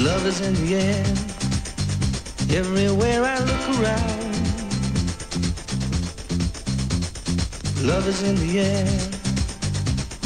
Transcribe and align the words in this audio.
Love 0.00 0.26
is 0.26 0.40
in 0.40 0.54
the 0.54 0.76
air. 0.76 1.04
Everywhere 2.58 3.22
I 3.22 3.38
look 3.40 3.64
around. 3.76 4.32
Love 7.84 8.08
is 8.08 8.22
in 8.22 8.34
the 8.36 8.60
air. 8.60 8.88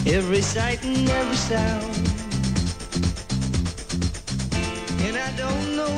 Every 0.06 0.42
sight 0.42 0.84
and 0.84 1.08
every 1.08 1.36
sound. 1.36 2.04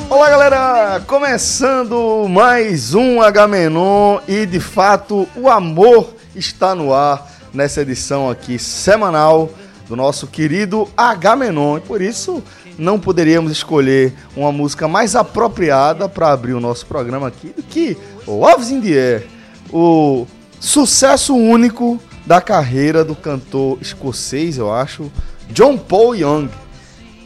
Olá 0.09 0.31
galera, 0.31 1.01
começando 1.07 2.27
mais 2.31 2.95
um 2.95 3.21
H-Menon 3.21 4.21
e 4.27 4.47
de 4.47 4.59
fato 4.59 5.29
o 5.37 5.51
amor 5.51 6.17
está 6.35 6.75
no 6.75 6.95
ar 6.95 7.31
nessa 7.53 7.83
edição 7.83 8.31
aqui 8.31 8.59
semanal 8.59 9.51
do 9.87 9.95
nosso 9.95 10.27
querido 10.27 10.89
H-Menon 10.97 11.77
e 11.77 11.81
por 11.83 12.01
isso 12.01 12.43
não 12.79 12.99
poderíamos 12.99 13.53
escolher 13.53 14.13
uma 14.37 14.53
música 14.53 14.87
mais 14.87 15.17
apropriada 15.17 16.09
para 16.09 16.33
abrir 16.33 16.53
o 16.53 16.61
nosso 16.61 16.87
programa 16.87 17.27
aqui 17.27 17.49
do 17.49 17.63
que 17.63 17.97
Loves 18.27 18.71
in 18.71 18.81
the 18.81 18.89
Air, 18.89 19.27
o 19.73 20.27
sucesso 20.61 21.35
único 21.35 22.01
da 22.25 22.41
carreira 22.41 23.05
do 23.05 23.15
cantor 23.15 23.79
escocês, 23.81 24.59
eu 24.59 24.73
acho, 24.73 25.11
John 25.51 25.79
Paul 25.79 26.15
Young. 26.17 26.49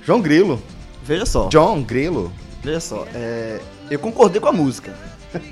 João 0.04 0.20
Grilo. 0.20 0.62
Veja 1.04 1.26
só, 1.26 1.48
John 1.48 1.82
Grilo. 1.82 2.32
veja 2.62 2.80
só, 2.80 3.06
é, 3.14 3.60
eu 3.90 3.98
concordei 3.98 4.40
com 4.40 4.48
a 4.48 4.52
música. 4.52 4.94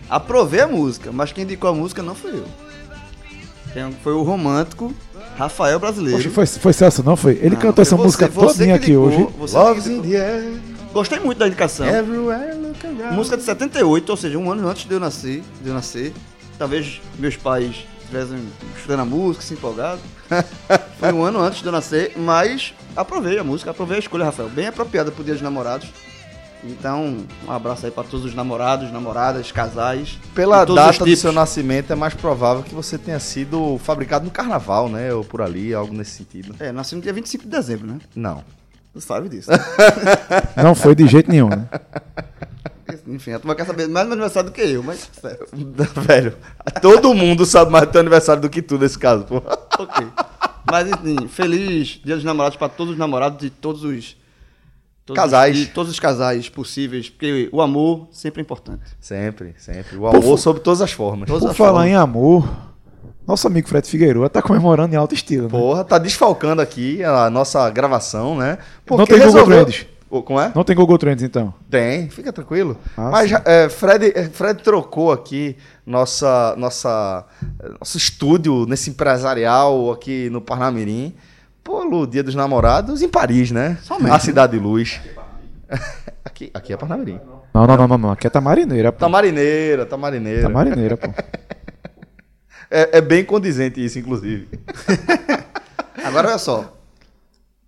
Aprovei 0.09 0.61
a 0.61 0.67
música, 0.67 1.11
mas 1.13 1.33
quem 1.33 1.45
indicou 1.45 1.71
a 1.71 1.75
música 1.75 2.03
não 2.03 2.15
fui 2.15 2.33
eu. 2.33 2.68
Foi 4.03 4.13
o 4.13 4.23
romântico 4.23 4.93
Rafael 5.37 5.79
Brasileiro. 5.79 6.19
Poxa, 6.19 6.31
foi, 6.31 6.47
foi 6.47 6.73
Celso, 6.73 7.03
não 7.03 7.17
foi? 7.17 7.33
Ele 7.35 7.51
Não, 7.51 7.57
cantou 7.63 7.83
essa 7.83 7.97
música 7.97 8.27
você- 8.27 8.33
você 8.47 8.59
todinha 8.59 8.75
aqui 8.75 8.97
hoje. 8.97 9.27
Loves 9.53 9.85
que 9.85 9.93
in 9.93 10.03
the 10.03 10.17
air. 10.17 10.53
Gostei 10.93 11.21
muito 11.21 11.39
da 11.39 11.47
indicação. 11.47 11.87
Everywhere 11.87 12.55
look 12.55 12.85
around. 12.85 13.15
Música 13.15 13.37
de 13.37 13.43
78, 13.45 14.09
ou 14.11 14.17
seja, 14.17 14.39
um 14.39 14.51
ano 14.51 14.67
antes 14.69 14.87
de 14.87 14.93
eu 14.95 14.99
nascer. 14.99 15.43
De 15.63 15.69
eu 15.69 15.75
nascer. 15.75 16.13
Talvez 16.59 17.01
meus 17.19 17.37
pais 17.37 17.85
estivessem 18.01 18.39
estudando 18.77 19.01
a 19.01 19.05
música, 19.05 19.45
se 19.45 19.55
empolgado. 19.55 20.01
Foi 20.99 21.13
um 21.13 21.23
ano 21.23 21.41
antes 21.41 21.61
de 21.61 21.67
eu 21.67 21.73
nascer, 21.73 22.15
mas 22.17 22.75
aprovei 22.97 23.39
a 23.39 23.45
música, 23.45 23.71
aprovei 23.71 23.97
a 23.97 24.01
escolha, 24.01 24.25
Rafael. 24.25 24.49
Bem 24.49 24.67
apropriada 24.67 25.13
pro 25.13 25.23
Dia 25.23 25.35
dos 25.35 25.43
Namorados. 25.43 25.89
Então, 26.65 27.19
um 27.47 27.53
abraço 27.53 27.87
aí 27.87 27.93
pra 27.93 28.03
todos 28.03 28.25
os 28.25 28.35
namorados, 28.35 28.93
namoradas, 28.93 29.53
casais. 29.53 30.19
Pela 30.35 30.65
data 30.65 31.05
do 31.05 31.17
seu 31.17 31.33
nascimento, 31.33 31.93
é 31.93 31.97
mais 31.97 32.15
provável 32.15 32.63
que 32.63 32.75
você 32.75 32.99
tenha 32.99 33.21
sido 33.21 33.79
fabricado 33.79 34.25
no 34.25 34.31
carnaval, 34.31 34.89
né? 34.89 35.13
Ou 35.15 35.25
por 35.25 35.41
ali, 35.41 35.73
algo 35.73 35.95
nesse 35.95 36.13
sentido. 36.13 36.55
É, 36.59 36.73
nasci 36.73 36.97
no 36.97 37.01
dia 37.01 37.13
25 37.13 37.45
de 37.45 37.51
dezembro, 37.51 37.87
né? 37.87 37.99
Não. 38.15 38.43
Tu 38.93 39.01
sabe 39.01 39.29
disso. 39.29 39.51
Não 40.57 40.75
foi 40.75 40.95
de 40.95 41.07
jeito 41.07 41.31
nenhum, 41.31 41.49
né? 41.49 41.69
Enfim, 43.07 43.33
a 43.33 43.39
turma 43.39 43.55
quer 43.55 43.67
saber 43.67 43.89
mais 43.89 44.07
do 44.07 44.09
meu 44.09 44.15
aniversário 44.15 44.51
do 44.51 44.53
que 44.53 44.61
eu, 44.61 44.83
mas 44.83 45.11
certo. 45.21 45.47
Velho, 46.01 46.37
todo 46.81 47.15
mundo 47.15 47.47
sabe 47.47 47.71
mais 47.71 47.87
do 47.87 47.93
teu 47.93 48.01
aniversário 48.01 48.43
do 48.43 48.51
que 48.51 48.61
tu 48.61 48.79
nesse 48.79 48.99
caso, 48.99 49.25
pô. 49.25 49.37
Ok. 49.79 50.07
Mas 50.71 50.89
enfim, 50.89 51.29
feliz 51.29 52.01
Dia 52.05 52.17
dos 52.17 52.25
Namorados 52.25 52.59
pra 52.59 52.69
todos 52.69 52.93
os 52.93 52.99
namorados 52.99 53.39
de 53.39 53.49
todos 53.49 53.85
os 53.85 54.17
todos 55.09 55.23
Casais. 55.23 55.59
Os, 55.59 55.69
todos 55.69 55.93
os 55.93 56.01
casais 56.01 56.49
possíveis, 56.49 57.09
porque 57.09 57.49
o 57.51 57.61
amor 57.61 58.09
sempre 58.13 58.41
é 58.41 58.43
importante. 58.43 58.83
Sempre, 59.01 59.55
sempre. 59.59 59.97
O 59.97 60.07
amor 60.07 60.39
sob 60.39 60.61
todas 60.61 60.83
as 60.83 60.93
formas. 60.93 61.27
Todas 61.27 61.45
Por 61.45 61.51
as 61.51 61.57
falar 61.57 61.81
formas. 61.81 61.91
em 61.91 61.95
amor, 61.95 62.49
nosso 63.27 63.47
amigo 63.47 63.69
Fred 63.69 63.89
Figueiredo 63.89 64.29
tá 64.29 64.43
comemorando 64.43 64.95
em 64.95 64.99
alto 64.99 65.15
estilo, 65.15 65.45
né? 65.45 65.51
Porra, 65.51 65.83
tá 65.83 65.99
desfalcando 65.99 66.61
aqui 66.61 67.03
a 67.03 67.31
nossa 67.31 67.69
gravação, 67.71 68.37
né? 68.37 68.59
Não 68.89 69.07
tem 69.07 69.19
Google 69.19 69.45
Trends. 69.45 69.87
Como 70.09 70.41
é? 70.41 70.51
Não 70.55 70.65
tem 70.65 70.75
Google 70.75 70.97
Trends, 70.97 71.23
então. 71.23 71.53
Tem, 71.69 72.09
fica 72.09 72.33
tranquilo. 72.33 72.79
Ah, 72.97 73.11
Mas 73.11 73.31
é, 73.45 73.69
Fred, 73.69 74.13
é, 74.15 74.25
Fred 74.25 74.63
trocou 74.63 75.13
aqui 75.13 75.57
nossa, 75.85 76.55
nossa, 76.57 77.27
nosso 77.79 77.99
estúdio 77.99 78.65
nesse 78.67 78.89
empresarial 78.89 79.91
aqui 79.93 80.31
no 80.31 80.41
Parnamirim 80.41 81.15
pelo 81.69 82.07
Dia 82.07 82.23
dos 82.23 82.35
Namorados 82.35 83.03
em 83.03 83.09
Paris, 83.09 83.51
né? 83.51 83.79
Somente, 83.83 84.11
A 84.13 84.19
Cidade 84.19 84.53
de 84.57 84.59
Luz. 84.63 85.01
aqui, 86.25 86.51
aqui 86.55 86.73
é 86.73 86.77
Parnamirim. 86.77 87.21
Não, 87.55 87.67
não, 87.67 87.77
não, 87.77 87.89
não, 87.89 87.99
não. 87.99 88.11
Aqui 88.13 88.27
é 88.27 88.31
Tamarineira, 88.31 88.91
pô. 88.93 88.99
Tamarineira, 88.99 89.85
Tamarineira. 89.87 90.43
Tamarineira, 90.43 90.97
pô. 90.97 91.09
É, 92.71 92.99
é 92.99 93.01
bem 93.01 93.25
condizente 93.25 93.83
isso, 93.83 93.99
inclusive. 93.99 94.47
Agora 96.05 96.29
olha 96.29 96.37
só. 96.39 96.77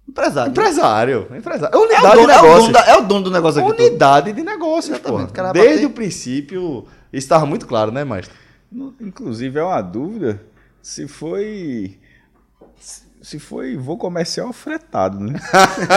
Empresário. 0.07 0.51
Empresário, 0.51 1.27
empresário. 1.35 1.75
É 1.75 1.79
É 1.79 1.79
o, 1.79 1.85
unidade 1.85 2.17
dono, 2.17 2.27
de 2.27 2.33
é, 2.33 2.39
o 2.39 2.43
negócio. 2.43 2.61
dono 2.61 2.73
da- 2.73 2.85
é 2.87 2.97
o 2.97 3.01
dono 3.01 3.25
do 3.25 3.31
negócio 3.31 3.61
aqui. 3.63 3.71
todo. 3.77 3.81
Unidade 3.87 4.33
de 4.35 4.43
negócio, 4.43 4.93
Exatamente, 4.95 5.33
pô. 5.33 5.43
Desde 5.55 5.71
bater- 5.73 5.87
o 5.87 5.91
princípio, 5.91 6.87
isso 7.11 7.25
estava 7.25 7.47
muito 7.47 7.67
claro, 7.67 7.91
né, 7.91 8.05
Maestro? 8.05 8.35
No- 8.71 8.95
Inclusive 9.01 9.59
é 9.59 9.63
uma 9.63 9.81
dúvida 9.81 10.43
se 10.83 11.09
foi. 11.09 11.99
Se- 13.23 13.39
foi 13.39 13.77
voo 13.77 13.97
comercial 13.97 14.53
fretado, 14.53 15.19
né? 15.21 15.39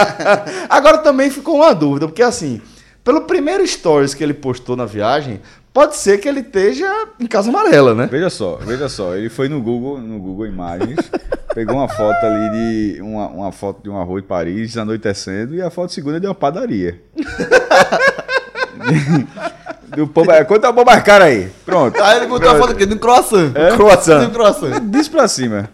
Agora 0.69 0.97
também 0.99 1.29
ficou 1.29 1.55
uma 1.57 1.73
dúvida, 1.73 2.07
porque 2.07 2.23
assim, 2.23 2.61
pelo 3.03 3.21
primeiro 3.21 3.65
stories 3.67 4.13
que 4.13 4.23
ele 4.23 4.33
postou 4.33 4.75
na 4.75 4.85
viagem, 4.85 5.41
pode 5.73 5.95
ser 5.95 6.19
que 6.19 6.27
ele 6.27 6.41
esteja 6.41 6.87
em 7.19 7.27
Casa 7.27 7.49
Amarela, 7.49 7.93
né? 7.95 8.07
veja 8.09 8.29
só, 8.29 8.57
veja 8.57 8.87
só. 8.89 9.15
Ele 9.15 9.29
foi 9.29 9.47
no 9.49 9.61
Google, 9.61 9.99
no 9.99 10.19
Google 10.19 10.47
Imagens, 10.47 10.99
pegou 11.53 11.75
uma 11.77 11.87
foto 11.89 12.25
ali 12.25 12.49
de. 12.95 13.01
Uma, 13.01 13.27
uma 13.27 13.51
foto 13.51 13.81
de 13.83 13.89
uma 13.89 14.03
rua 14.03 14.21
de 14.21 14.27
Paris 14.27 14.77
anoitecendo 14.77 15.55
e 15.55 15.61
a 15.61 15.69
foto 15.69 15.91
segunda 15.93 16.19
de 16.19 16.27
uma 16.27 16.35
padaria. 16.35 17.01
do 19.95 20.07
pão, 20.07 20.25
mais- 20.25 20.45
quanto 20.47 20.65
é 20.65 20.69
o 20.69 20.73
pão 20.73 20.83
mais 20.85 21.03
caro 21.03 21.23
aí? 21.23 21.49
Pronto. 21.65 22.01
Aí 22.01 22.17
ele 22.17 22.27
botou 22.27 22.49
a 22.49 22.55
foto 22.57 22.71
aqui 22.73 22.85
um 22.85 22.97
croissant. 22.97 23.51
É? 23.55 23.75
Croissant. 23.75 24.27
Um 24.27 24.31
croissant. 24.31 24.79
Diz 24.89 25.07
pra 25.07 25.27
cima. 25.27 25.69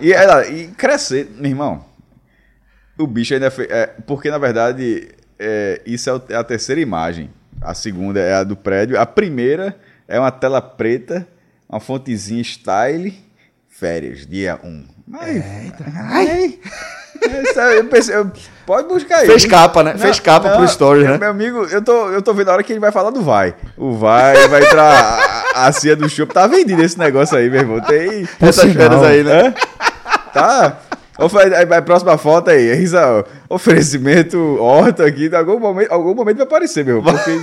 E, 0.00 0.12
ela, 0.12 0.46
e 0.46 0.68
crescer, 0.68 1.30
meu 1.36 1.50
irmão. 1.50 1.84
O 2.98 3.06
bicho 3.06 3.34
ainda 3.34 3.50
fez. 3.50 3.68
é, 3.70 3.86
porque, 4.06 4.30
na 4.30 4.38
verdade, 4.38 5.08
é, 5.38 5.80
isso 5.84 6.08
é, 6.10 6.34
é 6.34 6.36
a 6.36 6.44
terceira 6.44 6.80
imagem. 6.80 7.30
A 7.60 7.74
segunda 7.74 8.20
é 8.20 8.34
a 8.34 8.44
do 8.44 8.56
prédio. 8.56 8.98
A 8.98 9.04
primeira 9.06 9.76
é 10.08 10.18
uma 10.18 10.30
tela 10.30 10.60
preta, 10.62 11.26
uma 11.68 11.80
fontezinha 11.80 12.42
style. 12.42 13.18
Férias, 13.68 14.26
dia 14.26 14.58
1. 14.64 14.66
Um. 14.68 14.84
Ai, 15.12 15.72
ai. 15.94 16.58
Isso 17.42 17.60
aí, 17.60 17.76
eu 17.76 17.84
pensei, 17.88 18.14
eu- 18.16 18.30
pode 18.66 18.88
buscar 18.88 19.18
aí. 19.18 19.26
Fez 19.26 19.44
capa, 19.44 19.82
né? 19.82 19.96
Fez 19.96 20.20
capa 20.20 20.50
pro 20.50 20.64
story, 20.64 21.04
né? 21.04 21.16
Meu 21.16 21.30
amigo, 21.30 21.64
eu 21.70 21.80
tô, 21.80 22.10
eu 22.10 22.20
tô 22.20 22.34
vendo 22.34 22.50
a 22.50 22.54
hora 22.54 22.62
que 22.62 22.72
ele 22.72 22.80
vai 22.80 22.92
falar 22.92 23.10
do 23.10 23.22
vai. 23.22 23.54
O 23.76 23.94
vai, 23.94 24.48
vai 24.48 24.64
entrar 24.64 25.20
a, 25.54 25.66
a 25.68 25.72
cia 25.72 25.94
do 25.94 26.08
chopp. 26.08 26.34
Tá 26.34 26.46
vendido 26.46 26.82
esse 26.82 26.98
negócio 26.98 27.36
aí, 27.36 27.48
meu 27.48 27.60
irmão. 27.60 27.80
Tem 27.80 28.26
Por 28.38 28.48
Essas 28.48 28.72
férias 28.72 29.02
aí, 29.02 29.22
né? 29.22 29.54
Tá. 30.34 30.78
Vai, 31.68 31.80
próxima 31.80 32.18
foto 32.18 32.50
aí. 32.50 32.82
Isa, 32.82 33.24
oferecimento 33.48 34.38
horta 34.60 35.06
aqui. 35.06 35.34
Algum 35.34 35.58
momento, 35.58 35.90
algum 35.90 36.14
momento 36.14 36.36
vai 36.36 36.46
aparecer, 36.46 36.84
meu 36.84 36.98
irmão. 36.98 37.14
Porque 37.14 37.40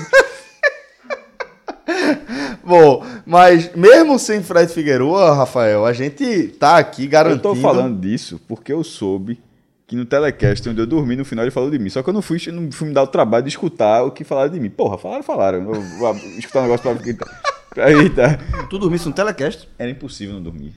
Bom, 2.63 3.03
mas 3.25 3.71
mesmo 3.75 4.17
sem 4.17 4.41
Fred 4.41 4.71
Figueroa, 4.71 5.35
Rafael, 5.35 5.85
a 5.85 5.91
gente 5.91 6.47
tá 6.59 6.77
aqui 6.77 7.05
eu 7.05 7.09
garantindo. 7.09 7.41
tô 7.41 7.55
falando 7.55 7.99
disso 7.99 8.39
porque 8.47 8.71
eu 8.71 8.83
soube 8.83 9.39
que 9.85 9.95
no 9.95 10.05
telecast 10.05 10.67
onde 10.69 10.79
eu 10.81 10.87
dormi, 10.87 11.15
no 11.15 11.25
final 11.25 11.43
ele 11.43 11.51
falou 11.51 11.69
de 11.69 11.77
mim. 11.79 11.89
Só 11.89 12.01
que 12.01 12.09
eu 12.09 12.13
não 12.13 12.21
fui, 12.21 12.37
não 12.51 12.71
fui 12.71 12.87
me 12.87 12.93
dar 12.93 13.03
o 13.03 13.07
trabalho 13.07 13.43
de 13.43 13.49
escutar 13.49 14.03
o 14.03 14.11
que 14.11 14.23
falaram 14.23 14.49
de 14.51 14.59
mim. 14.59 14.69
Porra, 14.69 14.97
falaram, 14.97 15.23
falaram. 15.23 15.57
Eu 15.59 15.81
vou 15.99 16.15
escutar 16.39 16.59
um 16.59 16.63
negócio 16.63 16.83
pra... 16.83 17.27
pra 17.69 17.91
Eita. 17.91 18.39
Tu 18.69 18.77
dormisse 18.79 19.07
no 19.07 19.13
telecast? 19.13 19.67
Era 19.77 19.89
impossível 19.91 20.35
não 20.35 20.41
dormir. 20.41 20.73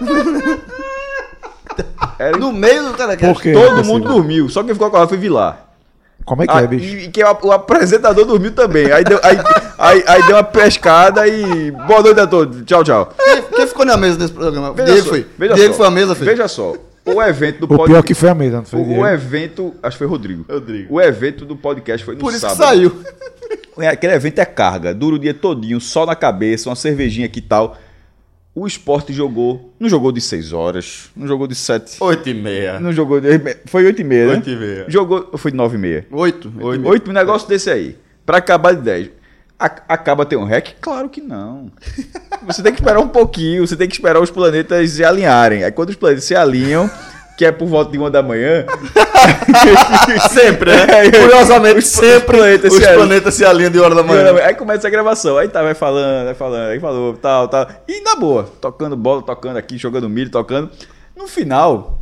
Era 2.18 2.36
No 2.36 2.52
meio 2.52 2.84
do 2.88 2.92
telecast. 2.94 3.42
Todo 3.52 3.64
Impossível. 3.66 3.84
mundo 3.84 4.08
dormiu, 4.08 4.48
só 4.48 4.62
quem 4.62 4.74
ficou 4.74 4.88
acordado 4.88 5.08
foi 5.08 5.18
Vilar. 5.18 5.66
Como 6.24 6.42
é 6.42 6.46
que 6.46 6.52
Ah, 6.52 6.60
é, 6.60 6.66
bicho? 6.66 6.96
E, 6.96 7.08
que 7.08 7.24
o, 7.24 7.38
o 7.44 7.52
apresentador 7.52 8.26
dormiu 8.26 8.52
também. 8.52 8.92
Aí 8.92 9.02
deu, 9.02 9.18
aí, 9.22 9.38
aí, 9.78 10.04
aí 10.06 10.22
deu 10.26 10.36
uma 10.36 10.44
pescada 10.44 11.26
e. 11.26 11.70
Boa 11.70 12.02
noite 12.02 12.20
a 12.20 12.26
todos. 12.26 12.62
Tchau, 12.66 12.84
tchau. 12.84 13.14
Quem, 13.18 13.42
quem 13.42 13.66
ficou 13.66 13.86
na 13.86 13.96
mesa 13.96 14.18
desse 14.18 14.32
programa? 14.32 14.72
Veja 14.74 14.92
Diego 14.92 15.02
só, 15.04 15.08
foi. 15.10 15.26
veja 15.38 15.54
Diego 15.54 15.72
só. 15.72 15.76
foi 15.78 15.86
a 15.86 15.90
mesa, 15.90 16.14
filho. 16.14 16.26
Veja 16.30 16.46
só. 16.46 16.74
O 17.14 17.22
evento 17.22 17.60
do 17.60 17.64
O 17.64 17.68
podcast. 17.68 17.90
pior 17.90 18.02
que 18.02 18.14
foi 18.14 18.28
a 18.28 18.34
mesa, 18.34 18.56
não 18.58 18.64
foi? 18.64 18.80
O, 18.80 18.98
o 19.00 19.06
evento. 19.06 19.74
Acho 19.82 19.94
que 19.94 19.98
foi 19.98 20.06
Rodrigo. 20.06 20.44
Rodrigo. 20.48 20.94
O 20.94 21.00
evento 21.00 21.44
do 21.44 21.56
podcast 21.56 22.04
foi 22.04 22.14
no 22.14 22.20
Por 22.20 22.32
isso 22.32 22.46
que 22.46 22.52
sábado. 22.54 22.68
saiu. 22.68 22.92
É, 23.78 23.88
Aquele 23.88 24.12
evento 24.14 24.38
é 24.38 24.44
carga, 24.44 24.92
dura 24.94 25.16
o 25.16 25.18
dia 25.18 25.32
todinho, 25.32 25.80
sol 25.80 26.04
na 26.06 26.14
cabeça, 26.14 26.68
uma 26.68 26.76
cervejinha 26.76 27.26
aqui 27.26 27.38
e 27.38 27.42
tal. 27.42 27.78
O 28.54 28.66
esporte 28.66 29.12
jogou. 29.12 29.72
Não 29.78 29.88
jogou 29.88 30.10
de 30.12 30.20
6 30.20 30.52
horas, 30.52 31.08
não 31.16 31.26
jogou 31.26 31.46
de 31.46 31.54
7. 31.54 31.96
Oito 32.00 32.28
e 32.28 32.34
meia. 32.34 32.80
Não 32.80 32.92
jogou 32.92 33.20
de. 33.20 33.28
Foi 33.66 33.84
8 33.86 34.00
e 34.00 34.04
meia, 34.04 34.26
né? 34.26 34.32
Oito 34.34 34.50
e 34.50 34.56
meia. 34.56 34.84
Jogou. 34.88 35.28
ou 35.32 35.38
Foi 35.38 35.50
de 35.52 35.56
9 35.56 35.76
e 35.76 35.80
meia. 35.80 36.06
Oito. 36.10 36.52
Oito. 36.60 36.86
Oito 36.88 37.10
um 37.10 37.14
negócio 37.14 37.48
desse 37.48 37.70
aí. 37.70 37.96
Pra 38.26 38.38
acabar 38.38 38.74
de 38.74 38.82
10. 38.82 39.10
Acaba 39.60 40.24
ter 40.24 40.36
um 40.36 40.44
rec? 40.44 40.76
Claro 40.80 41.10
que 41.10 41.20
não. 41.20 41.70
Você 42.46 42.62
tem 42.62 42.72
que 42.72 42.80
esperar 42.80 42.98
um 42.98 43.08
pouquinho, 43.08 43.66
você 43.66 43.76
tem 43.76 43.86
que 43.86 43.94
esperar 43.94 44.18
os 44.18 44.30
planetas 44.30 44.92
se 44.92 45.04
alinharem. 45.04 45.62
Aí 45.62 45.70
quando 45.70 45.90
os 45.90 45.96
planetas 45.96 46.24
se 46.24 46.34
alinham, 46.34 46.90
que 47.36 47.44
é 47.44 47.52
por 47.52 47.68
volta 47.68 47.92
de 47.92 47.98
uma 47.98 48.10
da 48.10 48.22
manhã. 48.22 48.64
Sempre, 50.30 50.70
né? 50.70 50.86
É, 50.88 51.10
Curiosamente, 51.10 51.78
os 51.78 51.86
sempre 51.86 52.36
planetas 52.38 52.72
os 52.72 52.78
se 52.78 52.94
planetas 52.94 53.34
se 53.34 53.44
alinham 53.44 53.70
de 53.70 53.78
hora 53.78 53.94
da 53.94 54.02
manhã. 54.02 54.34
Aí 54.42 54.54
começa 54.54 54.86
a 54.86 54.90
gravação, 54.90 55.36
aí 55.36 55.48
tá, 55.48 55.62
vai 55.62 55.74
falando, 55.74 56.24
vai 56.24 56.34
falando, 56.34 56.70
aí 56.70 56.80
falou, 56.80 57.14
tal, 57.14 57.48
tal. 57.48 57.68
E 57.86 58.00
na 58.02 58.16
boa, 58.16 58.48
tocando 58.60 58.96
bola, 58.96 59.22
tocando 59.22 59.58
aqui, 59.58 59.76
jogando 59.76 60.08
milho, 60.08 60.30
tocando. 60.30 60.70
No 61.14 61.26
final, 61.26 62.00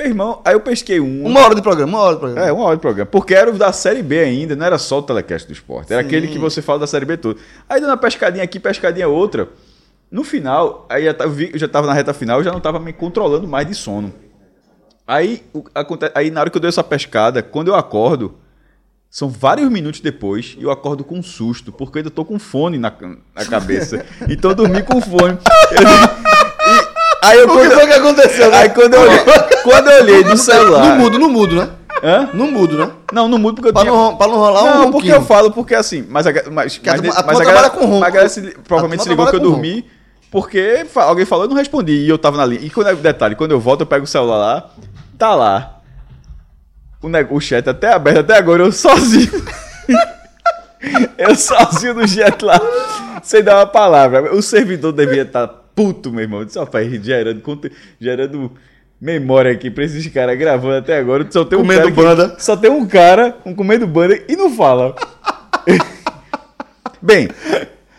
meu 0.00 0.08
irmão, 0.08 0.40
aí 0.46 0.54
eu 0.54 0.60
pesquei 0.60 0.98
um. 0.98 1.26
Uma 1.26 1.40
hora 1.40 1.54
de 1.54 1.60
programa, 1.60 1.92
uma 1.92 2.02
hora 2.02 2.14
de 2.14 2.20
programa. 2.20 2.48
É, 2.48 2.52
uma 2.52 2.64
hora 2.64 2.76
de 2.76 2.80
programa. 2.80 3.06
Porque 3.10 3.34
era 3.34 3.50
o 3.50 3.58
da 3.58 3.70
Série 3.70 4.02
B 4.02 4.18
ainda, 4.18 4.56
não 4.56 4.64
era 4.64 4.78
só 4.78 4.98
o 4.98 5.02
telecast 5.02 5.46
do 5.46 5.52
esporte. 5.52 5.92
Era 5.92 6.00
aquele 6.00 6.26
que 6.28 6.38
você 6.38 6.62
fala 6.62 6.78
da 6.78 6.86
Série 6.86 7.04
B 7.04 7.18
todo. 7.18 7.38
Aí 7.68 7.80
dando 7.80 7.90
uma 7.90 7.96
pescadinha 7.98 8.42
aqui, 8.42 8.58
pescadinha 8.58 9.06
outra. 9.08 9.48
No 10.10 10.24
final, 10.24 10.86
aí 10.88 11.04
eu, 11.04 11.14
já 11.58 11.68
tava 11.68 11.86
na 11.86 11.92
reta 11.92 12.14
final, 12.14 12.38
eu 12.40 12.44
já 12.44 12.50
não 12.50 12.60
tava 12.60 12.80
me 12.80 12.92
controlando 12.94 13.46
mais 13.46 13.66
de 13.66 13.74
sono. 13.74 14.12
Aí, 15.06 15.42
aí 16.14 16.30
na 16.30 16.40
hora 16.40 16.50
que 16.50 16.56
eu 16.56 16.60
dei 16.60 16.68
essa 16.68 16.82
pescada, 16.82 17.42
quando 17.42 17.68
eu 17.68 17.74
acordo, 17.74 18.36
são 19.10 19.28
vários 19.28 19.68
minutos 19.68 20.00
depois, 20.00 20.56
e 20.58 20.62
eu 20.62 20.70
acordo 20.70 21.04
com 21.04 21.18
um 21.18 21.22
susto, 21.22 21.70
porque 21.70 21.98
eu 21.98 22.00
ainda 22.00 22.10
tô 22.10 22.24
com 22.24 22.38
fone 22.38 22.78
na, 22.78 22.92
na 23.34 23.44
cabeça. 23.44 24.04
então 24.30 24.52
eu 24.52 24.54
dormi 24.54 24.82
com 24.82 25.00
fone. 25.00 25.38
Eu- 25.72 26.29
aí 27.22 27.38
eu, 27.38 27.44
O 27.46 27.48
que 27.50 27.56
quando, 27.56 27.72
foi 27.72 27.86
que 27.86 27.92
aconteceu? 27.92 28.54
aí 28.54 28.68
quando 28.70 28.94
eu 28.94 29.00
olhei, 29.02 29.18
quando 29.62 29.88
eu 29.90 30.02
olhei 30.02 30.24
no 30.24 30.36
celular. 30.36 30.84
No 30.86 30.96
mudo, 30.96 31.18
no 31.18 31.28
mudo, 31.28 31.54
né? 31.56 31.68
Hã? 32.02 32.30
No 32.32 32.46
mudo, 32.50 32.78
né? 32.78 32.90
Não, 33.12 33.28
no 33.28 33.38
mudo 33.38 33.56
porque 33.56 33.68
eu 33.68 33.72
Pra 33.72 33.82
tinha... 33.82 33.92
não, 33.92 34.16
pra 34.16 34.26
não 34.26 34.36
rolar 34.36 34.62
Não, 34.62 34.70
um 34.70 34.90
porque 34.92 35.08
ronquinho. 35.10 35.14
eu 35.16 35.22
falo, 35.22 35.50
porque 35.50 35.74
assim, 35.74 36.04
mas 36.08 36.26
a, 36.26 36.32
mas, 36.50 36.78
Que 36.78 36.88
a 36.88 36.96
mas, 36.96 37.16
a 37.16 37.22
mas 37.24 37.40
a 37.40 37.44
galera, 37.44 37.70
com 37.70 37.80
ronco. 37.84 38.00
mas 38.00 38.08
a 38.08 38.10
galera 38.10 38.28
se, 38.28 38.40
provavelmente 38.66 39.02
se 39.02 39.08
ligou 39.08 39.26
que 39.26 39.36
eu 39.36 39.40
dormi, 39.40 39.84
porque 40.30 40.86
fa- 40.90 41.04
alguém 41.04 41.26
falou, 41.26 41.44
eu 41.44 41.48
não 41.50 41.56
respondi, 41.56 41.92
e 41.92 42.08
eu 42.08 42.16
tava 42.16 42.36
na 42.38 42.46
linha. 42.46 42.60
E 42.62 42.70
quando 42.70 42.88
é 42.88 42.94
detalhe, 42.94 43.34
quando 43.34 43.50
eu 43.50 43.60
volto, 43.60 43.80
eu 43.80 43.86
pego 43.86 44.04
o 44.04 44.08
celular 44.08 44.38
lá, 44.38 44.70
tá 45.18 45.34
lá. 45.34 45.76
O, 47.02 47.08
o 47.36 47.40
chat 47.40 47.68
até 47.68 47.92
aberto, 47.92 48.20
até 48.20 48.36
agora, 48.38 48.62
eu 48.62 48.72
sozinho. 48.72 49.30
eu 51.18 51.34
sozinho 51.34 51.94
no 51.94 52.08
chat 52.08 52.42
lá, 52.44 52.58
sem 53.22 53.42
dar 53.42 53.56
uma 53.58 53.66
palavra. 53.66 54.34
O 54.34 54.40
servidor 54.40 54.92
devia 54.92 55.22
estar 55.22 55.50
puto, 55.80 56.10
meu 56.12 56.20
irmão. 56.22 56.46
Só 56.48 56.66
faz 56.66 56.90
gerando, 57.04 57.42
gerando 58.00 58.52
memória 59.00 59.50
aqui 59.52 59.70
pra 59.70 59.84
esses 59.84 60.06
caras 60.08 60.38
gravando 60.38 60.74
até 60.76 60.98
agora. 60.98 61.26
Só 61.30 61.44
tem 61.44 61.58
um 61.58 61.62
Comendo 61.62 61.80
cara 61.80 61.90
que- 61.90 61.96
banda. 61.96 62.36
só 62.38 62.56
tem 62.56 62.70
um 62.70 62.86
cara, 62.86 63.36
um 63.46 63.54
comendo 63.54 63.86
banda 63.86 64.20
e 64.28 64.36
não 64.36 64.50
fala. 64.54 64.94
Bem, 67.02 67.28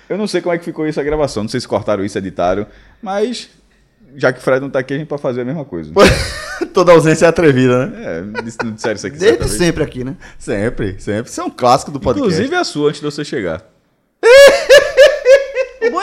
eu 0.07 0.17
não 0.17 0.27
sei 0.27 0.41
como 0.41 0.53
é 0.53 0.57
que 0.59 0.65
ficou 0.65 0.85
essa 0.85 1.01
gravação, 1.01 1.43
não 1.43 1.49
sei 1.49 1.59
se 1.59 1.67
cortaram 1.67 2.05
isso, 2.05 2.17
editaram, 2.17 2.67
mas 3.01 3.49
já 4.15 4.31
que 4.31 4.39
o 4.39 4.41
Fred 4.43 4.61
não 4.61 4.69
tá 4.69 4.77
aqui, 4.79 4.93
a 4.93 4.97
gente 4.97 5.07
pode 5.07 5.21
fazer 5.21 5.41
a 5.41 5.45
mesma 5.45 5.65
coisa. 5.65 5.91
Toda 6.73 6.91
ausência 6.91 7.25
é 7.25 7.29
atrevida, 7.29 7.87
né? 7.87 8.03
É, 8.05 8.21
não 8.63 8.71
disseram 8.73 8.95
isso 8.95 9.07
aqui 9.07 9.17
Desde 9.17 9.49
sempre 9.49 9.83
aqui, 9.83 10.03
né? 10.03 10.15
Sempre, 10.37 10.95
sempre. 10.99 11.29
Isso 11.31 11.41
é 11.41 11.43
um 11.43 11.49
clássico 11.49 11.91
do 11.91 11.99
podcast. 11.99 12.31
Inclusive 12.31 12.55
a 12.55 12.63
sua, 12.63 12.89
antes 12.89 13.01
de 13.01 13.05
você 13.05 13.25
chegar. 13.25 13.63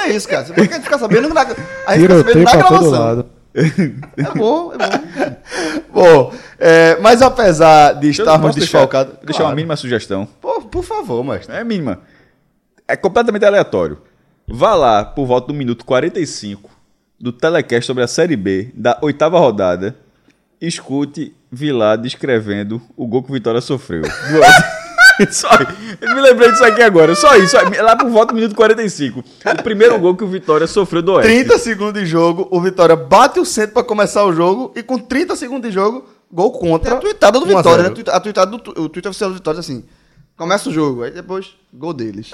É 0.08 0.16
isso, 0.16 0.28
cara. 0.28 0.44
Você 0.44 0.52
pode 0.52 0.68
ficar 0.80 0.98
sabendo 0.98 1.28
na, 1.32 1.40
a 1.86 1.98
gente 1.98 2.02
fica 2.08 2.16
sabendo 2.18 2.44
na 2.44 2.52
gravação. 2.56 2.90
lado. 2.90 3.26
É 3.54 4.22
bom, 4.36 4.72
é 4.72 4.76
bom. 4.78 5.36
Bom, 5.92 6.34
é, 6.58 6.96
mas 7.00 7.22
apesar 7.22 7.94
de 7.94 8.10
estarmos 8.10 8.46
posso 8.48 8.58
deixar- 8.58 8.78
desfalcados. 8.78 9.14
Deixar 9.24 9.44
uma 9.44 9.54
mínima 9.54 9.74
sugestão. 9.76 10.26
Por, 10.40 10.62
por 10.66 10.84
favor, 10.84 11.24
mestre. 11.24 11.54
É 11.56 11.64
mínima. 11.64 12.00
É 12.86 12.96
completamente 12.96 13.44
aleatório. 13.44 13.98
Vá 14.46 14.74
lá 14.74 15.04
por 15.04 15.26
volta 15.26 15.48
do 15.48 15.54
minuto 15.54 15.84
45 15.84 16.70
do 17.20 17.32
telecast 17.32 17.86
sobre 17.86 18.02
a 18.04 18.06
Série 18.06 18.36
B 18.36 18.70
da 18.74 18.96
oitava 19.02 19.38
rodada. 19.38 19.96
Escute 20.60 21.34
Vilar 21.50 21.96
descrevendo 21.98 22.80
o 22.96 23.06
gol 23.06 23.22
que 23.22 23.30
o 23.30 23.34
Vitória 23.34 23.60
sofreu. 23.60 24.02
só, 25.32 25.48
eu 26.00 26.14
me 26.14 26.20
lembrei 26.20 26.50
disso 26.50 26.64
aqui 26.64 26.82
agora. 26.82 27.14
Só 27.14 27.36
isso. 27.36 27.56
só- 27.56 27.82
Lá 27.82 27.96
por 27.96 28.08
volta 28.10 28.32
do 28.32 28.36
minuto 28.36 28.54
45. 28.54 29.20
O 29.20 29.62
primeiro 29.62 29.98
gol 29.98 30.14
que 30.16 30.24
o 30.24 30.28
Vitória 30.28 30.66
sofreu 30.66 31.02
do 31.02 31.12
Oeste. 31.14 31.32
30 31.32 31.58
segundos 31.58 32.00
de 32.00 32.06
jogo, 32.06 32.46
o 32.50 32.60
Vitória 32.60 32.94
bate 32.96 33.40
o 33.40 33.44
centro 33.44 33.74
pra 33.74 33.82
começar 33.84 34.24
o 34.24 34.32
jogo 34.32 34.72
e 34.76 34.82
com 34.82 34.98
30 34.98 35.34
segundos 35.36 35.68
de 35.68 35.74
jogo, 35.74 36.04
gol 36.32 36.52
contra. 36.52 36.94
a 36.94 36.96
tweetada 36.98 37.38
do 37.40 37.46
1 37.46 37.54
a 37.54 37.56
Vitória, 37.58 37.84
0. 37.84 37.94
né? 37.96 38.02
A 38.12 38.20
tweetada 38.20 38.50
do 38.50 38.56
o 38.82 38.88
Twitter 38.88 39.10
oficial 39.10 39.30
do 39.30 39.36
Vitória 39.36 39.60
assim. 39.60 39.84
Começa 40.36 40.68
o 40.68 40.72
jogo, 40.72 41.02
aí 41.02 41.10
depois, 41.10 41.56
gol 41.74 41.92
deles. 41.92 42.30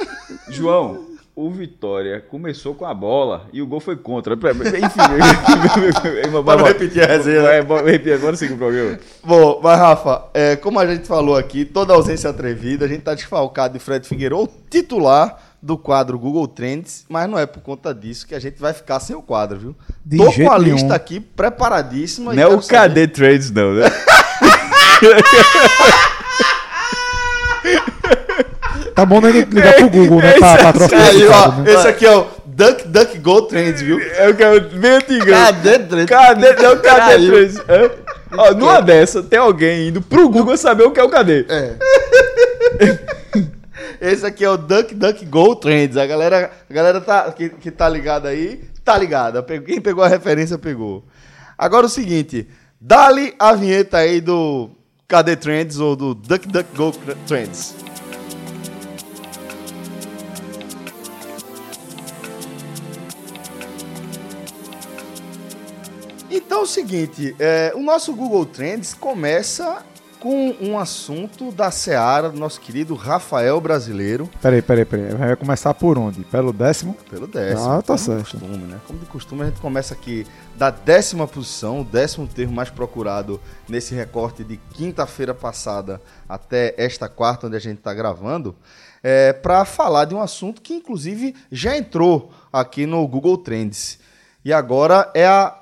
João, 0.50 1.06
o 1.36 1.50
Vitória 1.50 2.20
começou 2.20 2.74
com 2.74 2.86
a 2.86 2.94
bola 2.94 3.46
e 3.52 3.60
o 3.60 3.66
gol 3.66 3.80
foi 3.80 3.96
contra. 3.96 4.34
Enfim. 4.34 4.44
Não 6.32 6.64
repetir 6.64 7.02
a 7.02 7.06
resenha, 7.06 7.42
né? 7.42 7.58
É, 7.58 7.62
repetir 7.62 8.12
agora 8.14 8.36
sim 8.36 8.52
o 8.52 8.56
programa. 8.56 8.98
Bom, 9.22 9.60
mas 9.62 9.78
Rafa, 9.78 10.24
é, 10.32 10.54
como 10.54 10.78
a 10.78 10.86
gente 10.86 11.06
falou 11.08 11.36
aqui, 11.36 11.64
toda 11.64 11.92
ausência 11.92 12.30
atrevida, 12.30 12.84
a 12.84 12.88
gente 12.88 13.02
tá 13.02 13.14
desfalcado 13.14 13.74
de 13.74 13.80
Fred 13.80 14.06
Figueiredo, 14.06 14.48
titular 14.70 15.38
do 15.60 15.76
quadro 15.78 16.18
Google 16.18 16.46
Trends, 16.46 17.04
mas 17.08 17.28
não 17.28 17.38
é 17.38 17.46
por 17.46 17.62
conta 17.62 17.92
disso 17.94 18.26
que 18.26 18.34
a 18.34 18.38
gente 18.38 18.60
vai 18.60 18.72
ficar 18.72 19.00
sem 19.00 19.16
o 19.16 19.22
quadro, 19.22 19.58
viu? 19.58 19.74
De 20.04 20.18
Tô 20.18 20.30
com 20.30 20.52
a 20.52 20.58
nenhum. 20.58 20.74
lista 20.74 20.94
aqui 20.94 21.18
preparadíssima. 21.18 22.32
Não 22.34 22.42
é 22.42 22.46
o 22.46 22.60
saber- 22.62 23.06
KD 23.06 23.08
Trades, 23.08 23.50
não, 23.50 23.72
né? 23.74 23.86
Tá 28.94 29.04
bom 29.04 29.20
nem 29.20 29.32
ligar 29.32 29.74
pro 29.74 29.90
Google, 29.90 30.20
né? 30.20 30.32
Pra, 30.34 30.56
pra 30.56 30.72
trocar 30.72 31.02
Aí, 31.02 31.22
esse 31.22 31.26
ó, 31.26 31.52
né? 31.52 31.74
esse 31.74 31.88
aqui 31.88 32.06
é 32.06 32.16
o 32.16 32.26
Duck 32.46 32.86
Duck 32.86 33.18
Go 33.18 33.42
Trends, 33.42 33.82
viu? 33.82 34.00
É 34.00 34.28
o 34.28 34.34
que 34.36 34.42
é 34.42 34.60
bem 34.60 34.90
antigão. 34.92 35.26
Cadê 35.26 35.78
três? 35.80 36.06
Cadê? 36.06 36.52
Não, 36.54 36.76
cadê. 36.78 37.26
Trades? 37.26 37.56
Hã? 37.68 37.90
Ó, 38.36 38.54
numa 38.54 38.80
dessa, 38.80 39.22
tem 39.22 39.38
alguém 39.38 39.88
indo 39.88 40.00
pro 40.00 40.28
Google 40.28 40.56
saber 40.56 40.84
o 40.84 40.92
que 40.92 41.00
é 41.00 41.02
o 41.02 41.10
KD. 41.10 41.46
É. 41.48 41.74
Esse 44.00 44.24
aqui 44.26 44.44
é 44.44 44.50
o 44.50 44.56
Duck 44.56 44.94
Duck 44.94 45.24
Go 45.26 45.56
Trends. 45.56 45.96
A 45.96 46.06
galera, 46.06 46.50
a 46.68 46.72
galera 46.72 47.00
tá, 47.00 47.32
que, 47.32 47.48
que 47.48 47.70
tá 47.70 47.88
ligada 47.88 48.28
aí, 48.28 48.62
tá 48.84 48.96
ligada. 48.96 49.42
Quem 49.42 49.80
pegou 49.80 50.04
a 50.04 50.08
referência, 50.08 50.58
pegou. 50.58 51.04
Agora 51.56 51.86
o 51.86 51.88
seguinte, 51.88 52.46
dá-lhe 52.80 53.34
a 53.38 53.52
vinheta 53.54 53.98
aí 53.98 54.20
do 54.20 54.70
KD 55.08 55.36
Trends 55.36 55.78
ou 55.80 55.96
do 55.96 56.14
Duck 56.14 56.46
Duck 56.46 56.68
Go 56.76 56.92
Trends. 57.26 57.74
Então 66.36 66.58
é 66.58 66.62
o 66.62 66.66
seguinte, 66.66 67.36
é, 67.38 67.72
o 67.76 67.80
nosso 67.80 68.12
Google 68.12 68.44
Trends 68.44 68.92
começa 68.92 69.84
com 70.18 70.52
um 70.60 70.76
assunto 70.76 71.52
da 71.52 71.70
Seara, 71.70 72.28
do 72.28 72.36
nosso 72.40 72.60
querido 72.60 72.96
Rafael 72.96 73.60
Brasileiro, 73.60 74.28
Peraí, 74.42 74.60
peraí, 74.60 74.84
peraí. 74.84 75.14
Vai 75.14 75.36
começar 75.36 75.72
por 75.74 75.96
onde? 75.96 76.24
Pelo 76.24 76.52
décimo? 76.52 76.96
pelo 77.08 77.28
décimo. 77.28 77.70
Ah, 77.70 77.76
tá 77.76 77.94
como 77.94 77.98
certo. 78.00 78.24
de 78.24 78.30
costume, 78.32 78.64
né? 78.64 78.80
Como 78.84 78.98
de 78.98 79.06
costume, 79.06 79.42
a 79.42 79.44
gente 79.44 79.60
começa 79.60 79.94
aqui 79.94 80.26
da 80.56 80.70
décima 80.70 81.28
posição, 81.28 81.82
o 81.82 81.84
décimo 81.84 82.26
termo 82.26 82.52
mais 82.52 82.68
procurado 82.68 83.40
nesse 83.68 83.94
recorte 83.94 84.42
de 84.42 84.56
quinta-feira 84.72 85.34
passada 85.34 86.02
até 86.28 86.74
esta 86.76 87.08
quarta, 87.08 87.46
onde 87.46 87.54
a 87.54 87.60
gente 87.60 87.78
está 87.78 87.94
gravando, 87.94 88.56
é, 89.04 89.32
para 89.32 89.64
falar 89.64 90.04
de 90.06 90.16
um 90.16 90.20
assunto 90.20 90.60
que, 90.60 90.74
inclusive, 90.74 91.32
já 91.52 91.76
entrou 91.76 92.32
aqui 92.52 92.86
no 92.86 93.06
Google 93.06 93.38
Trends. 93.38 94.02
E 94.44 94.52
agora 94.52 95.10
é 95.14 95.26
a, 95.26 95.58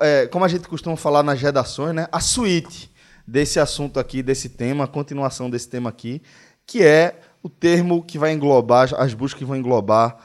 é, 0.00 0.26
como 0.26 0.44
a 0.44 0.48
gente 0.48 0.68
costuma 0.68 0.96
falar 0.96 1.22
nas 1.22 1.40
redações, 1.40 1.94
né? 1.94 2.06
A 2.12 2.20
suíte 2.20 2.90
desse 3.26 3.58
assunto 3.58 3.98
aqui, 3.98 4.22
desse 4.22 4.50
tema, 4.50 4.84
a 4.84 4.88
continuação 4.88 5.48
desse 5.48 5.68
tema 5.68 5.88
aqui, 5.88 6.20
que 6.66 6.82
é 6.82 7.18
o 7.42 7.48
termo 7.48 8.02
que 8.02 8.18
vai 8.18 8.32
englobar, 8.32 8.88
as 8.98 9.14
buscas 9.14 9.38
que 9.38 9.44
vão 9.44 9.56
englobar 9.56 10.16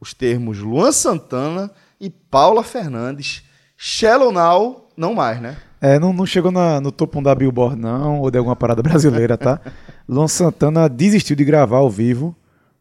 os 0.00 0.14
termos 0.14 0.58
Luan 0.58 0.92
Santana 0.92 1.70
e 2.00 2.08
Paula 2.08 2.62
Fernandes. 2.62 3.42
Shallow 3.76 4.32
Now, 4.32 4.88
não 4.96 5.14
mais, 5.14 5.40
né? 5.40 5.56
É, 5.80 5.98
não, 5.98 6.12
não 6.12 6.26
chegou 6.26 6.50
na- 6.50 6.80
no 6.80 6.90
topo 6.90 7.20
1 7.20 7.22
da 7.22 7.34
Billboard, 7.34 7.76
não, 7.80 8.20
ou 8.20 8.30
de 8.30 8.38
alguma 8.38 8.56
parada 8.56 8.82
brasileira, 8.82 9.36
tá? 9.36 9.60
Luan 10.08 10.26
Santana 10.26 10.88
desistiu 10.88 11.36
de 11.36 11.44
gravar 11.44 11.78
ao 11.78 11.90
vivo 11.90 12.34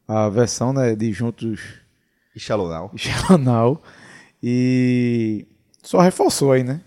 a 0.07 0.29
versão 0.29 0.71
né, 0.73 0.95
de 0.95 1.11
Juntos 1.13 1.59
E 2.35 2.39
Shallow 2.39 2.69
Now. 2.69 2.91
e 2.95 2.97
Shallow 2.97 3.37
e 4.41 5.45
só 5.81 5.99
reforçou 5.99 6.51
aí, 6.51 6.63
né? 6.63 6.81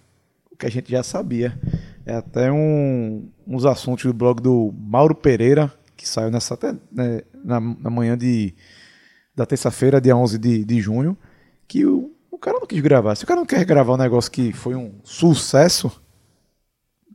O 0.50 0.56
que 0.56 0.66
a 0.66 0.70
gente 0.70 0.90
já 0.90 1.02
sabia. 1.02 1.58
É 2.06 2.14
até 2.14 2.50
um, 2.50 3.28
uns 3.46 3.64
assuntos 3.64 4.04
do 4.04 4.12
blog 4.12 4.40
do 4.40 4.74
Mauro 4.76 5.14
Pereira, 5.14 5.72
que 5.96 6.08
saiu 6.08 6.30
nessa, 6.30 6.58
né, 6.90 7.22
na, 7.44 7.60
na 7.60 7.90
manhã 7.90 8.16
de, 8.16 8.54
da 9.34 9.44
terça-feira, 9.44 10.00
dia 10.00 10.16
11 10.16 10.38
de, 10.38 10.64
de 10.64 10.80
junho, 10.80 11.16
que 11.68 11.84
o, 11.84 12.10
o 12.30 12.38
cara 12.38 12.58
não 12.58 12.66
quis 12.66 12.80
gravar. 12.80 13.14
Se 13.14 13.24
o 13.24 13.26
cara 13.26 13.40
não 13.40 13.46
quer 13.46 13.64
gravar 13.64 13.94
um 13.94 13.98
negócio 13.98 14.30
que 14.30 14.52
foi 14.52 14.74
um 14.74 14.94
sucesso, 15.04 15.90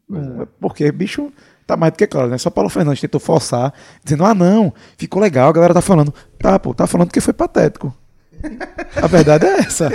não, 0.07 0.43
é 0.43 0.47
porque, 0.59 0.91
bicho, 0.91 1.31
tá 1.65 1.75
mais 1.75 1.91
do 1.93 1.97
que 1.97 2.07
claro, 2.07 2.29
né? 2.29 2.37
Só 2.37 2.49
Paulo 2.49 2.69
Fernandes 2.69 3.01
tentou 3.01 3.19
forçar, 3.19 3.73
dizendo, 4.03 4.23
ah, 4.23 4.35
não, 4.35 4.73
ficou 4.97 5.21
legal, 5.21 5.49
a 5.49 5.53
galera 5.53 5.73
tá 5.73 5.81
falando. 5.81 6.13
Tá, 6.37 6.59
pô, 6.59 6.73
tá 6.73 6.85
falando 6.85 7.11
que 7.11 7.19
foi 7.19 7.33
patético. 7.33 7.93
A 9.01 9.07
verdade 9.07 9.45
é 9.45 9.59
essa. 9.59 9.89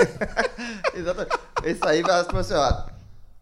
Exatamente. 0.95 1.39
Esse 1.65 1.81
aí 1.87 2.03
vai 2.03 2.21
assim, 2.21 2.55
ó. 2.55 2.83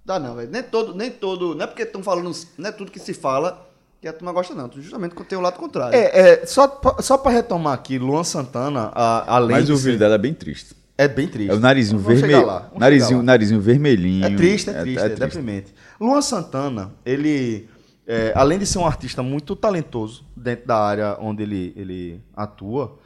Dá 0.05 0.19
não, 0.19 0.35
velho. 0.37 0.51
Nem 0.51 0.63
todo, 0.63 0.95
nem 0.95 1.11
todo. 1.11 1.55
Não 1.55 1.65
é 1.65 1.67
porque 1.67 1.83
estão 1.83 2.03
falando. 2.03 2.31
Não 2.57 2.69
é 2.69 2.73
tudo 2.73 2.91
que 2.91 2.99
se 2.99 3.13
fala 3.15 3.67
que 4.01 4.09
a 4.09 4.13
turma 4.13 4.33
gosta, 4.33 4.55
não. 4.55 4.71
Justamente 4.75 5.15
tem 5.25 5.37
o 5.39 5.41
lado 5.41 5.59
contrário. 5.59 5.95
É, 5.97 6.41
é 6.43 6.47
só, 6.47 6.67
pra- 6.69 7.03
só 7.03 7.19
pra 7.19 7.31
retomar 7.33 7.75
aqui, 7.75 7.99
Luan 7.99 8.25
Santana, 8.25 8.91
a- 8.95 9.37
além 9.37 9.57
Mas 9.59 9.69
o 9.71 9.77
ser- 9.77 9.85
vídeo 9.85 9.99
dela 9.99 10.15
é 10.15 10.19
bem 10.19 10.33
triste. 10.33 10.75
é 10.97 11.07
bem 11.09 11.29
triste. 11.29 11.51
É 11.51 11.55
o 11.55 11.61
narizinho 11.61 11.99
vermelho. 12.01 12.63
Narizinho, 12.77 13.23
narizinho 13.23 13.61
vermelhinho. 13.61 14.25
É 14.25 14.35
triste, 14.37 14.71
é 14.71 14.81
triste, 14.81 15.03
é, 15.05 15.09
deprimente. 15.11 15.75
Luan 16.01 16.23
Santana, 16.23 16.93
ele, 17.05 17.69
é, 18.07 18.33
além 18.35 18.59
de 18.59 18.67
ser 18.67 18.79
um 18.79 18.87
artista 18.87 19.23
muito 19.23 19.55
talentoso 19.57 20.25
dentro 20.37 20.67
da 20.67 20.77
área 20.79 21.17
onde 21.21 21.43
ele, 21.43 21.73
ele 21.77 22.21
atua, 22.37 22.99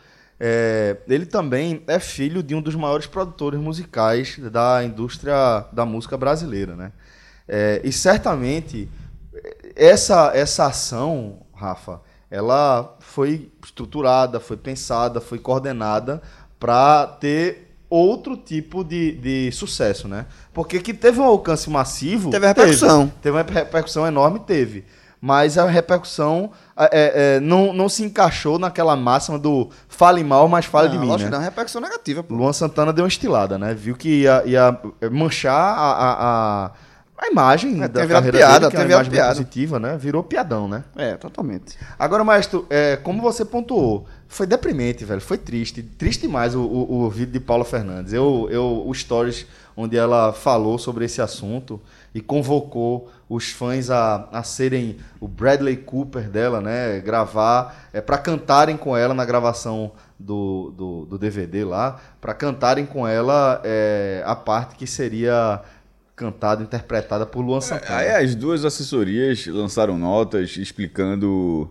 é, 0.45 0.97
ele 1.07 1.25
também 1.25 1.85
é 1.87 2.01
filho 2.01 2.43
de 2.43 2.53
um 2.53 2.61
dos 2.61 2.75
maiores 2.75 3.07
produtores 3.07 3.61
musicais 3.61 4.41
da 4.51 4.83
indústria 4.83 5.65
da 5.71 5.87
música 5.87 6.17
brasileira, 6.17 6.75
né? 6.75 6.91
É, 7.47 7.81
e 7.85 7.93
certamente 7.93 8.91
essa, 9.77 10.33
essa 10.35 10.67
ação, 10.67 11.47
Rafa, 11.55 12.01
ela 12.29 12.97
foi 12.99 13.53
estruturada, 13.65 14.41
foi 14.41 14.57
pensada, 14.57 15.21
foi 15.21 15.39
coordenada 15.39 16.21
para 16.59 17.07
ter 17.07 17.77
outro 17.89 18.37
tipo 18.37 18.83
de, 18.83 19.13
de 19.13 19.53
sucesso, 19.53 20.09
né? 20.09 20.27
Porque 20.53 20.81
que 20.81 20.93
teve 20.93 21.21
um 21.21 21.25
alcance 21.25 21.71
massivo... 21.71 22.31
Teve 22.31 22.49
repercussão. 22.49 23.07
Teve, 23.07 23.21
teve 23.23 23.37
uma 23.37 23.61
repercussão 23.61 24.05
enorme, 24.09 24.41
teve. 24.41 24.85
Mas 25.21 25.57
a 25.57 25.67
repercussão 25.67 26.51
é, 26.77 27.37
é, 27.37 27.41
não, 27.41 27.73
não 27.73 27.89
se 27.89 28.03
encaixou 28.03 28.59
naquela 28.59 28.97
máxima 28.97 29.39
do 29.39 29.71
fale 29.89 30.25
mal, 30.25 30.49
mas 30.49 30.65
fale 30.65 30.89
não, 30.89 30.95
de 30.95 31.01
mim, 31.01 31.07
lógico 31.09 31.31
né? 31.31 31.37
não, 31.37 31.43
é 31.43 31.47
repercussão 31.47 31.81
negativa, 31.81 32.23
pô. 32.23 32.35
Luan 32.35 32.53
Santana 32.53 32.93
deu 32.93 33.05
uma 33.05 33.09
estilada, 33.09 33.59
né? 33.59 33.75
Viu 33.75 33.95
que 33.95 34.23
ia, 34.23 34.43
ia 34.47 34.81
manchar 35.11 35.55
a, 35.55 35.93
a, 35.93 36.13
a, 36.67 36.71
a 37.19 37.29
imagem 37.31 37.83
É, 37.83 37.89
da 37.89 38.07
carreira 38.07 38.39
piada, 38.39 38.71
dele, 38.71 38.87
que 38.87 38.93
é 38.93 38.97
uma 38.97 39.05
piada. 39.05 39.31
positiva, 39.31 39.79
né? 39.79 39.97
Virou 39.99 40.23
piadão, 40.23 40.67
né? 40.67 40.85
É, 40.97 41.17
totalmente. 41.17 41.77
Agora, 41.99 42.25
maestro, 42.25 42.67
é, 42.71 42.97
como 42.97 43.21
você 43.21 43.45
pontuou, 43.45 44.07
foi 44.27 44.47
deprimente, 44.47 45.05
velho. 45.05 45.21
Foi 45.21 45.37
triste. 45.37 45.83
Triste 45.83 46.23
demais 46.23 46.55
o, 46.55 46.63
o, 46.63 47.03
o 47.03 47.11
vídeo 47.11 47.33
de 47.33 47.41
Paula 47.41 47.65
Fernandes. 47.65 48.13
Eu, 48.13 48.49
eu, 48.51 48.85
o 48.87 48.95
stories 48.95 49.47
onde 49.77 49.97
ela 49.97 50.33
falou 50.33 50.79
sobre 50.79 51.05
esse 51.05 51.21
assunto 51.21 51.81
e 52.15 52.21
convocou 52.21 53.11
os 53.29 53.51
fãs 53.51 53.91
a, 53.91 54.29
a 54.31 54.43
serem 54.43 54.99
o 55.19 55.27
Bradley 55.27 55.77
Cooper 55.77 56.29
dela, 56.29 56.61
né? 56.61 57.01
Gravar, 57.01 57.89
é, 57.93 58.01
para 58.01 58.19
cantarem 58.19 58.77
com 58.77 58.97
ela 58.97 59.15
na 59.15 59.25
gravação 59.25 59.93
do, 60.19 60.73
do, 60.77 61.07
do 61.07 61.19
DVD 61.19 61.65
lá, 61.65 62.01
para 62.21 62.35
cantarem 62.35 62.85
com 62.85 63.07
ela 63.09 63.61
é, 63.65 64.23
a 64.27 64.37
parte 64.37 64.77
que 64.77 64.87
seria 64.87 65.63
cantada, 66.15 66.63
interpretada 66.63 67.27
por 67.27 67.41
Luan 67.41 67.61
Santana. 67.61 67.99
Aí 67.99 68.11
as 68.11 68.35
duas 68.35 68.65
assessorias 68.65 69.47
lançaram 69.47 69.99
notas 69.99 70.57
explicando. 70.57 71.71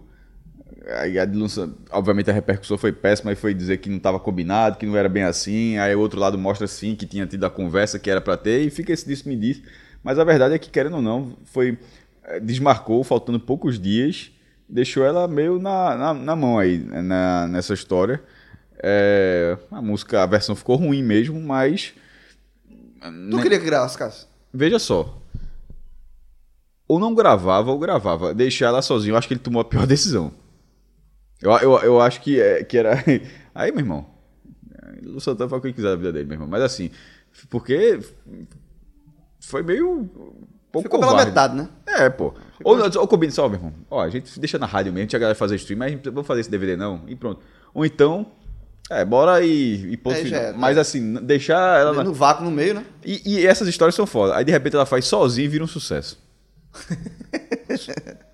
Aí 0.98 1.20
a 1.20 1.28
obviamente 1.92 2.32
a 2.32 2.34
repercussão 2.34 2.78
foi 2.78 2.92
péssima 2.92 3.32
e 3.32 3.36
foi 3.36 3.54
dizer 3.54 3.78
que 3.78 3.88
não 3.88 3.98
estava 3.98 4.20
combinado, 4.20 4.78
que 4.78 4.86
não 4.86 4.98
era 4.98 5.08
bem 5.08 5.24
assim. 5.24 5.78
Aí 5.78 5.96
o 5.96 6.00
outro 6.00 6.20
lado 6.20 6.38
mostra 6.38 6.68
sim 6.68 6.96
que 6.96 7.06
tinha 7.06 7.28
tido 7.28 7.46
a 7.46 7.50
conversa 7.50 8.00
que 8.00 8.10
era 8.10 8.20
para 8.20 8.36
ter 8.36 8.62
e 8.62 8.70
fica 8.72 8.92
esse 8.92 9.08
disse 9.08 9.28
me 9.30 9.36
disse. 9.36 9.64
Mas 10.04 10.18
a 10.20 10.24
verdade 10.24 10.56
é 10.56 10.60
que 10.60 10.70
querendo 10.70 10.96
ou 10.96 11.02
não, 11.02 11.38
foi 11.46 11.78
eh, 12.24 12.40
desmarcou 12.40 13.04
faltando 13.04 13.40
poucos 13.40 13.80
dias, 13.80 14.32
deixou 14.68 15.04
ela 15.04 15.28
meio 15.28 15.60
na, 15.60 15.96
na, 15.96 16.14
na 16.14 16.36
mão 16.36 16.58
aí 16.58 16.78
na, 16.80 17.48
nessa 17.48 17.74
história. 17.74 18.22
É, 18.84 19.58
a 19.70 19.82
música, 19.82 20.24
a 20.24 20.26
versão 20.26 20.56
ficou 20.56 20.76
ruim 20.76 21.04
mesmo, 21.04 21.40
mas 21.40 21.94
Tu 23.02 23.42
queria 23.42 23.60
que 23.60 23.66
gravasse, 23.66 23.98
Cássio? 23.98 24.28
Veja 24.54 24.78
só. 24.78 25.20
Ou 26.88 27.00
não 27.00 27.16
gravava 27.16 27.72
ou 27.72 27.80
gravava. 27.80 28.34
Deixar 28.34 28.68
ela 28.68 28.82
sozinha, 28.82 29.14
eu 29.14 29.18
acho 29.18 29.28
que 29.28 29.34
ele 29.34 29.42
tomou 29.42 29.62
a 29.62 29.66
pior 29.66 29.88
decisão. 29.88 30.32
Eu, 31.42 31.52
eu, 31.54 31.78
eu 31.80 32.02
acho 32.02 32.22
que, 32.22 32.40
é, 32.40 32.64
que 32.64 32.78
era. 32.78 33.04
Aí, 33.56 33.72
meu 33.72 33.80
irmão. 33.80 34.06
O 35.16 35.20
Santana 35.20 35.50
faz 35.50 35.60
o 35.60 35.62
que 35.62 35.68
ele 35.68 35.74
quiser 35.74 35.90
da 35.90 35.96
vida 35.96 36.12
dele, 36.12 36.26
meu 36.26 36.36
irmão. 36.36 36.48
Mas 36.48 36.62
assim, 36.62 36.92
porque. 37.50 38.00
Foi 39.42 39.62
meio. 39.64 39.92
um 39.92 40.06
Pouco 40.72 40.88
Ficou 40.88 41.00
pela 41.02 41.12
covarde. 41.12 41.32
metade, 41.32 41.56
né? 41.58 41.68
É, 41.86 42.10
pô. 42.10 42.34
Ou, 42.64 42.78
ou 42.98 43.08
combina 43.08 43.34
só, 43.34 43.50
meu 43.50 43.58
irmão. 43.58 43.74
Ó, 43.90 44.02
a 44.02 44.10
gente 44.10 44.40
deixa 44.40 44.58
na 44.58 44.66
rádio 44.66 44.94
mesmo, 44.94 45.08
tinha 45.08 45.20
galera 45.20 45.38
fazer 45.38 45.56
stream, 45.58 45.78
mas 45.78 46.00
vamos 46.02 46.26
fazer 46.26 46.40
esse 46.42 46.50
DVD 46.50 46.78
não, 46.78 47.04
e 47.08 47.16
pronto. 47.16 47.42
Ou 47.74 47.86
então, 47.86 48.32
é, 48.90 49.04
bora 49.04 49.44
e, 49.44 49.92
e 49.92 49.98
ponto 49.98 50.16
É, 50.16 50.24
final. 50.24 50.42
é, 50.42 50.54
mas 50.54 50.78
é. 50.78 50.80
assim, 50.80 51.16
deixar 51.16 51.82
ela. 51.82 51.92
na- 51.94 52.04
No 52.06 52.14
vácuo 52.14 52.46
no 52.46 52.52
meio, 52.52 52.76
né? 52.76 52.86
e, 53.04 53.22
e 53.42 53.46
essas 53.46 53.68
histórias 53.68 53.96
são 53.96 54.06
foda. 54.08 54.38
Aí 54.38 54.46
de 54.46 54.52
repente 54.54 54.76
ela 54.78 54.86
faz 54.86 55.04
sozinha 55.06 55.44
e 55.46 55.50
vira 55.50 55.62
um 55.64 55.68
sucesso. 55.68 56.18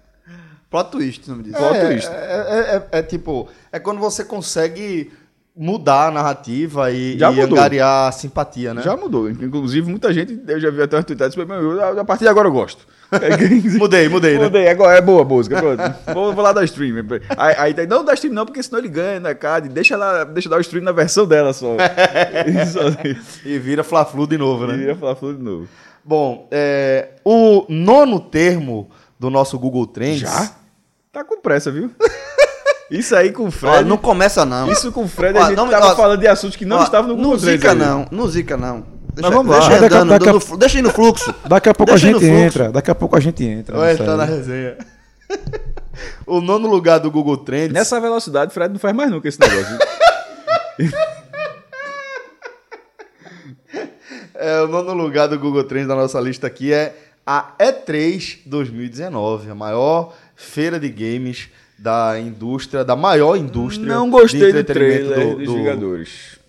Plot 0.70 0.92
twist, 0.92 1.28
o 1.28 1.32
nome 1.32 1.44
disso. 1.44 1.58
Plot 1.58 1.76
é, 1.76 1.86
twist. 1.88 2.10
É, 2.10 2.14
é- 2.14 2.76
é- 2.76 3.00
é 3.00 3.04
tipo, 3.04 3.48
é 3.72 3.80
quando 3.80 4.00
você 4.00 4.24
consegue 4.24 5.12
mudar 5.58 6.08
a 6.08 6.12
narrativa 6.12 6.92
e, 6.92 7.18
Já 7.18 7.32
e 7.32 7.36
mudou. 7.36 7.58
angariar 7.58 8.14
simpatia, 8.14 8.74
né? 8.74 8.82
Já 8.82 8.96
mudou. 8.96 9.30
Inclusive, 9.30 9.90
muita 9.90 10.14
gente, 10.14 10.40
eu 10.48 10.60
já 10.60 10.70
vi 10.70 10.82
até 10.82 10.96
uma 10.98 11.04
tweetada, 11.04 11.30
disse, 11.30 11.46
"Meu, 11.46 12.00
a 12.00 12.06
partir 12.06 12.26
de 12.26 12.30
agora 12.30 12.48
eu 12.48 12.52
gosto. 12.52 12.86
Mudei, 13.80 14.10
mudei, 14.10 14.38
né? 14.38 14.44
Mudei, 14.44 14.68
agora 14.68 14.98
é 14.98 15.02
boa 15.02 15.22
a 15.22 15.26
música. 15.26 15.56
Vou, 16.14 16.34
vou 16.34 16.44
lá 16.44 16.52
dar 16.52 16.66
stream. 16.66 16.96
Aí, 17.38 17.74
aí 17.78 17.88
não 17.88 18.04
dá 18.04 18.14
stream 18.14 18.34
não, 18.34 18.46
porque 18.46 18.62
senão 18.62 18.80
ele 18.80 18.90
ganha 18.90 19.18
na 19.18 19.34
CAD. 19.34 19.70
Deixa, 19.70 19.96
lá, 19.96 20.26
deixa 20.26 20.48
eu 20.48 20.52
dar 20.52 20.58
o 20.58 20.62
stream 20.62 20.84
na 20.84 20.92
versão 20.92 21.26
dela 21.26 21.54
só. 21.54 21.78
E 23.46 23.58
vira 23.60 23.84
Fla-Flu 23.84 24.28
de 24.28 24.38
novo, 24.38 24.68
né? 24.68 24.88
Ia 24.88 24.96
falar 24.96 25.16
tudo 25.16 25.38
de 25.38 25.44
novo. 25.44 25.68
Bom, 26.04 26.48
é, 26.52 27.10
o 27.24 27.66
nono 27.70 28.20
termo 28.20 28.90
do 29.20 29.30
nosso 29.30 29.58
Google 29.58 29.88
Trends... 29.88 30.20
Já? 30.20 30.52
Tá 31.12 31.24
com 31.24 31.40
pressa, 31.42 31.72
viu? 31.72 31.90
Isso 32.90 33.16
aí 33.16 33.32
com 33.32 33.44
o 33.44 33.48
Ó, 33.48 33.52
Fred. 33.52 33.84
não 33.88 33.98
começa, 33.98 34.46
não. 34.46 34.72
Isso 34.72 34.92
com 34.92 35.04
o 35.04 35.08
Fred, 35.08 35.38
Ó, 35.38 35.42
a 35.44 35.48
gente 35.48 35.58
não 35.58 35.70
tava 35.70 35.88
ó, 35.88 35.96
falando 35.96 36.20
de 36.20 36.28
assuntos 36.28 36.56
que 36.56 36.66
não 36.66 36.82
estavam 36.82 37.10
no 37.10 37.16
Google 37.16 37.32
Não 37.34 37.38
Trends 37.40 37.62
zica, 37.62 37.76
não. 37.76 38.08
Não 38.12 38.28
zica, 38.28 38.58
não. 38.58 38.86
Deixa, 39.14 39.30
vamos 39.32 39.52
lá. 39.52 39.60
deixa 39.68 39.82
Daqui 39.82 39.96
andando, 39.96 40.26
daqui 40.26 40.40
flu- 40.40 40.58
deixa 40.58 40.78
aí 40.78 40.82
no 40.82 40.92
fluxo. 40.92 41.34
Daqui 41.48 41.70
a 41.70 41.74
pouco 41.74 41.92
Deixa 41.92 42.08
a 42.08 42.12
gente 42.12 42.26
entra. 42.26 42.72
Daqui 42.72 42.92
a 42.92 42.96
pouco 42.96 43.16
a 43.18 43.20
gente 43.20 43.44
entra. 43.44 43.78
Vai 43.78 43.94
entrar 43.94 44.16
na 44.16 44.24
resenha. 44.24 44.78
o 46.26 46.40
nono 46.40 46.68
lugar 46.68 47.00
do 47.00 47.10
Google 47.12 47.38
Trends... 47.38 47.74
Nessa 47.74 48.00
velocidade, 48.00 48.54
Fred 48.54 48.72
não 48.72 48.80
faz 48.80 48.96
mais 48.96 49.10
nunca 49.10 49.28
esse 49.28 49.40
negócio. 49.40 49.78
É, 54.40 54.62
o 54.62 54.68
nono 54.68 54.94
lugar 54.94 55.28
do 55.28 55.40
Google 55.40 55.64
Trends 55.64 55.88
da 55.88 55.96
nossa 55.96 56.20
lista 56.20 56.46
aqui 56.46 56.72
é 56.72 56.96
a 57.26 57.54
E3 57.60 58.40
2019, 58.46 59.50
a 59.50 59.56
maior 59.56 60.14
feira 60.36 60.80
de 60.80 60.90
games 60.90 61.50
da 61.80 62.20
indústria, 62.20 62.84
da 62.84 62.96
maior 62.96 63.36
indústria 63.36 63.88
não 63.94 64.10
gostei 64.10 64.48
de 64.48 64.52
do 64.54 64.60
entretenimento 64.60 65.06
trailer 65.10 65.30
do- 65.32 65.38
dos 65.38 65.46
do- 65.46 65.54
Vingadores. 65.56 66.40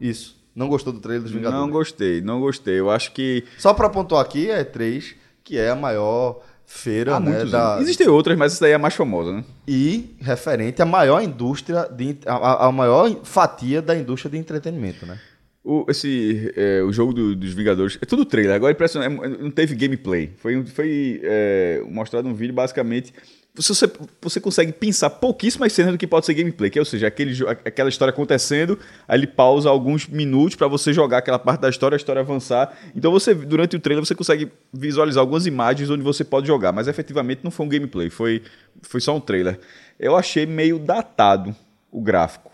Isso. 0.00 0.36
Não 0.54 0.68
gostou 0.68 0.92
do 0.92 1.00
trailer 1.00 1.22
dos 1.22 1.32
Vingadores? 1.32 1.60
Não 1.66 1.70
gostei, 1.70 2.20
não 2.20 2.40
gostei. 2.40 2.78
Eu 2.80 2.90
acho 2.90 3.12
que 3.12 3.44
Só 3.58 3.74
pra 3.74 3.88
pontuar 3.88 4.22
aqui, 4.22 4.50
a 4.50 4.64
E3, 4.64 5.14
que 5.44 5.58
é 5.58 5.68
a 5.70 5.74
maior 5.76 6.40
feira, 6.64 7.16
há 7.16 7.20
né, 7.20 7.44
da... 7.44 7.78
Existem 7.80 8.08
outras, 8.08 8.36
mas 8.38 8.52
essa 8.52 8.62
daí 8.62 8.72
é 8.72 8.74
a 8.74 8.78
mais 8.78 8.94
famosa, 8.94 9.32
né? 9.32 9.44
e 9.68 10.16
referente 10.20 10.80
à 10.80 10.86
maior 10.86 11.20
indústria, 11.22 11.88
de, 11.90 12.16
a, 12.26 12.66
a- 12.66 12.72
maior 12.72 13.08
fatia 13.24 13.80
da 13.82 13.96
indústria 13.96 14.30
de 14.30 14.38
entretenimento, 14.38 15.04
né? 15.06 15.18
O, 15.62 15.84
esse, 15.88 16.52
é, 16.56 16.80
o 16.82 16.92
jogo 16.92 17.12
do- 17.12 17.34
dos 17.36 17.52
Vingadores, 17.52 17.98
é 18.00 18.06
tudo 18.06 18.24
trailer, 18.24 18.54
agora 18.54 18.72
é 18.72 18.74
impressionante, 18.74 19.24
é, 19.24 19.28
não 19.42 19.50
teve 19.50 19.74
gameplay. 19.74 20.32
Foi, 20.38 20.64
foi 20.66 21.20
é, 21.24 21.82
mostrado 21.88 22.28
um 22.28 22.34
vídeo 22.34 22.54
basicamente. 22.54 23.12
Você, 23.56 23.90
você, 24.20 24.38
consegue 24.38 24.70
pensar 24.70 25.08
pouquíssimas 25.08 25.72
cenas 25.72 25.92
do 25.92 25.96
que 25.98 26.06
pode 26.06 26.26
ser 26.26 26.34
gameplay, 26.34 26.68
que 26.68 26.78
é, 26.78 26.82
ou 26.82 26.84
seja, 26.84 27.06
aquele, 27.06 27.32
aquela 27.64 27.88
história 27.88 28.12
acontecendo, 28.12 28.78
aí 29.08 29.18
ele 29.18 29.26
pausa 29.26 29.70
alguns 29.70 30.06
minutos 30.06 30.56
para 30.56 30.68
você 30.68 30.92
jogar 30.92 31.18
aquela 31.18 31.38
parte 31.38 31.62
da 31.62 31.70
história, 31.70 31.96
a 31.96 31.98
história 31.98 32.20
avançar. 32.20 32.76
Então 32.94 33.10
você, 33.10 33.34
durante 33.34 33.74
o 33.74 33.80
trailer, 33.80 34.04
você 34.04 34.14
consegue 34.14 34.52
visualizar 34.72 35.22
algumas 35.22 35.46
imagens 35.46 35.88
onde 35.88 36.02
você 36.02 36.22
pode 36.22 36.46
jogar, 36.46 36.70
mas 36.70 36.86
efetivamente 36.86 37.40
não 37.42 37.50
foi 37.50 37.64
um 37.64 37.68
gameplay, 37.68 38.10
foi, 38.10 38.42
foi 38.82 39.00
só 39.00 39.16
um 39.16 39.20
trailer. 39.20 39.58
Eu 39.98 40.14
achei 40.16 40.44
meio 40.44 40.78
datado 40.78 41.56
o 41.90 42.02
gráfico. 42.02 42.50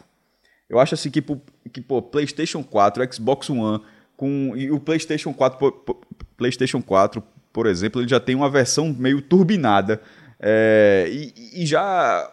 Eu 0.71 0.79
acho 0.79 0.95
assim 0.95 1.11
que, 1.11 1.23
que 1.73 1.81
pô, 1.81 2.01
PlayStation 2.01 2.63
4, 2.63 3.13
Xbox 3.13 3.51
One, 3.51 3.83
com, 4.17 4.53
e 4.57 4.71
o 4.71 4.79
PlayStation 4.79 5.35
4, 5.35 5.59
po- 5.59 5.73
po- 5.73 6.01
PlayStation 6.37 6.81
4, 6.81 7.23
por 7.53 7.67
exemplo, 7.67 8.01
ele 8.01 8.09
já 8.09 8.19
tem 8.21 8.35
uma 8.35 8.49
versão 8.49 8.95
meio 8.97 9.21
turbinada. 9.21 10.01
É, 10.43 11.09
e, 11.09 11.63
e 11.63 11.67
já, 11.67 12.29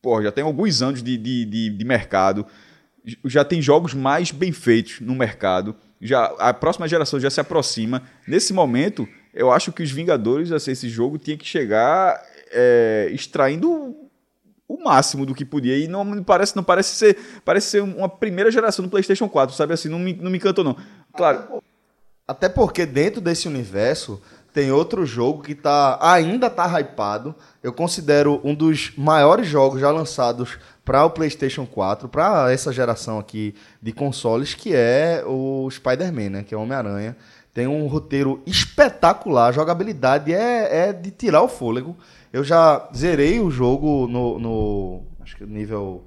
pô, 0.00 0.22
já 0.22 0.32
tem 0.32 0.42
alguns 0.42 0.80
anos 0.80 1.02
de, 1.02 1.18
de, 1.18 1.44
de, 1.44 1.70
de 1.70 1.84
mercado. 1.84 2.46
Já 3.24 3.44
tem 3.44 3.60
jogos 3.60 3.92
mais 3.94 4.30
bem 4.30 4.50
feitos 4.50 5.00
no 5.00 5.14
mercado. 5.14 5.76
Já, 6.00 6.24
a 6.38 6.54
próxima 6.54 6.88
geração 6.88 7.20
já 7.20 7.28
se 7.28 7.40
aproxima. 7.40 8.02
Nesse 8.26 8.52
momento, 8.52 9.06
eu 9.34 9.52
acho 9.52 9.72
que 9.72 9.82
os 9.82 9.90
Vingadores, 9.90 10.50
assim, 10.52 10.72
esse 10.72 10.88
jogo 10.88 11.18
tinha 11.18 11.36
que 11.36 11.44
chegar 11.44 12.20
é, 12.50 13.10
extraindo 13.12 13.94
o 14.66 14.82
máximo 14.82 15.26
do 15.26 15.34
que 15.34 15.44
podia. 15.44 15.76
E 15.76 15.88
não 15.88 16.22
parece, 16.22 16.56
não 16.56 16.62
parece 16.62 16.96
ser, 16.96 17.18
parece 17.44 17.68
ser 17.68 17.82
uma 17.82 18.08
primeira 18.08 18.50
geração 18.50 18.84
do 18.84 18.90
PlayStation 18.90 19.28
4, 19.28 19.54
sabe 19.54 19.72
assim, 19.74 19.88
não 19.88 19.98
me, 19.98 20.14
não 20.14 20.30
me 20.30 20.38
encantou 20.38 20.64
não. 20.64 20.76
Claro, 21.16 21.62
Até 22.26 22.48
porque 22.48 22.84
dentro 22.84 23.20
desse 23.20 23.48
universo 23.48 24.22
tem 24.58 24.72
outro 24.72 25.06
jogo 25.06 25.40
que 25.40 25.54
tá, 25.54 25.96
ainda 26.00 26.50
tá 26.50 26.80
hypado. 26.80 27.32
Eu 27.62 27.72
considero 27.72 28.40
um 28.42 28.52
dos 28.52 28.92
maiores 28.96 29.46
jogos 29.46 29.80
já 29.80 29.88
lançados 29.88 30.58
para 30.84 31.04
o 31.04 31.10
PlayStation 31.10 31.64
4, 31.64 32.08
para 32.08 32.50
essa 32.50 32.72
geração 32.72 33.20
aqui 33.20 33.54
de 33.80 33.92
consoles, 33.92 34.54
que 34.54 34.74
é 34.74 35.22
o 35.24 35.70
Spider-Man, 35.70 36.30
né? 36.30 36.42
Que 36.42 36.56
é 36.56 36.58
o 36.58 36.62
Homem-Aranha. 36.62 37.16
Tem 37.54 37.68
um 37.68 37.86
roteiro 37.86 38.42
espetacular, 38.44 39.46
a 39.46 39.52
jogabilidade 39.52 40.34
é, 40.34 40.88
é 40.88 40.92
de 40.92 41.12
tirar 41.12 41.42
o 41.42 41.48
fôlego. 41.48 41.96
Eu 42.32 42.42
já 42.42 42.88
zerei 42.92 43.38
o 43.38 43.52
jogo 43.52 44.08
no, 44.08 44.40
no 44.40 45.02
acho 45.20 45.36
que 45.36 45.46
nível 45.46 46.02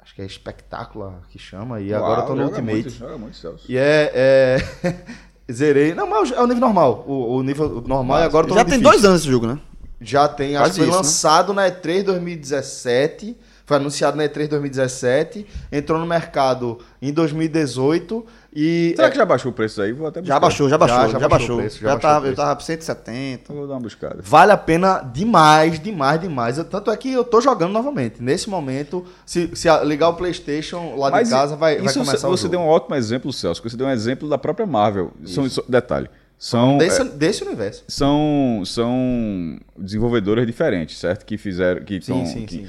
acho 0.00 0.14
que 0.14 0.22
é 0.22 0.24
espectacular 0.24 1.20
que 1.28 1.38
chama 1.38 1.78
e 1.78 1.92
agora 1.92 2.22
eu 2.22 2.26
tô 2.26 2.34
no 2.34 2.44
Ultimate. 2.44 2.72
Muito, 2.72 2.90
joga 2.90 3.18
muito, 3.18 3.36
Celso. 3.36 3.70
E 3.70 3.76
é, 3.76 4.10
é 4.14 4.56
zerei, 5.50 5.94
não, 5.94 6.06
mas 6.06 6.30
é 6.30 6.40
o 6.40 6.46
nível 6.46 6.60
normal, 6.60 7.04
o, 7.06 7.36
o 7.36 7.42
nível 7.42 7.82
normal 7.86 8.20
e 8.20 8.22
agora 8.24 8.46
tô 8.46 8.54
Já 8.54 8.64
tem 8.64 8.78
difícil. 8.78 8.90
dois 8.90 9.04
anos 9.04 9.20
esse 9.22 9.30
jogo, 9.30 9.46
né? 9.46 9.58
Já 10.00 10.28
tem, 10.28 10.56
acho 10.56 10.64
Quase 10.64 10.72
que 10.72 10.78
foi 10.78 10.86
isso, 10.88 10.96
né? 10.96 11.02
lançado 11.02 11.52
na 11.54 11.70
E3 11.70 12.02
2017. 12.02 13.36
Foi 13.64 13.76
anunciado 13.76 14.16
na 14.16 14.24
E3 14.24 14.48
2017. 14.48 15.46
Entrou 15.70 15.98
no 16.00 16.06
mercado 16.06 16.78
em 17.00 17.12
2018. 17.12 18.26
E. 18.54 18.92
Será 18.94 19.08
é, 19.08 19.10
que 19.10 19.16
já 19.16 19.24
baixou 19.24 19.50
o 19.50 19.54
preço 19.54 19.80
aí? 19.80 19.92
Vou 19.92 20.06
até 20.06 20.20
buscar. 20.20 20.34
Já 20.34 20.40
baixou, 20.40 20.68
já 20.68 20.76
baixou, 20.78 20.96
Já, 20.98 21.08
já, 21.08 21.18
já 21.20 21.28
baixou 21.28 21.56
preço, 21.56 21.76
já 21.78 21.88
já 21.88 21.94
baixou 21.94 22.10
tava, 22.10 22.26
eu 22.28 22.34
tava 22.36 22.56
por 22.56 22.62
170. 22.62 23.52
Eu 23.52 23.56
Vou 23.56 23.66
dar 23.66 23.74
uma 23.74 23.80
buscada. 23.80 24.18
Vale 24.22 24.52
a 24.52 24.56
pena 24.58 24.98
demais, 25.00 25.80
demais, 25.80 26.20
demais. 26.20 26.58
Eu- 26.58 26.64
tanto 26.64 26.90
é 26.90 26.96
que 26.96 27.10
eu 27.12 27.24
tô 27.24 27.40
jogando 27.40 27.72
novamente. 27.72 28.22
Nesse 28.22 28.50
momento, 28.50 29.06
se, 29.24 29.50
se 29.54 29.68
ligar 29.84 30.10
o 30.10 30.14
PlayStation 30.14 30.94
lá 30.96 31.22
de 31.22 31.30
casa, 31.30 31.56
vai, 31.56 31.78
vai 31.80 31.92
começar 31.94 32.18
você 32.18 32.26
o 32.26 32.36
jogo. 32.36 32.48
deu 32.50 32.60
um 32.60 32.66
ótimo 32.68 32.94
exemplo, 32.94 33.32
Celso. 33.32 33.62
Você 33.62 33.76
deu 33.76 33.86
um 33.86 33.90
exemplo 33.90 34.28
da 34.28 34.36
própria 34.36 34.66
Marvel. 34.66 35.12
São- 35.24 35.46
detalhe. 35.68 36.08
São, 36.38 36.76
Desse, 36.76 37.00
é, 37.00 37.04
desse 37.04 37.44
universo. 37.44 37.84
são, 37.86 38.64
são 38.66 39.60
desenvolvedoras 39.78 40.44
diferentes, 40.44 40.98
certo? 40.98 41.24
Que 41.24 41.38
fizeram. 41.38 41.82
Que 41.84 42.02
Sim, 42.02 42.12
tão- 42.12 42.26
sim, 42.26 42.46
que, 42.46 42.54
sim. 42.56 42.66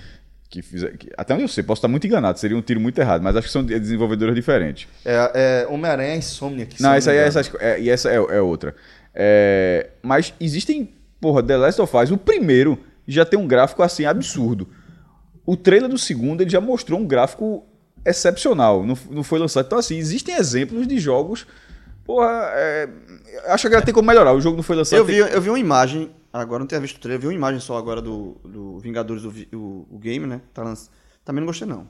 Que 0.53 0.61
fizeram, 0.61 0.95
que- 0.95 1.09
até 1.17 1.33
onde 1.33 1.43
eu 1.43 1.47
sei, 1.47 1.63
posso 1.63 1.79
estar 1.79 1.87
muito 1.87 2.05
enganado, 2.05 2.37
seria 2.37 2.55
um 2.55 2.61
tiro 2.61 2.79
muito 2.79 2.99
errado, 2.99 3.23
mas 3.23 3.35
acho 3.35 3.47
que 3.47 3.51
são 3.53 3.65
de- 3.65 3.79
desenvolvedoras 3.79 4.35
diferentes. 4.35 4.87
É, 5.03 5.63
é 5.63 5.67
Homem-Aranha 5.67 6.13
é 6.13 6.17
Insomnia. 6.17 6.65
Que, 6.67 6.79
Não, 6.81 6.93
essa 6.93 7.09
aí 7.09 7.17
é, 7.17 7.25
essa, 7.25 7.41
é, 7.59 7.79
e 7.81 7.89
essa 7.89 8.09
é, 8.11 8.15
é 8.15 8.39
outra. 8.41 8.75
É, 9.15 9.89
mas 10.03 10.31
existem, 10.39 10.93
porra, 11.19 11.41
The 11.41 11.57
Last 11.57 11.81
of 11.81 11.97
Us, 11.97 12.11
o 12.11 12.17
primeiro 12.17 12.77
já 13.07 13.25
tem 13.25 13.39
um 13.39 13.47
gráfico 13.47 13.81
assim 13.81 14.05
absurdo. 14.05 14.67
O 15.45 15.57
trailer 15.57 15.89
do 15.89 15.97
segundo 15.97 16.41
ele 16.41 16.49
já 16.51 16.61
mostrou 16.61 16.99
um 16.99 17.05
gráfico 17.07 17.65
excepcional, 18.05 18.85
não, 18.85 18.97
não 19.09 19.23
foi 19.23 19.39
lançado. 19.39 19.65
Então, 19.65 19.77
assim, 19.79 19.97
existem 19.97 20.35
exemplos 20.35 20.87
de 20.87 20.99
jogos. 20.99 21.47
Porra, 22.05 22.51
é, 22.55 22.87
acho 23.47 23.67
que 23.67 23.73
ela 23.73 23.83
tem 23.83 23.93
como 23.93 24.07
melhorar. 24.07 24.33
O 24.33 24.41
jogo 24.41 24.55
não 24.57 24.63
foi 24.63 24.75
lançado. 24.75 24.99
Eu 24.99 25.05
tem- 25.05 25.15
vi, 25.15 25.33
eu 25.33 25.41
vi 25.41 25.49
uma 25.49 25.59
imagem, 25.59 26.11
agora 26.41 26.59
não 26.59 26.67
tinha 26.67 26.81
visto 26.81 26.97
o 26.97 26.99
trailer, 26.99 27.21
vi 27.21 27.27
uma 27.27 27.33
imagem 27.33 27.59
só 27.59 27.77
agora 27.77 28.01
do, 28.01 28.37
do 28.43 28.79
Vingadores, 28.79 29.21
do 29.23 29.31
o, 29.57 29.87
o 29.91 29.99
game, 29.99 30.25
né? 30.25 30.41
Tá 30.53 30.63
lanç... 30.63 30.89
Também 31.23 31.39
não 31.41 31.45
gostei, 31.47 31.67
não. 31.67 31.87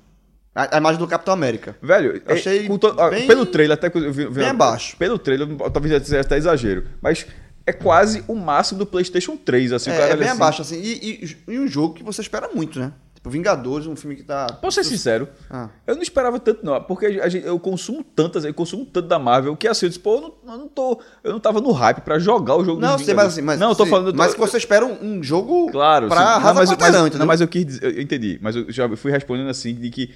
A, 0.54 0.76
a 0.76 0.78
imagem 0.80 1.00
do 1.00 1.08
Capitão 1.08 1.34
América. 1.34 1.76
Velho, 1.82 2.22
Eu 2.26 2.36
achei 2.36 2.66
é, 2.66 2.68
com 2.68 2.78
to- 2.78 2.94
bem- 3.10 3.26
pelo 3.26 3.46
trailer, 3.46 3.74
até 3.76 3.90
que 3.90 3.98
eu 3.98 4.12
vi, 4.14 4.26
vi- 4.28 4.34
bem 4.34 4.50
abaixo. 4.50 4.96
Pelo 4.98 5.18
trailer, 5.18 5.48
talvez 5.72 6.06
seja 6.06 6.22
até 6.22 6.38
exagero. 6.38 6.86
Mas 7.02 7.26
é 7.66 7.74
quase 7.74 8.24
o 8.28 8.36
máximo 8.36 8.78
do 8.80 8.86
PlayStation 8.86 9.36
3. 9.36 9.74
Assim, 9.74 9.90
o 9.90 9.94
é, 9.94 9.98
cara 9.98 10.14
é 10.14 10.16
bem 10.18 10.28
assim, 10.28 10.36
abaixo, 10.38 10.62
assim. 10.62 10.80
E, 10.80 11.24
e- 11.24 11.38
e 11.54 11.60
um 11.60 11.68
jogo 11.68 11.96
que 11.96 12.04
você 12.04 12.22
espera 12.22 12.50
muito, 12.54 12.80
né? 12.80 12.92
Tipo, 13.24 13.30
Vingadores, 13.30 13.88
um 13.88 13.96
filme 13.96 14.18
que 14.18 14.24
tá. 14.24 14.48
Posso 14.62 14.76
ser 14.76 14.84
sincero? 14.84 15.30
Ah. 15.50 15.70
Eu 15.88 15.96
não 15.96 16.02
esperava 16.04 16.38
tanto, 16.42 16.66
não, 16.66 16.84
porque 16.84 17.10
gente- 17.30 17.46
eu 17.48 17.58
consumo 17.58 18.04
tantas, 18.04 18.44
eu 18.44 18.54
consumo 18.54 18.86
tanto 18.86 19.08
da 19.08 19.18
Marvel 19.18 19.56
que 19.56 19.66
assim, 19.66 19.86
eu 19.86 19.90
disse, 19.92 20.00
pô, 20.02 20.16
eu 20.16 20.22
não, 20.44 20.54
eu 20.54 20.60
não 20.60 20.68
tô. 20.68 21.02
Eu 21.24 21.32
não 21.32 21.40
tava 21.40 21.62
no 21.62 21.72
hype 21.72 22.02
pra 22.02 22.20
jogar 22.20 22.58
o 22.58 22.66
jogo 22.66 22.82
Não, 22.82 23.00
sei, 23.00 23.14
mas 23.14 23.28
assim, 23.28 23.42
mas. 23.42 23.58
Não, 23.58 23.70
eu 23.70 23.76
tô 23.76 23.86
sim, 23.86 23.90
falando. 23.92 24.12
tô- 24.12 24.18
Mas 24.18 24.34
que 24.34 24.40
você 24.42 24.58
espera 24.58 24.86
um, 24.86 24.98
um 25.02 25.24
jogo 25.24 25.72
Claro, 25.72 26.10
pra 26.10 26.18
sim. 26.18 26.22
Não, 26.24 26.30
arrasar 26.32 26.56
mas, 26.56 26.70
quarteirão, 26.72 26.94
mas, 27.00 27.02
entendeu? 27.08 27.20
não, 27.20 27.26
mas 27.26 27.40
eu 27.40 27.48
quis 27.48 27.66
dizer, 27.66 27.96
eu 27.98 28.02
entendi, 28.02 28.38
mas 28.42 28.58
eu 28.58 28.70
já 28.70 28.94
fui 28.98 29.10
respondendo 29.10 29.50
assim 29.50 29.74
de 29.74 29.90
que 29.90 30.12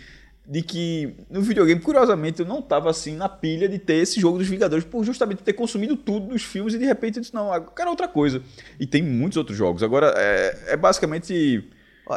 de 0.50 0.62
que 0.62 1.14
no 1.30 1.42
videogame, 1.42 1.80
curiosamente, 1.80 2.40
eu 2.42 2.46
não 2.46 2.62
tava 2.62 2.90
assim 2.90 3.16
na 3.16 3.28
pilha 3.30 3.68
de 3.70 3.78
ter 3.80 3.96
esse 3.96 4.20
jogo 4.20 4.38
dos 4.38 4.48
Vingadores, 4.48 4.84
por 4.86 5.04
justamente 5.06 5.44
ter 5.44 5.52
consumido 5.54 5.96
tudo 5.98 6.28
dos 6.28 6.42
filmes 6.44 6.74
e 6.74 6.78
de 6.78 6.86
repente 6.86 7.18
eu 7.18 7.22
disse, 7.22 7.34
não, 7.34 7.54
eu 7.54 7.62
quero 7.64 7.90
outra 7.90 8.08
coisa. 8.08 8.42
E 8.80 8.86
tem 8.88 9.02
muitos 9.02 9.38
outros 9.38 9.58
jogos. 9.58 9.82
Agora, 9.84 10.14
é, 10.18 10.58
é 10.74 10.78
basicamente 10.78 11.70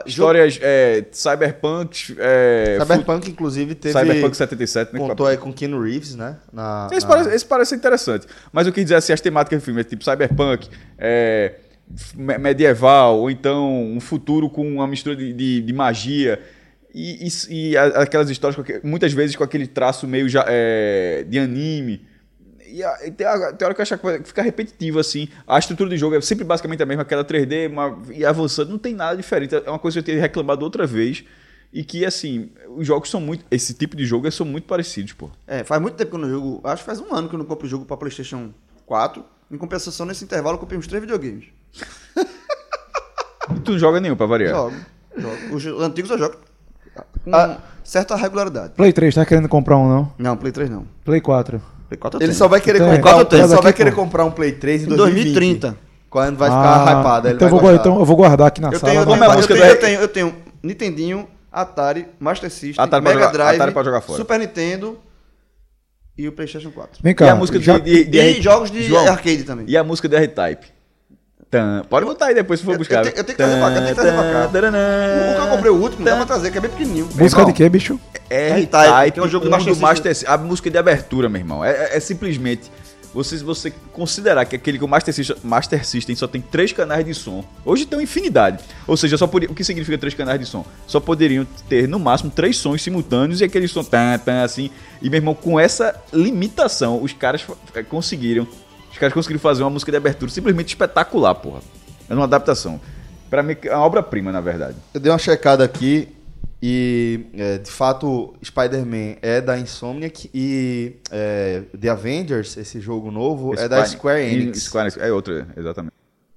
histórias 0.07 0.59
é, 0.63 1.05
cyberpunk, 1.13 2.17
é, 2.19 2.79
Cyberpunk, 2.81 3.31
inclusive, 3.31 3.75
fu- 3.75 3.81
teve. 3.81 3.99
cyberpunk 3.99 4.37
77, 4.37 4.93
né? 4.95 4.99
Contou 5.01 5.27
aí 5.27 5.37
com 5.37 5.53
Keanu 5.53 5.83
Reeves, 5.83 6.15
né? 6.15 6.37
Na, 6.53 6.89
Esse, 6.93 7.07
na- 7.07 7.09
parece, 7.13 7.35
esse 7.35 7.45
parece 7.45 7.75
interessante. 7.75 8.27
Mas 8.53 8.67
eu 8.67 8.73
quis 8.73 8.85
dizer 8.85 8.97
assim, 8.97 9.13
as 9.13 9.21
temáticas 9.21 9.61
do 9.61 9.65
filme 9.65 9.81
é 9.81 9.85
tipo 9.85 10.05
cyberpunk, 10.05 10.69
é, 10.99 11.55
medieval, 12.17 13.19
ou 13.19 13.31
então 13.31 13.69
um 13.93 14.01
futuro 14.01 14.49
com 14.49 14.67
uma 14.67 14.87
mistura 14.87 15.17
de, 15.17 15.33
de, 15.33 15.61
de 15.63 15.73
magia. 15.73 16.41
E, 16.95 17.27
e- 17.27 17.71
e 17.71 17.77
aquelas 17.77 18.29
histórias, 18.31 18.61
muitas 18.83 19.13
vezes 19.13 19.37
com 19.37 19.45
aquele 19.45 19.67
traço 19.67 20.07
meio 20.09 20.29
já, 20.29 20.45
é, 20.49 21.25
de 21.29 21.39
anime. 21.39 22.09
E, 22.73 22.83
a- 22.85 22.99
e 23.07 23.11
tem, 23.11 23.27
a- 23.27 23.53
tem 23.53 23.67
hora 23.67 23.75
que 23.75 23.81
eu 23.81 23.83
acho 23.83 23.97
que 23.99 24.05
vai 24.05 24.23
ficar 24.23 24.43
repetitivo, 24.43 24.99
assim. 24.99 25.29
A 25.47 25.59
estrutura 25.59 25.91
do 25.91 25.97
jogo 25.97 26.15
é 26.17 26.21
sempre 26.21 26.45
basicamente 26.45 26.83
a 26.83 26.87
mesma, 26.87 27.03
aquela 27.03 27.25
3D, 27.25 27.69
uma, 27.71 27.99
e 28.13 28.25
avançando, 28.25 28.71
não 28.71 28.79
tem 28.79 28.95
nada 28.95 29.17
diferente. 29.17 29.55
É 29.55 29.69
uma 29.71 29.79
coisa 29.79 30.01
que 30.03 30.11
eu 30.11 30.15
tinha 30.15 30.21
reclamado 30.23 30.65
outra 30.65 30.87
vez. 30.87 31.25
E 31.73 31.85
que, 31.85 32.05
assim, 32.05 32.51
os 32.77 32.85
jogos 32.87 33.09
são 33.11 33.21
muito. 33.21 33.45
Esse 33.51 33.73
tipo 33.75 33.97
de 33.97 34.05
jogo 34.05 34.31
são 34.33 34.45
muito 34.45 34.65
parecidos, 34.65 35.13
pô. 35.13 35.31
É, 35.47 35.63
faz 35.63 35.81
muito 35.81 35.95
tempo 35.95 36.11
que 36.11 36.17
eu 36.17 36.21
não 36.21 36.29
jogo. 36.29 36.61
Acho 36.65 36.83
que 36.83 36.87
faz 36.87 37.01
um 37.01 37.15
ano 37.15 37.29
que 37.29 37.35
eu 37.35 37.39
não 37.39 37.47
compro 37.47 37.69
jogo 37.69 37.85
pra 37.85 37.97
PlayStation 37.97 38.51
4. 38.87 39.25
Em 39.51 39.57
compensação, 39.57 40.05
nesse 40.07 40.25
intervalo, 40.25 40.57
eu 40.57 40.59
comprei 40.61 40.79
uns 40.79 40.87
três 40.87 41.01
videogames. 41.01 41.45
E 43.55 43.61
tu 43.61 43.73
não 43.73 43.79
joga 43.79 44.01
nenhum 44.01 44.15
pra 44.17 44.27
variar. 44.27 44.55
Jogo. 44.55 44.77
jogo. 45.17 45.55
Os 45.57 45.67
antigos 45.83 46.11
eu 46.11 46.19
jogo. 46.19 46.37
Com 47.25 47.35
Ah. 47.35 47.59
certa 47.83 48.15
regularidade. 48.17 48.75
Play 48.75 48.93
3, 48.93 49.15
tá 49.15 49.25
querendo 49.27 49.49
comprar 49.49 49.77
um 49.77 49.89
não? 49.89 50.13
Não, 50.19 50.37
Play 50.37 50.53
3 50.53 50.71
não. 50.71 50.87
Play 51.05 51.21
4. 51.21 51.61
Play 51.91 51.99
4 51.99 52.17
eu 52.17 52.21
Ele 52.23 52.29
tenho. 52.29 52.39
só 52.39 52.47
vai 52.49 52.61
querer 52.61 52.79
Tem. 52.79 52.89
comprar, 52.97 53.19
eu 53.19 53.25
tenho, 53.25 53.43
ele 53.43 53.49
só 53.49 53.61
vai 53.61 53.73
querer 53.73 53.93
comprar 53.93 54.25
um 54.25 54.31
Play 54.31 54.53
3 54.53 54.83
em 54.83 54.85
Em 54.87 54.97
2020. 54.97 55.25
2030. 55.35 55.79
Quando 56.09 56.37
vai 56.37 56.49
ficar 56.51 56.89
Ah, 56.89 57.01
hypado, 57.01 57.29
ele 57.29 57.35
então, 57.37 57.49
vou, 57.49 57.73
então 57.75 57.99
eu 57.99 58.05
vou 58.05 58.17
guardar 58.17 58.47
aqui 58.49 58.61
na 58.61 58.69
Eu 58.69 58.79
sala. 58.79 58.93
tenho, 58.93 59.05
Como 59.05 59.19
tenho, 59.19 59.31
é 59.31 59.35
a 59.35 59.39
eu, 59.41 59.47
tenho, 59.47 59.65
eu, 59.65 59.79
tenho, 59.79 60.01
eu 60.01 60.09
tenho 60.09 60.35
Nintendinho, 60.63 61.29
Atari, 61.53 62.07
Master 62.19 62.51
System, 62.51 62.83
Atari 62.85 63.03
Mega 63.05 63.15
jogar- 63.19 63.33
Drive, 63.33 63.61
Atari 63.61 63.85
jogar 63.85 64.01
fora. 64.01 64.19
Super 64.19 64.39
Nintendo 64.39 64.99
e 66.19 66.27
o 66.29 66.33
PlayStation 66.33 66.71
4. 66.71 67.01
Vem 67.03 67.15
cá. 67.15 67.27
E 67.27 67.29
a 67.29 67.35
música 67.37 67.61
já- 67.61 67.79
de, 67.79 68.05
de, 68.05 68.11
de 68.11 68.19
E 68.19 68.43
jogos 68.43 68.71
de 68.71 68.83
João, 68.85 69.07
arcade 69.09 69.45
também. 69.45 69.65
E 69.69 69.77
a 69.77 69.85
música 69.85 70.09
de 70.09 70.17
R-Type. 70.17 70.67
Tan. 71.51 71.83
Pode 71.91 72.07
botar 72.07 72.27
aí 72.27 72.35
depois 72.35 72.61
se 72.61 72.67
for 72.67 72.73
Eu- 72.73 72.79
buscar. 72.79 72.99
eu 73.05 73.13
tenho- 73.13 73.17
eu 73.17 73.25
tenho 73.25 73.37
que 73.37 73.43
trazer 73.43 73.59
pra 73.59 73.69
cá, 73.71 73.75
eu 73.75 73.75
tenho 73.83 73.89
que 73.89 73.95
trazer 73.95 74.13
pra 74.13 74.23
cá. 74.33 74.47
O 74.47 75.35
que 75.35 75.41
eu 75.41 75.49
comprei 75.49 75.71
o 75.73 75.77
último, 75.83 76.05
dá 76.05 76.17
pra 76.17 76.27
trazer, 76.27 76.51
que 76.53 76.59
é 76.59 76.61
bem 76.61 76.71
pequenininho. 76.71 77.09
Música 77.15 77.45
de 77.45 77.53
quê, 77.53 77.69
bicho? 77.69 77.99
R-Type, 78.31 78.77
R-Type, 78.77 79.13
que 79.15 79.19
é 79.21 79.23
um 79.25 79.29
jogo 79.29 79.45
do 79.47 79.49
um 79.49 79.51
Master 79.51 79.75
do 79.75 79.81
Master 79.81 80.15
System. 80.15 80.33
A 80.35 80.39
música 80.39 80.71
de 80.71 80.79
abertura, 80.79 81.29
meu 81.29 81.41
irmão. 81.41 81.65
É, 81.65 81.71
é- 81.73 81.97
é 81.97 82.01
simplesmente. 82.01 82.71
Você, 83.13 83.39
você 83.39 83.73
considerar 83.93 84.45
que 84.45 84.55
aquele 84.55 84.79
que 84.79 84.85
o 84.85 84.87
Master 84.89 85.13
System, 85.13 85.37
Master 85.43 85.85
System 85.85 86.15
só 86.15 86.29
tem 86.29 86.41
três 86.41 86.71
canais 86.73 87.05
de 87.05 87.13
som, 87.13 87.45
hoje 87.65 87.85
tem 87.85 87.99
uma 87.99 88.05
infinidade. 88.05 88.63
Ou 88.87 88.97
seja, 88.97 89.19
só 89.19 89.27
podia, 89.27 89.51
o 89.51 89.55
que 89.55 89.65
significa 89.65 89.99
três 89.99 90.15
canais 90.15 90.39
de 90.39 90.47
som? 90.47 90.65
Só 90.87 91.01
poderiam 91.01 91.45
ter, 91.69 91.89
no 91.89 91.99
máximo, 91.99 92.31
três 92.31 92.57
sons 92.59 92.81
simultâneos 92.81 93.41
e 93.41 93.45
aquele 93.45 93.67
som 93.67 93.83
tan, 93.83 94.17
tan, 94.25 94.45
assim. 94.45 94.71
E, 95.03 95.11
meu 95.11 95.19
irmão, 95.19 95.35
com 95.35 95.59
essa 95.59 95.93
limitação, 96.13 97.03
os 97.03 97.13
caras 97.13 97.45
eh, 97.75 97.83
conseguiram. 97.83 98.47
Caras 99.01 99.15
conseguiram 99.15 99.41
fazer 99.41 99.63
uma 99.63 99.71
música 99.71 99.91
de 99.91 99.97
abertura 99.97 100.31
simplesmente 100.31 100.69
espetacular, 100.69 101.35
porra. 101.35 101.63
É 102.07 102.13
uma 102.13 102.25
adaptação. 102.25 102.79
Pra 103.31 103.43
mim, 103.43 103.57
é 103.63 103.75
uma 103.75 103.87
obra-prima, 103.87 104.31
na 104.31 104.43
verdade. 104.43 104.77
Eu 104.93 105.01
dei 105.01 105.11
uma 105.11 105.19
checada 105.19 105.65
aqui 105.65 106.15
e, 106.63 107.25
é, 107.35 107.57
de 107.57 107.71
fato, 107.71 108.35
Spider-Man 108.45 109.17
é 109.23 109.41
da 109.41 109.59
Insomniac 109.59 110.29
e 110.35 110.97
é, 111.11 111.63
The 111.81 111.89
Avengers, 111.89 112.59
esse 112.59 112.79
jogo 112.79 113.11
novo, 113.11 113.59
é 113.59 113.67
da 113.67 113.83
Square 113.87 114.21
Enix. 114.21 114.65
Square 114.65 114.89
Enix, 114.89 115.03
é 115.03 115.11
outra, 115.11 115.49
exatamente. 115.57 115.95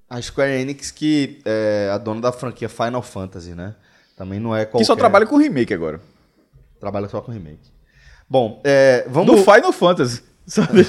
A 0.10 0.22
Square 0.22 0.54
Enix 0.54 0.90
que 0.90 1.42
é 1.44 1.90
a 1.94 1.98
dona 1.98 2.22
da 2.22 2.32
franquia 2.32 2.70
Final 2.70 3.02
Fantasy, 3.02 3.54
né? 3.54 3.76
Também 4.16 4.40
não 4.40 4.56
é 4.56 4.64
qualquer... 4.64 4.78
Que 4.78 4.86
só 4.86 4.96
trabalha 4.96 5.26
com 5.26 5.36
remake 5.36 5.74
agora. 5.74 6.00
Trabalha 6.80 7.10
só 7.10 7.20
com 7.20 7.30
remake. 7.34 7.74
Bom, 8.30 8.62
é, 8.64 9.06
vamos... 9.10 9.36
No 9.36 9.44
Final 9.44 9.74
Fantasy. 9.74 10.22
Sabe? 10.46 10.86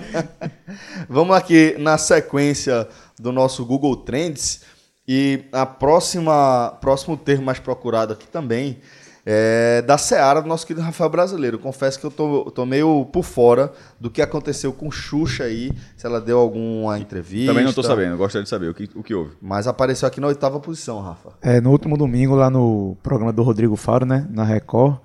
Vamos 1.08 1.36
aqui 1.36 1.76
na 1.78 1.98
sequência 1.98 2.88
do 3.18 3.32
nosso 3.32 3.64
Google 3.64 3.96
Trends 3.96 4.62
e 5.06 5.44
a 5.52 5.66
próxima 5.66 6.76
próximo 6.80 7.16
termo 7.16 7.44
mais 7.44 7.58
procurado 7.58 8.12
aqui 8.12 8.26
também 8.28 8.78
é 9.24 9.82
da 9.82 9.98
Seara 9.98 10.40
do 10.40 10.48
nosso 10.48 10.66
querido 10.66 10.84
Rafael 10.84 11.10
Brasileiro. 11.10 11.58
Confesso 11.58 11.98
que 12.00 12.06
eu 12.06 12.10
tô, 12.10 12.50
tô 12.50 12.64
meio 12.64 13.04
por 13.06 13.22
fora 13.22 13.72
do 13.98 14.10
que 14.10 14.22
aconteceu 14.22 14.72
com 14.72 14.90
Xuxa 14.90 15.44
aí, 15.44 15.70
se 15.96 16.06
ela 16.06 16.20
deu 16.20 16.38
alguma 16.38 16.98
entrevista. 16.98 17.52
Também 17.52 17.64
não 17.64 17.72
tô 17.72 17.82
sabendo, 17.82 18.16
gostaria 18.16 18.44
de 18.44 18.48
saber 18.48 18.68
o 18.68 18.74
que, 18.74 18.88
o 18.94 19.02
que 19.02 19.14
houve. 19.14 19.32
Mas 19.40 19.66
apareceu 19.66 20.08
aqui 20.08 20.20
na 20.20 20.26
oitava 20.26 20.58
posição, 20.58 21.00
Rafa. 21.00 21.30
É, 21.42 21.60
no 21.60 21.70
último 21.70 21.96
domingo, 21.96 22.34
lá 22.34 22.50
no 22.50 22.96
programa 23.02 23.32
do 23.32 23.42
Rodrigo 23.42 23.76
Faro, 23.76 24.06
né? 24.06 24.26
Na 24.30 24.44
Record, 24.44 24.98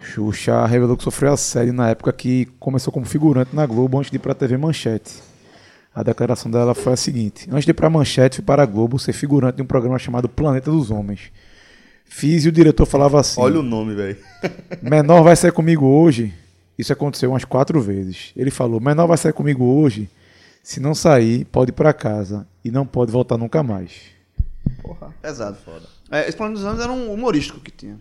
Xuxa 0.00 0.64
revelou 0.66 0.96
que 0.96 1.04
sofreu 1.04 1.32
assédio 1.32 1.72
na 1.72 1.90
época 1.90 2.12
que 2.12 2.46
começou 2.58 2.92
como 2.92 3.04
figurante 3.04 3.54
na 3.54 3.66
Globo 3.66 3.98
antes 3.98 4.10
de 4.10 4.16
ir 4.16 4.20
para 4.20 4.32
a 4.32 4.34
TV 4.34 4.56
Manchete. 4.56 5.14
A 5.94 6.02
declaração 6.02 6.50
dela 6.50 6.74
foi 6.74 6.92
a 6.92 6.96
seguinte: 6.96 7.48
Antes 7.50 7.64
de 7.64 7.72
ir 7.72 7.74
para 7.74 7.88
a 7.88 7.90
Manchete, 7.90 8.36
fui 8.36 8.44
para 8.44 8.62
a 8.62 8.66
Globo 8.66 8.98
ser 8.98 9.12
figurante 9.12 9.56
de 9.56 9.62
um 9.62 9.66
programa 9.66 9.98
chamado 9.98 10.28
Planeta 10.28 10.70
dos 10.70 10.90
Homens. 10.90 11.32
Fiz 12.04 12.44
e 12.44 12.48
o 12.48 12.52
diretor 12.52 12.86
falava 12.86 13.20
assim: 13.20 13.40
Olha 13.40 13.60
o 13.60 13.62
nome, 13.62 13.94
velho. 13.94 14.16
Menor 14.80 15.22
vai 15.22 15.34
sair 15.34 15.52
comigo 15.52 15.84
hoje. 15.84 16.32
Isso 16.78 16.92
aconteceu 16.92 17.30
umas 17.30 17.44
quatro 17.44 17.80
vezes. 17.80 18.32
Ele 18.36 18.50
falou: 18.50 18.80
Menor 18.80 19.06
vai 19.08 19.16
sair 19.16 19.32
comigo 19.32 19.64
hoje. 19.64 20.08
Se 20.62 20.80
não 20.80 20.94
sair, 20.94 21.44
pode 21.46 21.70
ir 21.70 21.74
para 21.74 21.92
casa 21.92 22.46
e 22.64 22.70
não 22.70 22.86
pode 22.86 23.10
voltar 23.10 23.36
nunca 23.36 23.62
mais. 23.62 23.92
Pesado. 25.20 25.56
Foda. 25.64 25.86
É, 26.10 26.28
esse 26.28 26.36
Planeta 26.36 26.60
dos 26.60 26.68
Anos 26.68 26.80
era 26.80 26.92
um 26.92 27.12
humorístico 27.12 27.60
que 27.60 27.70
tinha. 27.70 27.98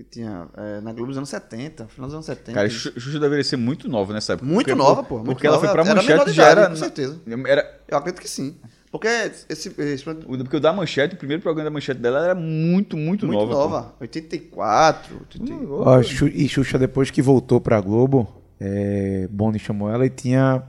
Que 0.00 0.04
tinha 0.04 0.48
é, 0.56 0.80
na 0.80 0.92
Globo 0.94 1.08
dos 1.08 1.18
anos 1.18 1.28
70, 1.28 1.86
final 1.88 2.06
dos 2.08 2.14
anos 2.14 2.24
70. 2.24 2.52
Cara, 2.54 2.70
Xu- 2.70 2.98
Xuxa 2.98 3.20
deveria 3.20 3.44
ser 3.44 3.56
muito 3.58 3.86
nova 3.86 4.14
nessa 4.14 4.32
época. 4.32 4.46
Muito 4.48 4.66
Porque- 4.68 4.74
nova, 4.82 5.02
pô, 5.02 5.16
muito 5.16 5.26
Porque 5.26 5.46
ela 5.46 5.56
nova. 5.56 5.66
foi 5.68 5.74
pra 5.84 5.94
manchete 5.94 6.24
de 6.24 6.32
já 6.32 6.48
era. 6.48 6.68
com 6.70 6.76
certeza. 6.76 7.20
era 7.46 7.80
Eu 7.86 7.98
acredito 7.98 8.22
que 8.22 8.28
sim. 8.30 8.56
Porque 8.90 9.06
esse, 9.06 9.68
esse 9.78 10.02
porque 10.04 10.56
o 10.56 10.60
da 10.60 10.72
manchete, 10.72 11.16
o 11.16 11.18
primeiro 11.18 11.42
programa 11.42 11.68
da 11.68 11.74
manchete 11.74 12.00
dela 12.00 12.24
era 12.24 12.34
muito, 12.34 12.96
muito, 12.96 13.26
muito 13.26 13.38
nova. 13.38 13.52
nova. 13.52 13.82
pô. 13.90 13.96
84, 14.00 15.16
80... 15.38 15.54
Ó, 15.70 16.02
Xu- 16.02 16.28
e 16.28 16.48
Xuxa, 16.48 16.78
depois 16.78 17.10
que 17.10 17.20
voltou 17.20 17.60
pra 17.60 17.78
Globo, 17.80 18.26
é, 18.58 19.28
Boni 19.30 19.58
chamou 19.58 19.90
ela 19.90 20.06
e 20.06 20.10
tinha. 20.10 20.62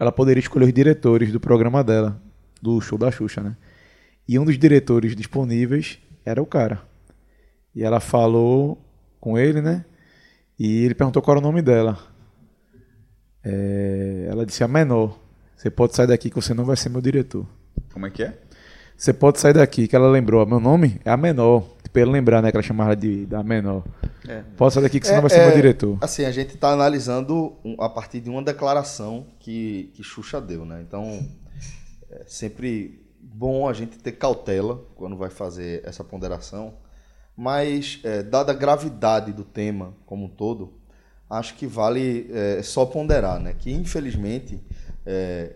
Ela 0.00 0.10
poderia 0.10 0.40
escolher 0.40 0.64
os 0.66 0.72
diretores 0.72 1.30
do 1.32 1.38
programa 1.38 1.84
dela, 1.84 2.20
do 2.60 2.80
show 2.80 2.98
da 2.98 3.12
Xuxa, 3.12 3.42
né? 3.42 3.56
E 4.28 4.38
um 4.40 4.44
dos 4.44 4.58
diretores 4.58 5.14
disponíveis 5.14 5.98
era 6.24 6.42
o 6.42 6.46
cara. 6.46 6.82
E 7.76 7.84
ela 7.84 8.00
falou 8.00 8.78
com 9.20 9.38
ele, 9.38 9.60
né? 9.60 9.84
E 10.58 10.82
ele 10.84 10.94
perguntou 10.94 11.20
qual 11.20 11.36
era 11.36 11.44
o 11.44 11.46
nome 11.46 11.60
dela. 11.60 11.98
É, 13.44 14.26
ela 14.30 14.46
disse 14.46 14.64
a 14.64 14.68
menor. 14.68 15.18
Você 15.56 15.70
pode 15.70 15.94
sair 15.94 16.06
daqui 16.06 16.30
que 16.30 16.36
você 16.36 16.54
não 16.54 16.64
vai 16.64 16.76
ser 16.76 16.88
meu 16.88 17.00
diretor. 17.02 17.46
Como 17.92 18.06
é 18.06 18.10
que 18.10 18.22
é? 18.22 18.38
Você 18.96 19.12
pode 19.12 19.38
sair 19.38 19.52
daqui, 19.52 19.86
que 19.86 19.94
ela 19.94 20.08
lembrou. 20.08 20.44
Meu 20.46 20.58
nome 20.58 20.98
é 21.04 21.10
a 21.10 21.16
menor. 21.18 21.68
Tipo, 21.82 21.98
ele 21.98 22.10
lembrar, 22.12 22.40
né? 22.42 22.50
Que 22.50 22.56
ela 22.56 22.62
chamava 22.62 22.96
de 22.96 23.26
da 23.26 23.42
menor. 23.42 23.84
É. 24.26 24.42
Pode 24.56 24.72
sair 24.72 24.82
daqui 24.82 24.98
que 24.98 25.06
você 25.06 25.12
não 25.14 25.20
vai 25.20 25.30
ser 25.30 25.44
meu 25.46 25.54
diretor. 25.54 25.98
Assim, 26.00 26.24
a 26.24 26.30
gente 26.32 26.54
está 26.54 26.70
analisando 26.70 27.56
um- 27.64 27.76
a 27.80 27.88
partir 27.90 28.20
de 28.20 28.30
uma 28.30 28.42
declaração 28.42 29.26
que, 29.38 29.90
que 29.94 30.02
Xuxa 30.02 30.40
deu, 30.40 30.64
né? 30.64 30.82
Então, 30.86 31.26
é 32.10 32.24
sempre 32.26 33.06
bom 33.20 33.68
a 33.68 33.72
gente 33.74 33.98
ter 33.98 34.12
cautela 34.12 34.82
quando 34.94 35.14
vai 35.16 35.28
fazer 35.28 35.82
essa 35.84 36.02
ponderação, 36.02 36.74
mas, 37.36 38.00
é, 38.02 38.22
dada 38.22 38.52
a 38.52 38.54
gravidade 38.54 39.32
do 39.32 39.44
tema 39.44 39.94
como 40.06 40.24
um 40.24 40.28
todo, 40.28 40.72
acho 41.28 41.54
que 41.54 41.66
vale 41.66 42.30
é, 42.32 42.62
só 42.62 42.86
ponderar, 42.86 43.38
né? 43.40 43.54
Que, 43.58 43.70
infelizmente, 43.72 44.60
é, 45.04 45.54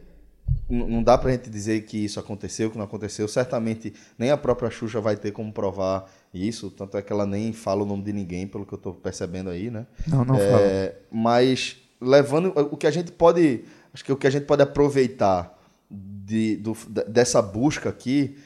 não 0.69 1.03
dá 1.03 1.17
pra 1.17 1.31
gente 1.31 1.49
dizer 1.49 1.83
que 1.83 1.97
isso 2.05 2.19
aconteceu, 2.21 2.71
que 2.71 2.77
não 2.79 2.85
aconteceu. 2.85 3.27
Certamente 3.29 3.93
nem 4.19 4.31
a 4.31 4.37
própria 4.37 4.71
Xuxa 4.71 5.01
vai 5.01 5.17
ter 5.17 5.31
como 5.33 5.53
provar 5.53 6.11
isso, 6.35 6.71
tanto 6.71 6.97
é 6.97 7.03
que 7.03 7.13
ela 7.13 7.27
nem 7.27 7.53
fala 7.53 7.83
o 7.83 7.87
nome 7.87 8.03
de 8.03 8.13
ninguém, 8.13 8.47
pelo 8.47 8.67
que 8.67 8.73
eu 8.75 8.79
tô 8.79 8.93
percebendo 8.93 9.49
aí, 9.51 9.71
né? 9.71 9.87
Não, 10.07 10.25
não 10.25 10.35
fala. 10.37 10.61
É, 10.61 10.97
mas 11.11 11.77
levando 12.01 12.53
o 12.73 12.77
que 12.77 12.87
a 12.87 12.91
gente 12.91 13.11
pode, 13.13 13.65
acho 13.93 14.05
que 14.05 14.13
o 14.13 14.17
que 14.17 14.27
a 14.27 14.31
gente 14.31 14.45
pode 14.47 14.63
aproveitar 14.63 15.57
de, 15.91 16.57
do- 16.57 16.77
dessa 17.09 17.41
busca 17.43 17.89
aqui 17.89 18.37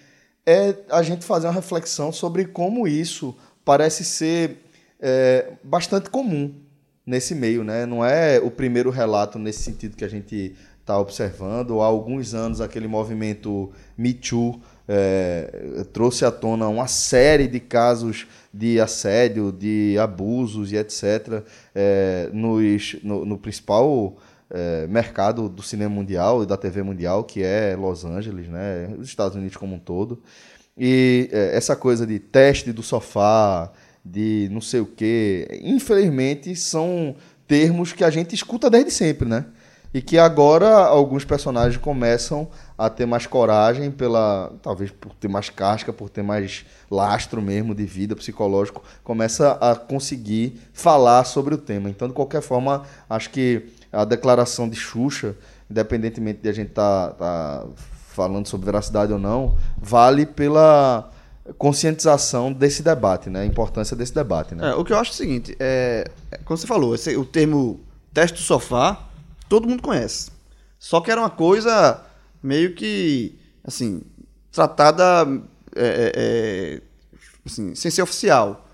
é 0.46 0.74
a 0.90 1.02
gente 1.02 1.24
fazer 1.24 1.46
uma 1.46 1.52
reflexão 1.52 2.12
sobre 2.12 2.44
como 2.44 2.86
isso 2.86 3.34
parece 3.64 4.04
ser 4.04 4.58
é, 5.00 5.52
bastante 5.62 6.10
comum 6.10 6.54
nesse 7.06 7.34
meio, 7.34 7.64
né? 7.64 7.86
Não 7.86 8.04
é 8.04 8.38
o 8.38 8.50
primeiro 8.50 8.90
relato 8.90 9.38
nesse 9.38 9.62
sentido 9.62 9.96
que 9.96 10.04
a 10.04 10.08
gente 10.08 10.54
está 10.80 10.98
observando. 10.98 11.80
Há 11.80 11.86
alguns 11.86 12.34
anos 12.34 12.60
aquele 12.60 12.86
movimento 12.86 13.72
Me 13.96 14.12
Too 14.12 14.60
é, 14.86 15.84
trouxe 15.92 16.24
à 16.24 16.30
tona 16.30 16.68
uma 16.68 16.86
série 16.86 17.46
de 17.46 17.58
casos 17.58 18.26
de 18.52 18.78
assédio, 18.78 19.50
de 19.50 19.96
abusos 19.98 20.72
e 20.72 20.76
etc. 20.76 21.42
é, 21.74 22.28
nos, 22.32 22.96
no, 23.02 23.24
no 23.24 23.38
principal 23.38 24.16
é, 24.54 24.86
mercado 24.86 25.48
do 25.48 25.62
cinema 25.62 25.92
mundial 25.92 26.44
e 26.44 26.46
da 26.46 26.56
TV 26.56 26.80
mundial, 26.84 27.24
que 27.24 27.42
é 27.42 27.74
Los 27.74 28.04
Angeles, 28.04 28.48
né? 28.48 28.94
os 28.96 29.08
Estados 29.08 29.36
Unidos 29.36 29.56
como 29.56 29.74
um 29.74 29.78
todo. 29.80 30.22
E 30.78 31.28
é, 31.32 31.56
essa 31.56 31.74
coisa 31.74 32.06
de 32.06 32.20
teste 32.20 32.72
do 32.72 32.82
sofá, 32.82 33.72
de 34.04 34.48
não 34.52 34.60
sei 34.60 34.80
o 34.80 34.86
quê, 34.86 35.60
infelizmente 35.62 36.54
são 36.54 37.16
termos 37.48 37.92
que 37.92 38.04
a 38.04 38.10
gente 38.10 38.34
escuta 38.34 38.70
desde 38.70 38.92
sempre, 38.92 39.28
né? 39.28 39.46
E 39.92 40.02
que 40.02 40.18
agora 40.18 40.68
alguns 40.68 41.24
personagens 41.24 41.76
começam 41.76 42.48
a 42.76 42.90
ter 42.90 43.06
mais 43.06 43.28
coragem 43.28 43.92
pela, 43.92 44.52
talvez 44.60 44.90
por 44.90 45.14
ter 45.14 45.28
mais 45.28 45.48
casca, 45.50 45.92
por 45.92 46.10
ter 46.10 46.22
mais 46.22 46.64
lastro 46.90 47.40
mesmo 47.40 47.74
de 47.74 47.86
vida 47.86 48.16
psicológico, 48.16 48.82
começa 49.04 49.52
a 49.52 49.76
conseguir 49.76 50.60
falar 50.72 51.22
sobre 51.24 51.54
o 51.54 51.58
tema. 51.58 51.88
Então, 51.88 52.08
de 52.08 52.14
qualquer 52.14 52.42
forma, 52.42 52.82
acho 53.08 53.30
que 53.30 53.68
a 53.94 54.04
declaração 54.04 54.68
de 54.68 54.76
Xuxa, 54.76 55.36
independentemente 55.70 56.40
de 56.42 56.48
a 56.48 56.52
gente 56.52 56.70
estar 56.70 57.10
tá, 57.10 57.66
falando 58.08 58.46
sobre 58.46 58.66
veracidade 58.66 59.12
ou 59.12 59.18
não, 59.18 59.56
vale 59.76 60.26
pela 60.26 61.10
conscientização 61.58 62.52
desse 62.52 62.82
debate, 62.82 63.28
né? 63.28 63.42
A 63.42 63.46
importância 63.46 63.96
desse 63.96 64.14
debate, 64.14 64.54
né? 64.54 64.70
É, 64.70 64.74
o 64.74 64.84
que 64.84 64.92
eu 64.92 64.98
acho 64.98 65.10
é 65.10 65.14
o 65.14 65.16
seguinte, 65.16 65.56
é, 65.60 66.06
é, 66.30 66.38
como 66.38 66.56
você 66.56 66.66
falou, 66.66 66.94
esse- 66.94 67.16
o 67.16 67.24
termo 67.24 67.80
teste 68.12 68.38
do 68.38 68.42
sofá, 68.42 69.08
todo 69.48 69.68
mundo 69.68 69.82
conhece. 69.82 70.30
Só 70.78 71.00
que 71.00 71.10
era 71.10 71.20
uma 71.20 71.30
coisa 71.30 72.02
meio 72.42 72.74
que, 72.74 73.38
assim, 73.62 74.02
tratada 74.52 75.26
é, 75.76 75.86
é, 75.86 76.12
é, 76.14 76.82
assim, 77.44 77.74
sem 77.74 77.90
ser 77.90 78.02
oficial. 78.02 78.66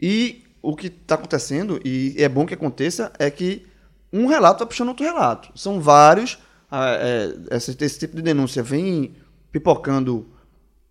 E 0.00 0.44
o 0.62 0.74
que 0.74 0.86
está 0.86 1.14
acontecendo, 1.16 1.80
e 1.84 2.14
é 2.18 2.28
bom 2.28 2.46
que 2.46 2.54
aconteça, 2.54 3.12
é 3.18 3.30
que 3.30 3.66
um 4.12 4.26
relato 4.26 4.58
vai 4.58 4.68
puxando 4.68 4.88
outro 4.88 5.04
relato. 5.04 5.50
São 5.54 5.80
vários. 5.80 6.38
ah, 6.70 6.96
é, 6.98 7.56
esse, 7.56 7.76
esse 7.80 7.98
tipo 7.98 8.16
de 8.16 8.22
denúncia 8.22 8.62
vem 8.62 9.14
pipocando 9.50 10.26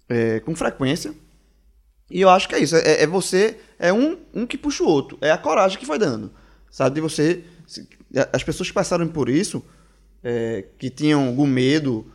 é, 0.09 0.39
com 0.39 0.55
frequência. 0.55 1.13
E 2.09 2.21
eu 2.21 2.29
acho 2.29 2.47
que 2.47 2.55
é 2.55 2.59
isso. 2.59 2.75
É, 2.75 3.03
é 3.03 3.07
você. 3.07 3.57
É 3.79 3.91
um, 3.93 4.17
um 4.33 4.45
que 4.45 4.57
puxa 4.57 4.83
o 4.83 4.87
outro. 4.87 5.17
É 5.21 5.31
a 5.31 5.37
coragem 5.37 5.79
que 5.79 5.85
vai 5.85 5.97
dando. 5.97 6.31
Sabe? 6.69 6.95
De 6.95 7.01
você. 7.01 7.43
As 8.33 8.43
pessoas 8.43 8.67
que 8.67 8.73
passaram 8.73 9.07
por 9.07 9.29
isso, 9.29 9.63
é, 10.23 10.65
que 10.77 10.89
tinham 10.89 11.27
algum 11.27 11.47
medo, 11.47 12.11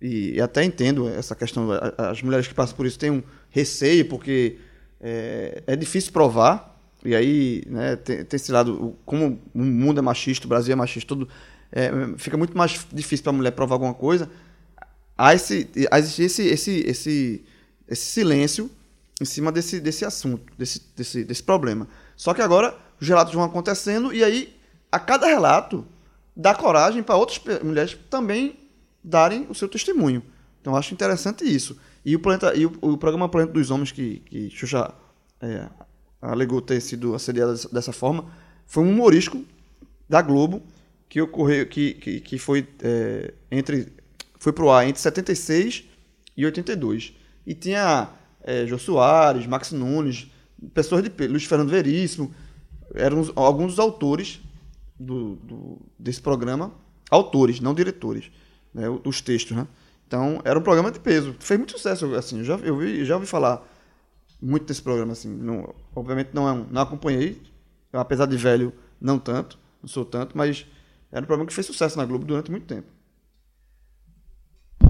e, 0.00 0.34
e 0.34 0.40
até 0.40 0.62
entendo 0.64 1.08
essa 1.08 1.34
questão. 1.34 1.68
As 1.98 2.22
mulheres 2.22 2.46
que 2.46 2.54
passam 2.54 2.76
por 2.76 2.86
isso 2.86 2.98
têm 2.98 3.10
um 3.10 3.22
receio, 3.50 4.08
porque 4.08 4.58
é, 5.00 5.62
é 5.66 5.76
difícil 5.76 6.12
provar. 6.12 6.69
E 7.04 7.14
aí, 7.14 7.62
né, 7.66 7.96
tem, 7.96 8.24
tem 8.24 8.36
esse 8.36 8.52
lado. 8.52 8.96
Como 9.04 9.40
o 9.54 9.62
mundo 9.62 9.98
é 9.98 10.02
machista, 10.02 10.46
o 10.46 10.48
Brasil 10.48 10.72
é 10.72 10.76
machista, 10.76 11.08
tudo. 11.08 11.28
é, 11.72 11.90
fica 12.18 12.36
muito 12.36 12.56
mais 12.56 12.86
difícil 12.92 13.22
para 13.24 13.30
a 13.30 13.36
mulher 13.36 13.52
provar 13.52 13.76
alguma 13.76 13.94
coisa 13.94 14.28
há 15.20 15.34
esse, 15.34 15.68
há 15.90 15.98
esse, 15.98 16.22
esse, 16.22 16.42
esse, 16.48 17.44
esse 17.86 18.04
silêncio 18.06 18.70
em 19.20 19.24
cima 19.26 19.52
desse, 19.52 19.78
desse 19.78 20.02
assunto, 20.02 20.50
desse, 20.56 20.80
desse, 20.96 21.22
desse 21.24 21.42
problema. 21.42 21.86
Só 22.16 22.32
que 22.32 22.40
agora 22.40 22.74
os 22.98 23.06
relatos 23.06 23.34
vão 23.34 23.44
acontecendo 23.44 24.14
e 24.14 24.24
aí 24.24 24.56
a 24.90 24.98
cada 24.98 25.26
relato 25.26 25.86
dá 26.34 26.54
coragem 26.54 27.02
para 27.02 27.16
outras 27.16 27.38
mulheres 27.62 27.98
também 28.08 28.58
darem 29.04 29.46
o 29.50 29.54
seu 29.54 29.68
testemunho. 29.68 30.22
Então 30.62 30.74
acho 30.74 30.94
interessante 30.94 31.44
isso. 31.44 31.78
E 32.02 32.16
o, 32.16 32.18
planeta, 32.18 32.54
e 32.54 32.64
o, 32.64 32.72
o 32.80 32.96
programa 32.96 33.28
Planeta 33.28 33.52
dos 33.52 33.70
Homens, 33.70 33.92
que, 33.92 34.20
que 34.20 34.48
Xuxa 34.48 34.90
é, 35.38 35.68
alegou 36.20 36.60
ter 36.60 36.80
sido 36.80 37.14
assediado 37.14 37.52
dessa, 37.72 37.92
forma, 37.92 38.26
foi 38.66 38.84
um 38.84 38.90
humorístico 38.90 39.42
da 40.08 40.22
Globo 40.22 40.62
que 41.08 41.20
ocorreu 41.20 41.66
que, 41.66 41.94
que, 41.94 42.20
que 42.20 42.38
foi 42.38 42.66
é, 42.82 43.34
entre 43.50 43.92
foi 44.38 44.52
pro 44.52 44.70
ar 44.70 44.86
entre 44.86 45.00
76 45.00 45.84
e 46.36 46.44
82 46.44 47.14
e 47.46 47.54
tinha 47.54 48.08
é, 48.42 48.66
Jô 48.66 48.78
Soares, 48.78 49.46
Max 49.46 49.72
Nunes, 49.72 50.28
pessoas 50.72 51.02
de 51.02 51.26
Luiz 51.26 51.44
Fernando 51.44 51.70
Veríssimo, 51.70 52.32
eram 52.94 53.30
alguns 53.36 53.72
dos 53.72 53.78
autores 53.78 54.40
do, 54.98 55.36
do- 55.36 55.78
desse 55.98 56.20
programa, 56.20 56.72
autores, 57.10 57.60
não 57.60 57.74
diretores, 57.74 58.30
né, 58.74 58.84
os 59.04 59.20
textos, 59.20 59.56
né? 59.56 59.66
Então 60.06 60.40
era 60.44 60.58
um 60.58 60.62
programa 60.62 60.90
de 60.90 60.98
peso, 60.98 61.34
fez 61.38 61.58
muito 61.58 61.72
sucesso, 61.72 62.14
assim, 62.14 62.38
eu 62.38 62.44
já 62.44 62.56
eu 62.56 62.76
vi, 62.76 63.04
já 63.04 63.14
ouvi 63.14 63.26
falar 63.26 63.64
muito 64.40 64.66
desse 64.66 64.82
programa, 64.82 65.12
assim, 65.12 65.28
não, 65.28 65.74
obviamente 65.94 66.30
não 66.32 66.48
é 66.48 66.64
não 66.70 66.82
acompanhei, 66.82 67.40
apesar 67.92 68.26
de 68.26 68.36
velho, 68.36 68.72
não 69.00 69.18
tanto, 69.18 69.58
não 69.82 69.88
sou 69.88 70.04
tanto, 70.04 70.36
mas 70.36 70.66
era 71.12 71.22
um 71.22 71.26
programa 71.26 71.48
que 71.48 71.54
fez 71.54 71.66
sucesso 71.66 71.98
na 71.98 72.04
Globo 72.04 72.24
durante 72.24 72.50
muito 72.50 72.66
tempo. 72.66 72.86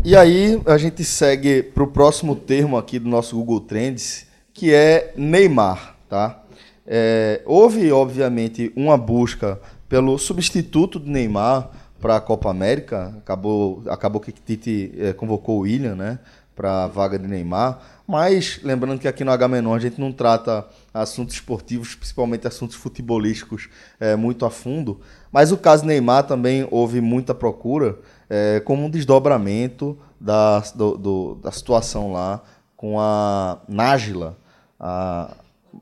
E 0.04 0.16
aí 0.16 0.60
a 0.66 0.78
gente 0.78 1.04
segue 1.04 1.62
para 1.62 1.82
o 1.82 1.86
próximo 1.86 2.34
termo 2.34 2.78
aqui 2.78 2.98
do 2.98 3.08
nosso 3.08 3.36
Google 3.36 3.60
Trends, 3.60 4.26
que 4.52 4.72
é 4.72 5.12
Neymar, 5.16 5.96
tá? 6.08 6.42
É, 6.86 7.42
houve, 7.44 7.92
obviamente, 7.92 8.72
uma 8.74 8.96
busca 8.96 9.60
pelo 9.88 10.18
substituto 10.18 10.98
do 10.98 11.10
Neymar 11.10 11.70
para 12.00 12.16
a 12.16 12.20
Copa 12.20 12.50
América. 12.50 13.14
Acabou, 13.18 13.82
acabou 13.88 14.20
que 14.20 14.32
Tite 14.32 14.92
é, 14.98 15.12
convocou 15.12 15.58
o 15.58 15.60
William, 15.60 15.94
né? 15.94 16.18
Para 16.60 16.84
a 16.84 16.86
vaga 16.86 17.18
de 17.18 17.26
Neymar. 17.26 17.78
Mas, 18.06 18.60
lembrando 18.62 18.98
que 19.00 19.08
aqui 19.08 19.24
no 19.24 19.30
H-Menor 19.30 19.76
a 19.76 19.78
gente 19.78 19.98
não 19.98 20.12
trata 20.12 20.68
assuntos 20.92 21.34
esportivos, 21.34 21.94
principalmente 21.94 22.46
assuntos 22.46 22.76
futebolísticos, 22.76 23.70
é, 23.98 24.14
muito 24.14 24.44
a 24.44 24.50
fundo. 24.50 25.00
Mas 25.32 25.52
o 25.52 25.56
caso 25.56 25.86
Neymar 25.86 26.24
também 26.24 26.68
houve 26.70 27.00
muita 27.00 27.34
procura, 27.34 27.98
é, 28.28 28.60
como 28.60 28.84
um 28.84 28.90
desdobramento 28.90 29.98
da, 30.20 30.60
do- 30.74 30.98
do- 30.98 31.34
da 31.36 31.50
situação 31.50 32.12
lá 32.12 32.42
com 32.76 33.00
a 33.00 33.58
Nájila, 33.66 34.36
a 34.78 35.34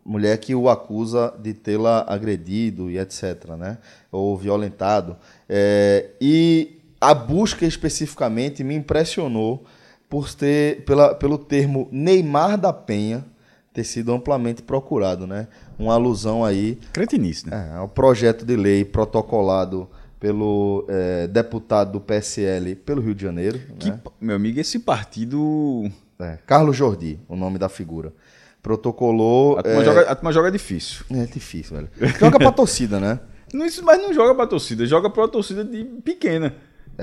mulher 0.07 0.39
que 0.39 0.55
o 0.55 0.69
acusa 0.69 1.35
de 1.43 1.55
tê-la 1.55 2.05
agredido 2.07 2.89
e 2.89 3.01
etc, 3.01 3.47
né? 3.59 3.79
Ou 4.13 4.37
violentado. 4.37 5.17
É, 5.49 6.11
e 6.21 6.79
a 7.01 7.13
busca 7.15 7.67
especificamente 7.67 8.63
me 8.63 8.77
impressionou 8.77 9.65
por 10.09 10.33
ter, 10.35 10.85
pela, 10.85 11.15
pelo 11.15 11.37
termo 11.39 11.89
Neymar 11.93 12.57
da 12.59 12.73
Penha 12.73 13.25
ter 13.73 13.85
sido 13.85 14.13
amplamente 14.13 14.63
procurado, 14.63 15.27
né? 15.27 15.47
Uma 15.79 15.95
alusão 15.95 16.45
aí 16.45 16.79
Cretinice, 16.93 17.49
né? 17.49 17.71
é, 17.73 17.77
ao 17.77 17.89
projeto 17.89 18.45
de 18.45 18.57
lei 18.57 18.85
protocolado 18.85 19.89
pelo 20.19 20.85
é, 20.89 21.29
deputado 21.29 21.93
do 21.93 22.01
PSL 22.01 22.75
pelo 22.75 23.01
Rio 23.01 23.15
de 23.15 23.23
Janeiro, 23.23 23.61
Que, 23.79 23.91
né? 23.91 24.01
meu 24.21 24.35
amigo, 24.35 24.59
esse 24.59 24.81
partido. 24.81 25.89
É, 26.19 26.39
Carlos 26.45 26.77
Jordi, 26.77 27.21
o 27.29 27.37
nome 27.37 27.59
da 27.59 27.69
figura. 27.69 28.13
Protocolou. 28.61 29.59
A 29.59 29.63
turma, 29.63 29.81
é, 29.81 29.85
joga, 29.85 30.01
a 30.11 30.15
turma 30.17 30.33
joga 30.33 30.51
difícil. 30.51 31.05
é 31.11 31.25
difícil, 31.27 31.77
velho. 31.77 31.89
Joga 32.19 32.39
pra 32.39 32.51
torcida, 32.51 32.99
né? 32.99 33.21
Não, 33.55 33.65
isso, 33.65 33.83
mas 33.83 33.99
não 34.03 34.13
joga 34.13 34.35
pra 34.35 34.47
torcida, 34.47 34.85
joga 34.85 35.09
pra 35.09 35.27
torcida 35.27 35.65
de 35.65 35.83
pequena. 36.05 36.55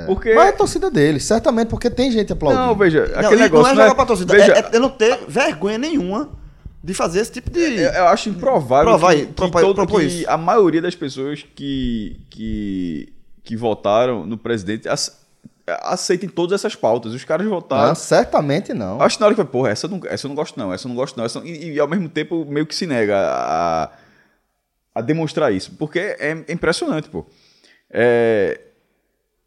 Porque. 0.05 0.33
Mas 0.33 0.45
é 0.45 0.49
a 0.49 0.53
torcida 0.53 0.91
dele, 0.91 1.19
certamente, 1.19 1.67
porque 1.69 1.89
tem 1.89 2.11
gente 2.11 2.33
aplaudindo. 2.33 2.65
Não, 2.65 2.75
veja, 2.75 3.07
Não, 3.07 3.19
aquele 3.19 3.41
negócio. 3.43 3.63
não 3.63 3.69
é 3.71 3.75
né? 3.75 3.81
jogar 3.83 3.95
pra 3.95 4.05
torcida, 4.05 4.33
Veja, 4.33 4.51
é, 4.53 4.75
é 4.75 4.79
não 4.79 4.89
ter 4.89 5.17
vergonha 5.27 5.77
nenhuma 5.77 6.29
de 6.83 6.93
fazer 6.93 7.19
esse 7.21 7.31
tipo 7.31 7.49
de. 7.49 7.59
eu, 7.59 7.91
eu 7.91 8.07
acho 8.07 8.29
improvável 8.29 8.85
Provar 8.91 9.15
que, 9.15 9.25
que 9.27 9.33
todo- 9.33 9.87
que 9.87 10.25
a 10.27 10.37
maioria 10.37 10.81
das 10.81 10.95
pessoas 10.95 11.43
que, 11.55 12.19
que, 12.29 13.13
que 13.43 13.55
votaram 13.55 14.25
no 14.25 14.37
presidente 14.37 14.87
ace- 14.89 15.11
aceitem 15.81 16.29
todas 16.29 16.59
essas 16.59 16.75
pautas. 16.75 17.13
Os 17.13 17.23
caras 17.23 17.47
votaram. 17.47 17.91
Ah, 17.91 17.95
certamente 17.95 18.73
não. 18.73 19.01
Acho 19.01 19.17
que 19.17 19.21
na 19.21 19.27
hora 19.27 19.33
que 19.35 19.41
foi, 19.41 19.49
porra, 19.49 19.69
essa 19.69 19.87
eu 19.87 19.89
não, 19.91 20.01
essa 20.05 20.25
eu 20.25 20.29
não 20.29 20.35
gosto 20.35 20.57
não, 20.59 20.71
essa 20.73 20.85
eu 20.85 20.89
não 20.89 20.95
gosto 20.95 21.17
não. 21.17 21.25
Essa, 21.25 21.39
e, 21.43 21.71
e 21.73 21.79
ao 21.79 21.87
mesmo 21.87 22.07
tempo 22.09 22.45
meio 22.45 22.65
que 22.67 22.75
se 22.75 22.85
nega 22.85 23.17
a, 23.17 23.89
a 24.93 25.01
demonstrar 25.01 25.51
isso. 25.53 25.71
Porque 25.79 25.97
é, 25.99 26.43
é 26.47 26.51
impressionante, 26.53 27.09
pô. 27.09 27.25
É, 27.89 28.59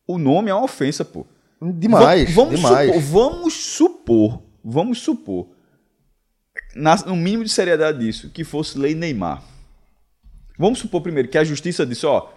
o 0.09 0.19
nome 0.19 0.51
é 0.51 0.55
uma 0.55 0.65
ofensa, 0.65 1.05
pô. 1.05 1.25
Demais, 1.61 2.31
Va- 2.35 2.43
vamos 2.43 2.57
demais. 2.61 2.89
Supor, 2.95 3.03
vamos 3.03 3.55
supor, 3.55 4.43
vamos 4.65 4.99
supor, 5.01 5.49
na- 6.75 6.97
no 7.07 7.15
mínimo 7.17 7.45
de 7.45 7.51
seriedade 7.51 7.99
disso, 7.99 8.31
que 8.31 8.43
fosse 8.45 8.79
lei 8.79 8.95
Neymar. 8.95 9.43
Vamos 10.59 10.79
supor 10.81 11.01
primeiro 11.03 11.29
que 11.29 11.39
a 11.39 11.45
justiça 11.45 11.85
disse, 11.87 12.07
ó, 12.07 12.29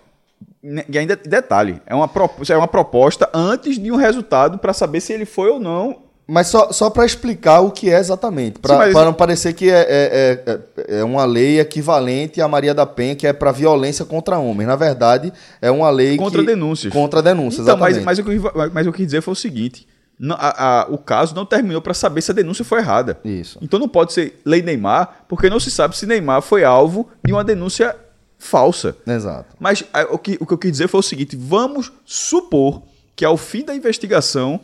e 0.64 0.98
ainda 0.98 1.16
detalhe, 1.16 1.82
é 1.86 1.94
uma, 1.96 2.10
é 2.50 2.58
uma 2.58 2.68
proposta 2.68 3.30
antes 3.34 3.78
de 3.80 3.92
um 3.92 3.96
resultado 3.96 4.58
para 4.60 4.74
saber 4.74 5.00
se 5.02 5.14
ele 5.14 5.26
foi 5.26 5.50
ou 5.50 5.60
não 5.60 6.04
Mas 6.34 6.48
só, 6.48 6.72
só 6.72 6.90
para 6.90 7.06
explicar 7.06 7.60
o 7.60 7.72
que 7.72 7.90
é 7.90 8.00
exatamente, 8.00 8.58
para 8.60 8.78
mas- 8.78 8.94
não 8.94 9.14
parecer 9.14 9.52
que 9.54 9.70
é, 9.70 9.80
é, 9.82 10.44
é, 10.88 11.00
é 11.00 11.04
uma 11.04 11.26
lei 11.26 11.60
equivalente 11.60 12.40
à 12.42 12.48
Maria 12.48 12.74
da 12.74 12.86
Penha, 12.86 13.16
que 13.16 13.28
é 13.28 13.34
para 13.34 13.52
violência 13.52 14.06
contra 14.06 14.40
homens. 14.40 14.66
Na 14.68 14.78
verdade, 14.78 15.34
é 15.62 15.70
uma 15.70 15.90
lei 15.90 16.16
Contra 16.16 16.40
que... 16.40 16.48
denúncias. 16.48 16.94
Contra 16.94 17.22
denúncias, 17.22 17.64
Então, 17.68 17.76
mas, 17.78 17.98
exatamente. 17.98 18.06
mas, 18.06 18.20
o 18.20 18.24
que 18.24 18.48
eu, 18.64 18.72
mas 18.74 18.86
eu 18.88 18.94
quis 18.94 19.06
dizer 19.08 19.22
foi 19.22 19.34
o 19.34 19.36
seguinte: 19.36 19.86
não- 20.18 20.38
a- 20.40 20.84
a- 20.84 20.88
o 20.90 20.98
caso 20.98 21.36
não 21.36 21.46
terminou 21.46 21.82
para 21.82 21.94
saber 21.94 22.22
se 22.22 22.32
a 22.32 22.34
denúncia 22.34 22.64
foi 22.64 22.80
errada. 22.80 23.18
Isso. 23.26 23.60
Então 23.62 23.78
não 23.78 23.90
pode 23.90 24.14
ser 24.14 24.40
lei 24.46 24.62
Neymar, 24.62 25.26
porque 25.28 25.50
não 25.50 25.60
se 25.60 25.70
sabe 25.70 25.98
se 25.98 26.06
Neymar 26.06 26.42
foi 26.42 26.64
alvo 26.64 27.10
de 27.26 27.34
uma 27.34 27.44
denúncia 27.44 27.94
falsa. 28.40 28.96
Exato. 29.06 29.54
Mas 29.60 29.84
a- 29.94 30.08
o 30.10 30.18
que, 30.18 30.38
o 30.40 30.46
que 30.46 30.54
eu 30.54 30.58
quis 30.58 30.72
dizer 30.72 30.88
foi 30.88 31.02
o 31.02 31.04
seguinte: 31.04 31.36
vamos 31.36 31.92
supor 32.06 32.84
que 33.18 33.26
ao 33.26 33.36
fim 33.36 33.66
da 33.66 33.76
investigação 33.76 34.62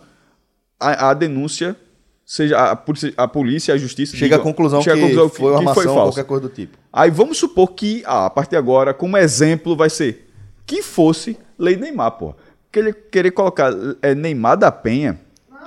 a, 0.80 1.10
a 1.10 1.13
denúncia 1.13 1.76
seja 2.26 2.58
a, 2.72 2.76
polícia, 2.76 3.13
a 3.16 3.28
polícia, 3.28 3.74
a 3.74 3.78
justiça 3.78 4.18
Chega 4.18 4.36
à 4.36 4.40
conclusão 4.40 4.82
chega 4.82 4.98
que 4.98 5.02
à 5.04 5.08
conclusão 5.08 5.30
foi 5.30 5.52
uma 5.52 5.60
que 5.62 5.68
armação 5.70 5.92
ou 5.92 5.98
falsa. 5.98 6.12
qualquer 6.18 6.28
coisa 6.28 6.42
do 6.42 6.50
tipo. 6.50 6.78
Aí 6.92 7.10
vamos 7.10 7.38
supor 7.38 7.72
que, 7.72 8.04
ah, 8.06 8.26
a 8.26 8.30
partir 8.30 8.52
de 8.52 8.58
agora, 8.58 8.94
como 8.94 9.16
exemplo, 9.18 9.76
vai 9.76 9.90
ser 9.90 10.30
que 10.66 10.82
fosse 10.84 11.38
lei 11.58 11.76
Neymar, 11.78 12.12
pô. 12.12 12.36
Porque 12.66 12.80
ele 12.80 12.92
querer 12.94 13.32
colocar 13.32 13.72
é, 14.02 14.13
Neymar 14.13 14.58
da 14.58 14.72
Penha 14.72 15.20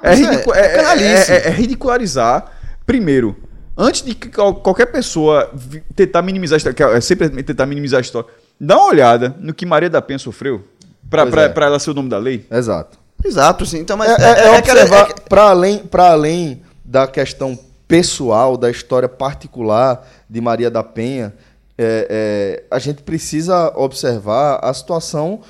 é, 0.03 0.11
é- 0.11 0.15
ridicu- 0.15 0.55
é 0.55 0.61
é- 0.61 1.03
é- 1.03 1.31
é- 1.31 1.49
é 1.49 1.51
ridicularizar, 1.51 2.53
primeiro, 2.85 3.35
antes 3.77 4.03
de 4.03 4.15
que 4.15 4.29
qual- 4.29 4.55
qualquer 4.57 4.87
pessoa 4.87 5.51
tentar 5.97 6.21
minimizar 6.21 6.57
a 6.57 6.59
história, 6.59 6.75
que 6.77 6.83
é 6.83 7.01
simplesmente 7.01 7.45
tentar 7.45 7.65
minimizar 7.65 7.99
a 7.99 8.01
história, 8.03 8.29
dá 8.61 8.77
uma 8.77 8.87
olhada 8.89 9.35
no 9.41 9.55
que 9.55 9.65
Maria 9.65 9.89
da 9.89 10.03
Penha 10.03 10.19
sofreu 10.19 10.63
pra 11.09 11.67
ela 11.67 11.79
ser 11.79 11.91
o 11.91 11.95
nome 11.95 12.11
da 12.11 12.19
lei. 12.19 12.45
Exato. 12.51 12.99
Exato, 13.25 13.67
sim. 13.67 13.79
Então, 13.79 13.97
mas 13.97 14.11
É, 14.11 14.23
é, 14.23 14.27
é 14.49 14.57
aquela- 14.57 14.81
observar, 14.81 15.11
é- 15.11 15.15
para 15.29 15.43
além, 15.51 15.79
pra 15.79 16.11
além 16.13 16.63
da 16.85 17.07
questão 17.07 17.59
pessoal, 17.87 18.57
da 18.57 18.71
história 18.71 19.09
particular 19.09 20.07
de 20.29 20.41
Maria 20.41 20.71
da 20.71 20.83
Penha, 20.83 21.35
é, 21.77 22.07
é, 22.11 22.65
a 22.71 22.79
gente 22.79 23.03
precisa 23.03 23.73
observar 23.77 24.61
a 24.63 24.73
situação 24.73 25.41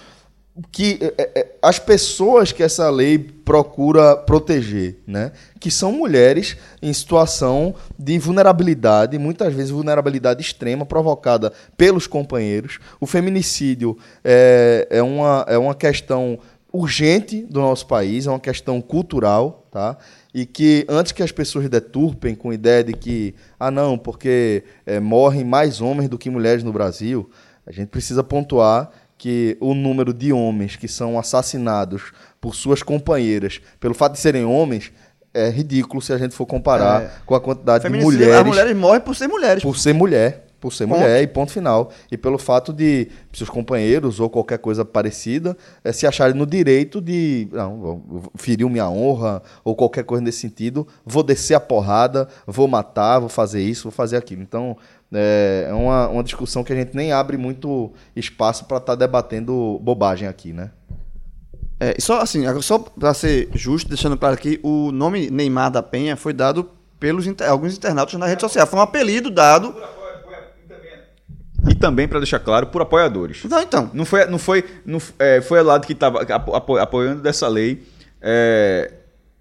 que 0.73 0.99
é, 1.17 1.31
é, 1.35 1.47
as 1.63 1.79
pessoas 1.79 2.53
que 2.53 2.63
essa 2.63 2.91
lei 2.91 3.19
procura 3.19 4.17
proteger, 4.17 4.99
né? 5.07 5.33
que 5.59 5.71
são 5.71 5.91
mulheres 5.93 6.57
em 6.83 6.93
situação 6.93 7.75
de 7.99 8.19
vulnerabilidade, 8.19 9.17
muitas 9.19 9.55
vezes 9.55 9.71
vulnerabilidade 9.71 10.43
extrema 10.43 10.85
provocada 10.85 11.53
pelos 11.77 12.07
companheiros. 12.07 12.79
O 13.01 13.07
feminicídio 13.07 13.97
é, 14.25 14.87
é, 14.91 15.03
uma, 15.03 15.45
é 15.49 15.57
uma 15.57 15.75
questão 15.75 16.39
urgente 16.73 17.43
do 17.43 17.61
nosso 17.61 17.87
país, 17.87 18.27
é 18.27 18.31
uma 18.31 18.39
questão 18.41 18.81
cultural, 18.81 19.67
tá? 19.71 19.97
E 20.33 20.47
que 20.47 20.85
antes 20.89 21.13
que 21.13 21.23
as 21.23 21.33
pessoas 21.33 21.69
deturpem 21.69 22.35
com 22.35 22.51
a 22.51 22.55
ideia 22.55 22.85
de 22.85 22.93
que, 22.93 23.35
ah 23.59 23.71
não, 23.71 23.99
porque 23.99 24.63
é, 24.87 25.01
morrem 25.01 25.45
mais 25.45 25.81
homens 25.81 26.09
do 26.09 26.17
que 26.19 26.31
mulheres 26.31 26.63
no 26.63 26.73
Brasil, 26.73 27.29
a 27.67 27.73
gente 27.73 27.89
precisa 27.89 28.23
pontuar 28.23 28.91
que 29.19 29.57
o 29.61 29.75
número 29.75 30.15
de 30.15 30.33
homens 30.33 30.77
que 30.77 30.89
são 30.89 31.19
assassinados 31.19 32.13
por 32.41 32.55
suas 32.55 32.83
companheiras 32.83 33.61
pelo 33.79 33.93
fato 33.95 34.13
de 34.15 34.19
serem 34.21 34.45
homens 34.45 34.93
é 35.35 35.49
ridículo 35.51 36.01
se 36.01 36.13
a 36.13 36.19
gente 36.19 36.35
for 36.35 36.47
comparar 36.47 37.03
É. 37.03 37.11
com 37.27 37.35
a 37.35 37.41
quantidade 37.41 37.85
de 37.85 37.91
mulheres 38.03 38.35
As 38.35 38.47
mulheres 38.47 38.77
morrem 38.77 39.01
por 39.01 39.15
ser 39.15 39.29
mulheres. 39.29 39.63
por 39.63 39.77
ser 39.77 39.93
mulher, 39.93 40.47
por 40.61 40.73
ser 40.73 40.87
Ponto. 40.87 41.01
mulher 41.01 41.23
e 41.23 41.27
ponto 41.27 41.51
final. 41.51 41.91
E 42.13 42.19
pelo 42.19 42.37
fato 42.39 42.73
de 42.73 43.09
seus 43.33 43.49
companheiros 43.49 44.21
ou 44.21 44.29
qualquer 44.29 44.59
coisa 44.59 44.85
parecida 44.85 45.57
eh, 45.83 45.93
se 45.93 46.07
acharem 46.07 46.37
no 46.37 46.45
direito 46.45 47.01
de, 47.01 47.49
não, 47.51 48.03
feriu 48.37 48.69
minha 48.69 48.89
honra 48.89 49.43
ou 49.65 49.75
qualquer 49.75 50.05
coisa 50.05 50.23
nesse 50.23 50.39
sentido, 50.41 50.87
vou 51.05 51.23
descer 51.23 51.55
a 51.55 51.61
porrada, 51.61 52.29
vou 52.47 52.69
matar, 52.69 53.19
vou 53.19 53.29
fazer 53.31 53.63
isso, 53.63 53.85
vou 53.85 53.93
fazer 53.93 54.17
aquilo. 54.19 54.43
Então, 54.43 54.77
é 55.13 55.67
é 55.69 55.73
uma, 55.73 56.09
uma 56.09 56.23
discussão 56.23 56.63
que 56.63 56.73
a 56.73 56.77
gente 56.77 56.95
nem 56.95 57.11
abre 57.13 57.37
muito 57.37 57.91
espaço 58.15 58.67
para 58.67 58.77
estar 58.77 58.95
debatendo 58.95 59.79
bobagem 59.83 60.29
aqui, 60.29 60.53
né? 60.53 60.71
É, 61.81 61.97
só 61.99 62.21
assim, 62.21 62.45
só 62.61 62.79
para 62.79 63.15
ser 63.15 63.49
justo, 63.55 63.89
deixando 63.89 64.17
claro 64.17 64.35
aqui, 64.35 64.61
o 64.63 64.93
nome 64.93 65.31
Neymar 65.31 65.71
da 65.71 65.83
Penha 65.83 66.15
foi 66.15 66.33
dado 66.35 66.69
pelos 66.99 67.27
inter- 67.27 67.49
alguns 67.49 67.75
internautas 67.75 68.21
na 68.21 68.27
rede 68.27 68.43
social. 68.43 68.67
Foi 68.67 68.79
um 68.79 68.83
apelido 68.83 69.31
dado. 69.31 69.75
E 71.69 71.75
também, 71.75 72.09
para 72.09 72.19
deixar 72.19 72.39
claro, 72.39 72.67
por 72.69 72.81
apoiadores. 72.83 73.45
Não, 73.45 73.61
então. 73.61 73.91
Não 73.93 74.05
foi, 74.05 74.25
não 74.27 74.39
foi, 74.39 74.65
não, 74.85 74.99
é, 75.19 75.41
foi 75.41 75.59
a 75.59 75.63
lado 75.63 75.87
que 75.87 75.93
estava 75.93 76.21
apoiando 76.83 77.21
dessa 77.23 77.47
lei 77.49 77.83
é, 78.21 78.93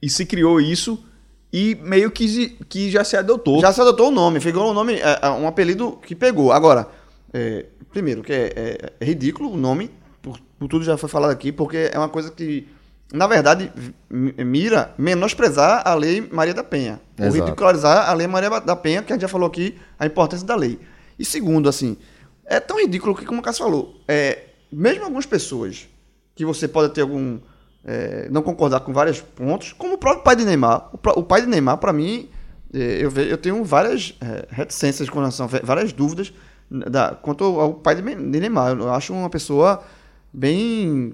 e 0.02 0.10
se 0.10 0.26
criou 0.26 0.60
isso 0.60 1.04
e 1.52 1.78
meio 1.82 2.12
que, 2.12 2.58
que 2.68 2.92
já 2.92 3.04
se 3.04 3.16
adotou. 3.18 3.60
Já 3.62 3.72
se 3.74 3.82
adotou 3.82 4.10
o 4.10 4.12
nome, 4.12 4.40
ficou 4.40 4.70
um 4.70 4.74
nome, 4.74 4.96
é, 4.96 5.20
é, 5.22 5.30
um 5.30 5.48
apelido 5.48 5.98
que 6.06 6.14
pegou. 6.16 6.52
Agora, 6.52 6.88
é, 7.34 7.66
primeiro, 7.92 8.22
que 8.22 8.34
é, 8.34 8.54
é- 8.56 8.94
é 9.00 9.06
ridículo 9.06 9.52
o 9.54 9.58
nome, 9.58 9.90
por, 10.22 10.38
por 10.60 10.68
tudo 10.68 10.84
já 10.86 10.98
foi 10.98 11.10
falado 11.10 11.32
aqui, 11.32 11.52
porque 11.52 11.90
é 11.92 11.98
uma 11.98 12.10
coisa 12.10 12.30
que, 12.32 12.68
na 13.12 13.26
verdade, 13.28 13.72
mi- 14.10 14.34
mira 14.44 14.94
menosprezar 14.98 15.82
a 15.86 15.96
lei 15.96 16.28
Maria 16.32 16.54
da 16.54 16.64
Penha. 16.64 17.00
Ou 17.20 17.26
Exato. 17.26 17.44
ridicularizar 17.46 18.10
a 18.10 18.14
lei 18.14 18.28
Maria 18.28 18.50
da 18.62 18.76
Penha, 18.76 19.02
que 19.02 19.12
a 19.12 19.16
gente 19.16 19.22
já 19.24 19.28
falou 19.28 19.48
aqui, 19.48 19.76
a 19.98 20.06
importância 20.06 20.46
da 20.46 20.56
lei. 20.56 20.80
E 21.20 21.26
segundo, 21.26 21.68
assim, 21.68 21.98
é 22.46 22.60
tão 22.60 22.80
ridículo 22.80 23.14
que, 23.14 23.26
como 23.26 23.42
o 23.42 23.44
Cássio 23.44 23.66
falou, 23.66 24.02
é, 24.08 24.46
mesmo 24.72 25.04
algumas 25.04 25.26
pessoas 25.26 25.88
que 26.34 26.46
você 26.46 26.68
pode 26.68 26.94
ter 26.94 27.02
algum. 27.02 27.40
é, 27.84 28.30
não 28.32 28.42
concordar 28.42 28.80
com 28.80 28.94
vários 28.94 29.20
pontos, 29.20 29.74
como 29.74 29.96
o 29.96 29.98
próprio 29.98 30.24
pai 30.24 30.36
de 30.36 30.46
Neymar. 30.46 30.90
O, 30.94 31.20
o 31.20 31.24
pai 31.24 31.42
de 31.42 31.48
Neymar, 31.48 31.78
para 31.78 31.92
mim, 31.92 32.30
é, 32.74 33.04
eu, 33.04 33.12
eu 33.12 33.38
tenho 33.38 33.64
várias 33.64 34.16
é, 34.22 34.48
reticências 34.50 35.10
com 35.10 35.20
relação, 35.20 35.50
várias 35.64 35.92
dúvidas 35.92 36.34
da, 36.70 37.16
quanto 37.16 37.44
ao 37.44 37.74
pai 37.74 37.96
de 37.96 38.02
de 38.02 38.40
Neymar. 38.40 38.78
Eu 38.78 38.94
acho 38.94 39.14
uma 39.14 39.30
pessoa 39.30 39.84
bem 40.32 41.14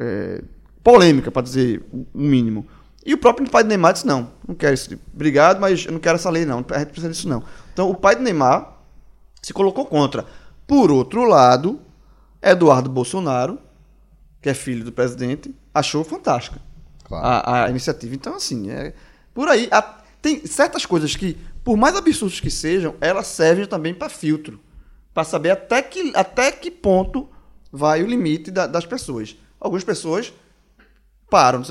é, 0.00 0.42
polêmica, 0.82 1.30
para 1.30 1.42
dizer 1.42 1.84
o 1.92 2.06
mínimo. 2.14 2.66
E 3.04 3.14
o 3.14 3.18
próprio 3.18 3.50
pai 3.50 3.62
de 3.62 3.68
Neymar 3.68 3.92
disse: 3.92 4.06
não, 4.06 4.30
não 4.46 4.54
quero 4.54 4.74
isso. 4.74 4.96
Obrigado, 5.12 5.60
mas 5.60 5.84
eu 5.84 5.92
não 5.92 6.00
quero 6.00 6.14
essa 6.14 6.30
lei, 6.30 6.44
não. 6.44 6.64
A 6.70 6.78
gente 6.78 6.88
precisa 6.88 7.10
disso, 7.10 7.28
não. 7.28 7.42
Então 7.72 7.90
o 7.90 7.94
pai 7.94 8.16
de 8.16 8.22
Neymar 8.22 8.72
se 9.42 9.52
colocou 9.52 9.84
contra. 9.86 10.24
Por 10.66 10.90
outro 10.90 11.24
lado, 11.24 11.80
Eduardo 12.40 12.88
Bolsonaro, 12.88 13.58
que 14.40 14.48
é 14.48 14.54
filho 14.54 14.84
do 14.84 14.92
presidente, 14.92 15.54
achou 15.74 16.04
fantástica 16.04 16.60
Claro. 17.04 17.26
a, 17.26 17.64
a 17.64 17.70
iniciativa. 17.70 18.14
Então, 18.14 18.36
assim, 18.36 18.70
é, 18.70 18.94
por 19.34 19.48
aí. 19.48 19.68
a- 19.70 19.98
tem 20.22 20.46
certas 20.46 20.86
coisas 20.86 21.16
que, 21.16 21.36
por 21.64 21.76
mais 21.76 21.96
absurdas 21.96 22.38
que 22.38 22.50
sejam, 22.50 22.94
elas 23.00 23.26
servem 23.26 23.66
também 23.66 23.92
para 23.92 24.08
filtro. 24.08 24.60
Para 25.12 25.24
saber 25.24 25.50
até 25.50 25.82
que, 25.82 26.12
até 26.14 26.52
que 26.52 26.70
ponto 26.70 27.28
vai 27.72 28.02
o 28.02 28.06
limite 28.06 28.50
da- 28.52 28.68
das 28.68 28.86
pessoas. 28.86 29.36
Algumas 29.60 29.82
pessoas 29.82 30.32
param, 31.28 31.62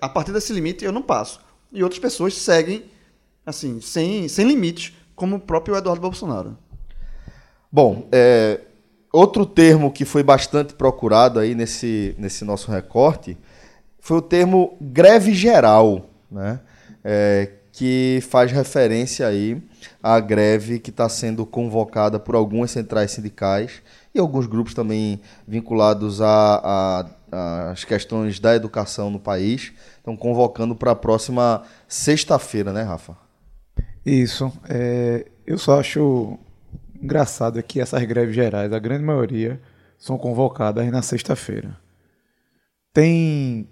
a 0.00 0.08
partir 0.08 0.32
desse 0.32 0.52
limite 0.54 0.84
eu 0.84 0.92
não 0.92 1.02
passo. 1.02 1.40
E 1.70 1.82
outras 1.82 2.00
pessoas 2.00 2.34
seguem, 2.34 2.84
assim, 3.44 3.78
sem, 3.80 4.26
sem 4.28 4.46
limites, 4.48 4.94
como 5.14 5.36
o 5.36 5.40
próprio 5.40 5.76
Eduardo 5.76 6.00
Bolsonaro. 6.00 6.56
Bom, 7.70 8.08
é, 8.10 8.60
outro 9.12 9.44
termo 9.44 9.92
que 9.92 10.04
foi 10.04 10.22
bastante 10.22 10.74
procurado 10.74 11.38
aí 11.38 11.54
nesse, 11.54 12.14
nesse 12.18 12.44
nosso 12.44 12.70
recorte 12.70 13.36
foi 14.00 14.18
o 14.18 14.22
termo 14.22 14.76
greve 14.80 15.34
geral, 15.34 16.08
né? 16.30 16.60
É, 17.04 17.50
que 17.72 18.18
faz 18.28 18.50
referência 18.50 19.26
aí 19.26 19.62
à 20.02 20.18
greve 20.18 20.80
que 20.80 20.90
está 20.90 21.08
sendo 21.08 21.46
convocada 21.46 22.18
por 22.18 22.34
algumas 22.34 22.72
centrais 22.72 23.12
sindicais 23.12 23.82
e 24.12 24.18
alguns 24.18 24.46
grupos 24.46 24.74
também 24.74 25.20
vinculados 25.46 26.20
às 26.20 27.84
questões 27.84 28.40
da 28.40 28.56
educação 28.56 29.10
no 29.10 29.20
país. 29.20 29.72
Estão 29.96 30.16
convocando 30.16 30.74
para 30.74 30.90
a 30.90 30.96
próxima 30.96 31.62
sexta-feira, 31.86 32.72
né, 32.72 32.82
Rafa? 32.82 33.16
Isso. 34.04 34.50
é, 34.68 35.26
eu 35.46 35.56
só 35.56 35.78
acho 35.78 36.36
engraçado 37.02 37.58
é 37.58 37.62
que 37.62 37.80
essas 37.80 38.02
greves 38.04 38.34
gerais, 38.34 38.72
a 38.72 38.78
grande 38.78 39.04
maioria, 39.04 39.60
são 39.98 40.16
convocadas 40.18 40.86
na 40.90 41.02
sexta-feira. 41.02 41.76
Tem. 42.92 43.68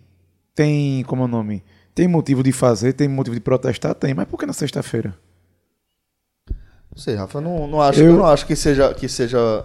Tem. 0.54 1.02
Como 1.04 1.22
é 1.22 1.24
o 1.24 1.28
nome? 1.28 1.64
Tem 1.94 2.06
motivo 2.08 2.42
de 2.42 2.52
fazer, 2.52 2.92
tem 2.92 3.08
motivo 3.08 3.34
de 3.34 3.40
protestar? 3.40 3.94
Tem, 3.94 4.12
mas 4.14 4.26
por 4.28 4.38
que 4.38 4.46
na 4.46 4.52
sexta-feira? 4.52 5.14
Não 6.90 6.96
sei, 7.02 7.14
Rafa, 7.14 7.40
não, 7.40 7.66
não 7.66 7.80
acho, 7.80 8.00
Eu- 8.00 8.12
eu 8.12 8.16
não 8.18 8.26
acho 8.26 8.46
que 8.46 8.56
seja, 8.56 8.92
que 8.94 9.08
seja 9.08 9.64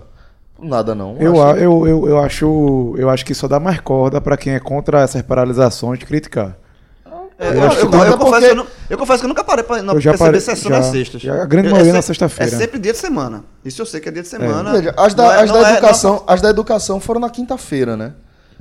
nada, 0.59 0.93
não. 0.93 1.17
Eu, 1.17 1.41
acho 1.41 1.59
eu, 1.59 1.87
eu, 1.87 2.07
eu, 2.09 2.19
acho, 2.19 2.95
eu 2.97 3.09
acho 3.09 3.25
que 3.25 3.33
só 3.33 3.47
dá 3.47 3.59
mais 3.59 3.79
corda 3.79 4.19
pra 4.21 4.37
quem 4.37 4.53
é 4.53 4.59
contra 4.59 5.01
essas 5.01 5.21
paralisações 5.21 5.99
de 5.99 6.05
criticar. 6.05 6.57
É, 7.43 7.47
Eu 7.47 7.53
eu, 7.53 7.61
eu- 7.61 8.03
eu 8.11 8.17
confesso 8.19 8.45
eu, 8.45 8.55
não- 8.55 8.67
eu 8.87 8.97
confesso 8.99 9.19
que 9.19 9.25
eu 9.25 9.29
nunca 9.29 9.43
parei 9.43 9.63
pra 9.63 9.81
não 9.81 9.95
Eu 9.95 9.99
já 9.99 10.11
perceber 10.11 10.39
sessão 10.39 10.69
já- 10.71 10.77
nas 10.77 10.85
sextas. 10.87 11.21
já- 11.21 11.41
a 11.41 11.45
grande 11.45 11.67
Eu- 11.69 11.71
maioria 11.71 11.91
é 11.91 11.95
na 11.95 12.01
se- 12.03 12.07
sexta-feira. 12.07 12.53
É 12.55 12.57
sempre 12.59 12.79
dia 12.79 12.91
de 12.93 12.99
semana. 12.99 13.43
Isso 13.65 13.81
eu 13.81 13.85
sei 13.87 13.99
que 13.99 14.09
é 14.09 14.11
dia 14.11 14.21
de 14.21 14.27
semana. 14.27 14.71
Veja, 14.73 14.93
as 14.95 15.13
da, 15.15 15.23
é- 15.37 15.41
as 15.43 15.51
da 15.51 15.69
é- 15.69 15.73
educação, 15.73 16.23
as 16.27 16.39
da 16.39 16.49
educação 16.51 16.99
foram 16.99 17.19
na 17.19 17.29
quinta-feira, 17.31 17.97
né? 17.97 18.13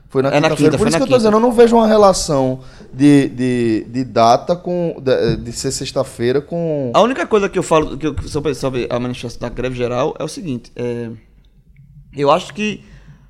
Foi 0.08 0.22
na 0.22 0.28
É 0.30 0.32
na 0.32 0.48
quinta-feira. 0.48 0.70
quinta, 0.72 0.78
Por 0.78 0.88
isso 0.88 0.96
que 0.96 1.02
eu 1.02 1.06
tô 1.06 1.10
quinta. 1.12 1.18
dizendo, 1.18 1.36
eu 1.36 1.40
não 1.40 1.52
vejo 1.52 1.76
uma 1.76 1.86
relação 1.86 2.60
de, 2.92 3.28
de, 3.28 3.86
de 3.88 4.02
data 4.04 4.56
com. 4.56 4.96
De, 5.00 5.36
de 5.36 5.52
ser 5.52 5.70
sexta-feira 5.72 6.40
com. 6.40 6.90
A 6.94 7.00
única 7.02 7.26
coisa 7.26 7.48
que 7.50 7.58
eu 7.58 7.62
falo 7.62 7.98
que 7.98 8.06
eu, 8.06 8.16
sobre, 8.26 8.54
sobre 8.54 8.88
a 8.90 8.98
manifestação 8.98 9.46
da 9.46 9.54
greve 9.54 9.76
geral 9.76 10.14
é 10.18 10.24
o 10.24 10.28
seguinte: 10.28 10.72
é, 10.74 11.10
eu 12.16 12.30
acho 12.30 12.52
que 12.54 12.82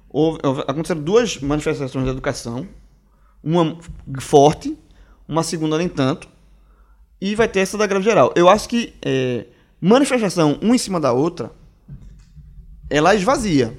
houve- 0.08 0.40
aconteceram 0.68 1.02
duas 1.02 1.38
manifestações 1.40 2.04
da 2.06 2.12
educação, 2.12 2.66
uma 3.44 3.76
forte, 4.20 4.78
uma 5.30 5.42
segunda 5.44 5.78
nem 5.78 5.88
tanto, 5.88 6.28
e 7.20 7.34
vai 7.34 7.46
ter 7.48 7.60
essa 7.60 7.78
da 7.78 7.86
greve 7.86 8.04
geral. 8.04 8.32
Eu 8.34 8.48
acho 8.48 8.68
que 8.68 8.92
é, 9.02 9.46
manifestação 9.80 10.58
uma 10.60 10.74
em 10.74 10.78
cima 10.78 10.98
da 10.98 11.12
outra, 11.12 11.52
ela 12.88 13.14
esvazia, 13.14 13.78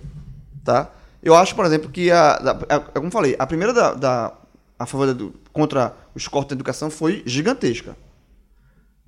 tá? 0.64 0.90
Eu 1.22 1.36
acho, 1.36 1.54
por 1.56 1.66
exemplo, 1.66 1.90
que 1.90 2.10
a, 2.10 2.32
a- 2.34 2.76
a- 2.76 2.80
como 2.80 3.12
falei, 3.12 3.36
a 3.38 3.46
primeira 3.46 3.74
da, 3.74 3.94
da- 3.94 4.34
a 4.80 4.86
favor 4.86 5.10
edu- 5.10 5.34
contra 5.54 5.96
os 6.16 6.28
cortes 6.28 6.50
da 6.50 6.56
educação 6.56 6.90
foi 6.90 7.22
gigantesca. 7.26 7.96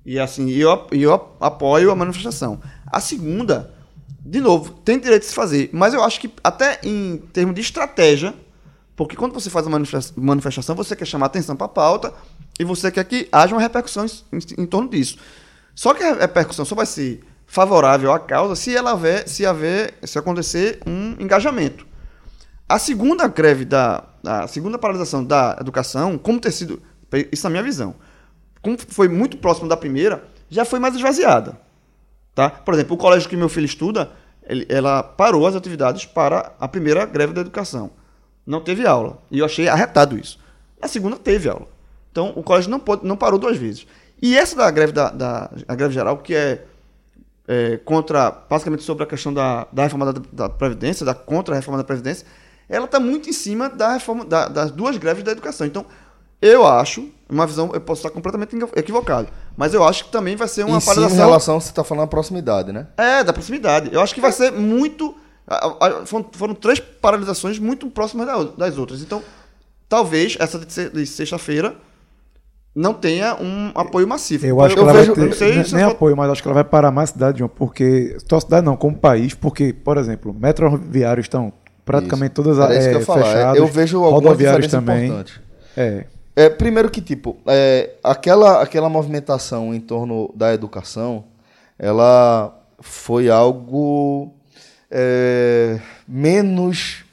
E 0.04 0.18
assim, 0.18 0.50
eu, 0.50 0.86
eu 0.92 1.14
apoio 1.40 1.90
a 1.90 1.96
manifestação. 1.96 2.60
A 2.86 3.00
segunda, 3.00 3.72
de 4.20 4.40
novo, 4.40 4.74
tem 4.84 4.98
direito 5.00 5.22
de 5.22 5.28
se 5.28 5.34
fazer, 5.34 5.70
mas 5.72 5.94
eu 5.94 6.02
acho 6.04 6.20
que 6.20 6.30
até 6.44 6.78
em 6.84 7.16
termos 7.32 7.54
de 7.54 7.62
estratégia, 7.62 8.34
porque 8.96 9.16
quando 9.16 9.32
você 9.32 9.50
faz 9.50 9.66
uma 9.66 9.72
manifesta- 9.72 10.14
manifestação, 10.20 10.74
você 10.74 10.94
quer 10.94 11.04
chamar 11.06 11.26
atenção 11.26 11.56
para 11.56 11.66
a 11.66 11.68
pauta 11.68 12.12
e 12.58 12.64
você 12.64 12.90
quer 12.90 13.04
que 13.04 13.28
haja 13.32 13.54
uma 13.54 13.60
repercussão 13.60 14.06
em, 14.06 14.62
em- 14.62 14.66
torno 14.66 14.88
disso. 14.88 15.18
Só 15.74 15.92
que 15.94 16.02
a 16.02 16.14
repercussão 16.14 16.64
só 16.64 16.74
vai 16.74 16.86
ser 16.86 17.24
favorável 17.46 18.12
à 18.12 18.18
causa 18.20 18.54
se 18.54 18.74
ela 18.74 18.92
haver, 18.92 19.28
se 19.28 19.44
haver, 19.44 19.94
se 20.04 20.18
acontecer 20.18 20.80
um 20.86 21.16
engajamento. 21.18 21.86
A 22.68 22.78
segunda 22.78 23.26
greve 23.28 23.64
da. 23.64 24.04
A 24.24 24.46
segunda 24.48 24.78
paralisação 24.78 25.22
da 25.24 25.56
educação, 25.60 26.16
como 26.16 26.40
ter 26.40 26.52
sido. 26.52 26.80
Isso 27.30 27.46
é 27.46 27.48
a 27.48 27.50
minha 27.50 27.62
visão. 27.62 27.94
Como 28.62 28.78
foi 28.88 29.06
muito 29.08 29.36
próximo 29.36 29.68
da 29.68 29.76
primeira, 29.76 30.24
já 30.48 30.64
foi 30.64 30.78
mais 30.78 30.94
esvaziada. 30.94 31.60
Tá? 32.34 32.48
Por 32.48 32.72
exemplo, 32.74 32.94
o 32.94 32.98
colégio 32.98 33.28
que 33.28 33.36
meu 33.36 33.48
filho 33.50 33.66
estuda, 33.66 34.10
ele- 34.44 34.66
ela 34.68 35.02
parou 35.02 35.46
as 35.46 35.54
atividades 35.54 36.06
para 36.06 36.52
a 36.58 36.66
primeira 36.66 37.04
greve 37.04 37.32
da 37.34 37.42
educação. 37.42 37.90
Não 38.46 38.60
teve 38.60 38.86
aula. 38.86 39.18
E 39.30 39.38
eu 39.38 39.44
achei 39.46 39.68
arretado 39.68 40.18
isso. 40.18 40.38
A 40.80 40.88
segunda 40.88 41.16
teve 41.16 41.48
aula. 41.48 41.66
Então 42.12 42.32
o 42.36 42.42
colégio 42.42 42.70
não, 42.70 42.78
pode, 42.78 43.06
não 43.06 43.16
parou 43.16 43.38
duas 43.38 43.56
vezes. 43.56 43.86
E 44.22 44.36
essa 44.36 44.54
da 44.56 44.70
greve 44.70 44.92
da, 44.92 45.10
da 45.10 45.50
a 45.66 45.74
greve 45.74 45.94
geral, 45.94 46.18
que 46.18 46.34
é 46.34 46.64
é, 47.46 47.76
contra, 47.84 48.30
basicamente 48.48 48.82
sobre 48.82 49.04
a 49.04 49.06
questão 49.06 49.32
da, 49.32 49.66
da 49.70 49.82
reforma 49.82 50.10
da, 50.12 50.20
da 50.32 50.48
Previdência, 50.48 51.04
da 51.04 51.14
contra 51.14 51.54
a 51.54 51.56
reforma 51.58 51.76
da 51.76 51.84
Previdência, 51.84 52.26
ela 52.68 52.86
está 52.86 52.98
muito 52.98 53.28
em 53.28 53.34
cima 53.34 53.68
da 53.68 53.92
reforma, 53.92 54.24
da- 54.24 54.48
das 54.48 54.70
duas 54.70 54.96
greves 54.96 55.22
da 55.22 55.32
educação. 55.32 55.66
Então, 55.66 55.84
eu 56.40 56.66
acho, 56.66 57.06
uma 57.28 57.46
visão, 57.46 57.70
eu 57.74 57.80
posso 57.82 58.00
estar 58.00 58.10
completamente 58.10 58.56
equivocado, 58.76 59.28
mas 59.56 59.74
eu 59.74 59.84
acho 59.84 60.04
que 60.06 60.10
também 60.10 60.36
vai 60.36 60.48
ser 60.48 60.64
uma 60.64 60.78
em 60.78 60.80
cima 60.80 60.92
em 60.92 60.96
paralisação. 60.96 61.26
relação, 61.26 61.60
você 61.60 61.68
está 61.68 61.84
falando 61.84 62.04
da 62.04 62.08
proximidade, 62.10 62.72
né? 62.72 62.86
É, 62.96 63.22
da 63.22 63.32
proximidade. 63.32 63.90
Eu 63.92 64.00
acho 64.00 64.14
que 64.14 64.20
vai 64.22 64.32
ser 64.32 64.50
muito. 64.50 65.14
A- 65.46 65.86
a- 65.86 66.06
Foram, 66.06 66.26
foram 66.32 66.54
três 66.54 66.78
paralisações 66.80 67.58
muito 67.58 67.86
próximas 67.88 68.26
da- 68.26 68.42
das 68.66 68.78
outras. 68.78 69.02
Então, 69.02 69.22
talvez 69.88 70.36
essa 70.40 70.58
de 70.58 70.72
se- 70.72 70.90
de 70.90 71.06
sexta-feira 71.06 71.74
não 72.74 72.92
tenha 72.92 73.36
um 73.40 73.70
apoio 73.74 74.06
massivo. 74.08 74.44
Eu 74.46 74.60
acho 74.60 74.74
que 74.74 74.80
eu 74.80 74.88
ela 74.88 74.92
vejo- 74.98 75.14
vai 75.14 75.24
não 75.24 75.30
ter, 75.30 75.36
sei 75.36 75.54
nem, 75.54 75.64
se 75.64 75.74
nem 75.74 75.84
eu- 75.84 75.90
apoio, 75.90 76.16
mas 76.16 76.30
acho 76.30 76.42
que 76.42 76.48
ela 76.48 76.54
vai 76.54 76.64
parar 76.64 76.90
mais 76.90 77.10
cidade, 77.10 77.38
João, 77.38 77.48
porque, 77.48 78.16
só 78.28 78.40
cidade 78.40 78.64
não, 78.66 78.76
como 78.76 78.96
país, 78.96 79.32
porque, 79.34 79.72
por 79.72 79.96
exemplo, 79.96 80.34
metroviários 80.34 81.26
estão 81.26 81.52
praticamente 81.84 82.32
todas 82.34 82.58
Era 82.58 82.76
isso 82.76 82.86
é, 82.88 82.90
que 82.90 82.96
eu 82.96 83.00
ia 83.00 83.06
falar. 83.06 83.24
fechadas, 83.26 83.56
Eu 83.58 83.66
vejo 83.66 84.00
rodoviários 84.00 84.68
também. 84.70 85.12
É, 85.76 86.06
É, 86.36 86.48
primeiro 86.50 86.90
que, 86.90 87.00
tipo, 87.00 87.36
é, 87.46 87.90
aquela, 88.02 88.60
aquela 88.60 88.88
movimentação 88.88 89.72
em 89.72 89.78
torno 89.80 90.32
da 90.34 90.52
educação, 90.52 91.24
ela 91.78 92.52
foi 92.80 93.30
algo 93.30 94.34
é, 94.96 95.80
menos 96.06 97.04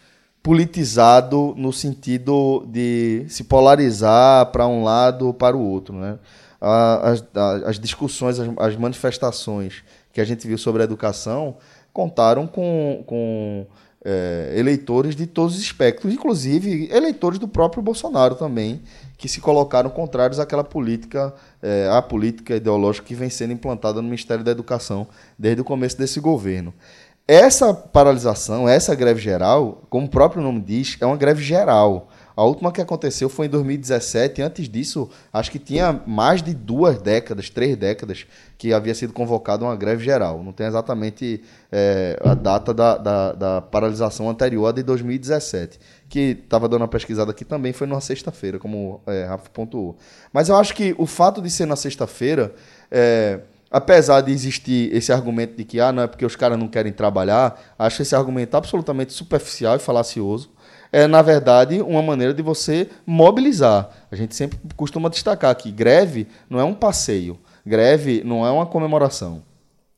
politizado 0.44 1.56
no 1.58 1.74
sentido 1.74 2.64
de 2.68 3.26
se 3.28 3.44
polarizar 3.44 4.46
para 4.52 4.68
um 4.68 4.84
lado 4.84 5.28
ou 5.28 5.34
para 5.34 5.58
o 5.58 5.62
outro, 5.62 5.96
né? 5.96 6.20
As, 6.60 7.24
as 7.66 7.80
discussões, 7.80 8.40
as, 8.40 8.48
as 8.60 8.76
manifestações 8.76 9.84
que 10.14 10.22
a 10.22 10.24
gente 10.24 10.48
viu 10.48 10.60
sobre 10.60 10.84
a 10.84 10.86
educação 10.86 11.58
contaram 11.92 12.46
com, 12.46 13.04
com 13.08 13.66
é, 14.04 14.54
eleitores 14.56 15.16
de 15.16 15.26
todos 15.26 15.56
os 15.56 15.62
espectros, 15.62 16.14
inclusive 16.14 16.88
eleitores 16.92 17.40
do 17.40 17.48
próprio 17.48 17.82
Bolsonaro 17.82 18.36
também, 18.36 18.82
que 19.18 19.28
se 19.28 19.40
colocaram 19.40 19.90
contrários 19.90 20.40
àquela 20.40 20.64
política, 20.64 21.34
é, 21.62 21.88
à 21.92 22.02
política 22.02 22.56
ideológica 22.56 23.08
que 23.08 23.16
vem 23.16 23.30
sendo 23.30 23.54
implantada 23.54 24.02
no 24.02 24.08
Ministério 24.08 24.44
da 24.44 24.52
Educação 24.52 25.08
desde 25.38 25.62
o 25.62 25.64
começo 25.64 25.98
desse 25.98 26.20
governo. 26.20 26.74
Essa 27.32 27.74
paralisação, 27.74 28.68
essa 28.68 28.94
greve 28.94 29.22
geral, 29.22 29.84
como 29.90 30.06
o 30.06 30.10
próprio 30.10 30.44
nome 30.44 30.60
diz, 30.60 30.98
é 31.00 31.06
uma 31.06 31.16
greve 31.16 31.42
geral. 31.42 32.10
A 32.36 32.44
última 32.44 32.74
que 32.74 32.82
aconteceu 32.82 33.30
foi 33.30 33.46
em 33.46 33.50
2017. 33.50 34.42
Antes 34.42 34.68
disso, 34.68 35.10
acho 35.32 35.50
que 35.50 35.58
tinha 35.58 35.98
mais 36.06 36.44
de 36.44 36.54
duas 36.54 37.02
décadas, 37.02 37.50
três 37.50 37.78
décadas, 37.78 38.26
que 38.58 38.74
havia 38.74 38.94
sido 38.94 39.14
convocada 39.14 39.64
uma 39.64 39.78
greve 39.78 40.04
geral. 40.04 40.44
Não 40.44 40.52
tem 40.52 40.68
exatamente 40.68 41.42
é, 41.72 42.20
a 42.22 42.34
data 42.34 42.74
da, 42.74 42.98
da, 42.98 43.32
da 43.32 43.62
paralisação 43.62 44.30
anterior 44.30 44.68
à 44.68 44.74
de 44.74 44.84
2017. 44.84 45.80
Que 46.10 46.38
estava 46.44 46.68
dando 46.68 46.82
uma 46.82 46.88
pesquisada 46.90 47.32
aqui 47.32 47.46
também, 47.46 47.72
foi 47.72 47.88
numa 47.88 48.02
sexta-feira, 48.02 48.60
como 48.60 49.00
é, 49.08 49.24
Rafa 49.24 49.50
pontuou. 49.52 49.96
Mas 50.34 50.50
eu 50.50 50.58
acho 50.58 50.76
que 50.76 50.94
o 50.98 51.06
fato 51.06 51.42
de 51.42 51.50
ser 51.50 51.66
na 51.66 51.78
sexta-feira. 51.78 52.54
é, 52.92 53.40
apesar 53.72 54.22
de 54.22 54.32
existir 54.32 54.94
esse 54.94 55.14
argumento 55.14 55.56
de 55.56 55.64
que 55.64 55.80
ah, 55.80 55.92
não 55.92 56.04
é 56.04 56.08
porque 56.08 56.26
os 56.26 56.36
caras 56.36 56.60
não 56.60 56.68
querem 56.68 56.92
trabalhar, 56.92 57.60
acho 57.80 58.02
esse 58.02 58.14
argumento 58.14 58.56
absolutamente 58.58 59.14
superficial 59.14 59.78
e 59.78 59.80
falacioso. 59.80 60.52
É, 60.92 61.08
na 61.08 61.22
verdade, 61.22 61.82
uma 61.82 62.02
maneira 62.02 62.34
de 62.34 62.42
você 62.42 62.90
mobilizar. 63.06 63.90
A 64.12 64.16
gente 64.16 64.36
sempre 64.36 64.60
costuma 64.76 65.08
destacar 65.08 65.56
que 65.56 65.72
greve 65.72 66.28
não 66.50 66.60
é 66.60 66.66
um 66.66 66.74
passeio, 66.74 67.40
greve 67.66 68.22
não 68.26 68.46
é 68.46 68.52
uma 68.52 68.66
comemoração. 68.66 69.42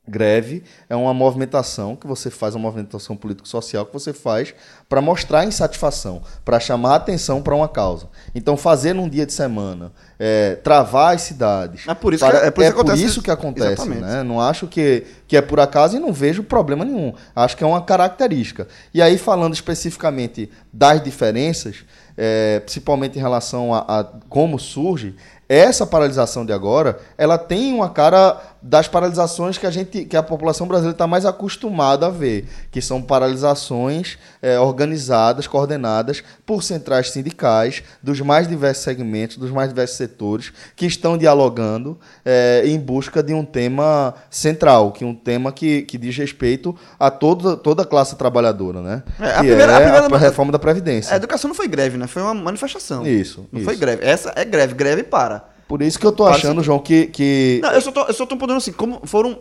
Greve 0.06 0.64
é 0.90 0.96
uma 0.98 1.14
movimentação 1.14 1.96
que 1.96 2.06
você 2.06 2.30
faz, 2.30 2.56
uma 2.56 2.62
movimentação 2.64 3.16
político-social 3.16 3.86
que 3.86 3.94
você 3.94 4.12
faz 4.12 4.54
para 4.90 5.00
mostrar 5.00 5.46
insatisfação, 5.46 6.22
para 6.44 6.60
chamar 6.60 6.96
atenção 6.96 7.42
para 7.42 7.56
uma 7.56 7.70
causa. 7.70 8.10
Então, 8.36 8.58
fazer 8.58 8.92
num 8.94 9.08
dia 9.08 9.26
de 9.26 9.32
semana, 9.32 9.94
é, 10.20 10.56
travar 10.56 11.16
as 11.16 11.22
cidades. 11.22 11.88
É 11.88 11.94
por 11.94 12.14
isso 12.14 12.26
para- 12.26 12.42
que- 12.42 12.46
é 12.48 12.52
por 12.52 12.62
isso 12.64 12.72
que 12.72 12.76
por 12.76 12.82
acontece- 12.82 13.06
isso 13.06 13.22
que 13.22 13.32
acontece. 13.32 13.90
Né? 13.90 14.24
Não 14.24 14.42
acho 14.42 14.68
que, 14.68 15.06
que 15.26 15.38
é 15.38 15.42
por 15.42 15.62
acaso 15.62 15.96
e 15.96 16.00
não 16.02 16.12
vejo 16.12 16.44
problema 16.44 16.84
nenhum. 16.84 17.14
Acho 17.34 17.56
que 17.56 17.64
é 17.64 17.68
uma 17.68 17.82
característica. 17.82 18.68
E 18.94 19.02
aí, 19.02 19.18
falando 19.18 19.54
especificamente 19.54 20.52
das 20.72 21.02
diferenças, 21.02 21.78
é, 22.18 22.60
principalmente 22.60 23.18
em 23.18 23.22
relação 23.22 23.74
a, 23.74 23.80
a 24.02 24.04
como 24.28 24.60
surge, 24.60 25.16
essa 25.48 25.86
paralisação 25.86 26.46
de 26.46 26.52
agora, 26.54 27.00
ela 27.18 27.38
tem 27.38 27.74
uma 27.74 27.90
cara 27.90 28.40
das 28.66 28.88
paralisações 28.88 29.58
que 29.58 29.68
a 29.68 29.70
gente, 29.72 30.06
que 30.06 30.16
a 30.16 30.24
população 30.24 30.66
brasileira 30.66 30.96
está 30.96 31.06
mais 31.06 31.26
acostumada 31.26 32.06
a 32.08 32.10
ver, 32.10 32.48
que 32.72 32.82
são 32.82 33.02
paralisações 33.02 34.18
é, 34.42 34.58
organizadas, 34.58 35.48
coordenadas 35.48 36.24
por 36.46 36.64
centrais 36.64 37.10
sindicais 37.12 37.84
dos 38.02 38.22
mais 38.22 38.48
diversos 38.48 38.84
segmentos, 38.84 39.36
dos 39.38 39.52
mais 39.52 39.68
diversos 39.70 39.98
setores, 39.98 40.54
que 40.78 40.86
estão 40.86 41.18
dialogando 41.18 42.00
é, 42.24 42.64
em 42.66 42.80
busca 42.80 43.22
de 43.22 43.34
um 43.34 43.44
tema 43.44 44.14
central, 44.30 44.94
que 44.94 45.04
é 45.04 45.08
um 45.08 45.14
tema 45.16 45.52
que, 45.52 45.82
que 45.82 45.98
diz 45.98 46.16
respeito 46.18 46.74
a 46.98 47.12
toda, 47.12 47.58
toda 47.58 47.84
a 47.84 47.86
classe 47.86 48.16
trabalhadora, 48.16 48.82
né? 48.82 49.04
É, 49.20 49.26
a 49.26 49.34
que 49.34 49.38
primeira- 49.48 49.72
a 49.78 49.80
é 49.80 49.84
primeira- 49.92 50.16
a 50.16 50.20
reforma 50.20 50.52
da 50.54 50.60
Previdência. 50.60 51.14
A 51.14 51.18
educação 51.18 51.50
não 51.50 51.56
foi 51.56 51.68
greve, 51.68 51.98
né? 51.98 52.08
Foi 52.08 52.22
uma 52.22 52.34
manifestação. 52.34 53.06
Isso, 53.06 53.46
Não 53.52 53.60
isso. 53.60 53.66
foi 53.70 53.76
greve. 53.76 54.06
Essa 54.06 54.32
é 54.36 54.46
greve. 54.46 54.74
Greve 54.74 55.04
para. 55.04 55.52
Por 55.74 55.82
isso 55.82 55.98
que 55.98 56.06
eu 56.06 56.12
tô 56.12 56.24
achando, 56.28 56.62
João, 56.62 56.78
que, 56.78 57.08
que 57.08 57.60
Não, 57.64 57.72
eu 57.72 57.82
só 57.82 57.92
tô, 57.92 58.02
eu 58.02 58.14
só 58.14 58.28
tô 58.28 58.38
podendo 58.38 58.58
assim, 58.58 58.72
como 58.72 59.02
foram 59.06 59.40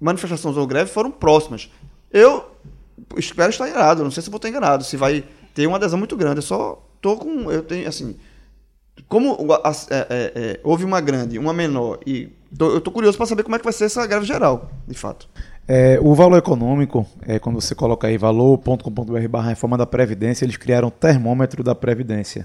manifestações 0.00 0.56
ou 0.56 0.64
greve, 0.64 0.88
foram 0.88 1.10
próximas. 1.10 1.68
Eu 2.12 2.44
espero 3.16 3.50
estar 3.50 3.68
enganado, 3.68 4.04
não 4.04 4.10
sei 4.12 4.22
se 4.22 4.30
vou 4.30 4.36
estar 4.36 4.48
enganado, 4.48 4.84
se 4.84 4.96
vai 4.96 5.24
ter 5.52 5.66
uma 5.66 5.78
adesão 5.78 5.98
muito 5.98 6.16
grande. 6.16 6.38
Eu 6.38 6.42
só 6.42 6.80
tô 7.00 7.16
com. 7.16 7.50
Eu 7.50 7.64
tenho, 7.64 7.88
assim. 7.88 8.14
Como 9.08 9.36
é, 9.90 9.96
é, 10.08 10.32
é, 10.36 10.60
houve 10.62 10.84
uma 10.84 11.00
grande, 11.00 11.36
uma 11.36 11.52
menor, 11.52 11.98
e 12.06 12.28
tô- 12.56 12.70
eu 12.70 12.80
tô 12.80 12.92
curioso 12.92 13.16
para 13.16 13.26
saber 13.26 13.42
como 13.42 13.56
é 13.56 13.58
que 13.58 13.64
vai 13.64 13.72
ser 13.72 13.86
essa 13.86 14.06
greve 14.06 14.24
geral, 14.24 14.70
de 14.86 14.96
fato. 14.96 15.28
É, 15.66 15.98
o 16.00 16.14
valor 16.14 16.36
econômico, 16.36 17.04
é, 17.22 17.40
quando 17.40 17.60
você 17.60 17.74
coloca 17.74 18.06
aí 18.06 18.16
valor.com.br 18.16 19.28
barra 19.28 19.48
reforma 19.48 19.76
da 19.76 19.84
Previdência, 19.86 20.44
eles 20.44 20.56
criaram 20.56 20.86
o 20.86 20.90
termômetro 20.92 21.64
da 21.64 21.74
Previdência. 21.74 22.44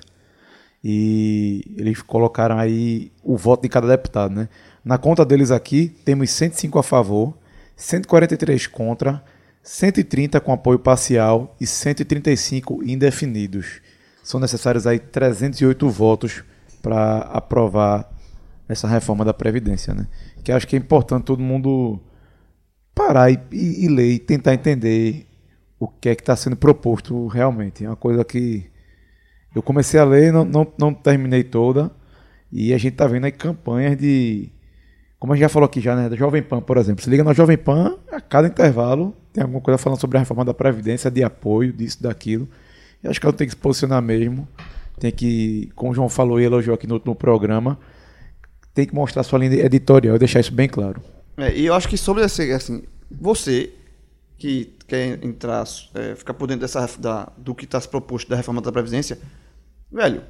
E 0.83 1.73
eles 1.75 2.01
colocaram 2.01 2.57
aí 2.57 3.11
o 3.23 3.35
voto 3.35 3.63
de 3.63 3.69
cada 3.69 3.87
deputado, 3.87 4.33
né? 4.33 4.47
Na 4.83 4.97
conta 4.97 5.25
deles 5.25 5.51
aqui, 5.51 5.89
temos 6.05 6.29
105 6.31 6.79
a 6.79 6.83
favor, 6.83 7.37
143 7.75 8.67
contra, 8.67 9.23
130 9.61 10.39
com 10.39 10.53
apoio 10.53 10.79
parcial 10.79 11.55
e 11.59 11.67
135 11.67 12.83
indefinidos. 12.83 13.81
São 14.23 14.39
necessários 14.39 14.87
aí 14.87 14.99
308 14.99 15.89
votos 15.89 16.43
para 16.81 17.17
aprovar 17.19 18.09
essa 18.69 18.87
reforma 18.87 19.25
da 19.25 19.33
Previdência, 19.33 19.93
né? 19.93 20.07
Que 20.43 20.51
acho 20.51 20.67
que 20.67 20.75
é 20.75 20.79
importante 20.79 21.25
todo 21.25 21.41
mundo 21.41 21.99
parar 22.93 23.29
e, 23.29 23.39
e, 23.51 23.87
ler 23.87 24.11
e 24.11 24.19
tentar 24.19 24.53
entender 24.53 25.27
o 25.79 25.87
que 25.87 26.09
é 26.09 26.15
que 26.15 26.21
está 26.21 26.35
sendo 26.35 26.55
proposto 26.55 27.27
realmente. 27.27 27.85
É 27.85 27.89
uma 27.89 27.95
coisa 27.95 28.23
que 28.25 28.65
eu 29.57 29.63
comecei 29.63 29.99
a 29.99 30.03
ler, 30.03 30.31
não, 30.31 30.45
não, 30.45 30.67
não 30.77 30.93
terminei 30.93 31.43
toda, 31.43 31.91
e 32.51 32.73
a 32.73 32.77
gente 32.77 32.95
tá 32.95 33.07
vendo 33.07 33.25
aí 33.25 33.31
campanhas 33.31 33.97
de. 33.97 34.49
Como 35.19 35.33
a 35.33 35.35
gente 35.35 35.41
já 35.41 35.49
falou 35.49 35.65
aqui 35.65 35.81
já, 35.81 35.95
né? 35.95 36.09
Da 36.09 36.15
Jovem 36.15 36.43
Pan, 36.43 36.61
por 36.61 36.77
exemplo. 36.77 37.03
Se 37.03 37.09
liga 37.09 37.23
na 37.23 37.33
Jovem 37.33 37.57
Pan, 37.57 37.97
a 38.11 38.21
cada 38.21 38.47
intervalo 38.47 39.15
tem 39.33 39.41
alguma 39.41 39.61
coisa 39.61 39.77
falando 39.77 39.99
sobre 39.99 40.17
a 40.17 40.19
reforma 40.19 40.45
da 40.45 40.53
Previdência, 40.53 41.09
de 41.09 41.23
apoio, 41.23 41.73
disso, 41.73 42.01
daquilo. 42.01 42.47
E 43.03 43.07
acho 43.07 43.19
que 43.19 43.25
ela 43.25 43.33
tem 43.33 43.47
que 43.47 43.53
se 43.53 43.57
posicionar 43.57 44.01
mesmo. 44.01 44.47
Tem 44.99 45.11
que, 45.11 45.71
como 45.75 45.91
o 45.91 45.95
João 45.95 46.09
falou 46.09 46.39
e 46.39 46.43
elogiou 46.43 46.75
aqui 46.75 46.87
no 46.87 46.95
último 46.95 47.15
programa, 47.15 47.79
tem 48.73 48.85
que 48.85 48.93
mostrar 48.93 49.23
sua 49.23 49.39
linha 49.39 49.65
editorial 49.65 50.15
e 50.15 50.19
deixar 50.19 50.39
isso 50.39 50.53
bem 50.53 50.67
claro. 50.67 51.01
É, 51.37 51.55
e 51.55 51.65
eu 51.65 51.73
acho 51.73 51.87
que 51.87 51.97
sobre 51.97 52.23
esse, 52.23 52.51
assim, 52.51 52.83
você 53.09 53.71
que 54.37 54.75
quer 54.87 55.23
entrar, 55.23 55.63
é, 55.95 56.15
ficar 56.15 56.33
por 56.33 56.47
dentro 56.47 56.61
dessa, 56.61 56.87
da, 56.99 57.31
do 57.37 57.53
que 57.55 57.65
está 57.65 57.81
se 57.81 57.89
proposto 57.89 58.29
da 58.29 58.35
reforma 58.35 58.61
da 58.61 58.71
Previdência, 58.71 59.17
velho, 59.91 60.23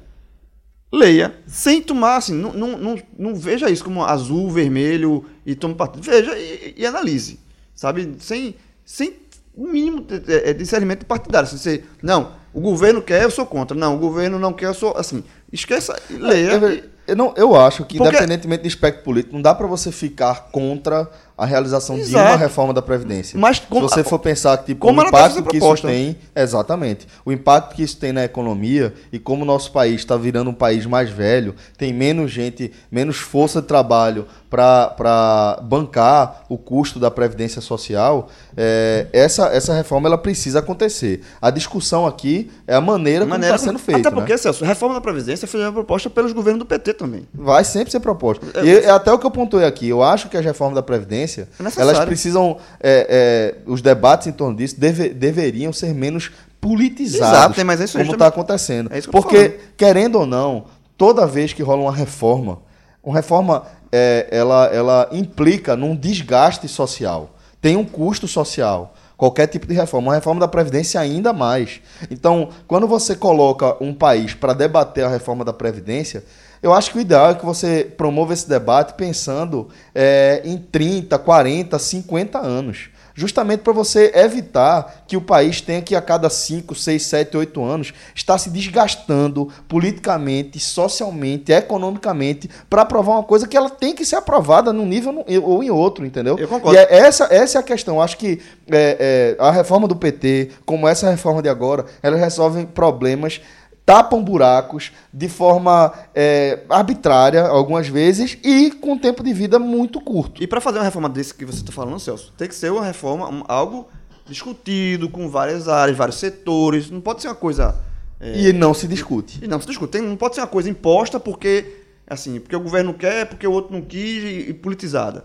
leia, 0.92 1.34
sem 1.46 1.82
tomar, 1.82 2.16
assim, 2.16 2.34
não, 2.34 2.52
não, 2.52 2.78
não, 2.78 3.02
não 3.18 3.34
veja 3.34 3.70
isso 3.70 3.84
como 3.84 4.04
azul, 4.04 4.50
vermelho 4.50 5.24
e 5.44 5.54
tome 5.54 5.74
partido. 5.74 6.02
Veja 6.02 6.36
e, 6.38 6.74
e 6.76 6.86
analise, 6.86 7.38
sabe? 7.74 8.16
Sem, 8.18 8.54
sem 8.84 9.14
o 9.54 9.66
mínimo 9.66 10.00
de, 10.00 10.20
de 10.20 10.54
discernimento 10.54 11.04
partidário. 11.04 11.46
Assim, 11.48 11.58
você, 11.58 11.84
não, 12.02 12.32
o 12.52 12.60
governo 12.60 13.02
quer, 13.02 13.22
eu 13.24 13.30
sou 13.30 13.44
contra. 13.44 13.76
Não, 13.76 13.96
o 13.96 13.98
governo 13.98 14.38
não 14.38 14.52
quer, 14.52 14.66
eu 14.66 14.74
sou, 14.74 14.96
assim, 14.96 15.22
esqueça, 15.52 16.00
e 16.08 16.14
leia. 16.14 16.52
Eu, 16.52 16.72
e- 16.72 16.97
eu 17.08 17.16
não, 17.16 17.32
eu 17.36 17.56
acho 17.56 17.84
que, 17.84 17.96
Porque- 17.98 18.10
independentemente 18.10 18.62
do 18.62 18.68
espectro 18.68 19.02
político, 19.02 19.34
não 19.34 19.42
dá 19.42 19.54
para 19.54 19.66
você 19.66 19.90
ficar 19.90 20.48
contra 20.52 21.08
a 21.36 21.46
realização 21.46 21.94
de 21.94 22.02
Exato. 22.02 22.30
uma 22.30 22.36
reforma 22.36 22.74
da 22.74 22.82
Previdência. 22.82 23.38
Mas 23.38 23.60
como- 23.60 23.88
Se 23.88 23.94
você 23.94 24.02
for 24.04 24.18
pensar 24.18 24.58
que 24.58 24.66
tipo, 24.66 24.80
como 24.84 25.00
o 25.00 25.04
tá 25.04 25.08
impacto 25.08 25.44
que 25.44 25.56
isso 25.58 25.76
tem. 25.82 26.16
Exatamente. 26.34 27.06
O 27.24 27.30
impacto 27.30 27.76
que 27.76 27.82
isso 27.84 27.96
tem 27.96 28.12
na 28.12 28.24
economia 28.24 28.92
e 29.12 29.20
como 29.20 29.42
o 29.42 29.46
nosso 29.46 29.70
país 29.70 30.00
está 30.00 30.16
virando 30.16 30.50
um 30.50 30.54
país 30.54 30.84
mais 30.84 31.10
velho, 31.10 31.54
tem 31.76 31.92
menos 31.94 32.32
gente, 32.32 32.72
menos 32.90 33.18
força 33.18 33.62
de 33.62 33.68
trabalho 33.68 34.26
para 34.50 35.60
bancar 35.62 36.42
o 36.48 36.58
custo 36.58 36.98
da 36.98 37.10
Previdência 37.10 37.60
Social, 37.60 38.28
é, 38.56 39.06
essa, 39.12 39.46
essa 39.48 39.72
reforma 39.74 40.08
ela 40.08 40.18
precisa 40.18 40.58
acontecer. 40.58 41.20
A 41.40 41.50
discussão 41.50 42.04
aqui 42.06 42.50
é 42.66 42.74
a 42.74 42.80
maneira, 42.80 43.24
maneira 43.24 43.54
como 43.54 43.56
está 43.56 43.58
sendo 43.58 43.78
feita. 43.78 44.08
Até 44.08 44.10
porque, 44.10 44.32
né? 44.32 44.38
Celso, 44.38 44.64
a 44.64 44.66
reforma 44.66 44.96
da 44.96 45.00
Previdência 45.00 45.46
foi 45.46 45.60
uma 45.60 45.72
proposta 45.72 46.10
pelos 46.10 46.32
governos 46.32 46.58
do 46.58 46.66
PT 46.66 46.94
também. 46.98 47.26
Vai 47.32 47.64
sempre 47.64 47.90
ser 47.90 48.00
proposta. 48.00 48.44
E 48.62 48.70
é 48.70 48.90
até 48.90 49.10
o 49.12 49.18
que 49.18 49.24
eu 49.24 49.30
pontuei 49.30 49.64
aqui. 49.64 49.88
Eu 49.88 50.02
acho 50.02 50.28
que 50.28 50.36
as 50.36 50.44
reformas 50.44 50.74
da 50.74 50.82
Previdência, 50.82 51.48
É 51.58 51.80
elas 51.80 52.04
precisam. 52.04 52.58
é, 52.80 53.54
é, 53.58 53.70
os 53.70 53.80
debates 53.80 54.26
em 54.26 54.32
torno 54.32 54.56
disso 54.56 54.78
deve- 54.78 55.10
deveriam 55.10 55.72
ser 55.72 55.94
menos 55.94 56.30
politizados. 56.60 57.36
Exato, 57.38 57.54
tem 57.54 57.64
mais 57.64 57.80
isso 57.80 57.96
Como 57.96 58.12
está 58.12 58.26
acontecendo. 58.26 58.92
É 58.92 58.98
isso 58.98 59.08
que 59.08 59.16
eu 59.16 59.22
Porque, 59.22 59.58
querendo 59.76 60.16
ou 60.18 60.26
não, 60.26 60.64
toda 60.96 61.26
vez 61.26 61.52
que 61.52 61.62
rola 61.62 61.82
uma 61.82 61.92
reforma, 61.94 62.58
uma 63.02 63.14
reforma 63.14 63.62
é, 63.92 64.26
ela, 64.30 64.66
ela 64.66 65.08
implica 65.12 65.76
num 65.76 65.94
desgaste 65.96 66.68
social. 66.68 67.30
Tem 67.60 67.76
um 67.76 67.84
custo 67.84 68.28
social. 68.28 68.94
Qualquer 69.16 69.46
tipo 69.48 69.66
de 69.66 69.74
reforma. 69.74 70.08
Uma 70.08 70.14
reforma 70.14 70.40
da 70.40 70.46
Previdência 70.46 71.00
ainda 71.00 71.32
mais. 71.32 71.80
Então, 72.10 72.50
quando 72.68 72.86
você 72.86 73.16
coloca 73.16 73.76
um 73.82 73.92
país 73.92 74.32
para 74.34 74.52
debater 74.52 75.04
a 75.04 75.08
reforma 75.08 75.44
da 75.44 75.52
Previdência, 75.52 76.22
eu 76.62 76.72
acho 76.72 76.90
que 76.92 76.98
o 76.98 77.00
ideal 77.00 77.30
é 77.30 77.34
que 77.34 77.44
você 77.44 77.84
promova 77.96 78.32
esse 78.32 78.48
debate 78.48 78.94
pensando 78.94 79.68
é, 79.94 80.42
em 80.44 80.58
30, 80.58 81.18
40, 81.18 81.78
50 81.78 82.38
anos. 82.38 82.90
Justamente 83.18 83.62
para 83.62 83.72
você 83.72 84.12
evitar 84.14 85.02
que 85.08 85.16
o 85.16 85.20
país 85.20 85.60
tenha 85.60 85.82
que 85.82 85.96
a 85.96 86.00
cada 86.00 86.30
5, 86.30 86.72
6, 86.72 87.02
7, 87.02 87.36
8 87.36 87.64
anos 87.64 87.92
estar 88.14 88.38
se 88.38 88.48
desgastando 88.48 89.48
politicamente, 89.66 90.60
socialmente, 90.60 91.50
economicamente 91.50 92.48
para 92.70 92.82
aprovar 92.82 93.14
uma 93.14 93.24
coisa 93.24 93.48
que 93.48 93.56
ela 93.56 93.70
tem 93.70 93.92
que 93.92 94.04
ser 94.04 94.14
aprovada 94.14 94.72
num 94.72 94.86
nível 94.86 95.24
ou 95.42 95.64
em 95.64 95.68
outro, 95.70 96.06
entendeu? 96.06 96.38
Eu 96.38 96.46
concordo. 96.46 96.78
E 96.78 96.80
é- 96.80 96.94
essa, 96.96 97.26
essa 97.28 97.58
é 97.58 97.60
a 97.60 97.64
questão. 97.64 97.96
Eu 97.96 98.02
Acho 98.02 98.16
que 98.16 98.40
é, 98.70 99.34
a 99.40 99.50
reforma 99.50 99.88
do 99.88 99.96
PT, 99.96 100.50
como 100.64 100.86
essa 100.86 101.10
reforma 101.10 101.42
de 101.42 101.48
agora, 101.48 101.86
elas 102.00 102.20
resolvem 102.20 102.64
problemas, 102.66 103.40
tapam 103.88 104.22
buracos 104.22 104.92
de 105.10 105.30
forma 105.30 105.94
é, 106.14 106.62
arbitrária, 106.68 107.46
algumas 107.46 107.88
vezes, 107.88 108.36
e 108.44 108.70
com 108.70 108.98
tempo 108.98 109.22
de 109.24 109.32
vida 109.32 109.58
muito 109.58 109.98
curto. 109.98 110.42
E 110.42 110.46
para 110.46 110.60
fazer 110.60 110.76
uma 110.76 110.84
reforma 110.84 111.08
desse 111.08 111.32
que 111.32 111.46
você 111.46 111.60
está 111.60 111.72
falando, 111.72 111.98
Celso, 111.98 112.30
tem 112.36 112.46
que 112.46 112.54
ser 112.54 112.70
uma 112.70 112.84
reforma, 112.84 113.26
um- 113.30 113.44
algo 113.48 113.88
discutido 114.26 115.08
com 115.08 115.30
várias 115.30 115.68
áreas, 115.68 115.96
vários 115.96 116.16
setores. 116.18 116.90
Não 116.90 117.00
pode 117.00 117.22
ser 117.22 117.28
uma 117.28 117.34
coisa. 117.34 117.76
é, 118.20 118.38
E 118.38 118.52
não 118.52 118.74
se 118.74 118.86
discute. 118.86 119.42
E 119.42 119.48
não, 119.48 119.58
se 119.58 119.66
discute. 119.66 119.92
Tem- 119.92 120.02
não 120.02 120.16
pode 120.16 120.34
ser 120.34 120.42
uma 120.42 120.46
coisa 120.48 120.68
imposta 120.68 121.18
porque, 121.18 121.76
assim, 122.06 122.38
porque 122.40 122.54
o 122.56 122.60
governo 122.60 122.92
quer, 122.92 123.26
porque 123.26 123.46
o 123.46 123.52
outro 123.52 123.72
não 123.72 123.80
quis 123.80 124.22
e, 124.22 124.50
e 124.50 124.52
politizada. 124.52 125.24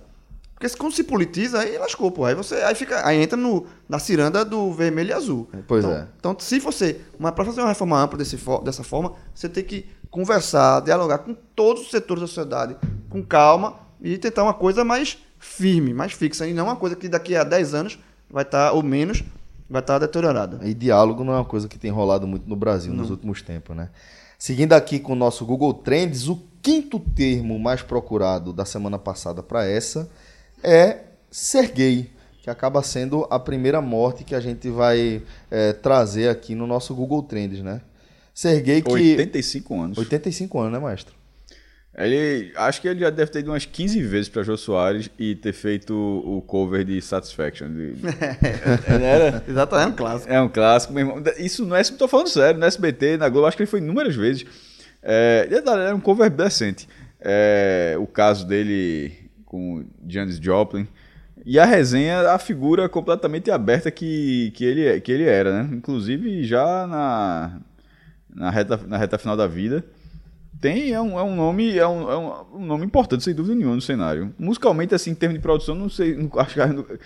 Porque 0.64 0.70
se- 0.70 0.78
quando 0.78 0.93
se 0.93 1.03
politiza, 1.03 1.59
aí 1.59 1.78
lascou, 1.78 2.09
pô. 2.09 2.24
Aí 2.24 2.34
você 2.34 2.55
aí 2.55 2.74
fica, 2.74 3.05
aí 3.05 3.22
entra 3.22 3.36
no, 3.36 3.66
na 3.89 3.99
ciranda 3.99 4.45
do 4.45 4.72
vermelho 4.72 5.09
e 5.09 5.14
azul. 5.14 5.49
Pois 5.68 5.84
então, 5.84 5.97
é. 5.97 6.07
Então, 6.18 6.36
se 6.39 6.57
você, 6.57 7.01
mas 7.20 7.34
para 7.34 7.43
fazer 7.43 7.59
uma 7.59 7.68
reforma 7.68 7.99
ampla 8.01 8.18
desse, 8.18 8.38
dessa 8.64 8.82
forma, 8.82 9.11
você 9.36 9.49
tem 9.49 9.61
que 9.61 9.86
conversar, 10.09 10.80
dialogar 10.82 11.18
com 11.18 11.34
todos 11.53 11.84
os 11.84 11.91
setores 11.91 12.22
da 12.22 12.28
sociedade, 12.28 12.78
com 13.09 13.22
calma 13.22 13.76
e 14.01 14.18
tentar 14.18 14.43
uma 14.43 14.53
coisa 14.53 14.86
mais 14.86 15.18
firme, 15.38 15.93
mais 15.93 16.14
fixa, 16.14 16.47
e 16.47 16.53
não 16.53 16.64
uma 16.68 16.78
coisa 16.78 16.95
que 16.95 17.09
daqui 17.09 17.36
a 17.36 17.43
10 17.43 17.74
anos 17.74 17.99
vai 18.30 18.43
estar, 18.43 18.72
ou 18.72 18.82
menos, 18.82 19.22
vai 19.70 19.82
estar 19.82 19.99
deteriorada. 19.99 20.61
E 20.66 20.74
diálogo 20.74 21.26
não 21.26 21.34
é 21.34 21.38
uma 21.38 21.45
coisa 21.45 21.68
que 21.68 21.78
tem 21.78 21.91
rolado 21.91 22.26
muito 22.26 22.47
no 22.47 22.55
Brasil 22.55 22.93
nos 22.93 23.09
últimos 23.09 23.41
tempos, 23.41 23.76
né? 23.76 23.89
Seguindo 24.39 24.72
aqui 24.72 24.97
com 24.97 25.11
o 25.11 25.16
nosso 25.16 25.45
Google 25.45 25.74
Trends, 25.74 26.30
o 26.30 26.41
quinto 26.61 26.99
termo 26.99 27.59
mais 27.59 27.82
procurado 27.82 28.53
da 28.53 28.64
semana 28.64 28.97
passada 28.97 29.43
para 29.43 29.66
essa 29.66 30.09
é 30.64 30.99
ser 31.30 31.72
gay, 31.72 32.09
que 32.41 32.49
acaba 32.49 32.82
sendo 32.84 33.28
a 33.30 33.39
primeira 33.39 33.82
morte 33.82 34.24
que 34.24 34.36
a 34.36 34.39
gente 34.39 34.70
vai 34.70 35.22
é, 35.51 35.74
trazer 35.74 36.30
aqui 36.30 36.55
no 36.55 36.68
nosso 36.68 36.93
Google 36.95 37.24
Trends, 37.24 37.61
né? 37.61 37.82
Ser 38.34 38.61
gay 38.61 38.82
que... 38.82 38.91
85 38.91 39.82
anos. 39.82 39.97
85 39.97 40.59
anos, 40.59 40.74
né, 40.74 40.80
maestro? 40.80 41.14
Ele, 41.95 42.51
acho 42.55 42.82
que 42.82 42.88
ele 42.88 42.99
já 43.01 43.11
deve 43.11 43.30
ter 43.30 43.39
ido 43.39 43.51
umas 43.51 43.66
15 43.66 44.01
vezes 44.01 44.28
pra 44.28 44.41
Jô 44.41 44.57
Soares 44.57 45.11
e 45.20 45.36
ter 45.36 45.53
feito 45.53 45.93
o 45.93 46.41
cover 46.41 46.84
de 46.84 46.99
Satisfaction. 46.99 47.70
De... 47.70 47.93
Era- 48.89 49.43
Exatamente, 49.47 49.86
é 49.86 49.91
um 49.91 49.95
clássico. 49.95 50.34
É 50.34 50.41
um 50.41 50.49
clássico, 50.49 50.93
meu 50.93 51.05
irmão. 51.05 51.24
Isso 51.38 51.64
não 51.66 51.76
é, 51.76 51.84
tô 51.84 52.07
falando 52.07 52.30
sério, 52.30 52.59
no 52.59 52.66
SBT, 52.66 53.18
na 53.18 53.30
Globo, 53.30 53.45
acho 53.45 53.55
que 53.55 53.61
ele 53.64 53.70
foi 53.70 53.80
inúmeras 53.80 54.16
vezes. 54.16 54.43
É, 55.03 55.47
era 55.51 55.95
um 55.95 55.99
cover 55.99 56.32
decente. 56.32 56.89
É, 57.22 57.95
o 57.99 58.07
caso 58.07 58.47
dele 58.47 59.22
com 59.54 59.86
Janis 60.08 60.38
Joplin. 60.38 60.88
E 61.45 61.60
a 61.60 61.66
resenha, 61.66 62.32
a 62.32 62.39
figura 62.39 62.89
completamente 62.89 63.51
aberta 63.51 63.91
que, 63.91 64.51
que, 64.56 64.66
ele, 64.66 64.99
que 64.99 65.12
ele 65.12 65.26
era, 65.26 65.64
né? 65.64 65.76
Inclusive 65.76 66.43
já 66.43 66.88
na, 66.88 67.60
na, 68.34 68.49
reta, 68.49 68.78
na 68.88 68.97
reta 68.97 69.20
final 69.20 69.38
da 69.38 69.45
vida. 69.45 69.86
Tem, 70.60 70.91
é 70.91 70.99
um, 70.99 71.20
é 71.20 71.24
um 71.24 71.36
nome, 71.36 71.78
é 71.78 71.88
um, 71.88 72.10
é 72.10 72.18
um, 72.56 72.66
nome 72.66 72.86
importante, 72.86 73.24
sem 73.24 73.36
dúvida 73.36 73.54
nenhuma, 73.54 73.76
no 73.76 73.82
cenário. 73.82 74.34
Musicalmente, 74.39 74.95
assim, 74.95 75.12
em 75.12 75.16
termos 75.16 75.38
de 75.38 75.41
produção, 75.41 75.76
não 75.76 75.89
sei, 75.89 76.16
não, 76.16 76.32
acho 76.39 76.56
que 76.56 76.99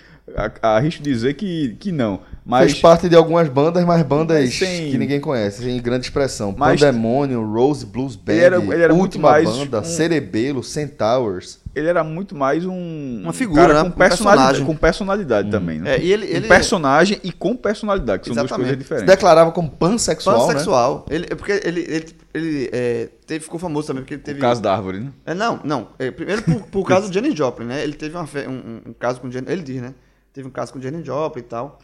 arrisco 0.62 1.02
dizer 1.02 1.34
que, 1.36 1.76
que 1.80 1.92
não. 1.92 2.20
Mas 2.46 2.72
Fez 2.72 2.82
parte 2.82 3.10
de 3.10 3.16
algumas 3.16 3.50
bandas, 3.50 3.84
mas 3.84 4.02
bandas 4.04 4.40
Mas 4.46 4.58
tem- 4.60 4.90
que 4.92 4.98
ninguém 4.98 5.20
conhece, 5.20 5.64
sem 5.64 5.82
grande 5.82 6.06
expressão. 6.06 6.56
Mas- 6.58 6.80
Pandemonium, 6.80 7.46
Rose 7.52 7.86
Blues 7.86 8.16
Band, 8.16 8.34
Ele 8.34 8.42
era- 8.42 8.58
ele 8.58 8.84
era 8.84 8.94
muito 8.94 9.16
Última 9.16 9.32
mais 9.32 9.50
Banda, 9.50 9.82
um- 9.82 9.84
Cerebelo, 9.84 10.64
Centaurs. 10.64 11.60
ele 11.76 11.90
era 11.90 12.06
muito 12.06 12.34
mais 12.36 12.66
um. 12.66 13.20
Uma 13.22 13.32
um 13.32 13.34
figura, 13.34 13.62
cara 13.64 13.74
né? 13.74 13.82
Com 13.82 13.88
Um 13.88 13.92
personalidade, 13.92 14.48
personagem. 14.54 14.66
com 14.66 14.76
personalidade 14.80 15.52
também, 15.52 15.80
né? 15.80 15.96
É, 15.96 16.00
e 16.02 16.12
ele, 16.14 16.26
ele 16.26 16.46
um 16.46 16.50
personagem 16.50 17.20
e 17.22 17.32
com 17.34 17.54
personalidade, 17.56 18.22
que 18.22 18.28
são 18.28 18.36
duas 18.36 18.46
Exatamente. 18.46 18.68
coisas 18.70 18.78
Se 18.78 18.84
diferentes. 18.84 19.14
declarava 19.14 19.52
como 19.52 19.70
pansexual, 19.70 20.40
né? 20.48 20.54
pansexual. 20.54 21.06
Ele, 21.10 21.26
é 21.30 21.36
porque 21.36 21.52
ele, 21.66 21.82
ele, 21.82 22.06
ele 22.34 22.70
é, 22.72 23.10
teve, 23.26 23.44
ficou 23.44 23.60
famoso 23.60 23.88
também, 23.88 24.04
porque 24.04 24.14
ele 24.14 24.24
teve... 24.24 24.40
O 24.40 24.42
caso 24.42 24.62
da 24.62 24.74
árvore, 24.74 25.02
né? 25.02 25.12
É, 25.26 25.34
não, 25.34 25.60
não. 25.66 25.90
É, 26.00 26.12
primeiro 26.12 26.44
por, 26.44 26.62
por 26.62 26.88
causa 26.88 27.10
do 27.10 27.14
Janis 27.14 27.36
Joplin, 27.36 27.66
né? 27.66 27.84
Ele 27.84 27.94
teve 27.94 28.16
uma 28.16 28.26
fe- 28.26 28.48
um, 28.48 28.52
um- 28.54 28.82
um 28.92 28.94
caso 28.94 29.20
com 29.20 29.30
Janis... 29.30 29.50
Ele 29.50 29.62
diz, 29.62 29.82
né? 29.82 29.94
Teve 30.38 30.48
um 30.48 30.52
caso 30.52 30.72
com 30.72 30.80
Janis 30.80 31.04
Joplin 31.04 31.42
e 31.42 31.46
tal. 31.46 31.80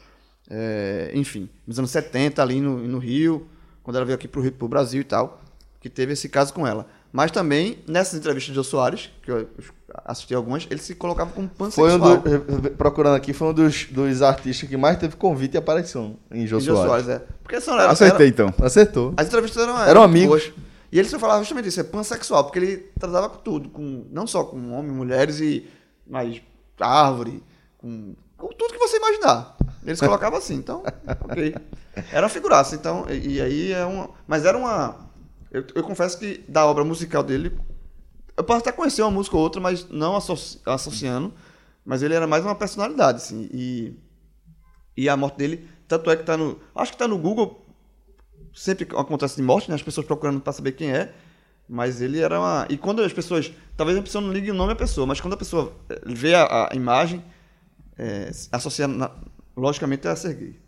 É, 0.48 1.10
enfim, 1.16 1.50
nos 1.66 1.80
anos 1.80 1.90
70, 1.90 2.40
ali 2.40 2.62
no, 2.62 2.78
no 2.88 3.00
Rio, 3.00 3.48
quando 3.82 3.96
ela 3.96 4.06
veio 4.06 4.16
aqui 4.16 4.28
pro, 4.28 4.42
Rio, 4.44 4.52
pro 4.52 4.68
Brasil 4.68 5.02
e 5.02 5.04
tal, 5.04 5.42
que 5.82 5.90
teve 5.90 6.14
esse 6.14 6.30
caso 6.30 6.54
com 6.54 6.68
ela. 6.68 6.86
Mas 7.12 7.32
também, 7.32 7.80
nessas 7.88 8.20
entrevistas 8.20 8.52
de 8.52 8.54
Jô 8.54 8.64
Soares, 8.64 9.10
que 9.24 9.32
eu 9.32 9.50
assisti 10.06 10.36
algumas, 10.36 10.68
ele 10.70 10.80
se 10.80 10.94
colocava 10.94 11.32
como 11.32 11.50
Foi 11.72 11.96
um 11.96 12.00
pansexual. 12.00 12.18
do, 12.62 12.70
procurando 12.78 13.16
aqui, 13.16 13.34
foi 13.34 13.48
um 13.48 13.54
dos, 13.54 13.86
dos 13.86 14.22
artistas 14.22 14.70
que 14.70 14.78
mais 14.78 15.00
teve 15.00 15.16
convite 15.16 15.56
e 15.56 15.58
aparição 15.58 16.16
em 16.30 16.46
Jô 16.46 16.58
Em 16.58 16.62
Jô 16.62 16.76
Soares. 16.76 17.06
Soares, 17.06 17.10
é. 17.24 17.26
Porque 17.42 17.60
são, 17.60 17.74
era, 17.74 17.90
Acertei, 17.90 18.28
então. 18.28 18.54
Acertou. 18.62 19.16
As 19.18 19.26
entrevistas 19.26 19.64
eram, 19.64 19.80
Eram 19.82 20.04
amigos. 20.04 20.28
boas. 20.44 20.54
E 20.92 21.00
ele 21.00 21.10
só 21.10 21.18
falava 21.18 21.40
justamente 21.40 21.70
isso, 21.70 21.80
é 21.80 21.84
pansexual, 21.84 22.44
porque 22.44 22.60
ele 22.60 22.78
tratava 23.00 23.30
com 23.30 23.38
tudo, 23.38 23.70
com, 23.70 24.06
não 24.12 24.28
só 24.28 24.44
com 24.44 24.74
homens, 24.74 24.94
mulheres 24.94 25.40
e 25.40 25.68
mas 26.06 26.40
árvore, 26.80 27.42
com 27.80 28.14
tudo 28.50 28.74
que 28.74 28.80
você 28.80 28.98
imaginar. 28.98 29.56
Ele 29.86 29.96
se 29.96 30.04
colocava 30.06 30.38
assim, 30.38 30.56
então, 30.56 30.84
ok. 31.30 31.56
Era 32.12 32.24
uma 32.24 32.30
figuraça, 32.30 32.76
então, 32.76 33.06
e, 33.10 33.36
e 33.36 33.42
aí 33.42 33.72
é 33.72 33.86
uma. 33.86 34.10
Mas 34.28 34.46
era 34.46 34.58
uma. 34.58 34.96
Eu, 35.52 35.66
eu 35.76 35.84
confesso 35.84 36.18
que 36.18 36.44
da 36.48 36.66
obra 36.66 36.84
musical 36.84 37.22
dele, 37.24 37.58
eu 38.36 38.44
posso 38.44 38.62
até 38.62 38.72
conhecer 38.72 39.02
uma 39.02 39.12
música 39.12 39.36
ou 39.36 39.44
outra, 39.44 39.62
mas 39.62 39.88
não 39.90 40.16
associ- 40.16 40.60
associando, 40.66 41.34
mas 41.86 42.02
ele 42.02 42.14
era 42.14 42.26
mais 42.26 42.44
uma 42.44 42.56
personalidade, 42.56 43.18
assim, 43.18 43.50
e. 43.54 43.94
E 44.96 45.10
a 45.10 45.18
morte 45.18 45.38
dele, 45.38 45.68
tanto 45.88 46.10
é 46.12 46.16
que 46.16 46.24
tá 46.24 46.38
no. 46.38 46.60
Acho 46.76 46.92
que 46.92 46.98
tá 46.98 47.08
no 47.08 47.18
Google 47.18 47.64
sempre 48.54 48.88
acontece 48.96 49.36
de 49.36 49.42
morte, 49.42 49.70
né? 49.70 49.76
As 49.76 49.82
pessoas 49.82 50.06
procurando 50.06 50.40
para 50.40 50.54
saber 50.54 50.74
quem 50.74 50.92
é. 50.92 51.12
Mas 51.68 52.02
ele 52.02 52.20
era 52.20 52.40
uma. 52.40 52.68
E 52.70 52.78
quando 52.78 53.02
as 53.02 53.14
pessoas. 53.14 53.52
Talvez 53.76 53.98
a 53.98 54.02
pessoa 54.02 54.22
não 54.22 54.32
ligue 54.32 54.52
o 54.52 54.54
nome 54.54 54.74
à 54.74 54.76
pessoa, 54.76 55.08
mas 55.08 55.20
quando 55.20 55.34
a 55.34 55.38
pessoa 55.38 55.74
eh, 55.90 56.02
vê 56.06 56.36
a, 56.36 56.70
a 56.72 56.76
imagem, 56.76 57.24
é, 57.98 58.32
associa 58.52 58.88
na- 58.88 59.12
logicamente 59.56 60.08
a 60.08 60.16
ser 60.16 60.34
gay. 60.36 60.60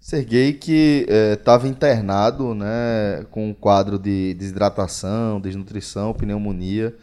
Serguei 0.00 0.52
que 0.52 1.06
estava 1.32 1.66
internado 1.66 2.54
né, 2.54 3.24
com 3.30 3.48
um 3.48 3.54
quadro 3.54 3.98
de 3.98 4.34
desidratação, 4.34 5.40
desnutrição, 5.40 6.12
pneumonia 6.12 6.94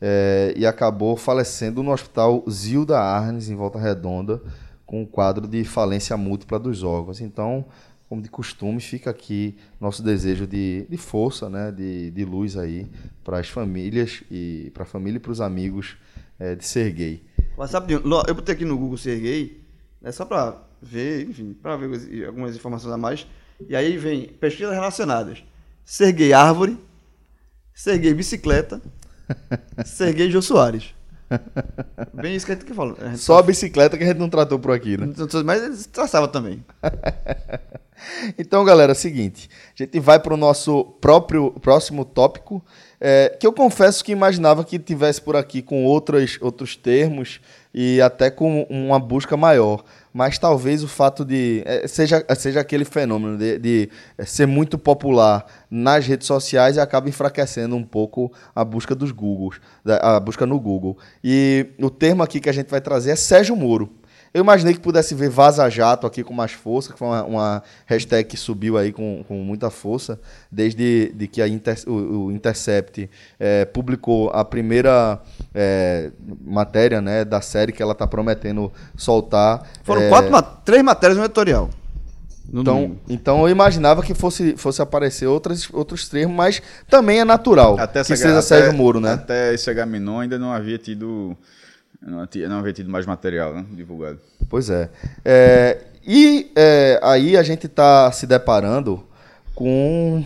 eh, 0.00 0.54
e 0.56 0.64
acabou 0.66 1.16
falecendo 1.16 1.82
no 1.82 1.90
hospital 1.90 2.44
Zilda 2.48 3.00
Arnes, 3.00 3.48
em 3.48 3.56
Volta 3.56 3.78
Redonda, 3.78 4.40
com 4.86 5.02
um 5.02 5.06
quadro 5.06 5.48
de 5.48 5.64
falência 5.64 6.16
múltipla 6.16 6.58
dos 6.60 6.82
órgãos. 6.84 7.20
Então, 7.20 7.64
como 8.08 8.22
de 8.22 8.28
costume, 8.28 8.80
fica 8.80 9.10
aqui 9.10 9.56
nosso 9.80 10.02
desejo 10.02 10.46
de, 10.46 10.86
de 10.88 10.96
força, 10.96 11.48
né, 11.50 11.72
de, 11.72 12.10
de 12.12 12.24
luz 12.24 12.56
aí 12.56 12.86
para 13.24 13.38
as 13.40 13.48
famílias 13.48 14.22
e 14.30 14.70
para 14.74 14.84
a 14.84 14.86
família 14.86 15.16
e 15.16 15.20
para 15.20 15.32
os 15.32 15.40
amigos 15.40 15.96
eh, 16.38 16.54
de 16.54 16.64
Serguei. 16.64 17.24
Mas 17.56 17.70
sabe, 17.70 17.92
eu 17.94 18.34
botei 18.34 18.54
aqui 18.54 18.64
no 18.64 18.76
Google 18.76 18.98
ser 18.98 19.18
gay, 19.20 19.60
né, 20.00 20.10
só 20.12 20.24
pra 20.24 20.56
ver, 20.82 21.28
enfim, 21.28 21.52
pra 21.54 21.76
ver 21.76 21.94
as- 21.94 22.26
algumas 22.26 22.56
informações 22.56 22.92
a 22.92 22.96
mais. 22.96 23.26
E 23.68 23.76
aí 23.76 23.96
vem 23.96 24.26
pesquisas 24.28 24.74
relacionadas. 24.74 25.42
Ser 25.84 26.12
gay 26.12 26.32
árvore, 26.32 26.76
ser 27.74 27.98
gay 27.98 28.12
bicicleta, 28.12 28.80
ser 29.84 30.12
gay 30.12 30.30
Jô 30.30 30.42
Soares. 30.42 30.94
Bem 32.12 32.34
isso 32.36 32.44
que 32.46 32.52
a 32.52 32.54
gente 32.54 32.64
que 32.66 32.74
fala. 32.74 32.94
A 33.00 33.06
gente 33.08 33.18
Só 33.18 33.38
a 33.38 33.42
bicicleta 33.42 33.96
que 33.96 34.04
a 34.04 34.06
gente 34.06 34.18
não 34.18 34.28
tratou 34.28 34.58
por 34.58 34.72
aqui, 34.72 34.96
né? 34.96 35.06
Mas 35.44 35.62
eles 35.62 35.86
traçavam 35.86 36.28
também. 36.28 36.64
Então, 38.36 38.64
galera, 38.64 38.92
é 38.92 38.94
o 38.94 38.96
seguinte, 38.96 39.48
a 39.78 39.82
gente 39.82 39.98
vai 40.00 40.18
para 40.18 40.34
o 40.34 40.36
nosso 40.36 40.84
próprio 41.00 41.52
próximo 41.52 42.04
tópico, 42.04 42.62
é, 43.00 43.36
que 43.38 43.46
eu 43.46 43.52
confesso 43.52 44.04
que 44.04 44.12
imaginava 44.12 44.64
que 44.64 44.78
tivesse 44.78 45.20
por 45.20 45.36
aqui 45.36 45.62
com 45.62 45.84
outros, 45.84 46.38
outros 46.40 46.76
termos 46.76 47.40
e 47.72 48.00
até 48.00 48.30
com 48.30 48.62
uma 48.70 48.98
busca 48.98 49.36
maior. 49.36 49.84
Mas 50.12 50.38
talvez 50.38 50.84
o 50.84 50.88
fato 50.88 51.24
de. 51.24 51.62
é, 51.66 51.88
seja, 51.88 52.24
seja 52.36 52.60
aquele 52.60 52.84
fenômeno 52.84 53.36
de, 53.36 53.58
de 53.58 53.90
é, 54.16 54.24
ser 54.24 54.46
muito 54.46 54.78
popular 54.78 55.44
nas 55.68 56.06
redes 56.06 56.26
sociais 56.26 56.76
e 56.76 56.80
acaba 56.80 57.08
enfraquecendo 57.08 57.74
um 57.74 57.82
pouco 57.82 58.32
a 58.54 58.64
busca 58.64 58.94
dos 58.94 59.10
Googles, 59.10 59.60
a 59.84 60.20
busca 60.20 60.46
no 60.46 60.60
Google. 60.60 60.96
E 61.22 61.66
o 61.80 61.90
termo 61.90 62.22
aqui 62.22 62.38
que 62.38 62.48
a 62.48 62.52
gente 62.52 62.70
vai 62.70 62.80
trazer 62.80 63.10
é 63.10 63.16
Sérgio 63.16 63.56
Moro. 63.56 63.90
Eu 64.34 64.42
imaginei 64.42 64.74
que 64.74 64.80
pudesse 64.80 65.14
ver 65.14 65.28
Vaza 65.30 65.70
Jato 65.70 66.08
aqui 66.08 66.24
com 66.24 66.34
mais 66.34 66.50
força, 66.50 66.92
que 66.92 66.98
foi 66.98 67.06
uma, 67.06 67.22
uma 67.24 67.62
hashtag 67.86 68.28
que 68.28 68.36
subiu 68.36 68.76
aí 68.76 68.92
com, 68.92 69.24
com 69.28 69.34
muita 69.36 69.70
força, 69.70 70.18
desde 70.50 71.12
de 71.14 71.28
que 71.28 71.40
a 71.40 71.46
Inter- 71.46 71.84
o, 71.86 72.24
o 72.26 72.32
Intercept 72.32 73.08
eh, 73.38 73.64
publicou 73.66 74.30
a 74.30 74.44
primeira 74.44 75.20
eh, 75.54 76.10
matéria 76.44 77.00
né, 77.00 77.24
da 77.24 77.40
série 77.40 77.70
que 77.70 77.80
ela 77.80 77.92
está 77.92 78.08
prometendo 78.08 78.72
soltar. 78.96 79.62
Foram 79.84 80.02
Eh, 80.02 80.08
quatro, 80.08 80.58
três 80.64 80.82
matérias 80.82 81.16
no 81.16 81.24
editorial. 81.24 81.70
No 82.52 82.60
então, 82.62 82.74
domingo. 82.74 83.00
então 83.08 83.40
eu 83.42 83.48
imaginava 83.48 84.02
que 84.02 84.14
fosse, 84.14 84.56
fosse 84.56 84.82
aparecer 84.82 85.26
outras, 85.28 85.68
outros 85.72 86.08
termos, 86.08 86.36
mas 86.36 86.60
também 86.90 87.20
é 87.20 87.24
natural 87.24 87.78
Até 87.78 88.00
que 88.00 88.16
seja 88.16 88.30
até- 88.32 88.42
Sérgio 88.42 88.74
Moro, 88.74 88.98
né? 89.00 89.12
Até 89.12 89.54
esse 89.54 89.70
H-Menon 89.70 90.18
ainda 90.20 90.38
não 90.40 90.52
havia 90.52 90.76
tido. 90.76 91.36
Não, 92.06 92.28
não 92.48 92.58
havia 92.58 92.72
tido 92.72 92.90
mais 92.90 93.06
material 93.06 93.54
né, 93.54 93.64
divulgado. 93.72 94.20
Pois 94.48 94.68
é. 94.68 94.90
É, 95.24 95.82
e 96.06 96.52
é, 96.54 97.00
aí 97.02 97.36
a 97.36 97.42
gente 97.42 97.66
está 97.66 98.12
se 98.12 98.26
deparando 98.26 99.02
com 99.54 100.24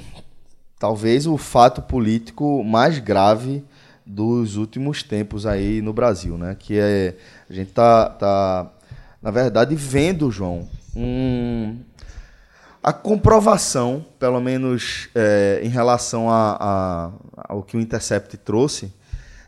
talvez 0.78 1.26
o 1.26 1.36
fato 1.36 1.80
político 1.82 2.64
mais 2.64 2.98
grave 2.98 3.64
dos 4.04 4.56
últimos 4.56 5.02
tempos 5.02 5.46
aí 5.46 5.80
no 5.82 5.92
Brasil, 5.92 6.36
né? 6.38 6.56
Que 6.58 6.78
é 6.78 7.14
a 7.48 7.52
gente 7.52 7.72
tá, 7.72 8.08
tá 8.08 8.72
na 9.22 9.30
verdade 9.30 9.74
vendo, 9.74 10.30
João, 10.30 10.68
um, 10.96 11.76
a 12.82 12.92
comprovação, 12.92 14.04
pelo 14.18 14.40
menos 14.40 15.08
é, 15.14 15.60
em 15.62 15.68
relação 15.68 16.30
a, 16.30 16.56
a- 16.58 17.10
ao 17.48 17.62
que 17.62 17.76
o 17.76 17.80
Intercept 17.80 18.36
trouxe, 18.38 18.92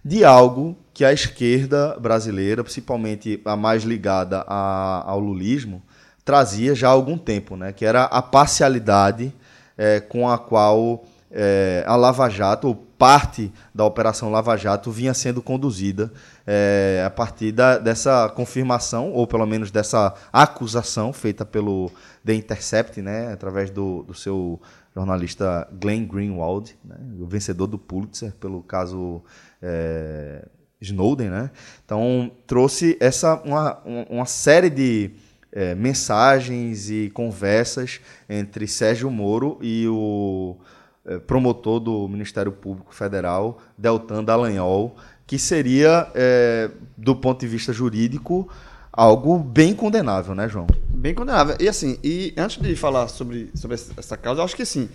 de 0.04 0.24
algo 0.24 0.76
que 0.92 1.04
a 1.04 1.12
esquerda 1.12 1.96
brasileira, 1.98 2.62
principalmente 2.62 3.40
a 3.44 3.56
mais 3.56 3.82
ligada 3.84 4.44
a- 4.46 5.02
ao 5.06 5.18
lulismo, 5.20 5.82
trazia 6.24 6.74
já 6.74 6.88
há 6.88 6.92
algum 6.92 7.18
tempo, 7.18 7.56
né? 7.56 7.72
que 7.72 7.84
era 7.84 8.04
a 8.04 8.22
parcialidade 8.22 9.32
eh, 9.76 10.00
com 10.00 10.28
a 10.28 10.38
qual 10.38 11.04
é, 11.30 11.84
a 11.86 11.94
Lava 11.96 12.28
Jato, 12.28 12.66
ou 12.68 12.74
parte 12.74 13.52
da 13.74 13.84
Operação 13.84 14.30
Lava 14.30 14.56
Jato, 14.56 14.90
vinha 14.90 15.14
sendo 15.14 15.40
conduzida 15.40 16.12
é, 16.46 17.02
a 17.06 17.08
partir 17.10 17.52
da, 17.52 17.78
dessa 17.78 18.28
confirmação, 18.28 19.12
ou 19.12 19.26
pelo 19.26 19.46
menos 19.46 19.70
dessa 19.70 20.12
acusação 20.32 21.12
feita 21.12 21.44
pelo 21.44 21.90
The 22.26 22.34
Intercept, 22.34 23.00
né, 23.00 23.32
através 23.32 23.70
do, 23.70 24.02
do 24.02 24.12
seu 24.12 24.60
jornalista 24.94 25.68
Glenn 25.80 26.04
Greenwald, 26.04 26.76
né, 26.84 26.96
o 27.18 27.26
vencedor 27.26 27.68
do 27.68 27.78
Pulitzer 27.78 28.32
pelo 28.32 28.60
caso 28.62 29.22
é, 29.62 30.46
Snowden. 30.80 31.30
Né? 31.30 31.50
Então, 31.84 32.30
trouxe 32.46 32.96
essa, 33.00 33.40
uma, 33.42 33.80
uma 34.08 34.26
série 34.26 34.70
de 34.70 35.10
é, 35.52 35.74
mensagens 35.74 36.90
e 36.90 37.10
conversas 37.10 38.00
entre 38.28 38.66
Sérgio 38.66 39.10
Moro 39.10 39.58
e 39.60 39.86
o 39.88 40.56
é, 41.04 41.18
promotor 41.18 41.80
do 41.80 42.08
Ministério 42.08 42.52
Público 42.52 42.94
Federal, 42.94 43.58
Deltan 43.76 44.22
Dallagnol, 44.22 44.96
que 45.26 45.38
seria, 45.38 46.10
é, 46.14 46.70
do 46.96 47.14
ponto 47.14 47.40
de 47.40 47.46
vista 47.46 47.72
jurídico, 47.72 48.48
algo 48.92 49.38
bem 49.38 49.74
condenável, 49.74 50.34
né, 50.34 50.48
João? 50.48 50.66
Bem 50.88 51.14
condenável. 51.14 51.56
E 51.60 51.68
assim, 51.68 51.98
e 52.02 52.34
antes 52.36 52.60
de 52.60 52.74
falar 52.76 53.08
sobre, 53.08 53.50
sobre 53.54 53.76
essa 53.96 54.16
causa, 54.16 54.40
eu 54.40 54.44
acho 54.44 54.56
que 54.56 54.64
sim. 54.64 54.88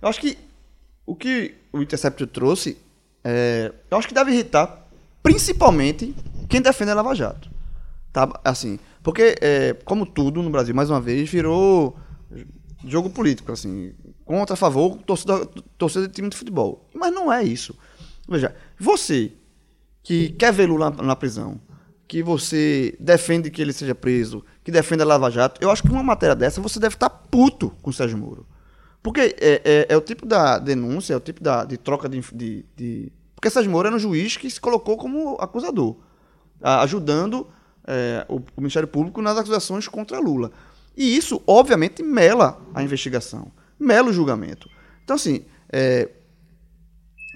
Eu 0.00 0.08
acho 0.08 0.20
que 0.20 0.38
o 1.04 1.14
que 1.14 1.54
o 1.72 1.82
Intercept 1.82 2.26
trouxe, 2.28 2.78
é, 3.24 3.72
eu 3.90 3.98
acho 3.98 4.08
que 4.08 4.14
deve 4.14 4.32
irritar 4.32 4.86
principalmente 5.22 6.14
quem 6.48 6.60
defende 6.60 6.90
a 6.90 6.94
Lava 6.94 7.14
Jato. 7.14 7.50
Tá? 8.12 8.28
Assim, 8.44 8.78
porque, 9.02 9.36
é, 9.40 9.74
como 9.84 10.04
tudo 10.04 10.42
no 10.42 10.50
Brasil, 10.50 10.74
mais 10.74 10.90
uma 10.90 11.00
vez, 11.00 11.28
virou 11.30 11.96
jogo 12.84 13.10
político, 13.10 13.52
assim, 13.52 13.92
contra, 14.24 14.54
a 14.54 14.56
favor, 14.56 14.98
torcida, 14.98 15.46
torcida 15.78 16.08
de 16.08 16.14
time 16.14 16.28
de 16.28 16.36
futebol. 16.36 16.88
Mas 16.94 17.12
não 17.12 17.32
é 17.32 17.42
isso. 17.42 17.76
Veja, 18.28 18.54
você 18.78 19.32
que 20.02 20.30
quer 20.30 20.52
ver 20.52 20.66
Lula 20.66 20.90
na, 20.90 21.02
na 21.02 21.16
prisão, 21.16 21.60
que 22.08 22.22
você 22.22 22.94
defende 23.00 23.50
que 23.50 23.62
ele 23.62 23.72
seja 23.72 23.94
preso, 23.94 24.44
que 24.62 24.70
defende 24.70 25.02
a 25.02 25.06
Lava 25.06 25.30
Jato, 25.30 25.62
eu 25.62 25.70
acho 25.70 25.82
que 25.82 25.90
uma 25.90 26.02
matéria 26.02 26.34
dessa 26.34 26.60
você 26.60 26.78
deve 26.78 26.94
estar 26.94 27.08
puto 27.08 27.70
com 27.80 27.90
o 27.90 27.92
Sérgio 27.92 28.18
Moro. 28.18 28.46
Porque 29.02 29.34
é, 29.40 29.62
é, 29.64 29.86
é 29.88 29.96
o 29.96 30.00
tipo 30.00 30.24
da 30.24 30.58
denúncia, 30.58 31.14
é 31.14 31.16
o 31.16 31.20
tipo 31.20 31.42
da, 31.42 31.64
de 31.64 31.76
troca 31.76 32.08
de, 32.08 32.20
de, 32.32 32.64
de... 32.76 33.12
Porque 33.34 33.50
Sérgio 33.50 33.70
Moro 33.70 33.88
era 33.88 33.96
um 33.96 33.98
juiz 33.98 34.36
que 34.36 34.48
se 34.48 34.60
colocou 34.60 34.96
como 34.96 35.36
acusador, 35.40 35.96
ajudando 36.60 37.48
é, 37.86 38.24
o, 38.28 38.36
o, 38.36 38.60
Ministério 38.60 38.86
Público 38.86 39.20
nas 39.20 39.36
acusações 39.36 39.88
contra 39.88 40.20
Lula. 40.20 40.52
E 40.96 41.16
isso, 41.16 41.42
obviamente, 41.46 42.02
mela 42.02 42.60
a 42.72 42.82
investigação, 42.82 43.50
mela 43.78 44.10
o 44.10 44.12
julgamento. 44.12 44.70
Então, 45.02 45.16
assim, 45.16 45.44
é, 45.72 46.08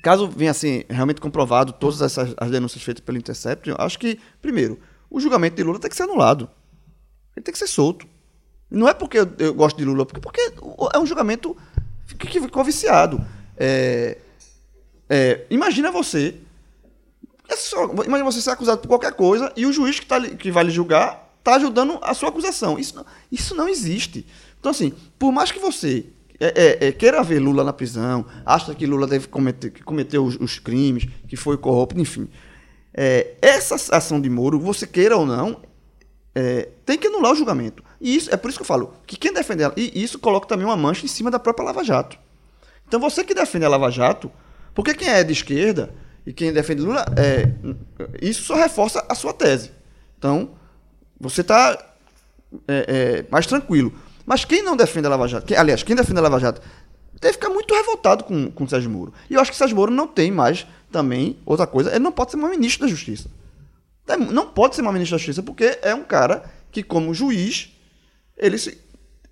caso 0.04 0.28
venha 0.28 0.52
assim, 0.52 0.84
realmente 0.88 1.20
comprovado 1.20 1.72
todas 1.72 2.00
essas 2.00 2.32
as 2.36 2.50
denúncias 2.50 2.84
feitas 2.84 3.04
pelo 3.04 3.18
Intercept, 3.18 3.74
acho 3.76 3.98
que, 3.98 4.20
primeiro, 4.40 4.78
o 5.10 5.18
julgamento 5.18 5.56
de 5.56 5.64
Lula 5.64 5.80
tem 5.80 5.90
que 5.90 5.96
ser 5.96 6.04
anulado. 6.04 6.48
Ele 7.34 7.42
tem 7.42 7.52
que 7.52 7.58
ser 7.58 7.66
solto. 7.66 8.06
Não 8.70 8.88
é 8.88 8.94
porque 8.94 9.18
eu, 9.18 9.28
eu 9.38 9.54
gosto 9.54 9.76
de 9.76 9.84
Lula, 9.84 10.04
porque, 10.04 10.20
porque 10.20 10.52
é 10.92 10.98
um 10.98 11.06
julgamento 11.06 11.56
que, 12.18 12.26
que 12.26 12.40
ficou 12.40 12.64
viciado. 12.64 13.24
É, 13.56 14.18
é, 15.08 15.46
imagina 15.50 15.90
você 15.90 16.34
é 17.48 17.56
só, 17.56 17.84
imagina 17.84 18.24
você 18.24 18.40
ser 18.40 18.50
acusado 18.50 18.80
por 18.80 18.88
qualquer 18.88 19.12
coisa 19.12 19.52
e 19.56 19.66
o 19.66 19.72
juiz 19.72 20.00
que, 20.00 20.06
tá, 20.06 20.20
que 20.20 20.50
vai 20.50 20.64
lhe 20.64 20.70
julgar 20.70 21.32
está 21.38 21.54
ajudando 21.54 21.98
a 22.02 22.12
sua 22.12 22.28
acusação. 22.28 22.78
Isso 22.78 22.96
não, 22.96 23.06
isso 23.30 23.54
não 23.54 23.68
existe. 23.68 24.26
Então, 24.58 24.70
assim, 24.70 24.92
por 25.16 25.30
mais 25.30 25.52
que 25.52 25.60
você 25.60 26.06
é, 26.40 26.46
é, 26.82 26.88
é, 26.88 26.92
queira 26.92 27.22
ver 27.22 27.38
Lula 27.38 27.62
na 27.62 27.72
prisão, 27.72 28.26
acha 28.44 28.74
que 28.74 28.84
Lula 28.84 29.06
deve 29.06 29.28
cometer, 29.28 29.70
que 29.70 29.82
cometeu 29.82 30.24
os, 30.24 30.36
os 30.36 30.58
crimes, 30.58 31.08
que 31.28 31.36
foi 31.36 31.56
corrupto, 31.56 32.00
enfim. 32.00 32.28
É, 32.92 33.34
essa 33.40 33.76
ação 33.96 34.20
de 34.20 34.28
Moro, 34.28 34.58
você 34.58 34.86
queira 34.86 35.16
ou 35.16 35.24
não, 35.24 35.60
é, 36.34 36.68
tem 36.84 36.98
que 36.98 37.06
anular 37.06 37.32
o 37.32 37.36
julgamento. 37.36 37.84
E 38.01 38.14
isso 38.14 38.32
é 38.32 38.36
por 38.36 38.49
isso 38.49 38.59
que 38.59 38.62
eu 38.62 38.66
falo 38.66 38.94
que 39.07 39.16
quem 39.16 39.32
defende 39.32 39.62
ela, 39.62 39.74
e 39.76 40.03
isso 40.03 40.18
coloca 40.18 40.47
também 40.47 40.66
uma 40.66 40.76
mancha 40.76 41.05
em 41.05 41.09
cima 41.09 41.30
da 41.30 41.38
própria 41.38 41.66
Lava 41.66 41.82
Jato. 41.82 42.18
Então 42.86 43.01
você 43.01 43.24
que 43.24 43.34
defende 43.34 43.64
a 43.64 43.68
Lava 43.68 43.90
Jato, 43.90 44.30
porque 44.74 44.94
quem 44.94 45.09
é 45.09 45.24
de 45.24 45.32
esquerda 45.32 45.92
e 46.26 46.32
quem 46.32 46.53
defende 46.53 46.82
Lula, 46.82 47.07
é, 47.16 47.49
isso 48.20 48.42
só 48.42 48.57
reforça 48.57 49.05
a 49.09 49.14
sua 49.14 49.32
tese. 49.32 49.70
Então, 50.18 50.51
você 51.20 51.40
está 51.40 51.78
é, 52.66 52.86
é, 52.88 53.24
mais 53.30 53.47
tranquilo. 53.47 53.92
Mas 54.24 54.44
quem 54.44 54.61
não 54.61 54.76
defende 54.76 55.07
a 55.07 55.11
Lava 55.11 55.28
Jato, 55.28 55.47
quem, 55.47 55.57
aliás, 55.57 55.82
quem 55.84 55.94
defende 55.94 56.18
a 56.18 56.22
Lava 56.22 56.40
Jato, 56.40 56.61
deve 57.20 57.34
ficar 57.34 57.49
muito 57.49 57.72
revoltado 57.72 58.24
com, 58.24 58.51
com 58.51 58.64
o 58.64 58.68
Sérgio 58.68 58.90
Moro. 58.90 59.12
E 59.30 59.34
eu 59.34 59.40
acho 59.40 59.51
que 59.51 59.55
o 59.55 59.59
Sérgio 59.59 59.76
Moro 59.76 59.92
não 59.92 60.09
tem 60.09 60.32
mais 60.32 60.66
também 60.90 61.38
outra 61.47 61.66
coisa, 61.66 61.90
ele 61.90 62.01
não 62.01 62.12
pode 62.12 62.32
ser 62.32 62.36
mais 62.36 62.51
ministro 62.51 62.86
da 62.86 62.90
Justiça. 62.90 63.30
É, 64.09 64.16
não 64.16 64.49
pode 64.49 64.74
ser 64.74 64.82
mais 64.82 64.94
ministro 64.94 65.16
da 65.16 65.18
Justiça 65.18 65.42
porque 65.42 65.78
é 65.80 65.94
um 65.94 66.03
cara 66.03 66.44
que, 66.72 66.82
como 66.82 67.14
juiz, 67.14 67.76
ele, 68.37 68.59
se, 68.59 68.78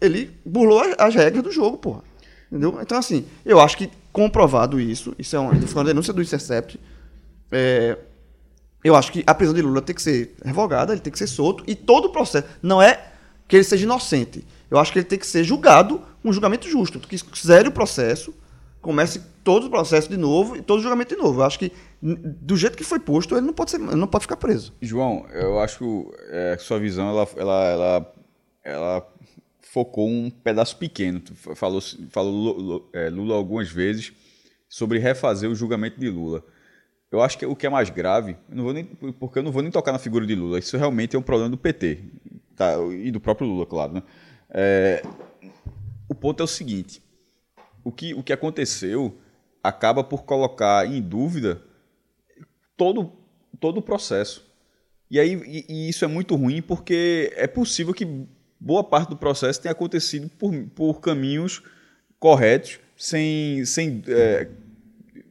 ele 0.01 0.31
burlou 0.45 0.81
as, 0.81 0.95
as 0.99 1.15
regras 1.15 1.43
do 1.43 1.51
jogo, 1.51 1.79
porra. 1.79 2.03
Entendeu? 2.51 2.79
Então, 2.81 2.99
assim, 2.99 3.25
eu 3.45 3.61
acho 3.61 3.77
que 3.77 3.91
comprovado 4.13 4.81
isso, 4.81 5.15
isso 5.19 5.35
é 5.35 5.39
uma, 5.39 5.55
foi 5.55 5.83
uma 5.83 5.85
denúncia 5.89 6.13
do 6.13 6.23
Intercept, 6.23 6.79
é, 7.51 7.99
eu 8.83 8.95
acho 8.95 9.11
que 9.11 9.25
a 9.27 9.35
prisão 9.35 9.55
de 9.55 9.63
Lula 9.63 9.83
tem 9.83 9.95
que 9.95 10.03
ser 10.03 10.35
revogada, 10.45 10.93
ele 10.93 11.01
tem 11.01 11.13
que 11.13 11.19
ser 11.19 11.27
solto, 11.27 11.65
e 11.67 11.75
todo 11.75 12.07
o 12.07 12.13
processo, 12.13 12.47
não 12.63 12.81
é 12.81 13.13
que 13.49 13.57
ele 13.57 13.65
seja 13.65 13.85
inocente, 13.85 14.45
eu 14.71 14.79
acho 14.79 14.93
que 14.93 14.99
ele 14.99 15.07
tem 15.07 15.19
que 15.19 15.27
ser 15.27 15.43
julgado 15.43 16.01
um 16.25 16.33
julgamento 16.33 16.69
justo, 16.69 17.01
que 17.01 17.19
zere 17.47 17.69
o 17.69 17.73
processo, 17.73 18.33
comece 18.81 19.21
todo 19.43 19.67
o 19.67 19.71
processo 19.71 20.09
de 20.09 20.17
novo 20.17 20.57
e 20.57 20.63
todo 20.63 20.79
o 20.79 20.83
julgamento 20.83 21.15
de 21.15 21.21
novo. 21.21 21.41
Eu 21.41 21.45
acho 21.45 21.59
que, 21.59 21.73
do 22.03 22.57
jeito 22.57 22.77
que 22.77 22.85
foi 22.85 22.99
posto, 22.99 23.35
ele 23.35 23.47
não 23.47 23.53
pode, 23.53 23.71
ser, 23.71 23.79
não 23.79 24.07
pode 24.07 24.25
ficar 24.25 24.37
preso. 24.37 24.75
João, 24.81 25.27
eu 25.33 25.59
acho 25.59 25.79
que 25.79 26.17
é, 26.31 26.57
sua 26.59 26.79
visão, 26.79 27.09
ela, 27.09 27.29
ela, 27.37 27.65
ela, 27.65 28.14
ela 28.65 29.07
focou 29.61 30.09
um 30.09 30.31
pedaço 30.31 30.77
pequeno. 30.77 31.23
Falou, 31.55 31.81
falou 32.11 32.33
Lula, 32.33 32.85
é, 32.93 33.11
Lula 33.11 33.35
algumas 33.35 33.71
vezes 33.71 34.13
sobre 34.69 34.99
refazer 34.99 35.51
o 35.51 35.55
julgamento 35.55 36.01
de 36.01 36.09
Lula. 36.09 36.45
Eu 37.11 37.21
acho 37.23 37.39
que 37.39 37.47
o 37.47 37.55
que 37.55 37.67
é 37.67 37.71
mais 37.71 37.91
grave, 37.91 38.37
eu 38.51 38.73
nem, 38.73 38.85
porque 38.85 39.39
eu 39.39 39.43
não 39.43 39.53
vou 39.53 39.63
nem 39.63 39.71
tocar 39.71 39.93
na 39.93 39.99
figura 39.99 40.27
de 40.27 40.35
Lula, 40.35 40.59
isso 40.59 40.77
realmente 40.77 41.15
é 41.15 41.19
um 41.19 41.23
problema 41.23 41.51
do 41.51 41.57
PT, 41.57 42.03
tá? 42.57 42.75
e 42.93 43.11
do 43.13 43.21
próprio 43.21 43.47
Lula, 43.47 43.67
claro. 43.67 43.95
Né? 43.95 44.03
É, 44.51 45.03
o 46.09 46.15
ponto 46.15 46.41
é 46.41 46.45
o 46.45 46.49
seguinte: 46.49 47.03
o 47.85 47.93
que, 47.93 48.15
o 48.15 48.23
que 48.23 48.33
aconteceu 48.33 49.17
acaba 49.63 50.03
por 50.03 50.25
colocar 50.25 50.87
em 50.87 51.01
dúvida 51.01 51.63
todo, 52.77 53.13
todo 53.61 53.79
o 53.79 53.83
processo. 53.83 54.45
E 55.11 55.21
aí 55.21 55.35
e, 55.47 55.65
e 55.69 55.89
isso 55.89 56.05
é 56.05 56.09
muito 56.09 56.35
ruim 56.35 56.61
porque 56.61 57.33
é 57.37 57.47
possível 57.47 57.95
que 57.95 58.27
boa 58.65 58.83
parte 58.83 59.11
do 59.11 59.17
processo 59.17 59.61
tem 59.61 59.71
acontecido 59.71 60.31
por, 60.39 60.53
por 60.75 61.01
caminhos 61.01 61.63
corretos, 62.19 62.79
sem. 62.97 63.65
sem 63.67 64.03
é, 64.09 64.49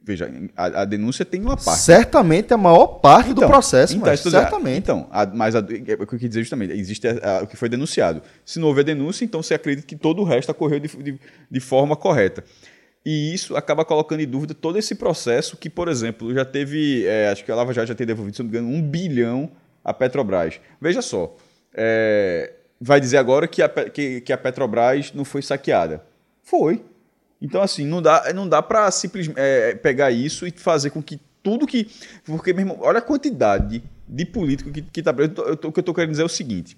veja, 0.04 0.30
a, 0.56 0.82
a, 0.82 0.84
denúncia 0.84 1.24
tem 1.24 1.40
uma 1.40 1.56
parte. 1.56 1.80
Certamente 1.80 2.54
a 2.54 2.56
maior 2.56 2.86
parte 2.86 3.30
então, 3.30 3.42
do 3.42 3.50
processo, 3.50 3.96
então, 3.96 4.06
mas, 4.06 4.20
certamente. 4.20 4.78
Então, 4.78 5.08
a, 5.10 5.26
mas 5.26 5.56
a, 5.56 5.58
é 5.58 5.94
o 5.94 6.06
que 6.06 6.14
eu 6.14 6.18
quis 6.18 6.28
dizer 6.28 6.42
justamente, 6.42 6.72
existe 6.74 7.08
o 7.42 7.46
que 7.48 7.56
foi 7.56 7.68
denunciado. 7.68 8.22
Se 8.44 8.60
não 8.60 8.68
houver 8.68 8.84
denúncia, 8.84 9.24
então 9.24 9.42
você 9.42 9.54
acredita 9.54 9.86
que 9.86 9.96
todo 9.96 10.22
o 10.22 10.24
resto 10.24 10.50
ocorreu 10.50 10.78
de, 10.78 10.88
de, 10.88 11.18
de 11.50 11.60
forma 11.60 11.96
correta. 11.96 12.44
E 13.04 13.34
isso 13.34 13.56
acaba 13.56 13.84
colocando 13.84 14.20
em 14.20 14.26
dúvida 14.26 14.54
todo 14.54 14.78
esse 14.78 14.94
processo 14.94 15.56
que, 15.56 15.68
por 15.68 15.88
exemplo, 15.88 16.32
já 16.32 16.44
teve, 16.44 17.04
é, 17.04 17.28
acho 17.28 17.44
que 17.44 17.52
a 17.52 17.54
Lava 17.54 17.72
Jato 17.72 17.88
já 17.88 17.94
tem 17.94 18.06
devolvido, 18.06 18.36
se 18.36 18.42
não 18.42 18.50
me 18.50 18.56
engano, 18.56 18.74
um 18.74 18.80
bilhão 18.80 19.50
a 19.84 19.92
Petrobras. 19.92 20.58
Veja 20.80 21.02
só, 21.02 21.36
é, 21.74 22.52
vai 22.80 23.00
dizer 23.00 23.18
agora 23.18 23.46
que 23.46 23.62
a, 23.62 23.68
que, 23.68 24.20
que 24.20 24.32
a 24.32 24.38
Petrobras 24.38 25.12
não 25.12 25.24
foi 25.24 25.42
saqueada. 25.42 26.04
Foi. 26.42 26.84
Então, 27.40 27.62
assim, 27.62 27.86
não 27.86 28.00
dá, 28.00 28.32
não 28.34 28.48
dá 28.48 28.62
para 28.62 28.90
simplesmente 28.90 29.38
é, 29.38 29.74
pegar 29.74 30.10
isso 30.10 30.46
e 30.46 30.50
fazer 30.50 30.90
com 30.90 31.02
que 31.02 31.20
tudo 31.42 31.66
que. 31.66 31.88
Porque, 32.24 32.52
meu 32.52 32.62
irmão, 32.62 32.78
olha 32.80 32.98
a 32.98 33.02
quantidade 33.02 33.82
de 34.08 34.24
político 34.24 34.70
que, 34.70 34.82
que 34.82 35.02
tá 35.02 35.12
preso. 35.12 35.32
O 35.32 35.72
que 35.72 35.78
eu 35.78 35.80
estou 35.80 35.94
querendo 35.94 36.12
dizer 36.12 36.22
é 36.22 36.26
o 36.26 36.28
seguinte: 36.28 36.76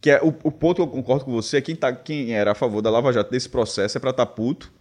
que 0.00 0.10
é 0.10 0.22
o, 0.22 0.28
o, 0.28 0.50
ponto 0.50 0.76
que 0.76 0.82
eu 0.82 0.86
concordo 0.86 1.24
com 1.24 1.32
você 1.32 1.58
é 1.58 1.60
quem, 1.60 1.76
tá, 1.76 1.92
quem 1.92 2.32
era 2.34 2.52
a 2.52 2.54
favor 2.54 2.82
da 2.82 2.90
Lava 2.90 3.12
Jato 3.12 3.30
desse 3.30 3.48
processo 3.48 3.96
é 3.96 4.00
para 4.00 4.10
estar 4.10 4.26
tá 4.26 4.32
puto. 4.32 4.72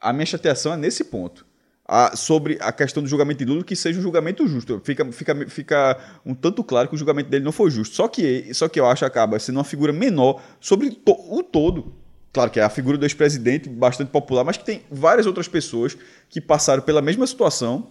A 0.00 0.12
minha 0.12 0.26
chateação 0.26 0.72
é 0.72 0.76
nesse 0.76 1.04
ponto 1.04 1.46
a, 1.88 2.16
sobre 2.16 2.58
a 2.60 2.72
questão 2.72 3.02
do 3.02 3.08
julgamento 3.08 3.38
de 3.38 3.50
Lula 3.50 3.62
que 3.62 3.76
seja 3.76 3.98
um 3.98 4.02
julgamento 4.02 4.46
justo. 4.46 4.80
Fica, 4.84 5.04
fica, 5.12 5.48
fica 5.48 5.98
um 6.24 6.34
tanto 6.34 6.64
claro 6.64 6.88
que 6.88 6.94
o 6.94 6.98
julgamento 6.98 7.30
dele 7.30 7.44
não 7.44 7.52
foi 7.52 7.70
justo. 7.70 7.94
Só 7.94 8.08
que, 8.08 8.52
só 8.52 8.68
que 8.68 8.80
eu 8.80 8.86
acho 8.86 9.00
que 9.00 9.04
acaba 9.04 9.38
sendo 9.38 9.56
uma 9.56 9.64
figura 9.64 9.92
menor 9.92 10.42
sobre 10.60 10.90
to, 10.90 11.16
o 11.30 11.42
todo. 11.42 11.94
Claro 12.32 12.50
que 12.50 12.60
é 12.60 12.62
a 12.62 12.68
figura 12.68 12.98
do 12.98 13.06
ex-presidente 13.06 13.68
bastante 13.68 14.10
popular, 14.10 14.44
mas 14.44 14.56
que 14.56 14.64
tem 14.64 14.82
várias 14.90 15.26
outras 15.26 15.48
pessoas 15.48 15.96
que 16.28 16.40
passaram 16.40 16.82
pela 16.82 17.00
mesma 17.00 17.26
situação 17.26 17.88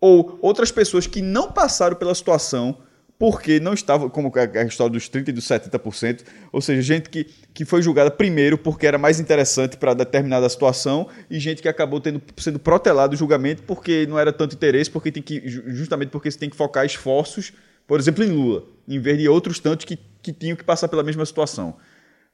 ou 0.00 0.38
outras 0.42 0.70
pessoas 0.70 1.06
que 1.06 1.22
não 1.22 1.50
passaram 1.50 1.96
pela 1.96 2.14
situação 2.14 2.76
porque 3.18 3.58
não 3.58 3.72
estava, 3.72 4.10
como 4.10 4.30
a 4.36 4.64
história 4.64 4.92
dos 4.92 5.08
30% 5.08 5.28
e 5.28 5.32
dos 5.32 5.44
70%, 5.44 6.24
ou 6.52 6.60
seja, 6.60 6.82
gente 6.82 7.08
que, 7.08 7.24
que 7.54 7.64
foi 7.64 7.80
julgada 7.80 8.10
primeiro 8.10 8.58
porque 8.58 8.86
era 8.86 8.98
mais 8.98 9.18
interessante 9.18 9.76
para 9.76 9.94
determinada 9.94 10.48
situação 10.48 11.08
e 11.30 11.38
gente 11.38 11.62
que 11.62 11.68
acabou 11.68 12.00
tendo, 12.00 12.20
sendo 12.36 12.58
protelado 12.58 13.14
o 13.14 13.16
julgamento 13.16 13.62
porque 13.62 14.06
não 14.06 14.18
era 14.18 14.32
tanto 14.32 14.54
interesse, 14.54 14.90
porque 14.90 15.10
tem 15.10 15.22
que, 15.22 15.42
justamente 15.48 16.10
porque 16.10 16.30
você 16.30 16.38
tem 16.38 16.50
que 16.50 16.56
focar 16.56 16.84
esforços, 16.84 17.52
por 17.86 17.98
exemplo, 17.98 18.22
em 18.22 18.28
Lula, 18.28 18.64
em 18.86 19.00
vez 19.00 19.18
de 19.18 19.28
outros 19.28 19.58
tantos 19.58 19.86
que, 19.86 19.98
que 20.20 20.32
tinham 20.32 20.56
que 20.56 20.64
passar 20.64 20.88
pela 20.88 21.02
mesma 21.02 21.24
situação. 21.24 21.76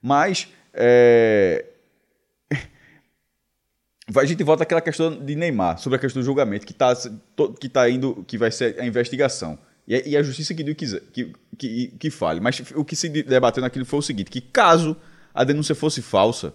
Mas 0.00 0.48
é, 0.74 1.64
a 4.16 4.24
gente 4.24 4.42
volta 4.42 4.64
àquela 4.64 4.80
questão 4.80 5.24
de 5.24 5.36
Neymar, 5.36 5.78
sobre 5.78 5.96
a 5.96 5.98
questão 6.00 6.20
do 6.20 6.26
julgamento, 6.26 6.66
que 6.66 6.72
está 6.72 6.92
que 7.60 7.68
tá 7.68 7.88
indo, 7.88 8.24
que 8.26 8.36
vai 8.36 8.50
ser 8.50 8.80
a 8.80 8.84
investigação. 8.84 9.56
E, 9.86 10.10
e 10.10 10.16
a 10.16 10.22
justiça 10.22 10.54
que, 10.54 10.74
que, 10.74 11.32
que, 11.58 11.88
que 11.98 12.10
fale. 12.10 12.40
Mas 12.40 12.62
o 12.74 12.84
que 12.84 12.96
se 12.96 13.08
debateu 13.08 13.60
naquilo 13.60 13.84
foi 13.84 13.98
o 13.98 14.02
seguinte: 14.02 14.30
que 14.30 14.40
caso 14.40 14.96
a 15.34 15.44
denúncia 15.44 15.74
fosse 15.74 16.02
falsa, 16.02 16.52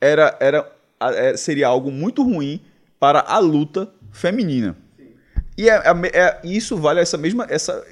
era, 0.00 0.36
era, 0.40 0.70
é, 1.00 1.36
seria 1.36 1.68
algo 1.68 1.90
muito 1.90 2.22
ruim 2.22 2.60
para 2.98 3.20
a 3.20 3.38
luta 3.38 3.90
feminina. 4.12 4.76
E 5.56 5.68
é, 5.68 5.74
é, 5.74 5.92
é, 6.12 6.40
isso 6.44 6.76
vale 6.76 7.00
essa 7.00 7.16
mesma. 7.16 7.46
Essa, 7.48 7.84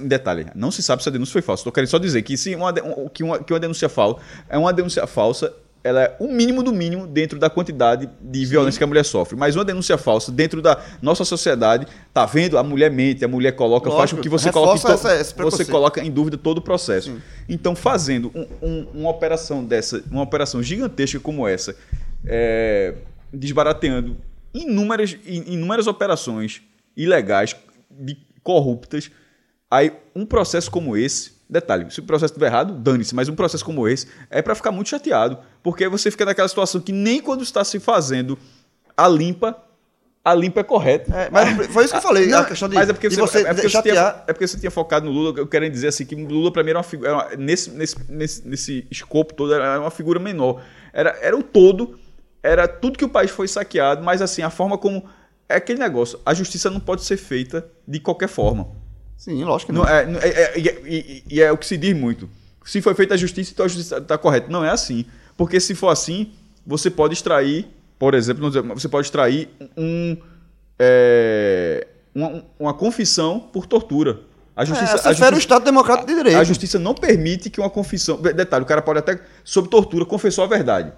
detalhe, 0.00 0.46
não 0.54 0.70
se 0.70 0.82
sabe 0.82 1.02
se 1.02 1.08
a 1.08 1.12
denúncia 1.12 1.32
foi 1.32 1.42
falsa. 1.42 1.60
Estou 1.60 1.72
querendo 1.72 1.90
só 1.90 1.98
dizer 1.98 2.22
que 2.22 2.36
se 2.36 2.54
uma, 2.54 2.72
que 3.12 3.22
uma, 3.22 3.42
que 3.42 3.52
uma 3.52 3.60
denúncia 3.60 3.88
falsa 3.88 4.20
é 4.48 4.56
uma 4.56 4.72
denúncia 4.72 5.06
falsa 5.06 5.54
ela 5.86 6.02
é 6.02 6.16
o 6.18 6.26
mínimo 6.26 6.62
do 6.62 6.72
mínimo 6.72 7.06
dentro 7.06 7.38
da 7.38 7.48
quantidade 7.48 8.10
de 8.20 8.40
Sim. 8.40 8.50
violência 8.50 8.78
que 8.78 8.84
a 8.84 8.86
mulher 8.86 9.04
sofre. 9.04 9.36
Mas 9.36 9.54
uma 9.54 9.64
denúncia 9.64 9.96
falsa 9.96 10.32
dentro 10.32 10.60
da 10.60 10.82
nossa 11.00 11.24
sociedade, 11.24 11.86
tá 12.12 12.26
vendo? 12.26 12.58
A 12.58 12.62
mulher 12.62 12.90
mente, 12.90 13.24
a 13.24 13.28
mulher 13.28 13.52
coloca, 13.52 13.88
Lógico, 13.88 13.98
faz 13.98 14.12
com 14.12 14.20
que 14.20 14.28
você 14.28 14.50
coloque 14.50 14.84
essa, 14.90 15.34
você 15.36 15.64
coloca 15.64 16.02
em 16.02 16.10
dúvida 16.10 16.36
todo 16.36 16.58
o 16.58 16.60
processo. 16.60 17.12
Sim. 17.12 17.22
Então, 17.48 17.76
fazendo 17.76 18.32
um, 18.34 18.46
um, 18.60 18.86
uma 18.94 19.10
operação 19.10 19.64
dessa, 19.64 20.02
uma 20.10 20.22
operação 20.22 20.60
gigantesca 20.60 21.20
como 21.20 21.46
essa, 21.46 21.76
é, 22.26 22.94
desbarateando 23.32 24.16
inúmeras, 24.52 25.16
inúmeras 25.24 25.86
operações 25.86 26.62
ilegais, 26.96 27.54
de, 27.90 28.16
corruptas, 28.42 29.10
aí 29.70 29.92
um 30.14 30.26
processo 30.26 30.70
como 30.70 30.96
esse 30.96 31.35
Detalhe, 31.48 31.88
se 31.92 32.00
o 32.00 32.02
processo 32.02 32.32
estiver 32.32 32.46
errado, 32.46 32.72
dane-se, 32.74 33.14
mas 33.14 33.28
um 33.28 33.34
processo 33.34 33.64
como 33.64 33.86
esse 33.86 34.08
é 34.28 34.42
para 34.42 34.54
ficar 34.54 34.72
muito 34.72 34.88
chateado, 34.88 35.38
porque 35.62 35.88
você 35.88 36.10
fica 36.10 36.24
naquela 36.24 36.48
situação 36.48 36.80
que 36.80 36.90
nem 36.90 37.20
quando 37.20 37.44
está 37.44 37.62
se 37.62 37.78
fazendo 37.78 38.36
a 38.96 39.06
limpa, 39.06 39.56
a 40.24 40.34
limpa 40.34 40.58
é 40.58 40.64
correta. 40.64 41.14
É, 41.14 41.30
mas 41.30 41.68
foi 41.68 41.84
isso 41.84 41.92
que 41.92 41.98
eu 41.98 42.02
falei, 42.02 42.26
não, 42.26 42.40
a 42.40 42.44
questão 42.44 42.68
de, 42.68 42.74
mas 42.74 42.88
é 42.88 42.92
porque 42.92 43.08
você, 43.08 43.20
você, 43.20 43.38
é 43.42 43.54
porque 43.54 43.68
você 43.68 43.82
tinha, 43.82 44.24
é 44.26 44.32
porque 44.32 44.46
você 44.48 44.58
tinha 44.58 44.72
focado 44.72 45.06
no 45.06 45.12
Lula, 45.12 45.38
eu 45.38 45.46
quero 45.46 45.70
dizer 45.70 45.86
assim, 45.86 46.04
que 46.04 46.16
Lula 46.16 46.50
para 46.50 46.64
mim 46.64 46.70
era 46.70 46.78
uma 46.80 46.82
figura, 46.82 47.36
nesse, 47.38 47.70
nesse, 47.70 47.96
nesse, 48.10 48.48
nesse 48.48 48.86
escopo 48.90 49.32
todo, 49.32 49.54
era 49.54 49.78
uma 49.78 49.90
figura 49.90 50.18
menor. 50.18 50.64
Era, 50.92 51.16
era 51.20 51.36
o 51.36 51.44
todo, 51.44 51.96
era 52.42 52.66
tudo 52.66 52.98
que 52.98 53.04
o 53.04 53.08
país 53.08 53.30
foi 53.30 53.46
saqueado, 53.46 54.02
mas 54.02 54.20
assim, 54.20 54.42
a 54.42 54.50
forma 54.50 54.76
como. 54.76 55.08
É 55.48 55.54
aquele 55.56 55.78
negócio, 55.78 56.18
a 56.26 56.34
justiça 56.34 56.68
não 56.70 56.80
pode 56.80 57.04
ser 57.04 57.16
feita 57.16 57.64
de 57.86 58.00
qualquer 58.00 58.28
forma. 58.28 58.66
Sim, 59.16 59.42
lógico 59.44 59.72
que 59.72 59.78
não. 59.78 59.84
não 59.84 59.90
é, 59.90 60.02
é, 60.22 60.42
é, 60.42 60.58
e, 60.58 61.22
e, 61.28 61.40
é 61.40 61.50
o 61.50 61.56
que 61.56 61.66
se 61.66 61.76
diz 61.76 61.96
muito. 61.96 62.28
Se 62.64 62.82
foi 62.82 62.94
feita 62.94 63.14
a 63.14 63.16
justiça, 63.16 63.52
então 63.52 63.64
a 63.64 63.68
justiça 63.68 63.98
está 63.98 64.18
correta. 64.18 64.50
Não 64.50 64.64
é 64.64 64.70
assim. 64.70 65.04
Porque 65.36 65.58
se 65.60 65.74
for 65.74 65.88
assim, 65.88 66.32
você 66.66 66.90
pode 66.90 67.14
extrair, 67.14 67.66
por 67.98 68.14
exemplo, 68.14 68.50
você 68.74 68.88
pode 68.88 69.06
extrair 69.06 69.48
um, 69.76 70.16
é, 70.78 71.86
uma, 72.14 72.44
uma 72.58 72.74
confissão 72.74 73.40
por 73.40 73.66
tortura. 73.66 74.20
A 74.54 74.64
justiça, 74.64 74.92
é, 74.92 74.94
a 74.94 75.12
justiça, 75.12 75.34
o 75.34 75.38
Estado 75.38 75.64
Democrático 75.64 76.08
de 76.08 76.14
Direito. 76.14 76.38
A 76.38 76.44
justiça 76.44 76.78
não 76.78 76.94
permite 76.94 77.50
que 77.50 77.60
uma 77.60 77.68
confissão. 77.68 78.16
Detalhe, 78.16 78.64
o 78.64 78.66
cara 78.66 78.80
pode 78.80 78.98
até, 78.98 79.20
sob 79.44 79.68
tortura, 79.68 80.04
confessou 80.04 80.44
a 80.44 80.46
verdade. 80.46 80.92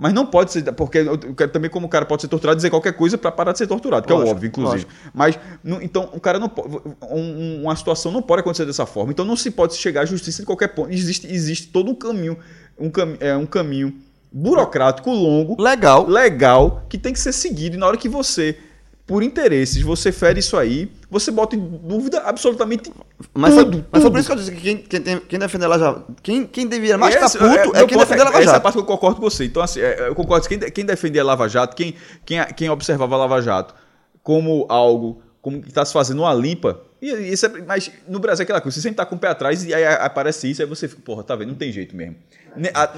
Mas 0.00 0.14
não 0.14 0.24
pode 0.24 0.50
ser, 0.50 0.62
porque 0.72 0.98
eu 0.98 1.34
quero 1.34 1.52
também 1.52 1.70
como 1.70 1.86
o 1.86 1.88
cara 1.90 2.06
pode 2.06 2.22
ser 2.22 2.28
torturado 2.28 2.56
dizer 2.56 2.70
qualquer 2.70 2.94
coisa 2.94 3.18
para 3.18 3.30
parar 3.30 3.52
de 3.52 3.58
ser 3.58 3.66
torturado, 3.66 4.06
que 4.06 4.12
lógico, 4.12 4.28
é 4.28 4.32
óbvio, 4.32 4.48
inclusive. 4.48 4.84
Lógico. 4.84 4.92
Mas 5.12 5.38
não, 5.62 5.82
então 5.82 6.08
o 6.14 6.18
cara 6.18 6.38
não 6.38 6.50
um, 7.10 7.64
uma 7.64 7.76
situação 7.76 8.10
não 8.10 8.22
pode 8.22 8.40
acontecer 8.40 8.64
dessa 8.64 8.86
forma. 8.86 9.12
Então 9.12 9.26
não 9.26 9.36
se 9.36 9.50
pode 9.50 9.74
chegar 9.74 10.00
à 10.00 10.04
justiça 10.06 10.40
de 10.40 10.46
qualquer 10.46 10.68
ponto. 10.68 10.90
Existe, 10.90 11.26
existe 11.26 11.68
todo 11.68 11.90
um 11.90 11.94
caminho, 11.94 12.38
um, 12.78 12.88
cam, 12.88 13.14
é, 13.20 13.36
um 13.36 13.44
caminho 13.44 13.94
burocrático 14.32 15.10
longo, 15.10 15.60
legal, 15.60 16.08
legal 16.08 16.86
que 16.88 16.96
tem 16.96 17.12
que 17.12 17.20
ser 17.20 17.32
seguido. 17.32 17.76
E 17.76 17.78
na 17.78 17.86
hora 17.86 17.98
que 17.98 18.08
você 18.08 18.56
por 19.06 19.22
interesses, 19.22 19.82
você 19.82 20.10
fere 20.10 20.40
isso 20.40 20.56
aí, 20.56 20.90
você 21.10 21.30
bota 21.30 21.56
em 21.56 21.58
dúvida 21.58 22.20
absolutamente 22.20 22.92
mas 23.34 23.54
tudo. 23.54 23.78
Foi, 23.78 23.86
mas 23.90 24.02
foi 24.02 24.10
por 24.10 24.20
isso 24.20 24.28
que 24.28 24.32
eu 24.32 24.36
disse 24.36 24.52
que 24.52 24.60
quem, 24.60 24.76
quem, 24.76 25.20
quem 25.20 25.38
defende 25.38 25.64
a 25.64 25.68
Lava 25.68 25.84
Jato, 25.84 26.16
quem, 26.22 26.46
quem 26.46 26.66
deveria 26.66 26.96
mais 26.96 27.14
estar 27.14 27.30
puto 27.30 27.76
é, 27.76 27.82
é 27.82 27.86
quem 27.86 27.98
defende 27.98 28.20
a 28.20 28.24
Lava 28.24 28.36
Jato. 28.36 28.48
Essa 28.48 28.52
é 28.52 28.56
a 28.56 28.60
parte 28.60 28.74
que 28.74 28.80
eu 28.80 28.86
concordo 28.86 29.16
com 29.16 29.22
você. 29.22 29.44
Então, 29.44 29.62
assim, 29.62 29.80
é, 29.80 30.08
eu 30.08 30.14
concordo. 30.14 30.46
Quem, 30.46 30.58
quem 30.58 30.84
defendia 30.84 31.22
a 31.22 31.24
Lava 31.24 31.48
Jato, 31.48 31.74
quem, 31.74 31.94
quem, 32.24 32.42
quem 32.56 32.70
observava 32.70 33.16
a 33.16 33.18
Lava 33.18 33.42
Jato 33.42 33.74
como 34.22 34.66
algo, 34.68 35.22
como 35.42 35.60
que 35.60 35.68
está 35.68 35.84
se 35.84 35.92
fazendo 35.92 36.20
uma 36.22 36.32
limpa, 36.32 36.80
e, 37.00 37.32
isso 37.32 37.46
é, 37.46 37.48
mas 37.62 37.90
no 38.06 38.18
Brasil 38.18 38.42
é 38.42 38.44
aquela 38.44 38.60
coisa, 38.60 38.76
você 38.76 38.82
sempre 38.82 38.96
tá 38.96 39.06
com 39.06 39.16
o 39.16 39.18
pé 39.18 39.28
atrás 39.28 39.64
e 39.64 39.72
aí 39.72 39.84
aparece 39.86 40.50
isso, 40.50 40.60
aí 40.60 40.68
você 40.68 40.86
fica, 40.86 41.00
porra, 41.02 41.22
tá 41.22 41.34
vendo? 41.34 41.48
Não 41.48 41.54
tem 41.54 41.72
jeito 41.72 41.96
mesmo. 41.96 42.16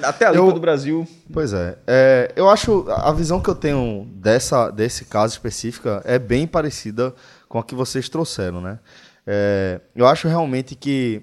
Até 0.02 0.26
a 0.26 0.30
limpa 0.30 0.44
eu, 0.44 0.52
do 0.52 0.60
Brasil. 0.60 1.06
Pois 1.32 1.52
é, 1.52 1.76
é. 1.86 2.32
Eu 2.34 2.48
acho. 2.48 2.86
A 2.88 3.12
visão 3.12 3.40
que 3.40 3.50
eu 3.50 3.54
tenho 3.54 4.08
dessa, 4.14 4.70
desse 4.70 5.04
caso 5.04 5.34
específico 5.34 5.88
é 6.04 6.18
bem 6.18 6.46
parecida 6.46 7.14
com 7.52 7.58
a 7.58 7.62
que 7.62 7.74
vocês 7.74 8.08
trouxeram, 8.08 8.62
né? 8.62 8.78
É, 9.26 9.78
eu 9.94 10.06
acho 10.06 10.26
realmente 10.26 10.74
que. 10.74 11.22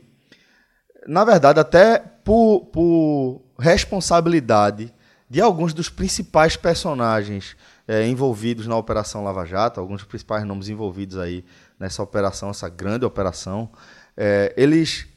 Na 1.08 1.26
verdade, 1.26 1.60
até 1.60 1.98
por, 1.98 2.68
por 2.72 3.42
responsabilidade 3.58 4.94
de 5.28 5.42
alguns 5.42 5.74
dos 5.74 5.90
principais 5.90 6.56
personagens 6.56 7.58
é, 7.88 8.06
envolvidos 8.06 8.68
na 8.68 8.78
Operação 8.78 9.24
Lava 9.24 9.44
Jato, 9.44 9.80
alguns 9.80 10.02
dos 10.02 10.08
principais 10.08 10.46
nomes 10.46 10.70
envolvidos 10.70 11.18
aí 11.18 11.44
nessa 11.80 12.04
operação, 12.04 12.52
essa 12.52 12.70
grande 12.70 13.06
operação, 13.06 13.68
é, 14.16 14.54
eles 14.56 15.08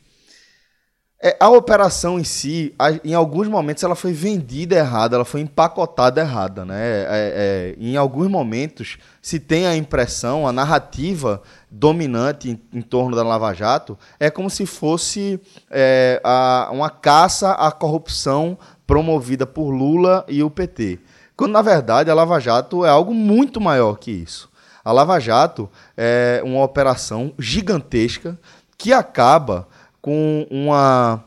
é, 1.25 1.37
a 1.39 1.49
operação 1.49 2.19
em 2.19 2.25
si, 2.25 2.75
a, 2.77 2.91
em 3.05 3.15
alguns 3.15 3.47
momentos, 3.47 3.85
ela 3.85 3.95
foi 3.95 4.13
vendida 4.13 4.75
errada, 4.75 5.15
ela 5.15 5.25
foi 5.25 5.41
empacotada 5.41 6.21
errada. 6.21 6.65
Né? 6.65 6.75
É, 6.83 7.07
é, 7.09 7.77
em 7.79 7.97
alguns 7.97 8.29
momentos, 8.29 8.99
se 9.23 9.39
tem 9.39 9.65
a 9.65 9.77
impressão, 9.77 10.49
a 10.49 10.53
narrativa 10.53 11.41
dominante 11.71 12.51
em, 12.51 12.61
em 12.77 12.83
torno 12.83 13.15
da 13.15 13.23
Lava 13.23 13.55
Jato 13.55 13.97
é 14.19 14.29
como 14.31 14.51
se 14.51 14.67
fosse 14.67 15.41
é, 15.71 16.21
a, 16.25 16.69
uma 16.73 16.91
caça 16.91 17.53
à 17.53 17.71
corrupção 17.71 18.59
promovida 18.85 19.47
por 19.47 19.71
Lula 19.71 20.25
e 20.27 20.43
o 20.43 20.51
PT. 20.51 20.99
Quando, 21.37 21.53
na 21.53 21.63
verdade, 21.63 22.11
a 22.11 22.15
Lava 22.15 22.41
Jato 22.41 22.85
é 22.85 22.89
algo 22.89 23.15
muito 23.15 23.61
maior 23.61 23.97
que 23.97 24.11
isso. 24.11 24.51
A 24.85 24.91
Lava 24.91 25.21
Jato 25.21 25.71
é 25.97 26.43
uma 26.45 26.65
operação 26.65 27.33
gigantesca 27.39 28.37
que 28.77 28.93
acaba 28.93 29.69
com 30.03 30.47
uma 30.51 31.25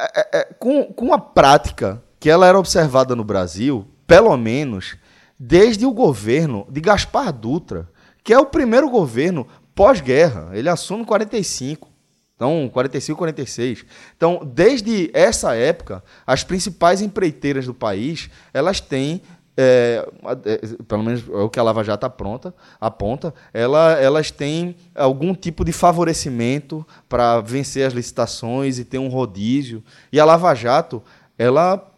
é, 0.00 0.20
é, 0.20 0.40
é, 0.40 0.44
com, 0.58 0.84
com 0.92 1.04
uma 1.04 1.18
prática 1.18 2.02
que 2.18 2.30
ela 2.30 2.46
era 2.46 2.58
observada 2.58 3.14
no 3.14 3.22
Brasil, 3.22 3.86
pelo 4.06 4.36
menos 4.36 4.96
desde 5.38 5.84
o 5.84 5.92
governo 5.92 6.66
de 6.70 6.80
Gaspar 6.80 7.32
Dutra, 7.32 7.88
que 8.22 8.32
é 8.32 8.38
o 8.38 8.46
primeiro 8.46 8.88
governo 8.88 9.46
pós-guerra. 9.74 10.50
Ele 10.52 10.68
assume 10.68 11.02
em 11.02 11.04
45. 11.04 11.92
Então, 12.34 12.68
45, 12.72 13.18
46. 13.18 13.86
Então, 14.16 14.40
desde 14.44 15.10
essa 15.14 15.54
época, 15.54 16.02
as 16.26 16.42
principais 16.42 17.00
empreiteiras 17.00 17.66
do 17.66 17.74
país, 17.74 18.28
elas 18.52 18.80
têm 18.80 19.22
é, 19.56 20.06
é, 20.44 20.82
pelo 20.84 21.02
menos 21.02 21.24
é 21.28 21.36
o 21.36 21.48
que 21.48 21.60
a 21.60 21.62
Lava 21.62 21.84
Jato 21.84 22.04
apronta, 22.04 22.54
aponta, 22.80 23.32
ela, 23.52 23.92
elas 23.92 24.30
têm 24.30 24.76
algum 24.94 25.34
tipo 25.34 25.64
de 25.64 25.72
favorecimento 25.72 26.86
para 27.08 27.40
vencer 27.40 27.86
as 27.86 27.92
licitações 27.92 28.78
e 28.78 28.84
ter 28.84 28.98
um 28.98 29.08
rodízio. 29.08 29.82
E 30.12 30.18
a 30.18 30.24
Lava 30.24 30.54
Jato, 30.54 31.02
ela 31.38 31.90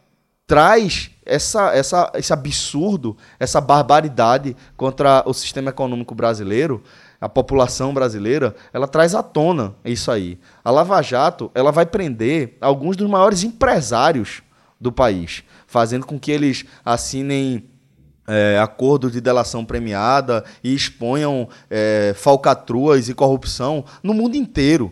traz 0.47 1.11
essa, 1.25 1.75
essa, 1.75 2.13
esse 2.15 2.33
absurdo, 2.33 3.17
essa 3.41 3.61
barbaridade 3.61 4.57
contra 4.77 5.23
o 5.27 5.33
sistema 5.33 5.71
econômico 5.71 6.15
brasileiro, 6.15 6.83
a 7.19 7.29
população 7.29 7.95
brasileira, 7.95 8.55
ela 8.73 8.87
traz 8.87 9.15
à 9.15 9.23
tona 9.23 9.75
isso 9.85 10.11
aí. 10.11 10.39
A 10.63 10.71
Lava 10.71 11.01
Jato, 11.01 11.51
ela 11.55 11.73
vai 11.73 11.87
prender 11.87 12.59
alguns 12.61 12.97
dos 12.97 13.09
maiores 13.09 13.43
empresários 13.43 14.43
do 14.79 14.93
país 14.93 15.43
fazendo 15.77 16.07
com 16.07 16.19
que 16.19 16.33
eles 16.33 16.65
assinem 16.83 17.69
é, 18.27 18.59
acordos 18.59 19.13
de 19.13 19.21
delação 19.21 19.63
premiada 19.63 20.43
e 20.65 20.75
exponham 20.75 21.47
é, 21.69 22.15
falcatruas 22.17 23.11
e 23.11 23.15
corrupção 23.15 23.85
no 24.03 24.15
mundo 24.15 24.37
inteiro. 24.37 24.91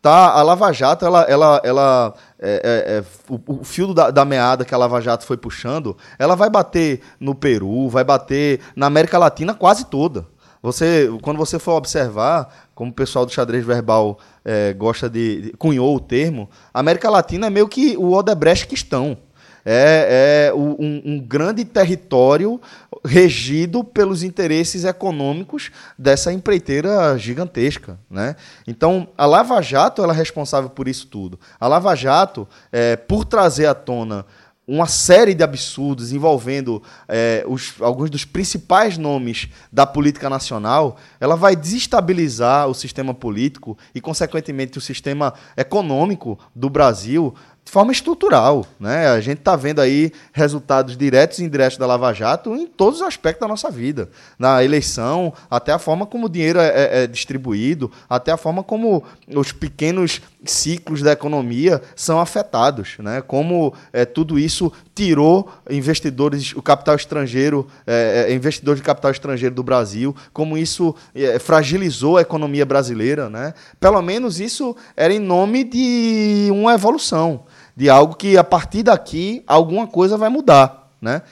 Tá? 0.00 0.30
A 0.30 0.42
Lava 0.42 0.72
Jato, 0.72 1.04
ela, 1.04 1.20
ela, 1.24 1.60
ela 1.62 2.14
é, 2.38 2.62
é, 2.64 2.96
é 2.96 3.04
o, 3.28 3.60
o, 3.60 3.62
fio 3.62 3.92
da, 3.92 4.10
da, 4.10 4.24
meada 4.24 4.64
que 4.64 4.74
a 4.74 4.78
Lava 4.78 5.02
Jato 5.02 5.26
foi 5.26 5.36
puxando, 5.36 5.98
ela 6.18 6.34
vai 6.34 6.48
bater 6.48 7.02
no 7.20 7.34
Peru, 7.34 7.90
vai 7.90 8.02
bater 8.02 8.58
na 8.74 8.86
América 8.86 9.18
Latina 9.18 9.52
quase 9.52 9.84
toda. 9.84 10.26
Você, 10.62 11.10
quando 11.20 11.36
você 11.36 11.58
for 11.58 11.72
observar, 11.72 12.70
como 12.74 12.90
o 12.90 12.94
pessoal 12.94 13.26
do 13.26 13.32
xadrez 13.32 13.66
verbal 13.66 14.18
é, 14.42 14.72
gosta 14.72 15.10
de, 15.10 15.42
de 15.42 15.52
cunhou 15.58 15.94
o 15.94 16.00
termo, 16.00 16.48
a 16.72 16.80
América 16.80 17.10
Latina 17.10 17.48
é 17.48 17.50
meio 17.50 17.68
que 17.68 17.98
o 17.98 18.12
Odebrecht 18.12 18.66
questão. 18.66 19.18
É, 19.64 20.48
é 20.48 20.54
um, 20.54 21.02
um, 21.04 21.20
grande 21.20 21.64
território 21.64 22.60
regido 23.04 23.84
pelos 23.84 24.22
interesses 24.22 24.84
econômicos 24.84 25.70
dessa 25.96 26.32
empreiteira 26.32 27.16
gigantesca. 27.16 27.98
Né? 28.10 28.34
Então, 28.66 29.08
a 29.16 29.24
Lava 29.24 29.60
Jato 29.62 30.02
ela 30.02 30.12
é 30.12 30.16
responsável 30.16 30.70
por 30.70 30.88
isso 30.88 31.06
tudo. 31.06 31.38
A 31.60 31.68
Lava 31.68 31.94
Jato, 31.94 32.46
é, 32.72 32.96
por 32.96 33.24
trazer 33.24 33.66
à 33.66 33.74
tona 33.74 34.26
uma 34.66 34.86
série 34.86 35.34
de 35.34 35.42
absurdos 35.42 36.12
envolvendo 36.12 36.82
é, 37.08 37.44
os, 37.48 37.74
alguns 37.80 38.08
dos 38.08 38.24
principais 38.24 38.96
nomes 38.96 39.48
da 39.72 39.84
política 39.84 40.30
nacional, 40.30 40.96
ela 41.18 41.34
vai 41.34 41.56
desestabilizar 41.56 42.68
o 42.68 42.74
sistema 42.74 43.12
político 43.12 43.76
e, 43.94 44.00
consequentemente, 44.00 44.78
o 44.78 44.80
sistema 44.80 45.34
econômico 45.56 46.38
do 46.54 46.70
Brasil 46.70 47.34
de 47.64 47.70
forma 47.70 47.92
estrutural. 47.92 48.66
Né? 48.78 49.08
A 49.08 49.20
gente 49.20 49.38
está 49.38 49.56
vendo 49.56 49.80
aí 49.80 50.12
resultados 50.32 50.96
diretos 50.96 51.38
e 51.38 51.44
indiretos 51.44 51.78
da 51.78 51.86
Lava 51.86 52.12
Jato 52.12 52.54
em 52.54 52.66
todos 52.66 53.00
os 53.00 53.06
aspectos 53.06 53.40
da 53.40 53.48
nossa 53.48 53.70
vida. 53.70 54.10
Na 54.38 54.62
eleição, 54.62 55.32
até 55.50 55.72
a 55.72 55.78
forma 55.78 56.04
como 56.06 56.26
o 56.26 56.28
dinheiro 56.28 56.58
é, 56.58 56.68
é, 56.68 57.02
é 57.02 57.06
distribuído, 57.06 57.90
até 58.08 58.32
a 58.32 58.36
forma 58.36 58.62
como 58.62 59.02
os 59.28 59.52
pequenos 59.52 60.20
ciclos 60.44 61.02
da 61.02 61.12
economia 61.12 61.80
são 61.94 62.20
afetados. 62.20 62.96
Né? 62.98 63.22
Como 63.22 63.72
é, 63.92 64.04
tudo 64.04 64.38
isso 64.38 64.72
tirou 64.94 65.50
investidores, 65.70 66.52
o 66.54 66.62
capital 66.62 66.96
estrangeiro, 66.96 67.66
é, 67.86 68.26
é 68.30 68.74
de 68.74 68.82
capital 68.82 69.10
estrangeiro 69.10 69.54
do 69.54 69.62
Brasil, 69.62 70.14
como 70.32 70.58
isso 70.58 70.94
é, 71.14 71.38
fragilizou 71.38 72.16
a 72.16 72.22
economia 72.22 72.66
brasileira. 72.66 73.28
Né? 73.28 73.54
Pelo 73.80 74.00
menos 74.02 74.40
isso 74.40 74.76
era 74.96 75.12
em 75.12 75.18
nome 75.18 75.64
de 75.64 76.48
uma 76.50 76.74
evolução 76.74 77.44
de 77.76 77.88
algo 77.88 78.14
que 78.14 78.36
a 78.36 78.44
partir 78.44 78.82
daqui 78.82 79.42
alguma 79.46 79.86
coisa 79.86 80.16
vai 80.16 80.28
mudar, 80.28 80.90
né? 81.00 81.22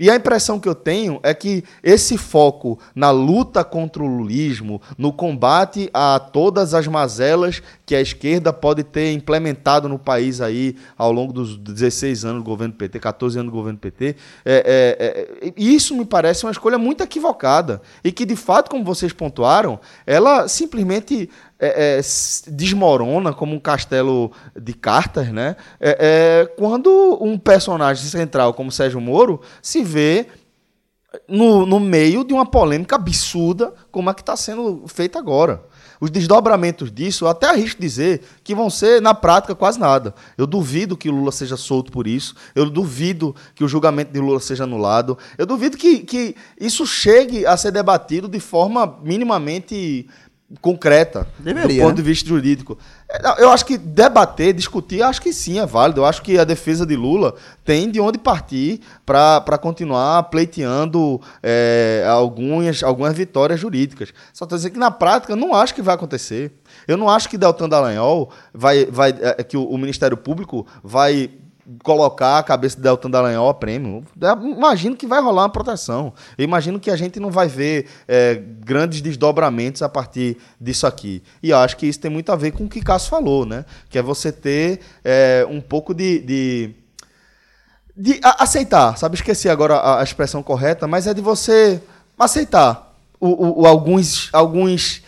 E 0.00 0.08
a 0.08 0.16
impressão 0.16 0.58
que 0.58 0.66
eu 0.66 0.74
tenho 0.74 1.20
é 1.22 1.34
que 1.34 1.62
esse 1.82 2.16
foco 2.16 2.78
na 2.94 3.10
luta 3.10 3.62
contra 3.62 4.02
o 4.02 4.06
lulismo, 4.06 4.80
no 4.96 5.12
combate 5.12 5.90
a 5.92 6.18
todas 6.18 6.72
as 6.72 6.86
mazelas 6.86 7.62
que 7.84 7.94
a 7.94 8.00
esquerda 8.00 8.50
pode 8.50 8.82
ter 8.82 9.12
implementado 9.12 9.90
no 9.90 9.98
país 9.98 10.40
aí 10.40 10.74
ao 10.96 11.12
longo 11.12 11.34
dos 11.34 11.58
16 11.58 12.24
anos 12.24 12.42
do 12.42 12.46
governo 12.46 12.72
PT, 12.72 12.98
14 12.98 13.40
anos 13.40 13.52
do 13.52 13.54
governo 13.54 13.78
PT, 13.78 14.16
é, 14.42 15.36
é, 15.42 15.46
é, 15.46 15.52
isso 15.54 15.94
me 15.94 16.06
parece 16.06 16.46
uma 16.46 16.52
escolha 16.52 16.78
muito 16.78 17.02
equivocada. 17.02 17.82
E 18.02 18.10
que, 18.10 18.24
de 18.24 18.36
fato, 18.36 18.70
como 18.70 18.82
vocês 18.82 19.12
pontuaram, 19.12 19.78
ela 20.06 20.48
simplesmente 20.48 21.28
é, 21.60 21.98
é, 21.98 22.00
desmorona 22.50 23.34
como 23.34 23.54
um 23.54 23.60
castelo 23.60 24.32
de 24.58 24.72
cartas, 24.72 25.28
né? 25.28 25.56
É, 25.78 25.98
é, 26.00 26.46
quando 26.56 27.18
um 27.20 27.38
personagem 27.38 28.04
central 28.04 28.54
como 28.54 28.72
Sérgio 28.72 29.00
Moro 29.00 29.40
se 29.60 29.82
vê 29.84 30.26
no, 31.28 31.66
no 31.66 31.78
meio 31.78 32.24
de 32.24 32.32
uma 32.32 32.46
polêmica 32.46 32.96
absurda 32.96 33.74
como 33.90 34.08
a 34.08 34.14
que 34.14 34.22
está 34.22 34.36
sendo 34.36 34.84
feita 34.86 35.18
agora. 35.18 35.62
Os 36.00 36.10
desdobramentos 36.10 36.90
disso, 36.90 37.24
eu 37.24 37.28
até 37.28 37.46
arrisco 37.50 37.78
dizer 37.78 38.22
que 38.42 38.54
vão 38.54 38.70
ser, 38.70 39.02
na 39.02 39.12
prática, 39.12 39.54
quase 39.54 39.78
nada. 39.78 40.14
Eu 40.38 40.46
duvido 40.46 40.96
que 40.96 41.10
Lula 41.10 41.30
seja 41.30 41.58
solto 41.58 41.92
por 41.92 42.06
isso. 42.06 42.34
Eu 42.54 42.70
duvido 42.70 43.36
que 43.54 43.62
o 43.62 43.68
julgamento 43.68 44.10
de 44.10 44.18
Lula 44.18 44.40
seja 44.40 44.64
anulado. 44.64 45.18
Eu 45.36 45.44
duvido 45.44 45.76
que, 45.76 45.98
que 45.98 46.34
isso 46.58 46.86
chegue 46.86 47.44
a 47.44 47.54
ser 47.54 47.70
debatido 47.70 48.28
de 48.28 48.40
forma 48.40 48.98
minimamente 49.02 50.08
concreta 50.60 51.28
Deveria, 51.38 51.76
do 51.76 51.86
ponto 51.86 51.96
né? 51.96 51.96
de 51.96 52.02
vista 52.02 52.28
jurídico. 52.28 52.76
É, 53.08 53.42
eu 53.42 53.50
acho 53.50 53.64
que 53.64 53.78
debater, 53.78 54.52
discutir, 54.52 55.02
acho 55.02 55.22
que 55.22 55.32
sim, 55.32 55.60
é 55.60 55.66
válido. 55.66 56.00
Eu 56.00 56.04
acho 56.04 56.22
que 56.22 56.38
a 56.38 56.44
defesa 56.44 56.84
de 56.84 56.96
Lula 56.96 57.34
tem 57.64 57.90
de 57.90 58.00
onde 58.00 58.18
partir 58.18 58.80
para 59.06 59.58
continuar 59.58 60.24
pleiteando 60.24 61.20
é, 61.42 62.04
algumas, 62.08 62.82
algumas 62.82 63.16
vitórias 63.16 63.60
jurídicas. 63.60 64.12
Só 64.32 64.44
estou 64.44 64.56
dizendo 64.58 64.72
que 64.72 64.78
na 64.78 64.90
prática 64.90 65.36
não 65.36 65.54
acho 65.54 65.74
que 65.74 65.82
vai 65.82 65.94
acontecer. 65.94 66.52
Eu 66.86 66.96
não 66.96 67.08
acho 67.08 67.28
que 67.28 67.38
Deltan 67.38 67.68
Dallagnol 67.68 68.30
vai, 68.52 68.86
vai 68.86 69.14
é, 69.20 69.42
que 69.44 69.56
o, 69.56 69.64
o 69.64 69.78
Ministério 69.78 70.16
Público 70.16 70.66
vai 70.82 71.30
colocar 71.82 72.38
a 72.38 72.42
cabeça 72.42 72.76
de 72.76 72.82
Deltan 72.82 73.10
Dallagnol 73.10 73.48
a 73.48 73.54
prêmio. 73.54 74.04
Imagino 74.42 74.96
que 74.96 75.06
vai 75.06 75.20
rolar 75.20 75.42
uma 75.42 75.48
proteção. 75.48 76.12
Eu 76.36 76.44
imagino 76.44 76.80
que 76.80 76.90
a 76.90 76.96
gente 76.96 77.20
não 77.20 77.30
vai 77.30 77.48
ver 77.48 77.86
é, 78.08 78.34
grandes 78.64 79.00
desdobramentos 79.00 79.82
a 79.82 79.88
partir 79.88 80.36
disso 80.60 80.86
aqui. 80.86 81.22
E 81.42 81.52
acho 81.52 81.76
que 81.76 81.86
isso 81.86 82.00
tem 82.00 82.10
muito 82.10 82.32
a 82.32 82.36
ver 82.36 82.52
com 82.52 82.64
o 82.64 82.68
que 82.68 82.80
Cássio 82.80 83.10
falou, 83.10 83.46
né? 83.46 83.64
Que 83.88 83.98
é 83.98 84.02
você 84.02 84.32
ter 84.32 84.80
é, 85.04 85.46
um 85.48 85.60
pouco 85.60 85.94
de, 85.94 86.18
de, 86.20 86.74
de 87.96 88.20
aceitar, 88.22 88.96
sabe? 88.96 89.16
Esqueci 89.16 89.48
agora 89.48 89.74
a, 89.74 90.00
a, 90.00 90.02
expressão 90.02 90.42
correta, 90.42 90.86
mas 90.86 91.06
é 91.06 91.14
de 91.14 91.20
você 91.20 91.80
aceitar 92.18 92.94
o, 93.20 93.28
o, 93.28 93.62
o 93.62 93.66
alguns, 93.66 94.28
alguns 94.32 95.02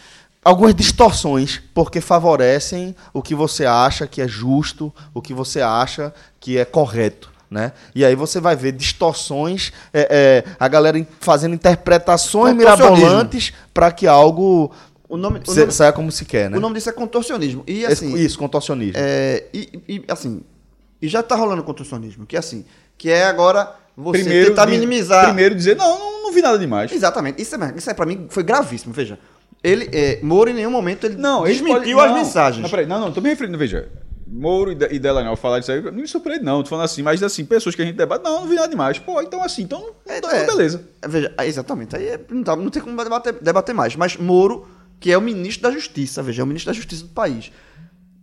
algumas 0.44 0.74
distorções, 0.74 1.60
porque 1.72 2.00
favorecem 2.00 2.94
o 3.12 3.22
que 3.22 3.34
você 3.34 3.64
acha 3.64 4.06
que 4.06 4.20
é 4.20 4.28
justo, 4.28 4.92
o 5.14 5.22
que 5.22 5.32
você 5.32 5.60
acha 5.60 6.12
que 6.40 6.58
é 6.58 6.64
correto. 6.64 7.30
Né? 7.50 7.72
E 7.94 8.02
aí 8.02 8.14
você 8.14 8.40
vai 8.40 8.56
ver 8.56 8.72
distorções, 8.72 9.72
é, 9.92 10.08
é, 10.48 10.54
a 10.58 10.66
galera 10.68 11.06
fazendo 11.20 11.54
interpretações 11.54 12.56
mirabolantes 12.56 13.52
para 13.74 13.92
que 13.92 14.06
algo 14.06 14.72
o 15.06 15.18
nome, 15.18 15.42
o 15.46 15.54
nome, 15.54 15.70
saia 15.70 15.92
como 15.92 16.10
se 16.10 16.24
quer. 16.24 16.48
Né? 16.48 16.56
O 16.56 16.60
nome 16.60 16.76
disso 16.76 16.88
é 16.88 16.92
contorcionismo. 16.92 17.62
E, 17.66 17.84
assim, 17.84 18.14
Isso, 18.16 18.38
contorcionismo. 18.38 18.94
É, 18.96 19.44
e, 19.52 19.82
e, 19.86 20.04
assim, 20.08 20.42
e 21.02 21.06
já 21.06 21.20
está 21.20 21.36
rolando 21.36 21.62
contorcionismo, 21.62 22.24
que 22.24 22.36
é 22.36 22.38
assim, 22.38 22.64
que 22.96 23.10
é 23.10 23.26
agora 23.26 23.76
você 23.94 24.20
primeiro, 24.20 24.48
tentar 24.48 24.66
minimizar. 24.66 25.26
Primeiro 25.26 25.54
dizer, 25.54 25.76
não, 25.76 25.98
não, 25.98 26.22
não 26.22 26.32
vi 26.32 26.40
nada 26.40 26.58
demais. 26.58 26.90
Exatamente. 26.90 27.42
Isso 27.42 27.54
é, 27.54 27.74
isso 27.76 27.90
é 27.90 27.92
para 27.92 28.06
mim 28.06 28.26
foi 28.30 28.42
gravíssimo, 28.42 28.94
veja. 28.94 29.18
Ele, 29.62 29.88
é, 29.92 30.18
Moro, 30.22 30.50
em 30.50 30.54
nenhum 30.54 30.70
momento, 30.70 31.06
ele 31.06 31.16
não, 31.16 31.44
desmentiu 31.44 31.96
pode, 31.96 32.10
as 32.10 32.16
mensagens. 32.16 32.62
Não, 32.62 32.68
peraí, 32.68 32.86
não, 32.86 32.98
não, 32.98 33.12
tô 33.12 33.20
me 33.20 33.28
referindo, 33.28 33.56
veja. 33.56 33.88
Moro 34.26 34.72
e 34.72 34.98
Delanel 34.98 35.36
falar 35.36 35.58
disso 35.58 35.72
aí, 35.72 35.82
não 35.82 35.92
me 35.92 36.08
surpreende, 36.08 36.42
não. 36.42 36.62
Tô 36.62 36.70
falando 36.70 36.86
assim, 36.86 37.02
mas 37.02 37.22
assim, 37.22 37.44
pessoas 37.44 37.74
que 37.74 37.82
a 37.82 37.84
gente 37.84 37.96
debate, 37.96 38.24
não, 38.24 38.40
não 38.40 38.48
vi 38.48 38.54
nada 38.54 38.68
demais. 38.68 38.98
Pô, 38.98 39.20
então 39.20 39.42
assim, 39.42 39.62
então, 39.62 39.94
é, 40.06 40.18
então 40.18 40.30
é, 40.30 40.46
beleza. 40.46 40.82
Veja, 41.06 41.34
exatamente, 41.44 41.94
aí 41.94 42.08
é, 42.08 42.20
não, 42.30 42.42
tá, 42.42 42.56
não 42.56 42.70
tem 42.70 42.82
como 42.82 42.96
debater, 42.96 43.34
debater 43.34 43.74
mais. 43.74 43.94
Mas 43.94 44.16
Moro, 44.16 44.66
que 44.98 45.12
é 45.12 45.18
o 45.18 45.20
ministro 45.20 45.64
da 45.64 45.70
Justiça, 45.70 46.22
veja, 46.22 46.40
é 46.40 46.44
o 46.44 46.46
ministro 46.46 46.72
da 46.72 46.76
Justiça 46.76 47.02
do 47.04 47.10
país, 47.10 47.52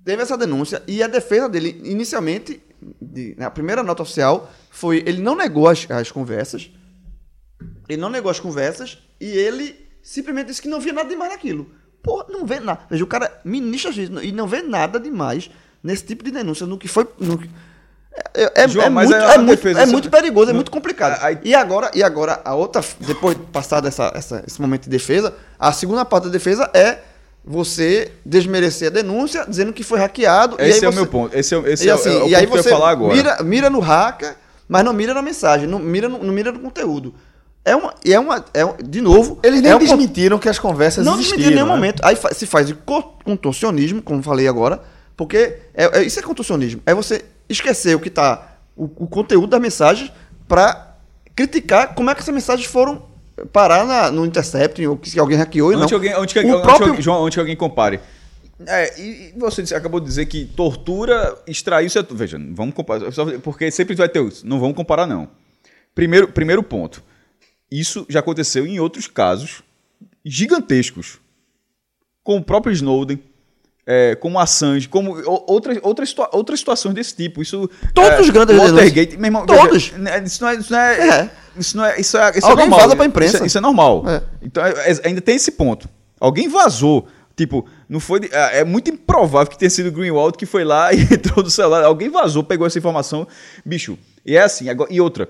teve 0.04 0.24
essa 0.24 0.36
denúncia 0.36 0.82
e 0.88 1.04
a 1.04 1.08
defesa 1.08 1.48
dele, 1.48 1.80
inicialmente, 1.86 2.60
de, 3.00 3.36
né, 3.38 3.46
a 3.46 3.52
primeira 3.52 3.84
nota 3.84 4.02
oficial 4.02 4.52
foi, 4.72 5.04
ele 5.06 5.22
não 5.22 5.36
negou 5.36 5.68
as, 5.68 5.90
as 5.92 6.12
conversas, 6.12 6.72
ele 7.88 8.02
não 8.02 8.10
negou 8.10 8.32
as 8.32 8.40
conversas 8.40 8.98
e 9.22 9.28
ele 9.28 9.89
simplesmente 10.10 10.48
disse 10.48 10.62
que 10.62 10.68
não 10.68 10.80
via 10.80 10.92
nada 10.92 11.08
demais 11.08 11.32
naquilo. 11.32 11.70
Porra, 12.02 12.26
não 12.30 12.44
vê 12.44 12.60
nada. 12.60 12.80
Veja, 12.90 13.04
o 13.04 13.08
cara 13.08 13.32
ministra 13.46 13.92
justiça 13.92 14.24
e 14.24 14.32
não 14.32 14.48
vê 14.48 14.64
nada 14.64 15.00
demais 15.00 15.52
nesse 15.84 16.04
tipo 16.04 16.24
de 16.24 16.32
denúncia, 16.32 16.66
no 16.66 16.80
que 16.80 16.88
foi. 16.88 17.08
No, 17.20 17.40
é, 18.34 18.64
é, 18.64 18.68
João, 18.68 18.88
é, 18.88 18.90
muito, 18.90 19.14
é, 19.14 19.38
muito, 19.38 19.68
é 19.68 19.86
muito 19.86 20.10
perigoso, 20.10 20.50
é 20.50 20.54
muito 20.54 20.72
complicado. 20.72 21.20
Aí, 21.22 21.38
e, 21.44 21.54
agora, 21.54 21.92
e 21.94 22.02
agora, 22.02 22.42
a 22.44 22.56
outra, 22.56 22.84
depois 23.00 23.38
de 23.38 23.44
passar 23.44 23.86
essa, 23.86 24.12
essa, 24.16 24.44
esse 24.48 24.60
momento 24.60 24.86
de 24.86 24.90
defesa, 24.90 25.36
a 25.60 25.72
segunda 25.72 26.04
parte 26.04 26.24
da 26.24 26.32
defesa 26.32 26.70
é 26.74 27.00
você 27.46 28.12
desmerecer 28.26 28.88
a 28.88 28.92
denúncia, 28.92 29.46
dizendo 29.48 29.72
que 29.72 29.84
foi 29.84 30.00
hackeado. 30.00 30.56
Esse 30.60 30.86
é 30.86 30.88
você, 30.88 30.88
o 30.88 30.94
meu 30.94 31.06
ponto. 31.06 31.38
Esse 31.38 31.54
é, 31.54 31.60
esse 31.72 31.86
e 31.86 31.90
é, 31.90 31.94
assim, 31.94 32.10
é 32.10 32.14
o 32.14 32.16
e 32.16 32.22
ponto 32.22 32.36
aí 32.36 32.48
que 32.48 32.54
eu 32.54 32.58
ia 32.58 32.64
falar 32.64 32.90
agora. 32.90 33.16
Mira, 33.16 33.44
mira 33.44 33.70
no 33.70 33.80
hacker, 33.80 34.36
mas 34.68 34.84
não 34.84 34.92
mira 34.92 35.14
na 35.14 35.22
mensagem, 35.22 35.68
não 35.68 35.78
mira 35.78 36.10
no, 36.10 36.18
não 36.18 36.34
mira 36.34 36.52
no 36.52 36.60
conteúdo. 36.60 37.14
É 37.66 37.76
uma, 37.76 37.94
é 38.04 38.20
uma, 38.20 38.46
é 38.54 38.84
de 38.84 39.02
novo. 39.02 39.40
Eles 39.44 39.62
nem 39.62 39.72
é 39.72 39.76
um, 39.76 39.80
desmentiram 39.80 40.40
que 40.40 40.50
as 40.50 40.58
conversas 40.58 41.06
não 41.06 41.14
existiram. 41.16 41.38
Não 41.38 41.46
desmentiram 41.46 41.52
em 41.52 41.56
nenhum 41.56 41.68
né? 41.68 41.76
momento. 41.76 42.02
Aí 42.06 42.18
se 42.34 42.46
faz 42.46 42.74
contorcionismo, 43.24 44.02
como 44.02 44.24
falei 44.24 44.48
agora, 44.48 44.82
porque 45.16 45.58
é, 45.74 46.00
é, 46.00 46.04
isso 46.04 46.20
é 46.20 46.24
contorcionismo. 46.24 46.82
É 46.86 46.94
você 46.94 47.26
esquecer 47.48 47.96
o 47.96 48.00
que 48.00 48.08
está, 48.08 48.58
o, 48.76 48.86
o, 48.86 49.08
conteúdo 49.08 49.48
das 49.48 49.62
mensagens, 49.62 50.12
para 50.48 50.96
criticar 51.36 51.94
como 51.94 52.10
é 52.10 52.16
que 52.16 52.22
essas 52.22 52.34
mensagens 52.34 52.68
foram 52.68 53.04
parar 53.52 53.86
na, 53.86 54.12
no 54.12 54.26
Intercept, 54.26 54.86
ou 54.88 54.98
que 54.98 55.20
alguém 55.20 55.38
hackeou 55.38 55.72
e 55.72 55.76
não. 55.76 55.84
Onde 55.84 55.94
alguém, 55.94 56.16
onde 56.16 56.34
que, 56.34 56.40
o 56.40 56.54
onde 56.54 56.62
próprio... 56.62 56.96
que, 56.96 57.02
João, 57.02 57.24
onde 57.24 57.36
que 57.36 57.40
alguém 57.40 57.56
compare. 57.56 58.00
É, 58.68 59.00
e 59.00 59.34
você 59.38 59.74
acabou 59.74 60.00
de 60.00 60.06
dizer 60.06 60.26
que 60.26 60.46
tortura 60.46 61.38
extraiu 61.48 61.88
isso. 61.88 62.06
Veja, 62.12 62.38
vamos 62.52 62.74
comparar. 62.74 63.10
Porque 63.42 63.72
sempre 63.72 63.96
vai 63.96 64.10
ter 64.10 64.22
isso. 64.24 64.46
Não 64.46 64.60
vamos 64.60 64.76
comparar, 64.76 65.08
não. 65.08 65.30
Primeiro, 65.96 66.28
primeiro 66.28 66.62
ponto. 66.62 67.02
Isso 67.72 68.06
já 68.10 68.20
aconteceu 68.20 68.66
em 68.66 68.80
outros 68.80 69.08
casos 69.08 69.62
gigantescos. 70.26 71.20
Com 72.24 72.38
o 72.38 72.44
próprio 72.44 72.72
Snowden, 72.74 73.20
é, 73.86 74.14
como 74.16 74.40
Assange, 74.40 74.88
como 74.88 75.16
outras, 75.48 75.80
outras, 75.82 76.14
outras 76.32 76.60
situações 76.60 76.94
desse 76.94 77.16
tipo. 77.16 77.42
Isso, 77.42 77.70
Todos 77.94 78.12
é, 78.12 78.22
os 78.22 78.30
grandes 78.30 78.56
Watergate, 78.56 79.18
meu 79.18 79.26
irmão, 79.28 79.46
Todos. 79.46 79.88
Veja, 79.90 80.24
isso 80.24 80.42
não 80.44 80.50
é. 80.50 80.56
Isso 80.58 80.72
não 80.72 80.80
é, 80.80 81.10
é. 81.10 81.32
Isso 81.58 81.78
não 81.78 81.86
é, 81.86 82.00
isso 82.00 82.18
é, 82.18 82.38
isso 82.38 82.46
Alguém 82.48 82.66
é 82.66 82.70
normal. 82.70 82.80
vaza 82.88 82.96
pra 82.96 83.06
imprensa. 83.06 83.36
Isso, 83.38 83.44
é- 83.44 83.48
isso 83.48 83.58
é 83.58 83.62
normal. 83.62 84.04
É. 84.08 84.22
Então 84.44 84.64
é- 84.64 84.92
é- 84.92 85.02
ainda 85.08 85.22
tem 85.22 85.36
esse 85.36 85.52
ponto. 85.52 85.90
Alguém 86.20 86.48
vazou. 86.48 87.08
Tipo, 87.36 87.66
não 87.88 88.00
foi. 88.02 88.20
de- 88.20 88.30
é 88.34 88.60
é 88.60 88.64
muito 88.66 88.92
improvável 88.92 89.50
que 89.50 89.58
tenha 89.58 89.70
sido 89.70 89.88
o 89.88 89.92
Greenwald 89.92 90.38
que 90.38 90.46
foi 90.46 90.64
lá 90.66 90.92
e 90.94 91.02
entrou 91.02 91.44
no 91.44 91.50
celular. 91.50 91.84
Alguém 91.84 92.10
vazou, 92.10 92.44
pegou 92.44 92.68
essa 92.68 92.78
informação. 92.78 93.28
Bicho, 93.66 93.98
e 94.26 94.36
é 94.36 94.42
assim. 94.42 94.70
Agora, 94.70 94.92
e 94.94 95.00
outra. 95.02 95.28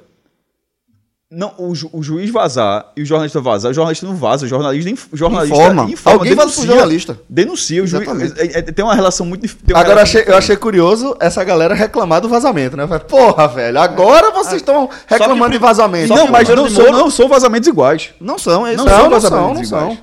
Não, 1.31 1.53
o, 1.59 1.75
ju- 1.75 1.91
o 1.93 2.01
juiz 2.01 2.31
vazar 2.31 2.91
e 2.97 3.03
o 3.03 3.05
jornalista 3.05 3.39
vazar, 3.39 3.69
o 3.69 3.73
jornalista 3.73 4.03
não 4.03 4.15
vaza, 4.15 4.45
o 4.47 4.49
jornalista, 4.49 4.89
inf- 4.89 5.13
o 5.13 5.15
jornalista 5.15 5.55
Informa. 5.55 5.87
Alguém 6.05 6.33
vaza 6.33 6.51
pro 6.55 6.65
jornalista. 6.65 7.19
Denuncia. 7.29 7.83
O 7.83 7.85
juiz, 7.87 8.01
Exatamente. 8.01 8.39
é- 8.41 8.57
é- 8.57 8.61
tem 8.63 8.83
uma 8.83 8.95
relação 8.95 9.27
muito 9.27 9.41
dif- 9.43 9.55
tem 9.57 9.75
uma 9.75 9.79
Agora 9.79 9.97
relação 9.97 10.21
achei, 10.21 10.33
eu 10.33 10.37
achei 10.37 10.55
curioso 10.55 11.15
essa 11.19 11.43
galera 11.43 11.75
reclamar 11.75 12.19
do 12.19 12.27
vazamento, 12.27 12.75
né? 12.75 12.87
Falei, 12.87 13.03
Porra, 13.03 13.47
velho, 13.47 13.79
agora 13.79 14.31
vocês 14.31 14.55
estão 14.55 14.89
reclamando 15.05 15.51
de 15.51 15.59
vazamento. 15.59 16.09
Não, 16.15 16.25
que 16.25 16.31
mas 16.31 16.49
não 16.49 16.67
são, 16.67 16.91
não 16.91 17.11
são 17.11 17.27
vazamentos 17.29 17.67
iguais. 17.67 18.09
Não 18.19 18.39
são, 18.39 18.65
é. 18.65 18.75
Não, 18.75 18.85
Não, 18.85 18.91
são 18.91 19.09
não 19.11 19.21
são, 19.21 19.53
não 19.53 19.63
são. 19.63 19.97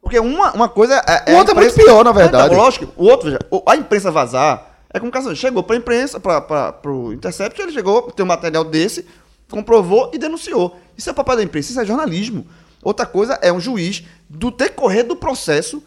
Porque 0.00 0.18
uma, 0.18 0.50
uma 0.52 0.68
coisa 0.68 0.94
é. 1.06 1.24
é 1.26 1.32
O 1.32 1.36
a 1.36 1.38
outro 1.40 1.52
é 1.52 1.54
muito 1.56 1.72
imprensa- 1.72 1.90
pior, 1.90 2.04
na 2.06 2.12
verdade. 2.12 2.46
Então, 2.46 2.56
lógico, 2.64 2.86
o 2.96 3.04
outro, 3.04 3.26
veja, 3.26 3.38
o- 3.50 3.62
a 3.66 3.76
imprensa 3.76 4.10
vazar 4.10 4.66
é 4.94 4.98
como 4.98 5.10
o 5.10 5.12
caso 5.12 5.34
chegou 5.36 5.62
pra 5.62 5.76
imprensa, 5.76 6.18
pra, 6.18 6.40
pra, 6.40 6.72
pro 6.72 7.12
Intercept, 7.12 7.60
ele 7.60 7.72
chegou, 7.72 8.00
tem 8.12 8.24
um 8.24 8.28
material 8.28 8.64
desse, 8.64 9.04
comprovou 9.54 10.10
e 10.12 10.18
denunciou. 10.18 10.76
Isso 10.96 11.08
é 11.08 11.12
papel 11.12 11.36
da 11.36 11.42
imprensa, 11.42 11.70
isso 11.70 11.80
é 11.80 11.84
jornalismo. 11.86 12.46
Outra 12.82 13.06
coisa 13.06 13.38
é 13.40 13.52
um 13.52 13.60
juiz, 13.60 14.02
do 14.28 14.50
decorrer 14.50 15.04
do 15.06 15.16
processo, 15.16 15.82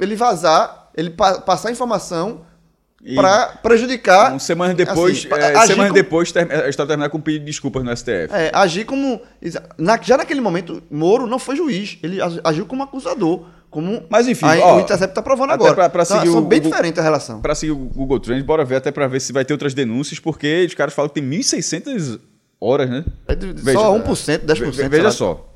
ele 0.00 0.16
vazar, 0.16 0.90
ele 0.96 1.10
pa- 1.10 1.40
passar 1.40 1.70
informação 1.70 2.42
pra 3.14 3.58
prejudicar. 3.62 4.32
Um 4.32 4.38
semana 4.38 4.74
depois, 4.74 5.18
assim, 5.18 5.28
é, 5.32 5.56
agir 5.56 5.66
semana 5.68 5.88
como- 5.90 6.02
depois 6.02 6.32
a 6.36 6.68
história 6.68 6.88
terminar 6.88 7.08
com 7.10 7.18
um 7.18 7.20
pedido 7.20 7.40
de 7.44 7.50
desculpas 7.50 7.84
no 7.84 7.90
STF. 7.96 8.32
É, 8.34 8.50
agir 8.54 8.84
como. 8.84 9.20
na- 9.78 9.98
já 10.02 10.16
naquele 10.16 10.40
momento, 10.40 10.82
Moro 10.90 11.26
não 11.26 11.38
foi 11.38 11.54
juiz. 11.56 11.98
Ele 12.02 12.20
ag- 12.20 12.40
agiu 12.44 12.66
como 12.66 12.82
acusador. 12.82 13.44
Como 13.70 14.04
Mas, 14.08 14.28
enfim, 14.28 14.46
ó, 14.62 14.76
o 14.76 14.80
Intercept 14.80 15.10
está 15.10 15.20
provando 15.20 15.50
agora. 15.50 15.74
pra- 15.74 15.88
pra 15.90 16.02
Então, 16.04 16.18
seguir 16.20 16.30
são 16.30 16.38
o- 16.42 16.46
bem 16.46 16.60
diferentes 16.60 16.98
a 17.00 17.02
relação. 17.02 17.40
Pra 17.40 17.56
seguir 17.56 17.72
o 17.72 17.76
Google 17.76 18.20
Trends, 18.20 18.44
bora 18.44 18.64
ver 18.64 18.76
até 18.76 18.92
pra 18.92 19.08
ver 19.08 19.20
se 19.20 19.32
vai 19.32 19.44
ter 19.44 19.52
outras 19.52 19.74
denúncias, 19.74 20.20
porque 20.20 20.64
os 20.68 20.74
caras 20.74 20.94
falam 20.94 21.08
que 21.08 21.14
tem 21.20 21.24
1.600 21.24 22.20
horas, 22.64 22.88
né? 22.90 23.04
É 23.28 23.34
de- 23.34 23.52
Veja, 23.52 23.78
só 23.78 23.94
1%, 23.96 24.44
10%. 24.44 24.64
Ve- 24.70 24.72
sei 24.72 24.88
Veja 24.88 25.10
só. 25.10 25.50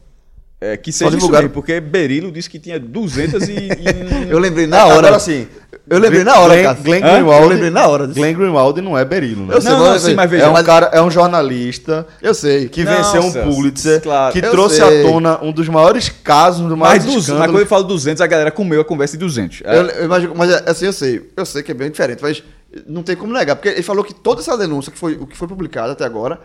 É, 0.61 0.77
que 0.77 0.91
seja 0.91 1.11
isso 1.11 1.19
divulgaram. 1.19 1.45
mesmo, 1.45 1.55
porque 1.55 1.81
Berilo 1.81 2.33
disse 2.33 2.51
que 2.51 2.59
tinha 2.59 2.81
200 2.81 3.49
e... 3.49 3.53
e- 3.53 3.69
Eu 4.29 4.41
lembrei 4.41 4.67
na 4.67 4.87
hora. 4.87 4.99
Agora 4.99 5.17
assim, 5.17 5.47
Eu 5.89 6.01
lembrei 6.01 6.25
na 6.25 6.37
hora, 6.41 6.53
Glenn, 6.55 6.63
Cássio. 6.65 6.83
Glenn? 6.85 7.01
Greenwald, 7.01 7.43
Eu 7.45 7.49
lembrei 7.49 7.71
na 7.71 7.87
hora 7.87 8.07
disso. 8.09 8.19
Glenn 8.19 8.35
Greenwald 8.35 8.81
não 8.83 8.99
é 8.99 9.05
berilo, 9.05 9.47
né? 9.47 9.55
Eu 9.55 9.61
sei, 9.63 9.71
Não, 9.71 9.79
mas- 9.79 10.03
não, 10.03 10.09
sim, 10.11 10.15
mas 10.17 10.29
veja. 10.29 10.45
é 10.47 10.49
um 10.49 10.63
cara, 10.65 10.87
é 10.93 11.01
um 11.01 11.09
jornalista 11.13 12.05
Eu 12.21 12.35
sei. 12.35 12.69
que 12.69 12.83
Não, 12.83 12.93
venceu 12.93 13.23
um 13.23 13.33
Pulitzer, 13.55 14.03
claro. 14.03 14.33
que 14.33 14.45
Eu 14.45 14.51
trouxe 14.51 14.77
sei. 14.85 15.01
à 15.01 15.09
tona 15.09 15.39
um 15.45 15.53
dos 15.53 15.69
maiores 15.69 16.09
casos, 16.09 16.67
do 16.69 16.77
Mas, 16.77 17.05
200, 17.05 17.29
mas 17.39 17.51
quando 17.53 17.61
eu 17.61 17.67
falo 17.67 17.85
200, 17.85 18.21
a 18.21 18.27
galera 18.27 18.51
comeu 18.51 18.81
a 18.81 18.85
conversa 18.85 19.17
de 19.17 19.21
200. 19.25 19.63
É, 19.65 19.79
Eu, 19.79 19.83
eu 19.87 20.05
imagino, 20.07 20.35
mas 20.37 20.51
assim, 20.67 20.87
eu 20.87 20.93
sei. 20.93 21.31
Eu 21.37 21.47
sei 21.47 21.63
que 21.63 21.71
é 21.71 21.75
bem 21.75 21.89
diferente, 21.89 22.19
mas 22.21 22.43
não 22.85 23.05
tem 23.05 23.15
como 23.15 23.33
negar. 23.33 23.55
Porque 23.55 23.69
ele 23.69 23.83
falou 23.85 24.03
que 24.03 24.13
toda 24.13 24.41
essa 24.41 24.59
denúncia, 24.59 24.91
que 24.91 24.99
foi, 24.99 25.15
o 25.15 25.25
que 25.25 25.37
foi 25.37 25.47
publicado 25.47 25.93
até 25.93 26.05
agora, 26.05 26.41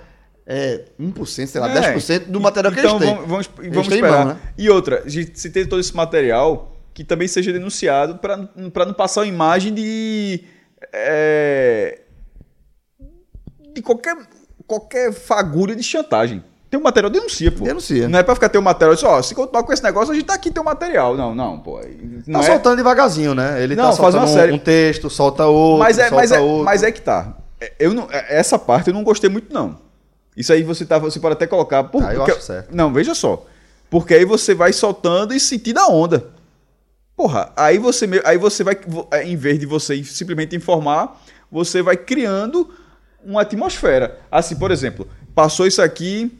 é 0.45 0.85
1%, 0.99 1.47
sei 1.47 1.61
lá, 1.61 1.69
É. 1.69 1.93
10% 1.95 2.25
do 2.27 2.39
material 2.41 2.73
que 2.73 2.79
então, 2.79 2.97
eles 2.97 3.07
têm. 3.07 3.15
Vamos, 3.15 3.29
vamos, 3.47 3.49
vamos 3.73 3.87
esperar. 3.87 4.25
mão, 4.25 4.33
né? 4.35 4.41
E 4.57 4.69
outra, 4.69 5.03
se 5.09 5.49
ter 5.49 5.65
todo 5.67 5.79
esse 5.79 5.95
material, 5.95 6.71
que 6.93 7.03
também 7.03 7.27
seja 7.27 7.51
denunciado 7.53 8.15
para 8.17 8.85
não 8.85 8.93
passar 8.93 9.21
uma 9.21 9.27
imagem 9.27 9.73
de. 9.73 10.43
é, 10.91 11.99
de 13.73 13.81
qualquer, 13.81 14.15
qualquer 14.67 15.13
fagulha 15.13 15.75
de 15.75 15.83
chantagem. 15.83 16.43
Tem 16.69 16.79
um 16.79 16.83
material, 16.83 17.11
denuncia, 17.11 17.51
pô. 17.51 17.63
Denuncia. 17.65 18.07
Não 18.09 18.17
é 18.17 18.23
pra 18.23 18.33
ficar 18.33 18.49
teu 18.49 18.61
material 18.61 18.97
só, 18.97 19.21
se 19.21 19.35
continuar 19.35 19.63
com 19.63 19.71
esse 19.71 19.83
negócio, 19.83 20.11
a 20.11 20.15
gente 20.15 20.25
tá 20.25 20.33
aqui 20.33 20.49
teu 20.51 20.63
material. 20.63 21.15
Não, 21.15 21.33
não, 21.35 21.59
pô. 21.59 21.79
Não 22.25 22.39
Tá 22.39 22.47
é- 22.47 22.51
soltando 22.51 22.77
devagarzinho, 22.77 23.35
né? 23.35 23.63
Ele 23.63 23.75
Não, 23.75 23.91
tá 23.91 23.95
faz 23.95 24.15
uma 24.15 24.23
um, 24.23 24.27
série. 24.27 24.51
um 24.51 24.57
texto, 24.57 25.07
solta 25.09 25.45
outro, 25.45 25.79
mas 25.79 25.99
é, 25.99 26.03
solta 26.09 26.15
mas, 26.15 26.31
é, 26.31 26.39
outro. 26.39 26.65
mas 26.65 26.81
é 26.83 26.91
que 26.91 27.01
tá. 27.01 27.37
É, 27.61 27.73
Eu 27.79 27.93
não, 27.93 28.07
é- 28.11 28.37
essa 28.39 28.57
parte 28.57 28.87
eu 28.87 28.93
não 28.93 29.03
gostei 29.03 29.29
muito, 29.29 29.53
não. 29.53 29.77
Isso 30.35 30.51
aí 30.51 30.63
você, 30.63 30.85
tá, 30.85 30.97
você 30.97 31.19
pode 31.19 31.33
até 31.33 31.45
colocar. 31.47 31.83
Por, 31.85 32.03
Ah, 32.03 32.13
eu 32.13 32.17
porque- 32.19 32.31
acho 32.31 32.41
certo. 32.41 32.75
Não, 32.75 32.91
veja 32.91 33.13
só. 33.13 33.45
Porque 33.89 34.13
aí 34.13 34.25
você 34.25 34.53
vai 34.55 34.73
soltando 34.73 35.33
e 35.33 35.39
sentindo 35.39 35.79
a 35.79 35.87
onda. 35.87 36.25
Porra, 37.15 37.51
aí 37.55 37.77
você, 37.77 38.09
aí 38.25 38.37
você 38.37 38.63
vai, 38.63 38.75
é, 39.11 39.23
em 39.23 39.35
vez 39.35 39.59
de 39.59 39.65
você 39.67 40.03
simplesmente 40.03 40.55
informar, 40.55 41.21
você 41.51 41.81
vai 41.81 41.95
criando 41.95 42.69
uma 43.23 43.41
atmosfera. 43.41 44.19
Assim, 44.31 44.55
por 44.55 44.71
exemplo, 44.71 45.07
passou 45.35 45.67
isso 45.67 45.81
aqui. 45.81 46.35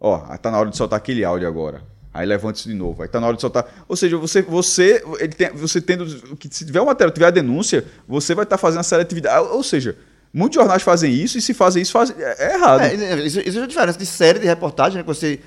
Ó, 0.00 0.18
tá 0.38 0.50
na 0.50 0.58
hora 0.58 0.68
de 0.70 0.76
soltar 0.76 0.96
aquele 0.96 1.24
áudio 1.24 1.46
agora. 1.46 1.82
Aí 2.12 2.26
levanta 2.26 2.58
isso 2.58 2.68
de 2.68 2.74
novo. 2.74 3.02
Aí 3.02 3.08
tá 3.08 3.20
na 3.20 3.26
hora 3.28 3.36
de 3.36 3.40
soltar. 3.42 3.84
Ou 3.86 3.94
seja, 3.94 4.16
você, 4.16 4.42
você, 4.42 5.02
ele 5.20 5.32
tem, 5.32 5.50
você 5.52 5.80
tendo. 5.80 6.04
que 6.36 6.48
Se 6.52 6.64
tiver 6.66 6.80
uma 6.80 6.86
matéria, 6.86 7.12
tiver 7.12 7.26
a 7.26 7.30
denúncia, 7.30 7.84
você 8.08 8.34
vai 8.34 8.42
estar 8.44 8.58
fazendo 8.58 8.80
a 8.80 8.82
seletividade. 8.82 9.46
Ou- 9.46 9.56
Ou 9.56 9.62
seja, 9.62 9.96
muitos 10.36 10.54
jornais 10.56 10.82
fazem 10.82 11.12
isso 11.12 11.38
e 11.38 11.40
se 11.40 11.54
fazem 11.54 11.82
isso, 11.82 11.92
faz, 11.92 12.10
é, 12.10 12.36
é 12.50 12.54
errado. 12.54 12.80
É, 12.82 12.94
isso, 13.24 13.40
isso 13.40 13.58
é 13.58 13.62
a 13.62 13.66
diferença 13.66 13.98
de 13.98 14.06
série 14.06 14.38
de 14.38 14.46
reportagem, 14.46 14.96
né? 14.98 15.02
Que 15.02 15.08
você 15.08 15.40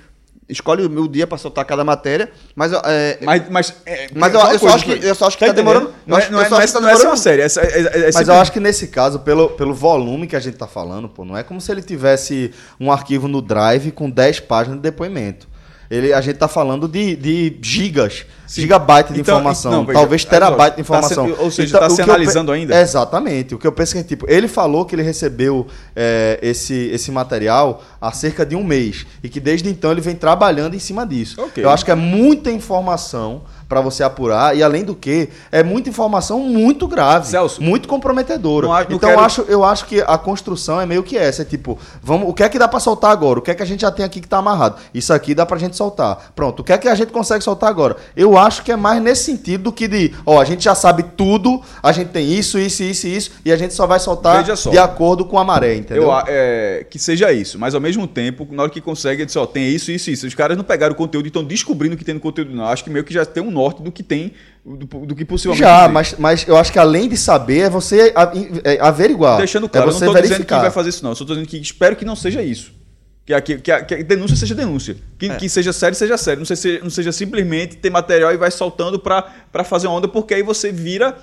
escolhe 0.49 0.83
o 0.83 0.89
meu 0.89 1.07
dia 1.07 1.27
pra 1.27 1.37
soltar 1.37 1.63
cada 1.63 1.83
matéria, 1.83 2.31
mas 2.55 2.71
é, 2.73 3.19
Mas, 3.21 3.49
mas, 3.49 3.73
é, 3.85 4.07
Mas 4.15 4.33
eu- 4.33 4.39
uma 4.39 4.51
eu 4.53 4.57
só 4.59 4.67
acho 4.69 4.83
que- 4.85 4.91
eu 5.05 5.13
só 5.15 5.27
acho 5.27 5.37
que 5.37 5.45
tá 5.45 5.51
entendendo? 5.51 5.73
demorando- 5.73 5.93
Não 6.07 6.17
é, 6.17 6.29
não 6.31 6.41
é, 6.41 6.45
só 6.45 6.55
não 6.55 6.61
é, 6.61 6.67
tá 6.67 6.79
não 6.81 6.89
é 6.89 6.95
uma 7.05 7.17
série. 7.17 7.41
É, 7.43 7.45
é, 7.45 7.47
é, 7.47 7.49
é 7.49 7.49
Mas 7.49 7.91
simplesmente- 7.91 8.27
eu 8.29 8.33
acho 8.33 8.51
que 8.51 8.59
nesse 8.59 8.87
caso, 8.87 9.19
pelo, 9.19 9.49
pelo 9.51 9.75
volume 9.75 10.25
que 10.25 10.35
a 10.35 10.39
gente 10.39 10.57
tá 10.57 10.65
falando, 10.67 11.07
pô, 11.07 11.23
não 11.23 11.37
é 11.37 11.43
como 11.43 11.61
se 11.61 11.71
ele 11.71 11.83
tivesse 11.83 12.51
um 12.79 12.91
arquivo 12.91 13.27
no 13.27 13.43
Drive 13.43 13.91
com 13.91 14.09
10 14.09 14.39
páginas 14.39 14.77
de 14.77 14.81
depoimento. 14.81 15.47
Ele, 15.89 16.13
a 16.13 16.21
gente 16.21 16.37
tá 16.37 16.47
falando 16.47 16.87
de, 16.87 17.15
de 17.15 17.57
gigas, 17.61 18.23
gigabyte 18.47 19.11
de 19.11 19.21
Então, 19.21 19.37
informação, 19.39 19.71
não, 19.71 19.85
talvez 19.85 20.23
tá 20.23 20.29
terabyte 20.29 20.75
de 20.75 20.81
informação. 20.81 21.25
sendo- 21.27 21.41
ou 21.41 21.49
seja, 21.49 21.79
tá 21.79 21.87
o 21.87 21.89
se 21.89 22.01
eu 22.01 22.05
pe- 22.05 22.11
analisando 22.11 22.51
ainda? 22.51 22.79
Exatamente. 22.79 23.55
O 23.55 23.57
que 23.57 23.65
eu 23.65 23.71
penso 23.71 23.97
é 23.97 24.03
que, 24.03 24.09
tipo, 24.09 24.25
ele 24.29 24.47
falou 24.47 24.85
que 24.85 24.93
ele 24.93 25.01
recebeu 25.01 25.65
é, 25.95 26.37
esse, 26.43 26.75
esse 26.93 27.11
material 27.11 27.83
há 27.99 28.11
cerca 28.11 28.45
de 28.45 28.55
um 28.55 28.63
mês 28.63 29.05
e 29.23 29.29
que 29.29 29.39
desde 29.39 29.67
então 29.67 29.91
ele 29.91 30.01
vem 30.01 30.15
trabalhando 30.15 30.75
em 30.75 30.79
cima 30.79 31.07
disso. 31.07 31.41
Ok. 31.41 31.63
Eu 31.63 31.69
acho 31.71 31.83
que 31.83 31.89
é 31.91 31.95
muita 31.95 32.51
informação 32.51 33.41
para 33.69 33.79
você 33.81 34.03
apurar 34.03 34.57
e 34.57 34.63
além 34.63 34.83
do 34.83 34.95
que 34.95 35.29
é 35.51 35.61
muita 35.61 35.89
informação 35.89 36.39
muito 36.39 36.87
grave, 36.87 37.27
Celso, 37.27 37.61
muito 37.61 37.87
comprometedora. 37.87 38.65
não 38.65 38.73
não 38.73 38.81
então 38.81 38.97
quero- 38.99 39.13
eu 39.13 39.19
acho 39.25 39.41
eu 39.47 39.63
acho 39.63 39.85
que 39.85 40.01
a 40.01 40.17
construção 40.17 40.81
é 40.81 40.85
meio 40.87 41.03
que 41.03 41.15
essa, 41.15 41.43
é 41.43 41.45
tipo, 41.45 41.77
vamos, 42.01 42.27
o 42.29 42.33
que 42.33 42.41
é 42.43 42.49
que 42.49 42.57
dá 42.57 42.67
para 42.67 42.79
soltar 42.79 43.11
agora? 43.11 43.37
O 43.37 43.41
que 43.43 43.51
é 43.51 43.55
que 43.55 43.61
a 43.61 43.65
gente 43.65 43.81
já 43.81 43.91
tem 43.91 44.03
aqui 44.03 44.19
que 44.19 44.27
tá 44.27 44.39
amarrado? 44.39 44.75
Isso 44.93 45.13
aqui 45.13 45.35
dá 45.35 45.45
pra 45.45 45.57
gente 45.59 45.75
soltar. 45.77 46.31
Pronto, 46.35 46.61
o 46.61 46.63
que 46.63 46.73
é 46.73 46.77
que 46.79 46.87
a 46.87 46.95
gente 46.95 47.11
consegue 47.11 47.43
soltar 47.43 47.69
agora? 47.69 47.95
Eu 48.15 48.37
acho 48.37 48.63
que 48.63 48.71
é 48.71 48.75
mais 48.75 49.01
nesse 49.01 49.23
sentido 49.25 49.65
do 49.65 49.71
que 49.71 49.87
de, 49.87 50.13
ó, 50.25 50.41
a 50.41 50.45
gente 50.45 50.63
já 50.63 50.73
sabe 50.73 51.03
tudo, 51.15 51.61
a 51.83 51.91
gente 51.91 52.09
tem 52.09 52.27
isso, 52.33 52.57
isso, 52.57 52.81
isso 52.81 53.07
isso 53.07 53.31
e 53.45 53.51
a 53.51 53.55
gente 53.57 53.73
só 53.75 53.85
vai 53.85 53.99
soltar 53.99 54.43
só. 54.55 54.71
de 54.71 54.77
acordo 54.79 55.23
com 55.25 55.37
a 55.37 55.43
maré, 55.43 55.75
entendeu? 55.75 56.03
Eu, 56.03 56.23
é, 56.27 56.85
que 56.89 56.97
seja 56.97 57.31
isso, 57.31 57.59
mas 57.59 57.75
ao 57.75 57.81
mesmo 57.81 58.07
tempo, 58.07 58.47
na 58.49 58.63
hora 58.63 58.71
que 58.71 58.81
consegue, 58.81 59.21
ele 59.21 59.25
diz, 59.27 59.35
ó, 59.35 59.45
tem 59.45 59.67
isso, 59.69 59.91
isso, 59.91 60.09
isso. 60.09 60.25
Os 60.25 60.33
caras 60.33 60.57
não 60.57 60.63
pegaram 60.63 60.93
o 60.93 60.95
conteúdo 60.97 61.25
e 61.25 61.29
estão 61.29 61.43
descobrindo 61.43 61.93
o 61.95 61.97
que 61.97 62.03
tem 62.05 62.15
no 62.15 62.19
conteúdo, 62.19 62.51
não. 62.55 62.65
Acho 62.65 62.83
que 62.83 62.89
meio 62.89 63.03
que 63.05 63.13
já 63.13 63.25
tem 63.25 63.43
um 63.43 63.51
norte 63.59 63.81
do 63.83 63.91
que 63.91 64.01
tem, 64.03 64.33
do, 64.65 65.05
do 65.05 65.15
que 65.15 65.25
possivelmente 65.25 65.61
Já, 65.67 65.83
tem. 65.85 65.93
mas, 65.93 66.15
mas 66.17 66.47
eu 66.47 66.55
acho 66.57 66.71
que 66.71 66.79
além 66.79 67.09
de 67.09 67.17
saber, 67.17 67.59
é 67.61 67.69
você 67.69 68.11
a- 68.15 68.31
é 68.63 68.79
averiguar. 68.79 69.37
Deixando 69.37 69.67
claro, 69.67 69.85
é 69.85 69.89
eu 69.89 69.93
não 69.93 69.99
você 69.99 70.05
estou 70.05 70.21
dizendo 70.21 70.45
que 70.45 70.53
vai 70.53 70.71
fazer 70.71 70.89
isso, 70.89 71.03
não. 71.03 71.11
Eu 71.11 71.15
só 71.15 71.23
estou 71.23 71.35
dizendo 71.35 71.49
que 71.49 71.57
espero 71.57 71.95
que 71.95 72.05
não 72.05 72.15
seja 72.15 72.41
isso. 72.41 72.71
Que 73.25 73.33
a, 73.33 73.41
que, 73.41 73.57
que 73.59 73.71
a, 73.71 73.83
que 73.83 73.93
a 73.93 74.01
denúncia 74.03 74.35
seja 74.35 74.55
denúncia. 74.55 74.95
Que, 75.17 75.29
que 75.35 75.47
seja 75.49 75.71
sério, 75.71 75.95
seja 75.95 76.17
sério. 76.17 76.39
Não, 76.39 76.45
sei 76.45 76.55
se, 76.55 76.79
não 76.81 76.89
seja 76.89 77.11
simplesmente 77.11 77.75
ter 77.77 77.89
material 77.91 78.33
e 78.33 78.37
vai 78.37 78.49
soltando 78.49 78.97
para 78.99 79.63
fazer 79.63 79.87
onda, 79.87 80.07
porque 80.07 80.33
aí 80.33 80.41
você 80.41 80.71
vira 80.71 81.15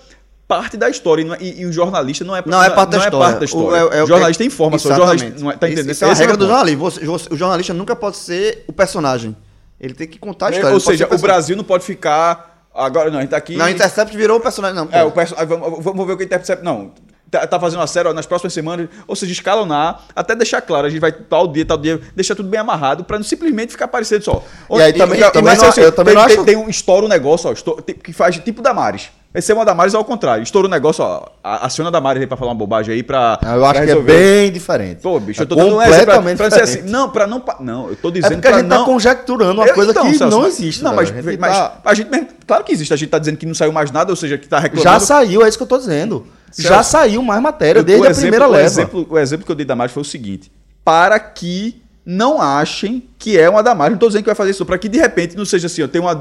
parte 0.47 0.77
da 0.77 0.89
história. 0.89 1.23
E, 1.23 1.25
não 1.25 1.35
é- 1.35 1.39
e- 1.43 1.67
o 1.67 1.73
jornalista 1.73 2.25
não 2.25 2.37
é, 2.37 2.43
Não 2.47 2.63
é 2.63 2.71
parte 2.71 2.91
da 2.91 2.99
não 2.99 3.05
história. 3.05 3.25
É 3.25 3.29
parte 3.29 3.39
da 3.41 3.45
história. 3.45 3.85
O, 3.87 3.93
é- 3.93 3.99
é- 3.99 4.03
o 4.05 4.07
jornalista 4.07 4.45
informa, 4.45 4.79
só 4.79 4.91
o 4.91 4.95
jornalista 4.95 5.31
não 5.41 5.51
é, 5.51 5.57
tá 5.57 5.67
Isso- 5.67 5.73
entendendo? 5.75 5.93
Isso 5.93 6.05
é 6.05 6.07
uma 6.07 6.13
Esse 6.13 6.23
regra 6.23 6.37
do 6.37 6.47
jornalismo. 6.47 6.81
Você- 6.91 7.05
você- 7.05 7.35
o 7.35 7.37
jornalista 7.37 7.75
nunca 7.75 7.97
pode 7.97 8.17
ser 8.19 8.65
o 8.69 8.73
personagem. 8.73 9.37
Ele 9.81 9.95
tem 9.95 10.07
que 10.07 10.19
contar 10.19 10.49
a 10.49 10.51
história. 10.51 10.73
Ou 10.75 10.81
seja, 10.81 11.09
o 11.13 11.19
Brasil 11.19 11.57
não 11.57 11.65
pode 11.65 11.85
ficar. 11.85 12.67
Agora, 12.75 13.11
não, 13.11 13.19
a 13.19 13.23
gente 13.23 13.31
tá 13.31 13.37
aqui. 13.37 13.57
Não, 13.57 13.67
o 13.67 13.69
Intercept 13.71 14.17
virou 14.17 14.39
o 14.39 14.41
personagem. 14.41 14.77
Não, 14.77 14.89
É, 14.91 15.03
o 15.05 15.11
perso... 15.11 15.35
vamos, 15.47 15.83
vamos 15.83 16.07
ver 16.07 16.13
o 16.13 16.17
que 16.17 16.25
o 16.25 16.27
Intercept. 16.27 16.63
Não. 16.65 16.93
Tá, 17.31 17.45
tá 17.45 17.59
fazendo 17.59 17.81
uma 17.81 17.89
série 17.89 18.09
ó, 18.09 18.13
nas 18.13 18.25
próximas 18.25 18.53
semanas, 18.53 18.89
ou 19.05 19.17
seja, 19.17 19.33
escalonar, 19.33 20.05
até 20.15 20.33
deixar 20.37 20.61
claro, 20.63 20.87
a 20.87 20.91
gente 20.91 21.01
vai 21.01 21.11
tal 21.11 21.49
dia, 21.49 21.67
tal 21.67 21.77
dia, 21.77 22.01
deixar 22.15 22.37
tudo 22.37 22.49
bem 22.49 22.61
amarrado, 22.61 23.03
pra 23.03 23.19
não 23.19 23.25
simplesmente 23.25 23.73
ficar 23.73 23.89
parecendo 23.89 24.23
só. 24.25 24.45
E 24.71 24.81
aí 24.81 24.93
também- 24.93 25.21
também 25.21 25.43
mas, 25.43 25.59
não- 25.61 25.69
assim, 25.69 25.81
eu 25.81 25.91
também 25.91 26.15
tem, 26.15 26.23
não 26.23 26.29
tem, 26.29 26.37
acho- 26.37 26.45
tem 26.45 26.57
um 26.57 26.69
estoura 26.69 27.05
o 27.05 27.09
negócio, 27.09 27.51
ó, 27.51 27.73
tem- 27.81 27.97
que 27.97 28.13
faz 28.13 28.39
tipo 28.39 28.63
Damares. 28.63 29.11
Esse 29.35 29.53
é 29.53 29.55
uma 29.55 29.67
Damares 29.67 29.95
ao 29.95 30.03
contrário. 30.03 30.43
Estoura 30.43 30.67
o 30.67 30.71
negócio, 30.71 31.05
ó. 31.05 31.27
a- 31.45 31.67
Aciona 31.67 31.89
a 31.89 31.93
Damares 31.93 32.23
aí 32.23 32.27
pra 32.27 32.39
falar 32.39 32.53
uma 32.53 32.57
bobagem 32.57 32.95
aí 32.95 33.03
pra. 33.03 33.39
Ah, 33.45 33.55
Eu 33.57 33.67
acho 33.67 33.83
que 33.83 33.91
é 33.91 34.01
bem 34.01 34.51
diferente. 34.51 35.03
Pô, 35.03 35.21
bicho, 35.21 35.41
É 35.41 35.45
eu 35.45 35.47
tô 35.47 35.55
dando 35.55 35.77
um 35.77 35.83
exemplo 35.83 36.37
pra, 36.37 36.49
dizer 36.49 36.63
assim. 36.63 36.83
Não, 36.83 37.11
pra 37.11 37.27
não. 37.27 37.43
Não, 37.61 37.89
eu 37.91 37.97
tô 37.97 38.09
É 38.09 38.13
dizendo 38.13 38.33
porque 38.37 38.49
a 38.49 38.51
pra 38.53 38.61
gente 38.61 38.69
não. 38.69 38.79
tá 38.79 38.85
conjecturando 38.85 39.61
uma 39.61 39.67
Eu- 39.67 39.75
coisa 39.75 39.91
então, 39.91 40.11
que 40.11 40.17
Celso, 40.17 40.39
não 40.39 40.47
existe. 40.47 40.83
Não, 40.83 40.91
velho. 40.97 41.03
mas, 41.15 41.27
a 41.27 41.31
gente 41.31 41.39
mas 41.41 41.53
tá- 41.57 41.77
a 41.85 41.95
gente 41.95 42.11
mesmo. 42.11 42.29
Claro 42.47 42.65
que 42.65 42.73
existe. 42.73 42.95
A 42.95 42.97
gente 42.97 43.11
tá 43.11 43.19
dizendo 43.19 43.37
que 43.37 43.45
não 43.45 43.55
saiu 43.55 43.73
mais 43.73 43.91
nada, 43.91 44.11
ou 44.11 44.17
seja, 44.17 44.39
que 44.39 44.49
tá 44.49 44.59
reclamando. 44.59 44.83
Já 44.91 44.99
saiu, 45.01 45.45
é 45.45 45.49
isso 45.49 45.59
que 45.59 45.63
eu 45.65 45.69
tô 45.69 45.77
dizendo. 45.77 46.27
Já 46.57 46.77
Celso, 46.77 46.91
saiu 46.93 47.23
mais 47.23 47.43
matéria 47.43 47.83
desde 47.83 48.07
a 48.07 48.15
primeira 48.15 48.47
leva. 48.47 48.63
O 48.63 48.67
exemplo, 48.67 49.07
o 49.11 49.19
exemplo 49.19 49.45
que 49.45 49.53
eu 49.53 49.57
dei 49.57 49.67
da 49.67 49.77
Mari 49.77 49.93
foi 49.93 50.01
o 50.01 50.05
seguinte: 50.05 50.51
para 50.83 51.19
que 51.21 51.83
não 52.07 52.41
achem 52.41 53.09
que 53.19 53.37
é 53.37 53.51
uma 53.51 53.65
damagem. 53.65 53.93
Não 53.93 53.99
tô 53.99 54.07
dizendo 54.07 54.23
que 54.23 54.29
vai 54.29 54.37
fazer 54.37 54.53
isso, 54.53 54.65
para 54.65 54.79
que 54.79 54.89
de 54.89 54.99
repente 54.99 55.37
não 55.37 55.45
seja 55.45 55.67
assim, 55.67 55.83
ó, 55.83 55.89
tem 55.89 56.01
uma, 56.01 56.17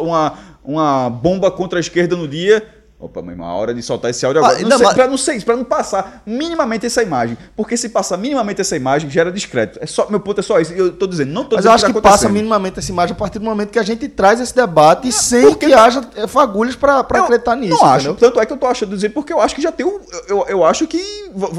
uma, 0.00 0.38
uma 0.64 1.10
bomba 1.10 1.50
contra 1.50 1.78
a 1.78 1.80
esquerda 1.80 2.16
no 2.16 2.26
dia. 2.26 2.66
Opa, 3.00 3.22
mas 3.22 3.36
uma 3.36 3.54
hora 3.54 3.72
de 3.72 3.80
soltar 3.80 4.10
esse 4.10 4.26
áudio 4.26 4.42
Ah, 4.42 4.46
agora. 4.46 4.58
ainda 4.58 4.70
não 4.70 4.76
sei, 4.76 4.84
mais- 4.86 4.96
pra 4.96 5.06
não 5.06 5.16
ser 5.16 5.34
isso, 5.36 5.46
pra 5.46 5.56
não 5.56 5.62
passar 5.64 6.20
minimamente 6.26 6.84
essa 6.84 7.00
imagem. 7.00 7.38
Porque 7.56 7.76
se 7.76 7.90
passar 7.90 8.16
minimamente 8.16 8.60
essa 8.60 8.74
imagem, 8.76 9.08
gera 9.08 9.30
descrédito. 9.30 9.78
É 9.80 9.86
só, 9.86 10.10
meu 10.10 10.18
ponto 10.18 10.40
é 10.40 10.42
só 10.42 10.58
isso. 10.58 10.72
Eu 10.72 10.92
tô 10.92 11.06
dizendo, 11.06 11.30
não 11.32 11.44
tô 11.44 11.54
Mas 11.54 11.64
eu 11.64 11.70
acho 11.70 11.86
que 11.86 11.92
tá 11.92 12.00
passa 12.00 12.14
acontecendo. 12.16 12.32
minimamente 12.32 12.80
essa 12.80 12.90
imagem 12.90 13.14
a 13.14 13.16
partir 13.16 13.38
do 13.38 13.44
momento 13.44 13.70
que 13.70 13.78
a 13.78 13.84
gente 13.84 14.08
traz 14.08 14.40
esse 14.40 14.52
debate 14.52 15.12
sem 15.12 15.54
que 15.54 15.72
haja 15.72 16.00
eh, 16.16 16.26
fagulhas 16.26 16.74
pra 16.74 17.04
pra 17.04 17.18
Eu 17.20 17.24
acreditar 17.24 17.54
nisso. 17.54 17.76
Não 17.80 17.84
acho. 17.88 18.08
entendeu? 18.08 18.16
Tanto 18.16 18.40
é 18.40 18.46
que 18.46 18.52
eu 18.52 18.56
tô 18.56 18.66
achando 18.66 18.92
dizer, 18.96 19.10
porque 19.10 19.32
eu 19.32 19.40
acho 19.40 19.54
que 19.54 19.62
já 19.62 19.70
tem 19.70 19.86
um. 19.86 20.00
Eu, 20.26 20.44
eu 20.48 20.64
acho 20.64 20.84
que, 20.88 21.00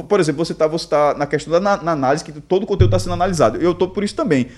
por 0.10 0.20
exemplo, 0.20 0.44
você 0.44 0.54
tá, 0.54 0.68
você 0.68 0.88
tá 0.88 1.14
na 1.18 1.26
questão 1.26 1.54
da 1.54 1.62
na, 1.62 1.82
na 1.82 1.92
análise, 1.94 2.22
que 2.22 2.34
todo 2.34 2.64
o 2.64 2.68
conteúdo 2.68 2.90
está 2.94 3.00
sendo 3.00 3.14
analisado. 3.14 3.58
Eu 3.62 3.74
tô 3.74 3.88
por 3.88 4.04
isso 4.04 4.14
também. 4.14 4.50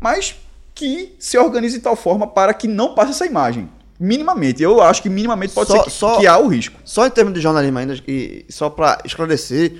Mas 0.00 0.34
que 0.74 1.14
se 1.20 1.38
organize 1.38 1.76
de 1.76 1.82
tal 1.84 1.94
forma 1.94 2.26
para 2.26 2.52
que 2.52 2.66
não 2.66 2.92
passe 2.96 3.12
essa 3.12 3.24
imagem. 3.24 3.70
Minimamente. 4.04 4.62
Eu 4.62 4.80
acho 4.82 5.02
que 5.02 5.08
minimamente 5.08 5.54
pode 5.54 5.68
Só- 5.70 5.78
ser 5.78 5.84
que, 5.84 5.90
só- 5.90 6.18
que 6.20 6.26
há 6.26 6.36
o 6.38 6.46
risco. 6.48 6.78
Só 6.84 7.06
em 7.06 7.10
termos 7.10 7.32
de 7.34 7.40
jornalismo 7.40 7.78
ainda, 7.78 7.96
e 8.06 8.44
só 8.50 8.68
para 8.68 8.98
esclarecer, 9.04 9.72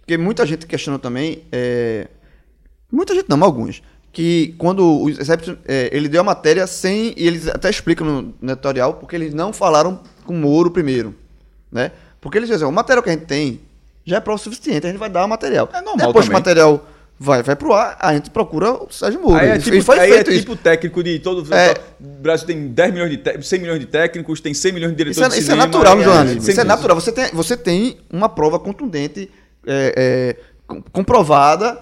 porque 0.00 0.16
muita 0.16 0.46
gente 0.46 0.66
questionou 0.66 0.98
também, 0.98 1.42
é, 1.52 2.08
muita 2.90 3.14
gente 3.14 3.28
não, 3.28 3.36
mas 3.36 3.46
alguns, 3.46 3.82
que 4.12 4.54
quando 4.56 4.82
o 5.02 5.12
Zé, 5.12 5.36
é, 5.66 5.90
ele 5.92 6.08
deu 6.08 6.22
a 6.22 6.24
matéria 6.24 6.66
sem, 6.66 7.12
e 7.16 7.26
eles 7.26 7.48
até 7.48 7.68
explicam 7.68 8.06
no, 8.06 8.34
no 8.40 8.52
editorial, 8.52 8.94
porque 8.94 9.14
eles 9.14 9.34
não 9.34 9.52
falaram 9.52 10.00
com 10.24 10.32
o 10.32 10.36
Moro 10.38 10.70
primeiro, 10.70 11.14
né? 11.70 11.92
Porque 12.20 12.38
eles 12.38 12.48
dizem, 12.48 12.66
o 12.66 12.72
material 12.72 13.02
que 13.02 13.10
a 13.10 13.12
gente 13.12 13.26
tem 13.26 13.60
já 14.06 14.16
é 14.16 14.20
prova 14.20 14.38
suficiente, 14.38 14.86
a 14.86 14.90
gente 14.90 14.98
vai 14.98 15.10
dar 15.10 15.24
o 15.24 15.28
material. 15.28 15.68
É 15.72 15.82
normal 15.82 16.06
Depois 16.06 16.24
que 16.24 16.30
o 16.30 16.32
também. 16.32 16.40
material 16.40 16.86
vai, 17.18 17.42
vai 17.42 17.56
pro 17.56 17.72
ar, 17.72 17.96
a 18.00 18.12
gente 18.14 18.30
procura 18.30 18.72
o 18.72 18.88
Sérgio 18.90 19.20
Moro. 19.20 19.36
Aí 19.36 19.48
é 19.50 19.58
tipo, 19.58 19.82
foi 19.82 19.98
aí 19.98 20.12
é 20.12 20.20
isso. 20.22 20.40
tipo 20.40 20.56
técnico 20.56 21.02
de 21.02 21.18
todo. 21.18 21.52
É. 21.54 21.72
O 22.00 22.20
Brasil 22.22 22.46
tem 22.46 22.68
10 22.68 22.92
milhões 22.92 23.10
de 23.10 23.16
té- 23.18 23.40
100 23.40 23.58
milhões 23.60 23.80
de 23.80 23.86
técnicos, 23.86 24.40
tem 24.40 24.52
100 24.54 24.72
milhões 24.72 24.94
de 24.96 25.02
Isso 25.02 25.14
diretores 25.14 25.32
é, 25.32 25.36
de 25.36 25.42
isso 25.42 25.50
é 25.50 25.54
cinema. 25.54 25.66
natural 25.66 25.96
no 25.96 26.02
jornalismo. 26.04 26.40
sempre 26.40 26.52
Isso 26.52 26.60
é 26.60 26.64
natural. 26.64 27.00
Você 27.00 27.12
tem, 27.12 27.26
você 27.32 27.56
tem 27.56 27.98
uma 28.12 28.28
prova 28.28 28.58
contundente, 28.58 29.30
é, 29.66 29.94
é, 29.96 30.36
com- 30.66 30.82
comprovada. 30.92 31.78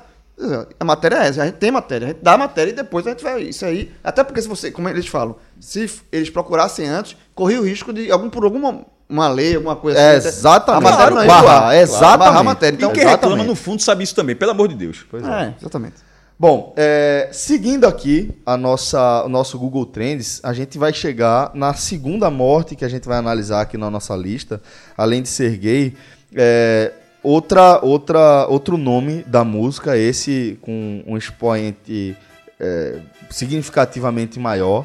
A 0.80 0.85
matéria 0.85 1.16
é 1.16 1.28
essa. 1.28 1.43
A 1.43 1.47
gente 1.47 1.59
tem 1.59 1.70
matéria. 1.70 2.07
A 2.07 2.11
gente 2.11 2.20
dá 2.20 2.37
matéria 2.37 2.70
e 2.70 2.74
depois 2.74 3.07
a 3.07 3.11
gente 3.11 3.22
vai. 3.22 3.41
Isso 3.43 3.64
aí. 3.64 3.93
Até 4.03 4.24
porque 4.24 4.43
se 4.43 4.49
você, 4.49 4.68
como 4.70 4.89
eles 4.89 5.07
falam, 5.07 5.37
se 5.61 5.89
eles 6.11 6.28
procurassem 6.28 6.89
antes, 6.89 7.16
corria 7.37 7.61
o 7.61 7.64
risco 7.64 7.93
de 7.93 8.11
algum 8.11 8.28
por 8.28 8.43
alguma 8.45 8.85
uma 9.09 9.28
lei, 9.28 9.55
alguma 9.57 9.76
coisa 9.76 9.98
É, 9.98 10.16
assim. 10.16 10.28
exatamente. 10.28 10.86
A 10.86 10.90
matéria 10.90 11.11
não 11.26 11.48
ar. 11.48 11.76
exatamente. 11.76 12.18
Barrar 12.18 12.36
a 12.38 12.42
matéria. 12.42 12.74
Então, 12.76 12.90
Então, 12.90 12.94
quem 13.02 13.11
reclama 13.11 13.34
exatamente. 13.34 13.46
no 13.48 13.55
fundo 13.55 13.82
sabe 13.82 14.05
isso 14.05 14.14
também, 14.14 14.34
pelo 14.34 14.50
amor 14.50 14.68
de 14.68 14.74
Deus. 14.74 15.05
Pois 15.11 15.22
é. 15.24 15.28
é, 15.28 15.55
exatamente. 15.61 15.96
Bom, 16.38 16.74
é, 16.76 17.28
seguindo 17.32 17.86
aqui 17.86 18.32
a 18.44 18.57
nossa, 18.57 19.22
o 19.24 19.28
nosso 19.28 19.57
Google 19.57 19.86
Trends, 19.86 20.40
a 20.42 20.52
gente 20.52 20.76
vai 20.78 20.92
chegar 20.92 21.52
na 21.55 21.74
segunda 21.74 22.28
morte 22.28 22.74
que 22.74 22.84
a 22.84 22.88
gente 22.88 23.07
vai 23.07 23.18
analisar 23.18 23.61
aqui 23.61 23.78
na 23.78 23.88
nossa 23.88 24.16
lista, 24.16 24.61
além 24.96 25.22
de 25.22 25.28
ser 25.28 25.57
gay, 25.57 25.94
é, 26.34 26.92
outra, 27.22 27.78
outra, 27.84 28.46
outro 28.48 28.76
nome 28.76 29.22
da 29.28 29.44
música, 29.44 29.96
esse 29.96 30.59
com 30.61 31.05
um 31.07 31.16
expoente 31.16 32.16
é, 32.59 32.98
significativamente 33.30 34.40
maior, 34.40 34.84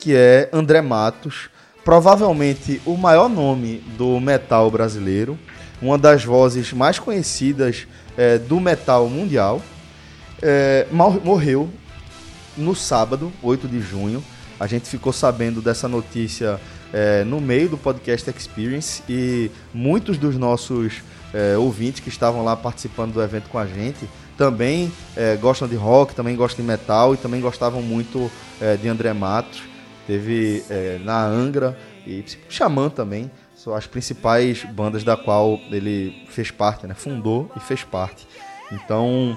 que 0.00 0.14
é 0.16 0.48
André 0.50 0.80
Matos, 0.80 1.50
provavelmente 1.86 2.82
o 2.84 2.96
maior 2.96 3.28
nome 3.28 3.76
do 3.96 4.18
metal 4.18 4.68
brasileiro, 4.72 5.38
uma 5.80 5.96
das 5.96 6.24
vozes 6.24 6.72
mais 6.72 6.98
conhecidas 6.98 7.86
é, 8.16 8.38
do 8.38 8.58
metal 8.58 9.08
mundial 9.08 9.62
é, 10.42 10.84
mor- 10.90 11.24
morreu 11.24 11.70
no 12.56 12.74
sábado, 12.74 13.32
8 13.40 13.68
de 13.68 13.80
junho. 13.80 14.20
A 14.58 14.66
gente 14.66 14.88
ficou 14.88 15.12
sabendo 15.12 15.62
dessa 15.62 15.86
notícia 15.86 16.60
é, 16.92 17.22
no 17.22 17.40
meio 17.40 17.68
do 17.68 17.78
podcast 17.78 18.28
Experience 18.30 19.00
e 19.08 19.48
muitos 19.72 20.18
dos 20.18 20.36
nossos 20.36 21.04
é, 21.32 21.56
ouvintes 21.56 22.00
que 22.00 22.08
estavam 22.08 22.44
lá 22.44 22.56
participando 22.56 23.12
do 23.12 23.22
evento 23.22 23.48
com 23.48 23.58
a 23.58 23.66
gente 23.66 24.08
também 24.36 24.90
é, 25.16 25.36
gostam 25.36 25.68
de 25.68 25.76
rock, 25.76 26.16
também 26.16 26.34
gostam 26.34 26.64
de 26.64 26.68
metal 26.68 27.14
e 27.14 27.16
também 27.16 27.40
gostavam 27.40 27.80
muito 27.80 28.28
é, 28.60 28.76
de 28.76 28.88
André 28.88 29.12
Matos. 29.12 29.75
Teve 30.06 30.64
é, 30.70 30.98
na 31.04 31.24
Angra 31.24 31.76
e 32.06 32.24
Xamã 32.48 32.88
também, 32.88 33.30
são 33.56 33.74
as 33.74 33.86
principais 33.86 34.64
bandas 34.64 35.02
da 35.02 35.16
qual 35.16 35.58
ele 35.70 36.26
fez 36.28 36.50
parte, 36.50 36.86
né? 36.86 36.94
fundou 36.94 37.50
e 37.56 37.60
fez 37.60 37.82
parte. 37.82 38.26
Então, 38.70 39.36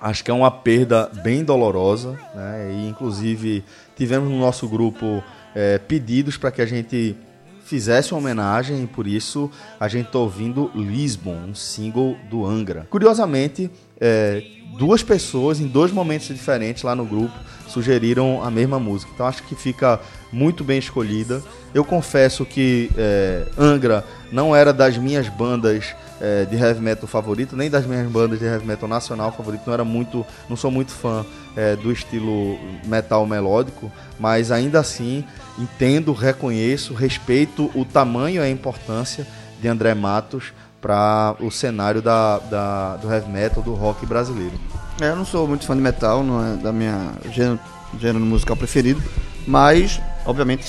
Acho 0.00 0.24
que 0.24 0.30
é 0.30 0.34
uma 0.34 0.50
perda 0.50 1.10
bem 1.24 1.42
dolorosa, 1.42 2.16
né? 2.32 2.70
E 2.72 2.88
inclusive 2.88 3.64
tivemos 3.96 4.30
no 4.30 4.38
nosso 4.38 4.68
grupo 4.68 5.22
é, 5.54 5.76
pedidos 5.78 6.36
para 6.36 6.52
que 6.52 6.62
a 6.62 6.66
gente 6.66 7.16
fizesse 7.64 8.12
uma 8.12 8.20
homenagem 8.20 8.84
e 8.84 8.86
por 8.86 9.08
isso 9.08 9.50
a 9.78 9.88
gente 9.88 10.06
está 10.06 10.18
ouvindo 10.20 10.70
Lisbon, 10.74 11.34
um 11.48 11.54
single 11.54 12.16
do 12.30 12.46
Angra. 12.46 12.86
Curiosamente, 12.88 13.70
é, 14.00 14.42
duas 14.76 15.02
pessoas 15.02 15.60
em 15.60 15.66
dois 15.66 15.90
momentos 15.90 16.28
diferentes 16.28 16.82
lá 16.82 16.94
no 16.94 17.04
grupo 17.04 17.34
sugeriram 17.66 18.42
a 18.42 18.50
mesma 18.50 18.78
música. 18.78 19.10
Então 19.14 19.26
acho 19.26 19.42
que 19.42 19.54
fica 19.54 20.00
muito 20.32 20.64
bem 20.64 20.78
escolhida. 20.78 21.42
Eu 21.74 21.84
confesso 21.84 22.44
que 22.44 22.90
é, 22.96 23.44
Angra 23.58 24.04
não 24.32 24.54
era 24.54 24.72
das 24.72 24.96
minhas 24.96 25.28
bandas 25.28 25.94
é, 26.20 26.44
de 26.44 26.56
heavy 26.56 26.80
metal 26.80 27.06
favorito, 27.06 27.56
nem 27.56 27.70
das 27.70 27.86
minhas 27.86 28.10
bandas 28.10 28.38
de 28.38 28.44
heavy 28.44 28.66
metal 28.66 28.88
nacional 28.88 29.32
favorito. 29.32 29.62
Não 29.66 29.74
era 29.74 29.84
muito, 29.84 30.24
não 30.48 30.56
sou 30.56 30.70
muito 30.70 30.92
fã 30.92 31.24
é, 31.56 31.76
do 31.76 31.92
estilo 31.92 32.58
metal 32.84 33.26
melódico, 33.26 33.92
mas 34.18 34.50
ainda 34.50 34.80
assim 34.80 35.24
entendo, 35.58 36.12
reconheço, 36.12 36.94
respeito 36.94 37.70
o 37.74 37.84
tamanho 37.84 38.36
e 38.36 38.44
a 38.44 38.50
importância 38.50 39.26
de 39.60 39.68
André 39.68 39.94
Matos 39.94 40.52
para 40.80 41.34
o 41.40 41.50
cenário 41.50 42.00
da, 42.00 42.38
da- 42.38 42.96
do 42.96 43.12
heavy 43.12 43.28
metal, 43.30 43.62
do 43.62 43.74
rock 43.74 44.06
brasileiro. 44.06 44.58
É, 45.00 45.08
eu 45.10 45.16
não 45.16 45.24
sou 45.24 45.46
muito 45.46 45.66
fã 45.66 45.74
de 45.76 45.82
metal, 45.82 46.22
não 46.22 46.44
é 46.44 46.56
da 46.56 46.72
minha 46.72 47.12
gênero, 47.30 47.58
gênero 47.98 48.24
musical 48.24 48.56
preferido, 48.56 49.02
mas, 49.46 50.00
obviamente, 50.26 50.66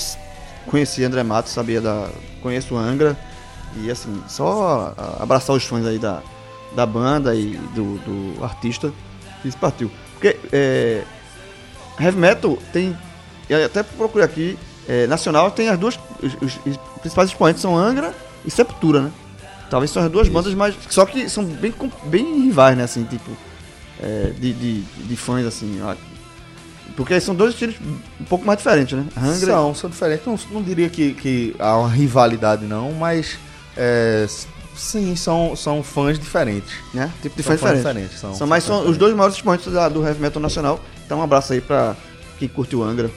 conheci 0.66 1.04
André 1.04 1.22
Matos, 1.22 1.52
sabia 1.52 1.80
da. 1.80 2.08
conheço 2.42 2.76
Angra, 2.76 3.16
e 3.76 3.90
assim, 3.90 4.22
só 4.28 4.94
abraçar 5.20 5.54
os 5.54 5.64
fãs 5.64 5.84
aí 5.86 5.98
da, 5.98 6.20
da 6.74 6.84
banda 6.86 7.34
e 7.34 7.56
do, 7.74 7.98
do 7.98 8.44
artista, 8.44 8.92
isso 9.44 9.56
partiu. 9.58 9.90
Porque 10.14 10.36
é, 10.52 11.02
heavy 12.00 12.18
metal 12.18 12.58
tem. 12.72 12.96
Eu 13.48 13.64
até 13.66 13.82
procurei 13.82 14.24
aqui, 14.24 14.58
é, 14.88 15.06
nacional 15.06 15.50
tem 15.50 15.68
as 15.68 15.78
duas. 15.78 15.98
Os, 16.22 16.34
os- 16.40 16.60
os 16.66 16.76
principais 17.00 17.28
expoentes 17.30 17.62
são 17.62 17.76
Angra 17.76 18.14
e 18.44 18.50
Sepultura, 18.50 19.02
né? 19.02 19.10
Talvez 19.70 19.90
são 19.90 20.02
as 20.02 20.10
duas 20.10 20.28
bandas 20.28 20.52
mais. 20.54 20.74
Só 20.88 21.06
que 21.06 21.28
são 21.30 21.44
bem, 21.44 21.72
bem 22.04 22.42
rivais, 22.42 22.76
né? 22.76 22.84
Assim, 22.84 23.04
tipo. 23.04 23.30
é, 24.02 24.32
de, 24.38 24.52
de, 24.52 24.80
de 24.82 25.16
fãs, 25.16 25.46
assim. 25.46 25.80
ó. 25.82 25.94
Porque 26.96 27.18
são 27.20 27.34
dois 27.34 27.52
estilos 27.54 27.76
um 28.20 28.24
pouco 28.24 28.44
mais 28.44 28.58
diferentes, 28.58 28.98
né? 28.98 29.06
Angra. 29.16 29.52
São, 29.52 29.74
são 29.74 29.88
diferentes. 29.88 30.26
Não, 30.26 30.38
não 30.50 30.62
diria 30.62 30.88
que, 30.90 31.14
que 31.14 31.54
há 31.58 31.76
uma 31.78 31.88
rivalidade, 31.88 32.66
não, 32.66 32.92
mas 32.92 33.38
é, 33.76 34.26
sim, 34.76 35.14
são, 35.14 35.54
são 35.54 35.82
fãs 35.82 36.18
diferentes. 36.18 36.72
né? 36.92 37.10
Tipo 37.22 37.36
de 37.36 37.42
São 37.42 37.52
fãs 37.52 37.60
fãs 37.60 37.76
diferentes. 37.78 38.10
diferentes, 38.10 38.20
são- 38.20 38.34
São, 38.34 38.46
mas 38.46 38.64
são 38.64 38.74
são 38.76 38.82
fãs 38.84 38.90
os 38.92 38.98
dois 38.98 39.14
maiores 39.14 39.36
expoentes 39.36 39.66
do 39.66 40.04
heavy 40.06 40.20
metal 40.20 40.42
nacional. 40.42 40.80
Então 41.06 41.20
um 41.20 41.22
abraço 41.22 41.52
aí 41.52 41.60
pra 41.60 41.94
quem 42.38 42.48
curte 42.48 42.74
o 42.74 42.82
Angra. 42.82 43.08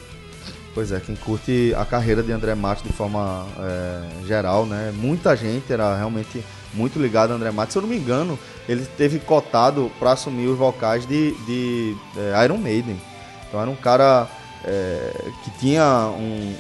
Pois 0.74 0.92
é, 0.92 1.00
quem 1.00 1.16
curte 1.16 1.74
a 1.78 1.86
carreira 1.86 2.24
de 2.24 2.32
André 2.32 2.56
Matos 2.56 2.84
de 2.84 2.92
forma 2.92 3.46
é, 3.60 4.26
geral, 4.26 4.66
né? 4.66 4.92
Muita 4.96 5.36
gente 5.36 5.72
era 5.72 5.96
realmente 5.96 6.44
muito 6.74 7.00
ligado 7.00 7.32
a 7.32 7.36
André 7.36 7.52
Matos. 7.52 7.74
Se 7.74 7.78
eu 7.78 7.84
não 7.84 7.90
me 7.90 7.98
engano, 7.98 8.40
ele 8.68 8.84
teve 8.98 9.20
cotado 9.20 9.92
para 10.00 10.14
assumir 10.14 10.48
os 10.48 10.58
vocais 10.58 11.06
de, 11.06 11.34
de 11.46 11.96
é, 12.18 12.44
Iron 12.44 12.58
Maiden. 12.58 13.00
Então 13.48 13.62
era 13.62 13.70
um 13.70 13.76
cara 13.76 14.28
é, 14.66 15.14
que 15.44 15.52
tinha 15.60 16.08
um, 16.08 16.56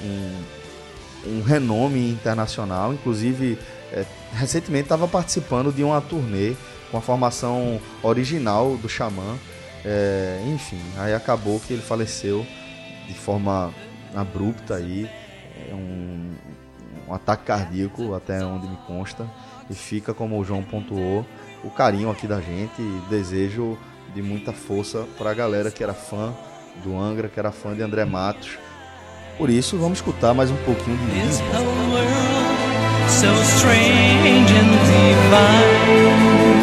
um, 1.25 1.37
um 1.37 1.41
renome 1.41 2.11
internacional. 2.11 2.93
Inclusive, 2.93 3.57
é, 3.91 4.05
recentemente 4.33 4.83
estava 4.83 5.07
participando 5.07 5.71
de 5.71 5.83
uma 5.83 5.99
turnê 6.01 6.53
com 6.91 6.97
a 6.97 7.01
formação 7.01 7.81
original 8.03 8.77
do 8.77 8.87
Xamã. 8.87 9.39
É, 9.83 10.39
enfim, 10.53 10.79
aí 10.97 11.15
acabou 11.15 11.59
que 11.59 11.73
ele 11.73 11.81
faleceu 11.81 12.45
de 13.07 13.13
forma 13.15 13.73
abrupta 14.15 14.75
aí, 14.75 15.09
é 15.69 15.73
um, 15.73 16.31
um 17.07 17.13
ataque 17.13 17.45
cardíaco, 17.45 18.13
até 18.13 18.43
onde 18.45 18.67
me 18.67 18.77
consta, 18.87 19.27
e 19.69 19.73
fica, 19.73 20.13
como 20.13 20.39
o 20.39 20.43
João 20.43 20.63
pontuou, 20.63 21.25
o 21.63 21.69
carinho 21.69 22.09
aqui 22.09 22.27
da 22.27 22.41
gente 22.41 22.81
e 22.81 23.01
desejo 23.09 23.77
de 24.13 24.21
muita 24.21 24.51
força 24.51 25.05
para 25.17 25.31
a 25.31 25.33
galera 25.33 25.71
que 25.71 25.83
era 25.83 25.93
fã 25.93 26.33
do 26.83 26.97
Angra, 26.97 27.27
que 27.27 27.39
era 27.39 27.51
fã 27.51 27.73
de 27.73 27.81
André 27.81 28.05
Matos. 28.05 28.57
Por 29.37 29.49
isso, 29.49 29.77
vamos 29.77 29.99
escutar 29.99 30.33
mais 30.33 30.51
um 30.51 30.57
pouquinho 30.57 30.97
de 30.97 31.05
This 31.05 31.41
so 33.07 33.31
strange 33.43 34.51
and 34.51 34.71
divine. 34.85 36.62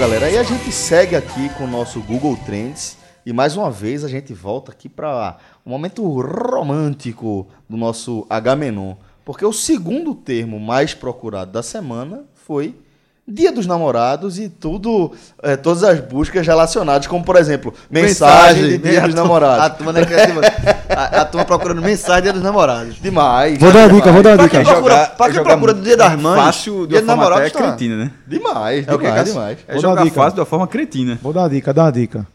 Galera, 0.00 0.24
aí 0.24 0.38
a 0.38 0.42
gente 0.42 0.72
segue 0.72 1.14
aqui 1.14 1.50
com 1.58 1.64
o 1.64 1.70
nosso 1.70 2.00
Google 2.00 2.34
Trends 2.46 2.96
e 3.26 3.34
mais 3.34 3.54
uma 3.54 3.70
vez 3.70 4.02
a 4.02 4.08
gente 4.08 4.32
volta 4.32 4.72
aqui 4.72 4.88
para 4.88 5.36
um 5.64 5.68
momento 5.68 6.02
romântico 6.08 7.46
do 7.68 7.76
nosso 7.76 8.26
Agamenon, 8.30 8.94
porque 9.26 9.44
o 9.44 9.52
segundo 9.52 10.14
termo 10.14 10.58
mais 10.58 10.94
procurado 10.94 11.52
da 11.52 11.62
semana 11.62 12.24
foi 12.34 12.74
Dia 13.32 13.52
dos 13.52 13.66
Namorados 13.66 14.38
e 14.38 14.48
tudo, 14.48 15.12
eh, 15.42 15.56
todas 15.56 15.84
as 15.84 16.00
buscas 16.00 16.46
relacionadas, 16.46 17.06
como 17.06 17.24
por 17.24 17.36
exemplo, 17.36 17.72
mensagem, 17.90 18.64
de 18.68 18.78
Dia 18.78 19.02
dos 19.02 19.14
Namorados. 19.14 19.64
A 19.64 19.70
turma, 19.70 19.98
é 19.98 20.04
criativa. 20.04 20.40
a, 20.88 21.20
a 21.20 21.24
turma 21.24 21.44
procurando 21.44 21.80
mensagem 21.80 22.22
dia 22.24 22.32
dos 22.32 22.42
namorados. 22.42 22.96
Demais. 23.00 23.58
Vou 23.58 23.72
dar 23.72 23.86
uma 23.88 23.94
dica, 23.94 24.12
vou 24.12 24.22
dar 24.22 24.30
uma 24.30 24.36
Pra 24.36 24.44
dica. 24.46 24.56
quem 24.58 24.64
procura, 24.72 24.94
jogar- 24.94 25.16
pra 25.16 25.30
quem 25.30 25.42
procura 25.42 25.74
do 25.74 25.82
dia 25.82 25.96
das 25.96 26.20
mães, 26.20 26.42
Fácil 26.42 26.80
de 26.82 26.88
dia 26.88 26.98
dos 26.98 27.06
namorados 27.06 27.52
tá. 27.52 27.58
cretina, 27.62 27.96
né? 27.96 28.10
Demais, 28.26 28.86
É 28.88 28.94
o 28.94 28.98
que, 28.98 29.04
demais, 29.06 29.24
demais. 29.28 29.58
É 29.68 29.72
Vou 29.74 29.82
dar 29.82 29.88
jogar 29.88 30.10
fácil 30.10 30.34
de 30.34 30.40
uma 30.40 30.46
forma 30.46 30.66
cretina. 30.66 31.18
Vou 31.22 31.32
dar 31.32 31.42
uma 31.42 31.50
dica, 31.50 31.72
dá 31.72 31.84
uma 31.84 31.92
dica. 31.92 32.26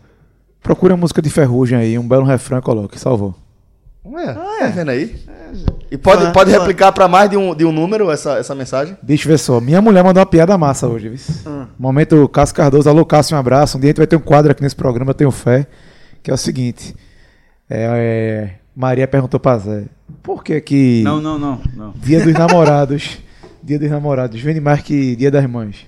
Procure 0.63 0.93
a 0.93 0.97
música 0.97 1.21
de 1.21 1.29
Ferrugem 1.29 1.77
aí, 1.77 1.99
um 1.99 2.07
belo 2.07 2.23
refrão 2.25 2.57
e 2.57 2.61
coloque. 2.61 2.97
Salvou. 2.99 3.35
É, 4.17 4.33
tá 4.33 4.67
vendo 4.73 4.91
aí? 4.91 5.15
E 5.91 5.97
pode, 5.97 6.23
Fã, 6.23 6.31
pode 6.31 6.51
replicar 6.51 6.91
para 6.91 7.07
mais 7.07 7.29
de 7.29 7.37
um, 7.37 7.53
de 7.53 7.63
um 7.63 7.71
número 7.71 8.09
essa, 8.11 8.37
essa 8.37 8.55
mensagem? 8.55 8.97
Bicho, 9.01 9.27
vê 9.27 9.37
só. 9.37 9.59
Minha 9.61 9.81
mulher 9.81 10.03
mandou 10.03 10.19
uma 10.19 10.25
piada 10.25 10.57
massa 10.57 10.87
hoje, 10.87 11.09
viu? 11.09 11.19
Hum. 11.51 11.67
Momento 11.77 12.27
Cássio 12.29 12.55
Cardoso. 12.55 12.89
Alô, 12.89 13.05
Cássio, 13.05 13.35
um 13.35 13.39
abraço. 13.39 13.77
Um 13.77 13.79
dia 13.81 13.89
a 13.89 13.91
gente 13.91 13.97
vai 13.97 14.07
ter 14.07 14.15
um 14.15 14.19
quadro 14.21 14.51
aqui 14.51 14.61
nesse 14.63 14.75
programa, 14.75 15.11
eu 15.11 15.15
tenho 15.15 15.31
fé. 15.31 15.67
Que 16.23 16.31
é 16.31 16.33
o 16.33 16.37
seguinte. 16.37 16.95
É, 17.69 17.85
é, 18.49 18.55
Maria 18.75 19.07
perguntou 19.07 19.39
pra 19.39 19.57
Zé. 19.59 19.83
Por 20.23 20.43
que 20.43 20.59
que 20.61 21.01
Não, 21.03 21.21
não, 21.21 21.37
não, 21.37 21.59
não. 21.75 21.93
dia 21.97 22.19
dos 22.23 22.33
namorados, 22.37 23.17
dia 23.63 23.77
dos 23.79 23.89
namorados, 23.89 24.39
vende 24.41 24.59
mais 24.59 24.81
que 24.81 25.15
dia 25.15 25.29
das 25.31 25.45
mães? 25.47 25.85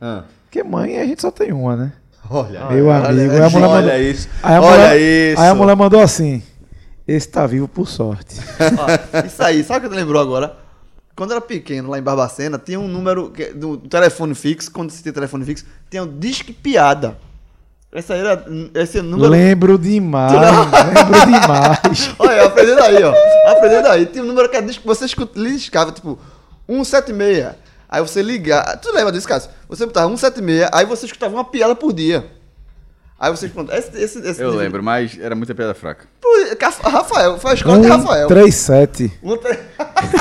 Ah. 0.00 0.24
Porque 0.44 0.62
mãe 0.62 0.98
a 0.98 1.04
gente 1.04 1.20
só 1.22 1.30
tem 1.30 1.52
uma, 1.52 1.76
né? 1.76 1.92
Olha, 2.30 2.66
Meu 2.70 2.86
olha, 2.86 3.08
amigo, 3.08 3.34
olha, 3.34 3.46
a 3.46 3.50
mulher 3.50 3.66
olha 3.68 3.82
mandou- 3.82 4.00
isso. 4.00 4.28
Aí 4.42 4.54
a 4.56 4.60
olha 4.62 4.70
mulher, 4.78 5.00
isso. 5.32 5.42
Aí 5.42 5.48
a 5.48 5.54
mulher 5.54 5.76
mandou 5.76 6.00
assim. 6.00 6.42
Esse 7.06 7.28
tá 7.28 7.46
vivo 7.46 7.68
por 7.68 7.88
sorte. 7.88 8.36
Ó, 8.78 9.26
isso 9.26 9.42
aí, 9.42 9.62
sabe 9.62 9.86
o 9.86 9.90
que 9.90 9.96
lembrou 9.96 10.20
agora? 10.20 10.56
Quando 11.14 11.30
era 11.30 11.40
pequeno, 11.40 11.90
lá 11.90 11.98
em 11.98 12.02
Barbacena, 12.02 12.58
tinha 12.58 12.80
um 12.80 12.88
número 12.88 13.32
do 13.54 13.76
telefone 13.76 14.34
fixo, 14.34 14.70
quando 14.72 14.90
se 14.90 15.02
tinha 15.02 15.12
telefone 15.12 15.44
fixo, 15.44 15.64
tinha 15.88 16.02
um 16.02 16.18
disque 16.18 16.52
piada. 16.52 17.16
Esse 17.92 18.12
aí 18.12 18.18
era. 18.18 18.44
Esse 18.74 19.00
número. 19.00 19.30
Lembro 19.30 19.78
demais, 19.78 20.32
lembro 20.34 21.20
demais. 21.26 22.10
Olha, 22.18 22.44
aprendendo 22.46 22.82
aí, 22.82 23.04
ó. 23.04 23.14
Aprendendo 23.48 23.88
aí. 23.88 24.06
Tinha 24.06 24.24
um 24.24 24.26
número 24.26 24.48
que 24.48 24.60
você 24.84 25.04
escuta, 25.04 25.38
liscava, 25.38 25.92
tipo, 25.92 26.18
176. 26.66 27.54
Aí 27.88 28.02
você 28.02 28.20
ligava. 28.20 28.76
Tu 28.78 28.92
lembra 28.92 29.12
disso, 29.12 29.28
Cássio? 29.28 29.50
Você 29.68 29.86
botava 29.86 30.08
176, 30.08 30.68
aí 30.72 30.84
você 30.84 31.06
escutava 31.06 31.32
uma 31.32 31.44
piada 31.44 31.76
por 31.76 31.92
dia. 31.92 32.28
Aí 33.24 33.30
você 33.30 33.46
escuta. 33.46 33.74
Esse, 33.76 33.96
esse, 33.98 34.18
esse 34.18 34.40
Eu 34.42 34.50
lembro, 34.54 34.82
mas 34.82 35.18
era 35.18 35.34
muita 35.34 35.54
piada 35.54 35.72
fraca. 35.74 36.06
Rafael, 36.82 37.38
foi 37.38 37.52
a 37.52 37.54
escola 37.54 37.80
de 37.80 37.88
Rafael. 37.88 38.26
Um, 38.26 38.28
três, 38.28 38.54
sete. 38.54 39.12
Um 39.22 39.36
tre- 39.36 39.58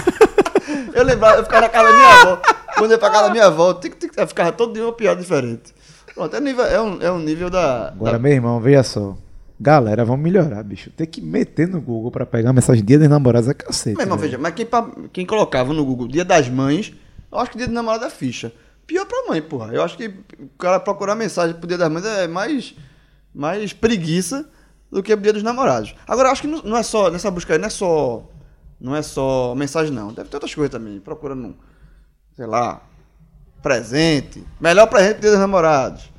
eu 0.93 1.03
lembrava, 1.03 1.37
eu 1.39 1.43
ficava 1.43 1.61
na 1.61 1.69
casa 1.69 1.89
da 1.91 1.93
minha 1.97 2.21
avó. 2.21 2.41
Quando 2.77 2.91
eu 2.91 2.95
ia 2.95 2.97
pra 2.99 3.09
casa 3.09 3.23
da 3.27 3.29
minha 3.31 3.45
avó, 3.45 3.73
tic, 3.73 3.95
tic, 3.95 4.13
eu 4.17 4.27
ficava 4.27 4.51
todo 4.51 4.73
dia 4.73 4.83
uma 4.83 4.93
piada 4.93 5.19
diferente. 5.21 5.73
Pronto, 6.13 6.35
é, 6.35 6.39
nível, 6.39 6.65
é, 6.65 6.81
um, 6.81 7.01
é 7.01 7.11
um 7.11 7.19
nível 7.19 7.49
da. 7.49 7.89
Agora, 7.89 8.13
da- 8.13 8.19
meu 8.19 8.31
irmão, 8.31 8.59
veja 8.59 8.83
só. 8.83 9.15
Galera, 9.59 10.03
vamos 10.03 10.21
melhorar, 10.23 10.63
bicho. 10.63 10.89
Tem 10.91 11.07
que 11.07 11.21
meter 11.21 11.67
no 11.67 11.79
Google 11.79 12.11
pra 12.11 12.25
pegar 12.25 12.49
a 12.49 12.53
mensagem 12.53 12.83
dia 12.83 12.99
dos 12.99 13.07
namorados 13.07 13.49
é 13.49 13.53
cacete. 13.53 13.95
Meu 13.95 14.03
irmão, 14.05 14.17
veja, 14.17 14.37
mas 14.37 14.53
quem, 14.53 14.67
quem 15.11 15.25
colocava 15.25 15.73
no 15.73 15.85
Google 15.85 16.07
Dia 16.07 16.25
das 16.25 16.49
Mães, 16.49 16.93
eu 17.31 17.37
acho 17.39 17.51
que 17.51 17.57
Dia 17.57 17.67
do 17.67 17.73
Namorado 17.73 18.05
é 18.05 18.09
ficha. 18.09 18.51
Pior 18.85 19.05
pra 19.05 19.23
mãe, 19.29 19.41
porra. 19.41 19.71
Eu 19.73 19.81
acho 19.81 19.95
que 19.95 20.07
o 20.07 20.49
cara 20.59 20.79
procurar 20.79 21.15
mensagem 21.15 21.55
pro 21.55 21.67
Dia 21.67 21.77
das 21.77 21.89
Mães 21.89 22.05
é 22.05 22.27
mais, 22.27 22.75
mais 23.33 23.73
preguiça 23.73 24.47
do 24.91 25.01
que 25.01 25.13
pro 25.15 25.23
Dia 25.23 25.33
dos 25.33 25.43
Namorados. 25.43 25.95
Agora, 26.07 26.27
eu 26.29 26.31
acho 26.31 26.41
que 26.41 26.47
não, 26.47 26.61
não 26.61 26.77
é 26.77 26.83
só, 26.83 27.09
nessa 27.09 27.31
busca 27.31 27.53
aí, 27.53 27.59
não 27.59 27.67
é 27.67 27.69
só. 27.69 28.29
Não 28.79 28.95
é 28.95 29.01
só 29.01 29.55
mensagem, 29.55 29.93
não. 29.93 30.11
Deve 30.11 30.27
ter 30.29 30.35
outras 30.35 30.53
coisas 30.53 30.71
também. 30.71 30.99
Procurando, 30.99 31.55
sei 32.35 32.45
lá, 32.45 32.81
presente. 33.61 34.43
Melhor 34.59 34.87
presente 34.87 35.13
pro 35.13 35.21
Dia 35.21 35.31
dos 35.31 35.39
Namorados. 35.39 36.11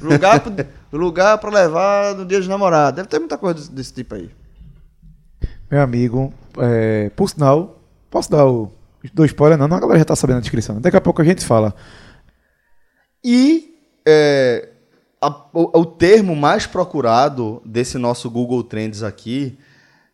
Lugar, 0.00 0.40
pro- 0.40 0.52
lugar 0.98 1.38
pra 1.38 1.50
levar 1.50 2.14
no 2.14 2.26
Dia 2.26 2.38
dos 2.38 2.46
Namorados. 2.48 2.96
Deve 2.96 3.08
ter 3.08 3.18
muita 3.18 3.38
coisa 3.38 3.54
desse, 3.58 3.72
desse 3.72 3.94
tipo 3.94 4.14
aí. 4.14 4.30
Meu 5.70 5.80
amigo, 5.80 6.32
é, 6.58 7.10
por 7.10 7.28
sinal, 7.30 7.80
posso 8.10 8.30
dar 8.30 8.44
o. 8.46 8.70
Do 9.14 9.24
spoiler, 9.24 9.56
não, 9.56 9.66
não, 9.66 9.78
a 9.78 9.80
galera 9.80 10.00
já 10.00 10.04
tá 10.04 10.14
sabendo 10.14 10.36
a 10.38 10.40
descrição. 10.40 10.78
Daqui 10.78 10.96
a 10.96 11.00
pouco 11.00 11.22
a 11.22 11.24
gente 11.24 11.42
fala. 11.44 11.74
E 13.24 13.74
é, 14.06 14.68
a- 15.20 15.46
o, 15.52 15.80
o 15.80 15.84
termo 15.84 16.34
mais 16.34 16.66
procurado 16.66 17.60
desse 17.64 17.98
nosso 17.98 18.30
Google 18.30 18.62
Trends 18.64 19.02
aqui 19.02 19.58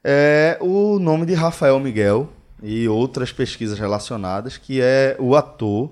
é 0.03 0.59
o 0.61 0.99
nome 0.99 1.27
de 1.27 1.35
Rafael 1.35 1.79
Miguel 1.81 2.29
e 2.63 2.89
outras 2.89 3.33
pesquisas 3.33 3.79
relacionadas, 3.79 4.57
que 4.57 4.81
é 4.81 5.17
o 5.19 5.35
ator 5.37 5.91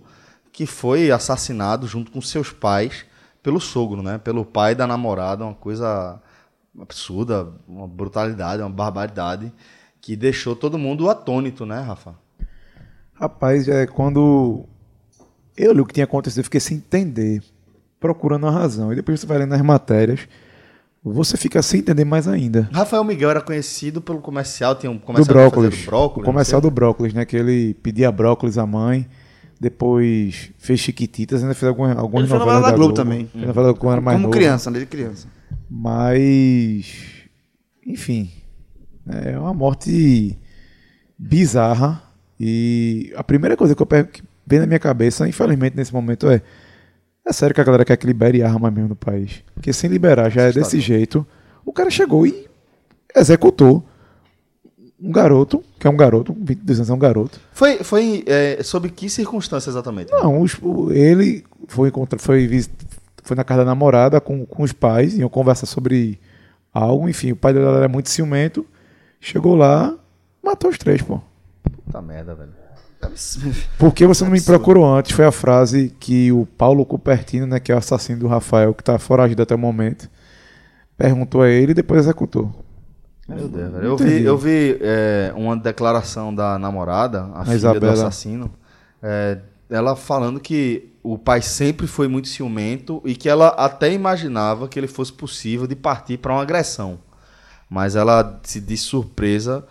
que 0.53 0.67
foi 0.67 1.11
assassinado 1.11 1.87
junto 1.87 2.11
com 2.11 2.21
seus 2.21 2.51
pais 2.51 3.05
pelo 3.43 3.61
sogro, 3.61 4.03
né? 4.03 4.19
Pelo 4.19 4.45
pai 4.45 4.75
da 4.75 4.87
namorada, 4.87 5.45
uma 5.45 5.55
coisa 5.55 6.21
absurda, 6.81 7.49
uma 7.69 7.87
brutalidade, 7.87 8.63
uma 8.63 8.71
barbaridade 8.71 9.53
que 10.01 10.17
deixou 10.17 10.55
todo 10.57 10.79
mundo 10.79 11.11
atônito, 11.11 11.67
né, 11.67 11.81
Rafa? 11.81 12.15
Rapaz, 13.15 13.69
é 13.69 13.87
quando 13.87 14.65
eu 15.57 15.73
li 15.73 15.81
o 15.81 15.87
que 15.87 15.95
tinha 15.95 16.05
acontecido, 16.05 16.39
eu 16.41 16.45
fiquei 16.45 16.61
sem 16.61 16.77
entender, 16.79 17.43
procurando 18.05 18.47
a 18.47 18.51
razão. 18.51 18.93
E 18.93 18.97
depois 18.97 19.19
você 19.19 19.27
vai 19.27 19.39
lendo 19.39 19.55
as 19.55 19.63
matérias, 19.63 20.21
você 21.03 21.39
fica 21.39 21.63
sem 21.63 21.81
entender 21.81 22.05
mais 22.05 22.29
ainda. 22.29 22.69
Rafael 22.71 23.03
Miguel 23.03 23.31
era 23.31 23.41
conhecido 23.41 24.03
pelo 24.03 24.19
comercial, 24.21 24.75
tinha 24.75 24.91
um 24.93 24.97
Do 24.97 25.01
comercial 25.01 25.27
que 25.27 25.33
brócolis. 25.33 25.81
do 25.81 25.87
brócolis. 25.87 26.23
o 26.23 26.31
comercial 26.31 26.61
do 26.61 26.71
brócolis, 26.71 27.15
né? 27.15 27.25
Que 27.25 27.35
ele 27.35 27.73
pedia 27.83 28.13
brócolis 28.13 28.59
à 28.59 28.67
mãe, 28.67 29.09
depois 29.59 30.51
fez 30.59 30.81
Chiquititas, 30.81 31.43
ainda 31.43 31.55
fez 31.55 31.67
algumas, 31.67 31.97
algumas 31.97 32.25
Ele 32.29 32.33
novelas 32.39 32.55
novela 32.57 32.67
da 32.67 32.71
da 32.73 32.77
Globo 32.77 32.93
Globo 32.95 33.11
também. 33.11 33.31
Novela 33.35 33.73
quando 33.73 33.93
era 33.93 34.01
mais 34.03 34.17
Como 34.17 34.27
novo. 34.27 34.37
criança, 34.39 34.71
desde 34.71 34.87
criança. 34.87 35.27
Mas, 35.71 36.95
enfim, 37.87 38.31
é 39.09 39.39
uma 39.39 39.55
morte 39.55 40.39
bizarra. 41.19 42.03
E 42.39 43.11
a 43.17 43.25
primeira 43.25 43.57
coisa 43.57 43.75
que 43.75 43.81
eu 43.81 43.87
pego 43.87 44.11
que 44.11 44.23
vem 44.47 44.59
na 44.59 44.67
minha 44.67 44.79
cabeça, 44.79 45.27
infelizmente, 45.27 45.75
nesse 45.75 45.93
momento 45.95 46.29
é: 46.29 46.43
é 47.27 47.33
sério 47.33 47.55
que 47.55 47.61
a 47.61 47.65
galera 47.65 47.85
quer 47.85 47.97
que 47.97 48.07
libere 48.07 48.43
arma 48.43 48.71
mesmo 48.71 48.91
no 48.91 48.97
país? 48.97 49.43
Porque 49.55 49.73
sem 49.73 49.89
liberar 49.91 50.31
já 50.31 50.43
é 50.43 50.53
desse 50.53 50.79
jeito. 50.81 51.27
O 51.65 51.73
cara 51.73 51.91
chegou 51.91 52.27
e 52.27 52.47
executou 53.17 53.85
um 55.01 55.11
garoto, 55.13 55.63
que 55.79 55.87
é 55.87 55.91
um 55.91 55.97
garoto, 55.97 56.35
22 56.39 56.79
anos 56.81 56.91
é 56.91 56.95
um 56.95 56.99
garoto. 56.99 57.41
Foi, 57.53 57.79
foi 57.85 58.25
é, 58.27 58.63
sob 58.63 58.89
que 58.91 59.09
circunstância 59.11 59.69
exatamente? 59.71 60.11
Não, 60.13 60.41
os- 60.41 60.57
ele 60.93 61.45
foi, 61.69 61.89
encontra, 61.89 62.19
foi, 62.19 62.49
foi 63.23 63.37
na 63.37 63.45
casa 63.45 63.61
da 63.61 63.67
namorada 63.67 64.21
com, 64.21 64.45
com 64.47 64.63
os 64.63 64.73
pais, 64.73 65.17
iam 65.17 65.29
conversar 65.29 65.67
sobre 65.67 66.19
algo, 66.73 67.09
enfim, 67.09 67.33
o 67.33 67.37
pai 67.37 67.53
dela 67.53 67.79
era 67.79 67.89
muito 67.89 68.09
ciumento, 68.09 68.67
chegou 69.21 69.55
lá, 69.55 69.95
matou 70.43 70.71
os 70.71 70.79
três, 70.79 71.03
pô. 71.03 71.21
Puta 71.85 72.01
merda, 72.01 72.35
velho. 72.35 72.51
Por 73.79 73.93
que 73.93 74.07
você 74.07 74.25
não 74.25 74.31
me 74.31 74.41
procurou 74.41 74.87
antes? 74.87 75.13
Foi 75.13 75.25
a 75.25 75.33
frase 75.33 75.95
que 75.99 76.33
o 76.33 76.47
Paulo 76.47 76.85
Cupertino, 76.85 77.47
né, 77.47 77.61
que 77.61 77.73
é 77.73 77.75
o 77.75 77.79
assassino 77.79 78.21
do 78.21 78.27
Rafael, 78.27 78.75
que 78.75 78.83
tá 78.83 78.99
foragido 78.99 79.43
até 79.43 79.55
o 79.55 79.59
momento, 79.59 80.09
perguntou 80.97 81.43
a 81.43 81.49
ele 81.49 81.73
e 81.73 81.75
depois 81.75 82.01
executou. 82.01 82.53
Meu 83.29 83.49
Deus, 83.49 83.73
velho. 83.73 83.85
Eu 83.85 83.97
vi, 83.97 84.23
eu 84.23 84.39
vi 84.39 84.79
é, 84.81 85.33
uma 85.35 85.57
declaração 85.57 86.35
da 86.35 86.59
namorada, 86.59 87.31
a, 87.35 87.45
filha 87.45 87.57
Isabela. 87.57 87.93
do 87.95 88.01
assassino, 88.01 88.51
é, 89.03 89.39
ela 89.71 89.97
falando 89.97 90.39
que 90.39 90.93
o 91.03 91.19
pai 91.19 91.43
sempre 91.43 91.87
foi 91.87 92.09
muito 92.09 92.29
ciumento 92.29 93.03
e 93.05 93.15
que 93.15 93.29
ela 93.29 93.49
até 93.49 93.93
imaginava 93.93 94.69
que 94.69 94.79
ele 94.79 94.87
fosse 94.87 95.13
possível 95.13 95.67
de 95.67 95.75
partir 95.75 96.19
para 96.19 96.33
uma 96.33 96.43
agressão. 96.43 96.99
Mas 97.69 97.97
ela 97.97 98.41
se 98.43 98.61
disse 98.61 98.85
surpresa 98.85 99.67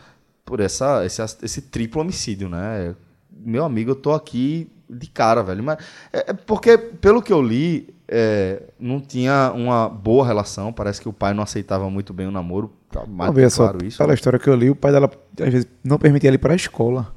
por 0.45 0.59
essa, 0.59 1.05
esse, 1.05 1.21
esse 1.41 1.61
triplo 1.61 2.01
homicídio, 2.01 2.49
né? 2.49 2.95
Meu 3.45 3.63
amigo, 3.65 3.91
eu 3.91 3.95
tô 3.95 4.13
aqui 4.13 4.69
de 4.89 5.07
cara, 5.07 5.41
velho. 5.43 5.63
Mas 5.63 5.77
é 6.11 6.31
é 6.31 6.33
porque, 6.33 6.77
pelo 6.77 7.21
que 7.21 7.33
eu 7.33 7.41
li, 7.41 7.93
é, 8.07 8.63
não 8.79 8.99
tinha 8.99 9.51
uma 9.55 9.89
boa 9.89 10.25
relação. 10.25 10.71
Parece 10.71 11.01
que 11.01 11.09
o 11.09 11.13
pai 11.13 11.33
não 11.33 11.43
aceitava 11.43 11.89
muito 11.89 12.13
bem 12.13 12.27
o 12.27 12.31
namoro. 12.31 12.71
Tá 12.91 13.01
mais 13.01 13.29
Vamos 13.29 13.35
ver 13.35 13.43
que 13.43 13.49
só, 13.49 13.63
claro 13.69 13.85
isso. 13.85 13.97
pela 13.97 14.13
história 14.13 14.39
que 14.39 14.49
eu 14.49 14.55
li, 14.55 14.69
o 14.69 14.75
pai 14.75 14.91
dela 14.91 15.09
às 15.41 15.51
vezes 15.51 15.67
não 15.83 15.97
permitia 15.97 16.29
ele 16.29 16.35
ir 16.35 16.39
pra 16.39 16.55
escola. 16.55 17.13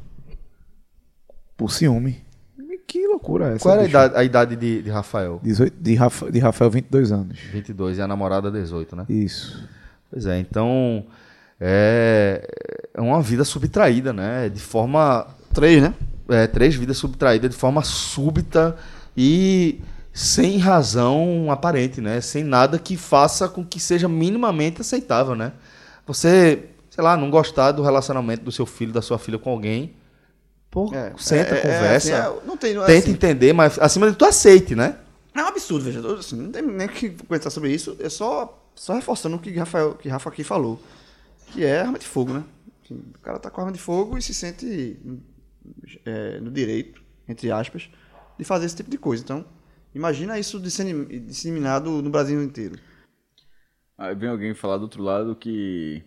Por 1.56 1.70
ciúme. 1.70 2.24
Que 2.86 3.04
loucura 3.06 3.50
é 3.50 3.54
essa? 3.54 3.62
Qual 3.62 3.74
era 3.74 3.82
a 3.82 3.88
idade, 3.88 4.16
a 4.16 4.24
idade 4.24 4.56
de, 4.56 4.82
de 4.82 4.90
Rafael? 4.90 5.40
18, 5.42 5.74
de, 5.76 5.94
Rafa, 5.96 6.30
de 6.30 6.38
Rafael, 6.38 6.70
22 6.70 7.10
anos. 7.10 7.38
22 7.52 7.98
e 7.98 8.02
a 8.02 8.06
namorada 8.06 8.48
18, 8.48 8.94
né? 8.94 9.04
Isso. 9.08 9.68
Pois 10.08 10.24
é, 10.24 10.38
então 10.38 11.04
é, 11.60 12.48
é 12.94 13.00
uma 13.00 13.20
vida 13.20 13.42
subtraída, 13.44 14.12
né? 14.12 14.48
De 14.48 14.60
forma 14.60 15.26
Três, 15.52 15.82
né? 15.82 15.94
É, 16.28 16.46
três 16.46 16.74
vidas 16.74 16.96
subtraídas 16.98 17.50
de 17.50 17.56
forma 17.56 17.82
súbita 17.82 18.76
e 19.16 19.80
sem 20.12 20.58
razão 20.58 21.50
aparente, 21.50 22.00
né? 22.00 22.20
Sem 22.20 22.42
nada 22.42 22.78
que 22.78 22.96
faça 22.96 23.48
com 23.48 23.64
que 23.64 23.78
seja 23.78 24.08
minimamente 24.08 24.80
aceitável, 24.80 25.34
né? 25.34 25.52
Você, 26.06 26.70
sei 26.90 27.04
lá, 27.04 27.16
não 27.16 27.30
gostar 27.30 27.72
do 27.72 27.82
relacionamento 27.82 28.44
do 28.44 28.52
seu 28.52 28.64
filho, 28.66 28.92
da 28.92 29.02
sua 29.02 29.18
filha 29.18 29.38
com 29.38 29.50
alguém, 29.50 29.94
pô, 30.70 30.92
É, 30.94 31.12
senta, 31.18 31.54
é, 31.54 31.58
é, 31.58 31.60
conversa, 31.62 32.16
assim, 32.18 32.38
é, 32.38 32.46
não 32.46 32.56
tem, 32.56 32.74
não 32.74 32.82
é 32.82 32.86
tenta 32.86 32.98
assim. 32.98 33.10
entender, 33.10 33.52
mas 33.52 33.78
acima 33.78 34.06
de 34.06 34.12
tudo 34.16 34.28
aceite, 34.28 34.74
né? 34.74 34.96
É 35.34 35.42
um 35.42 35.46
absurdo, 35.46 35.84
veja. 35.84 36.00
Assim, 36.18 36.36
não 36.36 36.50
tem 36.50 36.62
nem 36.62 36.88
que 36.88 37.10
comentar 37.10 37.52
sobre 37.52 37.70
isso. 37.70 37.96
É 38.00 38.08
só, 38.08 38.58
só 38.74 38.94
reforçando 38.94 39.36
o 39.36 39.38
que 39.38 39.54
Rafael, 39.56 39.94
que 39.94 40.08
Rafa 40.08 40.30
aqui 40.30 40.42
falou. 40.42 40.80
Que 41.48 41.64
é 41.64 41.80
arma 41.80 41.98
de 41.98 42.06
fogo, 42.06 42.32
né? 42.32 42.42
O 42.90 43.18
cara 43.22 43.38
tá 43.38 43.50
com 43.50 43.60
arma 43.60 43.72
de 43.72 43.78
fogo 43.78 44.16
e 44.16 44.22
se 44.22 44.32
sente 44.32 44.98
é, 46.04 46.40
no 46.40 46.50
direito, 46.50 47.02
entre 47.28 47.50
aspas, 47.50 47.90
de 48.38 48.44
fazer 48.44 48.66
esse 48.66 48.76
tipo 48.76 48.90
de 48.90 48.98
coisa. 48.98 49.22
Então, 49.22 49.44
imagina 49.94 50.38
isso 50.38 50.60
dissemi- 50.60 51.20
disseminado 51.20 51.90
no 52.02 52.10
Brasil 52.10 52.42
inteiro. 52.42 52.78
Aí 53.98 54.14
vem 54.14 54.28
alguém 54.28 54.54
falar 54.54 54.76
do 54.76 54.82
outro 54.82 55.02
lado 55.02 55.34
que 55.34 56.02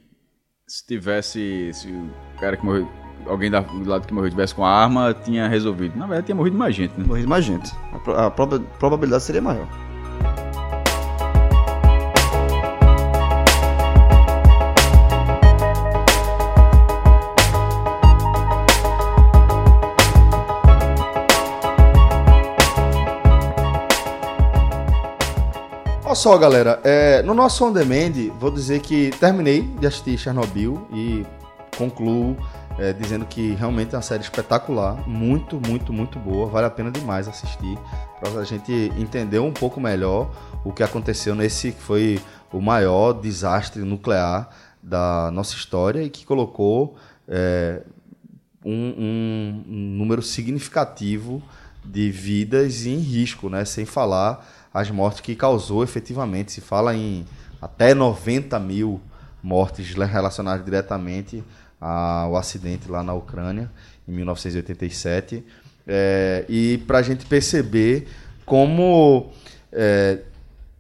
se 0.67 0.85
tivesse. 0.85 1.71
Se 1.73 1.87
o 1.87 2.39
cara 2.39 2.55
que 2.55 2.63
morreu. 2.65 2.87
Alguém 3.25 3.51
da- 3.51 3.59
do 3.59 3.83
lado 3.89 4.07
que 4.07 4.13
morreu 4.13 4.29
tivesse 4.29 4.55
com 4.55 4.63
a 4.63 4.69
arma, 4.69 5.13
tinha 5.13 5.47
resolvido. 5.47 5.97
Na 5.97 6.05
verdade, 6.07 6.27
tinha 6.27 6.35
morrido 6.35 6.57
mais 6.57 6.73
gente, 6.75 6.97
né? 6.97 7.03
Morrer 7.05 7.27
mais 7.27 7.43
gente. 7.43 7.69
A, 8.15 8.27
a 8.27 8.31
proba- 8.31 8.59
probabilidade 8.79 9.23
seria 9.23 9.41
maior. 9.41 9.67
Só, 26.19 26.37
galera, 26.37 26.79
é, 26.83 27.21
no 27.23 27.33
nosso 27.33 27.63
On 27.65 27.71
Demand, 27.71 28.11
vou 28.39 28.51
dizer 28.51 28.81
que 28.81 29.09
terminei 29.19 29.61
de 29.61 29.87
assistir 29.87 30.17
Chernobyl 30.17 30.85
e 30.91 31.25
concluo 31.77 32.35
é, 32.77 32.91
dizendo 32.91 33.25
que 33.25 33.51
realmente 33.53 33.93
é 33.93 33.97
uma 33.97 34.01
série 34.01 34.21
espetacular, 34.23 35.07
muito, 35.07 35.61
muito, 35.65 35.93
muito 35.93 36.19
boa, 36.19 36.47
vale 36.47 36.67
a 36.67 36.69
pena 36.69 36.91
demais 36.91 37.27
assistir, 37.27 37.77
para 38.19 38.41
a 38.41 38.43
gente 38.43 38.71
entender 38.97 39.39
um 39.39 39.51
pouco 39.53 39.79
melhor 39.79 40.29
o 40.65 40.73
que 40.73 40.83
aconteceu 40.83 41.33
nesse 41.35 41.71
que 41.71 41.81
foi 41.81 42.19
o 42.51 42.59
maior 42.59 43.13
desastre 43.13 43.81
nuclear 43.83 44.49
da 44.83 45.31
nossa 45.31 45.55
história 45.55 46.03
e 46.03 46.09
que 46.09 46.25
colocou 46.25 46.95
é, 47.29 47.81
um, 48.65 48.73
um- 48.73 49.63
um 49.69 49.97
número 49.97 50.21
significativo 50.21 51.41
de 51.85 52.11
vidas 52.11 52.85
em 52.85 52.97
risco, 52.97 53.49
né? 53.49 53.63
Sem 53.65 53.85
falar 53.85 54.45
as 54.73 54.89
mortes 54.91 55.21
que 55.21 55.35
causou 55.35 55.83
efetivamente. 55.83 56.51
Se 56.51 56.61
fala 56.61 56.95
em 56.95 57.25
até 57.61 57.93
90 57.93 58.59
mil 58.59 59.01
mortes 59.41 59.93
relacionadas 59.93 60.63
diretamente 60.65 61.43
ao 61.79 62.35
acidente 62.35 62.89
lá 62.89 63.01
na 63.03 63.13
Ucrânia, 63.13 63.69
em 64.07 64.11
1987. 64.11 65.43
É, 65.87 66.45
e 66.47 66.77
para 66.85 66.99
a 66.99 67.01
gente 67.01 67.25
perceber 67.25 68.07
como 68.45 69.31
é, 69.71 70.19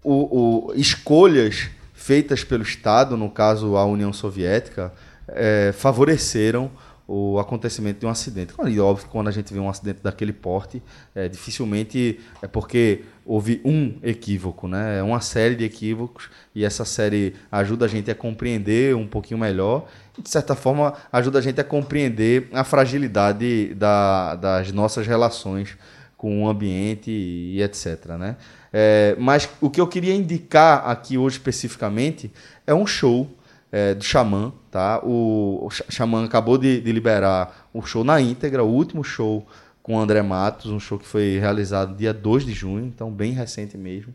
o, 0.03 0.67
o- 0.69 0.73
escolhas 0.75 1.69
feitas 1.93 2.43
pelo 2.43 2.63
Estado, 2.63 3.15
no 3.17 3.29
caso 3.29 3.75
a 3.75 3.85
União 3.85 4.11
Soviética, 4.13 4.91
eh, 5.27 5.71
favoreceram 5.77 6.71
o 7.11 7.39
acontecimento 7.39 7.99
de 7.99 8.05
um 8.05 8.09
acidente. 8.09 8.53
E 8.67 8.79
óbvio 8.79 9.05
que 9.07 9.11
quando 9.11 9.29
a 9.29 9.31
gente 9.31 9.51
vê 9.51 9.59
um 9.59 9.67
acidente 9.67 9.99
daquele 10.03 10.31
porte, 10.31 10.79
eh, 11.15 11.27
dificilmente 11.27 12.19
é 12.39 12.47
porque 12.47 13.01
houve 13.25 13.59
um 13.65 13.95
equívoco, 14.03 14.67
né? 14.67 14.99
É 14.99 15.01
uma 15.01 15.19
série 15.19 15.55
de 15.55 15.63
equívocos 15.63 16.29
e 16.53 16.63
essa 16.63 16.85
série 16.85 17.33
ajuda 17.51 17.85
a 17.85 17.87
gente 17.87 18.11
a 18.11 18.15
compreender 18.15 18.95
um 18.95 19.07
pouquinho 19.07 19.39
melhor 19.39 19.87
e, 20.19 20.21
de 20.21 20.29
certa 20.29 20.53
forma, 20.53 20.93
ajuda 21.11 21.39
a 21.39 21.41
gente 21.41 21.59
a 21.59 21.63
compreender 21.63 22.47
a 22.53 22.63
fragilidade 22.63 23.73
da- 23.73 24.35
das 24.35 24.71
nossas 24.71 25.07
relações 25.07 25.75
com 26.15 26.43
o 26.43 26.47
ambiente 26.47 27.09
e 27.09 27.59
etc. 27.63 28.05
Né? 28.19 28.35
É, 28.71 29.15
mas 29.17 29.49
o 29.59 29.67
que 29.67 29.81
eu 29.81 29.87
queria 29.87 30.13
indicar 30.13 30.87
aqui 30.87 31.17
hoje 31.17 31.37
especificamente 31.37 32.31
é 32.67 32.73
um 32.73 32.85
show 32.85 33.27
é, 33.71 33.93
do 33.93 34.03
Xamã. 34.03 34.51
Tá? 34.71 34.99
O, 35.03 35.65
o 35.65 35.69
Xa- 35.69 35.85
Xamã 35.89 36.25
acabou 36.25 36.57
de, 36.57 36.79
de 36.81 36.91
liberar 36.91 37.69
o 37.73 37.81
show 37.81 38.03
na 38.03 38.19
íntegra, 38.21 38.63
o 38.63 38.67
último 38.69 39.03
show 39.03 39.45
com 39.81 39.95
o 39.95 39.99
André 39.99 40.21
Matos, 40.21 40.71
um 40.71 40.79
show 40.79 40.99
que 40.99 41.07
foi 41.07 41.39
realizado 41.39 41.95
dia 41.95 42.13
2 42.13 42.45
de 42.45 42.53
junho, 42.53 42.85
então 42.85 43.11
bem 43.11 43.31
recente 43.33 43.77
mesmo. 43.77 44.13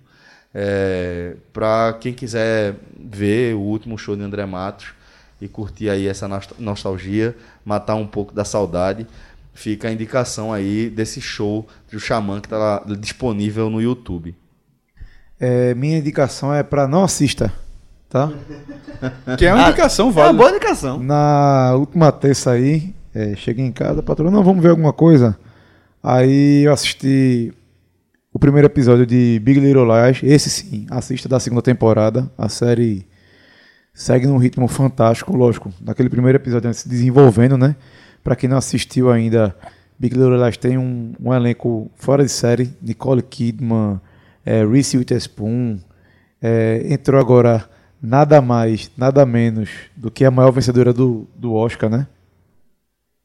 É, 0.55 1.35
Para 1.53 1.95
quem 2.01 2.13
quiser 2.15 2.77
ver 2.97 3.55
o 3.57 3.61
último 3.61 3.99
show 3.99 4.15
de 4.17 4.23
André 4.23 4.47
Matos 4.47 4.89
e 5.41 5.49
curtir 5.49 5.89
aí 5.91 6.07
essa 6.07 6.29
nost- 6.29 6.55
nostalgia, 6.59 7.37
matar 7.65 7.97
um 7.97 8.07
pouco 8.07 8.33
da 8.33 8.45
saudade, 8.45 9.07
fica 9.53 9.89
a 9.89 9.93
indicação 9.93 10.53
aí 10.53 10.89
desse 10.89 11.21
show 11.21 11.67
do 11.91 11.99
Xamã 11.99 12.41
que 12.41 12.47
está 12.47 12.85
disponível 13.01 13.69
no 13.69 13.83
YouTube. 13.83 14.35
É, 15.39 15.75
minha 15.75 15.99
indicação 15.99 16.55
é 16.55 16.63
para 16.63 16.87
não 16.87 17.05
assista, 17.05 17.53
tá? 18.15 18.33
Que 19.37 19.45
é 19.45 19.53
uma 19.53 19.65
indicação 19.65 20.09
É 20.09 20.23
uma 20.23 20.33
boa 20.33 20.51
indicação. 20.51 21.03
Na 21.03 21.75
última 21.75 22.13
terça 22.13 22.53
aí, 22.53 22.95
é, 23.13 23.35
cheguei 23.35 23.67
em 23.67 23.73
casa, 23.73 24.01
a 24.01 24.03
patroa, 24.03 24.31
não, 24.31 24.45
vamos 24.45 24.63
ver 24.63 24.71
alguma 24.71 24.93
coisa. 24.93 25.37
Aí 26.01 26.63
eu 26.65 26.73
assisti 26.73 27.53
o 28.33 28.39
primeiro 28.39 28.67
episódio 28.67 29.05
de 29.05 29.41
Big 29.43 29.59
Little 29.59 29.85
Lies, 29.85 30.21
esse 30.23 30.49
sim, 30.49 30.87
assista 30.91 31.29
da 31.29 31.41
segunda 31.41 31.61
temporada. 31.61 32.31
A 32.39 32.49
série 32.49 33.05
segue 33.93 34.27
num 34.27 34.39
ritmo 34.39 34.69
fantástico, 34.69 35.37
lógico. 35.37 35.73
Naquele 35.81 36.09
primeiro 36.09 36.39
episódio 36.39 36.73
se 36.73 36.89
desenvolvendo, 36.89 37.59
né? 37.59 37.75
Pra 38.23 38.37
quem 38.37 38.49
não 38.49 38.57
assistiu 38.57 39.11
ainda, 39.11 39.55
Big 39.99 40.15
Little 40.15 40.43
Lies 40.43 40.57
tem 40.57 40.79
um, 40.79 41.13
um 41.21 41.35
elenco 41.35 41.91
fora 41.97 42.23
de 42.23 42.31
série. 42.31 42.73
Nicole 42.81 43.23
Kidman, 43.23 44.01
é, 44.47 44.65
Reese 44.65 44.97
Witherspoon, 44.97 45.79
é, 46.41 46.87
entrou 46.89 47.21
agora 47.21 47.69
nada 48.05 48.43
mais, 48.43 48.91
nada 48.99 49.25
menos 49.25 49.71
do 49.97 50.11
que 50.11 50.27
a 50.27 50.31
maior 50.31 50.51
vencedora 50.51 50.93
do, 50.93 51.27
do 51.35 51.55
Oscar, 51.55 51.89
né? 51.89 52.07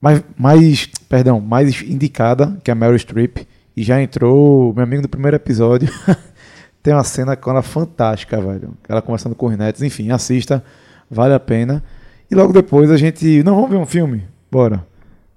Mais, 0.02 0.24
mais, 0.38 0.86
perdão, 1.10 1.42
mais 1.42 1.82
indicada, 1.82 2.58
que 2.64 2.72
a 2.72 2.76
Meryl 2.76 2.98
Streep. 2.98 3.40
E 3.76 3.84
já 3.84 4.02
entrou, 4.02 4.74
meu 4.74 4.84
amigo, 4.84 5.02
no 5.02 5.10
primeiro 5.10 5.36
episódio. 5.36 5.90
Tem 6.82 6.94
uma 6.94 7.04
cena 7.04 7.36
com 7.36 7.50
ela 7.50 7.62
fantástica, 7.62 8.40
velho. 8.40 8.74
Ela 8.88 9.02
conversando 9.02 9.36
com 9.36 9.48
os 9.48 9.58
netos. 9.58 9.84
Enfim, 9.84 10.12
assista, 10.12 10.64
vale 11.12 11.34
a 11.34 11.40
pena. 11.40 11.84
E 12.32 12.36
logo 12.36 12.54
depois 12.54 12.90
a 12.90 12.96
gente. 12.96 13.44
Não, 13.44 13.56
vamos 13.56 13.70
ver 13.70 13.78
um 13.78 13.86
filme? 13.86 14.24
Bora. 14.50 14.86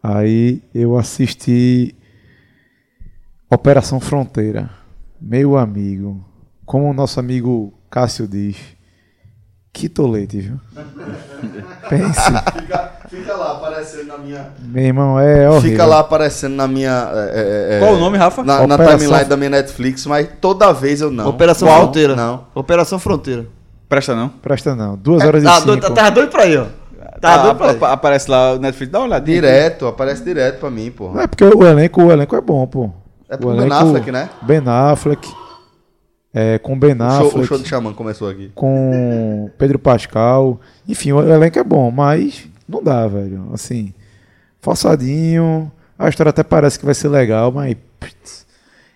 Aí 0.01 0.62
eu 0.73 0.97
assisti 0.97 1.97
Operação 3.51 3.98
Fronteira. 3.98 4.70
Meu 5.20 5.56
amigo. 5.56 6.24
Como 6.64 6.89
o 6.89 6.94
nosso 6.94 7.19
amigo 7.19 7.74
Cássio 7.90 8.28
diz. 8.28 8.56
Que 9.73 9.89
tolete, 9.89 10.39
viu? 10.40 10.61
Pense. 11.89 12.20
Fica, 12.61 12.90
fica 13.09 13.35
lá 13.35 13.53
aparecendo 13.53 14.07
na 14.07 14.19
minha. 14.19 14.47
Meu 14.61 14.85
irmão, 14.85 15.19
é 15.19 15.49
horrível. 15.49 15.70
Fica 15.70 15.86
lá 15.86 16.01
aparecendo 16.01 16.55
na 16.55 16.69
minha. 16.69 17.09
é, 17.15 17.19
é, 17.73 17.77
é, 17.77 17.81
Qual 17.81 17.94
o 17.94 17.99
nome, 17.99 18.19
Rafa? 18.19 18.43
Na, 18.44 18.66
na 18.66 18.77
timeline 18.77 19.24
da 19.24 19.36
minha 19.36 19.49
Netflix, 19.51 20.05
mas 20.07 20.28
toda 20.40 20.73
vez 20.73 21.01
eu 21.01 21.11
não. 21.11 21.27
Operação 21.28 21.66
Qual? 21.69 21.81
Fronteira. 21.85 22.15
Não. 22.15 22.44
Operação 22.55 22.99
Fronteira. 22.99 23.47
Presta 23.89 24.15
não. 24.15 24.28
Presta 24.28 24.74
não. 24.74 24.97
Duas 24.97 25.24
horas 25.24 25.43
e 25.43 25.47
Tá 25.47 25.55
cinco. 25.55 25.66
doido, 25.69 25.90
tá 25.94 26.11
doido 26.11 26.31
pra 26.31 26.47
ir, 26.47 26.59
ó. 26.59 26.66
Tá 27.20 27.35
Ah, 27.35 27.39
doido 27.39 27.57
pra 27.57 27.66
ir. 27.73 27.77
apa- 27.77 27.93
aparece 27.93 28.31
lá 28.31 28.53
o 28.55 28.59
Netflix, 28.59 28.93
dá 28.93 28.99
uma 28.99 29.07
olhada. 29.07 29.24
Direto, 29.24 29.86
aparece 29.86 30.23
direto 30.24 30.61
pra 30.61 30.70
mim, 30.70 30.90
pô. 30.90 31.19
É 31.19 31.27
porque 31.27 31.44
o 31.44 31.65
elenco, 31.66 32.03
o 32.03 32.12
elenco 32.12 32.36
é 32.36 32.40
bom, 32.40 32.66
pô. 32.66 32.90
É 33.28 33.35
O 33.36 33.39
pro 33.39 33.49
Ben 33.51 33.59
elenco- 33.61 33.74
Affleck, 33.74 34.12
né? 34.12 34.28
Ben 34.43 34.62
Affleck. 34.66 35.28
É, 36.35 36.59
com 36.59 36.79
Ben 36.79 36.95
O 36.95 36.97
show, 36.97 37.27
Affleck. 37.27 37.39
o 37.41 37.45
show 37.45 37.59
do 37.59 37.69
Xamã 37.69 37.93
começou 37.93 38.29
aqui. 38.29 38.51
com 38.55 39.51
Pedro 39.59 39.79
Pascal. 39.79 40.61
Enfim, 40.89 41.13
o 41.13 41.21
elenco 41.21 41.59
é 41.59 41.65
bom, 41.65 41.91
mas 41.91 42.49
não 42.67 42.83
dá, 42.83 43.07
velho. 43.07 43.51
Assim, 43.53 43.93
forçadinho. 44.61 45.71
A 45.99 46.09
história 46.09 46.31
até 46.31 46.43
parece 46.43 46.79
que 46.79 46.85
vai 46.87 46.95
ser 46.95 47.09
legal, 47.09 47.53
mas. 47.53 47.77
putz, 48.01 48.47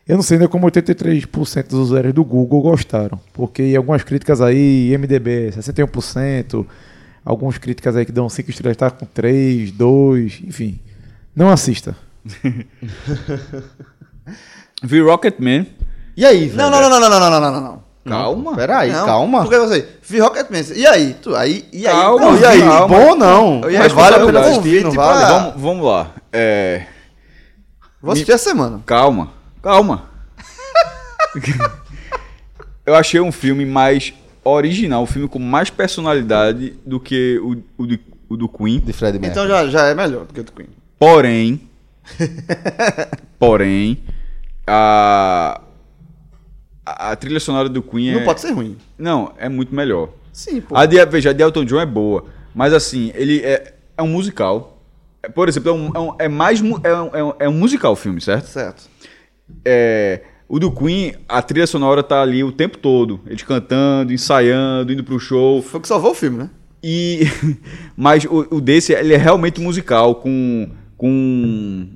eu 0.09 0.17
não 0.17 0.23
sei 0.23 0.37
ainda 0.39 0.49
como 0.49 0.67
83% 0.67 1.69
dos 1.69 1.79
usuários 1.81 2.15
do 2.15 2.25
Google 2.25 2.63
gostaram. 2.63 3.21
Porque 3.35 3.75
algumas 3.77 4.03
críticas 4.03 4.41
aí, 4.41 4.97
MDB 4.97 5.51
61%, 5.51 6.65
algumas 7.25 7.59
críticas 7.59 7.97
aí 7.97 8.07
que 8.07 8.13
dão 8.13 8.29
5 8.29 8.49
estrelas 8.49 8.77
tá 8.77 8.91
com 8.91 9.05
3, 9.05 9.73
2, 9.73 10.43
enfim. 10.47 10.81
Não 11.35 11.51
assista. 11.51 11.95
Vi 14.83 15.01
Rocketman. 15.01 15.67
E 16.17 16.25
aí, 16.25 16.49
velho? 16.49 16.57
Não, 16.57 16.71
não, 16.71 16.89
não, 16.89 17.01
não, 17.01 17.11
não, 17.11 17.21
não, 17.21 17.31
não, 17.31 17.41
não, 17.41 17.51
não, 17.53 17.61
não. 17.61 17.87
Calma. 18.07 18.55
Peraí, 18.55 18.93
Não, 18.93 19.05
calma. 19.05 19.43
Porque 19.43 19.59
você, 19.59 19.89
vi 20.03 20.21
Rocketman. 20.21 20.63
E 20.77 20.87
aí? 20.87 21.15
Tu, 21.21 21.35
aí, 21.35 21.65
e 21.73 21.87
aí? 21.89 21.93
Calma, 21.95 22.25
Não, 22.25 22.39
e 22.39 22.45
aí? 22.45 22.61
Calma. 22.61 22.87
Bom 22.97 23.15
não. 23.17 23.69
Ia 23.71 23.81
Mas 23.81 23.93
vale 23.93 24.15
a 24.17 24.27
pena 24.27 24.41
assistir, 24.41 24.85
não 24.85 24.93
vale? 24.93 25.19
pra- 25.19 25.39
Vamos, 25.39 25.61
vamos 25.61 25.85
lá. 25.87 26.11
É, 26.33 26.87
Vou 28.01 28.13
assistir 28.13 28.33
a 28.33 28.39
semana. 28.39 28.81
calma. 28.87 29.33
Calma. 29.61 30.05
eu 32.87 32.95
achei 32.95 33.21
um 33.21 33.33
filme 33.33 33.67
mais 33.67 34.15
original, 34.45 35.03
um 35.03 35.07
filme 35.07 35.29
com 35.29 35.41
mais 35.41 35.71
personalidade 35.71 36.75
do 36.87 37.01
que 37.01 37.39
o, 37.43 37.57
o, 37.83 37.87
do, 37.87 37.99
o 38.29 38.37
do 38.37 38.49
Queen. 38.49 38.79
De 38.79 38.93
Fred 38.93 39.19
Mercury. 39.19 39.31
Então 39.33 39.49
já, 39.49 39.67
já 39.69 39.87
é 39.89 39.95
melhor 39.95 40.25
do 40.27 40.33
que 40.33 40.41
o 40.41 40.45
do 40.45 40.53
Queen. 40.53 40.69
Porém, 40.99 41.69
porém, 43.39 43.99
a, 44.67 45.61
a, 46.87 47.11
a 47.11 47.17
trilha 47.17 47.41
sonora 47.41 47.69
do 47.69 47.83
Queen 47.83 48.13
Não 48.13 48.21
é, 48.21 48.25
pode 48.25 48.41
ser 48.41 48.53
ruim. 48.53 48.77
não, 48.97 49.33
é 49.37 49.49
muito 49.49 49.75
melhor. 49.75 50.11
Sim, 50.33 50.61
pô. 50.61 50.77
A 50.77 50.87
de, 50.87 51.05
veja, 51.07 51.31
a 51.31 51.33
de 51.33 51.43
Elton 51.43 51.65
John 51.65 51.81
é 51.81 51.87
boa, 51.87 52.25
mas 52.55 52.73
assim, 52.73 53.11
ele 53.15 53.41
é, 53.41 53.75
é 53.97 54.03
um 54.03 54.09
musical. 54.09 54.81
É, 55.23 55.29
Por 55.29 55.49
exemplo, 55.49 55.71
é, 55.71 55.75
um, 55.75 55.91
é, 55.95 55.99
um- 55.99 56.15
é 56.21 56.29
mais 56.29 56.61
é 56.61 56.63
um, 56.65 56.77
é, 57.13 57.25
um, 57.25 57.33
é 57.41 57.49
um 57.49 57.53
musical 57.53 57.93
o 57.93 57.97
filme, 57.97 58.21
certo? 58.21 58.47
Certo. 58.47 58.89
É, 59.65 60.23
o 60.49 60.59
do 60.59 60.71
Queen, 60.71 61.15
a 61.29 61.43
trilha 61.43 61.67
sonora 61.67 62.03
tá 62.03 62.23
ali 62.23 62.45
o 62.45 62.53
tempo 62.53 62.79
todo, 62.79 63.21
eles 63.27 63.43
cantando, 63.43 64.13
ensaiando, 64.13 64.93
indo 64.93 65.03
pro 65.03 65.19
show. 65.19 65.61
Foi 65.63 65.79
o 65.79 65.81
que 65.83 65.89
salvou 65.89 66.13
o 66.13 66.15
filme, 66.15 66.39
né? 66.39 66.51
E 66.83 67.23
mas 67.97 68.25
o, 68.27 68.47
o 68.57 68.61
desse 68.61 68.93
ele 68.93 69.15
é 69.15 69.17
realmente 69.17 69.61
musical 69.61 70.17
com 70.17 70.69
com 70.97 71.89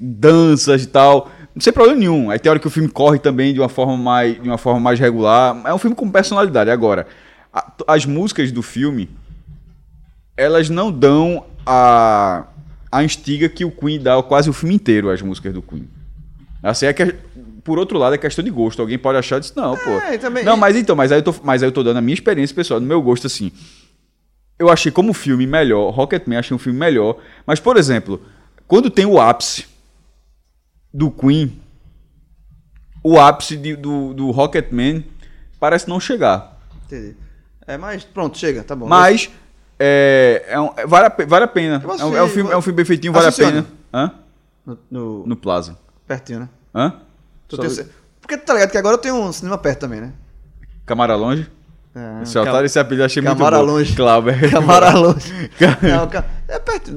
danças 0.00 0.84
e 0.84 0.86
tal. 0.86 1.30
Não 1.54 1.62
tem 1.62 1.72
problema 1.72 1.98
nenhum. 1.98 2.30
Aí 2.30 2.38
tem 2.38 2.50
hora 2.50 2.58
que 2.60 2.66
o 2.66 2.70
filme 2.70 2.88
corre 2.88 3.18
também 3.18 3.52
de 3.52 3.60
uma 3.60 3.68
forma 3.68 3.96
mais 3.96 4.34
de 4.40 4.48
uma 4.48 4.58
forma 4.58 4.78
mais 4.80 4.98
regular. 5.00 5.60
É 5.64 5.74
um 5.74 5.78
filme 5.78 5.96
com 5.96 6.08
personalidade. 6.10 6.70
Agora, 6.70 7.06
a- 7.52 7.72
as 7.88 8.06
músicas 8.06 8.52
do 8.52 8.62
filme 8.62 9.08
elas 10.36 10.68
não 10.70 10.90
dão 10.92 11.44
a 11.66 12.44
a 12.90 13.04
instiga 13.04 13.48
que 13.50 13.64
o 13.66 13.70
Queen 13.70 14.00
dá 14.00 14.22
quase 14.22 14.48
o 14.48 14.52
filme 14.52 14.74
inteiro 14.74 15.10
as 15.10 15.20
músicas 15.20 15.52
do 15.52 15.60
Queen. 15.60 15.86
Assim 16.62 16.86
é 16.86 16.92
que 16.92 17.14
por 17.62 17.78
outro 17.78 17.98
lado 17.98 18.14
é 18.14 18.18
questão 18.18 18.42
de 18.42 18.50
gosto. 18.50 18.80
Alguém 18.80 18.96
pode 18.98 19.18
achar 19.18 19.38
disso 19.38 19.52
não, 19.56 19.76
pô. 19.76 19.90
É, 19.90 20.16
também- 20.16 20.42
Não, 20.42 20.56
mas 20.56 20.74
então, 20.74 20.96
mas 20.96 21.12
aí 21.12 21.18
eu 21.18 21.22
tô, 21.22 21.34
mas 21.42 21.62
aí 21.62 21.68
eu 21.68 21.72
tô 21.72 21.82
dando 21.82 21.98
a 21.98 22.00
minha 22.00 22.14
experiência 22.14 22.54
pessoal, 22.56 22.80
no 22.80 22.86
meu 22.86 23.02
gosto 23.02 23.26
assim 23.26 23.52
eu 24.60 24.68
achei 24.68 24.90
como 24.90 25.12
filme 25.12 25.46
melhor, 25.46 25.90
Rocketman 25.90 26.36
achei 26.38 26.52
um 26.52 26.58
filme 26.58 26.76
melhor, 26.76 27.16
mas 27.46 27.60
por 27.60 27.76
exemplo, 27.76 28.20
quando 28.66 28.90
tem 28.90 29.06
o 29.06 29.20
ápice 29.20 29.66
do 30.92 31.10
Queen, 31.10 31.60
o 33.02 33.18
ápice 33.18 33.56
de- 33.56 33.76
do, 33.76 34.12
do 34.14 34.30
Rocketman 34.30 35.04
parece 35.60 35.88
não 35.88 36.00
chegar. 36.00 36.58
Entendi. 36.86 37.16
É, 37.66 37.76
mas 37.76 38.04
pronto, 38.04 38.36
chega, 38.38 38.62
tá 38.62 38.74
bom. 38.74 38.86
Mas 38.86 39.30
é, 39.78 40.44
é 40.48 40.60
um- 40.60 40.72
é- 40.76 40.86
vale, 40.86 41.06
a, 41.06 41.26
vale 41.26 41.44
a 41.44 41.48
pena. 41.48 41.82
É 41.98 42.04
um, 42.04 42.16
é 42.16 42.22
um 42.22 42.28
filme, 42.28 42.50
é 42.50 42.56
um 42.56 42.62
filme 42.62 42.76
bem 42.76 42.84
feitinho, 42.84 43.12
vale 43.12 43.26
a 43.28 43.32
pena. 43.32 43.66
Hã? 43.92 44.10
No, 44.66 44.78
no- 44.90 45.26
No 45.26 45.36
Plaza. 45.36 45.78
Pertinho, 46.06 46.40
né? 46.40 46.48
Hã? 46.74 46.94
Tu 47.46 47.56
Só- 47.56 47.62
tem 47.62 47.86
Porque 48.20 48.36
tu 48.38 48.44
tá 48.46 48.54
ligado 48.54 48.70
que 48.70 48.78
agora 48.78 48.94
eu 48.94 48.98
tenho 48.98 49.14
um 49.16 49.32
cinema 49.32 49.56
perto 49.58 49.80
também, 49.80 50.00
né? 50.00 50.12
Camara 50.84 51.14
Longe? 51.16 51.50
É, 51.94 52.22
Esse 52.22 52.38
otário, 52.38 52.66
esse 52.66 52.78
apelido 52.78 53.02
eu 53.02 53.06
achei 53.06 53.22
Camara 53.22 53.56
muito 53.56 53.66
bom. 53.66 53.72
Longe. 53.78 53.96
Clauber. 53.96 54.50
Camara 54.50 54.90
longe. 54.98 55.32
Não, 55.82 56.54
é 56.54 56.58
perto. 56.58 56.92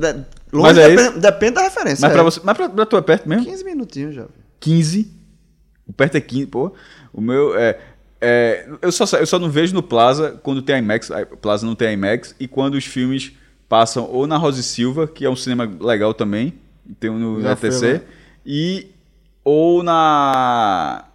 Longe 0.51 0.67
Mas 0.67 0.77
é 0.77 0.89
depende, 0.89 1.19
depende 1.19 1.51
da 1.53 1.61
referência. 1.61 2.01
Mas 2.01 2.11
é. 2.11 2.13
pra, 2.13 2.23
você, 2.23 2.41
mas 2.43 2.57
pra, 2.57 2.69
pra 2.69 2.85
tu 2.85 2.97
é 2.97 3.01
perto 3.01 3.27
mesmo? 3.27 3.45
15 3.45 3.63
minutinhos 3.63 4.15
já. 4.15 4.25
15. 4.59 5.11
O 5.87 5.93
perto 5.93 6.15
é 6.15 6.21
15, 6.21 6.47
pô. 6.47 6.73
O 7.13 7.21
meu 7.21 7.57
é. 7.57 7.79
é, 8.19 8.67
eu, 8.81 8.91
só, 8.91 9.17
eu 9.17 9.25
só 9.25 9.39
não 9.39 9.49
vejo 9.49 9.73
no 9.73 9.81
Plaza 9.81 10.39
quando 10.43 10.61
tem 10.61 10.77
IMAX. 10.79 11.09
a 11.11 11.25
Plaza 11.25 11.65
não 11.65 11.75
tem 11.75 11.93
IMAX. 11.93 12.35
E 12.39 12.47
quando 12.47 12.75
os 12.75 12.85
filmes 12.85 13.33
passam 13.69 14.03
ou 14.09 14.27
na 14.27 14.37
Rosa 14.37 14.59
e 14.59 14.63
Silva, 14.63 15.07
que 15.07 15.25
é 15.25 15.29
um 15.29 15.35
cinema 15.35 15.69
legal 15.79 16.13
também. 16.13 16.53
Tem 16.99 17.09
um 17.09 17.17
no 17.17 17.41
Já 17.41 17.55
foi 17.55 17.69
ETC. 17.69 18.01
E. 18.45 18.87
Ou 19.43 19.81
na. 19.81 21.05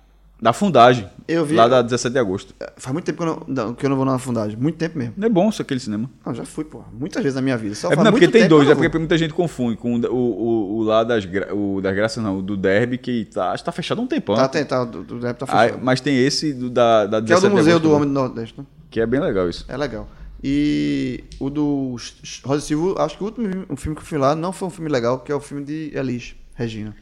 Da 0.41 0.53
Fundagem. 0.53 1.09
Eu 1.27 1.45
vi- 1.47 1.55
Lá 1.57 1.67
da 1.67 1.81
17 1.83 2.13
de 2.13 2.19
agosto. 2.19 2.55
Faz 2.77 2.93
muito 2.93 3.07
tempo 3.07 3.19
que 3.19 3.25
eu 3.25 3.27
não, 3.49 3.65
não, 3.67 3.75
que 3.75 3.87
eu 3.87 3.91
não 3.91 3.97
vou 3.97 4.05
na 4.05 4.19
fundagem. 4.19 4.57
Muito 4.57 4.77
tempo 4.77 4.99
mesmo. 4.99 5.15
Não 5.17 5.27
é 5.27 5.31
bom 5.31 5.49
isso 5.49 5.63
aquele 5.63 5.81
cinema. 5.81 6.11
Não, 6.25 6.35
já 6.35 6.45
fui, 6.45 6.63
pô. 6.65 6.83
Muitas 6.93 7.23
vezes 7.23 7.35
na 7.35 7.41
minha 7.43 7.57
vida. 7.57 7.75
Só 7.75 7.91
É, 7.91 7.97
não, 7.97 8.11
porque 8.13 8.29
tem 8.29 8.47
dois, 8.47 8.69
é 8.69 8.75
porque 8.75 8.99
muita 8.99 9.17
gente 9.17 9.33
confunde 9.33 9.77
com 9.79 9.97
o, 9.99 10.07
o, 10.15 10.77
o 10.79 10.83
lá 10.83 11.03
das, 11.05 11.25
gra- 11.25 11.55
o 11.55 11.81
das 11.81 11.95
graças, 11.97 12.23
não, 12.23 12.39
o 12.39 12.43
do 12.43 12.55
Derby, 12.57 12.99
que 12.99 13.25
tá, 13.25 13.53
acho 13.53 13.63
que 13.63 13.67
tá 13.67 13.73
fechado 13.73 13.99
há 14.01 14.05
um 14.05 14.07
tempão. 14.07 14.37
Tá, 14.37 14.47
tem, 14.47 14.65
tá. 14.65 14.85
Do, 14.85 15.03
do, 15.03 15.19
deve 15.19 15.35
tá 15.35 15.47
Ah, 15.49 15.63
fechado. 15.65 15.81
mas 15.83 16.01
tem 16.03 16.17
esse 16.19 16.53
do, 16.53 16.69
da, 16.69 17.07
da 17.07 17.23
que 17.23 17.33
é 17.33 17.37
o 17.37 17.41
17 17.41 17.43
do 17.43 17.49
de 17.49 17.55
Museu 17.57 17.73
agosto 17.77 17.83
do 17.89 17.95
Homem 17.97 18.09
do 18.09 18.15
Nordeste, 18.15 18.61
né? 18.61 18.67
Que 18.91 19.01
é 19.01 19.07
bem 19.07 19.21
legal 19.21 19.49
isso. 19.49 19.65
É 19.69 19.77
legal. 19.77 20.07
E 20.45 21.25
o 21.41 21.49
do 21.51 21.97
Rosa 22.45 22.61
Silva, 22.61 23.03
acho 23.03 23.17
que 23.17 23.23
o 23.25 23.27
último 23.27 23.49
o 23.71 23.77
filme 23.77 23.97
que 23.97 24.03
eu 24.03 24.07
fui 24.07 24.19
lá 24.19 24.37
não 24.37 24.53
foi 24.53 24.69
um 24.69 24.71
filme 24.71 24.91
legal, 24.91 25.19
que 25.21 25.33
é 25.33 25.35
o 25.35 25.41
filme 25.41 25.65
de 25.65 25.91
Elis, 25.95 26.37
Regina. 26.55 26.95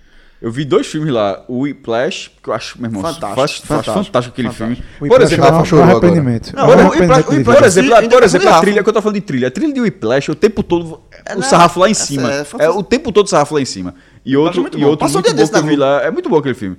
Eu 0.42 0.50
vi 0.50 0.64
dois 0.64 0.86
filmes 0.86 1.10
lá, 1.12 1.42
o 1.48 1.60
Whiplash, 1.60 2.30
que 2.42 2.50
eu 2.50 2.54
acho, 2.54 2.78
meu 2.78 2.90
irmão, 2.90 3.02
Fantástico, 3.02 3.40
acho 3.40 3.62
fantástico, 3.62 4.04
fantástico 4.04 4.32
aquele 4.34 4.50
fantástico. 4.50 4.88
filme. 4.98 5.08
Por 5.10 5.22
exemplo, 5.22 5.46
é 5.46 5.52
um 5.52 5.64
chorou 5.64 5.84
arrependimento. 5.84 6.52
Não, 6.54 6.62
É 6.62 6.66
um 6.66 6.68
o 6.68 6.72
arrependimento 6.92 7.44
por 7.44 7.64
exemplo, 7.64 8.10
por 8.10 8.22
exemplo 8.22 8.48
a 8.50 8.60
trilha 8.60 8.82
que 8.82 8.88
eu 8.88 8.92
tô 8.92 9.00
falando 9.00 9.14
de 9.14 9.20
trilha, 9.22 9.48
a 9.48 9.50
trilha 9.50 9.72
de 9.72 9.80
Whiplash, 9.80 10.30
o 10.30 10.34
tempo 10.34 10.62
todo 10.62 11.00
É, 11.24 11.32
o 11.32 11.36
não, 11.36 11.42
sarrafo 11.42 11.80
lá 11.80 11.88
em 11.88 11.94
cima. 11.94 12.30
é 12.30 12.40
É, 12.40 12.44
fantástico. 12.44 12.78
o 12.78 12.82
tempo 12.82 13.10
todo 13.10 13.26
o 13.26 13.28
sarrafo 13.30 13.54
lá 13.54 13.60
em 13.62 13.64
cima. 13.64 13.94
E 14.24 14.36
outro, 14.36 14.68
e 14.76 14.84
outro 14.84 14.98
Passou 14.98 15.22
muito 15.22 15.34
bom 15.34 15.48
que 15.48 15.56
eu 15.56 15.62
vi 15.64 15.76
lá, 15.76 16.02
é 16.02 16.10
muito 16.10 16.28
bom 16.28 16.36
aquele 16.36 16.54
filme. 16.54 16.76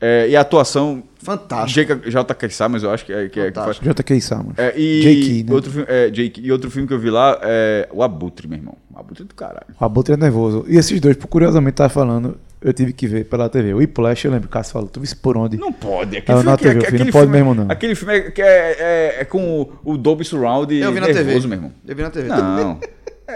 É, 0.00 0.28
e 0.28 0.36
a 0.36 0.40
atuação 0.40 1.02
Fantástico. 1.22 1.94
J.K. 2.10 2.48
Summers, 2.48 2.82
eu 2.82 2.90
acho 2.90 3.04
que 3.04 3.12
é 3.12 3.28
que, 3.28 3.38
é, 3.38 3.52
Fantástico. 3.52 3.84
J.K. 3.84 4.20
Summers. 4.20 4.54
É, 4.58 4.72
e, 4.74 5.02
J.K., 5.02 5.44
né? 5.44 5.54
outro 5.54 5.70
filme, 5.70 5.86
é, 5.90 6.08
Jake, 6.10 6.40
e 6.40 6.50
outro 6.50 6.70
filme 6.70 6.88
que 6.88 6.94
eu 6.94 6.98
vi 6.98 7.10
lá 7.10 7.38
é 7.42 7.86
O 7.92 8.02
Abutre, 8.02 8.48
meu 8.48 8.56
irmão. 8.58 8.76
O 8.94 8.98
Abutre 8.98 9.24
do 9.24 9.34
caralho. 9.34 9.66
O 9.78 9.84
Abutre 9.84 10.14
é 10.14 10.16
nervoso. 10.16 10.64
E 10.66 10.76
esses 10.78 10.98
dois, 11.00 11.16
curiosamente, 11.28 11.74
tava 11.74 11.90
falando, 11.90 12.38
eu 12.62 12.72
tive 12.72 12.92
que 12.92 13.06
ver 13.06 13.24
pela 13.24 13.48
TV. 13.48 13.72
O 13.74 13.78
Whiplash, 13.78 14.24
eu 14.26 14.30
lembro, 14.30 14.46
o 14.48 14.50
Cássio 14.50 14.72
falou, 14.72 14.88
tu 14.88 15.00
viste 15.00 15.16
por 15.16 15.36
onde? 15.36 15.56
Não 15.56 15.72
pode. 15.72 16.16
É, 16.18 16.42
na 16.42 16.56
que- 16.56 16.64
TV, 16.64 16.80
filho, 16.86 17.04
não 17.06 17.12
pode 17.12 17.30
mesmo, 17.30 17.54
não. 17.54 17.66
Aquele 17.70 17.94
filme 17.94 18.16
é, 18.16 18.30
que 18.30 18.42
é, 18.42 18.76
é- 18.78 19.16
é 19.20 19.24
com 19.24 19.60
o, 19.62 19.92
o 19.92 19.96
Dolby 19.96 20.24
Surround 20.24 20.74
Eu 20.74 20.92
vi 20.92 21.00
na 21.00 21.06
nervoso, 21.06 21.28
TV. 21.28 21.46
meu 21.48 21.56
irmão. 21.58 21.72
Eu 21.86 21.96
vi 21.96 22.02
na 22.02 22.10
TV. 22.10 22.28
Não. 22.28 22.80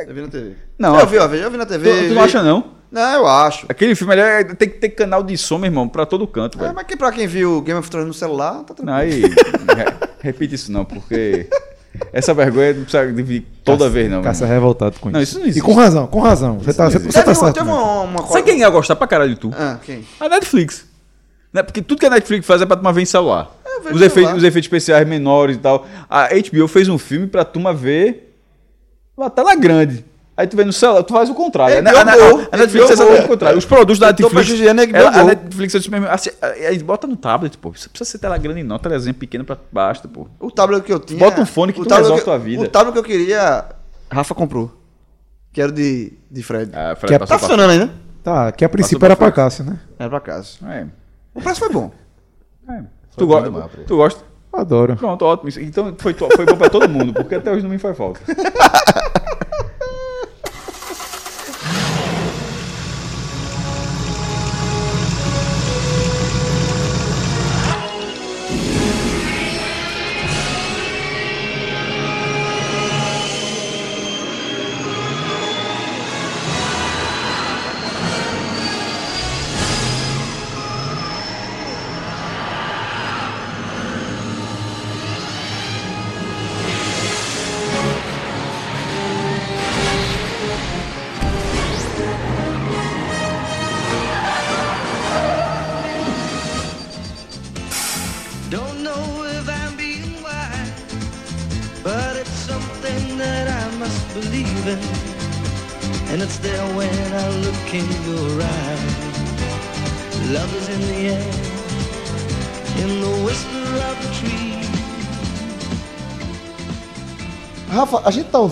Eu 0.08 0.12
vi 0.12 0.20
na 0.22 0.26
TV. 0.28 0.52
Não. 0.76 0.98
Eu 0.98 1.06
vi, 1.06 1.18
ó, 1.18 1.26
eu 1.28 1.50
vi 1.52 1.56
na 1.56 1.64
tu, 1.64 1.68
TV. 1.68 1.88
tu 1.88 2.02
não 2.08 2.08
vi- 2.14 2.18
acha, 2.18 2.42
não? 2.42 2.72
Não, 2.90 3.14
eu 3.14 3.26
acho. 3.28 3.64
Aquele 3.68 3.94
filme 3.94 4.16
é- 4.16 4.42
tem 4.42 4.68
que 4.68 4.78
ter 4.78 4.88
canal 4.88 5.22
de 5.22 5.36
som, 5.38 5.56
meu 5.56 5.66
irmão, 5.68 5.88
pra 5.88 6.04
todo 6.04 6.26
canto, 6.26 6.58
É, 6.58 6.62
velho. 6.62 6.74
mas 6.74 6.84
que 6.84 6.96
pra 6.96 7.12
quem 7.12 7.28
viu 7.28 7.60
Game 7.62 7.78
of 7.78 7.88
Thrones 7.88 8.08
no 8.08 8.12
celular, 8.14 8.54
tá 8.64 8.74
tranquilo. 8.74 8.86
Não, 8.86 8.94
aí, 8.94 9.20
re- 9.22 9.94
repite 10.20 10.56
isso 10.56 10.72
não, 10.72 10.84
porque 10.84 11.48
essa 12.12 12.34
vergonha 12.34 12.74
não 12.74 12.82
precisa 12.82 13.06
dividir 13.12 13.46
toda 13.64 13.88
vez, 13.88 14.10
não. 14.10 14.18
é 14.18 14.20
irmão. 14.46 14.48
revoltado 14.48 14.98
com 15.00 15.10
Não, 15.10 15.20
isso. 15.20 15.30
isso 15.32 15.38
não 15.40 15.46
existe. 15.46 15.58
E 15.58 15.62
com 15.62 15.74
razão, 15.74 16.06
com 16.06 16.20
razão. 16.20 16.58
Você 16.58 16.72
tá, 16.74 16.90
você, 16.90 16.98
você 16.98 17.22
tá 17.22 17.34
certo. 17.34 17.54
teve 17.54 17.66
né? 17.66 17.72
uma, 17.72 18.00
uma 18.02 18.26
Sabe 18.26 18.42
quem 18.44 18.58
ia 18.60 18.70
gostar 18.70 18.96
pra 18.96 19.06
caralho 19.06 19.34
de 19.34 19.40
tu? 19.40 19.50
Ah, 19.56 19.78
quem? 19.84 20.04
A 20.18 20.28
Netflix. 20.28 20.86
Né? 21.52 21.62
Porque 21.62 21.80
tudo 21.80 22.00
que 22.00 22.06
a 22.06 22.10
Netflix 22.10 22.46
faz 22.46 22.60
é 22.62 22.66
pra 22.66 22.76
turma 22.76 22.92
ver 22.92 23.02
em 23.02 23.06
celular. 23.06 23.50
Vejo 23.82 23.96
Os 23.96 24.02
efeitos, 24.02 24.32
os 24.34 24.42
efeitos 24.42 24.66
especiais 24.66 25.06
menores 25.06 25.56
e 25.56 25.58
tal. 25.60 25.86
A 26.08 26.28
HBO 26.28 26.66
fez 26.66 26.88
um 26.88 26.98
filme 26.98 27.26
pra 27.26 27.44
turma 27.44 27.72
ver 27.72 28.34
uma 29.16 29.30
tela 29.30 29.54
grande. 29.54 30.04
Aí 30.36 30.48
tu 30.48 30.56
vê 30.56 30.64
no 30.64 30.72
celular, 30.72 31.02
tu 31.04 31.12
faz 31.12 31.30
o 31.30 31.34
contrário. 31.34 31.80
HBO 31.80 31.88
a, 31.96 32.00
a- 32.00 32.12
a- 32.12 32.16
Go, 32.32 32.48
a 32.50 32.56
Netflix 32.56 32.90
é 32.90 32.92
exatamente 32.94 33.24
o 33.24 33.28
contrário. 33.28 33.58
Os 33.58 33.64
produtos 33.64 33.98
da 34.00 34.08
Eu 34.08 34.14
tô 34.16 34.28
Netflix. 34.30 34.60
HBO 34.60 34.96
ela- 34.96 35.20
a. 35.20 35.24
Netflix 35.24 35.74
é 35.74 35.78
isso 35.78 35.90
mesmo. 35.92 36.08
Assim, 36.08 36.30
aí 36.42 36.76
bota 36.82 37.06
no 37.06 37.16
tablet, 37.16 37.56
pô. 37.56 37.70
Isso 37.72 37.88
precisa 37.88 38.10
ser 38.10 38.18
tela 38.18 38.36
grande, 38.36 38.64
não. 38.64 38.76
Telezinha 38.78 39.14
pequena 39.14 39.44
pra 39.44 39.56
basta, 39.70 40.08
pô. 40.08 40.26
O 40.40 40.50
tablet 40.50 40.82
que 40.84 40.92
eu 40.92 40.98
tinha. 40.98 41.20
Bota 41.20 41.40
um 41.40 41.46
fone 41.46 41.72
que 41.72 41.80
o 41.80 41.84
tu 41.86 41.94
resolve 41.94 42.18
que- 42.18 42.24
tua 42.24 42.36
vida. 42.38 42.62
O 42.64 42.68
tablet 42.68 42.92
que 42.94 42.98
eu 42.98 43.04
queria, 43.04 43.64
Rafa 44.10 44.34
comprou. 44.34 44.72
Que 45.52 45.62
era 45.62 45.70
de, 45.70 46.12
de 46.28 46.42
Fred. 46.42 46.72
Ah, 46.74 46.96
Que 46.96 47.14
é- 47.14 47.18
tá 47.20 47.38
funcionando 47.38 47.70
ainda? 47.70 47.90
Tá, 48.24 48.50
que 48.50 48.64
a 48.64 48.68
princípio 48.68 49.04
era 49.04 49.14
pra. 49.14 49.30
Cássio, 49.30 49.64
né? 49.64 49.78
Era 49.98 50.10
pra 50.10 50.18
casa. 50.18 50.48
É, 50.68 50.86
O 51.32 51.40
preço 51.40 51.60
foi 51.60 51.68
bom. 51.68 51.92
é. 52.68 52.82
Tu, 53.16 53.24
go 53.24 53.40
tu 53.86 53.96
gosta? 53.96 54.20
Adoro. 54.52 54.96
Pronto, 54.96 55.24
ótimo. 55.24 55.50
Então 55.62 55.94
foi, 55.98 56.12
foi 56.14 56.44
bom 56.46 56.56
pra 56.56 56.68
todo 56.70 56.88
mundo, 56.88 57.12
porque 57.12 57.36
até 57.36 57.52
hoje 57.52 57.62
não 57.62 57.70
me 57.70 57.78
faz 57.78 57.96
falta. 57.96 58.20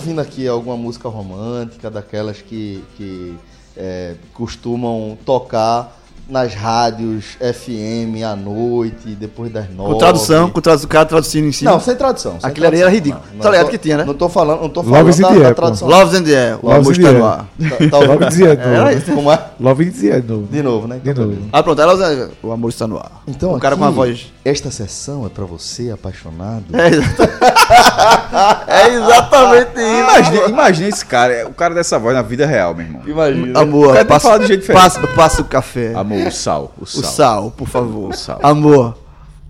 ouvindo 0.03 0.19
aqui 0.19 0.45
alguma 0.47 0.75
música 0.75 1.07
romântica, 1.07 1.89
daquelas 1.89 2.41
que, 2.41 2.83
que 2.97 3.33
é, 3.77 4.15
costumam 4.33 5.17
tocar 5.25 5.97
nas 6.29 6.53
rádios 6.53 7.37
FM 7.39 8.23
à 8.25 8.33
noite, 8.35 9.09
depois 9.09 9.51
das 9.51 9.69
nove. 9.69 9.91
Com 9.93 9.97
tradução, 9.97 10.49
com 10.49 10.61
tradução, 10.61 10.85
o 10.87 10.89
cara 10.89 11.05
traduzindo 11.05 11.47
em 11.47 11.51
cima. 11.51 11.71
Não, 11.71 11.79
sem 11.79 11.95
tradução. 11.95 12.39
sem 12.39 12.49
Aquilo 12.49 12.67
ali 12.67 12.79
era 12.81 12.89
ridículo. 12.89 13.23
Não, 13.33 13.39
Tá 13.41 13.49
ligado 13.49 13.65
tô- 13.65 13.71
que 13.71 13.77
tinha, 13.77 13.97
né? 13.97 14.03
Não 14.05 14.13
tô 14.13 14.27
falando, 14.29 14.61
não 14.61 14.69
tô 14.69 14.81
Love 14.81 14.91
falando 14.91 15.09
is 15.09 15.19
in 15.19 15.21
da, 15.21 15.27
the 15.29 15.33
da 15.39 15.45
air, 15.45 15.55
pô. 15.55 15.61
tradução. 15.61 15.87
Loves 15.87 16.13
and 16.19 16.23
the 16.23 16.31
Air, 16.35 16.53
amor 16.63 16.75
in 16.77 16.91
está 16.91 16.93
the 16.93 17.11
no 17.11 17.25
air. 17.25 17.25
ar. 17.25 17.37
Tá- 17.39 17.89
tá 17.89 17.97
Logo 17.99 18.11
ouvindo? 18.13 18.29
dizia 18.29 18.55
de 18.55 18.61
Era 18.61 18.85
novo. 18.85 18.97
isso. 18.97 19.11
Como 19.13 19.31
é? 19.31 19.45
Love 19.59 19.85
dizia 19.85 20.21
de 20.21 20.27
novo. 20.27 20.47
De 20.49 20.61
novo, 20.63 20.87
né? 20.87 20.99
De 21.03 21.09
Então, 21.09 21.25
novo. 21.25 21.41
Ah, 21.51 21.63
pronto, 21.63 21.81
ela, 21.81 22.27
o 22.41 22.51
amor 22.51 22.69
está 22.69 22.87
no 22.87 22.97
ar. 22.97 23.23
Então, 23.27 23.53
o 23.55 23.59
cara 23.59 23.75
com 23.75 23.81
uma 23.81 23.87
aqui, 23.89 23.95
voz. 23.97 24.32
Esta 24.45 24.69
sessão 24.69 25.25
é 25.25 25.29
pra 25.29 25.45
você, 25.45 25.89
apaixonado. 25.89 26.65
É, 26.73 26.87
exata- 26.89 28.65
é 28.67 28.87
exatamente 28.89 29.71
isso. 29.79 29.99
Imagina, 30.01 30.47
imagina 30.49 30.89
esse 30.89 31.05
cara, 31.05 31.33
é 31.33 31.45
o 31.45 31.53
cara 31.53 31.73
dessa 31.73 31.97
voz 31.97 32.13
na 32.13 32.21
vida 32.21 32.45
real, 32.45 32.75
meu 32.75 32.85
irmão. 32.85 33.01
Imagina. 33.07 33.59
Amor, 33.61 34.05
passa, 34.05 34.37
de 34.39 34.47
jeito 34.47 34.73
passa, 34.73 34.99
passa 35.15 35.41
o 35.41 35.45
café. 35.45 35.93
Amor, 35.95 36.27
o 36.27 36.31
sal, 36.31 36.73
o 36.77 36.83
O 36.83 36.85
sal. 36.85 37.03
sal, 37.03 37.51
por 37.51 37.69
favor. 37.69 38.09
O 38.09 38.13
sal. 38.17 38.39
Amor, 38.43 38.97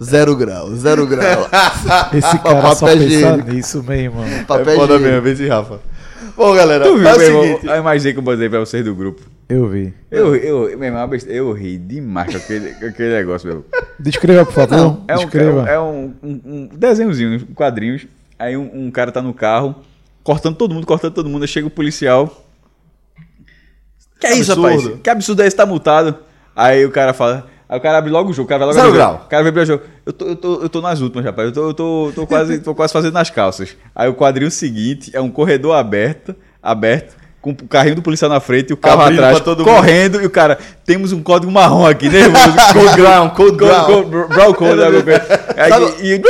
zero 0.02 0.36
grau, 0.36 0.70
zero 0.76 1.08
grau. 1.08 1.48
Esse 2.14 2.38
cara 2.38 2.76
só 2.76 2.86
Papel 2.86 2.98
pensa 3.00 3.38
nisso, 3.38 3.82
meu 3.84 3.98
irmão. 3.98 4.26
Papel 4.48 4.70
é 4.74 4.76
foda 4.76 5.00
mesmo, 5.00 5.28
esse 5.28 5.48
Rafa. 5.48 5.80
Bom, 6.36 6.56
galera, 6.56 6.84
Tu 6.86 6.98
viu, 6.98 7.08
é 7.08 7.14
o 7.14 7.18
meu 7.18 7.28
irmão? 7.28 7.44
seguinte. 7.44 7.66
Eu 7.68 7.76
imaginei 7.78 8.14
que 8.14 8.20
eu 8.20 8.24
botei 8.24 8.50
pra 8.50 8.60
vocês 8.60 8.84
do 8.84 8.96
grupo. 8.96 9.22
Eu 9.48 9.68
vi. 9.70 9.94
Eu, 10.10 10.36
eu, 10.36 10.78
meu 10.78 10.88
irmão, 10.88 11.10
eu 11.28 11.52
ri 11.54 11.78
demais 11.78 12.32
com 12.32 12.38
aquele, 12.38 12.74
com 12.74 12.86
aquele 12.88 13.14
negócio, 13.14 13.48
meu. 13.48 13.66
Descreva, 14.00 14.46
por 14.46 14.54
favor. 14.54 14.76
Não, 14.78 15.04
é 15.08 15.14
um, 15.16 15.18
Descreva. 15.20 15.70
é 15.70 15.80
um, 15.80 16.14
um, 16.24 16.42
um 16.46 16.70
desenhozinho, 16.74 17.36
um 17.50 17.54
quadrinhos. 17.54 18.08
Aí 18.40 18.58
um, 18.58 18.70
um 18.88 18.92
cara 18.92 19.12
tá 19.12 19.22
no 19.22 19.34
carro, 19.34 19.76
cortando 20.24 20.56
todo 20.56 20.74
mundo, 20.74 20.88
cortando 20.88 21.14
todo 21.14 21.30
mundo. 21.30 21.44
Aí 21.44 21.48
chega 21.48 21.68
o 21.68 21.72
policial. 21.72 22.44
Que 24.20 24.28
é 24.28 24.36
isso, 24.38 24.54
Absurdo. 24.54 24.82
rapaz? 24.86 25.02
Que 25.04 25.10
absurdo 25.10 25.42
é 25.44 25.48
esse? 25.48 25.56
Tá 25.56 25.66
multado. 25.66 26.18
Aí 26.56 26.86
o 26.86 26.92
cara 26.92 27.14
fala. 27.14 27.48
Aí 27.74 27.80
o 27.80 27.82
cara 27.82 27.98
abre 27.98 28.12
logo 28.12 28.30
o 28.30 28.34
jogo, 28.34 28.46
o 28.46 28.50
cara 28.50 28.60
vai 28.60 28.68
logo 28.68 28.76
Zero 28.76 28.88
abrir 28.90 29.00
o 29.00 29.02
jogo. 29.02 29.14
grau. 29.16 29.26
O 29.26 29.30
cara 29.30 29.42
vai 29.42 29.50
abrir 29.50 29.62
o 29.62 29.66
jogo. 29.66 29.84
Eu 30.06 30.14
tô, 30.14 30.26
eu 30.28 30.36
tô, 30.36 30.62
eu 30.62 30.70
tô 30.70 30.80
nas 30.80 31.02
últimas, 31.02 31.26
rapaz. 31.26 31.48
Eu 31.48 31.54
tô, 31.56 31.68
eu 31.70 31.74
tô, 31.74 32.12
tô, 32.14 32.28
quase, 32.28 32.60
tô 32.60 32.76
quase 32.76 32.94
fazendo 32.94 33.14
nas 33.16 33.32
calças. 33.32 33.76
Aí 33.96 34.08
o 34.08 34.14
quadrinho 34.14 34.52
seguinte 34.52 35.10
é 35.12 35.20
um 35.20 35.32
corredor 35.32 35.76
aberto, 35.76 36.36
aberto, 36.62 37.16
com 37.42 37.50
o 37.50 37.56
carrinho 37.68 37.96
do 37.96 38.04
policial 38.04 38.30
na 38.30 38.40
frente 38.40 38.70
e 38.70 38.74
o 38.74 38.78
carro 38.78 39.02
Abrindo 39.02 39.22
atrás, 39.22 39.40
todo 39.40 39.66
mundo. 39.66 39.76
correndo. 39.76 40.22
E 40.22 40.26
o 40.28 40.30
cara, 40.30 40.60
temos 40.86 41.12
um 41.12 41.24
código 41.24 41.52
marrom 41.52 41.84
aqui, 41.88 42.10
nervoso. 42.10 42.54
Cold 42.74 42.96
ground, 42.96 43.32
cold 43.34 43.58
Cold, 43.58 44.10
ground. 44.10 44.30
brown 44.30 44.54
code, 44.54 44.76
né, 44.76 44.86
alguma 44.86 45.04
coisa. 45.04 45.46
Aí, 45.58 45.72
e, 46.04 46.22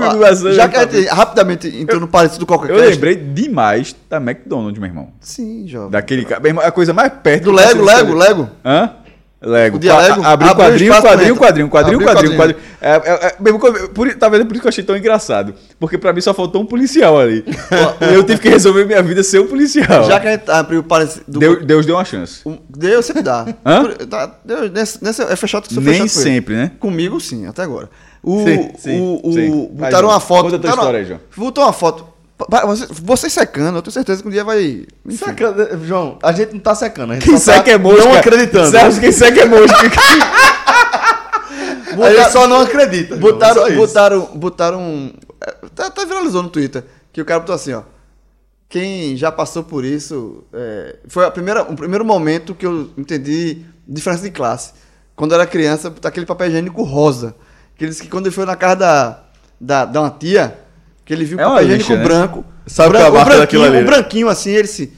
Ó, 0.00 0.52
já 0.52 0.68
que 0.68 0.76
a 0.76 0.86
gente 0.86 1.06
rapidamente 1.08 1.68
entrou 1.76 2.00
no 2.00 2.06
parecido 2.06 2.38
do 2.40 2.46
Coca 2.46 2.68
eu 2.70 2.76
lembrei 2.76 3.16
demais 3.16 3.96
da 4.08 4.18
McDonald's, 4.18 4.78
meu 4.78 4.88
irmão. 4.88 5.08
Sim, 5.20 5.66
jovem. 5.66 5.90
Daquele 5.90 6.24
cara. 6.24 6.40
A 6.64 6.70
coisa 6.70 6.92
mais 6.92 7.12
perto 7.20 7.44
Do 7.44 7.50
Lego, 7.52 7.84
Lego, 7.84 8.14
Lego. 8.14 8.50
Hã? 8.64 8.90
Lego. 9.44 9.76
O 9.76 9.78
dia 9.80 9.92
Qua- 9.92 10.00
Lego, 10.02 10.22
a- 10.22 10.28
Abriu 10.32 10.48
abriu 10.50 10.64
quadrinho, 10.64 10.92
quadrinho, 10.94 11.36
quadrinho, 11.36 11.68
quadrinho, 11.68 12.00
quadrinho, 12.02 12.36
quadrinho. 12.36 12.58
É, 12.80 12.90
é, 12.94 13.26
é, 13.26 13.88
por, 13.94 14.14
talvez 14.14 14.42
é 14.42 14.44
por 14.46 14.52
isso 14.54 14.60
que 14.62 14.66
eu 14.66 14.68
achei 14.70 14.84
tão 14.84 14.96
engraçado. 14.96 15.54
Porque 15.78 15.98
pra 15.98 16.12
mim 16.12 16.20
só 16.20 16.32
faltou 16.32 16.62
um 16.62 16.66
policial 16.66 17.18
ali. 17.18 17.44
eu 18.14 18.22
tive 18.24 18.40
que 18.40 18.48
resolver 18.48 18.84
minha 18.84 19.02
vida 19.02 19.22
ser 19.22 19.40
um 19.40 19.46
policial. 19.46 20.04
Já 20.04 20.18
que 20.18 20.28
a 20.28 20.32
gente 20.32 20.50
abriu 20.50 20.80
o 20.80 20.82
parecido 20.82 21.24
do 21.28 21.38
Deus, 21.38 21.64
Deus 21.64 21.86
deu 21.86 21.96
uma 21.96 22.04
chance. 22.04 22.40
Deus 22.68 23.04
sempre 23.04 23.22
dá. 23.22 23.44
Tá, 24.08 24.38
Deus, 24.44 24.70
nesse, 24.70 25.22
é 25.22 25.36
fechado 25.36 25.68
que 25.68 25.74
você 25.74 25.80
Nem 25.80 26.08
sempre, 26.08 26.54
né? 26.54 26.70
Comigo, 26.78 27.20
sim, 27.20 27.46
até 27.46 27.62
agora. 27.62 27.88
O, 28.22 28.42
Sim, 28.44 28.70
sim, 28.78 29.00
o, 29.00 29.28
o, 29.28 29.32
sim. 29.32 29.68
Botaram 29.72 30.08
uma 30.08 30.18
foto. 30.20 30.44
Conta 30.44 30.56
a 30.56 30.58
tua 30.58 30.70
botaram- 30.70 30.82
história 30.82 31.00
aí, 31.00 31.04
João. 31.04 31.20
Botou 31.36 31.64
uma 31.64 31.72
foto. 31.74 32.06
Você, 32.66 32.86
você 32.90 33.30
secando, 33.30 33.76
eu 33.78 33.82
tenho 33.82 33.92
certeza 33.92 34.22
que 34.22 34.28
um 34.28 34.30
dia 34.30 34.44
vai. 34.44 34.86
enfim. 35.06 35.16
Saca- 35.16 35.78
João, 35.84 36.18
a 36.22 36.32
gente 36.32 36.52
não 36.52 36.60
tá 36.60 36.74
secando. 36.74 37.12
A 37.12 37.14
gente 37.14 37.24
Quem 37.24 37.34
tá 37.34 37.40
seca 37.40 37.70
é 37.70 37.78
mosca. 37.78 38.04
Não 38.04 38.14
acreditando. 38.14 38.70
Celso, 38.70 39.00
quem 39.00 39.12
seca 39.12 39.40
é 39.40 39.44
mosca. 39.46 39.76
Gente 41.94 42.32
só 42.32 42.48
não 42.48 42.60
acredita. 42.62 43.10
João, 43.16 43.20
Botaram, 43.20 43.68
isso. 43.68 43.76
botaram, 43.76 44.20
botaram. 44.34 45.12
Até, 45.62 45.84
até 45.86 46.04
viralizou 46.06 46.42
no 46.42 46.48
Twitter. 46.50 46.84
Que 47.12 47.20
o 47.20 47.24
cara 47.24 47.40
botou 47.40 47.54
assim, 47.54 47.72
ó. 47.72 47.82
Quem 48.68 49.16
já 49.16 49.30
passou 49.30 49.62
por 49.62 49.84
isso. 49.84 50.42
é, 50.52 50.96
foi 51.06 51.24
a 51.24 51.30
primeira, 51.30 51.62
o 51.62 51.76
primeiro 51.76 52.04
momento 52.04 52.54
que 52.54 52.66
eu 52.66 52.90
entendi 52.98 53.64
diferença 53.86 54.22
de 54.24 54.30
classe. 54.32 54.72
Quando 55.14 55.32
eu 55.32 55.40
era 55.40 55.46
criança, 55.48 55.94
aquele 56.04 56.26
papel 56.26 56.48
higiênico 56.48 56.82
rosa. 56.82 57.36
Que 57.76 57.84
ele 57.84 57.90
disse 57.90 58.02
que 58.02 58.08
quando 58.08 58.26
ele 58.26 58.34
foi 58.34 58.44
na 58.44 58.56
casa 58.56 58.74
da, 58.76 59.20
da, 59.60 59.84
da 59.84 60.00
uma 60.00 60.10
tia, 60.10 60.58
que 61.04 61.12
ele 61.12 61.24
viu 61.24 61.38
o 61.38 61.40
É 61.40 61.44
papel 61.44 61.62
higiênico 61.64 61.92
né? 61.92 62.02
branco. 62.04 62.44
Sabe 62.66 62.90
branco, 62.90 63.06
qual 63.10 63.16
é 63.16 63.20
a 63.20 63.24
marca 63.24 63.38
daquilo 63.40 63.64
ali, 63.64 63.78
um 63.78 63.84
branquinho 63.84 64.28
assim, 64.28 64.50
ele 64.50 64.68
se. 64.68 64.92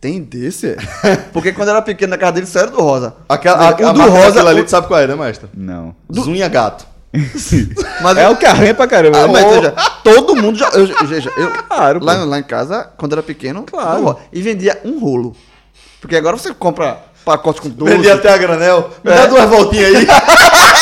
Tem 0.00 0.22
desse? 0.22 0.76
é?" 1.04 1.16
Porque 1.32 1.52
quando 1.52 1.68
eu 1.68 1.74
era 1.74 1.82
pequeno 1.82 2.10
na 2.10 2.18
casa 2.18 2.32
dele, 2.32 2.46
só 2.46 2.60
era 2.60 2.70
do 2.70 2.80
rosa. 2.80 3.14
Aquela, 3.28 3.56
a, 3.58 3.70
o 3.70 3.86
a 3.88 3.92
do 3.92 4.00
rosa. 4.10 4.48
ali, 4.48 4.60
o- 4.60 4.64
tu 4.64 4.70
sabe 4.70 4.86
qual 4.86 5.00
é, 5.00 5.06
né, 5.06 5.14
mestre? 5.14 5.48
Não. 5.54 5.94
Zunha 6.14 6.48
gato. 6.48 6.86
mas 8.00 8.16
É 8.18 8.28
o 8.28 8.36
que 8.36 8.46
arranha 8.46 8.72
pra 8.74 8.86
caramba. 8.86 9.18
Ah, 9.18 9.26
né? 9.26 9.32
mas 9.32 9.44
veja, 9.56 9.74
todo 10.04 10.36
mundo 10.36 10.56
já. 10.56 10.68
Eu, 10.68 10.86
eu, 10.86 11.50
Claro, 11.68 12.04
lá, 12.04 12.14
lá 12.24 12.38
em 12.38 12.42
casa, 12.44 12.88
quando 12.96 13.12
era 13.12 13.22
pequeno, 13.22 13.64
Claro. 13.64 13.98
do 13.98 14.04
ro- 14.04 14.20
e 14.32 14.40
vendia 14.40 14.80
um 14.84 15.00
rolo. 15.00 15.34
Porque 16.00 16.14
agora 16.16 16.36
você 16.36 16.54
compra 16.54 16.98
pacote 17.24 17.60
com 17.60 17.68
12. 17.68 17.92
Vendi 17.96 18.10
até 18.10 18.32
a 18.32 18.38
granel. 18.38 18.90
Me 19.04 19.10
É. 19.10 19.16
dá 19.16 19.26
duas 19.26 19.50
voltinhas 19.50 19.94
aí. 19.96 20.06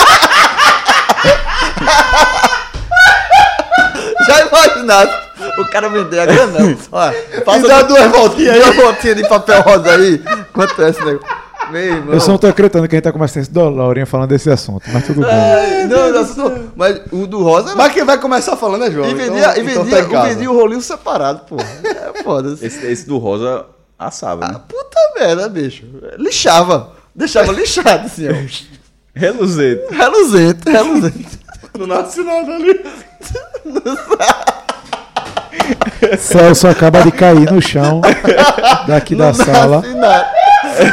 Imaginasse 4.89 5.61
o 5.61 5.65
cara 5.71 5.89
vender 5.89 6.21
a. 6.21 6.25
Olha, 6.93 7.17
Me 7.35 7.41
passa 7.43 7.69
dá 7.69 7.83
duas 7.83 8.07
voltinhas 8.11 8.55
aí. 8.57 8.63
uma 8.63 8.73
voltinha 8.73 9.15
de 9.15 9.29
papel 9.29 9.63
rosa 9.63 9.91
aí. 9.93 10.19
Quanto 10.53 10.83
é 10.83 10.91
esse 10.91 11.05
negócio? 11.05 11.37
Meu 11.71 11.83
irmão. 11.83 12.15
Eu 12.15 12.21
só 12.21 12.31
não 12.33 12.39
tô 12.39 12.47
acreditando 12.47 12.89
que 12.89 12.95
a 12.95 12.97
gente 12.97 13.05
tá 13.05 13.13
começando 13.13 13.43
esse 13.43 13.51
Dolorinha 13.53 14.07
falando 14.07 14.31
desse 14.31 14.49
assunto, 14.51 14.85
mas 14.91 15.05
tudo 15.07 15.21
bem. 15.21 15.31
Ai, 15.31 15.85
não, 15.85 16.11
não, 16.11 16.25
não, 16.35 16.73
mas 16.75 17.01
o 17.13 17.27
do 17.27 17.43
rosa 17.43 17.69
era. 17.71 17.77
Mas 17.77 17.93
quem 17.93 18.05
vai 18.05 18.17
começar 18.19 18.57
falando 18.57 18.85
é 18.85 18.91
João. 18.91 19.07
e 19.07 19.13
então- 19.13 19.27
vendia, 19.27 19.49
e 19.59 19.61
então 19.61 19.85
vendia, 19.85 19.97
tá 19.99 20.03
em 20.03 20.09
casa. 20.11 20.29
vendia 20.31 20.51
o 20.51 20.55
rolinho 20.57 20.81
separado, 20.81 21.41
pô. 21.47 21.57
É 21.59 22.23
foda. 22.23 22.57
Esse, 22.63 22.87
esse 22.87 23.07
do 23.07 23.19
rosa 23.19 23.67
assava, 23.99 24.47
Ah, 24.47 24.53
né? 24.53 24.61
puta 24.67 24.99
merda, 25.21 25.47
bicho. 25.49 25.85
Lixava. 26.17 26.93
Deixava 27.15 27.53
lixado, 27.53 28.07
assim, 28.07 28.29
ó. 28.29 28.33
Reluzente. 29.15 29.83
Reluzente, 29.91 30.71
reluzente. 30.71 31.39
Não 31.79 31.87
nasce 31.87 32.23
nada 32.23 32.55
ali. 32.55 32.81
Celso 36.19 36.69
acaba 36.69 37.03
de 37.03 37.11
cair 37.13 37.51
no 37.51 37.61
chão 37.61 38.01
daqui 38.87 39.15
da 39.15 39.33
sala. 39.35 39.77
Nasce 39.83 39.95
nada. 39.95 40.31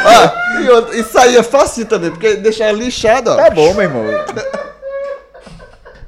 Ah, 0.04 0.32
e, 0.92 1.00
e 1.00 1.04
saía 1.04 1.42
fácil 1.42 1.86
também, 1.86 2.10
porque 2.10 2.34
deixava 2.36 2.72
lixado, 2.72 3.30
ó. 3.30 3.36
Tá 3.36 3.50
bom, 3.50 3.72
meu 3.74 3.82
irmão. 3.84 4.04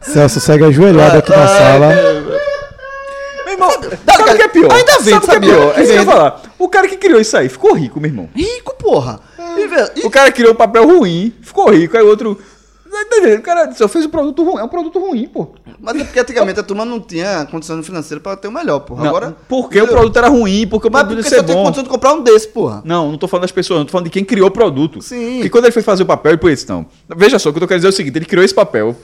Celso 0.00 0.40
segue 0.40 0.64
ajoelhado 0.64 1.18
aqui 1.18 1.30
na 1.30 1.46
sala. 1.46 1.88
Meu 3.44 3.52
irmão, 3.54 3.70
sabe 3.72 4.30
o 4.30 4.36
que 4.36 4.42
é 4.42 4.48
pior? 4.48 4.72
ainda 4.72 4.98
vem, 5.00 5.14
sabe 5.14 5.16
o 5.16 5.20
que 5.20 5.30
é 5.30 5.34
sabia? 5.34 5.50
pior? 5.54 5.78
É 5.78 5.82
isso 5.82 5.92
que 5.92 5.98
eu 5.98 6.02
ia 6.02 6.10
falar. 6.10 6.42
O 6.58 6.68
cara 6.68 6.88
que 6.88 6.96
criou 6.96 7.20
isso 7.20 7.36
aí 7.36 7.48
ficou 7.48 7.74
rico, 7.74 8.00
meu 8.00 8.10
irmão. 8.10 8.28
Rico, 8.34 8.74
porra. 8.76 9.20
E, 9.38 10.00
e- 10.00 10.06
O 10.06 10.10
cara 10.10 10.30
criou 10.32 10.52
um 10.52 10.56
papel 10.56 10.86
ruim, 10.86 11.34
ficou 11.42 11.70
rico, 11.70 11.96
aí 11.96 12.02
o 12.02 12.08
outro. 12.08 12.40
Tá? 12.90 13.34
O 13.38 13.42
cara 13.42 13.72
só 13.72 13.88
fez 13.88 14.06
um 14.06 14.08
produto 14.08 14.42
ruim. 14.42 14.60
É 14.60 14.64
um 14.64 14.68
produto 14.68 14.98
ruim, 14.98 15.26
pô. 15.26 15.48
Mas 15.80 15.96
é 16.00 16.04
porque 16.04 16.18
antigamente 16.20 16.58
a 16.60 16.62
turma 16.62 16.84
não 16.84 17.00
tinha 17.00 17.46
condição 17.50 17.82
financeira 17.82 18.20
pra 18.20 18.36
ter 18.36 18.48
o 18.48 18.52
melhor, 18.52 18.80
porra. 18.80 19.02
Não, 19.02 19.08
Agora. 19.10 19.36
porque 19.48 19.80
o 19.80 19.86
produto 19.86 20.16
era 20.16 20.28
ruim, 20.28 20.66
porque 20.66 20.88
o 20.88 20.90
Mas 20.90 21.02
produto 21.02 21.22
porque 21.22 21.34
ia 21.34 21.40
só 21.40 21.46
ser 21.46 21.46
tem 21.46 21.56
bom. 21.56 21.64
condição 21.64 21.84
de 21.84 21.90
comprar 21.90 22.12
um 22.14 22.22
desse, 22.22 22.48
porra. 22.48 22.82
Não, 22.84 23.10
não 23.10 23.18
tô 23.18 23.28
falando 23.28 23.42
das 23.42 23.52
pessoas, 23.52 23.78
não 23.80 23.86
tô 23.86 23.92
falando 23.92 24.06
de 24.06 24.10
quem 24.10 24.24
criou 24.24 24.48
o 24.48 24.50
produto. 24.50 25.02
Sim. 25.02 25.34
Porque 25.34 25.50
quando 25.50 25.64
ele 25.64 25.72
foi 25.72 25.82
fazer 25.82 26.02
o 26.02 26.06
papel, 26.06 26.32
ele 26.32 26.38
pôs 26.38 26.64
não. 26.66 26.86
Veja 27.16 27.38
só, 27.38 27.50
o 27.50 27.52
que 27.52 27.58
eu 27.58 27.60
tô 27.60 27.66
querendo 27.68 27.80
dizer 27.80 27.88
é 27.88 27.90
o 27.90 27.96
seguinte: 27.96 28.16
ele 28.16 28.24
criou 28.26 28.44
esse 28.44 28.54
papel. 28.54 28.96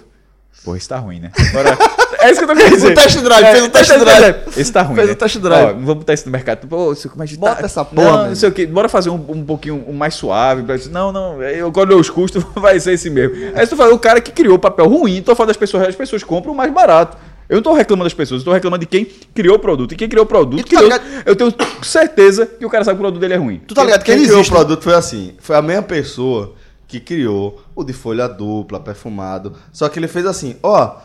Pô, 0.65 0.77
esse 0.77 0.89
tá 0.89 0.99
ruim, 0.99 1.21
né? 1.21 1.31
Agora, 1.51 1.77
é 2.21 2.31
isso 2.31 2.39
que 2.39 2.45
eu 2.45 2.49
tô 2.49 2.55
querendo 2.57 2.75
dizer. 2.75 2.93
O 2.93 2.95
test 2.95 3.19
drive, 3.19 3.47
fez 3.53 3.65
um 3.65 3.69
test 3.71 3.99
drive. 3.99 4.37
Esse 4.57 4.73
tá 4.73 4.83
ruim. 4.83 4.95
Fez 4.97 5.07
né? 5.09 5.13
o 5.13 5.17
test 5.17 5.39
drive. 5.39 5.65
Ó, 5.71 5.73
vamos 5.75 5.95
botar 5.97 6.15
isso 6.15 6.25
no 6.27 6.33
mercado. 6.33 6.67
Pô, 6.67 6.93
isso, 6.93 7.11
a 7.19 7.27
gente 7.27 7.39
Bota 7.39 7.57
tá... 7.57 7.65
essa 7.67 7.85
porra, 7.85 8.11
Não, 8.23 8.27
não 8.29 8.35
sei 8.35 8.49
o 8.49 8.53
que. 8.53 8.67
Bora 8.67 8.89
fazer 8.89 9.11
um, 9.11 9.23
um 9.29 9.45
pouquinho 9.45 9.85
mais 9.93 10.15
suave. 10.15 10.65
Não, 10.91 11.13
não. 11.13 11.43
Eu 11.43 11.71
quando 11.71 11.97
os 11.99 12.09
custos 12.09 12.43
vai 12.57 12.81
ser 12.81 12.93
esse 12.93 13.11
mesmo. 13.11 13.37
Aí 13.55 13.67
tu 13.67 13.77
fala, 13.77 13.93
o 13.93 13.99
cara 13.99 14.21
que 14.21 14.33
criou 14.33 14.55
o 14.57 14.59
papel 14.59 14.87
ruim, 14.89 15.21
tô 15.23 15.35
falando 15.35 15.49
das 15.49 15.57
pessoas, 15.57 15.89
as 15.89 15.95
pessoas 15.97 16.23
compram 16.23 16.53
o 16.53 16.57
mais 16.57 16.73
barato. 16.73 17.17
Eu 17.47 17.57
não 17.57 17.63
tô 17.63 17.75
reclamando 17.75 18.05
das 18.07 18.15
pessoas, 18.15 18.41
eu 18.41 18.45
tô 18.47 18.53
reclamando 18.55 18.81
de 18.81 18.87
quem 18.87 19.05
criou 19.35 19.57
o 19.57 19.59
produto. 19.59 19.93
E 19.93 19.97
quem 19.97 20.09
criou 20.09 20.25
o 20.25 20.27
produto, 20.27 20.63
tá 20.63 20.67
criou- 20.67 20.85
ligado- 20.85 21.03
eu 21.27 21.37
tenho 21.37 21.53
certeza 21.83 22.47
que 22.47 22.65
o 22.65 22.71
cara 22.71 22.85
sabe 22.85 22.97
que 22.97 23.01
o 23.01 23.05
produto 23.05 23.21
dele 23.21 23.35
é 23.35 23.37
ruim. 23.37 23.61
Tu 23.67 23.75
tá 23.75 23.85
ligado 23.85 24.01
que 24.01 24.07
Quem 24.07 24.15
ele 24.15 24.25
criou 24.25 24.41
o 24.43 24.47
produto 24.49 24.83
foi 24.83 24.95
assim. 24.95 25.35
Foi 25.41 25.55
a 25.55 25.61
mesma 25.61 25.83
pessoa 25.83 26.55
que 26.95 27.01
criou 27.01 27.61
o 27.75 27.83
de 27.83 27.93
folha 27.93 28.29
dupla, 28.29 28.79
perfumado. 28.79 29.55
Só 29.73 29.89
que 29.89 29.99
ele 29.99 30.09
fez 30.09 30.27
assim, 30.27 30.57
ó. 30.63 30.97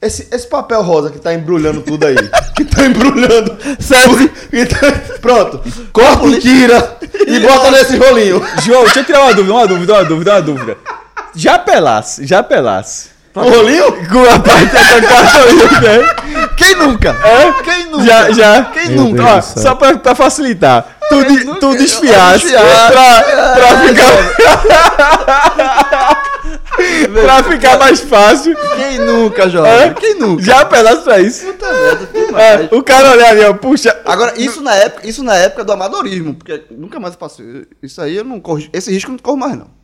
Esse, 0.00 0.28
esse 0.30 0.46
papel 0.46 0.80
rosa 0.80 1.10
que 1.10 1.18
tá 1.18 1.34
embrulhando 1.34 1.80
tudo 1.80 2.06
aí. 2.06 2.14
que 2.54 2.64
tá 2.64 2.84
embrulhando. 2.84 3.56
Serve. 3.80 4.30
Então, 4.52 4.92
pronto. 5.20 5.60
Corta 5.92 6.26
e 6.26 6.40
tira. 6.40 6.98
e 7.26 7.40
bota 7.40 7.70
nesse 7.70 7.96
rolinho. 7.96 8.40
João, 8.62 8.84
deixa 8.84 9.00
eu 9.00 9.04
tirar 9.04 9.22
uma 9.22 9.34
dúvida, 9.34 9.54
uma 9.54 9.66
dúvida, 9.66 9.92
uma 9.94 10.04
dúvida, 10.04 10.32
uma 10.32 10.42
dúvida. 10.42 10.76
Já 11.34 11.58
pelasse, 11.58 12.26
já 12.26 12.42
pelasse. 12.42 13.08
O 13.34 13.40
rolinho? 13.40 13.92
Com 14.08 14.22
a 14.24 14.38
parte 14.38 14.72
da 14.72 15.08
cartolina, 15.08 15.80
né? 15.80 16.48
Quem 16.56 16.74
nunca? 16.76 17.10
É? 17.10 17.62
Quem 17.62 17.84
nunca? 17.86 18.04
Já, 18.04 18.32
já. 18.32 18.64
Quem 18.66 18.88
Meu 18.90 19.04
nunca? 19.04 19.36
Ó, 19.36 19.40
só 19.42 19.74
pra, 19.74 19.96
pra 19.96 20.14
facilitar. 20.14 20.97
Tu, 21.08 21.24
de, 21.24 21.44
nunca- 21.44 21.60
tu 21.60 21.74
desfiasse 21.76 22.46
Desfiar. 22.48 22.90
pra, 22.92 23.22
pra 23.54 23.78
ficar. 23.88 24.12
pra 27.22 27.42
ficar 27.44 27.78
mais 27.78 28.00
fácil. 28.00 28.56
Quem 28.76 28.98
nunca, 28.98 29.48
jovem? 29.48 29.72
É? 29.72 29.94
Quem 29.94 30.14
nunca? 30.18 30.42
Já 30.42 30.64
pedaço 30.64 31.02
pra 31.02 31.18
isso. 31.20 31.46
Puta 31.46 31.72
merda, 31.72 32.06
que 32.06 32.18
É, 32.18 32.68
o 32.76 32.82
cara 32.82 33.10
olhar 33.12 33.30
ali, 33.30 33.44
ó, 33.44 33.54
puxa. 33.54 33.98
Agora, 34.04 34.34
isso 34.36 34.60
na, 34.60 34.74
época, 34.74 35.06
isso 35.08 35.22
na 35.24 35.34
época 35.36 35.64
do 35.64 35.72
amadorismo, 35.72 36.34
porque 36.34 36.62
nunca 36.70 37.00
mais 37.00 37.14
eu 37.14 37.18
passei. 37.18 37.66
Isso 37.82 38.00
aí 38.00 38.16
eu 38.16 38.24
não 38.24 38.38
corro. 38.40 38.62
Esse 38.72 38.90
risco 38.92 39.10
eu 39.10 39.12
não 39.12 39.18
corro 39.18 39.36
mais, 39.38 39.56
não. 39.56 39.77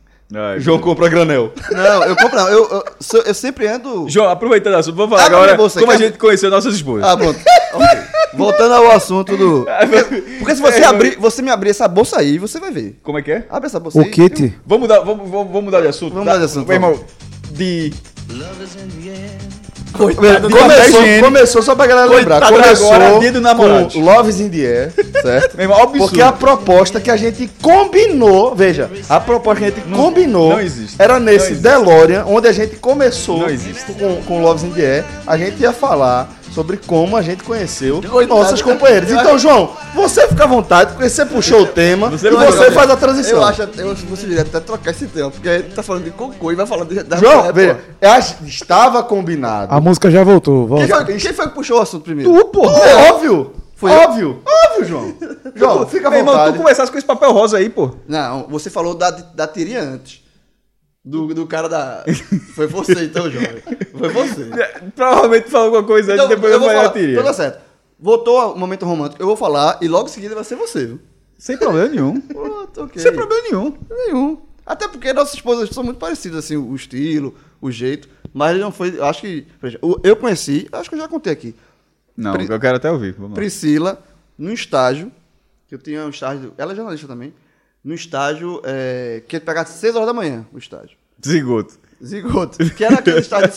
João 0.57 0.79
compra 0.79 1.07
granel. 1.07 1.53
Não, 1.71 2.03
eu 2.03 2.15
compro 2.15 2.35
não. 2.37 2.49
Eu, 2.49 2.83
eu, 3.13 3.21
eu 3.23 3.33
sempre 3.33 3.67
ando. 3.67 4.09
João, 4.09 4.27
aproveitando 4.29 4.73
o 4.73 4.77
assunto, 4.77 4.95
vou 4.95 5.07
falar 5.07 5.25
Abre 5.25 5.35
agora 5.35 5.55
bolsa, 5.55 5.79
como 5.79 5.91
a 5.91 5.97
gente 5.97 6.17
conheceu 6.17 6.49
nossas 6.49 6.73
esposas. 6.75 7.07
Ah, 7.07 7.15
pronto. 7.17 7.39
Ok. 7.75 7.87
Voltando 8.35 8.73
ao 8.73 8.91
assunto 8.91 9.35
do. 9.35 9.65
Porque 10.39 10.55
se 10.55 10.61
você 10.61 10.79
É, 10.81 10.85
abrir, 10.85 11.17
você 11.17 11.41
me 11.41 11.51
abrir 11.51 11.71
essa 11.71 11.87
bolsa 11.89 12.19
aí, 12.19 12.37
você 12.37 12.57
vai 12.57 12.71
ver. 12.71 12.97
Como 13.03 13.17
é 13.17 13.21
que 13.21 13.31
é? 13.31 13.45
Abre 13.49 13.67
essa 13.67 13.79
bolsa 13.81 13.97
O 13.99 14.01
aí. 14.03 14.09
kit? 14.11 14.53
Vamos 14.65 14.83
mudar, 14.83 14.99
vamos, 15.01 15.29
vamos, 15.29 15.47
vamos 15.47 15.63
mudar 15.65 15.81
de 15.81 15.87
assunto. 15.87 16.13
Vamos 16.13 16.25
tá? 16.27 16.33
mudar 16.33 16.45
de 16.45 16.51
assunto, 16.51 16.67
Meu 16.67 16.75
irmão, 16.75 16.99
de. 17.51 17.93
Love 18.29 18.63
is 18.63 18.75
in 18.75 19.01
the 19.03 19.09
air. 19.09 19.54
Coitado 19.95 20.49
do 20.49 20.57
Começou, 20.57 21.01
começou 21.21 21.61
só 21.61 21.75
pra 21.75 21.87
galera 21.87 22.09
lembrar. 22.09 22.39
Coitado 22.39 22.61
Começou 22.61 22.93
agora, 22.93 23.19
dia 23.19 23.31
do 23.31 23.41
namorado. 23.41 23.93
com 23.93 23.99
Loves 23.99 24.39
in 24.39 24.49
the 24.49 24.57
Air, 24.57 24.93
certo? 25.21 25.55
Meu 25.55 25.63
irmão, 25.65 25.81
absurdo. 25.81 26.05
Porque 26.05 26.21
a 26.21 26.31
proposta 26.31 26.99
que 26.99 27.09
a 27.09 27.17
gente 27.17 27.49
combinou, 27.61 28.55
veja, 28.55 28.89
a 29.09 29.19
proposta 29.19 29.61
que 29.61 29.65
a 29.65 29.69
gente 29.71 29.95
combinou 29.95 30.49
não 30.51 30.59
era 30.99 31.19
Não 31.19 31.25
nesse. 31.25 31.55
DeLorean, 31.55 32.25
onde 32.27 32.47
a 32.47 32.51
gente 32.51 32.75
começou 32.75 33.39
Não 33.39 33.95
com, 33.95 34.21
com 34.23 34.41
Loves 34.41 34.63
in 34.63 34.71
the 34.71 34.97
Air, 34.97 35.05
a 35.25 35.37
gente 35.37 35.61
ia 35.61 35.71
falar 35.71 36.29
sobre 36.55 36.77
como 36.77 37.17
a 37.17 37.21
gente 37.21 37.43
conheceu 37.43 38.01
Coitado. 38.01 38.39
nossas 38.39 38.61
companheiras. 38.61 39.11
Eu 39.11 39.19
Então, 39.19 39.37
João, 39.37 39.73
você 39.93 40.25
fica 40.25 40.45
à 40.45 40.47
vontade, 40.47 40.93
porque 40.93 41.09
você 41.09 41.25
puxou 41.25 41.63
o 41.63 41.65
tema 41.65 42.09
Você 42.09 42.29
e 42.29 42.31
você 42.31 42.71
faz 42.71 42.89
a 42.89 42.95
transição. 42.95 43.39
Eu 43.39 43.43
acho, 43.43 43.61
eu 43.61 43.91
acho 43.91 44.03
que 44.03 44.09
você 44.09 44.21
deveria 44.21 44.43
até 44.43 44.61
trocar 44.61 44.91
esse 44.91 45.05
tema, 45.07 45.29
porque 45.29 45.49
a 45.49 45.57
gente 45.57 45.75
tá 45.75 45.83
falando 45.83 46.05
de 46.05 46.11
cocô 46.11 46.53
e 46.53 46.55
vai 46.55 46.65
falar 46.65 46.85
de, 46.85 47.03
da 47.03 47.17
João, 47.17 47.37
mulher, 47.39 47.53
veja, 47.53 47.79
eu 47.99 48.47
estava 48.47 49.03
combinado. 49.03 49.73
A 49.73 49.81
música 49.81 50.09
já 50.09 50.23
voltou. 50.23 50.65
Volta. 50.65 50.85
Quem 50.85 50.95
foi, 50.95 51.17
quem 51.19 51.33
foi 51.33 51.47
que 51.49 51.53
puxou 51.53 51.79
o 51.79 51.81
assunto 51.81 52.03
primeiro? 52.03 52.31
Tu, 52.31 52.45
pô, 52.45 52.69
é 52.69 53.11
óbvio. 53.11 53.51
Foi 53.75 53.91
óbvio, 53.91 54.41
óbvio, 54.69 54.85
João. 54.85 55.13
João, 55.53 55.85
fica 55.85 56.07
à 56.07 56.09
Meu 56.09 56.19
irmão, 56.19 56.33
tu 56.33 56.39
vontade. 56.39 56.57
começasse 56.57 56.89
com 56.89 56.97
esse 56.97 57.05
papel 57.05 57.33
rosa 57.33 57.57
aí, 57.57 57.69
pô. 57.69 57.91
Não, 58.07 58.47
você 58.47 58.69
falou 58.69 58.95
da, 58.95 59.11
da 59.11 59.45
tirinha 59.45 59.81
antes. 59.81 60.23
Do, 61.07 61.27
do 61.35 61.45
cara 61.45 61.69
da. 61.69 62.03
Foi 62.55 62.65
você 62.65 63.03
então, 63.05 63.29
jovem. 63.29 63.61
Foi 63.95 64.09
você. 64.09 64.49
Provavelmente 64.95 65.51
falou 65.51 65.67
alguma 65.67 65.83
coisa 65.83 66.13
antes, 66.13 66.25
Então, 66.25 66.35
depois 66.35 66.51
eu, 66.51 66.59
vou 66.59 66.67
falei 66.67 66.81
a 66.81 66.85
falar. 66.85 66.93
tirinha. 66.99 67.13
Então 67.13 67.23
tá 67.25 67.33
certo. 67.33 67.61
Voltou 67.99 68.53
o 68.53 68.57
momento 68.57 68.85
romântico, 68.85 69.21
eu 69.21 69.27
vou 69.27 69.37
falar 69.37 69.77
e 69.81 69.87
logo 69.87 70.09
em 70.09 70.11
seguida 70.11 70.33
vai 70.33 70.43
ser 70.43 70.55
você, 70.55 70.85
viu? 70.87 70.99
Sem 71.37 71.57
problema 71.57 71.87
nenhum. 71.89 72.19
Pronto, 72.25 72.83
ok. 72.85 72.99
Sem 73.01 73.13
problema 73.13 73.43
nenhum. 73.43 73.77
Nenhum. 73.89 74.41
Até 74.65 74.87
porque 74.87 75.13
nossas 75.13 75.35
esposas 75.35 75.69
são 75.69 75.83
muito 75.83 75.97
parecidas, 75.97 76.39
assim, 76.43 76.57
o 76.57 76.75
estilo, 76.75 77.35
o 77.61 77.69
jeito. 77.69 78.09
Mas 78.33 78.51
ele 78.51 78.61
não 78.61 78.71
foi. 78.71 78.97
eu 78.97 79.05
Acho 79.05 79.21
que. 79.21 79.45
Eu 80.03 80.15
conheci, 80.15 80.67
acho 80.71 80.89
que 80.89 80.95
eu 80.95 80.99
já 80.99 81.07
contei 81.07 81.31
aqui. 81.31 81.55
Não, 82.17 82.33
Pri- 82.33 82.47
eu 82.49 82.59
quero 82.59 82.77
até 82.77 82.91
ouvir. 82.91 83.15
Priscila, 83.35 84.01
no 84.37 84.51
estágio, 84.51 85.11
que 85.67 85.75
eu 85.75 85.79
tinha 85.79 86.03
um 86.03 86.09
estágio. 86.09 86.51
Ela 86.57 86.73
é 86.73 86.75
jornalista 86.75 87.07
também. 87.07 87.31
No 87.85 87.93
estágio, 87.93 88.61
é, 88.65 89.21
que 89.27 89.39
pegar 89.39 89.61
às 89.61 89.69
6 89.69 89.95
horas 89.95 90.07
da 90.07 90.13
manhã, 90.13 90.43
o 90.51 90.57
estágio. 90.57 90.97
Zigoto. 91.25 91.75
Zigoto. 92.03 92.57
Que 92.71 92.83
era 92.83 92.95
aquele 92.97 93.19
estágio. 93.19 93.51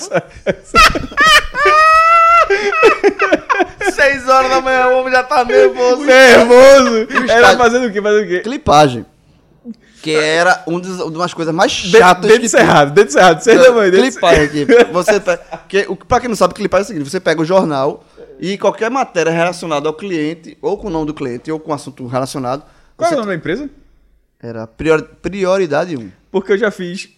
Seis 3.93 4.29
horas 4.29 4.51
da 4.51 4.61
manhã, 4.61 4.87
o 4.89 4.99
homem 5.01 5.13
já 5.13 5.23
tá 5.23 5.45
nervoso. 5.45 6.03
Nervoso. 6.05 7.09
Era 7.29 7.57
fazendo 7.57 7.87
o 7.87 7.93
quê? 7.93 8.01
Fazendo 8.01 8.25
o 8.25 8.29
quê? 8.29 8.41
clipagem. 8.41 9.05
Que 10.03 10.15
era 10.15 10.63
um 10.67 10.79
dos, 10.79 11.01
uma 11.01 11.19
das 11.19 11.35
coisas 11.35 11.53
mais 11.53 11.73
De- 11.73 11.99
chatas 11.99 12.27
Dentro 12.27 12.43
que 12.43 12.49
cerrado, 12.49 12.93
dentro 12.93 13.13
cerrado. 13.13 13.41
Seis 13.43 13.61
da 13.61 13.73
manhã. 13.73 13.91
Clipagem 13.91 14.45
aqui. 14.45 14.67
Você 14.93 15.19
pe- 15.19 15.39
que, 15.69 15.87
o, 15.89 15.97
pra 15.97 16.21
quem 16.21 16.29
não 16.29 16.37
sabe, 16.37 16.55
clipagem 16.55 16.83
é 16.83 16.85
o 16.85 16.89
seguinte: 16.89 17.11
você 17.11 17.19
pega 17.19 17.43
o 17.43 17.45
jornal 17.45 18.05
e 18.39 18.57
qualquer 18.57 18.91
matéria 18.91 19.33
relacionada 19.33 19.89
ao 19.89 19.95
cliente, 19.95 20.57
ou 20.63 20.79
com 20.79 20.87
o 20.87 20.91
nome 20.91 21.07
do 21.07 21.15
cliente, 21.15 21.51
ou 21.51 21.59
com 21.59 21.73
um 21.73 21.75
assunto 21.75 22.07
relacionado. 22.07 22.63
Qual 22.97 23.11
é 23.11 23.15
o 23.15 23.17
nome 23.17 23.29
da 23.29 23.35
empresa? 23.35 23.69
Era 24.41 24.67
priori- 24.67 25.09
prioridade 25.21 25.97
1. 25.97 26.11
Porque 26.31 26.53
eu 26.53 26.59
já 26.59 26.71
fiz. 26.71 27.09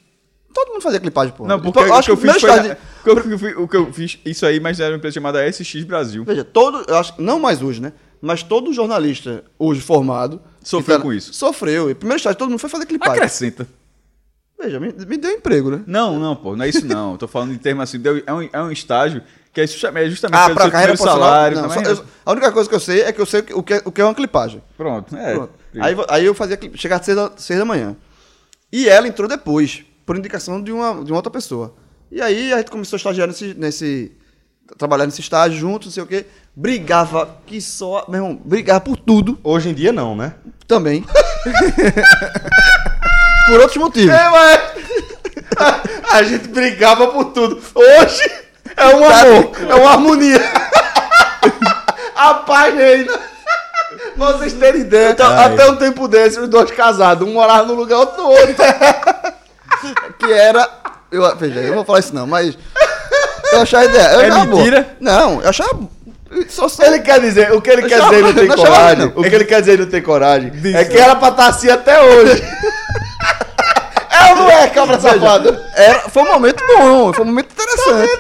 Todo 0.52 0.72
mundo 0.72 0.80
fazia 0.82 0.98
clipagem, 0.98 1.32
pô. 1.36 1.46
Não, 1.46 1.60
porque 1.60 1.68
Então, 1.80 1.82
o 1.98 2.02
que 2.02 2.10
eu 2.10 2.16
fiz 2.16 2.40
foi. 2.40 2.50
o 2.50 3.04
que 3.04 3.10
eu 3.32 3.38
fui- 3.38 3.54
O 3.54 3.68
que 3.68 3.76
eu 3.76 3.92
fiz, 3.92 4.18
isso 4.24 4.44
aí, 4.46 4.58
mas 4.58 4.80
era 4.80 4.90
uma 4.92 4.96
empresa 4.98 5.14
chamada 5.14 5.44
SX 5.46 5.84
Brasil. 5.84 6.24
Veja, 6.24 6.42
todo, 6.44 6.84
eu 6.88 6.96
acho, 6.96 7.14
não 7.18 7.38
mais 7.38 7.62
hoje, 7.62 7.80
né? 7.80 7.92
Mas 8.20 8.42
todo 8.42 8.72
jornalista 8.72 9.44
hoje 9.58 9.80
formado 9.80 10.40
Sofreu 10.62 10.96
que 10.98 11.02
com 11.04 11.12
isso. 11.12 11.32
Sofreu. 11.32 11.88
E 11.90 11.94
primeiro 11.94 12.18
estágio 12.18 12.38
todo 12.38 12.50
mundo 12.50 12.58
foi 12.58 12.68
fazer 12.68 12.84
clipagem. 12.86 13.14
Acrescenta. 13.14 13.66
Veja, 14.58 14.78
me, 14.78 14.92
me 14.92 15.16
deu 15.16 15.30
emprego, 15.30 15.70
né? 15.70 15.82
Não, 15.86 16.18
não, 16.18 16.36
pô, 16.36 16.54
não 16.54 16.64
é 16.64 16.68
isso 16.68 16.84
não. 16.86 17.12
Eu 17.12 17.18
tô 17.18 17.26
falando 17.26 17.54
em 17.54 17.56
termos 17.58 17.84
assim, 17.84 17.98
deu- 17.98 18.22
é 18.26 18.32
um, 18.34 18.48
é 18.52 18.62
um 18.62 18.70
estágio 18.70 19.22
que 19.54 19.60
é 19.62 19.66
justamente, 19.66 20.06
é 20.06 20.10
justamente 20.10 20.38
Ah, 20.38 20.44
pelo 20.46 20.54
pra 20.56 20.64
seu 20.64 20.72
carreira 20.72 20.96
salário. 20.98 21.62
não, 21.62 21.70
só- 21.70 21.80
né? 21.80 21.90
eu- 21.92 22.04
a 22.26 22.30
única 22.32 22.52
coisa 22.52 22.68
que 22.68 22.74
eu 22.74 22.80
sei 22.80 23.00
é 23.02 23.12
que 23.12 23.20
eu 23.20 23.24
sei 23.26 23.40
o 23.40 23.42
que, 23.42 23.54
o 23.54 23.62
que 23.62 23.72
é- 23.74 23.82
o 23.86 23.90
que 23.92 24.00
é 24.02 24.04
uma 24.04 24.14
clipagem. 24.14 24.62
Pronto, 24.76 25.16
é. 25.16 25.34
Pronto. 25.34 25.52
Aí, 25.78 25.94
aí 26.08 26.24
eu 26.24 26.34
fazia 26.34 26.58
chegava 26.74 27.00
às 27.00 27.04
seis 27.04 27.16
da, 27.16 27.30
seis 27.36 27.58
da 27.58 27.64
manhã. 27.64 27.96
E 28.72 28.88
ela 28.88 29.06
entrou 29.06 29.28
depois, 29.28 29.84
por 30.06 30.16
indicação 30.16 30.62
de 30.62 30.72
uma, 30.72 31.04
de 31.04 31.12
uma 31.12 31.18
outra 31.18 31.30
pessoa. 31.30 31.74
E 32.10 32.20
aí 32.20 32.52
a 32.52 32.58
gente 32.58 32.70
começou 32.70 32.96
a 32.96 32.98
estagiar 32.98 33.28
nesse. 33.28 33.54
nesse 33.54 34.12
trabalhar 34.78 35.04
nesse 35.04 35.20
estágio 35.20 35.58
junto, 35.58 35.86
não 35.86 35.92
sei 35.92 36.02
o 36.02 36.06
quê. 36.06 36.26
Brigava 36.54 37.38
que 37.46 37.60
só. 37.60 38.04
Meu 38.08 38.18
irmão, 38.24 38.40
brigava 38.44 38.80
por 38.80 38.96
tudo 38.96 39.38
Hoje 39.42 39.68
em 39.68 39.74
dia 39.74 39.92
não, 39.92 40.16
né? 40.16 40.34
também. 40.70 41.04
por 43.46 43.60
outros 43.60 43.76
motivos. 43.76 44.14
É, 44.14 44.30
mas... 44.30 44.60
A 46.12 46.22
gente 46.22 46.48
brigava 46.48 47.08
por 47.08 47.26
tudo. 47.26 47.60
Hoje 47.74 48.30
é 48.76 48.86
um 48.94 49.04
amor, 49.04 49.52
é 49.68 49.74
uma 49.74 49.90
harmonia. 49.90 50.40
A 52.14 52.34
paz 52.34 52.74
reina. 52.74 53.29
Pra 54.16 54.32
vocês 54.32 54.52
terem 54.54 54.82
ideia, 54.82 55.10
então, 55.10 55.26
até 55.38 55.70
um 55.70 55.76
tempo 55.76 56.06
desse, 56.08 56.38
os 56.40 56.48
dois 56.48 56.70
casados, 56.70 57.26
um 57.26 57.32
morava 57.32 57.64
num 57.66 57.74
lugar, 57.74 57.98
outro 57.98 58.22
no 58.22 58.28
outro. 58.28 58.54
Que 60.18 60.30
era. 60.30 60.68
Eu, 61.10 61.34
veja, 61.36 61.60
eu 61.60 61.68
não 61.68 61.74
vou 61.76 61.84
falar 61.86 62.00
isso 62.00 62.14
não, 62.14 62.26
mas. 62.26 62.56
Eu 63.52 63.60
achava 63.62 63.82
a 63.84 63.86
ideia. 63.86 64.08
Eu 64.12 64.20
É 64.20 64.26
achava 64.28 64.44
boa. 64.44 64.56
mentira? 64.58 64.96
Não, 65.00 65.40
eu 65.42 65.48
achava. 65.48 65.78
Só, 66.48 66.68
só, 66.68 66.84
Ele 66.84 67.00
quer 67.00 67.18
dizer, 67.20 67.52
o 67.52 67.60
que 67.60 67.70
ele 67.70 67.82
Eu 67.84 67.88
quer 67.88 68.00
dizer 68.02 68.22
não 68.22 68.32
tem 68.34 68.46
não 68.46 68.56
coragem, 68.56 68.96
não. 68.98 69.06
o 69.16 69.22
que 69.22 69.34
ele 69.34 69.44
quer 69.44 69.60
dizer 69.60 69.78
não 69.80 69.86
tem 69.86 70.00
coragem, 70.02 70.50
Diz, 70.50 70.74
é 70.76 70.84
que 70.84 70.94
né? 70.94 71.00
era 71.00 71.16
pra 71.16 71.28
estar 71.28 71.46
assim 71.48 71.68
até 71.70 72.00
hoje. 72.00 72.40
é 74.20 74.30
ou 74.32 74.36
não 74.36 74.50
é, 74.50 74.68
cabra 74.68 75.00
safada? 75.00 75.70
Era, 75.74 76.00
foi 76.08 76.22
um 76.22 76.32
momento 76.32 76.62
bom, 76.66 77.12
foi 77.12 77.24
um 77.24 77.28
momento 77.28 77.52
interessante. 77.52 78.10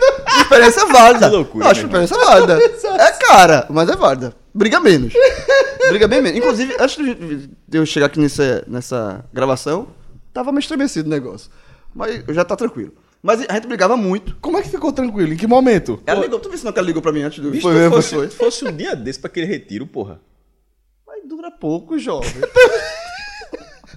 experiência 0.40 0.86
válida. 0.86 1.28
Que 1.28 1.36
loucura, 1.36 1.64
Eu 1.64 1.70
acho 1.70 1.86
meu 1.86 2.02
experiência 2.02 2.18
válida. 2.18 2.58
É 2.98 3.12
cara, 3.12 3.66
mas 3.70 3.88
é 3.88 3.96
válida. 3.96 4.34
Briga 4.52 4.80
menos. 4.80 5.12
Briga 5.88 6.08
bem 6.08 6.20
menos. 6.20 6.38
Inclusive, 6.38 6.76
antes 6.80 6.96
de 6.96 7.50
de 7.68 7.78
eu 7.78 7.86
chegar 7.86 8.06
aqui 8.06 8.18
nessa, 8.18 8.64
nessa 8.66 9.24
gravação, 9.32 9.88
tava 10.32 10.50
meio 10.50 10.60
estremecido 10.60 11.06
o 11.08 11.10
negócio. 11.10 11.50
Mas 11.94 12.24
já 12.28 12.44
tá 12.44 12.56
tranquilo. 12.56 12.92
Mas 13.22 13.44
a 13.48 13.54
gente 13.54 13.66
brigava 13.66 13.96
muito. 13.96 14.36
Como 14.40 14.56
é 14.56 14.62
que 14.62 14.68
ficou 14.68 14.92
tranquilo? 14.92 15.32
Em 15.32 15.36
que 15.36 15.46
momento? 15.46 16.00
Ela 16.06 16.20
ligou, 16.20 16.40
tu 16.40 16.48
viu 16.48 16.58
se 16.58 16.64
não 16.64 16.72
que 16.72 16.78
ela 16.78 16.86
ligou 16.86 17.02
pra 17.02 17.12
mim 17.12 17.22
antes 17.22 17.38
do. 17.38 17.50
Bicho, 17.50 17.62
Foi 17.62 17.90
fosse, 17.90 18.14
foi. 18.14 18.28
fosse 18.28 18.64
um 18.64 18.72
dia 18.72 18.96
desse 18.96 19.18
pra 19.20 19.28
aquele 19.28 19.46
retiro, 19.46 19.86
porra. 19.86 20.20
Mas 21.06 21.28
dura 21.28 21.50
pouco, 21.50 21.98
jovem. 21.98 22.32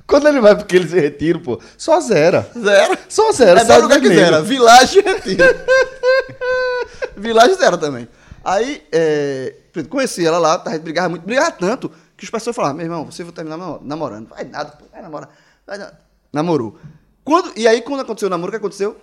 Quando 0.05 0.27
ele 0.27 0.41
vai 0.41 0.55
porque 0.55 0.75
ele 0.75 0.87
se 0.87 0.99
retira, 0.99 1.39
pô, 1.39 1.59
só 1.77 1.99
zera. 1.99 2.47
Zero. 2.57 2.97
Só 3.09 3.31
zera, 3.31 3.61
É 3.61 3.63
do 3.63 3.81
lugar 3.81 3.99
que 4.01 4.07
zera. 4.09 4.41
Village 4.41 4.99
Retiro. 5.01 5.43
Village 7.15 7.55
zero 7.55 7.77
também. 7.77 8.07
Aí, 8.43 8.83
é, 8.91 9.55
conheci 9.89 10.25
ela 10.25 10.37
lá, 10.37 10.61
a 10.65 10.69
gente 10.71 10.81
brigava 10.81 11.09
muito, 11.09 11.23
brigava 11.25 11.51
tanto, 11.51 11.89
que 12.17 12.23
os 12.25 12.29
pessoas 12.29 12.55
falavam, 12.55 12.77
meu 12.77 12.85
irmão, 12.85 13.05
você 13.05 13.23
vai 13.23 13.31
terminar 13.33 13.57
namo- 13.57 13.79
namorando. 13.83 14.27
Vai 14.27 14.43
nada, 14.43 14.71
pô, 14.71 14.85
vai 14.91 15.01
namorar. 15.01 15.29
Vai 15.65 15.77
na- 15.77 15.93
Namorou. 16.31 16.77
Quando, 17.23 17.53
e 17.57 17.67
aí, 17.67 17.81
quando 17.81 18.01
aconteceu 18.01 18.27
o 18.27 18.29
namoro, 18.29 18.49
o 18.49 18.51
que 18.51 18.57
aconteceu? 18.57 18.97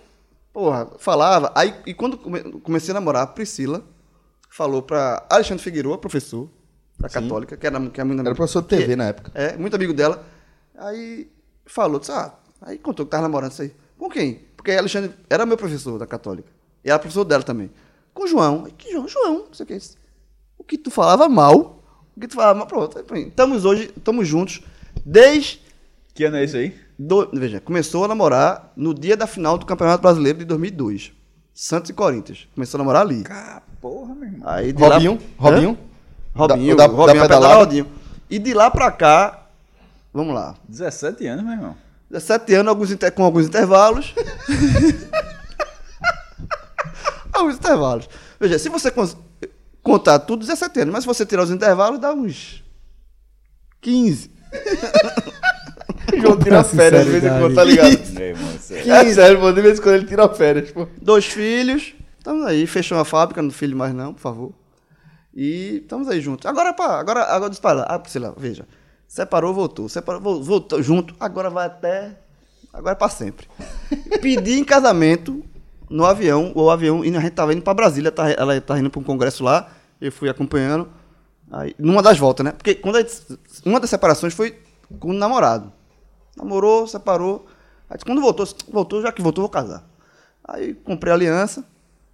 Porra, 0.53 0.87
falava. 0.99 1.51
Aí, 1.55 1.73
e 1.87 1.93
quando 1.93 2.17
come- 2.17 2.41
comecei 2.61 2.91
a 2.91 2.93
namorar, 2.95 3.23
a 3.23 3.27
Priscila 3.27 3.83
falou 4.49 4.81
pra 4.83 5.25
Alexandre 5.29 5.63
Figueiredo, 5.63 5.97
professor 5.97 6.47
da 6.99 7.09
Católica, 7.09 7.57
que 7.57 7.65
era, 7.65 7.79
que 7.89 7.99
era 7.99 8.05
muito 8.05 8.19
Era 8.19 8.35
professor 8.35 8.61
de 8.61 8.67
TV 8.67 8.95
na 8.95 9.05
época. 9.05 9.31
é, 9.33 9.55
muito 9.57 9.75
amigo 9.75 9.93
dela. 9.93 10.23
Aí 10.83 11.29
falou, 11.65 11.99
disse, 11.99 12.11
ah, 12.11 12.33
aí 12.61 12.77
contou 12.77 13.05
que 13.05 13.11
tava 13.11 13.23
namorando 13.23 13.51
isso 13.51 13.61
aí. 13.61 13.73
Com 13.97 14.09
quem? 14.09 14.41
Porque 14.57 14.71
Alexandre 14.71 15.11
era 15.29 15.45
meu 15.45 15.57
professor 15.57 15.97
da 15.99 16.07
Católica. 16.07 16.49
E 16.83 16.89
era 16.89 16.97
professor 16.99 17.23
dela 17.23 17.43
também. 17.43 17.69
Com 18.13 18.23
o 18.23 18.27
João. 18.27 18.63
Aí, 18.65 18.71
que 18.71 18.91
João? 18.91 19.07
João, 19.07 19.33
não 19.47 19.53
sei 19.53 19.63
o 19.63 19.67
que. 19.67 19.73
é 19.73 19.77
isso. 19.77 19.95
O 20.57 20.63
que 20.63 20.77
tu 20.77 20.89
falava 20.91 21.29
mal, 21.29 21.83
o 22.15 22.19
que 22.19 22.27
tu 22.27 22.35
falava 22.35 22.57
mal, 22.57 22.67
pronto. 22.67 22.97
aí, 22.97 23.27
Estamos 23.27 23.63
hoje, 23.65 23.91
estamos 23.95 24.27
juntos, 24.27 24.61
desde. 25.05 25.61
Que 26.13 26.25
ano 26.25 26.37
é 26.37 26.43
esse 26.43 26.57
aí? 26.57 26.75
Do, 26.97 27.29
veja, 27.33 27.59
começou 27.59 28.05
a 28.05 28.07
namorar 28.07 28.71
no 28.75 28.93
dia 28.93 29.15
da 29.17 29.25
final 29.25 29.57
do 29.57 29.65
Campeonato 29.65 30.01
Brasileiro 30.01 30.39
de 30.39 30.45
2002. 30.45 31.13
Santos 31.53 31.89
e 31.89 31.93
Corinthians. 31.93 32.47
Começou 32.53 32.77
a 32.77 32.79
namorar 32.79 33.01
ali. 33.03 33.23
Ah, 33.29 33.61
porra, 33.79 34.13
meu 34.15 34.25
irmão. 34.29 34.49
Aí 34.49 34.71
de 34.73 34.81
lá- 34.81 34.89
Robinho? 34.95 35.19
Robinho? 35.37 35.77
Robinho, 36.33 36.75
Da- 36.75 36.87
da- 36.87 36.93
Robinho, 36.93 37.07
da 37.07 37.21
pedalada, 37.21 37.27
pedalada? 37.27 37.59
Robinho. 37.59 37.87
E 38.29 38.39
de 38.39 38.53
lá 38.53 38.69
pra 38.71 38.91
cá, 38.91 39.40
vamos 40.13 40.33
lá. 40.33 40.55
17 40.67 41.25
anos, 41.27 41.43
meu 41.43 41.53
irmão. 41.53 41.75
17 42.09 42.53
anos, 42.55 42.69
alguns 42.69 42.91
inter- 42.91 43.11
com 43.13 43.23
alguns 43.23 43.45
intervalos. 43.47 44.13
alguns 47.33 47.55
intervalos. 47.55 48.09
Veja, 48.39 48.59
se 48.59 48.69
você 48.69 48.91
cons- 48.91 49.17
contar 49.81 50.19
tudo, 50.19 50.41
17 50.41 50.81
anos, 50.81 50.93
mas 50.93 51.03
se 51.03 51.07
você 51.07 51.25
tirar 51.25 51.43
os 51.43 51.51
intervalos, 51.51 51.99
dá 51.99 52.13
uns 52.13 52.63
15. 53.81 54.31
O 56.13 56.19
João 56.21 56.39
tira 56.39 56.63
férias 56.63 57.05
de 57.05 57.11
vez 57.11 57.23
em 57.23 57.29
quando, 57.39 57.55
tá 57.55 57.63
ligado? 57.63 58.09
Meu 58.13 58.23
irmão, 58.27 58.59
sério. 58.59 58.93
É 58.93 59.13
sério, 59.13 59.39
pô, 59.39 59.51
de 59.51 59.61
vez 59.61 59.79
em 59.79 59.81
quando 59.81 59.95
ele 59.95 60.05
tira 60.05 60.27
férias, 60.29 60.71
pô. 60.71 60.87
Dois 61.01 61.25
filhos. 61.25 61.93
Estamos 62.17 62.45
aí. 62.45 62.67
Fechou 62.67 62.99
a 62.99 63.05
fábrica, 63.05 63.41
não 63.41 63.51
filho 63.51 63.75
mais 63.77 63.93
não, 63.93 64.13
por 64.13 64.19
favor. 64.19 64.53
E 65.33 65.77
estamos 65.81 66.09
aí 66.09 66.19
juntos. 66.19 66.45
Agora, 66.45 66.73
pá, 66.73 66.99
agora, 66.99 67.23
agora 67.23 67.49
dispara. 67.49 67.83
Ah, 67.83 68.01
lá, 68.19 68.33
veja. 68.37 68.67
Separou, 69.15 69.53
voltou. 69.53 69.89
Separou, 69.89 70.21
vol- 70.21 70.41
voltou 70.41 70.81
junto. 70.81 71.13
Agora 71.19 71.49
vai 71.49 71.65
até. 71.65 72.17
Agora 72.71 72.93
é 72.93 72.95
pra 72.95 73.09
sempre. 73.09 73.45
Pedi 74.21 74.53
em 74.57 74.63
casamento 74.63 75.43
no 75.89 76.05
avião. 76.05 76.53
O 76.55 76.69
avião, 76.69 77.03
e 77.03 77.13
a 77.13 77.19
gente 77.19 77.33
tava 77.33 77.53
indo 77.53 77.61
pra 77.61 77.73
Brasília. 77.73 78.09
Tá, 78.09 78.29
ela 78.31 78.59
tá 78.61 78.79
indo 78.79 78.89
pra 78.89 79.01
um 79.01 79.03
congresso 79.03 79.43
lá. 79.43 79.69
Eu 79.99 80.13
fui 80.13 80.29
acompanhando. 80.29 80.87
Aí, 81.51 81.75
numa 81.77 82.01
das 82.01 82.17
voltas, 82.17 82.45
né? 82.45 82.53
Porque 82.53 82.73
quando 82.73 82.99
gente- 82.99 83.37
uma 83.65 83.81
das 83.81 83.89
separações 83.89 84.33
foi 84.33 84.57
com 84.97 85.09
o 85.09 85.13
namorado. 85.13 85.73
Namorou, 86.37 86.87
separou. 86.87 87.45
Aí 87.89 87.97
quando 88.05 88.21
voltou, 88.21 88.47
voltou, 88.71 89.01
já 89.01 89.11
que 89.11 89.21
voltou, 89.21 89.41
vou 89.41 89.49
casar. 89.49 89.83
Aí 90.41 90.73
comprei 90.73 91.11
a 91.11 91.15
aliança. 91.15 91.65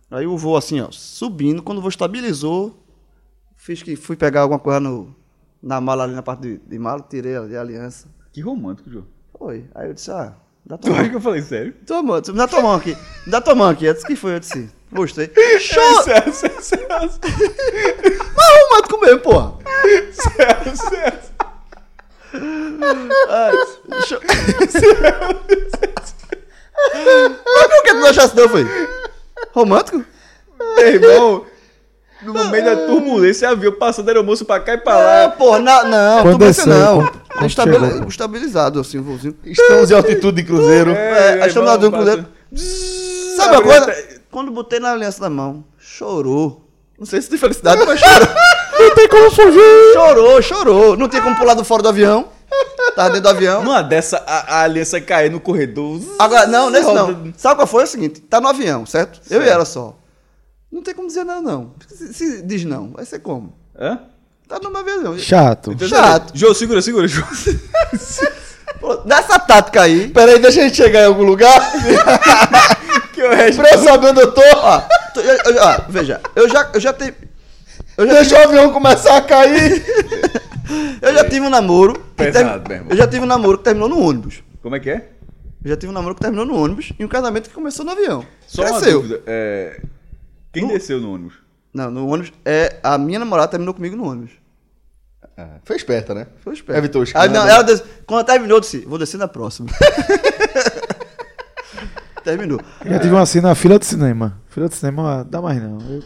Aí 0.09 0.25
o 0.25 0.35
voo 0.35 0.57
assim, 0.57 0.81
ó, 0.81 0.87
subindo. 0.89 1.61
Quando 1.61 1.77
o 1.77 1.81
voo 1.81 1.89
estabilizou, 1.89 2.83
fiz 3.55 3.83
que 3.83 3.95
fui 3.95 4.15
pegar 4.15 4.41
alguma 4.41 4.57
coisa 4.59 4.79
no, 4.79 5.15
na 5.61 5.81
mala 5.81 6.03
ali 6.03 6.13
na 6.13 6.21
parte 6.23 6.41
de, 6.41 6.57
de 6.57 6.79
mala, 6.79 7.05
tirei 7.09 7.35
ali 7.35 7.55
a 7.57 7.61
aliança. 7.61 8.07
Que 8.31 8.41
romântico, 8.41 8.89
João. 8.89 9.05
Foi. 9.37 9.65
Aí 9.75 9.87
eu 9.89 9.93
disse, 9.93 10.11
ah, 10.11 10.33
dá 10.65 10.77
Tu 10.77 10.83
tua 10.87 10.93
acha 10.93 11.01
mão. 11.01 11.09
que 11.09 11.15
eu 11.15 11.21
falei 11.21 11.41
sério? 11.41 11.73
Mão, 11.89 12.21
me 12.27 12.33
dá 12.33 12.47
tua 12.47 12.61
mão 12.61 12.73
aqui. 12.75 12.95
Me 13.25 13.31
dá 13.31 13.41
tua 13.41 13.55
mão 13.55 13.69
aqui. 13.69 13.85
Eu 13.85 13.93
disse 13.93 14.05
que 14.05 14.15
foi, 14.15 14.35
eu 14.35 14.39
disse. 14.39 14.69
Gostei. 14.91 15.31
Show! 15.59 16.03
Sério, 16.03 16.33
sério, 16.33 16.61
sério. 16.61 16.87
Mas 16.89 18.69
romântico 18.69 19.01
mesmo, 19.01 19.19
porra. 19.21 19.53
Sério, 20.11 20.77
sério. 20.77 21.19
Ai, 23.29 23.53
show. 24.05 24.19
Mas 26.93 27.67
por 27.67 27.83
que 27.83 27.89
tu 27.91 27.95
não 27.99 28.07
achasse 28.07 28.35
não, 28.35 28.49
foi? 28.49 28.65
Romântico? 29.53 30.03
Meu 30.59 30.87
irmão, 30.87 31.45
no 32.23 32.33
meio 32.49 32.65
da 32.65 32.75
turbulência, 32.87 33.49
avião 33.49 33.71
passando 33.73 34.07
aeromoço 34.09 34.43
pra 34.45 34.59
cá 34.59 34.73
e 34.73 34.77
pra 34.77 34.93
Não, 34.93 34.99
lá. 35.01 35.29
porra, 35.29 35.59
na, 35.59 35.83
não, 35.83 36.17
Quando 36.23 36.29
turbulência 36.31 36.65
não. 36.65 37.05
chegou. 37.05 38.07
estabilizado, 38.07 38.79
assim, 38.79 38.97
o 38.99 39.03
voozinho. 39.03 39.35
Estamos 39.45 39.91
em 39.91 39.93
altitude 39.93 40.41
de 40.41 40.47
cruzeiro. 40.47 40.91
É, 40.91 41.41
aí 41.41 41.47
estamos 41.47 41.67
lá 41.69 41.75
dentro 41.77 41.91
do 41.91 41.95
cruzeiro. 41.97 42.23
passa- 42.23 43.35
Sabe 43.37 43.49
uma 43.49 43.57
Abriu 43.57 43.71
coisa? 43.85 44.07
Quando 44.31 44.51
botei 44.51 44.79
na 44.79 44.91
aliança 44.91 45.21
na 45.21 45.29
mão, 45.29 45.63
chorou. 45.79 46.63
Não 46.97 47.05
sei 47.05 47.21
se 47.21 47.29
de 47.29 47.37
felicidade, 47.37 47.85
mas 47.85 47.99
chorou. 48.01 48.27
Não 48.79 48.95
tem 48.95 49.07
como 49.07 49.31
fugir. 49.31 49.93
chorou, 49.93 50.41
chorou. 50.41 50.97
Não 50.97 51.07
tinha 51.07 51.21
como 51.21 51.35
pular 51.35 51.53
do 51.53 51.63
fora 51.63 51.83
do 51.83 51.89
avião. 51.89 52.29
Tava 52.95 53.09
dentro 53.09 53.23
do 53.23 53.29
avião. 53.29 53.63
Numa 53.63 53.83
dessa, 53.83 54.23
a, 54.25 54.55
a 54.57 54.61
aliança 54.63 54.99
cair 54.99 55.29
no 55.29 55.39
corredor. 55.39 55.99
Agora, 56.17 56.47
não, 56.47 56.69
nesse 56.71 56.91
não. 56.91 57.31
Sabe 57.37 57.55
qual 57.57 57.67
foi? 57.67 57.81
É 57.81 57.85
o 57.85 57.87
seguinte, 57.87 58.21
tá 58.21 58.41
no 58.41 58.47
avião, 58.47 58.85
certo? 58.85 59.19
Eu 59.29 59.41
e 59.41 59.43
Certo. 59.43 59.53
ela 59.55 59.65
só. 59.65 59.95
Não 60.71 60.81
tem 60.81 60.93
como 60.93 61.07
dizer 61.07 61.23
não, 61.23 61.41
não. 61.41 61.73
Se, 61.87 62.13
se 62.13 62.41
diz 62.41 62.63
não, 62.65 62.91
vai 62.91 63.05
ser 63.05 63.19
como? 63.19 63.53
Hã? 63.77 63.99
Tá 64.47 64.59
no 64.59 64.75
avião. 64.77 65.17
Chato. 65.17 65.75
Chato. 65.87 66.31
João, 66.33 66.53
segura, 66.53 66.81
segura, 66.81 67.07
João. 67.07 67.27
Pô, 68.79 68.95
Dessa 68.97 69.39
tática 69.39 69.81
aí, 69.81 70.07
Peraí, 70.09 70.39
deixa 70.39 70.59
a 70.61 70.63
gente 70.63 70.75
chegar 70.75 71.01
em 71.01 71.05
algum 71.05 71.23
lugar. 71.23 71.59
que 73.13 73.23
o 73.23 73.29
resto. 73.29 73.61
pra 73.61 73.71
eu 73.73 73.79
saber 73.83 74.07
onde 74.07 74.21
eu 74.21 74.31
tô. 74.31 74.41
ó, 74.55 74.81
tô- 75.13 75.21
eu- 75.21 75.35
eu- 75.55 75.63
ó, 75.63 75.81
veja, 75.89 76.21
eu 76.35 76.47
já, 76.49 76.69
eu 76.73 76.79
já 76.79 76.93
tenho... 76.93 77.13
Eu 77.97 78.05
já, 78.05 78.13
Deixa 78.13 78.35
o 78.39 78.43
avião 78.43 78.71
começar 78.71 79.17
a 79.17 79.21
cair. 79.21 79.83
eu 81.01 81.13
já 81.15 81.23
tive 81.23 81.41
um 81.41 81.49
namoro... 81.49 81.99
Pesado, 82.15 82.71
irmão. 82.71 82.87
Eu 82.91 82.95
já 82.97 83.07
tive 83.07 83.23
um 83.23 83.27
namoro 83.27 83.57
que 83.57 83.63
terminou 83.63 83.89
no 83.89 83.99
ônibus. 83.99 84.43
Como 84.61 84.75
é 84.75 84.79
que 84.79 84.89
é? 84.91 85.09
Eu 85.63 85.69
já 85.71 85.75
tive 85.77 85.89
um 85.89 85.93
namoro 85.95 86.13
que 86.13 86.21
terminou 86.21 86.45
no 86.45 86.55
ônibus 86.55 86.93
e 86.99 87.03
um 87.03 87.07
casamento 87.07 87.49
que 87.49 87.55
começou 87.55 87.83
no 87.83 87.91
avião. 87.93 88.23
Só 88.45 88.61
uma 88.61 88.71
Cresceu. 88.79 89.01
dúvida. 89.01 89.23
é, 89.25 89.81
Quem 90.51 90.67
desceu 90.67 90.99
no 90.99 91.13
ônibus? 91.13 91.33
Não, 91.73 91.91
no 91.91 92.07
ônibus. 92.07 92.31
É, 92.45 92.77
a 92.83 92.97
minha 92.97 93.19
namorada 93.19 93.49
terminou 93.49 93.73
comigo 93.73 93.95
no 93.95 94.09
ônibus. 94.09 94.31
Foi 95.63 95.75
esperta, 95.75 96.15
né? 96.15 96.27
Foi 96.43 96.53
esperto. 96.53 96.77
Evitou 96.79 97.03
os 97.03 97.15
Aí, 97.15 97.29
não, 97.29 97.47
ela 97.47 97.61
des... 97.63 97.83
Quando 98.07 98.19
ela 98.21 98.23
terminou, 98.23 98.57
eu 98.57 98.61
disse: 98.61 98.79
Vou 98.79 98.97
descer 98.97 99.17
na 99.17 99.27
próxima. 99.27 99.69
Terminou. 102.23 102.59
Já 102.85 102.99
tive 102.99 103.13
uma 103.13 103.21
assim 103.21 103.39
na 103.39 103.55
fila 103.55 103.79
de 103.79 103.85
cinema. 103.85 104.41
Fila 104.49 104.67
de 104.67 104.75
cinema, 104.75 105.25
dá 105.29 105.41
mais 105.41 105.61
não. 105.61 105.77
Eu- 105.89 106.03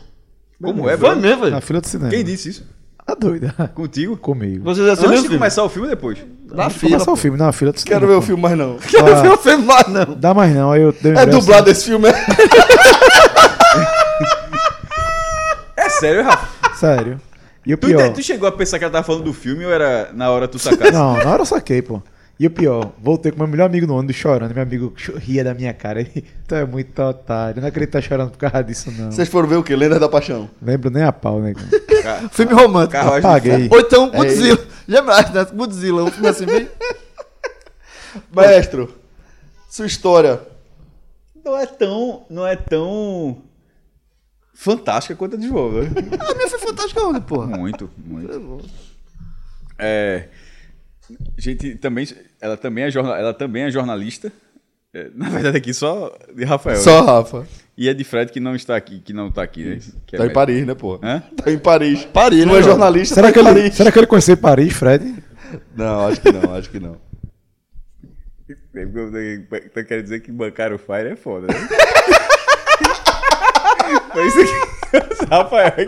Como 0.61 0.87
é, 0.89 0.95
Foi 0.97 1.15
mesmo, 1.15 1.41
velho. 1.41 1.51
na 1.55 1.61
fila 1.61 1.81
de 1.81 1.87
cinema. 1.87 2.11
Quem 2.11 2.23
disse 2.23 2.49
isso? 2.49 2.67
Tá 3.05 3.15
doida. 3.15 3.53
Contigo? 3.73 4.15
Comigo. 4.15 4.63
Você 4.63 4.85
já 4.85 4.91
Antes 4.93 5.23
de 5.23 5.29
começar 5.29 5.63
o 5.63 5.69
filme 5.69 5.87
depois? 5.89 6.19
Na 6.51 6.65
Antes 6.65 6.77
fila. 6.77 6.91
começar 6.91 7.11
o 7.11 7.15
filme, 7.15 7.37
na 7.37 7.51
fila 7.51 7.71
de 7.73 7.81
cinema. 7.81 7.99
Quero 8.01 8.11
ver 8.11 8.17
o 8.17 8.21
filme 8.21 8.41
mais 8.43 8.57
não. 8.57 8.77
Quero 8.77 9.21
ver 9.21 9.31
o 9.31 9.37
filme 9.37 9.65
mais, 9.65 9.87
não. 9.87 10.13
Dá 10.15 10.33
mais 10.33 10.53
não, 10.53 10.71
aí 10.71 10.81
eu 10.83 10.91
dei 10.91 11.13
um 11.13 11.17
É 11.17 11.25
dublado 11.25 11.69
esse 11.71 11.85
filme, 11.85 12.07
é? 12.07 12.11
É 12.11 12.15
sério, 16.01 16.23
Rafa? 16.23 16.75
Sério. 16.75 17.21
E 17.65 17.73
o 17.73 17.77
Tu, 17.77 17.87
pior. 17.87 18.11
tu 18.13 18.23
chegou 18.23 18.49
a 18.49 18.51
pensar 18.51 18.77
que 18.79 18.83
ela 18.85 18.91
tava 18.91 19.05
falando 19.05 19.23
do 19.23 19.33
filme 19.33 19.63
ou 19.65 19.71
era 19.71 20.09
na 20.13 20.29
hora 20.31 20.47
tu 20.47 20.57
sacasse? 20.57 20.91
Não, 20.91 21.15
na 21.17 21.29
hora 21.29 21.41
eu 21.41 21.45
saquei, 21.45 21.81
pô. 21.81 22.01
E 22.39 22.47
o 22.47 22.49
pior, 22.49 22.91
voltei 22.99 23.31
com 23.31 23.37
meu 23.37 23.47
melhor 23.47 23.65
amigo 23.67 23.85
no 23.85 23.95
ônibus 23.95 24.15
chorando. 24.15 24.51
Meu 24.51 24.63
amigo 24.63 24.91
ria 25.17 25.43
da 25.43 25.53
minha 25.53 25.71
cara. 25.75 25.99
Ele, 26.01 26.25
tu 26.47 26.55
é 26.55 26.65
muito 26.65 26.99
otário. 26.99 27.61
Não 27.61 27.67
acredito 27.67 27.91
que 27.91 28.01
tá 28.01 28.01
chorando 28.01 28.31
por 28.31 28.39
causa 28.39 28.63
disso, 28.63 28.91
não. 28.97 29.11
Vocês 29.11 29.29
foram 29.29 29.47
ver 29.47 29.57
o 29.57 29.63
quê? 29.63 29.75
Lenda 29.75 29.99
da 29.99 30.09
Paixão. 30.09 30.49
Lembro 30.59 30.89
nem 30.89 31.03
a 31.03 31.11
pau, 31.11 31.39
né? 31.39 31.53
Filme 32.31 32.51
romântico. 32.53 32.93
Carruagem 32.93 33.29
Apaguei. 33.29 33.69
Ou 33.71 33.79
então 33.79 34.09
Godzilla. 34.09 34.57
Lembra? 34.87 35.21
né? 35.21 35.45
Godzilla, 35.53 36.03
um 36.03 36.09
filme 36.09 36.27
assim 36.29 36.45
bem. 36.47 36.67
Maestro, 38.33 38.91
sua 39.69 39.85
história. 39.85 40.39
Não 41.45 41.55
é 41.55 41.67
tão. 41.67 42.25
Não 42.27 42.47
é 42.47 42.55
tão. 42.55 43.37
Fantástica 44.61 45.15
quanto 45.15 45.35
a 45.35 45.39
de 45.39 45.47
João, 45.47 45.71
né? 45.71 45.89
A 46.21 46.35
minha 46.35 46.47
foi 46.47 46.59
fantástica 46.59 47.01
onde, 47.01 47.19
porra? 47.21 47.47
Muito, 47.47 47.89
muito. 47.97 48.59
É. 49.79 50.27
Gente, 51.35 51.73
também. 51.77 52.07
Ela 52.39 52.55
também 52.55 52.83
é, 52.83 52.91
jornal, 52.91 53.15
ela 53.15 53.33
também 53.33 53.63
é 53.63 53.71
jornalista. 53.71 54.31
É, 54.93 55.09
na 55.15 55.29
verdade, 55.29 55.57
aqui 55.57 55.73
só 55.73 56.15
de 56.35 56.43
Rafael. 56.43 56.77
né? 56.77 56.83
Só, 56.83 57.01
Rafa. 57.03 57.47
E 57.75 57.89
é 57.89 57.93
de 57.95 58.03
Fred 58.03 58.31
que 58.31 58.39
não 58.39 58.55
está 58.55 58.75
aqui, 58.75 58.99
que 58.99 59.13
não 59.13 59.29
está 59.29 59.41
aqui, 59.41 59.63
né? 59.63 59.79
Que 60.05 60.15
é 60.15 60.19
Tá 60.19 60.25
em 60.25 60.27
médico. 60.27 60.33
Paris, 60.35 60.67
né, 60.67 60.75
pô? 60.75 60.99
Hã? 61.01 61.23
Tá 61.37 61.51
em 61.51 61.57
Paris. 61.57 62.05
Paris, 62.05 62.45
Não 62.45 62.53
né, 62.53 62.59
é 62.59 62.63
jornalista, 62.63 63.15
Será 63.15 63.27
tá 63.29 63.33
que, 63.33 63.39
ele, 63.39 63.47
Paris. 63.47 63.73
será 63.75 63.91
que 63.91 63.97
ele 63.97 64.07
conheceu 64.07 64.37
Paris, 64.37 64.73
Fred? 64.73 65.23
Não, 65.75 66.07
acho 66.07 66.21
que 66.21 66.31
não, 66.31 66.53
acho 66.53 66.69
que 66.69 66.79
não. 66.79 66.97
Então 68.75 69.83
quer 69.83 70.03
dizer 70.03 70.19
que 70.19 70.31
bancar 70.31 70.71
o 70.71 70.77
Fire 70.77 71.09
é 71.09 71.15
foda, 71.15 71.47
né? 71.47 71.53
Foi 74.11 74.27
isso 74.27 74.37
que. 74.37 74.71
Rafael, 75.29 75.87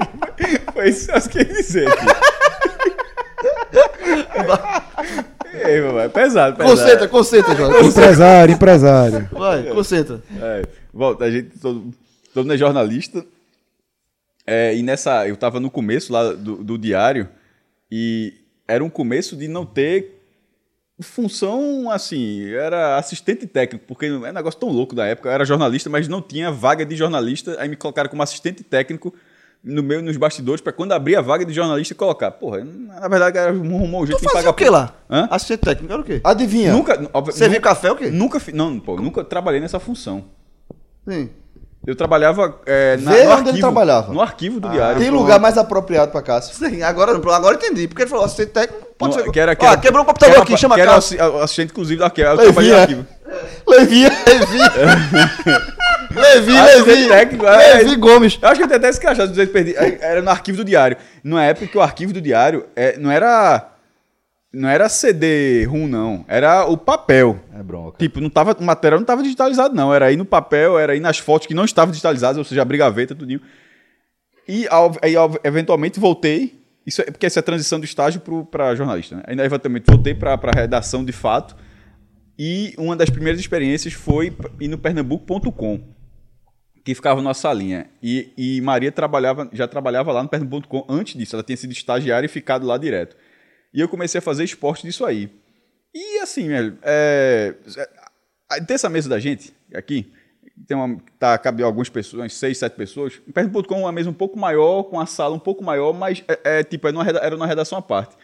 foi 0.73 0.89
isso 0.89 1.07
que 1.07 1.17
eu 1.17 1.21
queria 1.29 1.53
dizer 1.53 1.87
aqui. 1.87 2.05
Ei, 5.65 5.81
meu, 5.81 5.99
é 5.99 6.09
pesado, 6.09 6.57
pesado. 6.57 6.77
Concentra, 6.77 7.07
concentra, 7.07 7.55
Jorge. 7.55 7.87
empresário, 7.87 8.53
empresário. 8.53 9.29
Vai, 9.31 9.63
concentra. 9.65 10.21
É, 10.41 10.63
volta, 10.93 11.25
a 11.25 11.31
gente, 11.31 11.57
todo, 11.59 11.93
todo 12.33 12.43
mundo 12.43 12.53
é 12.53 12.57
jornalista. 12.57 13.25
É, 14.45 14.75
e 14.75 14.83
nessa, 14.83 15.27
eu 15.27 15.37
tava 15.37 15.59
no 15.59 15.69
começo 15.69 16.11
lá 16.11 16.33
do, 16.33 16.57
do 16.57 16.77
diário 16.77 17.29
e 17.91 18.33
era 18.67 18.83
um 18.83 18.89
começo 18.89 19.35
de 19.35 19.47
não 19.47 19.65
ter 19.65 20.22
função 21.03 21.91
assim, 21.91 22.49
era 22.53 22.97
assistente 22.97 23.45
técnico, 23.45 23.85
porque 23.87 24.05
é 24.05 24.11
um 24.11 24.31
negócio 24.31 24.59
tão 24.59 24.69
louco 24.69 24.95
da 24.95 25.05
época. 25.05 25.29
Eu 25.29 25.33
era 25.33 25.45
jornalista, 25.45 25.89
mas 25.89 26.07
não 26.07 26.21
tinha 26.21 26.51
vaga 26.51 26.85
de 26.85 26.95
jornalista, 26.95 27.55
aí 27.59 27.69
me 27.69 27.75
colocaram 27.75 28.09
como 28.09 28.23
assistente 28.23 28.63
técnico 28.63 29.13
no 29.63 29.81
meio 29.81 30.01
nos 30.01 30.17
bastidores 30.17 30.61
para 30.61 30.73
quando 30.73 30.91
abrir 30.91 31.15
a 31.15 31.21
vaga 31.21 31.45
de 31.45 31.53
jornalista 31.53 31.95
colocar. 31.95 32.31
Porra, 32.31 32.63
na 32.63 33.07
verdade 33.07 33.37
era 33.37 33.53
um, 33.53 33.97
um 33.97 34.05
jeito 34.05 34.19
Tu 34.19 34.27
de 34.27 34.33
pagar 34.33 34.49
o 34.49 34.53
que 34.53 34.69
lá? 34.69 34.93
Hã? 35.09 35.27
Assistente 35.31 35.61
técnico, 35.61 35.93
era 35.93 36.01
o 36.01 36.05
quê? 36.05 36.19
Adivinha. 36.23 36.73
Nunca, 36.73 37.09
óbvio, 37.13 37.33
Servia 37.33 37.59
nunca, 37.59 37.69
café 37.69 37.91
o 37.91 37.95
quê? 37.95 38.09
nunca, 38.09 38.41
não, 38.53 38.79
pô, 38.79 38.97
nunca 38.97 39.23
trabalhei 39.23 39.61
nessa 39.61 39.79
função. 39.79 40.25
Sim. 41.07 41.29
Eu 41.85 41.95
trabalhava 41.95 42.59
é, 42.65 42.95
na, 42.97 43.11
Vê 43.11 43.23
no 43.25 43.31
onde 43.31 43.39
ele 43.41 43.47
arquivo, 43.49 43.59
trabalhava. 43.59 44.13
No 44.13 44.21
arquivo 44.21 44.59
do 44.59 44.69
diário. 44.69 44.99
Tem 45.01 45.09
lugar 45.09 45.37
mais 45.39 45.57
apropriado 45.57 46.11
pra 46.13 46.21
Cássio. 46.21 46.55
Sim, 46.55 46.81
agora, 46.81 47.11
agora 47.13 47.55
entendi. 47.55 47.89
Porque 47.89 48.03
ele 48.03 48.09
falou 48.09 48.23
assistente 48.23 48.51
técnico, 48.51 48.87
pode 48.97 49.17
Não, 49.17 49.23
ser. 49.25 49.31
que 49.31 49.39
era, 49.39 49.53
que 49.53 49.65
Ó, 49.65 49.67
era- 49.71 49.77
quebrou 49.81 50.01
um 50.01 50.05
que 50.05 50.13
computador 50.13 50.41
aqui, 50.43 50.55
chama 50.57 50.75
que 50.75 50.81
a 50.81 50.83
era 50.85 50.95
assi- 50.95 51.19
assistente, 51.19 51.71
inclusive, 51.71 51.99
da 51.99 52.05
eu 52.05 52.37
trabalhei 52.37 52.71
no 52.71 52.77
arquivo. 52.79 53.05
Levinha. 53.67 54.11
Levi, 56.15 56.57
Acho 56.57 56.83
que 56.83 56.89
Levi. 56.91 57.05
o 57.05 57.09
técnico, 57.09 57.45
é, 57.47 57.73
Levi 57.75 57.95
Gomes. 57.95 58.37
Eu 58.41 58.47
acho 58.49 58.61
que 58.61 58.71
eu 58.71 58.77
até 58.77 58.87
esse 58.89 58.99
crachá, 58.99 59.27
se 59.27 59.45
perdi. 59.47 59.75
Era 59.75 60.21
no 60.21 60.29
arquivo 60.29 60.57
do 60.57 60.63
diário. 60.63 60.95
Numa 61.23 61.43
época 61.43 61.67
que 61.67 61.77
o 61.77 61.81
arquivo 61.81 62.13
do 62.13 62.21
diário 62.21 62.65
é, 62.75 62.97
não 62.97 63.09
era. 63.11 63.69
Não 64.53 64.69
era 64.69 64.87
CD 64.87 65.65
RUM, 65.65 65.87
não. 65.87 66.23
Era 66.27 66.67
o 66.67 66.77
papel. 66.77 67.39
É 67.51 67.63
bronca. 67.63 67.97
Tipo, 67.97 68.21
não 68.21 68.29
tava, 68.29 68.55
o 68.59 68.63
material 68.63 68.99
não 68.99 69.03
estava 69.03 69.23
digitalizado, 69.23 69.73
não. 69.73 69.91
Era 69.91 70.05
aí 70.05 70.15
no 70.15 70.25
papel, 70.25 70.77
era 70.77 70.93
aí 70.93 70.99
nas 70.99 71.17
fotos 71.17 71.47
que 71.47 71.55
não 71.55 71.65
estavam 71.65 71.91
digitalizadas, 71.91 72.37
ou 72.37 72.43
seja, 72.43 72.61
abrir 72.61 72.77
gaveta, 72.77 73.15
tudinho. 73.15 73.41
E 74.47 74.67
aí, 75.01 75.15
eventualmente, 75.43 75.99
voltei. 75.99 76.61
Isso 76.85 77.01
é 77.01 77.05
porque 77.05 77.25
essa 77.25 77.39
é 77.39 77.41
a 77.41 77.43
transição 77.43 77.79
do 77.79 77.85
estágio 77.85 78.21
para 78.51 78.75
jornalista. 78.75 79.15
Né? 79.15 79.23
Aí, 79.25 79.39
eventualmente, 79.39 79.85
voltei 79.89 80.13
para 80.13 80.33
a 80.33 80.51
redação 80.55 81.03
de 81.03 81.11
fato. 81.11 81.55
E 82.37 82.75
uma 82.77 82.95
das 82.95 83.09
primeiras 83.09 83.39
experiências 83.39 83.93
foi 83.93 84.31
ir 84.59 84.67
no 84.67 84.77
Pernambuco.com, 84.77 85.81
que 86.83 86.93
ficava 86.93 87.21
na 87.21 87.29
nossa 87.29 87.51
linha. 87.51 87.87
E, 88.03 88.31
e 88.37 88.61
Maria 88.61 88.91
trabalhava, 88.91 89.49
já 89.51 89.67
trabalhava 89.67 90.11
lá 90.11 90.21
no 90.21 90.29
Pernambuco.com 90.29 90.85
antes 90.87 91.17
disso. 91.17 91.35
Ela 91.35 91.43
tinha 91.43 91.57
sido 91.57 91.71
estagiária 91.71 92.27
e 92.27 92.29
ficado 92.29 92.67
lá 92.67 92.77
direto. 92.77 93.15
E 93.73 93.81
eu 93.81 93.89
comecei 93.89 94.19
a 94.19 94.21
fazer 94.21 94.43
esporte 94.43 94.83
disso 94.83 95.03
aí. 95.03 95.29
E 95.93 96.19
assim, 96.19 96.49
é, 96.51 96.73
é, 96.83 98.61
tem 98.61 98.75
essa 98.75 98.89
mesa 98.89 99.09
da 99.09 99.19
gente 99.19 99.53
aqui, 99.73 100.11
tem 100.67 100.77
uma, 100.77 100.97
tá, 101.19 101.37
cabe 101.37 101.63
algumas 101.63 101.89
pessoas, 101.89 102.33
seis, 102.33 102.57
sete 102.57 102.75
pessoas. 102.75 103.21
O 103.27 103.33
Pernambuco.com 103.33 103.75
é 103.75 103.79
uma 103.79 103.91
mesa 103.91 104.09
um 104.09 104.13
pouco 104.13 104.37
maior, 104.37 104.83
com 104.83 104.99
a 104.99 105.05
sala 105.05 105.35
um 105.35 105.39
pouco 105.39 105.63
maior, 105.63 105.93
mas 105.93 106.23
é, 106.27 106.59
é, 106.59 106.63
tipo, 106.63 106.87
é 106.87 106.91
era 107.21 107.35
uma 107.35 107.47
redação 107.47 107.77
à 107.77 107.81
parte. 107.81 108.15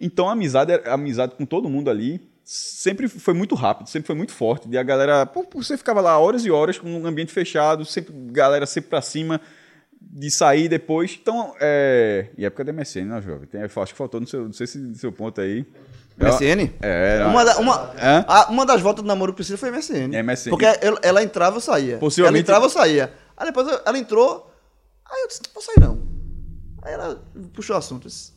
Então 0.00 0.28
a 0.28 0.32
amizade, 0.32 0.72
a 0.72 0.94
amizade 0.94 1.34
com 1.34 1.44
todo 1.44 1.68
mundo 1.68 1.90
ali 1.90 2.20
sempre 2.42 3.06
foi 3.06 3.34
muito 3.34 3.54
rápido, 3.54 3.88
sempre 3.88 4.06
foi 4.06 4.16
muito 4.16 4.32
forte. 4.32 4.68
E 4.68 4.76
a 4.76 4.82
galera, 4.82 5.26
pô, 5.26 5.46
você 5.52 5.76
ficava 5.76 6.00
lá 6.00 6.18
horas 6.18 6.44
e 6.44 6.50
horas 6.50 6.78
com 6.78 6.88
um 6.88 7.06
ambiente 7.06 7.32
fechado, 7.32 7.84
sempre 7.84 8.12
galera 8.32 8.66
sempre 8.66 8.90
pra 8.90 9.02
cima 9.02 9.40
de 10.00 10.30
sair 10.30 10.68
depois. 10.68 11.18
Então, 11.20 11.54
é, 11.60 12.28
e 12.36 12.44
época 12.44 12.64
da 12.64 12.72
MSN, 12.72 13.04
né, 13.06 13.20
jovem? 13.22 13.46
Tem, 13.46 13.62
acho 13.62 13.92
que 13.92 13.94
faltou 13.98 14.20
no 14.20 14.26
seu, 14.26 14.44
não 14.44 14.52
sei 14.52 14.66
se 14.66 14.78
no 14.78 14.94
seu 14.94 15.12
ponto 15.12 15.40
aí. 15.40 15.64
MSN? 16.18 16.72
É, 16.82 17.14
era- 17.16 17.28
Uma, 17.28 17.44
da- 17.44 17.58
uma, 17.58 17.94
a- 18.26 18.48
uma 18.50 18.66
das 18.66 18.80
voltas 18.80 19.02
do 19.02 19.08
namoro 19.08 19.32
Priscila 19.32 19.56
foi 19.56 19.70
MSN. 19.70 20.14
É, 20.14 20.22
MSN. 20.22 20.50
Porque 20.50 20.64
ela, 20.66 20.98
ela 21.02 21.22
entrava 21.22 21.58
e 21.58 21.62
saía. 21.62 21.98
Possivelmente- 21.98 22.50
Ela 22.50 22.58
entrava 22.58 22.66
e 22.66 22.70
saía. 22.70 23.12
Aí 23.36 23.46
depois 23.46 23.66
eu- 23.68 23.80
ela 23.86 23.98
entrou, 23.98 24.52
aí 25.10 25.22
eu 25.22 25.28
disse, 25.28 25.40
não 25.46 25.54
vou 25.54 25.62
sair 25.62 25.80
não. 25.80 26.02
Aí 26.82 26.92
ela 26.92 27.22
puxou 27.54 27.74
o 27.74 27.78
assunto. 27.78 28.08
Disse, 28.08 28.32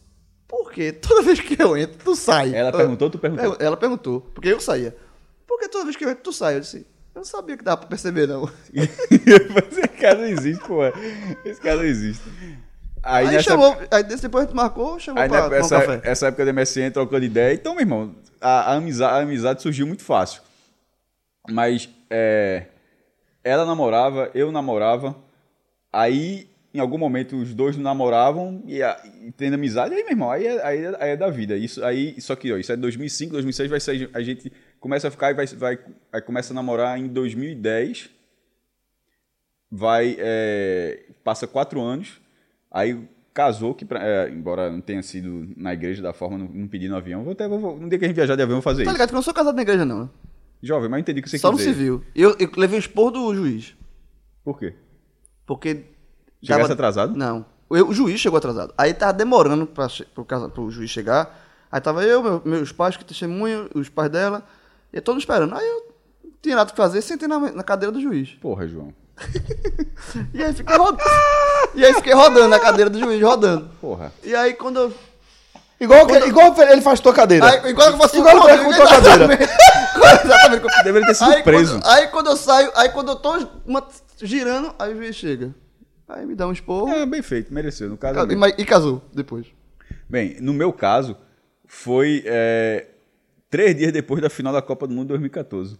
por 0.47 0.71
quê? 0.71 0.91
Toda 0.93 1.21
vez 1.23 1.39
que 1.41 1.61
eu 1.61 1.75
entro, 1.75 1.97
tu 2.03 2.15
sai. 2.15 2.53
Ela 2.55 2.71
perguntou, 2.71 3.09
tu 3.09 3.17
perguntou? 3.17 3.49
Pergun- 3.51 3.65
Ela 3.65 3.75
perguntou, 3.77 4.21
porque 4.33 4.47
eu 4.49 4.59
saía. 4.59 4.95
Por 5.47 5.59
que 5.59 5.67
toda 5.67 5.83
vez 5.85 5.95
que 5.97 6.05
eu 6.05 6.09
entro, 6.09 6.23
tu 6.23 6.31
sai? 6.31 6.55
Eu 6.55 6.59
disse, 6.61 6.85
eu 7.15 7.19
não 7.19 7.25
sabia 7.25 7.57
que 7.57 7.63
dava 7.63 7.77
pra 7.77 7.87
perceber 7.89 8.27
não. 8.27 8.49
Esse 8.73 9.87
cara 9.99 10.15
não 10.15 10.25
existe, 10.25 10.63
pô. 10.65 10.79
Esse 11.45 11.61
cara 11.61 11.77
não 11.77 11.83
existe. 11.85 12.23
Aí, 13.05 13.27
Aí, 13.27 13.33
nessa, 13.35 13.43
chamou, 13.51 13.77
aí 13.91 14.03
depois 14.03 14.43
a 14.43 14.47
gente 14.47 14.55
marcou, 14.55 14.97
chamou 14.99 15.21
aí 15.21 15.27
pra 15.29 15.37
na- 15.39 15.43
tomar 15.45 15.57
um 15.57 15.59
essa, 15.59 15.79
café. 15.79 16.01
essa 16.03 16.27
época 16.27 16.45
da 16.45 16.53
MSN 16.53 16.89
trocando 16.91 17.25
ideia. 17.25 17.53
Então, 17.53 17.73
meu 17.73 17.81
irmão, 17.81 18.15
a, 18.39 18.71
a 18.71 18.73
amizade, 18.75 19.13
a 19.13 19.17
amizade 19.17 19.61
surgiu 19.61 19.85
muito 19.85 20.03
fácil. 20.03 20.41
Mas 21.49 21.89
é, 22.09 22.67
ela 23.43 23.65
namorava, 23.65 24.31
eu 24.33 24.51
namorava. 24.51 25.15
Aí, 25.91 26.49
em 26.73 26.79
algum 26.79 26.97
momento, 26.97 27.35
os 27.35 27.53
dois 27.53 27.75
não 27.77 27.83
namoravam 27.83 28.63
e, 28.65 28.81
a- 28.81 28.99
e 29.21 29.31
tendo 29.31 29.53
amizade. 29.53 29.93
Aí, 29.93 30.01
meu 30.03 30.11
irmão, 30.11 30.31
aí 30.31 30.45
é, 30.47 30.65
aí 30.65 30.83
é- 30.83 30.97
aí 31.03 31.09
é 31.11 31.17
da 31.17 31.29
vida. 31.29 31.55
Isso, 31.55 31.83
aí, 31.85 32.19
só 32.19 32.35
que, 32.35 32.51
ó, 32.51 32.57
isso 32.57 32.71
é 32.71 32.75
2005, 32.77 33.31
2006 33.33 33.69
vai 33.69 33.79
ser. 33.79 34.09
A 34.13 34.21
gente 34.21 34.51
começa 34.79 35.07
a 35.07 35.11
ficar 35.11 35.31
e 35.31 35.33
vai, 35.35 35.45
vai, 35.47 35.79
vai 36.11 36.21
começa 36.21 36.51
a 36.51 36.55
namorar 36.55 36.97
em 36.99 37.07
2010. 37.07 38.09
Vai. 39.71 40.15
é, 40.19 41.03
passa 41.23 41.47
quatro 41.47 41.81
anos. 41.81 42.21
Aí 42.71 42.99
casou, 43.33 43.73
que 43.73 43.83
pra- 43.85 44.03
é, 44.05 44.29
embora 44.29 44.71
não 44.71 44.81
tenha 44.81 45.01
sido 45.01 45.51
na 45.57 45.73
igreja 45.73 46.01
da 46.01 46.13
forma, 46.13 46.37
não, 46.37 46.47
não 46.47 46.67
pedi 46.67 46.87
no 46.87 46.95
avião. 46.95 47.23
Vou 47.23 47.33
até, 47.33 47.47
vou, 47.47 47.79
no 47.79 47.89
dia 47.89 47.97
que 47.97 48.05
a 48.05 48.07
gente 48.07 48.15
viajar 48.15 48.35
de 48.35 48.41
avião, 48.43 48.57
vou 48.57 48.61
fazer 48.61 48.83
Tá 48.83 48.89
isso. 48.89 48.93
ligado 48.93 49.09
que 49.09 49.13
eu 49.13 49.17
não 49.17 49.23
sou 49.23 49.33
casado 49.33 49.55
na 49.55 49.61
igreja 49.63 49.85
não? 49.85 50.09
Jovem, 50.61 50.89
mas 50.89 50.99
eu 50.99 51.01
entendi 51.01 51.19
o 51.19 51.23
que 51.23 51.29
você 51.29 51.37
Só 51.39 51.49
quis 51.51 51.59
no 51.59 51.65
dizer. 51.65 51.73
civil. 51.77 52.03
Eu, 52.15 52.35
eu 52.39 52.49
levei 52.55 52.77
o 52.77 52.79
expor 52.79 53.11
do 53.11 53.33
juiz. 53.33 53.75
Por 54.43 54.57
quê? 54.59 54.73
Porque. 55.45 55.83
Chegasse 56.43 56.71
atrasado? 56.71 57.15
Não. 57.15 57.45
O, 57.69 57.75
o 57.75 57.93
juiz 57.93 58.19
chegou 58.19 58.37
atrasado. 58.37 58.73
Aí 58.77 58.93
tava 58.93 59.13
demorando 59.13 59.65
pra, 59.65 59.87
che- 59.89 60.05
pro, 60.13 60.23
casa- 60.25 60.49
pro 60.49 60.69
juiz 60.69 60.89
chegar. 60.89 61.39
Aí 61.71 61.81
tava 61.81 62.03
eu, 62.03 62.21
meu- 62.21 62.41
meus 62.45 62.71
pais 62.71 62.95
que 62.97 63.03
testemunham, 63.05 63.67
os 63.73 63.89
pais 63.89 64.11
dela, 64.11 64.43
e 64.91 65.01
todos 65.01 65.23
esperando. 65.23 65.55
Aí 65.55 65.65
eu 65.67 65.87
não 66.23 66.31
tinha 66.41 66.55
nada 66.55 66.69
o 66.69 66.71
que 66.71 66.77
fazer, 66.77 67.01
sentei 67.01 67.27
na, 67.27 67.39
na 67.39 67.63
cadeira 67.63 67.91
do 67.91 67.99
juiz. 68.01 68.29
Porra, 68.41 68.67
João. 68.67 68.93
E 70.33 70.43
aí 70.43 70.53
fiquei 70.53 70.75
rodando. 70.77 71.01
e 71.75 71.85
aí 71.85 71.93
fiquei 71.93 72.13
rodando 72.13 72.47
na 72.49 72.59
cadeira 72.59 72.89
do 72.89 72.99
juiz, 72.99 73.21
rodando. 73.21 73.69
Porra. 73.81 74.11
E 74.23 74.35
aí 74.35 74.53
quando 74.53 74.79
eu. 74.79 74.93
Igual, 75.79 76.05
que- 76.05 76.17
igual 76.27 76.53
ele 76.69 76.81
faz 76.81 76.99
tua 76.99 77.13
cadeira. 77.13 77.45
Aí, 77.49 77.69
igual 77.71 77.89
eu 77.91 77.97
faço 77.97 78.15
Igual 78.17 78.37
ele 78.37 78.41
faz 78.47 78.61
com 78.63 78.73
tua 78.73 78.87
cadeira. 78.87 79.25
Exatamente. 80.23 80.83
Deveria 80.83 81.07
ter 81.07 81.13
sido 81.15 81.31
Aí 81.31 81.43
preso. 81.43 81.73
quando, 81.79 81.87
aí 81.87 82.07
quando 82.07 82.27
eu 82.29 82.37
saio, 82.37 82.71
aí 82.75 82.89
quando 82.89 83.09
eu 83.09 83.15
tô 83.15 83.33
uma- 83.65 83.83
girando, 84.21 84.73
aí 84.77 84.93
o 84.93 84.97
juiz 84.97 85.15
chega. 85.15 85.53
Aí 86.13 86.25
me 86.25 86.35
dá 86.35 86.47
um 86.47 86.51
esporro. 86.51 86.89
É, 86.89 87.05
bem 87.05 87.21
feito, 87.21 87.53
mereceu. 87.53 87.89
No 87.89 87.97
caso, 87.97 88.31
e, 88.31 88.35
mas- 88.35 88.53
e 88.57 88.65
casou 88.65 89.01
depois. 89.13 89.47
Bem, 90.09 90.37
no 90.39 90.53
meu 90.53 90.71
caso, 90.71 91.17
foi 91.65 92.23
é, 92.25 92.87
três 93.49 93.75
dias 93.75 93.91
depois 93.91 94.21
da 94.21 94.29
final 94.29 94.53
da 94.53 94.61
Copa 94.61 94.87
do 94.87 94.93
Mundo 94.93 95.07
2014. 95.09 95.77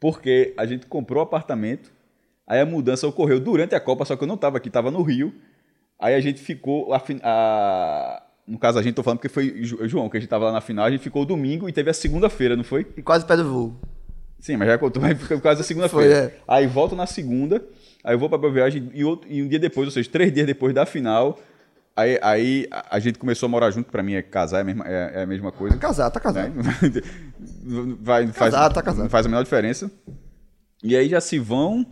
Porque 0.00 0.54
a 0.56 0.64
gente 0.66 0.86
comprou 0.86 1.20
o 1.20 1.22
apartamento, 1.26 1.90
aí 2.46 2.60
a 2.60 2.66
mudança 2.66 3.06
ocorreu 3.06 3.40
durante 3.40 3.74
a 3.74 3.80
Copa, 3.80 4.04
só 4.04 4.16
que 4.16 4.22
eu 4.22 4.28
não 4.28 4.36
estava 4.36 4.56
aqui, 4.56 4.68
estava 4.68 4.90
no 4.90 5.02
Rio. 5.02 5.32
Aí 5.98 6.14
a 6.14 6.20
gente 6.20 6.40
ficou. 6.40 6.92
A, 6.94 7.02
a- 7.22 8.22
no 8.46 8.58
caso, 8.58 8.78
a 8.78 8.82
gente 8.82 8.94
tô 8.94 9.02
falando 9.02 9.18
porque 9.18 9.28
foi 9.28 9.62
João, 9.62 10.08
que 10.08 10.16
a 10.16 10.20
gente 10.20 10.26
estava 10.26 10.46
lá 10.46 10.52
na 10.52 10.60
final, 10.60 10.84
a 10.86 10.90
gente 10.90 11.02
ficou 11.02 11.24
domingo 11.26 11.68
e 11.68 11.72
teve 11.72 11.90
a 11.90 11.94
segunda-feira, 11.94 12.56
não 12.56 12.64
foi? 12.64 12.86
E 12.96 13.02
quase 13.02 13.26
perde 13.26 13.42
o 13.42 13.48
voo. 13.50 13.76
Sim, 14.38 14.56
mas 14.56 14.68
já 14.68 14.78
contou, 14.78 15.02
mas 15.02 15.20
fica 15.20 15.38
causa 15.40 15.58
da 15.58 15.64
segunda-feira. 15.64 16.14
É. 16.14 16.38
Aí 16.46 16.66
volto 16.66 16.94
na 16.96 17.06
segunda, 17.06 17.62
aí 18.08 18.14
eu 18.14 18.18
vou 18.18 18.28
pra 18.28 18.38
Boa 18.38 18.50
Viagem 18.52 18.90
e, 18.94 19.04
outro, 19.04 19.30
e 19.30 19.42
um 19.42 19.48
dia 19.48 19.58
depois, 19.58 19.86
ou 19.86 19.92
seja, 19.92 20.08
três 20.10 20.32
dias 20.32 20.46
depois 20.46 20.74
da 20.74 20.86
final, 20.86 21.38
aí, 21.94 22.18
aí 22.22 22.66
a, 22.70 22.98
gente 22.98 23.18
começou 23.18 23.46
a 23.46 23.50
morar 23.50 23.70
junto, 23.70 23.90
pra 23.92 24.02
mim 24.02 24.14
é 24.14 24.22
casar, 24.22 24.58
é 24.58 24.60
a 24.62 24.64
mesma, 24.64 24.84
é, 24.88 25.12
é 25.16 25.22
a 25.22 25.26
mesma 25.26 25.52
coisa. 25.52 25.76
Casar, 25.76 26.10
tá 26.10 26.18
casado. 26.18 26.50
Né? 26.54 26.62
Vai, 28.00 28.26
faz, 28.28 28.52
Casado, 28.54 28.72
tá 28.74 28.82
casado. 28.82 29.02
Não 29.02 29.10
faz 29.10 29.26
a 29.26 29.28
menor 29.28 29.42
diferença. 29.44 29.90
E 30.82 30.96
aí 30.96 31.08
já 31.08 31.20
se 31.20 31.38
vão 31.38 31.84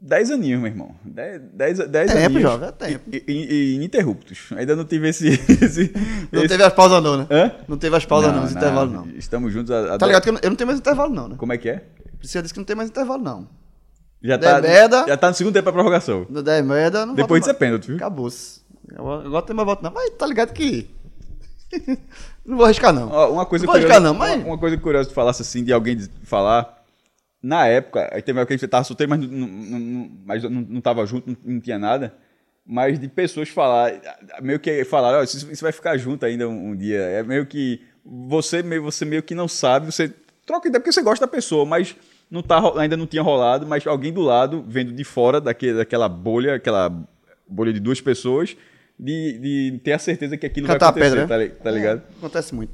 dez 0.00 0.30
aninhos, 0.30 0.60
meu 0.60 0.70
irmão. 0.70 0.94
Dez, 1.04 1.40
dez, 1.52 1.78
dez 1.88 2.10
Tempo, 2.12 2.26
aninhos. 2.26 2.42
jovem, 2.42 2.68
é 2.68 2.72
tempo. 2.72 3.04
E, 3.12 3.24
e- 3.28 3.52
e 3.54 3.74
ininterruptos. 3.76 4.48
Ainda 4.56 4.74
não 4.74 4.84
tive 4.84 5.08
esse... 5.08 5.28
esse 5.62 5.92
Não 6.32 6.40
esse- 6.40 6.48
teve 6.48 6.62
as 6.64 6.72
pausas 6.72 7.02
não, 7.02 7.16
né? 7.18 7.26
Hã? 7.30 7.52
Não 7.68 7.78
teve 7.78 7.94
as 7.96 8.04
pausas 8.04 8.32
não, 8.32 8.44
os 8.44 8.50
intervalos 8.52 8.92
não. 8.92 9.08
Estamos 9.10 9.52
juntos 9.52 9.70
a, 9.70 9.94
a 9.94 9.98
Tá 9.98 10.06
ligado 10.06 10.22
que 10.22 10.28
eu 10.30 10.32
não, 10.32 10.40
eu 10.42 10.50
não 10.50 10.56
tenho 10.56 10.66
mais 10.66 10.80
intervalo 10.80 11.14
não, 11.14 11.28
né? 11.28 11.34
Como 11.38 11.52
é 11.52 11.58
que 11.58 11.68
é? 11.68 11.84
Precisa 12.18 12.42
disse 12.42 12.52
que 12.54 12.58
não 12.60 12.64
tem 12.64 12.74
mais 12.76 12.88
intervalo 12.88 13.22
não. 13.22 13.48
Já 14.22 14.36
Der 14.36 14.54
tá, 14.54 14.60
merda. 14.60 15.04
já 15.06 15.16
tá 15.16 15.28
no 15.28 15.34
segundo 15.34 15.52
tempo 15.54 15.64
pra 15.64 15.72
prorrogação. 15.72 16.26
No 16.28 16.42
10 16.42 16.64
merda, 16.64 17.06
não 17.06 17.14
Depois 17.14 17.40
disso 17.40 17.50
é 17.50 17.54
pênalti, 17.54 17.86
viu? 17.88 17.96
Acabou-se. 17.96 18.60
Agora 18.96 19.28
não 19.28 19.42
tem 19.42 19.54
mais 19.56 19.66
volta 19.66 19.82
não. 19.82 19.92
Mas 19.92 20.10
tá 20.10 20.26
ligado 20.26 20.52
que... 20.52 20.88
não 22.44 22.56
vou 22.56 22.64
arriscar 22.64 22.92
não. 22.92 23.10
Ó, 23.10 23.30
uma 23.32 23.44
coisa 23.46 23.66
Não 23.66 23.72
vou 23.72 23.80
curiosa, 23.80 23.94
arriscar 23.98 24.00
não, 24.00 24.14
mas... 24.18 24.36
uma, 24.36 24.46
uma 24.52 24.58
coisa 24.58 24.76
curiosa 24.78 25.08
tu 25.08 25.14
falasse 25.14 25.42
assim, 25.42 25.62
de 25.64 25.72
alguém 25.72 25.96
de- 25.96 26.10
falar. 26.24 26.74
Na 27.42 27.66
época, 27.66 28.08
aí 28.12 28.22
teve 28.22 28.40
época 28.40 28.54
que 28.54 28.58
você 28.60 28.66
tava 28.66 28.82
solteiro, 28.84 29.10
mas 29.10 29.20
não, 29.20 29.28
não, 29.28 29.78
não, 29.78 30.10
mas 30.24 30.42
não, 30.42 30.50
não 30.50 30.80
tava 30.80 31.04
junto, 31.06 31.28
não, 31.28 31.36
não 31.44 31.60
tinha 31.60 31.78
nada. 31.78 32.14
Mas 32.64 32.98
de 32.98 33.06
pessoas 33.08 33.48
falar, 33.48 33.92
meio 34.42 34.58
que 34.58 34.84
falaram, 34.84 35.18
ó, 35.18 35.22
isso, 35.22 35.48
isso 35.52 35.62
vai 35.62 35.70
ficar 35.70 35.96
junto 35.96 36.26
ainda 36.26 36.48
um, 36.48 36.70
um 36.70 36.76
dia. 36.76 36.98
É 36.98 37.22
meio 37.22 37.46
que 37.46 37.80
você 38.04 38.62
meio, 38.62 38.82
você 38.82 39.04
meio 39.04 39.22
que 39.22 39.34
não 39.34 39.46
sabe, 39.46 39.86
você 39.86 40.12
troca 40.44 40.66
ideia 40.66 40.80
porque 40.80 40.90
você 40.92 41.02
gosta 41.02 41.26
da 41.26 41.30
pessoa, 41.30 41.64
mas 41.64 41.94
não 42.30 42.42
tá, 42.42 42.60
ainda 42.78 42.96
não 42.96 43.06
tinha 43.06 43.22
rolado, 43.22 43.66
mas 43.66 43.86
alguém 43.86 44.12
do 44.12 44.20
lado, 44.20 44.64
vendo 44.66 44.92
de 44.92 45.04
fora 45.04 45.40
daquele, 45.40 45.74
daquela 45.78 46.08
bolha, 46.08 46.54
aquela 46.56 46.92
bolha 47.48 47.72
de 47.72 47.80
duas 47.80 48.00
pessoas, 48.00 48.56
de, 48.98 49.38
de 49.72 49.80
ter 49.84 49.92
a 49.92 49.98
certeza 49.98 50.36
que 50.36 50.46
aquilo 50.46 50.66
Catar 50.66 50.90
vai 50.92 51.02
acontecer, 51.08 51.26
pedra, 51.26 51.28
tá, 51.28 51.38
né? 51.38 51.44
li- 51.44 51.50
tá 51.50 51.70
ligado? 51.70 52.02
Acontece 52.18 52.54
muito. 52.54 52.72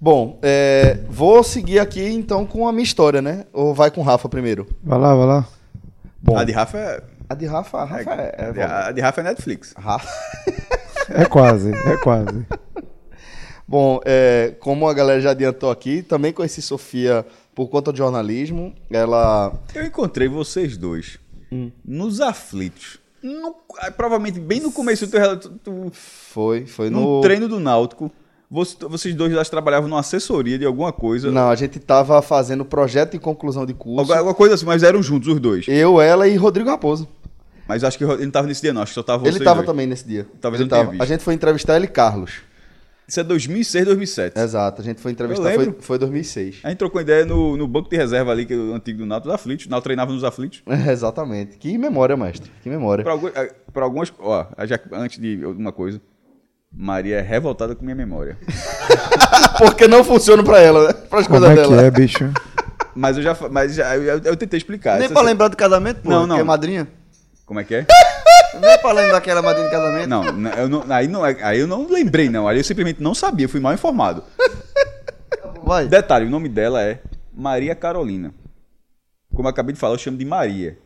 Bom, 0.00 0.38
é, 0.42 0.98
vou 1.08 1.42
seguir 1.44 1.78
aqui 1.78 2.02
então 2.04 2.44
com 2.44 2.66
a 2.66 2.72
minha 2.72 2.82
história, 2.82 3.22
né? 3.22 3.44
Ou 3.52 3.72
vai 3.72 3.90
com 3.90 4.00
o 4.00 4.04
Rafa 4.04 4.28
primeiro? 4.28 4.66
Vai 4.82 4.98
lá, 4.98 5.14
vai 5.14 5.26
lá. 5.26 5.48
Bom, 6.20 6.36
A 6.36 6.44
de 6.44 6.52
Rafa 6.52 6.78
é, 6.78 7.02
a 7.28 7.34
de 7.34 7.46
Rafa, 7.46 7.78
a 7.78 7.84
Rafa 7.84 8.10
é. 8.14 8.34
é, 8.38 8.44
a 8.46 8.50
de- 8.50 8.60
a 8.60 8.92
de 8.92 9.00
Rafa 9.00 9.20
é 9.20 9.24
Netflix. 9.24 9.74
Rafa. 9.76 10.08
É 11.14 11.24
quase, 11.26 11.72
é 11.74 11.96
quase. 11.96 12.46
Bom, 13.66 14.00
é, 14.04 14.54
como 14.60 14.88
a 14.88 14.94
galera 14.94 15.20
já 15.20 15.32
adiantou 15.32 15.68
aqui, 15.70 16.00
também 16.00 16.32
conheci 16.32 16.62
Sofia 16.62 17.26
por 17.54 17.68
conta 17.68 17.92
de 17.92 17.98
jornalismo. 17.98 18.74
Ela. 18.90 19.52
Eu 19.74 19.84
encontrei 19.84 20.28
vocês 20.28 20.76
dois 20.76 21.18
Hum. 21.50 21.70
nos 21.84 22.20
aflitos. 22.20 22.98
No- 23.22 23.54
ah, 23.78 23.90
provavelmente 23.90 24.40
bem 24.40 24.58
no 24.60 24.72
começo 24.72 25.06
do 25.06 25.10
teu 25.10 25.20
relato, 25.20 25.50
tu- 25.62 25.90
Foi, 25.92 26.66
foi 26.66 26.90
no. 26.90 27.20
treino 27.20 27.46
do 27.48 27.60
Náutico. 27.60 28.10
Você- 28.50 28.76
vocês 28.86 29.14
dois 29.14 29.32
lá 29.32 29.42
trabalhavam 29.44 29.88
numa 29.88 30.00
assessoria 30.00 30.58
de 30.58 30.66
alguma 30.66 30.92
coisa. 30.92 31.30
Não, 31.30 31.48
a 31.48 31.54
gente 31.54 31.78
tava 31.78 32.20
fazendo 32.20 32.64
projeto 32.64 33.12
de 33.12 33.18
conclusão 33.18 33.64
de 33.64 33.72
curso. 33.72 34.12
Alguma, 34.12 34.34
coisa 34.34 34.56
assim, 34.56 34.66
mas 34.66 34.82
eram 34.82 35.02
juntos 35.02 35.28
os 35.28 35.40
dois. 35.40 35.66
Eu, 35.68 36.00
ela 36.00 36.28
e 36.28 36.36
Rodrigo 36.36 36.68
Raposo. 36.68 37.08
Mas 37.66 37.82
acho 37.84 37.96
que 37.96 38.04
ele 38.04 38.24
não 38.24 38.30
tava 38.30 38.46
nesse 38.48 38.60
dia, 38.60 38.72
não. 38.72 38.82
Acho 38.82 38.90
que 38.90 38.94
só 38.96 39.02
tava 39.02 39.22
vocês 39.22 39.36
ele 39.36 39.44
tava 39.44 39.58
dois. 39.60 39.66
também 39.66 39.86
nesse 39.86 40.06
dia. 40.06 40.26
Talvez 40.40 40.60
ele 40.60 40.68
tava. 40.68 40.90
visto. 40.90 41.02
A 41.02 41.06
gente 41.06 41.22
foi 41.22 41.32
entrevistar 41.32 41.76
ele 41.76 41.84
e 41.86 41.88
Carlos. 41.88 42.32
Isso 43.06 43.20
é 43.20 43.24
2006, 43.24 43.84
2007. 43.84 44.38
Exato, 44.38 44.80
a 44.80 44.84
gente 44.84 45.00
foi 45.00 45.10
entrevistar, 45.12 45.52
foi, 45.54 45.74
foi 45.80 45.98
2006. 45.98 46.60
A 46.62 46.68
gente 46.70 46.78
trocou 46.78 47.00
ideia 47.00 47.26
no, 47.26 47.56
no 47.56 47.66
banco 47.68 47.90
de 47.90 47.96
reserva 47.96 48.30
ali, 48.30 48.46
que 48.46 48.54
é 48.54 48.56
o 48.56 48.74
antigo 48.74 48.98
do 49.00 49.06
Nato, 49.06 49.24
dos 49.24 49.34
Aflitos. 49.34 49.66
O 49.66 49.70
Nato 49.70 49.82
treinava 49.84 50.12
nos 50.12 50.24
Aflitos. 50.24 50.62
Exatamente. 50.90 51.58
Que 51.58 51.76
memória, 51.76 52.16
mestre. 52.16 52.50
Que 52.62 52.70
memória. 52.70 53.02
Pra, 53.04 53.12
algum- 53.12 53.28
eh, 53.28 53.52
algumas. 53.74 54.12
Ó, 54.18 54.46
já, 54.66 54.78
antes 54.92 55.18
de 55.18 55.42
alguma 55.44 55.72
coisa. 55.72 56.00
Maria 56.74 57.16
é 57.16 57.20
revoltada 57.20 57.74
com 57.74 57.84
minha 57.84 57.94
memória. 57.94 58.38
Porque 59.58 59.86
não 59.86 60.02
funciona 60.02 60.42
pra 60.42 60.58
ela, 60.58 60.88
né? 60.88 60.92
Pras 60.94 61.26
Como 61.26 61.38
coisas 61.40 61.58
é 61.58 61.62
que 61.62 61.68
dela. 61.68 61.82
é, 61.82 61.90
bicho? 61.90 62.30
Mas 62.94 63.16
eu 63.18 63.22
já. 63.22 63.36
Mas 63.50 63.74
já, 63.74 63.94
eu, 63.96 64.20
eu 64.24 64.36
tentei 64.36 64.56
explicar. 64.56 64.94
Nem 64.96 65.04
Essa- 65.04 65.12
pra 65.14 65.22
lembrar 65.22 65.48
do 65.48 65.56
casamento, 65.56 66.00
pô. 66.02 66.08
Não, 66.10 66.26
não. 66.26 66.36
Que 66.36 66.40
é 66.40 66.44
madrinha. 66.44 66.88
Como 67.52 67.60
é 67.60 67.64
que 67.64 67.74
é? 67.74 67.86
Pra 68.78 68.92
lembrar 68.92 69.20
que 69.20 69.30
era 69.30 69.42
madrinha 69.42 69.66
de 69.68 69.70
casamento. 69.70 70.08
Não, 70.08 70.24
eu 70.56 70.68
não, 70.70 70.84
aí, 70.88 71.06
não, 71.06 71.22
aí 71.22 71.58
eu 71.60 71.66
não 71.66 71.86
lembrei, 71.86 72.30
não. 72.30 72.48
Aí 72.48 72.56
eu 72.56 72.64
simplesmente 72.64 73.02
não 73.02 73.14
sabia, 73.14 73.46
fui 73.46 73.60
mal 73.60 73.74
informado. 73.74 74.24
Vai. 75.62 75.86
Detalhe, 75.86 76.24
o 76.24 76.30
nome 76.30 76.48
dela 76.48 76.82
é 76.82 77.00
Maria 77.30 77.74
Carolina. 77.74 78.32
Como 79.34 79.46
eu 79.46 79.50
acabei 79.50 79.74
de 79.74 79.78
falar, 79.78 79.94
eu 79.94 79.98
chamo 79.98 80.16
de 80.16 80.24
Maria. 80.24 80.78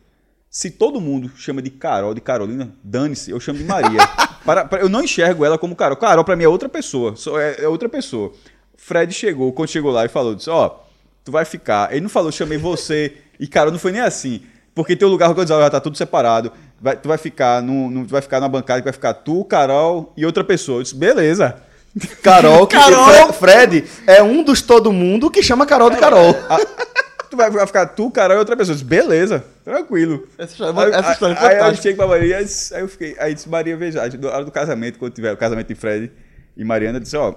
Se 0.49 0.69
todo 0.71 0.99
mundo 0.99 1.31
chama 1.37 1.61
de 1.61 1.69
Carol, 1.69 2.13
de 2.13 2.19
Carolina, 2.19 2.69
dane-se, 2.83 3.31
eu 3.31 3.39
chamo 3.39 3.59
de 3.59 3.63
Maria. 3.65 3.99
Para- 4.43 4.65
para- 4.65 4.81
eu 4.81 4.89
não 4.89 5.01
enxergo 5.03 5.45
ela 5.45 5.57
como 5.57 5.73
Carol. 5.73 5.95
Carol 5.95 6.25
pra 6.25 6.35
mim 6.35 6.43
é 6.43 6.49
outra 6.49 6.67
pessoa. 6.67 7.15
É, 7.39 7.63
é 7.63 7.67
outra 7.69 7.87
pessoa. 7.87 8.33
Fred 8.75 9.13
chegou, 9.13 9.53
quando 9.53 9.69
chegou 9.69 9.91
lá 9.91 10.03
e 10.05 10.09
falou, 10.09 10.35
disse, 10.35 10.49
ó, 10.49 10.79
tu 11.23 11.31
vai 11.31 11.45
ficar. 11.45 11.91
Ele 11.93 12.01
não 12.01 12.09
falou, 12.09 12.29
chamei 12.29 12.57
você 12.57 13.15
e 13.39 13.47
Carol, 13.47 13.71
não 13.71 13.79
foi 13.79 13.93
nem 13.93 14.01
assim. 14.01 14.41
Porque 14.77 14.95
teu 14.95 15.07
lugar 15.09 15.27
organizado 15.29 15.59
já 15.63 15.69
tá 15.71 15.79
tudo 15.79 15.97
separado. 15.97 16.51
Vai- 16.79 16.95
tu 16.95 17.07
vai 17.09 17.17
ficar 17.17 17.63
no, 17.63 17.89
no- 17.89 18.05
tu 18.05 18.11
vai 18.11 18.21
ficar 18.21 18.39
na 18.39 18.47
bancada 18.47 18.79
que 18.79 18.83
vai 18.85 18.93
ficar 18.93 19.11
tu, 19.15 19.43
Carol 19.43 20.13
e 20.15 20.23
outra 20.23 20.43
pessoa. 20.43 20.77
Eu 20.79 20.83
disse, 20.83 20.95
beleza. 20.95 21.55
Carol, 22.21 22.67
que 22.67 22.75
Carol! 22.77 23.05
Fre- 23.05 23.33
Fred 23.33 23.83
é 24.05 24.21
um 24.21 24.43
dos 24.43 24.61
todo 24.61 24.91
mundo 24.93 25.31
que 25.31 25.41
chama 25.41 25.65
Carol 25.65 25.89
de 25.89 25.97
Carol. 25.97 26.33
Tu 27.29 27.35
vai, 27.35 27.51
ficar 27.67 27.87
tu, 27.87 28.09
Carol 28.09 28.37
e 28.37 28.39
outra 28.39 28.55
pessoa. 28.55 28.71
Eu 28.73 28.77
disse, 28.77 28.87
beleza, 28.87 29.43
tranquilo. 29.65 30.25
Essa 30.37 30.53
história, 30.53 30.95
essa 30.95 31.11
história 31.11 31.33
é 31.33 31.37
aí, 31.37 31.45
aí 31.45 31.51
eu 31.55 31.59
fantástica. 31.59 31.81
cheguei 31.81 31.95
pra 31.97 32.07
Maria, 32.07 32.37
aí 32.37 32.45
aí 32.73 32.81
eu 32.81 32.87
fiquei, 32.87 33.15
aí 33.19 33.33
disse, 33.33 33.49
Maria, 33.49 33.75
veja, 33.75 34.01
na 34.17 34.29
hora 34.29 34.45
do 34.45 34.51
casamento, 34.51 34.97
quando 34.97 35.11
tiver 35.13 35.33
o 35.33 35.37
casamento 35.37 35.67
de 35.67 35.75
Fred 35.75 36.09
e 36.55 36.63
Mariana, 36.63 36.97
eu 36.97 37.01
disse, 37.01 37.17
ó, 37.17 37.33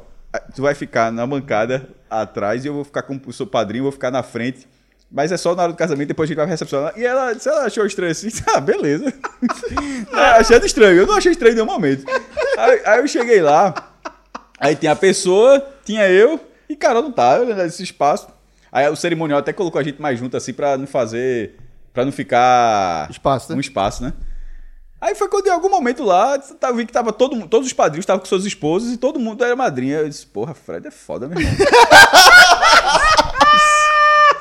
tu 0.55 0.63
vai 0.63 0.75
ficar 0.77 1.11
na 1.11 1.27
bancada 1.27 1.89
atrás 2.09 2.65
e 2.65 2.69
eu 2.69 2.75
vou 2.75 2.85
ficar 2.85 3.03
com 3.03 3.21
o 3.27 3.33
seu 3.33 3.47
padrinho, 3.49 3.83
vou 3.83 3.93
ficar 3.93 4.13
na 4.13 4.23
frente. 4.23 4.69
Mas 5.13 5.33
é 5.33 5.37
só 5.37 5.55
na 5.57 5.65
hora 5.65 5.73
do 5.73 5.77
casamento, 5.79 6.07
depois 6.09 6.29
a 6.29 6.31
gente 6.31 6.37
vai 6.37 6.47
recepcionar. 6.47 6.93
E 6.97 7.05
ela, 7.05 7.37
se 7.37 7.49
ela 7.49 7.65
achou 7.65 7.85
estranho 7.85 8.13
assim, 8.13 8.29
ah, 8.55 8.61
beleza. 8.61 9.13
Ah, 10.13 10.37
Achando 10.41 10.65
estranho, 10.67 10.99
eu 11.01 11.07
não 11.07 11.17
achei 11.17 11.33
estranho 11.33 11.53
em 11.53 11.55
nenhum 11.57 11.67
momento. 11.67 12.05
Aí, 12.57 12.81
aí 12.85 13.01
eu 13.01 13.09
cheguei 13.09 13.43
lá, 13.43 13.75
aí 14.61 14.77
tinha 14.77 14.93
a 14.93 14.97
pessoa, 14.97 15.67
tinha 15.85 16.09
eu, 16.09 16.39
e 16.69 16.77
Carol 16.77 17.03
não 17.03 17.11
tá, 17.11 17.39
nesse 17.41 17.83
espaço. 17.83 18.29
Aí 18.71 18.89
o 18.89 18.95
cerimonial 18.95 19.41
até 19.41 19.53
colocou 19.53 19.81
a 19.81 19.83
gente 19.83 20.01
mais 20.01 20.17
junto, 20.19 20.37
assim, 20.37 20.53
pra 20.53 20.77
não 20.79 20.87
fazer. 20.87 21.57
pra 21.93 22.05
não 22.05 22.13
ficar. 22.13 23.11
Espaço, 23.11 23.51
né? 23.51 23.57
Um 23.57 23.61
espaço, 23.61 24.05
né? 24.05 24.13
Aí 25.01 25.15
foi 25.17 25.29
quando 25.29 25.47
em 25.47 25.51
algum 25.51 25.69
momento 25.71 26.05
lá, 26.05 26.39
eu 26.63 26.77
vi 26.77 26.87
que 26.87 26.93
tava 26.93 27.11
todo, 27.13 27.35
mundo- 27.35 27.49
todos 27.49 27.67
os 27.67 27.73
padrinhos 27.73 28.03
estavam 28.05 28.21
com 28.21 28.27
suas 28.27 28.45
esposas 28.45 28.93
e 28.93 28.97
todo 28.99 29.19
mundo 29.19 29.43
era 29.43 29.57
madrinha. 29.57 29.97
Eu 29.97 30.09
disse, 30.09 30.25
porra, 30.27 30.55
Fred 30.55 30.87
é 30.87 30.91
foda, 30.93 31.27
meu 31.27 31.41
irmão. 31.41 31.57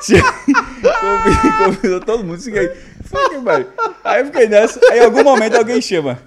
Convidou- 0.06 1.64
Convidou 1.64 2.00
todo 2.00 2.24
mundo. 2.24 2.40
Fiquei, 2.40 2.68
que 2.68 3.40
pariu. 3.44 3.66
Aí 4.04 4.20
eu 4.20 4.26
fiquei 4.26 4.48
nessa. 4.48 4.80
Aí 4.90 5.00
em 5.00 5.04
algum 5.04 5.22
momento 5.22 5.56
alguém 5.56 5.80
chama. 5.80 6.18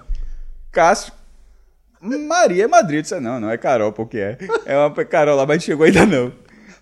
Cássio. 0.72 1.12
Maria 2.00 2.64
é 2.64 2.68
Madrid. 2.68 2.96
Eu 2.98 3.02
disse, 3.02 3.18
não, 3.20 3.40
não 3.40 3.50
é 3.50 3.56
Carol, 3.56 3.92
porque 3.92 4.18
é. 4.18 4.38
É 4.66 4.76
uma 4.76 4.90
Carol 5.04 5.36
lá, 5.36 5.46
mas 5.46 5.56
não 5.56 5.62
chegou 5.64 5.86
ainda 5.86 6.04
não. 6.04 6.32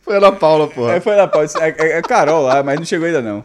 Foi 0.03 0.17
Ana 0.17 0.33
Paula, 0.33 0.67
porra. 0.69 0.95
Aí 0.95 1.01
foi 1.01 1.15
na 1.15 1.29
pauta, 1.29 1.65
é, 1.65 1.75
é- 1.79 1.99
é 1.99 2.03
Carol 2.03 2.43
lá, 2.43 2.61
mas 2.63 2.77
não 2.79 2.85
chegou 2.85 3.07
ainda 3.07 3.23
não. 3.23 3.45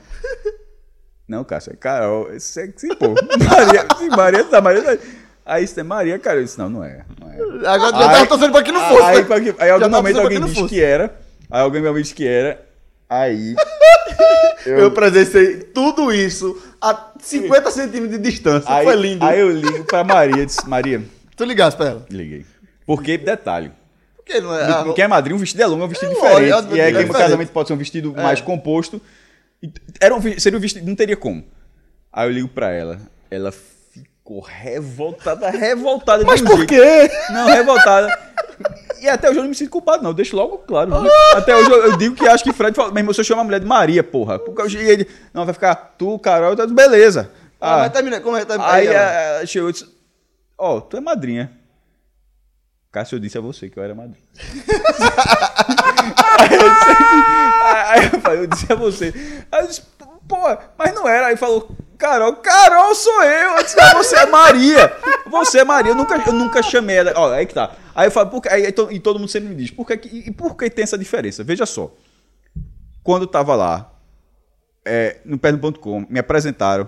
Não, 1.27 1.43
Cássio, 1.43 1.73
é 1.73 1.75
Carol. 1.75 2.31
É, 2.31 2.39
sim, 2.39 2.71
pô. 2.99 3.09
Maria, 3.47 3.85
sim, 3.97 4.09
Maria 4.09 4.43
tá, 4.45 4.59
Maria 4.61 4.81
tá. 4.81 4.97
Aí 5.45 5.63
isso 5.65 5.79
é 5.79 5.83
Maria, 5.83 6.17
cara. 6.17 6.39
Eu 6.39 6.43
disse, 6.45 6.57
não, 6.57 6.67
não 6.69 6.83
é. 6.83 7.05
Não 7.19 7.31
é. 7.31 7.35
Agora 7.67 7.95
eu 7.95 8.07
Aí- 8.07 8.13
tava 8.15 8.25
torcendo 8.27 8.51
pra 8.51 8.63
que 8.63 8.71
não 8.71 8.81
fosse. 8.89 9.03
Aí, 9.03 9.17
né? 9.23 9.23
que- 9.23 9.55
aí 9.61 9.65
em 9.65 9.67
Já 9.67 9.73
algum 9.75 9.89
momento 9.89 10.19
alguém 10.19 10.39
que 10.39 10.45
disse 10.45 10.59
fosse. 10.61 10.73
que 10.73 10.81
era. 10.81 11.15
Aí 11.51 11.61
alguém 11.61 11.81
me 11.81 12.01
disse 12.01 12.13
que 12.15 12.25
era. 12.27 12.65
Aí. 13.09 13.55
Eu 14.65 14.91
presenciei 14.91 15.57
tudo 15.59 16.11
isso 16.11 16.61
a 16.81 17.11
50 17.21 17.71
centímetros 17.71 18.11
de 18.11 18.29
distância. 18.29 18.69
Aí, 18.73 18.83
Foi 18.85 18.95
lindo. 18.95 19.23
Aí 19.23 19.39
eu 19.39 19.49
ligo 19.49 19.85
pra 19.85 20.03
Maria. 20.03 20.45
Disse, 20.45 20.67
Maria, 20.67 21.01
Tu 21.37 21.45
ligasse 21.45 21.77
pra 21.77 21.85
ela. 21.87 22.05
liguei. 22.09 22.45
Porque, 22.85 23.17
detalhe. 23.17 23.71
Porque 24.17 24.41
não 24.41 24.53
é. 24.53 24.83
No- 24.83 24.93
Quem 24.93 25.05
é 25.05 25.07
madrinha, 25.07 25.35
um 25.35 25.39
vestido 25.39 25.61
é 25.63 25.65
longo, 25.67 25.83
é 25.83 25.85
um 25.85 25.89
vestido 25.89 26.11
É, 26.11 26.15
diferente. 26.15 26.51
lógico, 26.51 26.75
e 26.75 26.79
é 26.81 26.85
aí, 26.85 26.93
quem 26.93 27.05
no 27.05 27.13
casamento 27.13 27.51
pode 27.51 27.67
ser 27.69 27.73
um 27.73 27.77
vestido 27.77 28.13
mais 28.13 28.41
composto. 28.41 29.01
E 29.63 29.71
Era 30.01 30.13
um, 30.13 30.21
seria 30.39 30.57
um 30.57 30.61
vestido, 30.61 30.85
não 30.85 30.95
teria 30.95 31.15
como. 31.15 31.45
Aí 32.11 32.27
eu 32.27 32.31
ligo 32.31 32.49
pra 32.49 32.69
ela. 32.71 32.99
Ela 33.31 33.51
ficou 33.53 34.41
revoltada, 34.41 35.49
revoltada 35.49 36.25
Mas 36.25 36.41
um 36.41 36.45
por 36.45 36.57
jeito. 36.57 36.69
quê? 36.69 37.09
Não, 37.31 37.45
revoltada. 37.47 38.19
E 39.01 39.07
até 39.07 39.29
hoje 39.29 39.37
eu 39.39 39.43
não 39.43 39.49
me 39.49 39.55
sinto 39.55 39.69
culpado, 39.69 40.03
não. 40.03 40.09
Eu 40.11 40.15
deixo 40.15 40.35
logo 40.35 40.57
claro. 40.59 41.01
viu? 41.01 41.11
Até 41.35 41.55
hoje 41.55 41.69
eu, 41.71 41.85
eu 41.91 41.97
digo 41.97 42.15
que 42.15 42.27
acho 42.27 42.43
que 42.43 42.51
Fred 42.53 42.75
falou, 42.75 42.91
meu 42.91 43.01
irmão, 43.01 43.13
você 43.13 43.23
chama 43.23 43.41
a 43.41 43.45
mulher 43.45 43.59
de 43.59 43.65
Maria, 43.65 44.03
porra. 44.03 44.37
Porque 44.39 44.61
eu 44.61 44.69
cheguei 44.69 44.89
ele, 44.89 45.07
não, 45.33 45.45
vai 45.45 45.53
ficar 45.53 45.75
tu, 45.97 46.17
Carol, 46.19 46.55
tá, 46.55 46.65
beleza. 46.67 47.31
Ah, 47.61 47.75
Ah, 47.75 47.77
mas 47.79 47.91
termina. 47.91 48.19
Como 48.19 48.35
é? 48.37 48.45
Termina. 48.45 48.71
aí 48.71 48.87
ela- 48.87 49.11
ela 49.11 49.45
chegou 49.45 49.69
e 49.69 49.73
disse, 49.73 49.87
ó, 50.57 50.79
tu 50.81 50.97
é 50.97 51.01
madrinha. 51.01 51.51
Cássio, 52.91 53.17
eu 53.17 53.19
disse 53.19 53.37
a 53.37 53.41
você 53.41 53.69
que 53.69 53.77
eu 53.77 53.83
era 53.83 53.93
madrinha. 53.93 54.17
aí, 56.39 56.53
eu 56.53 56.69
disse, 56.69 56.91
aí 57.87 58.09
eu 58.13 58.21
falei, 58.21 58.39
eu 58.41 58.47
disse 58.47 58.71
a 58.71 58.75
você. 58.75 59.13
Aí 59.51 59.61
eu 59.63 59.67
disse, 59.67 59.81
pô, 60.27 60.37
mas 60.77 60.93
não 60.93 61.07
era. 61.07 61.27
Aí 61.27 61.37
falou, 61.37 61.69
Carol, 61.97 62.35
Carol 62.37 62.93
sou 62.95 63.23
eu. 63.23 63.63
Disse, 63.63 63.79
"Ah, 63.79 63.93
você 63.95 64.15
é 64.17 64.25
Maria. 64.25 64.93
Você 65.27 65.59
é 65.59 65.63
Maria. 65.63 65.91
Eu 65.91 65.95
nunca, 65.95 66.15
eu 66.25 66.33
nunca 66.33 66.61
chamei 66.61 66.97
ela. 66.97 67.13
Ó, 67.15 67.31
aí 67.31 67.45
que 67.45 67.53
tá. 67.53 67.75
Aí 67.95 68.07
eu 68.07 68.11
falo, 68.11 68.29
por 68.29 68.47
aí, 68.49 68.67
e 68.91 68.99
todo 68.99 69.19
mundo 69.19 69.27
sempre 69.27 69.49
me 69.49 69.55
diz, 69.55 69.71
por 69.71 69.87
que, 69.87 70.07
e 70.07 70.31
por 70.31 70.55
que 70.55 70.69
tem 70.69 70.83
essa 70.83 70.97
diferença? 70.97 71.43
Veja 71.43 71.65
só. 71.65 71.91
Quando 73.03 73.23
eu 73.23 73.27
tava 73.27 73.55
lá, 73.55 73.91
é, 74.85 75.17
no 75.25 75.37
Pernambuco.com, 75.37 76.05
me 76.07 76.19
apresentaram. 76.19 76.87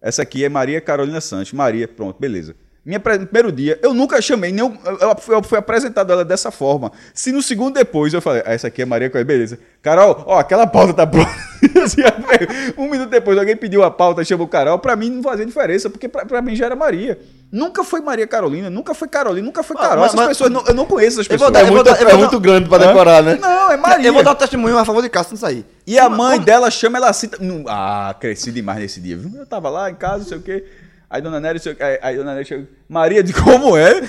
Essa 0.00 0.22
aqui 0.22 0.44
é 0.44 0.48
Maria 0.48 0.80
Carolina 0.80 1.20
Santos. 1.20 1.52
Maria, 1.52 1.88
pronto, 1.88 2.20
beleza. 2.20 2.54
Minha 2.86 3.00
no 3.18 3.26
primeiro 3.26 3.50
dia, 3.50 3.78
eu 3.82 3.92
nunca 3.92 4.22
chamei, 4.22 4.52
nenhum, 4.52 4.78
eu, 4.84 5.16
eu 5.34 5.42
fui- 5.42 5.58
apresentado 5.58 6.12
ela 6.12 6.24
dessa 6.24 6.52
forma. 6.52 6.92
Se 7.12 7.32
no 7.32 7.42
segundo 7.42 7.74
depois 7.74 8.14
eu 8.14 8.20
falei, 8.22 8.42
ah, 8.46 8.52
essa 8.54 8.68
aqui 8.68 8.80
é 8.80 8.84
Maria 8.84 9.10
Carolina, 9.10 9.26
beleza. 9.26 9.58
Carol, 9.82 10.22
ó, 10.24 10.38
aquela 10.38 10.68
pauta 10.68 10.94
tá 10.94 11.04
pronta. 11.04 11.28
Um 12.78 12.88
minuto 12.90 13.08
depois 13.10 13.36
alguém 13.38 13.56
pediu 13.56 13.82
a 13.82 13.90
pauta, 13.90 14.24
chamou 14.24 14.46
Carol, 14.46 14.78
pra 14.78 14.94
mim 14.96 15.10
não 15.10 15.22
fazia 15.22 15.44
diferença, 15.44 15.90
porque 15.90 16.08
pra, 16.08 16.24
pra 16.24 16.40
mim 16.42 16.54
já 16.54 16.66
era 16.66 16.76
Maria. 16.76 17.18
Nunca 17.50 17.82
foi 17.84 18.00
Maria 18.00 18.26
Carolina, 18.26 18.68
nunca 18.70 18.94
foi 18.94 19.08
Carolina, 19.08 19.44
nunca 19.44 19.62
foi 19.62 19.76
Carol. 19.76 19.96
mas- 19.98 20.06
Essas 20.06 20.14
mas- 20.20 20.28
pessoas, 20.28 20.50
não- 20.50 20.64
eu 20.66 20.74
não 20.74 20.84
conheço 20.86 21.16
essas 21.16 21.28
pessoas. 21.28 21.50
dar- 21.52 21.60
É 21.60 21.70
muito, 21.70 21.84
dar- 21.84 22.00
é 22.00 22.14
muito 22.14 22.38
grande 22.40 22.68
pra 22.68 22.78
decorar, 22.78 23.22
né? 23.22 23.38
Não, 23.40 23.72
é 23.72 23.76
Maria. 23.76 24.08
Eu 24.08 24.14
vou 24.14 24.22
dar 24.22 24.32
um 24.32 24.36
testemunho 24.36 24.76
a 24.78 24.84
favor 24.84 25.02
de 25.02 25.08
Cássio 25.08 25.32
não 25.32 25.38
sair. 25.40 25.64
E 25.86 25.98
a 25.98 26.08
mãe 26.08 26.40
dela 26.40 26.70
chama 26.70 26.98
ela 26.98 27.08
assim. 27.10 27.28
não- 27.40 27.64
Ah, 27.68 28.14
cresci 28.18 28.50
demais 28.52 28.78
nesse 28.80 29.00
dia, 29.00 29.16
viu? 29.16 29.30
Eu 29.40 29.46
tava 29.46 29.70
lá 29.70 29.90
em 29.90 29.94
casa, 29.94 30.18
não 30.18 30.24
sei 30.26 30.38
o 30.38 30.42
quê. 30.42 30.64
Aí 31.08 31.22
dona 31.22 31.38
o 31.72 31.76
quê, 31.76 31.82
aí, 31.82 31.98
aí 32.02 32.16
dona 32.16 32.30
Nélia 32.32 32.44
chegou. 32.44 32.66
Maria, 32.88 33.22
de 33.22 33.32
como 33.32 33.76
é? 33.76 33.92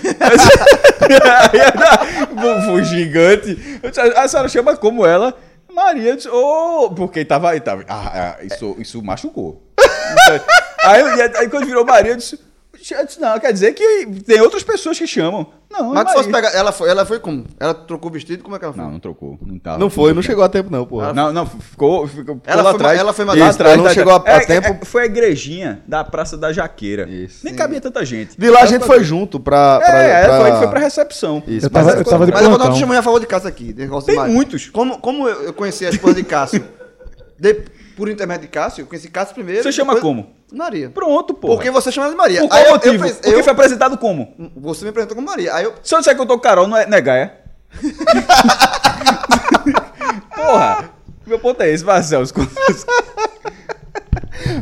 aí 2.41 2.65
foi 2.65 2.83
gigante. 2.83 3.57
A 4.15 4.27
senhora 4.27 4.49
chama 4.49 4.75
como 4.75 5.05
ela? 5.05 5.33
Maria, 5.71 6.15
disse, 6.15 6.27
oh, 6.27 6.89
porque 6.95 7.23
tava 7.23 7.51
aí, 7.51 7.59
tava. 7.59 7.85
Ah, 7.87 8.35
ah, 8.39 8.43
isso, 8.43 8.75
isso 8.79 9.03
machucou. 9.03 9.61
aí, 10.83 11.01
eu- 11.01 11.15
e 11.15 11.21
aí 11.21 11.49
quando 11.49 11.67
virou 11.67 11.85
Maria, 11.85 12.15
disse, 12.15 12.39
não, 13.19 13.39
quer 13.39 13.51
dizer 13.53 13.73
que 13.73 14.05
tem 14.25 14.39
outras 14.41 14.63
pessoas 14.63 14.97
que 14.97 15.07
chamam. 15.07 15.47
Não, 15.69 15.91
é 15.91 15.95
Mas 15.95 16.07
se 16.09 16.13
fosse 16.15 16.29
Maria. 16.29 16.47
pegar. 16.49 16.59
Ela 16.59 16.71
foi, 16.71 16.89
ela 16.89 17.05
foi 17.05 17.19
como? 17.19 17.45
Ela 17.59 17.73
trocou 17.73 18.09
o 18.09 18.13
vestido? 18.13 18.41
Como 18.41 18.55
é 18.55 18.59
que 18.59 18.63
ela 18.63 18.73
foi? 18.73 18.83
Não, 18.83 18.91
não 18.91 18.99
trocou. 19.01 19.37
Não, 19.45 19.59
tava, 19.59 19.77
Não 19.77 19.89
foi, 19.89 20.13
não 20.13 20.21
chegou 20.21 20.41
a 20.43 20.47
tempo 20.47 20.71
não, 20.71 20.85
porra. 20.85 21.11
Não, 21.13 21.33
não, 21.33 21.45
ficou, 21.45 22.07
ficou 22.07 22.39
Ela 22.45 22.61
lá 22.61 22.69
foi- 22.69 22.79
atrás. 22.79 22.99
ela 22.99 23.11
foi 23.13 23.25
madrinha. 23.25 23.49
atrás, 23.49 23.75
Não 23.77 23.83
tá- 23.83 23.93
chegou 23.93 24.13
a- 24.13 24.23
a 24.25 24.31
é, 24.31 24.39
tempo. 24.45 24.67
é, 24.67 24.79
foi 24.85 25.01
a 25.03 25.05
igrejinha 25.05 25.83
da 25.85 26.03
Praça 26.05 26.37
da 26.37 26.53
Jaqueira. 26.53 27.09
Isso. 27.09 27.39
Nem 27.43 27.53
cabia 27.53 27.81
tanta 27.81 28.05
gente. 28.05 28.37
De 28.39 28.49
lá 28.49 28.61
a 28.61 28.65
gente 28.65 28.85
foi 28.85 29.03
junto 29.03 29.39
pra... 29.41 29.79
pra, 29.79 29.87
É, 30.03 30.23
pra- 30.25 30.39
foi, 30.41 30.51
foi 30.59 30.67
pra 30.69 30.79
recepção. 30.79 31.43
Isso, 31.45 31.65
Eu 31.65 31.69
tava, 31.69 31.85
mas 31.87 31.95
eu 31.99 32.05
tava 32.05 32.25
de 32.25 32.31
Mas 32.31 32.41
eu 32.43 32.49
vou 32.49 32.57
dar 32.57 32.65
um 32.65 32.69
testemunho 32.71 32.99
a 32.99 33.03
favor 33.03 33.19
de 33.19 33.25
Cássio 33.27 33.49
aqui. 33.49 33.73
Tem 33.73 34.17
muitos. 34.29 34.69
Como, 34.69 34.99
como 34.99 35.27
eu, 35.27 35.43
eu 35.47 35.53
conheci 35.53 35.85
a 35.85 35.89
esposa 35.89 36.13
de 36.15 36.23
Cássio 36.23 36.63
de- 37.37 37.61
por 37.97 38.07
intermédio 38.07 38.43
de 38.43 38.47
Cássio, 38.49 38.83
eu 38.83 38.85
conheci 38.87 39.09
Cássio 39.09 39.33
primeiro. 39.35 39.61
Você 39.63 39.71
chama 39.71 39.95
depois- 39.95 40.03
como? 40.13 40.29
Maria. 40.53 40.89
Pronto, 40.89 41.33
pô. 41.33 41.47
Porque 41.47 41.69
você 41.71 41.91
chama 41.91 42.09
de 42.09 42.15
Maria. 42.15 42.39
Por 42.41 42.47
qual 42.49 42.59
Aí 42.59 42.65
eu- 42.67 42.71
motivo? 42.73 42.93
Eu, 42.95 43.01
fiz- 43.09 43.17
Porque 43.17 43.35
eu- 43.35 43.43
foi 43.43 43.51
apresentado 43.51 43.97
como? 43.97 44.33
Você 44.55 44.83
me 44.85 44.89
apresentou 44.91 45.15
como 45.15 45.27
Maria. 45.27 45.53
Aí 45.55 45.65
eu. 45.65 45.73
Se 45.83 45.93
eu 45.93 45.99
disser 45.99 46.15
que 46.15 46.21
eu 46.21 46.25
tô 46.25 46.35
com 46.35 46.39
Carol, 46.39 46.67
não 46.67 46.77
é, 46.77 46.85
não 46.85 46.97
é 46.97 47.01
Gaia? 47.01 47.33
Porra! 50.35 50.89
Meu 51.25 51.39
ponto 51.39 51.61
é 51.61 51.69
esse, 51.69 51.83
Marcelo. 51.83 52.25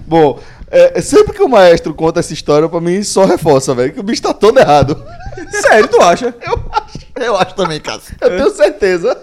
Bom, 0.08 0.40
é, 0.72 1.00
sempre 1.02 1.34
que 1.34 1.44
o 1.44 1.50
maestro 1.50 1.94
conta 1.94 2.20
essa 2.20 2.34
história, 2.34 2.68
pra 2.68 2.82
mim 2.82 3.04
só 3.04 3.26
reforça, 3.26 3.76
velho, 3.76 3.94
que 3.94 4.00
o 4.00 4.04
bicho 4.04 4.22
tá 4.22 4.34
todo 4.34 4.58
errado. 4.60 5.04
Sério, 5.62 5.88
tu 5.88 6.02
acha? 6.02 6.34
Eu 7.16 7.36
acho 7.38 7.54
também, 7.56 7.80
Cássio. 7.80 8.16
Eu 8.22 8.30
tenho 8.30 8.50
certeza. 8.52 9.16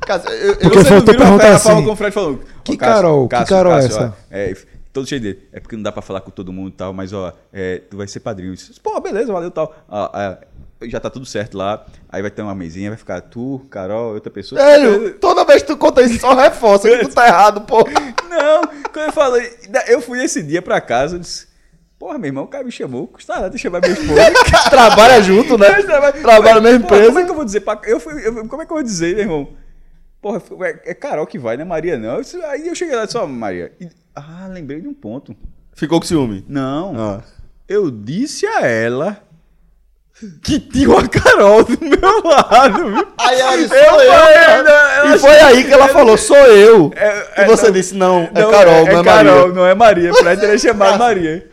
Cássio, 0.00 0.28
eu, 0.30 0.52
eu, 0.54 0.56
Porque 0.70 0.78
a 0.78 0.82
perguntar 1.02 1.54
a 1.54 1.58
forma 1.58 1.78
assim, 1.78 1.82
como 1.82 1.92
o 1.92 1.96
Fred 1.96 2.12
falou. 2.12 2.40
Que 2.72 2.76
Cássio, 2.78 2.94
Carol? 2.96 3.28
Que 3.28 3.36
Cássio, 3.36 3.56
Carol 3.56 3.72
é 3.72 3.76
Cássio, 3.82 3.96
essa? 3.96 4.08
ó, 4.08 4.12
é, 4.30 4.54
todo 4.92 5.06
cheio 5.08 5.20
dele. 5.20 5.48
É 5.52 5.60
porque 5.60 5.76
não 5.76 5.82
dá 5.82 5.92
pra 5.92 6.02
falar 6.02 6.20
com 6.20 6.30
todo 6.30 6.52
mundo 6.52 6.68
e 6.68 6.72
tal, 6.72 6.92
mas 6.92 7.12
ó, 7.12 7.32
é, 7.52 7.82
tu 7.90 7.96
vai 7.96 8.06
ser 8.08 8.20
padrinho. 8.20 8.54
Disse, 8.54 8.78
Pô, 8.80 9.00
beleza, 9.00 9.32
valeu 9.32 9.50
tal. 9.50 9.74
Ó, 9.88 10.10
é, 10.18 10.38
já 10.88 11.00
tá 11.00 11.08
tudo 11.10 11.24
certo 11.26 11.56
lá. 11.56 11.84
Aí 12.08 12.20
vai 12.22 12.30
ter 12.30 12.42
uma 12.42 12.54
mesinha, 12.54 12.90
vai 12.90 12.98
ficar 12.98 13.20
tu, 13.22 13.64
Carol, 13.70 14.14
outra 14.14 14.30
pessoa. 14.30 14.60
Velho, 14.60 15.14
toda 15.18 15.44
vez 15.44 15.62
que 15.62 15.68
tu 15.68 15.76
conta 15.76 16.02
isso, 16.02 16.18
só 16.20 16.34
reforça 16.34 16.88
que 16.88 16.98
tu 17.08 17.14
tá 17.14 17.26
errado, 17.26 17.62
pô. 17.62 17.78
Não, 18.28 18.62
quando 18.92 19.06
eu 19.06 19.12
falei, 19.12 19.50
eu 19.88 20.00
fui 20.00 20.22
esse 20.22 20.42
dia 20.42 20.60
pra 20.60 20.78
casa, 20.80 21.16
eu 21.16 21.20
disse, 21.20 21.46
porra, 21.98 22.18
meu 22.18 22.28
irmão, 22.28 22.44
o 22.44 22.48
cara 22.48 22.62
me 22.64 22.70
chamou, 22.70 23.06
custa 23.06 23.40
nada 23.40 23.56
chamar 23.56 23.80
minha 23.80 23.92
esposa. 23.94 24.20
Trabalha 24.68 25.22
junto, 25.22 25.56
né? 25.56 25.82
Trabalha 25.82 26.54
na 26.56 26.60
mesma 26.60 26.84
empresa. 26.84 27.06
Como 27.06 27.18
é 27.18 27.24
que 27.24 27.30
eu 27.30 27.34
vou 27.34 27.44
dizer? 27.44 27.60
pra- 27.60 27.80
Eu 27.84 27.98
fui, 27.98 28.26
eu- 28.26 28.46
como 28.46 28.60
é 28.62 28.66
que 28.66 28.72
eu 28.72 28.76
vou 28.76 28.82
dizer, 28.82 29.14
meu 29.16 29.24
irmão? 29.24 29.48
Porra, 30.20 30.42
é, 30.62 30.90
é 30.90 30.94
Carol 30.94 31.26
que 31.26 31.38
vai, 31.38 31.56
não 31.56 31.62
é 31.62 31.66
Maria, 31.66 31.96
não. 31.98 32.18
Eu 32.20 32.44
Aí 32.50 32.66
eu 32.66 32.74
cheguei 32.74 32.96
lá 32.96 33.02
e 33.02 33.06
disse, 33.06 33.18
ó, 33.18 33.26
Maria. 33.26 33.72
e- 33.80 33.88
ah, 34.14 34.48
lembrei 34.50 34.80
de 34.80 34.88
um 34.88 34.94
ponto. 34.94 35.36
Ficou 35.74 36.00
com 36.00 36.06
ciúme. 36.06 36.44
Não, 36.48 36.94
Ah. 36.98 37.22
eu 37.68 37.90
disse 37.90 38.46
a 38.46 38.60
ela 38.66 39.22
que 40.42 40.58
tinha 40.58 40.88
uma 40.88 41.06
Carol 41.06 41.62
do 41.62 41.78
meu 41.84 42.22
lado, 42.24 42.90
viu? 42.90 43.06
Aí 43.18 43.38
ela 43.38 43.56
disse, 43.58 43.74
Eu 43.74 43.84
sou 43.90 44.00
eu. 44.02 44.12
falei, 44.12 44.62
não, 44.62 44.72
ela 44.72 45.14
E 45.14 45.18
foi 45.18 45.38
aí 45.40 45.64
que 45.64 45.72
ela 45.72 45.88
falou, 45.88 46.16
sou 46.16 46.36
eu. 46.38 46.90
É, 46.96 47.40
e 47.40 47.40
é, 47.42 47.44
você 47.46 47.66
não. 47.66 47.72
disse, 47.72 47.94
não, 47.94 48.22
é 48.34 48.40
Não, 48.40 48.50
Carol, 48.50 48.74
é, 48.86 48.92
não 48.94 49.00
é, 49.00 49.04
Carol, 49.04 49.34
Maria. 49.40 49.54
não 49.54 49.66
é 49.66 49.74
Maria. 49.74 50.12
Pra 50.14 50.34
ter 50.36 50.58
chamado 50.58 50.96
Maria. 50.98 51.46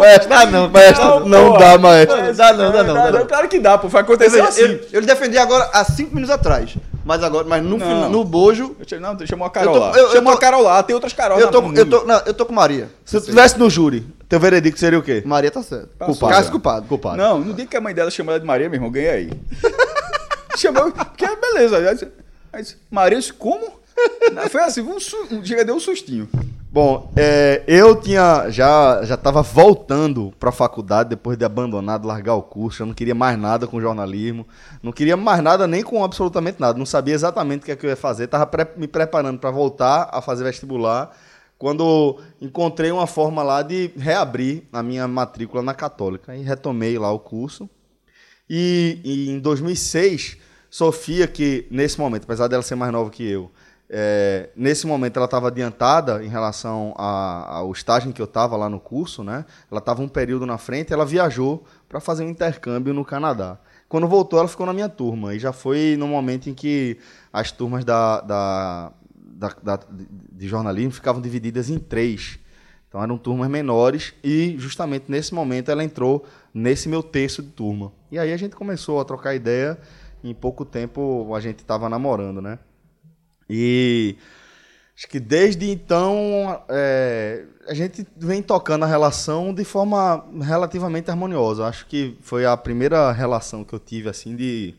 Maestro, 0.00 0.32
Ah, 0.34 0.46
não, 0.46 0.68
maestro, 0.70 1.04
não, 1.04 1.20
não, 1.26 1.52
dá, 1.58 1.78
maestro. 1.78 2.16
Não, 2.16 2.32
dá 2.34 2.52
não, 2.52 2.72
dá 2.72 2.82
não, 2.84 2.94
dá 2.94 3.10
não. 3.12 3.26
Claro 3.26 3.48
que 3.48 3.58
dá, 3.58 3.78
pô. 3.78 3.88
Foi 3.88 4.00
Ou 4.00 4.04
acontecer 4.04 4.40
assim. 4.40 4.62
eu, 4.62 4.80
eu 4.92 5.00
lhe 5.00 5.06
defendi 5.06 5.38
agora 5.38 5.70
há 5.72 5.84
cinco 5.84 6.14
minutos 6.14 6.34
atrás. 6.34 6.74
Mas 7.04 7.22
agora, 7.22 7.46
mas 7.48 7.62
no, 7.64 7.78
Não. 7.78 8.10
no 8.10 8.24
bojo, 8.24 8.76
Eu 8.90 9.00
Não, 9.00 9.26
chamou 9.26 9.46
a 9.46 9.50
Carol 9.50 9.74
Eu 9.74 9.80
lá. 9.80 9.92
eu- 9.96 10.04
eu 10.06 10.12
chamou 10.12 10.32
a 10.34 10.38
Carol 10.38 10.62
lá, 10.62 10.82
tem 10.82 10.94
outras 10.94 11.12
Carol 11.14 11.40
eu 11.40 11.50
tô, 11.50 11.72
eu, 11.72 11.88
tô, 11.88 12.04
não, 12.04 12.20
eu 12.26 12.34
tô 12.34 12.44
com 12.44 12.52
Maria. 12.52 12.90
Se 13.04 13.16
tu 13.16 13.20
estivesse 13.20 13.58
no 13.58 13.70
júri, 13.70 14.06
teu 14.28 14.38
veredicto 14.38 14.78
seria 14.78 14.98
o 14.98 15.02
quê? 15.02 15.22
Maria 15.24 15.50
tá 15.50 15.62
certo. 15.62 15.88
Culpado. 15.98 16.32
Cássio 16.32 16.50
culpado. 16.52 16.86
Culpado. 16.86 17.16
Não, 17.16 17.40
no 17.40 17.54
dia 17.54 17.66
que 17.66 17.76
a 17.76 17.80
mãe 17.80 17.94
dela 17.94 18.10
chamou 18.10 18.32
ela 18.32 18.40
de 18.40 18.46
Maria, 18.46 18.68
meu 18.68 18.76
irmão, 18.76 18.90
ganhei 18.90 19.10
aí. 19.10 19.30
Chamou, 20.56 20.90
porque 20.92 21.24
é 21.24 21.36
beleza. 21.36 21.78
Aí 22.52 22.64
Maria, 22.90 23.16
eu 23.16 23.20
disse, 23.20 23.32
como? 23.32 23.80
Não, 24.32 24.48
Foi 24.48 24.60
assim, 24.62 24.82
um, 24.82 24.96
um, 24.96 25.44
chega, 25.44 25.64
deu 25.64 25.74
um 25.74 25.80
sustinho. 25.80 26.28
Bom, 26.72 27.12
é, 27.16 27.64
eu 27.66 28.00
tinha 28.00 28.48
já 28.48 29.02
já 29.04 29.16
estava 29.16 29.42
voltando 29.42 30.32
para 30.38 30.50
a 30.50 30.52
faculdade 30.52 31.08
depois 31.08 31.36
de 31.36 31.44
abandonado, 31.44 32.06
largar 32.06 32.36
o 32.36 32.42
curso. 32.42 32.82
Eu 32.82 32.86
não 32.86 32.94
queria 32.94 33.14
mais 33.14 33.36
nada 33.36 33.66
com 33.66 33.80
jornalismo, 33.80 34.46
não 34.80 34.92
queria 34.92 35.16
mais 35.16 35.42
nada 35.42 35.66
nem 35.66 35.82
com 35.82 36.04
absolutamente 36.04 36.60
nada. 36.60 36.78
Não 36.78 36.86
sabia 36.86 37.12
exatamente 37.12 37.62
o 37.62 37.64
que, 37.64 37.72
é 37.72 37.76
que 37.76 37.84
eu 37.84 37.90
ia 37.90 37.96
fazer. 37.96 38.24
Estava 38.24 38.48
me 38.76 38.86
preparando 38.86 39.40
para 39.40 39.50
voltar 39.50 40.10
a 40.12 40.22
fazer 40.22 40.44
vestibular. 40.44 41.10
Quando 41.58 42.20
encontrei 42.40 42.92
uma 42.92 43.06
forma 43.06 43.42
lá 43.42 43.62
de 43.62 43.90
reabrir 43.96 44.62
a 44.72 44.80
minha 44.80 45.08
matrícula 45.08 45.64
na 45.64 45.74
Católica 45.74 46.36
e 46.36 46.42
retomei 46.42 46.96
lá 46.98 47.10
o 47.10 47.18
curso. 47.18 47.68
E, 48.48 49.00
e 49.04 49.30
em 49.30 49.40
2006, 49.40 50.38
Sofia, 50.70 51.26
que 51.26 51.66
nesse 51.68 51.98
momento, 51.98 52.24
apesar 52.24 52.46
dela 52.46 52.62
ser 52.62 52.76
mais 52.76 52.92
nova 52.92 53.10
que 53.10 53.28
eu, 53.28 53.50
é, 53.92 54.50
nesse 54.54 54.86
momento 54.86 55.16
ela 55.16 55.24
estava 55.24 55.48
adiantada 55.48 56.24
em 56.24 56.28
relação 56.28 56.94
ao 56.96 57.72
estágio 57.72 58.12
que 58.12 58.22
eu 58.22 58.26
estava 58.26 58.56
lá 58.56 58.68
no 58.68 58.78
curso, 58.78 59.24
né? 59.24 59.44
Ela 59.68 59.80
estava 59.80 60.00
um 60.00 60.08
período 60.08 60.46
na 60.46 60.56
frente, 60.58 60.92
ela 60.92 61.04
viajou 61.04 61.64
para 61.88 61.98
fazer 61.98 62.22
um 62.24 62.28
intercâmbio 62.28 62.94
no 62.94 63.04
Canadá. 63.04 63.58
Quando 63.88 64.06
voltou, 64.06 64.38
ela 64.38 64.46
ficou 64.46 64.64
na 64.64 64.72
minha 64.72 64.88
turma 64.88 65.34
e 65.34 65.40
já 65.40 65.52
foi 65.52 65.96
no 65.98 66.06
momento 66.06 66.48
em 66.48 66.54
que 66.54 66.98
as 67.32 67.50
turmas 67.50 67.84
da, 67.84 68.20
da, 68.20 68.92
da- 69.14 69.56
da- 69.60 69.80
de 69.90 70.46
jornalismo 70.46 70.92
ficavam 70.92 71.20
divididas 71.20 71.68
em 71.68 71.78
três. 71.78 72.38
Então 72.88 73.02
eram 73.02 73.18
turmas 73.18 73.48
menores 73.50 74.14
e 74.22 74.54
justamente 74.58 75.06
nesse 75.08 75.34
momento 75.34 75.68
ela 75.68 75.82
entrou 75.82 76.24
nesse 76.54 76.88
meu 76.88 77.02
terço 77.02 77.42
de 77.42 77.48
turma. 77.48 77.90
E 78.12 78.18
aí 78.20 78.32
a 78.32 78.36
gente 78.36 78.54
começou 78.54 79.00
a 79.00 79.04
trocar 79.04 79.34
ideia 79.34 79.76
e 80.22 80.30
em 80.30 80.34
pouco 80.34 80.64
tempo 80.64 81.34
a 81.34 81.40
gente 81.40 81.58
estava 81.58 81.88
namorando, 81.88 82.40
né? 82.40 82.58
E 83.50 84.16
acho 84.96 85.08
que 85.08 85.18
desde 85.18 85.68
então 85.68 86.62
é, 86.68 87.44
a 87.66 87.74
gente 87.74 88.06
vem 88.16 88.42
tocando 88.42 88.84
a 88.84 88.88
relação 88.88 89.52
de 89.52 89.64
forma 89.64 90.24
relativamente 90.42 91.10
harmoniosa. 91.10 91.66
Acho 91.66 91.86
que 91.86 92.16
foi 92.20 92.46
a 92.46 92.56
primeira 92.56 93.10
relação 93.10 93.64
que 93.64 93.74
eu 93.74 93.78
tive 93.80 94.08
assim 94.08 94.36
de 94.36 94.74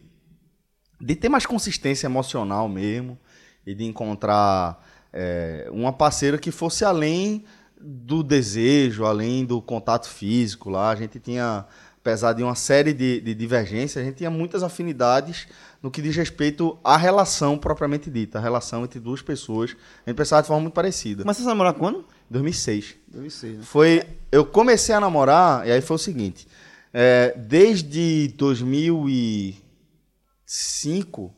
de 1.01 1.15
ter 1.15 1.29
mais 1.29 1.45
consistência 1.45 2.05
emocional 2.05 2.69
mesmo 2.69 3.17
e 3.65 3.73
de 3.73 3.83
encontrar 3.83 4.85
é, 5.11 5.67
uma 5.71 5.91
parceira 5.91 6.37
que 6.37 6.51
fosse 6.51 6.85
além 6.85 7.43
do 7.79 8.21
desejo, 8.21 9.05
além 9.05 9.43
do 9.43 9.61
contato 9.61 10.07
físico 10.07 10.69
lá. 10.69 10.91
A 10.91 10.95
gente 10.95 11.19
tinha, 11.19 11.65
apesar 11.97 12.33
de 12.33 12.43
uma 12.43 12.55
série 12.55 12.93
de, 12.93 13.19
de 13.19 13.33
divergências, 13.33 14.03
a 14.03 14.05
gente 14.05 14.17
tinha 14.17 14.29
muitas 14.29 14.61
afinidades 14.61 15.47
no 15.81 15.89
que 15.89 16.01
diz 16.01 16.15
respeito 16.15 16.77
à 16.83 16.95
relação 16.95 17.57
propriamente 17.57 18.09
dita, 18.09 18.37
a 18.37 18.41
relação 18.41 18.83
entre 18.83 18.99
duas 18.99 19.21
pessoas. 19.21 19.75
A 20.05 20.09
gente 20.09 20.17
pensava 20.17 20.41
de 20.41 20.47
forma 20.47 20.61
muito 20.61 20.73
parecida. 20.73 21.23
Mas 21.25 21.37
você 21.37 21.43
namorar 21.43 21.73
quando? 21.73 22.05
2006. 22.29 22.95
2006, 23.07 23.57
né? 23.57 23.63
Foi. 23.63 24.03
Eu 24.31 24.45
comecei 24.45 24.93
a 24.93 24.99
namorar, 24.99 25.67
e 25.67 25.71
aí 25.71 25.81
foi 25.81 25.95
o 25.95 25.99
seguinte. 25.99 26.47
é, 26.93 27.33
desde 27.37 28.33
2005, 28.37 31.33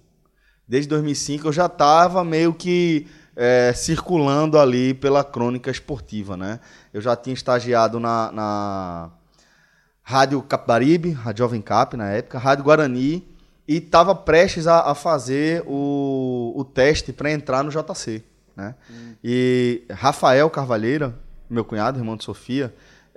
desde 0.68 0.90
2005, 0.90 1.48
eu 1.48 1.54
já 1.54 1.68
estava 1.68 2.24
meio 2.24 2.54
que 2.54 3.08
é, 3.36 3.74
circulando 3.74 4.60
ali 4.60 4.94
pela 4.94 5.24
crônica 5.24 5.72
esportiva, 5.72 6.38
né? 6.38 6.60
Eu 6.94 7.02
já 7.02 7.16
tinha 7.16 7.34
estagiado 7.34 8.00
na, 8.00 8.32
na 8.32 9.12
Rádio 10.02 10.42
Capibaribe, 10.42 11.12
Rádio 11.12 11.46
Jovem 11.46 11.62
Cap 11.62 11.98
na 11.98 12.10
época, 12.10 12.38
Rádio 12.38 12.64
Guarani, 12.64 13.28
e 13.68 13.78
estava 13.78 14.14
prestes 14.14 14.68
a, 14.68 14.92
a 14.92 14.96
fazer 14.96 15.64
o, 15.66 16.54
o 16.56 16.64
teste 16.64 17.14
para 17.14 17.32
entrar 17.32 17.64
no 17.64 17.70
JC. 17.72 18.24
Né? 18.56 18.76
E 19.24 19.84
Rafael 19.90 20.50
Carvalheira, 20.50 21.16
meu 21.50 21.64
cunhado, 21.66 22.00
irmão 22.00 22.16
de 22.18 22.24
Sofia, 22.24 22.74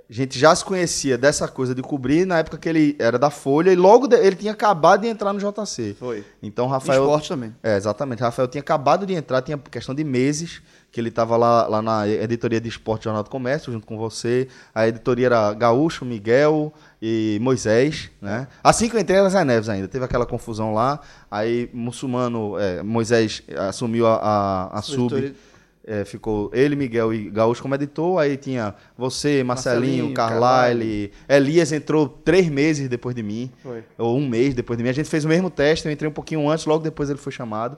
a 0.09 0.13
gente 0.13 0.39
já 0.39 0.55
se 0.55 0.63
conhecia 0.63 1.17
dessa 1.17 1.49
coisa 1.49 1.75
de 1.75 1.81
cobrir 1.81 2.25
na 2.25 2.39
época 2.39 2.57
que 2.57 2.69
ele 2.69 2.95
era 2.97 3.19
da 3.19 3.29
Folha 3.29 3.71
e 3.71 3.75
logo 3.75 4.07
de- 4.07 4.15
ele 4.15 4.37
tinha 4.37 4.53
acabado 4.53 5.01
de 5.01 5.07
entrar 5.07 5.33
no 5.33 5.39
JC. 5.39 5.95
Foi. 5.99 6.23
Então 6.41 6.65
Rafael. 6.67 7.03
Esporte 7.03 7.27
também. 7.27 7.53
É, 7.61 7.75
exatamente. 7.75 8.21
Rafael 8.21 8.47
tinha 8.47 8.61
acabado 8.61 9.05
de 9.05 9.13
entrar, 9.13 9.41
tinha 9.41 9.57
questão 9.57 9.93
de 9.93 10.05
meses 10.05 10.61
que 10.93 11.01
ele 11.01 11.09
estava 11.09 11.35
lá, 11.35 11.67
lá 11.67 11.81
na 11.81 12.07
editoria 12.07 12.61
de 12.61 12.69
Esporte 12.69 13.03
Jornal 13.03 13.21
do 13.21 13.29
Comércio, 13.29 13.71
junto 13.71 13.85
com 13.85 13.97
você. 13.97 14.47
A 14.73 14.87
editoria 14.87 15.25
era 15.25 15.53
Gaúcho, 15.53 16.05
Miguel 16.05 16.73
e 17.01 17.37
Moisés, 17.41 18.09
né? 18.21 18.47
Assim 18.63 18.89
que 18.89 18.95
eu 18.95 18.99
entrei 18.99 19.19
era 19.19 19.29
Zé 19.29 19.43
Neves 19.43 19.69
ainda. 19.69 19.87
Teve 19.87 20.05
aquela 20.05 20.25
confusão 20.25 20.73
lá. 20.73 20.99
Aí, 21.29 21.69
muçulmano, 21.73 22.57
é, 22.59 22.81
Moisés 22.81 23.43
assumiu 23.69 24.07
a, 24.07 24.15
a, 24.15 24.79
a 24.79 24.81
sub. 24.81 25.35
É, 25.89 26.03
ficou 26.03 26.51
ele, 26.53 26.75
Miguel 26.75 27.13
e 27.13 27.29
Gaúcho 27.29 27.61
como 27.61 27.73
editor. 27.75 28.19
Aí 28.19 28.35
tinha 28.35 28.75
você, 28.97 29.41
Marcelinho, 29.41 30.09
Marcelinho, 30.09 30.13
Carlyle. 30.13 31.13
Elias 31.29 31.71
entrou 31.71 32.09
três 32.09 32.49
meses 32.49 32.89
depois 32.89 33.15
de 33.15 33.23
mim 33.23 33.49
Foi. 33.63 33.83
ou 33.97 34.17
um 34.17 34.27
mês 34.27 34.53
depois 34.53 34.75
de 34.75 34.83
mim. 34.83 34.89
A 34.89 34.93
gente 34.93 35.09
fez 35.09 35.23
o 35.23 35.29
mesmo 35.29 35.49
teste, 35.49 35.85
eu 35.85 35.91
entrei 35.91 36.09
um 36.09 36.13
pouquinho 36.13 36.49
antes, 36.49 36.65
logo 36.65 36.83
depois 36.83 37.09
ele 37.09 37.19
foi 37.19 37.31
chamado. 37.31 37.77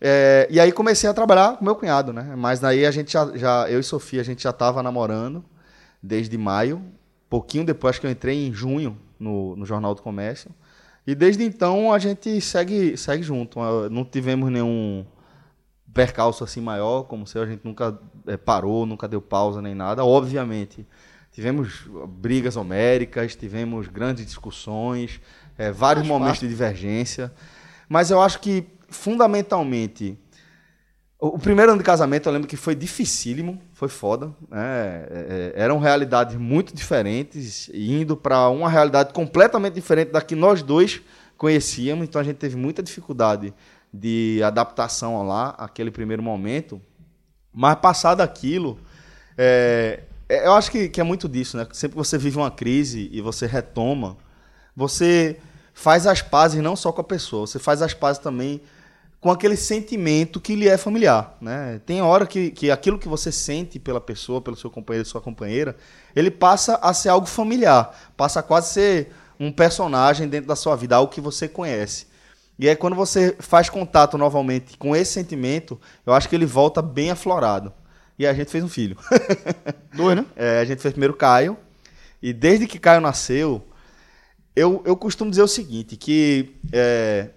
É, 0.00 0.48
e 0.50 0.58
aí 0.58 0.72
comecei 0.72 1.08
a 1.08 1.14
trabalhar 1.14 1.56
com 1.56 1.64
meu 1.64 1.76
cunhado, 1.76 2.12
né? 2.12 2.34
Mas 2.36 2.58
daí 2.58 2.84
a 2.86 2.90
gente 2.90 3.12
já, 3.12 3.30
já 3.36 3.70
eu 3.70 3.78
e 3.78 3.84
Sofia, 3.84 4.20
a 4.20 4.24
gente 4.24 4.42
já 4.42 4.50
estava 4.50 4.82
namorando 4.82 5.44
desde 6.02 6.36
maio. 6.36 6.82
Pouquinho 7.28 7.64
depois, 7.64 7.90
acho 7.90 8.00
que 8.00 8.06
eu 8.06 8.10
entrei 8.10 8.46
em 8.46 8.52
junho 8.52 8.98
no, 9.18 9.56
no 9.56 9.66
Jornal 9.66 9.94
do 9.94 10.02
Comércio. 10.02 10.50
E 11.06 11.14
desde 11.14 11.42
então 11.42 11.92
a 11.92 11.98
gente 11.98 12.40
segue, 12.40 12.96
segue 12.96 13.22
junto. 13.22 13.58
Não 13.90 14.04
tivemos 14.04 14.50
nenhum 14.50 15.04
percalço 15.92 16.44
assim 16.44 16.60
maior, 16.60 17.04
como 17.04 17.26
se 17.26 17.38
a 17.38 17.46
gente 17.46 17.62
nunca 17.64 17.98
eh, 18.26 18.36
parou, 18.36 18.86
nunca 18.86 19.08
deu 19.08 19.20
pausa 19.20 19.60
nem 19.60 19.74
nada. 19.74 20.04
Obviamente, 20.04 20.86
tivemos 21.32 21.88
brigas 22.08 22.56
homéricas, 22.56 23.34
tivemos 23.34 23.88
grandes 23.88 24.24
discussões, 24.24 25.20
eh, 25.56 25.72
vários 25.72 26.06
momentos 26.06 26.40
de 26.40 26.48
divergência. 26.48 27.32
Mas 27.88 28.10
eu 28.10 28.20
acho 28.20 28.38
que, 28.40 28.66
fundamentalmente, 28.88 30.18
o 31.20 31.38
primeiro 31.38 31.72
ano 31.72 31.78
de 31.78 31.84
casamento 31.84 32.28
eu 32.28 32.32
lembro 32.32 32.46
que 32.46 32.56
foi 32.56 32.76
dificílimo, 32.76 33.60
foi 33.72 33.88
foda. 33.88 34.28
Né? 34.48 34.60
É, 34.60 35.52
é, 35.56 35.62
eram 35.62 35.78
realidades 35.78 36.36
muito 36.36 36.74
diferentes, 36.74 37.68
indo 37.74 38.16
para 38.16 38.48
uma 38.48 38.68
realidade 38.70 39.12
completamente 39.12 39.74
diferente 39.74 40.12
da 40.12 40.20
que 40.20 40.36
nós 40.36 40.62
dois 40.62 41.00
conhecíamos, 41.36 42.04
então 42.04 42.20
a 42.20 42.24
gente 42.24 42.36
teve 42.36 42.56
muita 42.56 42.82
dificuldade 42.82 43.52
de 43.92 44.40
adaptação 44.44 45.26
lá, 45.26 45.50
aquele 45.58 45.90
primeiro 45.90 46.22
momento. 46.22 46.80
Mas 47.52 47.76
passado 47.76 48.20
aquilo, 48.20 48.78
é, 49.36 50.04
é, 50.28 50.46
eu 50.46 50.52
acho 50.52 50.70
que, 50.70 50.88
que 50.88 51.00
é 51.00 51.04
muito 51.04 51.28
disso, 51.28 51.56
né? 51.56 51.66
Sempre 51.72 51.96
que 51.96 52.04
você 52.04 52.16
vive 52.16 52.36
uma 52.36 52.50
crise 52.50 53.08
e 53.10 53.20
você 53.20 53.46
retoma, 53.46 54.16
você 54.76 55.40
faz 55.74 56.06
as 56.06 56.22
pazes 56.22 56.62
não 56.62 56.76
só 56.76 56.92
com 56.92 57.00
a 57.00 57.04
pessoa, 57.04 57.46
você 57.46 57.58
faz 57.58 57.82
as 57.82 57.94
pazes 57.94 58.22
também 58.22 58.60
com 59.20 59.30
aquele 59.30 59.56
sentimento 59.56 60.40
que 60.40 60.54
lhe 60.54 60.68
é 60.68 60.76
familiar, 60.76 61.36
né? 61.40 61.80
Tem 61.84 62.00
hora 62.00 62.26
que, 62.26 62.50
que 62.50 62.70
aquilo 62.70 62.98
que 62.98 63.08
você 63.08 63.32
sente 63.32 63.78
pela 63.78 64.00
pessoa, 64.00 64.40
pelo 64.40 64.56
seu 64.56 64.70
companheiro, 64.70 65.08
sua 65.08 65.20
companheira, 65.20 65.76
ele 66.14 66.30
passa 66.30 66.76
a 66.76 66.94
ser 66.94 67.08
algo 67.08 67.26
familiar, 67.26 68.12
passa 68.16 68.40
a 68.40 68.42
quase 68.42 68.72
ser 68.72 69.12
um 69.38 69.50
personagem 69.50 70.28
dentro 70.28 70.46
da 70.46 70.54
sua 70.54 70.76
vida, 70.76 70.96
algo 70.96 71.12
que 71.12 71.20
você 71.20 71.48
conhece. 71.48 72.06
E 72.58 72.68
aí 72.68 72.76
quando 72.76 72.94
você 72.94 73.36
faz 73.38 73.68
contato 73.68 74.16
novamente 74.16 74.76
com 74.76 74.94
esse 74.94 75.12
sentimento, 75.12 75.80
eu 76.06 76.12
acho 76.12 76.28
que 76.28 76.34
ele 76.34 76.46
volta 76.46 76.80
bem 76.80 77.10
aflorado. 77.10 77.72
E 78.18 78.26
a 78.26 78.32
gente 78.32 78.50
fez 78.50 78.62
um 78.64 78.68
filho. 78.68 78.96
Dois, 79.94 80.16
né? 80.16 80.26
É, 80.34 80.60
a 80.60 80.64
gente 80.64 80.82
fez 80.82 80.92
primeiro 80.92 81.14
Caio. 81.14 81.56
E 82.20 82.32
desde 82.32 82.66
que 82.66 82.78
Caio 82.78 83.00
nasceu, 83.00 83.64
eu, 84.56 84.82
eu 84.84 84.96
costumo 84.96 85.30
dizer 85.30 85.42
o 85.42 85.48
seguinte, 85.48 85.96
que 85.96 86.56
é, 86.72 87.30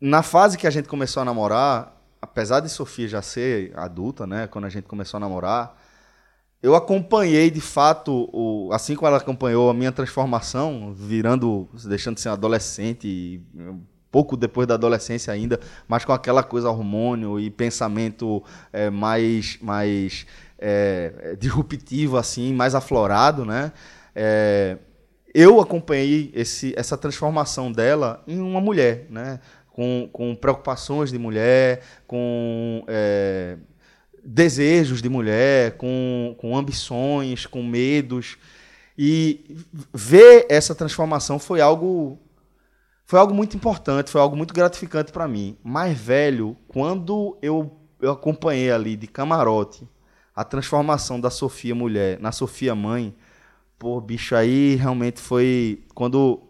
na 0.00 0.22
fase 0.22 0.56
que 0.56 0.66
a 0.66 0.70
gente 0.70 0.88
começou 0.88 1.20
a 1.20 1.24
namorar, 1.24 1.96
apesar 2.20 2.60
de 2.60 2.68
Sofia 2.68 3.08
já 3.08 3.22
ser 3.22 3.72
adulta, 3.76 4.26
né, 4.26 4.46
quando 4.46 4.64
a 4.64 4.68
gente 4.68 4.84
começou 4.86 5.18
a 5.18 5.20
namorar, 5.20 5.76
eu 6.62 6.74
acompanhei 6.74 7.50
de 7.50 7.60
fato, 7.60 8.28
o, 8.32 8.70
assim 8.72 8.96
como 8.96 9.06
ela 9.06 9.18
acompanhou 9.18 9.70
a 9.70 9.74
minha 9.74 9.92
transformação, 9.92 10.92
virando, 10.92 11.68
deixando 11.84 12.16
de 12.16 12.20
ser 12.20 12.30
adolescente, 12.30 13.40
pouco 14.10 14.36
depois 14.36 14.66
da 14.66 14.74
adolescência 14.74 15.32
ainda, 15.32 15.60
mas 15.86 16.04
com 16.04 16.12
aquela 16.12 16.42
coisa 16.42 16.70
hormônio 16.70 17.38
e 17.38 17.50
pensamento 17.50 18.42
é, 18.72 18.90
mais, 18.90 19.58
mais 19.60 20.26
é, 20.58 21.36
disruptivo, 21.38 22.16
assim, 22.16 22.52
mais 22.52 22.74
aflorado, 22.74 23.44
né? 23.44 23.72
É, 24.14 24.78
eu 25.34 25.60
acompanhei 25.60 26.32
esse, 26.34 26.74
essa 26.76 26.96
transformação 26.96 27.70
dela 27.70 28.22
em 28.26 28.40
uma 28.40 28.60
mulher, 28.60 29.06
né? 29.10 29.38
Com, 29.78 30.10
com 30.12 30.34
preocupações 30.34 31.12
de 31.12 31.18
mulher, 31.20 31.84
com 32.04 32.82
é, 32.88 33.56
desejos 34.24 35.00
de 35.00 35.08
mulher, 35.08 35.76
com, 35.76 36.34
com 36.36 36.56
ambições, 36.56 37.46
com 37.46 37.62
medos. 37.62 38.36
E 38.98 39.64
ver 39.94 40.46
essa 40.48 40.74
transformação 40.74 41.38
foi 41.38 41.60
algo 41.60 42.18
foi 43.06 43.20
algo 43.20 43.32
muito 43.32 43.56
importante, 43.56 44.10
foi 44.10 44.20
algo 44.20 44.36
muito 44.36 44.52
gratificante 44.52 45.12
para 45.12 45.28
mim. 45.28 45.56
Mais 45.62 45.96
velho, 45.96 46.56
quando 46.66 47.38
eu, 47.40 47.70
eu 48.00 48.10
acompanhei 48.10 48.72
ali 48.72 48.96
de 48.96 49.06
camarote 49.06 49.88
a 50.34 50.42
transformação 50.42 51.20
da 51.20 51.30
Sofia 51.30 51.72
mulher 51.72 52.18
na 52.18 52.32
Sofia 52.32 52.74
mãe, 52.74 53.14
pô, 53.78 54.00
bicho, 54.00 54.34
aí 54.34 54.74
realmente 54.74 55.20
foi 55.20 55.84
quando 55.94 56.47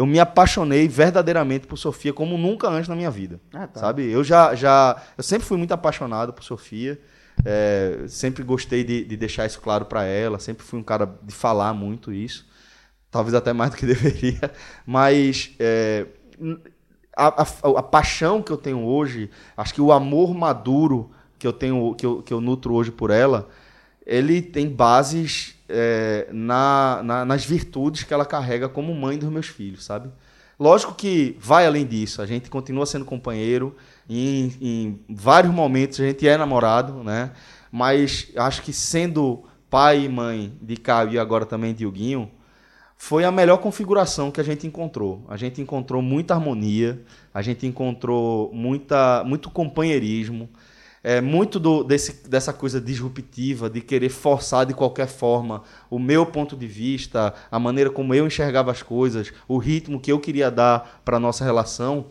eu 0.00 0.06
me 0.06 0.18
apaixonei 0.18 0.88
verdadeiramente 0.88 1.66
por 1.66 1.76
Sofia 1.76 2.12
como 2.12 2.38
nunca 2.38 2.68
antes 2.68 2.88
na 2.88 2.96
minha 2.96 3.10
vida. 3.10 3.40
Ah, 3.52 3.66
tá. 3.66 3.80
Sabe? 3.80 4.10
Eu 4.10 4.24
já, 4.24 4.54
já 4.54 5.00
eu 5.18 5.22
sempre 5.22 5.46
fui 5.46 5.58
muito 5.58 5.72
apaixonado 5.72 6.32
por 6.32 6.42
Sofia. 6.42 6.98
é, 7.44 8.04
sempre 8.08 8.42
gostei 8.42 8.82
de, 8.84 9.04
de 9.04 9.16
deixar 9.16 9.46
isso 9.46 9.60
claro 9.60 9.84
para 9.84 10.04
ela. 10.04 10.38
Sempre 10.38 10.64
fui 10.64 10.78
um 10.78 10.82
cara 10.82 11.06
de 11.22 11.34
falar 11.34 11.74
muito 11.74 12.12
isso. 12.12 12.46
Talvez 13.10 13.34
até 13.34 13.52
mais 13.52 13.70
do 13.72 13.76
que 13.76 13.86
deveria. 13.94 14.50
Mas 14.86 15.50
é, 15.58 16.06
a, 17.16 17.42
a- 17.42 17.78
a 17.78 17.82
paixão 17.82 18.42
que 18.42 18.50
eu 18.52 18.56
tenho 18.56 18.84
hoje, 18.84 19.30
acho 19.56 19.74
que 19.74 19.80
o 19.80 19.92
amor 19.92 20.34
maduro 20.34 21.10
que 21.38 21.46
eu 21.46 21.52
tenho, 21.52 21.94
que 21.94 22.04
eu, 22.06 22.22
que 22.22 22.32
eu 22.32 22.40
nutro 22.40 22.74
hoje 22.74 22.90
por 22.90 23.10
ela, 23.10 23.48
ele 24.06 24.42
tem 24.42 24.68
bases 24.68 25.54
é, 25.70 26.28
na, 26.32 27.00
na- 27.02 27.24
nas 27.24 27.44
virtudes 27.44 28.02
que 28.04 28.12
ela 28.14 28.26
carrega 28.26 28.68
como 28.68 28.94
mãe 28.94 29.18
dos 29.18 29.30
meus 29.30 29.46
filhos, 29.46 29.84
sabe? 29.84 30.10
Lógico 30.58 30.94
que 30.94 31.36
vai 31.40 31.66
além 31.66 31.86
disso, 31.86 32.20
a 32.20 32.26
gente 32.26 32.50
continua 32.50 32.84
sendo 32.84 33.04
companheiro, 33.04 33.74
em, 34.08 34.52
em 34.60 35.00
vários 35.08 35.52
momentos 35.54 35.98
a 36.00 36.04
gente 36.04 36.28
é 36.28 36.36
namorado, 36.36 37.02
né? 37.02 37.32
Mas 37.72 38.28
acho 38.36 38.62
que 38.62 38.72
sendo 38.72 39.44
pai 39.70 40.04
e 40.04 40.08
mãe 40.08 40.52
de 40.60 40.76
Caio 40.76 41.12
e 41.12 41.18
agora 41.18 41.46
também 41.46 41.72
de 41.72 41.86
Huguinho, 41.86 42.30
foi 42.96 43.24
a 43.24 43.30
melhor 43.32 43.58
configuração 43.58 44.30
que 44.30 44.40
a 44.40 44.44
gente 44.44 44.66
encontrou. 44.66 45.24
A 45.28 45.36
gente 45.36 45.60
encontrou 45.62 46.02
muita 46.02 46.34
harmonia, 46.34 47.02
a 47.32 47.40
gente 47.40 47.66
encontrou 47.66 48.50
muita, 48.52 49.24
muito 49.24 49.48
companheirismo, 49.50 50.50
é, 51.02 51.20
muito 51.20 51.58
do- 51.58 51.82
desse, 51.82 52.28
dessa 52.28 52.52
coisa 52.52 52.80
disruptiva 52.80 53.70
de 53.70 53.80
querer 53.80 54.10
forçar 54.10 54.66
de 54.66 54.74
qualquer 54.74 55.06
forma 55.08 55.62
o 55.88 55.98
meu 55.98 56.26
ponto 56.26 56.56
de 56.56 56.66
vista, 56.66 57.34
a 57.50 57.58
maneira 57.58 57.90
como 57.90 58.14
eu 58.14 58.26
enxergava 58.26 58.70
as 58.70 58.82
coisas, 58.82 59.32
o 59.48 59.56
ritmo 59.58 60.00
que 60.00 60.12
eu 60.12 60.20
queria 60.20 60.50
dar 60.50 61.00
para 61.04 61.16
a 61.16 61.20
nossa 61.20 61.44
relação. 61.44 62.06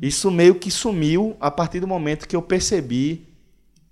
Isso 0.00 0.30
meio 0.30 0.56
que 0.56 0.70
sumiu 0.70 1.36
a 1.40 1.50
partir 1.50 1.80
do 1.80 1.86
momento 1.86 2.28
que 2.28 2.36
eu 2.36 2.42
percebi 2.42 3.26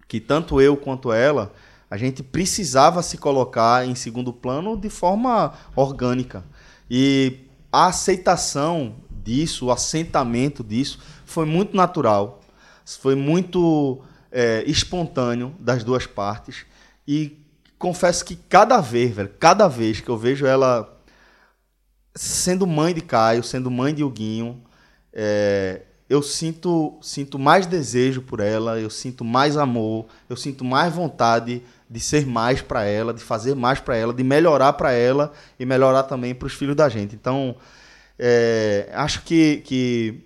que 0.06 0.20
tanto 0.20 0.60
eu 0.60 0.76
quanto 0.76 1.10
ela, 1.10 1.52
a 1.90 1.96
gente 1.96 2.22
precisava 2.22 3.02
se 3.02 3.16
colocar 3.16 3.86
em 3.86 3.94
segundo 3.94 4.32
plano 4.32 4.76
de 4.76 4.90
forma 4.90 5.54
orgânica. 5.74 6.44
E 6.90 7.38
a 7.72 7.86
aceitação 7.86 8.96
disso, 9.10 9.66
o 9.66 9.70
assentamento 9.70 10.62
disso, 10.62 10.98
foi 11.24 11.46
muito 11.46 11.74
natural, 11.74 12.40
foi 12.84 13.14
muito 13.14 14.02
é, 14.34 14.64
espontâneo 14.66 15.54
das 15.60 15.84
duas 15.84 16.06
partes. 16.06 16.66
E 17.06 17.38
confesso 17.78 18.24
que 18.24 18.34
cada 18.34 18.80
vez, 18.80 19.14
velho, 19.14 19.30
cada 19.38 19.68
vez 19.68 20.00
que 20.00 20.08
eu 20.08 20.18
vejo 20.18 20.44
ela 20.44 20.90
sendo 22.16 22.66
mãe 22.66 22.92
de 22.92 23.00
Caio, 23.00 23.44
sendo 23.44 23.70
mãe 23.70 23.94
de 23.94 24.02
Huguinho, 24.02 24.60
é, 25.12 25.82
eu 26.10 26.20
sinto, 26.20 26.98
sinto 27.00 27.38
mais 27.38 27.66
desejo 27.66 28.22
por 28.22 28.40
ela, 28.40 28.78
eu 28.80 28.90
sinto 28.90 29.24
mais 29.24 29.56
amor, 29.56 30.06
eu 30.28 30.36
sinto 30.36 30.64
mais 30.64 30.92
vontade 30.92 31.62
de 31.88 32.00
ser 32.00 32.26
mais 32.26 32.60
para 32.60 32.84
ela, 32.84 33.14
de 33.14 33.22
fazer 33.22 33.54
mais 33.54 33.78
para 33.78 33.96
ela, 33.96 34.12
de 34.12 34.24
melhorar 34.24 34.72
para 34.72 34.92
ela 34.92 35.32
e 35.58 35.64
melhorar 35.64 36.02
também 36.04 36.34
para 36.34 36.46
os 36.46 36.54
filhos 36.54 36.74
da 36.74 36.88
gente. 36.88 37.14
Então, 37.14 37.56
é, 38.18 38.90
acho 38.94 39.22
que, 39.22 39.58
que 39.58 40.23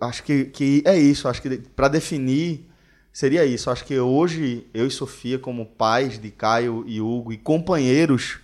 acho 0.00 0.22
que, 0.22 0.46
que 0.46 0.82
é 0.84 0.96
isso. 0.96 1.28
Acho 1.28 1.42
que 1.42 1.58
para 1.58 1.88
definir 1.88 2.68
seria 3.12 3.44
isso. 3.44 3.70
Acho 3.70 3.84
que 3.84 3.98
hoje 3.98 4.66
eu 4.74 4.86
e 4.86 4.90
Sofia, 4.90 5.38
como 5.38 5.66
pais 5.66 6.18
de 6.18 6.30
Caio 6.30 6.84
e 6.86 7.00
Hugo 7.00 7.32
e 7.32 7.36
companheiros 7.36 8.40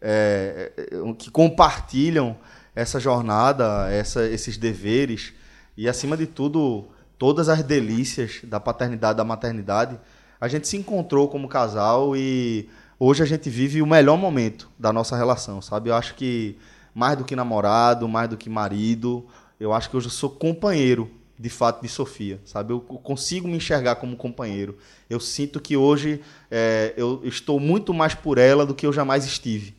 é, 0.00 0.72
é, 0.76 1.12
que 1.18 1.30
compartilham 1.30 2.36
essa 2.74 2.98
jornada, 3.00 3.90
essa, 3.90 4.26
esses 4.26 4.56
deveres 4.56 5.32
e, 5.76 5.88
acima 5.88 6.16
de 6.16 6.26
tudo, 6.26 6.86
todas 7.18 7.48
as 7.48 7.62
delícias 7.62 8.40
da 8.44 8.60
paternidade, 8.60 9.16
da 9.16 9.24
maternidade, 9.24 9.98
a 10.40 10.48
gente 10.48 10.68
se 10.68 10.76
encontrou 10.76 11.28
como 11.28 11.48
casal 11.48 12.16
e 12.16 12.68
hoje 12.98 13.22
a 13.22 13.26
gente 13.26 13.48
vive 13.48 13.80
o 13.80 13.86
melhor 13.86 14.18
momento 14.18 14.70
da 14.78 14.92
nossa 14.92 15.16
relação, 15.16 15.62
sabe? 15.62 15.90
Eu 15.90 15.94
acho 15.94 16.14
que 16.14 16.58
mais 16.94 17.16
do 17.16 17.24
que 17.24 17.34
namorado, 17.34 18.08
mais 18.08 18.28
do 18.28 18.36
que 18.36 18.50
marido, 18.50 19.26
eu 19.58 19.72
acho 19.72 19.90
que 19.90 19.96
hoje 19.96 20.06
eu 20.06 20.10
sou 20.10 20.30
companheiro 20.30 21.10
de 21.38 21.48
fato 21.48 21.82
de 21.82 21.88
Sofia, 21.88 22.40
sabe? 22.44 22.72
Eu 22.72 22.80
consigo 22.80 23.48
me 23.48 23.56
enxergar 23.56 23.96
como 23.96 24.16
companheiro. 24.16 24.78
Eu 25.10 25.18
sinto 25.18 25.60
que 25.60 25.76
hoje 25.76 26.20
é, 26.50 26.94
eu 26.96 27.20
estou 27.24 27.58
muito 27.58 27.92
mais 27.92 28.14
por 28.14 28.38
ela 28.38 28.64
do 28.64 28.74
que 28.74 28.86
eu 28.86 28.92
jamais 28.92 29.24
estive, 29.24 29.74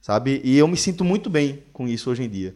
sabe? 0.00 0.40
E 0.44 0.56
eu 0.56 0.68
me 0.68 0.76
sinto 0.76 1.04
muito 1.04 1.28
bem 1.28 1.62
com 1.72 1.88
isso 1.88 2.10
hoje 2.10 2.22
em 2.22 2.28
dia. 2.28 2.54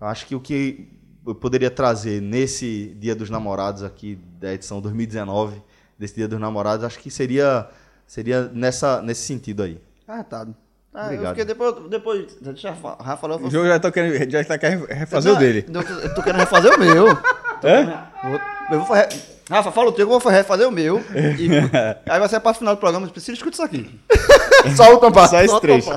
Eu 0.00 0.06
acho 0.08 0.26
que 0.26 0.34
o 0.34 0.40
que 0.40 0.88
eu 1.24 1.34
poderia 1.34 1.70
trazer 1.70 2.20
nesse 2.20 2.96
Dia 2.98 3.14
dos 3.14 3.30
Namorados 3.30 3.84
aqui 3.84 4.18
da 4.40 4.52
edição 4.52 4.80
2019 4.80 5.62
desse 5.96 6.14
Dia 6.14 6.26
dos 6.26 6.40
Namorados, 6.40 6.84
acho 6.84 6.98
que 6.98 7.10
seria 7.10 7.68
seria 8.06 8.48
nessa 8.48 9.00
nesse 9.00 9.22
sentido 9.22 9.62
aí. 9.62 9.80
Ah, 10.06 10.24
tá. 10.24 10.46
Ah, 10.94 11.04
Obrigado. 11.06 11.24
eu 11.24 11.28
fiquei 11.30 11.44
depois, 11.46 11.74
depois, 11.88 12.36
deixa 12.40 12.70
o 12.70 13.02
Rafa 13.02 13.26
eu 13.26 13.36
O 13.46 13.50
jogo 13.50 13.66
já 13.66 13.78
tá 13.80 13.90
querendo, 13.90 14.30
já 14.30 14.44
tá 14.44 14.58
querendo 14.58 14.84
refazer 14.86 15.30
o 15.32 15.34
Não, 15.34 15.40
dele. 15.40 15.64
não, 15.68 15.80
Eu 15.80 16.14
tô 16.14 16.22
querendo 16.22 16.40
refazer 16.40 16.74
o 16.74 16.78
meu. 16.78 17.06
Hã? 17.64 18.04
Vou- 18.22 18.40
Eu 18.70 18.78
vou 18.78 18.86
fazer. 18.86 19.08
Rafa, 19.50 19.72
fala 19.72 19.88
o 19.88 19.92
teu, 19.92 20.06
que 20.06 20.12
eu 20.12 20.18
vou 20.20 20.30
refazer 20.32 20.68
o 20.68 20.70
meu. 20.70 20.98
E... 21.38 21.48
Aí 22.10 22.18
vai 22.18 22.28
ser 22.28 22.40
para 22.40 22.50
o 22.50 22.54
final 22.54 22.74
do 22.74 22.78
programa. 22.80 23.06
Precisa 23.08 23.32
escutar 23.32 23.52
isso 23.54 23.62
aqui. 23.62 24.00
Só 24.76 24.94
o 24.94 24.98
tampar. 24.98 25.28
Só 25.28 25.40
esse 25.42 25.60
trecho. 25.60 25.90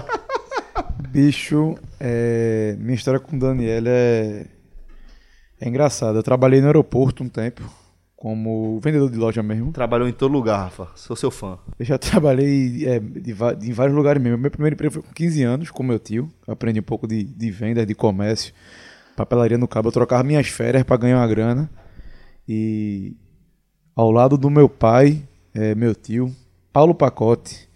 Bicho, 1.10 1.76
é, 2.00 2.76
minha 2.80 2.96
história 2.96 3.20
com 3.20 3.38
Daniela 3.38 3.88
é, 3.90 4.46
é 5.62 5.68
engraçada. 5.68 6.20
Eu 6.20 6.24
trabalhei 6.24 6.60
no 6.62 6.68
aeroporto 6.68 7.24
um 7.24 7.30
tempo, 7.30 7.62
como 8.16 8.80
vendedor 8.80 9.10
de 9.12 9.18
loja 9.18 9.44
mesmo. 9.44 9.72
Trabalhou 9.72 10.08
em 10.08 10.14
todo 10.14 10.32
lugar, 10.32 10.58
Rafa. 10.64 10.88
Sou 10.96 11.16
seu 11.16 11.30
fã. 11.30 11.58
Eu 11.78 11.86
já 11.86 11.98
trabalhei 12.00 12.86
é, 12.88 13.00
de 13.00 13.20
de- 13.22 13.32
em 13.70 13.74
vários 13.74 13.96
lugares 13.96 14.22
mesmo. 14.22 14.38
Meu 14.38 14.50
primeiro 14.52 14.74
emprego 14.76 14.94
foi 14.94 15.04
com 15.04 15.14
15 15.14 15.44
anos, 15.44 15.70
com 15.72 15.84
meu 15.84 16.00
tio. 16.00 16.32
Eu 16.48 16.54
aprendi 16.54 16.80
um 16.80 16.84
pouco 16.84 17.08
de, 17.08 17.24
de 17.24 17.52
venda, 17.52 17.86
de 17.86 17.94
comércio. 17.94 18.54
papelaria 19.16 19.58
no 19.58 19.68
cabo. 19.68 19.90
Eu 19.90 19.92
trocava 19.94 20.24
minhas 20.24 20.48
férias 20.48 20.84
para 20.84 20.98
ganhar 20.98 21.18
uma 21.18 21.28
grana. 21.28 21.70
E 22.48 23.16
ao 23.96 24.12
lado 24.12 24.38
do 24.38 24.50
meu 24.50 24.70
pai, 24.70 25.22
é, 25.54 25.74
meu 25.76 25.94
tio, 25.96 26.34
Paulo 26.72 26.94
Pacote, 26.96 27.68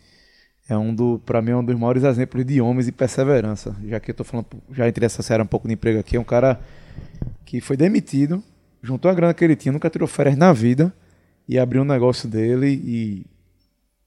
é 0.70 0.78
um 0.78 0.94
do, 0.94 1.20
para 1.26 1.42
mim, 1.42 1.52
é 1.52 1.56
um 1.56 1.64
dos 1.64 1.78
maiores 1.78 2.04
exemplos 2.04 2.46
de 2.46 2.62
homens 2.62 2.88
e 2.88 2.92
perseverança. 2.92 3.76
Já 3.86 4.00
que 4.00 4.12
eu 4.12 4.16
tô 4.16 4.24
falando, 4.24 4.48
já 4.72 4.88
entrei 4.88 5.06
essa 5.06 5.22
série 5.24 5.42
um 5.42 5.48
pouco 5.48 5.68
de 5.68 5.74
emprego 5.74 6.00
aqui, 6.00 6.16
é 6.16 6.20
um 6.20 6.24
cara 6.24 6.60
que 7.46 7.60
foi 7.60 7.76
demitido, 7.76 8.44
juntou 8.82 9.10
a 9.10 9.14
grana 9.14 9.34
que 9.34 9.44
ele 9.44 9.56
tinha, 9.56 9.72
nunca 9.72 9.90
tirou 9.90 10.08
férias 10.08 10.38
na 10.38 10.54
vida 10.54 10.94
e 11.48 11.58
abriu 11.58 11.82
um 11.82 11.86
negócio 11.86 12.30
dele 12.30 12.68
e 12.68 13.26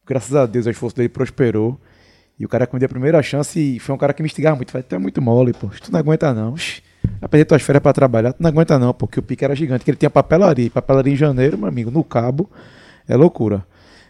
graças 0.07 0.35
a 0.35 0.47
Deus 0.47 0.67
o 0.67 0.71
esforço 0.71 0.97
dele 0.97 1.09
prosperou. 1.09 1.79
E 2.39 2.45
o 2.45 2.49
cara 2.49 2.67
que 2.67 2.75
me 2.75 2.81
deu 2.81 2.87
a 2.87 2.89
primeira 2.89 3.23
chance 3.23 3.59
e 3.59 3.79
foi 3.79 3.95
um 3.95 3.99
cara 3.99 4.13
que 4.13 4.23
me 4.23 4.27
instigava 4.27 4.57
muito. 4.57 4.73
Falei, 4.73 4.85
tu 4.89 4.95
é 4.95 4.99
muito 4.99 5.21
mole, 5.23 5.53
pô. 5.53 5.69
Tu 5.69 5.93
não 5.93 6.01
aguenta 6.01 6.33
não. 6.33 6.55
Perder 7.31 7.45
tuas 7.45 7.63
férias 7.63 7.83
pra 7.83 7.93
trabalhar. 7.93 8.33
Tu 8.33 8.43
não 8.43 8.49
aguenta 8.49 8.79
não, 8.79 8.93
porque 8.93 9.21
o 9.21 9.23
pique 9.23 9.45
era 9.45 9.55
gigante. 9.55 9.85
Que 9.85 9.91
ele 9.91 9.99
tinha 9.99 10.11
papelaria. 10.11 10.71
Papelaria 10.71 11.13
em 11.13 11.17
janeiro, 11.17 11.57
meu 11.57 11.69
amigo, 11.69 11.91
no 11.91 12.03
cabo. 12.03 12.51
É 13.07 13.15
loucura. 13.15 13.65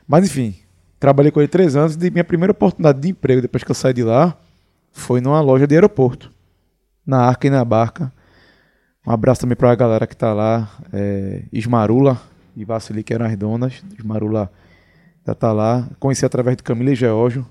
Mas 0.06 0.24
enfim, 0.24 0.54
trabalhei 0.98 1.30
com 1.30 1.40
ele 1.40 1.48
três 1.48 1.76
anos 1.76 1.94
e 1.94 2.10
minha 2.10 2.24
primeira 2.24 2.52
oportunidade 2.52 3.00
de 3.00 3.10
emprego 3.10 3.42
depois 3.42 3.64
que 3.64 3.70
eu 3.70 3.74
saí 3.74 3.92
de 3.92 4.02
lá 4.02 4.36
foi 4.92 5.20
numa 5.20 5.40
loja 5.40 5.66
de 5.66 5.74
aeroporto. 5.74 6.30
Na 7.04 7.26
Arca 7.26 7.46
e 7.46 7.50
na 7.50 7.64
Barca. 7.64 8.12
Um 9.06 9.10
abraço 9.10 9.40
também 9.40 9.56
pra 9.56 9.74
galera 9.74 10.06
que 10.06 10.16
tá 10.16 10.32
lá. 10.32 10.70
É, 10.92 11.44
Ismarula 11.52 12.20
e 12.56 12.64
Vassili, 12.64 13.02
que 13.02 13.12
eram 13.12 13.26
as 13.26 13.36
donas. 13.36 13.82
Ismarula 13.98 14.50
já 15.26 15.34
tá 15.34 15.52
lá. 15.52 15.88
Conheci 15.98 16.24
através 16.24 16.56
de 16.56 16.62
Camila 16.62 16.90
e 16.92 16.94
Geórgio 16.94 17.46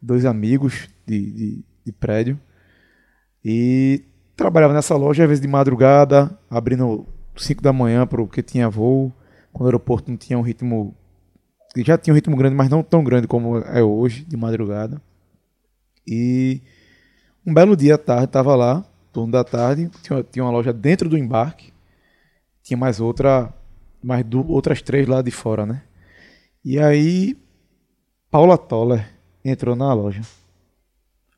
dois 0.00 0.24
amigos 0.24 0.88
de, 1.06 1.30
de, 1.32 1.64
de 1.84 1.92
prédio. 1.92 2.40
E 3.44 4.04
trabalhava 4.36 4.72
nessa 4.72 4.96
loja, 4.96 5.24
às 5.24 5.28
vezes 5.28 5.42
de 5.42 5.48
madrugada, 5.48 6.38
abrindo 6.48 7.06
5 7.36 7.62
da 7.62 7.72
manhã, 7.72 8.06
porque 8.06 8.42
tinha 8.42 8.68
voo. 8.68 9.12
Quando 9.52 9.64
o 9.64 9.68
aeroporto 9.68 10.10
não 10.10 10.16
tinha 10.16 10.38
um 10.38 10.42
ritmo. 10.42 10.94
Já 11.76 11.98
tinha 11.98 12.12
um 12.12 12.16
ritmo 12.16 12.36
grande, 12.36 12.54
mas 12.54 12.68
não 12.68 12.82
tão 12.82 13.02
grande 13.04 13.26
como 13.26 13.58
é 13.58 13.82
hoje, 13.82 14.24
de 14.24 14.36
madrugada. 14.36 15.00
E 16.06 16.62
um 17.46 17.54
belo 17.54 17.76
dia 17.76 17.94
à 17.94 17.98
tarde, 17.98 18.24
estava 18.24 18.54
lá, 18.56 18.84
turno 19.12 19.32
da 19.32 19.44
tarde, 19.44 19.90
tinha, 20.02 20.22
tinha 20.22 20.44
uma 20.44 20.50
loja 20.50 20.72
dentro 20.72 21.08
do 21.08 21.18
embarque, 21.18 21.72
tinha 22.62 22.76
mais 22.76 23.00
outra, 23.00 23.52
mais 24.02 24.24
du, 24.24 24.46
outras 24.48 24.82
três 24.82 25.06
lá 25.06 25.22
de 25.22 25.30
fora, 25.30 25.66
né? 25.66 25.82
E 26.64 26.78
aí, 26.78 27.36
Paula 28.30 28.56
Toller 28.58 29.08
entrou 29.44 29.74
na 29.74 29.92
loja. 29.92 30.20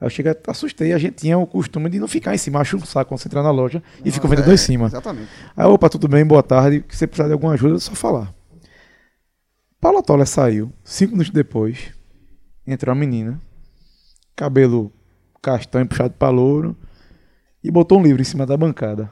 Aí 0.01 0.07
eu 0.07 0.11
cheguei, 0.11 0.37
assustei. 0.49 0.93
A 0.93 0.99
gente 0.99 1.15
tinha 1.15 1.39
o 1.39 1.47
costume 1.47 1.89
de 1.89 2.01
não 2.01 2.09
ficar 2.09 2.35
em 2.35 2.39
cima, 2.39 2.61
acho 2.61 2.77
um 2.77 2.85
saco 2.85 3.11
quando 3.11 3.21
você 3.21 3.29
entrar 3.29 3.43
na 3.43 3.51
loja 3.53 3.83
e 4.05 4.11
fica 4.11 4.27
vendo 4.27 4.51
é, 4.51 4.55
em 4.55 4.57
cima. 4.57 4.87
Exatamente. 4.87 5.29
Aí, 5.57 5.65
opa, 5.65 5.89
tudo 5.89 6.09
bem, 6.09 6.27
boa 6.27 6.43
tarde. 6.43 6.85
Se 6.89 6.99
você 6.99 7.07
precisar 7.07 7.29
de 7.29 7.33
alguma 7.35 7.53
ajuda, 7.53 7.77
é 7.77 7.79
só 7.79 7.95
falar. 7.95 8.35
Paula 9.81 10.03
Toller 10.03 10.27
saiu, 10.27 10.73
cinco 10.85 11.13
minutos 11.13 11.33
depois, 11.33 11.93
entrou 12.67 12.93
a 12.93 12.95
menina, 12.95 13.41
cabelo 14.37 14.93
castanho 15.41 15.89
puxado 15.89 16.15
para 16.15 16.31
louro, 16.31 16.77
e 17.63 17.71
botou 17.71 17.99
um 17.99 18.03
livro 18.03 18.21
em 18.21 18.25
cima 18.25 18.45
da 18.47 18.57
bancada. 18.57 19.11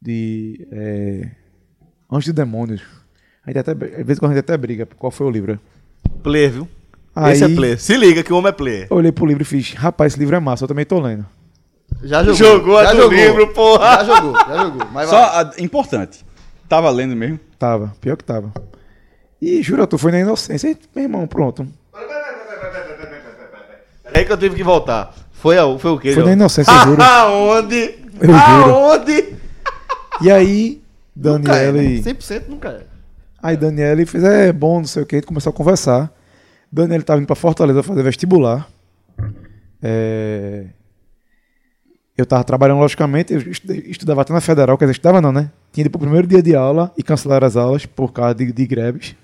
De. 0.00 0.66
É, 0.70 1.30
Anjos 2.10 2.26
de 2.26 2.32
Demônios. 2.32 2.82
A 3.44 3.50
gente 3.50 3.58
até, 3.58 3.72
às 3.72 4.06
vezes 4.06 4.18
quando 4.18 4.32
a 4.32 4.34
gente 4.34 4.44
até 4.44 4.56
briga, 4.56 4.86
qual 4.98 5.10
foi 5.10 5.26
o 5.26 5.30
livro? 5.30 5.58
Player, 6.22 6.50
viu? 6.52 6.68
Aí, 7.14 7.32
Esse 7.32 7.44
é 7.44 7.48
player. 7.48 7.80
Se 7.80 7.96
liga 7.96 8.22
que 8.22 8.32
o 8.32 8.36
homem 8.36 8.50
é 8.50 8.52
player. 8.52 8.86
Eu 8.90 8.96
olhei 8.96 9.10
pro 9.10 9.26
livro 9.26 9.42
e 9.42 9.46
fiz, 9.46 9.72
rapaz, 9.74 10.12
esse 10.12 10.20
livro 10.20 10.36
é 10.36 10.40
massa, 10.40 10.64
eu 10.64 10.68
também 10.68 10.84
tô 10.84 11.00
lendo. 11.00 11.26
Já 12.02 12.22
jogou. 12.22 12.34
Jogou 12.36 12.82
já 12.82 12.90
a 12.90 12.94
do 12.94 13.08
livro, 13.08 13.48
porra. 13.52 13.86
Já 13.96 14.04
jogou, 14.04 14.32
já 14.34 14.56
jogou. 14.64 14.86
Mas 14.92 15.08
Só 15.08 15.16
a- 15.16 15.52
importante. 15.58 16.24
Tava 16.68 16.90
lendo 16.90 17.16
mesmo? 17.16 17.40
Tava, 17.58 17.92
pior 18.00 18.16
que 18.16 18.24
tava. 18.24 18.52
E 19.40 19.62
jura, 19.62 19.86
tu 19.86 19.96
foi 19.98 20.12
na 20.12 20.20
inocência. 20.20 20.68
E, 20.70 20.76
meu 20.94 21.04
irmão, 21.04 21.26
pronto. 21.26 21.66
É 24.12 24.24
que 24.24 24.32
eu 24.32 24.36
tive 24.36 24.56
que 24.56 24.62
voltar. 24.64 25.14
Foi, 25.40 25.56
a, 25.58 25.78
foi 25.78 25.90
o 25.92 25.98
quê? 25.98 26.12
Foi 26.12 26.24
na 26.24 26.32
inocência, 26.32 26.70
eu 26.70 26.84
juro. 26.84 27.02
Aonde? 27.04 27.76
Eu 28.20 28.26
juro. 28.28 28.34
Aonde? 28.74 29.24
E 30.20 30.30
aí, 30.30 30.80
né? 31.14 31.22
Daniele. 31.38 32.02
100% 32.02 32.48
nunca 32.48 32.68
é. 32.70 32.82
Aí 33.42 33.56
Daniele 33.56 34.04
fez, 34.04 34.24
é 34.24 34.52
bom, 34.52 34.78
não 34.78 34.86
sei 34.86 35.02
o 35.02 35.06
que, 35.06 35.14
a 35.14 35.18
gente 35.18 35.26
começou 35.28 35.50
a 35.50 35.52
conversar. 35.52 36.12
Daniele 36.70 37.04
tava 37.04 37.18
indo 37.20 37.26
pra 37.26 37.36
Fortaleza 37.36 37.82
fazer 37.82 38.02
vestibular. 38.02 38.68
É, 39.82 40.64
Eu 42.16 42.26
tava 42.26 42.42
trabalhando, 42.42 42.80
logicamente, 42.80 43.32
eu 43.32 43.38
estu- 43.40 43.72
estudava 43.72 44.22
até 44.22 44.32
na 44.32 44.40
Federal, 44.40 44.76
quer 44.76 44.86
dizer, 44.86 44.92
estudava 44.92 45.20
não, 45.20 45.30
né? 45.30 45.50
Tinha 45.72 45.82
ido 45.82 45.90
pro 45.90 46.00
primeiro 46.00 46.26
dia 46.26 46.42
de 46.42 46.56
aula 46.56 46.92
e 46.98 47.02
cancelaram 47.02 47.46
as 47.46 47.56
aulas 47.56 47.86
por 47.86 48.12
causa 48.12 48.34
de, 48.34 48.50
de 48.52 48.66
greves. 48.66 49.14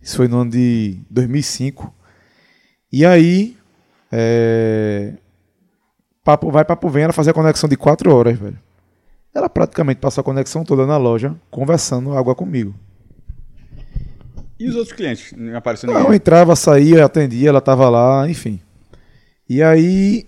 Isso 0.00 0.16
foi 0.16 0.28
no 0.28 0.38
ano 0.42 0.50
de 0.52 0.98
2005. 1.10 1.92
E 2.92 3.04
aí, 3.04 3.56
é... 4.12 5.14
Papo 6.28 6.50
vai, 6.50 6.62
papo 6.62 6.90
vem, 6.90 7.04
ela 7.04 7.12
fazia 7.14 7.30
a 7.30 7.34
conexão 7.34 7.66
de 7.66 7.74
quatro 7.74 8.14
horas, 8.14 8.38
velho. 8.38 8.58
Ela 9.34 9.48
praticamente 9.48 9.98
passou 9.98 10.20
a 10.20 10.24
conexão 10.24 10.62
toda 10.62 10.84
na 10.84 10.98
loja, 10.98 11.34
conversando 11.50 12.14
água 12.14 12.34
comigo. 12.34 12.74
E 14.60 14.68
os 14.68 14.76
outros 14.76 14.94
clientes? 14.94 15.32
Não 15.34 15.56
apareceu 15.56 15.86
Não, 15.86 15.94
eu 15.94 16.00
ninguém? 16.02 16.16
entrava, 16.16 16.54
saía, 16.54 17.02
atendia, 17.02 17.48
ela 17.48 17.62
tava 17.62 17.88
lá, 17.88 18.28
enfim. 18.28 18.60
E 19.48 19.62
aí, 19.62 20.26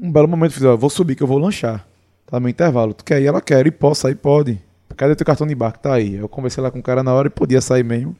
um 0.00 0.10
belo 0.10 0.26
momento, 0.26 0.52
eu 0.52 0.54
fiz, 0.54 0.64
ó, 0.64 0.74
vou 0.74 0.88
subir 0.88 1.16
que 1.16 1.22
eu 1.22 1.26
vou 1.26 1.36
lanchar. 1.36 1.86
Tá 2.24 2.40
no 2.40 2.48
intervalo. 2.48 2.94
Tu 2.94 3.04
quer 3.04 3.20
ir? 3.20 3.26
Ela 3.26 3.42
quer. 3.42 3.66
E 3.66 3.70
posso 3.70 4.00
sair? 4.00 4.14
Pode. 4.14 4.58
Cadê 4.96 5.14
teu 5.14 5.26
cartão 5.26 5.46
de 5.46 5.52
embarque? 5.52 5.80
Tá 5.80 5.92
aí. 5.92 6.14
Eu 6.14 6.30
conversei 6.30 6.62
lá 6.64 6.70
com 6.70 6.78
o 6.78 6.82
cara 6.82 7.02
na 7.02 7.12
hora 7.12 7.28
e 7.28 7.30
podia 7.30 7.60
sair 7.60 7.84
mesmo. 7.84 8.16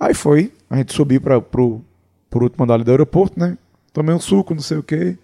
Aí 0.00 0.12
foi. 0.12 0.52
A 0.68 0.76
gente 0.76 0.92
subiu 0.92 1.20
pra, 1.20 1.40
pro, 1.40 1.84
pro 2.28 2.42
último 2.42 2.64
andar 2.64 2.74
ali 2.74 2.82
do 2.82 2.90
aeroporto, 2.90 3.38
né? 3.38 3.56
Tomei 3.92 4.12
um 4.12 4.18
suco, 4.18 4.56
não 4.56 4.60
sei 4.60 4.78
o 4.78 4.82
quê. 4.82 5.16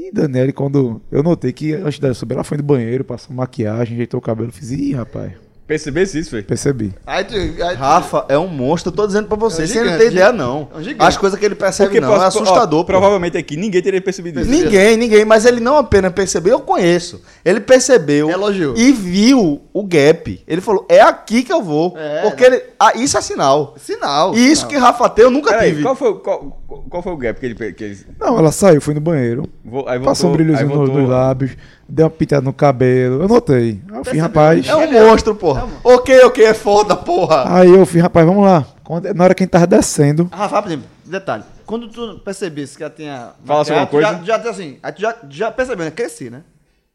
E 0.00 0.12
Daniele, 0.12 0.52
quando 0.52 1.02
eu 1.10 1.24
notei 1.24 1.52
que 1.52 1.72
antes 1.72 1.98
dela 1.98 2.14
subir, 2.14 2.34
ela 2.34 2.44
foi 2.44 2.56
no 2.56 2.62
banheiro, 2.62 3.04
passou 3.04 3.34
maquiagem, 3.34 3.94
ajeitou 3.94 4.18
o 4.18 4.22
cabelo, 4.22 4.52
fiz, 4.52 4.70
ih, 4.70 4.94
rapaz, 4.94 5.32
Percebesse 5.68 6.18
isso, 6.18 6.30
foi? 6.30 6.42
percebi. 6.42 6.94
Aí 7.06 7.22
tu, 7.24 7.34
aí 7.36 7.52
tu- 7.52 7.78
Rafa 7.78 8.24
é 8.30 8.38
um 8.38 8.48
monstro, 8.48 8.90
eu 8.90 8.96
tô 8.96 9.06
dizendo 9.06 9.28
pra 9.28 9.36
você. 9.36 9.62
É 9.62 9.64
um 9.64 9.68
Você 9.68 9.74
não 9.74 9.84
gigante, 9.84 9.98
tem 9.98 10.06
ideia, 10.08 10.26
gigante. 10.26 10.38
não. 10.38 10.68
É 10.74 10.78
um 10.78 10.82
gigante. 10.82 11.04
As 11.08 11.16
coisas 11.18 11.38
que 11.38 11.44
ele 11.44 11.54
percebe 11.54 12.00
não, 12.00 12.08
é 12.08 12.16
posso- 12.18 12.38
ó, 12.38 12.42
assustador. 12.42 12.80
pô. 12.80 12.86
provavelmente 12.86 13.36
aqui 13.36 13.54
ninguém 13.54 13.82
teria 13.82 14.00
percebido 14.00 14.40
isso. 14.40 14.50
Ninguém, 14.50 14.96
ninguém, 14.96 15.26
mas 15.26 15.44
ele 15.44 15.60
não 15.60 15.76
apenas 15.76 16.10
percebeu, 16.14 16.54
eu 16.54 16.60
conheço. 16.60 17.20
Ele 17.44 17.60
percebeu 17.60 18.30
Elogiou. 18.30 18.74
e 18.78 18.90
viu 18.92 19.60
o 19.70 19.82
gap. 19.86 20.42
Ele 20.48 20.60
falou: 20.62 20.86
é 20.88 21.02
aqui 21.02 21.42
que 21.42 21.52
eu 21.52 21.62
vou. 21.62 21.94
É, 21.98 22.22
porque 22.22 22.44
ele. 22.44 22.62
Ah, 22.80 22.92
isso 22.96 23.18
é 23.18 23.20
sinal. 23.20 23.74
Sinal. 23.78 24.34
E 24.34 24.50
isso 24.50 24.66
que 24.66 24.76
Rafa 24.78 25.06
tem, 25.10 25.26
eu 25.26 25.30
nunca 25.30 25.50
Peraí, 25.50 25.68
tive. 25.70 25.82
qual 25.82 25.94
foi, 25.94 26.08
o- 26.08 26.14
qual, 26.14 26.62
qual 26.88 27.02
foi 27.02 27.12
o 27.12 27.16
gap 27.18 27.38
que 27.38 27.44
ele... 27.44 27.54
Que 27.74 27.84
ele 27.84 27.98
Não, 28.18 28.38
ela 28.38 28.50
saiu, 28.52 28.80
foi 28.80 28.94
no 28.94 29.00
banheiro, 29.00 29.44
vo- 29.64 29.84
aí 29.86 30.00
Passou 30.00 30.30
um 30.30 30.32
voltou- 30.32 30.46
brilhozinho 30.46 30.70
aí 30.70 30.76
nos, 30.78 30.86
voltou- 30.86 31.02
nos 31.02 31.10
lábios, 31.10 31.50
deu 31.88 32.04
uma 32.06 32.10
pitada 32.10 32.42
no 32.42 32.52
cabelo. 32.52 33.22
Eu 33.22 33.28
notei. 33.28 33.80
Aí 33.90 33.98
eu 33.98 34.04
fiz, 34.04 34.20
rapaz. 34.20 34.66
É 34.66 34.76
um 34.76 34.92
monstro, 34.92 35.34
porra. 35.34 35.66
Ok, 35.82 36.20
ok, 36.24 36.44
é 36.44 36.54
foda, 36.54 36.94
porra. 36.96 37.44
Aí 37.56 37.70
eu 37.70 37.84
fiz, 37.86 38.02
rapaz, 38.02 38.26
vamos 38.26 38.44
lá. 38.44 38.66
Quando- 38.84 39.12
na 39.14 39.24
hora 39.24 39.34
que 39.34 39.42
a 39.42 39.44
gente 39.44 39.52
tava 39.52 39.66
descendo, 39.66 40.28
Ah, 40.32 40.36
Rafa, 40.46 40.62
por 40.62 40.68
exemplo, 40.68 40.86
detalhe. 41.04 41.44
Quando 41.66 41.88
tu 41.88 42.18
percebesse 42.24 42.76
que 42.76 42.82
ela 42.82 42.92
tinha. 42.94 43.30
Fala 43.44 43.60
alguma 43.60 43.86
tu 43.86 44.00
Já, 44.00 44.22
já, 44.24 44.50
assim, 44.50 44.78
aí 44.82 44.92
tu 44.92 45.00
já, 45.02 45.14
já 45.28 45.50
percebeu, 45.50 45.84
né? 45.84 45.90
Cresci, 45.90 46.30
né? 46.30 46.42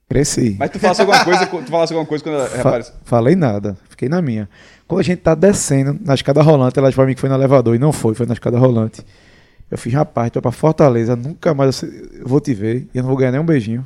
cresci. 0.10 0.56
Mas 0.60 0.70
tu 0.70 0.80
falasse 0.80 1.02
alguma 1.02 1.24
coisa, 1.24 1.46
tu 1.48 1.72
falasse 1.72 1.94
alguma 1.94 2.06
coisa 2.08 2.24
quando 2.24 2.36
ela 2.36 2.48
Fa- 2.48 2.56
reapareceu. 2.56 2.94
falei 3.04 3.36
nada, 3.36 3.76
fiquei 3.90 4.08
na 4.10 4.22
minha. 4.22 4.48
Quando 4.88 5.00
a 5.00 5.04
gente 5.04 5.20
tá 5.22 5.34
descendo 5.34 5.98
na 6.06 6.14
escada 6.14 6.42
rolante, 6.42 6.78
ela 6.78 6.88
disse 6.90 6.96
pra 6.96 7.06
mim 7.06 7.16
que 7.16 7.22
foi 7.22 7.30
no 7.30 7.36
elevador 7.36 7.74
e 7.76 7.80
não 7.80 7.92
foi, 7.92 8.14
foi 8.14 8.26
na 8.28 8.34
escada 8.34 8.58
rolante. 8.60 9.04
Eu 9.72 9.78
fiz, 9.78 9.92
rapaz, 9.94 10.30
tu 10.30 10.36
vai 10.36 10.42
pra 10.44 10.52
Fortaleza, 10.52 11.16
nunca 11.16 11.54
mais 11.56 11.82
eu 11.82 11.90
vou 12.28 12.40
te 12.40 12.54
ver 12.54 12.88
e 12.94 12.98
eu 12.98 13.02
não 13.02 13.10
vou 13.10 13.18
ganhar 13.18 13.32
nem 13.32 13.42
um 13.42 13.46
beijinho. 13.46 13.84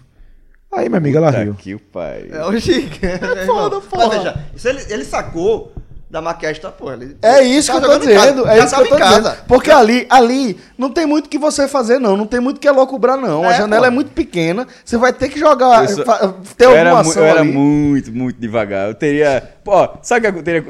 Aí 0.77 0.89
minha 0.89 0.97
amiga 0.99 1.17
ela 1.17 1.31
Tá 1.31 1.39
riu. 1.43 1.53
aqui 1.53 1.73
o 1.75 1.79
pai. 1.79 2.27
É 2.31 2.45
o 2.45 2.57
gigante. 2.57 2.99
É 3.39 3.45
foda, 3.45 3.81
porra. 3.81 4.09
Veja, 4.09 4.37
isso 4.55 4.67
ele, 4.67 4.81
ele 4.89 5.03
sacou 5.05 5.71
da 6.09 6.21
maquiagem 6.21 6.61
da 6.61 6.69
porra. 6.71 6.93
Ele, 6.93 7.17
É 7.21 7.41
isso 7.43 7.71
que 7.71 7.81
tá 7.81 7.87
eu 7.87 7.99
tô 7.99 8.05
em 8.05 8.13
casa, 8.13 8.31
dizendo, 8.31 8.47
é 8.47 8.59
isso 8.59 8.75
que 8.75 8.81
eu 8.81 8.87
tô 8.89 8.95
casa. 8.97 9.21
dizendo. 9.31 9.37
Porque 9.47 9.71
ali, 9.71 10.05
ali, 10.09 10.57
não 10.77 10.89
tem 10.91 11.05
muito 11.05 11.27
que 11.27 11.37
você 11.37 11.67
fazer, 11.67 11.99
não. 11.99 12.15
Não 12.15 12.25
tem 12.27 12.39
muito 12.39 12.59
que 12.59 12.67
elocubrar, 12.67 13.17
não. 13.17 13.43
a 13.43 13.53
É, 13.53 13.57
janela 13.57 13.81
pô. 13.81 13.87
é 13.87 13.89
muito 13.89 14.11
pequena. 14.11 14.67
Você 14.85 14.97
vai 14.97 15.11
ter 15.11 15.29
que 15.29 15.39
jogar, 15.39 15.83
Eu 15.83 15.95
sou- 15.95 16.05
fa- 16.05 16.33
ter 16.55 16.65
eu 16.65 16.69
alguma 16.69 16.89
era, 16.89 16.99
ação 16.99 17.23
eu 17.23 17.27
era 17.29 17.39
ali. 17.41 17.51
muito, 17.51 18.11
muito 18.11 18.39
devagar. 18.39 18.87
Eu 18.87 18.93
teria. 18.95 19.43
Pô, 19.63 19.89
sabe 20.03 20.27
o 20.27 20.31
que 20.33 20.39
eu 20.39 20.43
teria. 20.43 20.63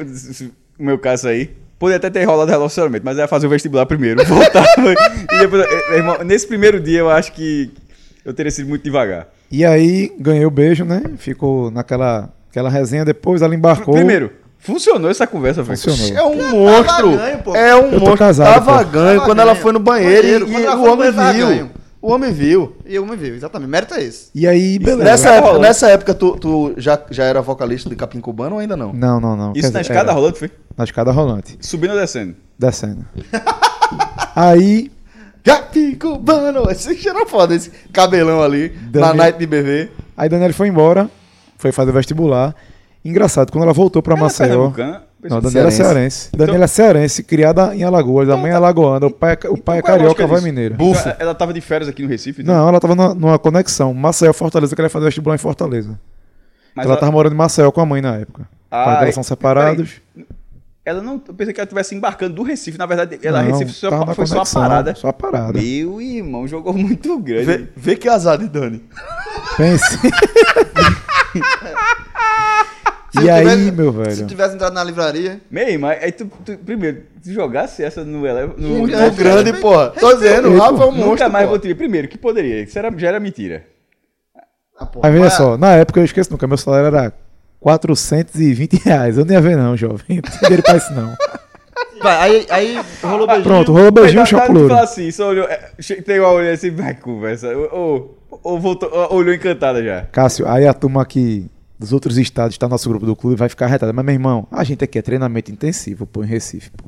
O 0.80 0.84
meu 0.84 0.98
caso 0.98 1.28
aí? 1.28 1.52
Poderia 1.78 1.98
até 1.98 2.10
ter 2.10 2.24
rolado 2.24 2.50
relacionamento, 2.50 3.06
mas 3.06 3.18
eu 3.18 3.22
ia 3.24 3.28
fazer 3.28 3.46
o 3.46 3.50
vestibular 3.52 3.86
primeiro. 3.86 4.24
Voltava. 4.26 4.66
e 5.34 5.38
depois, 5.40 5.64
eh, 5.64 5.90
meu 5.90 5.98
irmão, 5.98 6.18
nesse 6.24 6.48
primeiro 6.48 6.80
dia 6.80 7.00
eu 7.00 7.10
acho 7.12 7.32
que 7.34 7.72
eu 8.26 8.34
teria 8.34 8.52
sido 8.52 8.68
muito 8.68 8.82
devagar. 8.84 9.28
E 9.52 9.66
aí 9.66 10.12
ganhei 10.20 10.46
o 10.46 10.52
beijo, 10.52 10.84
né? 10.86 11.02
Ficou 11.18 11.72
naquela 11.72 12.30
aquela 12.50 12.70
resenha 12.70 13.06
depois, 13.06 13.42
ela 13.42 13.54
embarcou. 13.56 13.94
Primeiro, 13.94 14.32
funcionou 14.58 15.10
essa 15.10 15.26
conversa, 15.28 15.64
velho. 15.64 15.78
Funcionou. 15.80 16.18
É 16.18 16.24
um 16.26 16.50
monstro. 16.52 17.12
ganho, 17.18 17.38
pô. 17.40 17.56
é 17.56 17.76
um 17.76 17.80
Eu 17.86 17.92
tô 17.92 18.00
monstro. 18.00 18.18
casado, 18.18 18.54
tava 18.66 18.84
pô. 18.86 18.92
ganho 18.92 19.14
Tava 19.20 19.26
quando 19.26 19.40
ela 19.40 19.52
ganho. 19.54 19.64
foi 19.64 19.72
no 19.72 19.80
banheiro, 19.80 20.46
Banheiro, 20.46 20.48
e, 20.48 20.52
e 20.52 20.66
ela 20.66 20.76
o 20.76 20.92
homem 20.92 21.12
viu. 21.12 21.70
O 22.00 22.12
homem 22.12 22.32
viu. 22.32 22.78
E 22.86 22.96
eu 22.96 23.06
me 23.06 23.16
vi, 23.16 23.30
exatamente. 23.30 23.70
Mérito 23.70 23.94
é 23.96 24.04
esse. 24.04 24.30
E 24.34 24.48
aí, 24.48 24.78
beleza. 24.78 25.04
Nessa 25.04 25.16
Escada 25.16 25.36
época, 25.38 25.48
rolando. 25.48 25.68
nessa 25.68 25.90
época 25.90 26.14
tu, 26.14 26.38
tu 26.38 26.74
já, 26.78 27.00
já 27.10 27.24
era 27.24 27.42
vocalista 27.42 27.90
de 27.90 27.96
Capim 27.96 28.20
Cubano 28.22 28.56
ou 28.56 28.62
ainda 28.62 28.78
não? 28.78 28.94
Não, 28.94 29.20
não, 29.20 29.36
não. 29.36 29.52
Isso 29.54 29.62
Quer 29.72 29.74
na 29.74 29.82
dizer, 29.82 29.94
escada 29.94 30.12
era 30.12 30.14
rolando, 30.14 30.36
foi? 30.38 30.52
Na 30.78 30.84
escada 30.84 31.12
rolante. 31.12 31.58
Subindo 31.60 31.94
ou 31.94 32.00
descendo? 32.00 32.36
Descendo. 32.58 33.04
aí, 34.36 34.92
Capim 35.48 35.96
Cubano! 35.96 36.70
Esse 36.70 36.96
cheiro 36.96 37.26
foda, 37.28 37.56
esse 37.56 37.72
cabelão 37.94 38.42
ali, 38.42 38.72
na 38.86 38.90
Daniel- 38.92 39.16
night 39.16 39.40
de 39.40 39.46
BV. 39.48 39.90
aí 40.16 40.28
Daniela 40.30 40.54
foi 40.54 40.68
embora, 40.68 41.10
foi 41.58 41.72
fazer 41.72 41.92
vestibular. 41.92 42.54
Engraçado, 43.06 43.52
quando 43.52 43.64
ela 43.64 43.74
voltou 43.74 44.02
pra 44.02 44.14
Ela 44.14 44.20
é 44.22 44.24
Maceió. 44.24 44.72
Não, 45.30 45.42
Daniela 45.42 45.70
é 45.70 45.72
Cearense. 45.72 45.76
cearense. 45.78 46.30
Daniela 46.36 46.64
é 46.64 46.68
cearense, 46.68 47.24
criada 47.24 47.76
em 47.76 47.84
Alagoas. 47.84 48.30
A 48.30 48.38
mãe 48.38 48.52
é 48.52 48.54
alagoana, 48.54 49.08
o 49.08 49.12
pai, 49.12 49.38
é- 49.44 49.50
o 49.50 49.58
pai 49.58 49.80
é 49.80 49.82
qual 49.82 49.94
é 49.94 49.96
a 49.96 50.00
carioca, 50.00 50.28
vai 50.28 50.42
mineiro. 50.42 50.76
Bufo. 50.76 51.08
Ela, 51.08 51.18
ela 51.20 51.36
tava 51.36 51.54
de 51.54 51.60
férias 51.62 51.90
aqui 51.90 52.04
no 52.04 52.08
Recife? 52.10 52.42
então? 52.44 52.54
Não, 52.56 52.68
ela 52.70 52.80
tava 52.80 52.94
numa, 52.94 53.14
numa 53.16 53.40
conexão. 53.40 53.94
Maceió, 53.94 54.32
Fortaleza, 54.34 54.76
que 54.76 54.82
ela 54.82 54.86
ia 54.88 54.90
fazer 54.92 55.06
vestibular 55.06 55.36
em 55.36 55.40
Fortaleza. 55.40 56.00
Mas 56.76 56.86
ela, 56.86 56.98
tava 56.98 57.12
morando 57.12 57.34
em 57.34 57.38
Maceió 57.38 57.72
com 57.72 57.82
a 57.82 57.86
mãe 57.86 58.02
na 58.02 58.16
época. 58.18 58.44
Os 58.44 58.48
Ah, 58.70 58.84
pais 58.86 59.00
dela 59.00 59.12
são 59.14 59.24
separados. 59.24 60.02
Ela 60.88 61.02
não. 61.02 61.22
Eu 61.28 61.34
pensei 61.34 61.54
que 61.54 61.60
ela 61.60 61.66
estivesse 61.66 61.94
embarcando 61.94 62.34
do 62.36 62.44
Recife. 62.44 62.78
Na 62.78 62.86
verdade, 62.86 63.20
ela 63.22 63.44
Não, 63.44 63.52
Recife 63.52 63.74
só, 63.74 63.90
foi 63.90 64.26
só 64.26 64.36
a 64.36 64.38
conexão, 64.38 64.62
parada. 64.62 64.96
Só 64.96 65.08
a 65.10 65.14
parada. 65.14 65.60
Meu 65.60 66.00
irmão 66.02 66.48
jogou 66.48 66.72
muito 66.74 67.20
grande. 67.20 67.44
Vê, 67.46 67.68
vê 67.76 67.96
que 67.98 68.08
azar 68.08 68.38
de 68.38 68.48
Dani. 68.48 68.82
Pense. 69.58 69.98
Se 73.12 73.24
e 73.24 73.30
aí, 73.30 73.44
tivesse- 73.44 73.72
meu 73.72 73.92
Se 73.92 73.98
velho? 74.16 74.28
tivesse 74.28 74.56
entrado 74.56 74.74
na 74.74 74.84
livraria. 74.84 75.42
Meio, 75.50 75.80
mas 75.80 76.04
aí 76.04 76.12
tu, 76.12 76.26
tu- 76.46 76.58
primeiro, 76.60 77.04
tu 77.24 77.32
jogasse 77.34 77.84
essa 77.84 78.04
no 78.04 78.26
Eleva. 78.28 78.54
No, 78.58 78.70
Muito 78.80 78.96
É, 78.96 79.10
grande, 79.10 79.50
é, 79.50 79.54
porra. 79.54 79.90
Tô 79.90 80.14
dizendo, 80.14 80.50
o 80.50 80.58
Rafa 80.58 80.84
é 80.84 80.86
um 80.88 80.92
Nunca 80.92 81.06
monstro. 81.06 81.32
mais 81.32 81.46
porra. 81.46 81.48
vou 81.48 81.60
tirar. 81.60 81.76
Primeiro, 81.76 82.08
que 82.08 82.18
poderia. 82.18 82.62
Isso 82.64 82.78
era, 82.78 82.94
já 82.98 83.08
era 83.10 83.20
mentira. 83.20 83.66
Ah, 84.80 84.86
porra, 84.86 85.08
Aí 85.08 85.12
veja 85.12 85.26
mas- 85.26 85.34
só, 85.34 85.58
na 85.58 85.74
época 85.74 86.00
eu 86.00 86.06
esqueço 86.06 86.32
nunca, 86.32 86.46
meu 86.48 86.58
salário 86.58 86.88
era 86.88 87.14
420 87.60 88.74
reais. 88.84 89.18
Eu 89.18 89.26
não 89.26 89.34
ia 89.34 89.42
ver, 89.42 89.58
não, 89.58 89.76
jovem. 89.76 90.18
Não 90.18 90.22
tem 90.22 90.40
dinheiro 90.42 90.64
pra 90.64 90.78
isso, 90.78 90.94
não. 90.94 91.16
Aí, 92.02 92.46
aí 92.50 92.80
rolou 93.04 93.26
beijinho. 93.26 93.44
Pronto, 93.44 93.72
rolou 93.72 93.92
beijinho, 93.92 94.26
fala 94.26 94.82
assim, 94.82 95.12
só 95.12 95.30
olhou. 95.30 95.46
é, 95.46 95.72
Tem 96.06 96.20
uma 96.20 96.30
olhada 96.32 96.54
assim, 96.54 96.72
vai 96.72 96.94
conversa. 96.94 97.50
Ou, 97.56 97.70
ou, 97.74 98.40
ou 98.44 98.60
voltou, 98.60 98.90
ou 98.94 99.16
olhou 99.16 99.34
encantada 99.34 99.84
já. 99.84 100.02
Cássio, 100.12 100.48
aí 100.48 100.68
a 100.68 100.74
turma 100.74 101.02
aqui 101.02 101.50
dos 101.80 101.94
outros 101.94 102.18
estados, 102.18 102.58
tá 102.58 102.68
no 102.68 102.72
nosso 102.72 102.90
grupo 102.90 103.06
do 103.06 103.16
clube, 103.16 103.36
vai 103.36 103.50
ficar 103.50 103.66
arretada. 103.66 103.94
Mas, 103.94 104.06
meu 104.06 104.14
irmão, 104.14 104.48
a 104.52 104.64
gente 104.64 104.84
aqui 104.84 105.00
é 105.00 105.02
treinamento 105.02 105.52
intensivo, 105.52 106.06
pô, 106.06 106.24
em 106.24 106.28
Recife, 106.28 106.72
pô. 106.72 106.86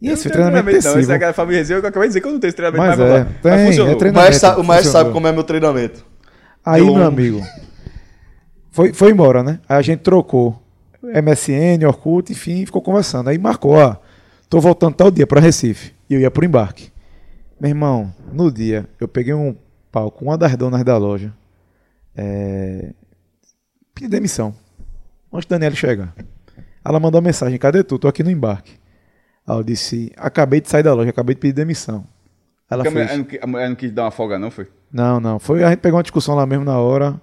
E 0.00 0.08
esse 0.10 0.26
não 0.26 0.32
treinamento 0.32 0.64
Não, 0.70 0.78
essa 0.78 0.90
intensivo. 0.90 1.12
é 1.12 1.28
a 1.28 1.32
família 1.32 1.64
eu 1.68 1.78
acabei 1.78 2.02
de 2.02 2.06
dizer 2.08 2.20
que 2.20 2.26
eu 2.28 2.32
não 2.32 2.38
tenho 2.38 2.48
esse 2.48 2.56
treinamento, 2.56 2.86
Mas 2.86 2.98
mas, 2.98 3.08
é, 3.10 3.24
mas, 3.24 3.42
tem, 3.42 3.66
mas 3.66 3.78
é. 3.78 3.82
O 3.82 3.96
treinamento. 3.96 4.64
Maestro, 4.64 4.88
o 4.88 4.92
sabe 4.92 5.10
como 5.10 5.26
é 5.26 5.32
meu 5.32 5.42
treinamento. 5.42 6.06
Aí, 6.64 6.84
meu 6.84 7.04
amigo, 7.04 7.42
foi, 8.78 8.92
foi 8.92 9.10
embora, 9.10 9.42
né? 9.42 9.58
Aí 9.68 9.76
a 9.76 9.82
gente 9.82 10.02
trocou 10.02 10.62
MSN, 11.02 11.84
Orkut, 11.84 12.30
enfim, 12.30 12.64
ficou 12.64 12.80
conversando. 12.80 13.26
Aí 13.26 13.36
marcou, 13.36 13.72
ó, 13.72 13.96
tô 14.48 14.60
voltando 14.60 14.94
tal 14.94 15.10
dia 15.10 15.26
pra 15.26 15.40
Recife. 15.40 15.92
E 16.08 16.14
eu 16.14 16.20
ia 16.20 16.30
pro 16.30 16.44
embarque. 16.44 16.92
Meu 17.60 17.70
irmão, 17.70 18.14
no 18.32 18.52
dia, 18.52 18.88
eu 19.00 19.08
peguei 19.08 19.34
um 19.34 19.56
pau 19.90 20.12
com 20.12 20.26
uma 20.26 20.38
das 20.38 20.56
donas 20.56 20.84
da 20.84 20.96
loja. 20.96 21.34
É... 22.16 22.92
Pedi 23.92 24.08
demissão. 24.08 24.54
Antes 25.32 25.48
da 25.48 25.56
Daniela 25.56 25.74
chegar. 25.74 26.14
Ela 26.84 27.00
mandou 27.00 27.20
uma 27.20 27.26
mensagem, 27.26 27.58
cadê 27.58 27.82
tu? 27.82 27.98
Tô 27.98 28.06
aqui 28.06 28.22
no 28.22 28.30
embarque. 28.30 28.74
Aí 29.44 29.56
eu 29.56 29.64
disse, 29.64 30.12
acabei 30.16 30.60
de 30.60 30.70
sair 30.70 30.84
da 30.84 30.94
loja, 30.94 31.10
acabei 31.10 31.34
de 31.34 31.40
pedir 31.40 31.54
demissão. 31.54 32.06
Ela 32.70 32.84
Porque 32.84 32.96
fez, 32.96 33.42
a 33.42 33.46
mulher 33.48 33.68
não 33.70 33.74
quis 33.74 33.90
dar 33.90 34.04
uma 34.04 34.12
folga, 34.12 34.38
não, 34.38 34.52
foi? 34.52 34.68
não, 34.92 35.18
não. 35.18 35.40
Foi, 35.40 35.64
a 35.64 35.70
gente 35.70 35.80
pegou 35.80 35.96
uma 35.96 36.02
discussão 36.04 36.36
lá 36.36 36.46
mesmo 36.46 36.64
na 36.64 36.78
hora. 36.78 37.20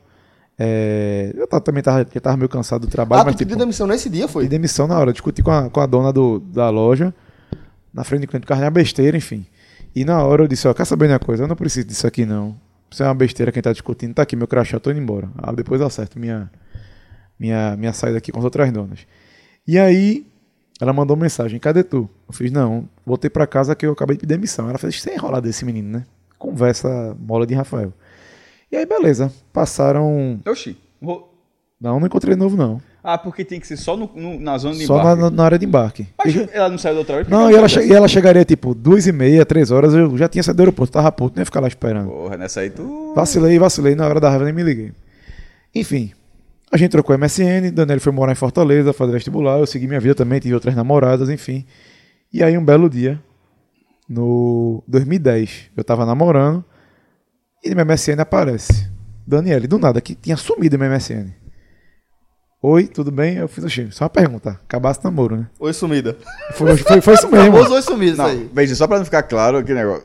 É, 0.57 1.34
eu 1.36 1.48
tava- 1.48 1.61
também 1.61 1.84
tava, 1.84 2.06
tava 2.06 2.38
meio 2.38 2.48
cansado 2.49 2.82
do 2.86 2.88
trabalho, 2.91 3.22
Ah, 3.22 3.26
mas 3.26 3.36
tu 3.36 3.40
tipo, 3.40 3.49
pediu 3.49 3.57
demissão 3.60 3.86
nesse 3.88 4.10
dia, 4.10 4.27
foi? 4.27 4.44
pedi 4.44 4.56
demissão 4.56 4.88
na 4.88 4.98
hora. 4.98 5.11
Discuti 5.11 5.44
com 5.44 5.52
a, 5.52 5.69
com 5.69 5.80
a 5.82 5.86
dona 5.86 6.14
do, 6.14 6.40
da 6.40 6.69
loja, 6.69 7.14
na 7.94 8.03
frente 8.03 8.22
do 8.22 8.27
cliente, 8.27 8.48
causa 8.48 8.61
de 8.61 8.65
uma 8.65 8.72
besteira, 8.72 9.18
enfim. 9.18 9.45
E 9.95 10.03
na 10.06 10.23
hora 10.23 10.44
eu 10.44 10.48
disse, 10.48 10.68
ó, 10.68 10.73
quer 10.73 10.86
saber 10.86 11.10
uma 11.10 11.19
coisa? 11.19 11.44
Eu 11.44 11.48
não 11.48 11.56
preciso 11.56 11.88
disso 11.88 12.06
aqui, 12.07 12.26
não. 12.26 12.56
Isso 12.90 13.03
é 13.03 13.07
uma 13.07 13.15
besteira 13.15 13.52
quem 13.52 13.61
tá 13.61 13.72
discutindo. 13.72 14.14
Tá 14.14 14.22
aqui 14.23 14.36
meu 14.36 14.48
crachá, 14.48 14.77
eu 14.77 14.80
tô 14.80 14.91
indo 14.91 14.99
embora. 15.02 15.30
Ah, 15.38 15.52
depois 15.52 15.82
eu 15.82 15.88
acerto 15.88 16.19
minha, 16.19 16.49
minha, 17.40 17.76
minha 17.77 17.94
saída 17.94 18.18
aqui 18.18 18.32
com 18.32 18.40
as 18.40 18.45
outras 18.45 18.72
donas. 18.72 18.99
E 19.68 19.77
aí, 19.80 20.26
ela 20.80 20.94
mandou 20.94 21.15
mensagem, 21.18 21.60
cadê 21.60 21.84
tu? 21.84 22.10
Eu 22.27 22.34
fiz, 22.34 22.52
não, 22.52 22.88
voltei 23.06 23.30
pra 23.30 23.45
casa 23.48 23.76
que 23.76 23.86
eu 23.86 23.91
acabei 23.91 24.15
de 24.15 24.22
pedir 24.22 24.36
demissão. 24.36 24.69
Ela 24.69 24.77
fez, 24.77 25.02
sem 25.02 25.15
enrolar 25.15 25.41
desse 25.41 25.65
menino, 25.65 25.90
né? 25.90 26.03
Conversa 26.38 27.15
mola 27.19 27.45
de 27.48 27.53
Rafael. 27.53 27.91
E 28.76 28.80
aí, 28.80 28.85
beleza. 28.85 29.31
Passaram. 29.53 30.38
Oxi. 30.45 30.76
ro- 31.02 31.30
Não, 31.80 31.97
não 31.97 32.07
encontrei 32.07 32.35
novo, 32.35 32.57
não. 32.57 32.81
Ah, 33.02 33.18
porque 33.18 33.45
tem 33.45 33.57
que 33.60 33.68
ser 33.68 33.77
só 33.77 33.95
no, 33.95 34.10
no- 34.14 34.38
na 34.39 34.57
zona 34.57 34.76
de 34.76 34.85
Só 34.85 34.99
embarque. 34.99 35.22
na, 35.22 35.30
na 35.30 35.43
área 35.45 35.57
de 35.60 35.65
embarque. 35.65 36.07
Mas 36.18 36.35
E- 36.35 36.49
ela 36.52 36.68
não 36.69 36.77
saiu 36.77 36.95
da 36.95 36.99
outra 36.99 37.15
vez? 37.18 37.27
Não, 37.30 37.49
e 37.49 37.56
ela, 37.56 37.68
e 37.85 37.93
ela 37.93 38.07
chegaria 38.07 38.43
tipo 38.43 38.76
duas 38.76 39.07
e 39.07 39.14
meia, 39.14 39.45
três 39.45 39.72
horas. 39.72 39.93
Eu 39.93 40.18
já 40.18 40.27
tinha 40.27 40.43
saído 40.43 40.57
do 40.57 40.61
aeroporto, 40.61 40.91
tava 40.91 41.10
puto, 41.11 41.35
não 41.38 41.41
ia 41.41 41.45
ficar 41.45 41.61
lá 41.61 41.68
esperando. 41.69 42.10
Porra, 42.10 42.35
nessa 42.35 42.60
aí 42.61 42.69
tu... 42.69 43.14
Vacilei, 43.15 43.57
vacilei. 43.57 43.95
Na 43.95 44.06
hora 44.07 44.19
da 44.19 44.27
raiva 44.30 44.43
nem 44.43 44.53
me 44.53 44.64
liguei. 44.64 44.91
Enfim, 45.73 46.11
a 46.72 46.76
gente 46.76 46.91
trocou 46.91 47.18
MSN. 47.18 47.72
Daniel 47.72 48.02
foi 48.02 48.11
morar 48.11 48.31
em 48.34 48.35
Fortaleza, 48.35 48.91
fazer 48.91 49.11
vestibular. 49.14 49.57
Eu 49.60 49.65
segui 49.68 49.88
minha 49.88 49.99
vida 50.02 50.15
também, 50.15 50.39
tive 50.41 50.53
outras 50.56 50.76
namoradas, 50.76 51.30
enfim. 51.30 51.65
E 52.34 52.43
aí, 52.43 52.57
um 52.57 52.65
belo 52.65 52.89
dia, 52.89 53.22
no 54.10 54.84
2010, 54.88 55.69
eu 55.77 55.84
tava 55.84 56.06
namorando 56.06 56.65
e 57.65 57.69
no 57.71 57.75
meu 57.75 57.85
MSN 57.85 58.19
aparece 58.21 58.87
Daniele, 59.27 59.65
do 59.67 59.79
nada, 59.79 59.99
que 59.99 60.13
tinha 60.13 60.37
sumido 60.37 60.77
meu 60.77 60.89
MSN. 60.89 61.31
Oi, 62.61 62.85
tudo 62.87 63.11
bem? 63.11 63.37
Eu 63.37 63.47
fiz 63.47 63.63
o 63.63 63.91
Só 63.91 64.05
uma 64.05 64.09
pergunta. 64.09 64.59
Acabasse 64.65 64.99
o 64.99 65.03
namoro, 65.03 65.35
né? 65.35 65.47
Oi, 65.59 65.73
sumida. 65.73 66.15
Foi, 66.53 66.77
foi, 66.77 67.01
foi 67.01 67.13
isso 67.15 67.29
mesmo. 67.29 67.51
Famoso 67.53 67.73
oi 67.73 67.81
sumido 67.81 68.11
isso 68.13 68.21
Não, 68.21 68.29
aí. 68.29 68.49
veja, 68.53 68.75
só 68.75 68.87
pra 68.87 68.97
não 68.99 69.05
ficar 69.05 69.23
claro 69.23 69.63
que 69.63 69.73
negócio. 69.73 70.03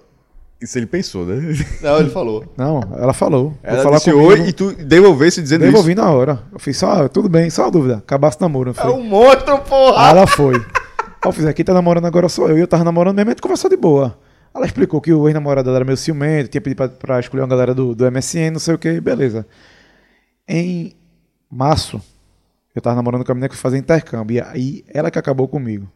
Isso 0.61 0.79
ele 0.79 0.87
pensou, 0.87 1.25
né? 1.25 1.55
Não, 1.83 1.99
ele 2.01 2.11
falou. 2.11 2.45
Não, 2.57 2.81
ela 2.99 3.13
falou. 3.15 3.51
Vou 3.51 3.59
Ela 3.63 3.83
falar 3.83 3.97
disse 3.97 4.11
comigo. 4.13 4.29
oi 4.31 4.49
e 4.49 4.53
tu 4.53 4.73
devolvesse 4.73 5.41
dizendo 5.41 5.63
Devolvi 5.65 5.95
na 5.95 6.11
hora. 6.11 6.43
Eu 6.53 6.59
fiz 6.59 6.77
só, 6.77 7.09
tudo 7.09 7.29
bem, 7.31 7.49
só 7.49 7.63
uma 7.65 7.71
dúvida. 7.71 7.97
Acabasse 7.99 8.37
o 8.39 8.43
namoro, 8.43 8.75
não 8.75 8.83
É 8.83 8.87
foi? 8.87 8.93
um 9.01 9.05
monstro, 9.05 9.55
Aí 9.55 9.61
porra! 9.61 10.09
ela 10.11 10.27
foi. 10.27 10.57
Aí 10.57 10.63
eu 11.25 11.33
fiz, 11.33 11.47
aqui 11.47 11.65
tá 11.65 11.73
namorando 11.73 12.07
agora 12.07 12.29
sou 12.29 12.49
eu. 12.49 12.59
E 12.59 12.61
eu 12.61 12.69
tava 12.69 12.85
namorando 12.85 13.17
mesmo, 13.17 13.31
a 13.31 13.33
gente 13.33 13.43
conversou 13.43 13.71
de 13.71 13.77
boa. 13.77 14.19
Ela 14.55 14.67
explicou 14.67 15.01
que 15.01 15.13
o 15.13 15.29
ex-namorado 15.29 15.65
dela 15.67 15.79
era 15.79 15.85
meio 15.85 15.97
ciumento, 15.97 16.49
tinha 16.51 16.61
pedido 16.61 16.77
pra, 16.77 16.89
pra 16.89 17.21
escolher 17.21 17.43
uma 17.43 17.49
galera 17.49 17.75
do, 17.75 17.95
do 17.95 18.11
MSN, 18.11 18.51
não 18.53 18.59
sei 18.59 18.75
o 18.75 18.79
que, 18.79 19.01
beleza. 19.01 19.47
Em 20.49 20.93
março, 21.51 22.01
eu 22.75 22.83
tava 22.83 22.97
namorando 22.97 23.25
com 23.25 23.31
a 23.31 23.35
menina 23.35 23.49
que 23.49 23.57
fazer 23.57 23.79
intercâmbio. 23.79 24.37
E 24.37 24.41
aí, 24.41 24.85
ela 24.93 25.11
que 25.11 25.19
acabou 25.19 25.47
comigo. 25.47 25.89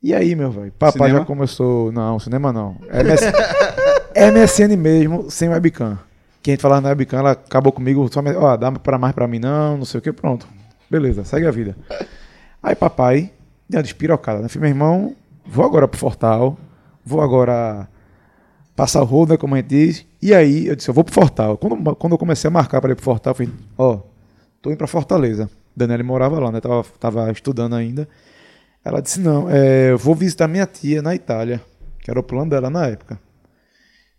E 0.00 0.14
aí, 0.14 0.34
meu 0.36 0.50
velho, 0.50 0.70
papai 0.72 0.92
Cinema? 1.08 1.18
já 1.18 1.24
começou. 1.24 1.90
Não, 1.90 2.18
cinema 2.20 2.52
não. 2.52 2.76
MS... 2.92 3.24
MSN 4.32 4.76
mesmo, 4.76 5.30
sem 5.30 5.48
webcam. 5.48 5.98
Que 6.40 6.50
a 6.50 6.54
gente 6.54 6.60
falava 6.62 6.80
na 6.80 6.88
webcam, 6.90 7.18
ela 7.18 7.32
acabou 7.32 7.72
comigo, 7.72 8.08
só, 8.12 8.22
me- 8.22 8.34
ó, 8.34 8.56
dá 8.56 8.70
pra 8.70 8.96
mais 8.96 9.12
pra 9.12 9.26
mim 9.26 9.40
não, 9.40 9.78
não 9.78 9.84
sei 9.84 9.98
o 9.98 10.02
que, 10.02 10.12
pronto. 10.12 10.46
Beleza, 10.88 11.24
segue 11.24 11.46
a 11.46 11.50
vida. 11.50 11.76
Aí 12.62 12.74
papai 12.76 13.32
deu 13.68 13.78
uma 13.78 13.82
despirocada, 13.82 14.40
né? 14.40 14.48
Falei, 14.48 14.72
meu 14.72 14.76
irmão, 14.76 15.16
vou 15.44 15.64
agora 15.64 15.86
pro 15.88 15.98
Fortal, 15.98 16.56
vou 17.08 17.22
agora 17.22 17.88
passar 18.76 19.02
o 19.02 19.04
rodo, 19.04 19.32
né, 19.32 19.36
como 19.38 19.54
a 19.54 19.58
gente 19.58 19.68
diz. 19.68 20.06
E 20.22 20.34
aí 20.34 20.66
eu 20.66 20.76
disse, 20.76 20.88
eu 20.90 20.94
vou 20.94 21.02
pro 21.02 21.14
Fortal. 21.14 21.56
Quando, 21.56 21.96
quando 21.96 22.12
eu 22.12 22.18
comecei 22.18 22.48
a 22.48 22.50
marcar 22.50 22.80
para 22.80 22.92
ir 22.92 22.94
pro 22.94 23.04
Fortal, 23.04 23.32
eu 23.32 23.34
falei, 23.34 23.52
ó, 23.76 24.00
tô 24.62 24.70
indo 24.70 24.76
pra 24.76 24.86
Fortaleza. 24.86 25.50
Daniela 25.74 26.02
morava 26.02 26.38
lá, 26.38 26.52
né? 26.52 26.60
Tava, 26.60 26.84
tava 27.00 27.30
estudando 27.32 27.74
ainda. 27.74 28.08
Ela 28.84 29.00
disse, 29.00 29.20
não, 29.20 29.50
é, 29.50 29.90
eu 29.90 29.98
vou 29.98 30.14
visitar 30.14 30.46
minha 30.46 30.66
tia 30.66 31.02
na 31.02 31.14
Itália, 31.14 31.60
que 32.00 32.10
era 32.10 32.20
o 32.20 32.22
plano 32.22 32.50
dela 32.50 32.70
na 32.70 32.86
época. 32.86 33.18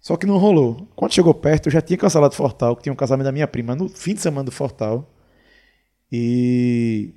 Só 0.02 0.16
que 0.18 0.26
não 0.26 0.38
rolou. 0.38 0.88
Quando 0.96 1.14
chegou 1.14 1.34
perto, 1.34 1.68
eu 1.68 1.72
já 1.72 1.82
tinha 1.82 1.98
cancelado 1.98 2.36
Fortal, 2.36 2.76
que 2.76 2.84
tinha 2.84 2.94
um 2.94 2.96
casamento 2.96 3.26
da 3.26 3.32
minha 3.32 3.48
prima 3.48 3.76
no 3.76 3.88
fim 3.88 4.14
de 4.14 4.22
semana 4.22 4.46
do 4.46 4.52
Fortal. 4.52 5.10
E 6.12 7.14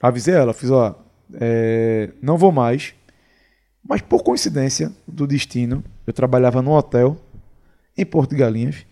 avisei 0.00 0.34
ela, 0.34 0.52
fiz, 0.52 0.70
ó, 0.70 0.94
é, 1.34 2.10
não 2.22 2.36
vou 2.38 2.52
mais. 2.52 2.94
Mas 3.86 4.00
por 4.00 4.22
coincidência 4.22 4.92
do 5.06 5.26
destino, 5.26 5.82
eu 6.06 6.12
trabalhava 6.12 6.62
num 6.62 6.72
hotel 6.72 7.16
em 7.96 8.04
Porto 8.04 8.36
Galinhas 8.36 8.86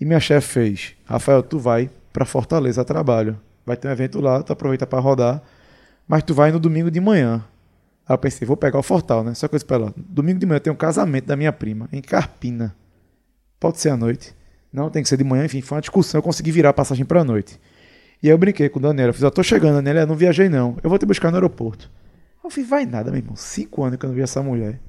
e 0.00 0.04
minha 0.04 0.20
chefe 0.20 0.48
fez, 0.48 0.94
Rafael, 1.04 1.42
tu 1.42 1.58
vai 1.58 1.90
para 2.12 2.24
Fortaleza 2.24 2.82
a 2.82 2.84
trabalho. 2.84 3.38
Vai 3.64 3.76
ter 3.76 3.88
um 3.88 3.92
evento 3.92 4.20
lá, 4.20 4.42
tu 4.42 4.52
aproveita 4.52 4.86
para 4.86 4.98
rodar, 4.98 5.42
mas 6.08 6.22
tu 6.22 6.34
vai 6.34 6.50
no 6.50 6.58
domingo 6.58 6.90
de 6.90 7.00
manhã. 7.00 7.44
Aí 8.06 8.14
eu 8.14 8.18
pensei, 8.18 8.46
vou 8.46 8.56
pegar 8.56 8.78
o 8.78 8.82
Fortal, 8.82 9.22
né? 9.22 9.34
Só 9.34 9.46
que 9.46 9.54
eu 9.54 9.58
disse 9.58 9.64
pra 9.64 9.76
ela, 9.76 9.94
domingo 9.96 10.40
de 10.40 10.46
manhã 10.46 10.58
tem 10.58 10.72
um 10.72 10.76
casamento 10.76 11.26
da 11.26 11.36
minha 11.36 11.52
prima, 11.52 11.88
em 11.92 12.00
Carpina. 12.00 12.74
Pode 13.60 13.78
ser 13.78 13.90
à 13.90 13.96
noite. 13.96 14.34
Não, 14.72 14.90
tem 14.90 15.02
que 15.02 15.08
ser 15.08 15.16
de 15.16 15.24
manhã, 15.24 15.44
enfim, 15.44 15.60
foi 15.60 15.76
uma 15.76 15.82
discussão, 15.82 16.18
eu 16.18 16.22
consegui 16.22 16.50
virar 16.50 16.70
a 16.70 16.72
passagem 16.72 17.04
pra 17.04 17.22
noite. 17.22 17.60
E 18.22 18.28
aí 18.28 18.32
eu 18.32 18.38
brinquei 18.38 18.68
com 18.68 18.78
a 18.78 18.82
Daniela, 18.82 19.10
eu 19.10 19.14
fiz, 19.14 19.22
ó, 19.22 19.30
tô 19.30 19.42
chegando, 19.42 19.76
Daniela, 19.76 20.06
não 20.06 20.16
viajei 20.16 20.48
não, 20.48 20.76
eu 20.82 20.88
vou 20.88 20.98
te 20.98 21.04
buscar 21.06 21.30
no 21.30 21.36
aeroporto. 21.36 21.90
Eu 22.42 22.50
fiz, 22.50 22.68
vai 22.68 22.84
nada, 22.86 23.10
meu 23.10 23.18
irmão, 23.20 23.36
cinco 23.36 23.84
anos 23.84 23.98
que 23.98 24.04
eu 24.04 24.08
não 24.08 24.14
vi 24.16 24.22
essa 24.22 24.42
mulher. 24.42 24.80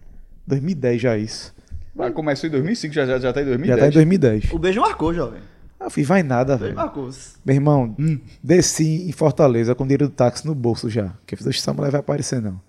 2010 0.48 1.02
já 1.02 1.18
isso. 1.18 1.54
Ah, 1.98 2.10
começou 2.12 2.48
em 2.48 2.52
2005, 2.52 2.94
já, 2.94 3.06
já, 3.06 3.20
já 3.20 3.32
tá 3.34 3.42
em 3.42 3.46
Já 3.46 3.50
2010. 3.52 3.80
tá 3.80 3.88
em 3.88 3.92
2010. 3.92 4.52
O 4.52 4.60
beijo 4.60 4.82
marcou, 4.82 5.14
jovem. 5.14 5.40
Eu 5.80 5.90
fiz, 5.90 6.08
vai 6.08 6.24
nada, 6.24 6.56
O 6.56 6.58
beijo 6.58 6.74
velho. 6.74 6.76
marcou. 6.86 7.10
Meu 7.46 7.56
irmão, 7.56 7.96
desci 8.44 9.08
em 9.08 9.12
Fortaleza 9.12 9.76
com 9.76 9.84
o 9.84 9.88
dinheiro 9.88 10.08
do 10.08 10.14
táxi 10.14 10.46
no 10.46 10.56
bolso 10.56 10.90
já. 10.90 11.14
Que 11.28 11.36
eu 11.36 11.38
fiz, 11.38 11.46
essa 11.48 11.74
mulher 11.74 11.92
vai 11.92 12.00
aparecer 12.00 12.42
não. 12.42 12.60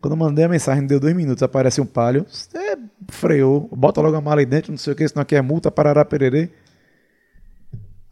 Quando 0.00 0.12
eu 0.12 0.16
mandei 0.18 0.44
a 0.44 0.48
mensagem, 0.48 0.86
deu 0.86 1.00
dois 1.00 1.16
minutos, 1.16 1.42
aparece 1.42 1.80
um 1.80 1.86
palio. 1.86 2.26
Você 2.28 2.76
freou, 3.08 3.68
bota 3.74 4.00
logo 4.02 4.14
a 4.16 4.20
mala 4.20 4.40
aí 4.40 4.46
dentro, 4.46 4.70
não 4.70 4.78
sei 4.78 4.92
o 4.92 4.96
que, 4.96 5.08
senão 5.08 5.22
aqui 5.22 5.34
é 5.34 5.40
multa, 5.40 5.70
parará, 5.70 6.04
pererê. 6.04 6.50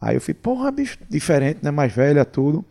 Aí 0.01 0.17
eu 0.17 0.21
fui, 0.21 0.35
porra, 0.35 0.71
bicho, 0.71 0.99
diferente, 1.11 1.59
né? 1.63 1.71
Mais 1.71 1.93
velha, 1.93 2.25
tudo. 2.25 2.65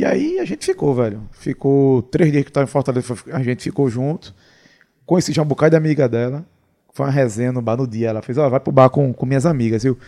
E 0.00 0.04
aí 0.06 0.38
a 0.38 0.46
gente 0.46 0.64
ficou, 0.64 0.94
velho. 0.94 1.20
Ficou 1.30 2.00
três 2.00 2.32
dias 2.32 2.42
que 2.42 2.50
tava 2.50 2.64
em 2.64 2.66
Fortaleza, 2.66 3.14
a 3.30 3.42
gente 3.42 3.62
ficou 3.64 3.90
junto. 3.90 4.34
Conheci 5.04 5.30
já 5.30 5.42
um 5.42 5.44
bocado 5.44 5.72
de 5.72 5.76
amiga 5.76 6.08
dela. 6.08 6.42
Foi 6.94 7.04
uma 7.04 7.12
resenha 7.12 7.52
no 7.52 7.60
bar 7.60 7.76
no 7.76 7.86
dia. 7.86 8.08
Ela 8.08 8.22
fez, 8.22 8.38
ó, 8.38 8.48
vai 8.48 8.60
pro 8.60 8.72
bar 8.72 8.88
com, 8.88 9.12
com 9.12 9.26
minhas 9.26 9.44
amigas, 9.44 9.82
viu? 9.82 9.98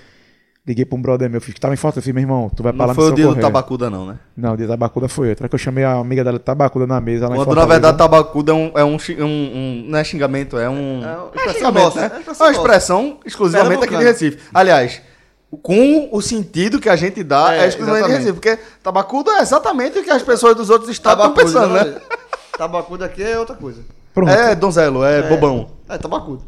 Liguei 0.66 0.86
pra 0.86 0.97
um 0.98 1.02
brother 1.02 1.28
meu, 1.28 1.43
fiz 1.43 1.52
que 1.52 1.60
tava 1.60 1.74
em 1.74 1.77
Fortaleza, 1.77 2.10
meu 2.10 2.23
irmão, 2.23 2.48
tu 2.48 2.62
vai 2.62 2.73
pra 2.73 2.86
lá 2.86 2.94
Não 2.94 2.94
foi 2.94 3.12
o 3.12 3.14
dia 3.14 3.27
do. 3.27 3.36
Tabacuda, 3.36 3.90
não, 3.90 4.06
né? 4.06 4.19
Não, 4.35 4.55
o 4.55 4.56
dia 4.56 4.66
da 4.66 4.73
Tabacuda 4.73 5.09
foi 5.09 5.28
outro. 5.28 5.44
É 5.44 5.48
que 5.48 5.55
eu 5.55 5.59
chamei 5.59 5.85
a 5.85 5.93
amiga 5.93 6.24
dela 6.24 6.39
de 6.39 6.44
Tabacuda 6.44 6.86
na 6.86 6.98
mesa 6.98 7.28
lá 7.28 7.35
em 7.35 7.44
Quando 7.44 7.55
na 7.55 7.66
verdade 7.66 7.98
Tabacuda 7.98 8.52
é 8.52 8.55
um. 8.55 8.73
É 8.77 8.85
um, 8.85 8.97
um- 8.97 9.24
um- 9.27 9.85
não 9.89 9.98
é 9.98 10.05
xingamento, 10.05 10.56
é 10.56 10.70
um. 10.70 11.05
É 11.05 11.16
uma 11.19 11.31
é 11.35 11.47
expressão 11.48 11.73
nossa, 11.73 12.01
né? 12.01 12.06
é 12.06 12.09
uma 12.09 12.16
É 12.16 12.20
expressão 12.20 12.47
uma 12.47 12.52
expressão 12.52 13.20
exclusivamente 13.27 13.85
aqui 13.85 13.94
de. 13.98 14.05
Recife. 14.05 14.39
Aliás, 14.55 15.02
com 15.59 16.09
o 16.11 16.20
sentido 16.23 16.81
que 16.81 16.89
a 16.89 16.97
gente 16.97 17.23
dá 17.23 17.55
é, 17.55 17.65
É, 17.65 17.69
exclusivamente 17.69 18.09
de 18.09 18.15
exatamente. 18.15 18.41
Recife. 18.41 18.57
Porque 18.57 18.81
Tabacuda 18.83 19.31
é 19.33 19.43
exatamente 19.43 19.99
o 19.99 20.05
que 20.05 20.11
as 20.11 20.23
pessoas 20.23 20.57
dos 20.57 20.70
outros 20.70 20.91
estados 20.91 21.24
estão 21.24 21.35
Tabacudo, 21.35 21.70
pensando, 21.70 21.93
né? 21.93 22.01
Tabacudo 22.57 23.05
aqui 23.05 23.23
é 23.23 23.39
outra 23.39 23.57
coisa. 23.57 23.83
Pronto. 24.15 24.31
É 24.31 24.55
donzelo, 24.55 25.05
é, 25.05 25.23
bobão. 25.29 25.70
É, 25.89 25.99
tabacudo. 25.99 26.43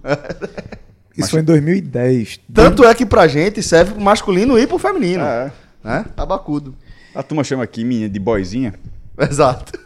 Isso 1.17 1.31
foi 1.31 1.41
em 1.41 1.45
2010. 1.45 2.41
Tanto 2.53 2.85
é 2.85 2.95
que 2.95 3.07
pra 3.07 3.27
gente 3.27 3.63
serve 3.63 3.93
pro 3.93 4.03
masculino 4.03 4.59
e 4.59 4.67
pro 4.67 4.79
feminino. 4.79 5.23
É. 5.23 5.53
Né? 5.83 6.05
Tabacudo. 6.17 6.75
A 7.15 7.23
turma 7.23 7.45
chama 7.45 7.63
aqui 7.63 7.85
menina 7.85 8.09
de 8.09 8.19
boizinha. 8.19 8.75
Exato. 9.19 9.79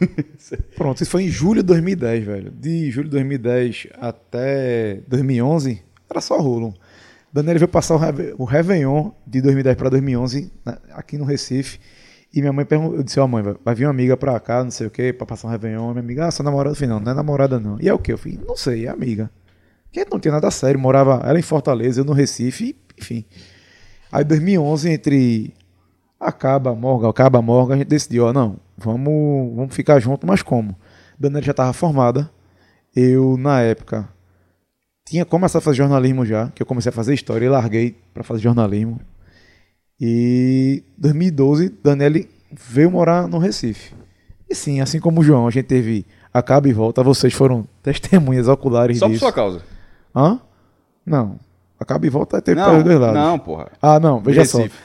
Pronto, 0.76 1.02
isso 1.02 1.10
foi 1.10 1.24
em 1.24 1.28
julho 1.28 1.62
de 1.62 1.66
2010, 1.66 2.24
velho. 2.24 2.50
De 2.50 2.90
julho 2.90 3.06
de 3.06 3.10
2010 3.10 3.88
até 4.00 5.00
2011, 5.06 5.82
era 6.08 6.20
só 6.20 6.38
rolo. 6.40 6.74
Daniel 7.32 7.58
veio 7.58 7.68
passar 7.68 7.96
o, 8.38 8.44
Réveillon 8.44 9.10
de 9.26 9.40
2010 9.42 9.76
para 9.76 9.90
2011 9.90 10.52
né, 10.64 10.78
aqui 10.92 11.18
no 11.18 11.24
Recife. 11.24 11.78
E 12.32 12.40
minha 12.40 12.52
mãe 12.52 12.64
perguntou, 12.64 12.96
eu 12.96 13.02
disse, 13.02 13.18
ó 13.20 13.26
mãe, 13.26 13.42
vai, 13.64 13.74
vir 13.74 13.84
uma 13.86 13.90
amiga 13.90 14.16
pra 14.16 14.38
cá, 14.38 14.62
não 14.62 14.70
sei 14.70 14.86
o 14.86 14.90
que, 14.90 15.12
pra 15.12 15.26
passar 15.26 15.48
um 15.48 15.50
Réveillon. 15.50 15.90
Minha 15.90 16.00
amiga, 16.00 16.26
ah, 16.26 16.30
sua 16.30 16.44
namorada? 16.44 16.72
Eu 16.72 16.74
falei, 16.74 16.90
não, 16.90 17.00
não 17.00 17.12
é 17.12 17.14
namorada 17.14 17.58
não. 17.58 17.78
E 17.80 17.88
é 17.88 17.94
o 17.94 17.98
que? 17.98 18.12
Eu 18.12 18.18
falei, 18.18 18.38
não 18.46 18.56
sei, 18.56 18.86
é 18.86 18.88
amiga. 18.88 19.30
Porque 19.84 20.06
não 20.10 20.20
tinha 20.20 20.32
nada 20.32 20.50
sério, 20.50 20.78
morava 20.78 21.22
ela 21.24 21.38
em 21.38 21.42
Fortaleza, 21.42 22.00
eu 22.00 22.04
no 22.04 22.12
Recife, 22.12 22.76
enfim. 22.98 23.24
Aí 24.12 24.24
2011, 24.24 24.90
entre 24.90 25.54
acaba 26.20 26.74
Morgan, 26.74 27.08
acaba 27.08 27.40
Morgan, 27.40 27.74
a 27.74 27.78
gente 27.78 27.88
decidiu, 27.88 28.26
ó, 28.26 28.32
não, 28.32 28.58
vamos, 28.76 29.56
vamos 29.56 29.74
ficar 29.74 29.98
junto, 30.00 30.26
mas 30.26 30.42
como? 30.42 30.76
Daniela 31.18 31.44
já 31.44 31.52
estava 31.52 31.72
formada, 31.72 32.30
eu 32.94 33.36
na 33.38 33.60
época 33.62 34.08
tinha 35.08 35.24
começado 35.24 35.60
a 35.60 35.64
fazer 35.64 35.76
jornalismo 35.78 36.24
já, 36.24 36.48
que 36.54 36.62
eu 36.62 36.66
comecei 36.66 36.90
a 36.90 36.92
fazer 36.92 37.14
história 37.14 37.46
e 37.46 37.48
larguei 37.48 37.96
para 38.12 38.22
fazer 38.22 38.42
jornalismo. 38.42 39.00
E 40.00 40.82
2012, 40.96 41.74
Daniele 41.82 42.28
veio 42.52 42.90
morar 42.90 43.26
no 43.28 43.38
Recife. 43.38 43.92
E 44.48 44.54
sim, 44.54 44.80
assim 44.80 45.00
como 45.00 45.20
o 45.20 45.24
João, 45.24 45.46
a 45.46 45.50
gente 45.50 45.66
teve 45.66 46.06
acaba 46.32 46.68
e 46.68 46.72
volta, 46.72 47.02
vocês 47.02 47.32
foram 47.34 47.66
testemunhas 47.82 48.48
oculares 48.48 48.98
Só 48.98 49.06
por 49.06 49.12
disso. 49.12 49.24
sua 49.24 49.32
causa. 49.32 49.62
Hã? 50.14 50.40
Não. 51.04 51.38
Acaba 51.80 52.06
e 52.06 52.10
volta 52.10 52.40
teve 52.40 52.60
para 52.60 52.78
os 52.78 52.84
dois 52.84 52.98
lados. 52.98 53.16
não, 53.20 53.38
porra. 53.38 53.68
Ah, 53.80 53.98
não, 54.00 54.20
veja 54.20 54.44
só. 54.44 54.58
Recife. 54.58 54.76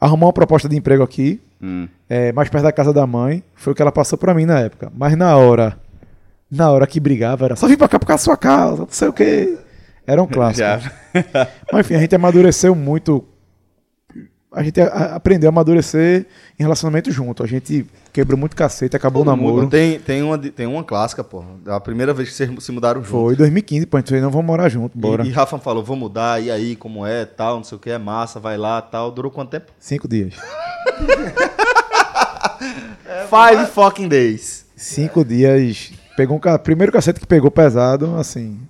Arrumou 0.00 0.26
uma 0.28 0.32
proposta 0.32 0.68
de 0.68 0.76
emprego 0.76 1.02
aqui, 1.02 1.40
Hum. 1.62 1.88
é, 2.10 2.30
mais 2.32 2.50
perto 2.50 2.64
da 2.64 2.72
casa 2.72 2.92
da 2.92 3.06
mãe, 3.06 3.42
foi 3.54 3.72
o 3.72 3.76
que 3.76 3.80
ela 3.80 3.92
passou 3.92 4.18
pra 4.18 4.34
mim 4.34 4.44
na 4.44 4.58
época. 4.60 4.92
Mas 4.94 5.16
na 5.16 5.34
hora, 5.36 5.78
na 6.54 6.70
hora 6.70 6.86
que 6.86 7.00
brigava, 7.00 7.44
era 7.44 7.56
só 7.56 7.66
vir 7.66 7.76
pra 7.76 7.88
cá 7.88 7.98
por 7.98 8.06
causa 8.06 8.20
da 8.22 8.24
sua 8.24 8.36
causa, 8.36 8.82
não 8.82 8.88
sei 8.90 9.08
o 9.08 9.12
quê. 9.12 9.56
Era 10.06 10.22
um 10.22 10.26
clássico. 10.26 10.68
Mas 11.72 11.86
enfim, 11.86 11.94
a 11.94 11.98
gente 11.98 12.14
amadureceu 12.14 12.74
muito. 12.74 13.24
A 14.52 14.62
gente 14.62 14.80
a- 14.80 15.16
aprendeu 15.16 15.48
a 15.48 15.50
amadurecer 15.52 16.26
em 16.58 16.62
relacionamento 16.62 17.10
junto. 17.10 17.42
A 17.42 17.46
gente 17.46 17.84
quebrou 18.12 18.38
muito 18.38 18.54
cacete, 18.54 18.94
acabou 18.94 19.22
o 19.22 19.24
namoro. 19.24 19.66
Tem, 19.68 19.98
tem, 19.98 20.22
uma, 20.22 20.38
tem 20.38 20.66
uma 20.66 20.84
clássica, 20.84 21.24
pô. 21.24 21.42
A 21.66 21.80
primeira 21.80 22.14
vez 22.14 22.28
que 22.28 22.34
vocês 22.36 22.50
se 22.62 22.70
mudaram 22.70 23.00
juntos. 23.00 23.10
Foi 23.10 23.34
2015, 23.34 23.86
pô, 23.86 23.96
a 23.96 24.00
gente 24.00 24.10
falou, 24.10 24.22
não 24.22 24.30
vamos 24.30 24.46
morar 24.46 24.68
junto, 24.68 24.96
bora. 24.96 25.24
E, 25.24 25.28
e 25.28 25.32
Rafa 25.32 25.58
falou, 25.58 25.82
vou 25.82 25.96
mudar, 25.96 26.40
e 26.40 26.50
aí, 26.52 26.76
como 26.76 27.04
é, 27.04 27.24
tal, 27.24 27.56
não 27.56 27.64
sei 27.64 27.76
o 27.76 27.80
que, 27.80 27.90
é 27.90 27.98
massa, 27.98 28.38
vai 28.38 28.56
lá, 28.56 28.80
tal. 28.80 29.10
Durou 29.10 29.32
quanto 29.32 29.50
tempo? 29.50 29.72
Cinco 29.80 30.06
dias. 30.06 30.34
Five 33.28 33.66
fucking 33.72 34.08
days. 34.08 34.66
Cinco 34.76 35.24
dias. 35.24 35.92
Pegou 36.16 36.36
um 36.36 36.40
ca... 36.40 36.58
Primeiro 36.58 36.92
cacete 36.92 37.20
que 37.20 37.26
pegou 37.26 37.50
pesado, 37.50 38.16
assim. 38.16 38.60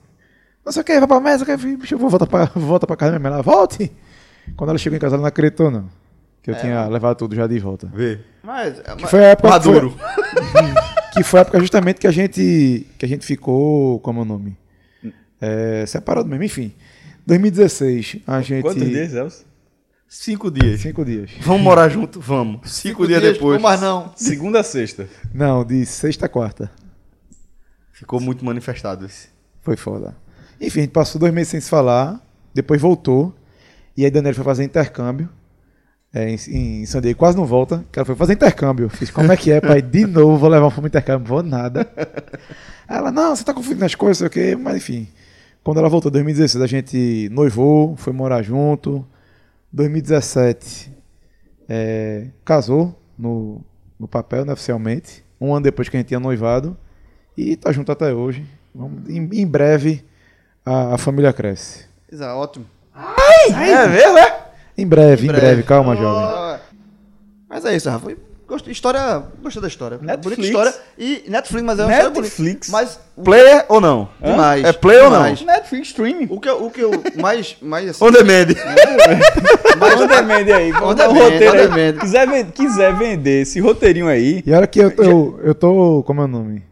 Não 0.65 0.73
sei 0.73 0.83
o 0.83 0.85
que, 0.85 0.99
vai 0.99 1.07
pra 1.07 1.21
mesa, 1.21 1.45
que 1.45 1.57
bicho, 1.77 1.95
eu 1.95 1.99
vou 1.99 2.09
voltar 2.09 2.27
pra, 2.27 2.47
volta 2.55 2.87
pra 2.87 2.97
casa 2.97 3.13
da 3.13 3.19
minha 3.19 3.31
mãe. 3.31 3.35
Ela, 3.35 3.43
volte! 3.43 3.93
Quando 4.57 4.71
ela 4.71 4.79
chegou 4.79 4.97
em 4.97 5.01
casa, 5.01 5.15
ela 5.17 5.23
não 5.23 5.29
acreditou, 5.29 5.71
não. 5.71 5.89
Que 6.43 6.51
eu 6.51 6.55
tinha 6.57 6.87
levado 6.87 7.17
tudo 7.17 7.35
já 7.35 7.47
de 7.47 7.59
volta. 7.59 7.91
Vê. 7.95 8.21
Mas, 8.43 8.79
Que 8.81 9.03
mas- 9.03 9.11
foi 9.11 9.25
a 9.25 9.29
época 9.29 9.49
Maduro. 9.49 9.95
Que 11.15 11.23
foi 11.23 11.39
a 11.39 11.43
época 11.43 11.61
justamente 11.61 12.01
que 12.01 12.09
a 12.09 12.11
gente 12.11 12.89
que 12.99 13.07
a 13.07 13.09
gente 13.09 13.25
ficou, 13.25 14.01
como 14.01 14.19
é 14.19 14.23
o 14.23 14.25
nome? 14.27 14.59
É, 15.41 15.85
separado 15.87 16.29
mesmo, 16.29 16.43
enfim. 16.43 16.73
2016, 17.25 18.17
a 18.27 18.41
gente 18.41 18.63
Quantos 18.63 18.85
dias, 18.85 19.13
Celso? 19.13 19.45
Cinco 20.09 20.51
dias. 20.51 20.81
Cinco 20.81 21.05
dias. 21.05 21.31
Vamos 21.41 21.63
morar 21.63 21.89
junto? 21.89 22.21
Vamos. 22.21 22.61
Cinco, 22.71 23.07
dias, 23.07 23.23
depois. 23.23 23.61
Mas 23.63 23.81
não. 23.81 24.13
Segunda 24.17 24.61
a 24.61 24.63
sexta. 24.63 25.09
Não, 25.33 25.65
de 25.65 25.87
sexta 25.87 26.27
a 26.27 26.29
quarta. 26.29 26.71
Ficou 28.05 28.21
muito 28.21 28.45
manifestado 28.45 29.07
esse. 29.07 29.29
Foi 29.63 29.79
foda. 29.79 30.15
Enfim, 30.61 30.81
a 30.81 30.83
gente 30.83 30.93
passou 30.93 31.19
dois 31.19 31.33
meses 31.33 31.49
sem 31.49 31.59
se 31.59 31.71
falar, 31.71 32.21
depois 32.53 32.79
voltou. 32.79 33.35
E 33.97 34.05
aí 34.05 34.11
Daniela 34.11 34.35
foi 34.35 34.45
fazer 34.45 34.63
intercâmbio. 34.63 35.27
É, 36.13 36.29
em, 36.29 36.83
em 36.83 36.85
San 36.85 37.01
Diego, 37.01 37.19
quase 37.19 37.35
não 37.35 37.47
volta, 37.47 37.83
ela 37.97 38.05
foi 38.05 38.15
fazer 38.15 38.35
intercâmbio. 38.35 38.91
Fiz, 38.91 39.11
como 39.11 39.33
é 39.33 39.39
que 39.39 39.51
é, 39.51 39.59
pai? 39.59 39.81
De 39.81 40.05
novo, 40.05 40.37
vou 40.37 40.51
levar 40.51 40.71
para 40.71 40.87
intercâmbio, 40.87 41.27
vou 41.27 41.43
nada. 41.43 41.91
Ela, 42.87 43.11
não, 43.11 43.35
você 43.35 43.43
tá 43.43 43.55
confundindo 43.55 43.87
as 43.87 43.95
coisas, 43.95 44.19
sei 44.19 44.27
o 44.27 44.31
quê, 44.31 44.55
mas 44.55 44.77
enfim. 44.77 45.09
Quando 45.63 45.79
ela 45.79 45.89
voltou 45.89 46.11
em 46.11 46.13
2016, 46.13 46.63
a 46.63 46.67
gente 46.67 47.31
noivou, 47.33 47.97
foi 47.97 48.13
morar 48.13 48.43
junto. 48.43 49.05
2017, 49.73 50.93
é, 51.67 52.27
casou 52.45 52.95
no, 53.19 53.65
no 53.99 54.07
papel, 54.07 54.45
né, 54.45 54.53
oficialmente. 54.53 55.25
Um 55.41 55.55
ano 55.55 55.65
depois 55.65 55.89
que 55.89 55.97
a 55.97 56.01
gente 56.01 56.09
tinha 56.09 56.21
noivado. 56.21 56.77
E 57.37 57.57
tá 57.57 57.73
junto 57.73 57.91
até 57.93 58.13
hoje. 58.13 58.45
Vamos, 58.75 59.09
em, 59.09 59.29
em 59.33 59.47
breve, 59.47 60.05
a, 60.65 60.95
a 60.95 60.99
família 60.99 61.33
cresce. 61.33 61.85
Exato, 62.11 62.37
ótimo. 62.39 62.67
É 63.53 63.87
mesmo, 63.89 64.19
é? 64.19 64.39
Em 64.77 64.87
breve, 64.87 65.25
em 65.25 65.29
breve, 65.29 65.47
breve. 65.47 65.63
calma, 65.65 65.97
jovem. 65.97 66.25
Ah, 66.25 66.61
Mas 67.49 67.65
é 67.65 67.75
isso, 67.77 67.89
Rafa. 67.91 68.13
Gostei, 68.47 68.73
história, 68.73 69.23
gostei 69.43 69.63
da 69.63 69.69
história. 69.69 69.99
Netflix. 70.03 70.23
Bonita 70.37 70.43
história. 70.43 70.75
E 70.99 71.25
Netflix, 71.29 71.65
mas 71.65 71.79
é 71.79 71.85
uma. 71.85 72.11
Netflix. 72.11 72.69
Mas 72.69 73.01
Player 73.25 73.65
ou 73.71 73.81
não? 73.81 74.09
demais. 74.23 74.65
É 74.65 74.73
play 74.73 74.99
ou 74.99 75.05
não? 75.11 75.17
demais. 75.23 75.41
Netflix 75.43 75.89
Streaming. 75.89 76.27
O 76.31 76.39
que, 76.39 76.49
eu- 76.51 76.63
o 76.65 76.71
que 76.71 76.81
eu 76.83 76.91
mais, 77.17 77.57
mais 77.63 77.89
assim, 77.89 78.05
On 78.05 78.11
demand. 78.11 78.47
mais, 79.79 80.01
On 80.01 80.07
demand 80.07 80.55
aí. 80.55 80.73
On 80.75 80.95
demand, 80.95 81.15
roteiro 81.15 81.57
on. 81.97 81.99
Quiser, 82.01 82.53
quiser 82.53 82.95
vender 82.99 83.43
esse 83.43 83.61
roteirinho 83.61 84.09
aí. 84.09 84.43
E 84.47 84.53
olha 84.53 84.67
que 84.67 84.79
eu, 84.79 84.91
eu, 84.99 85.41
eu 85.43 85.55
tô. 85.55 86.03
Como 86.07 86.21
é 86.21 86.25
o 86.25 86.29
nome? 86.29 86.63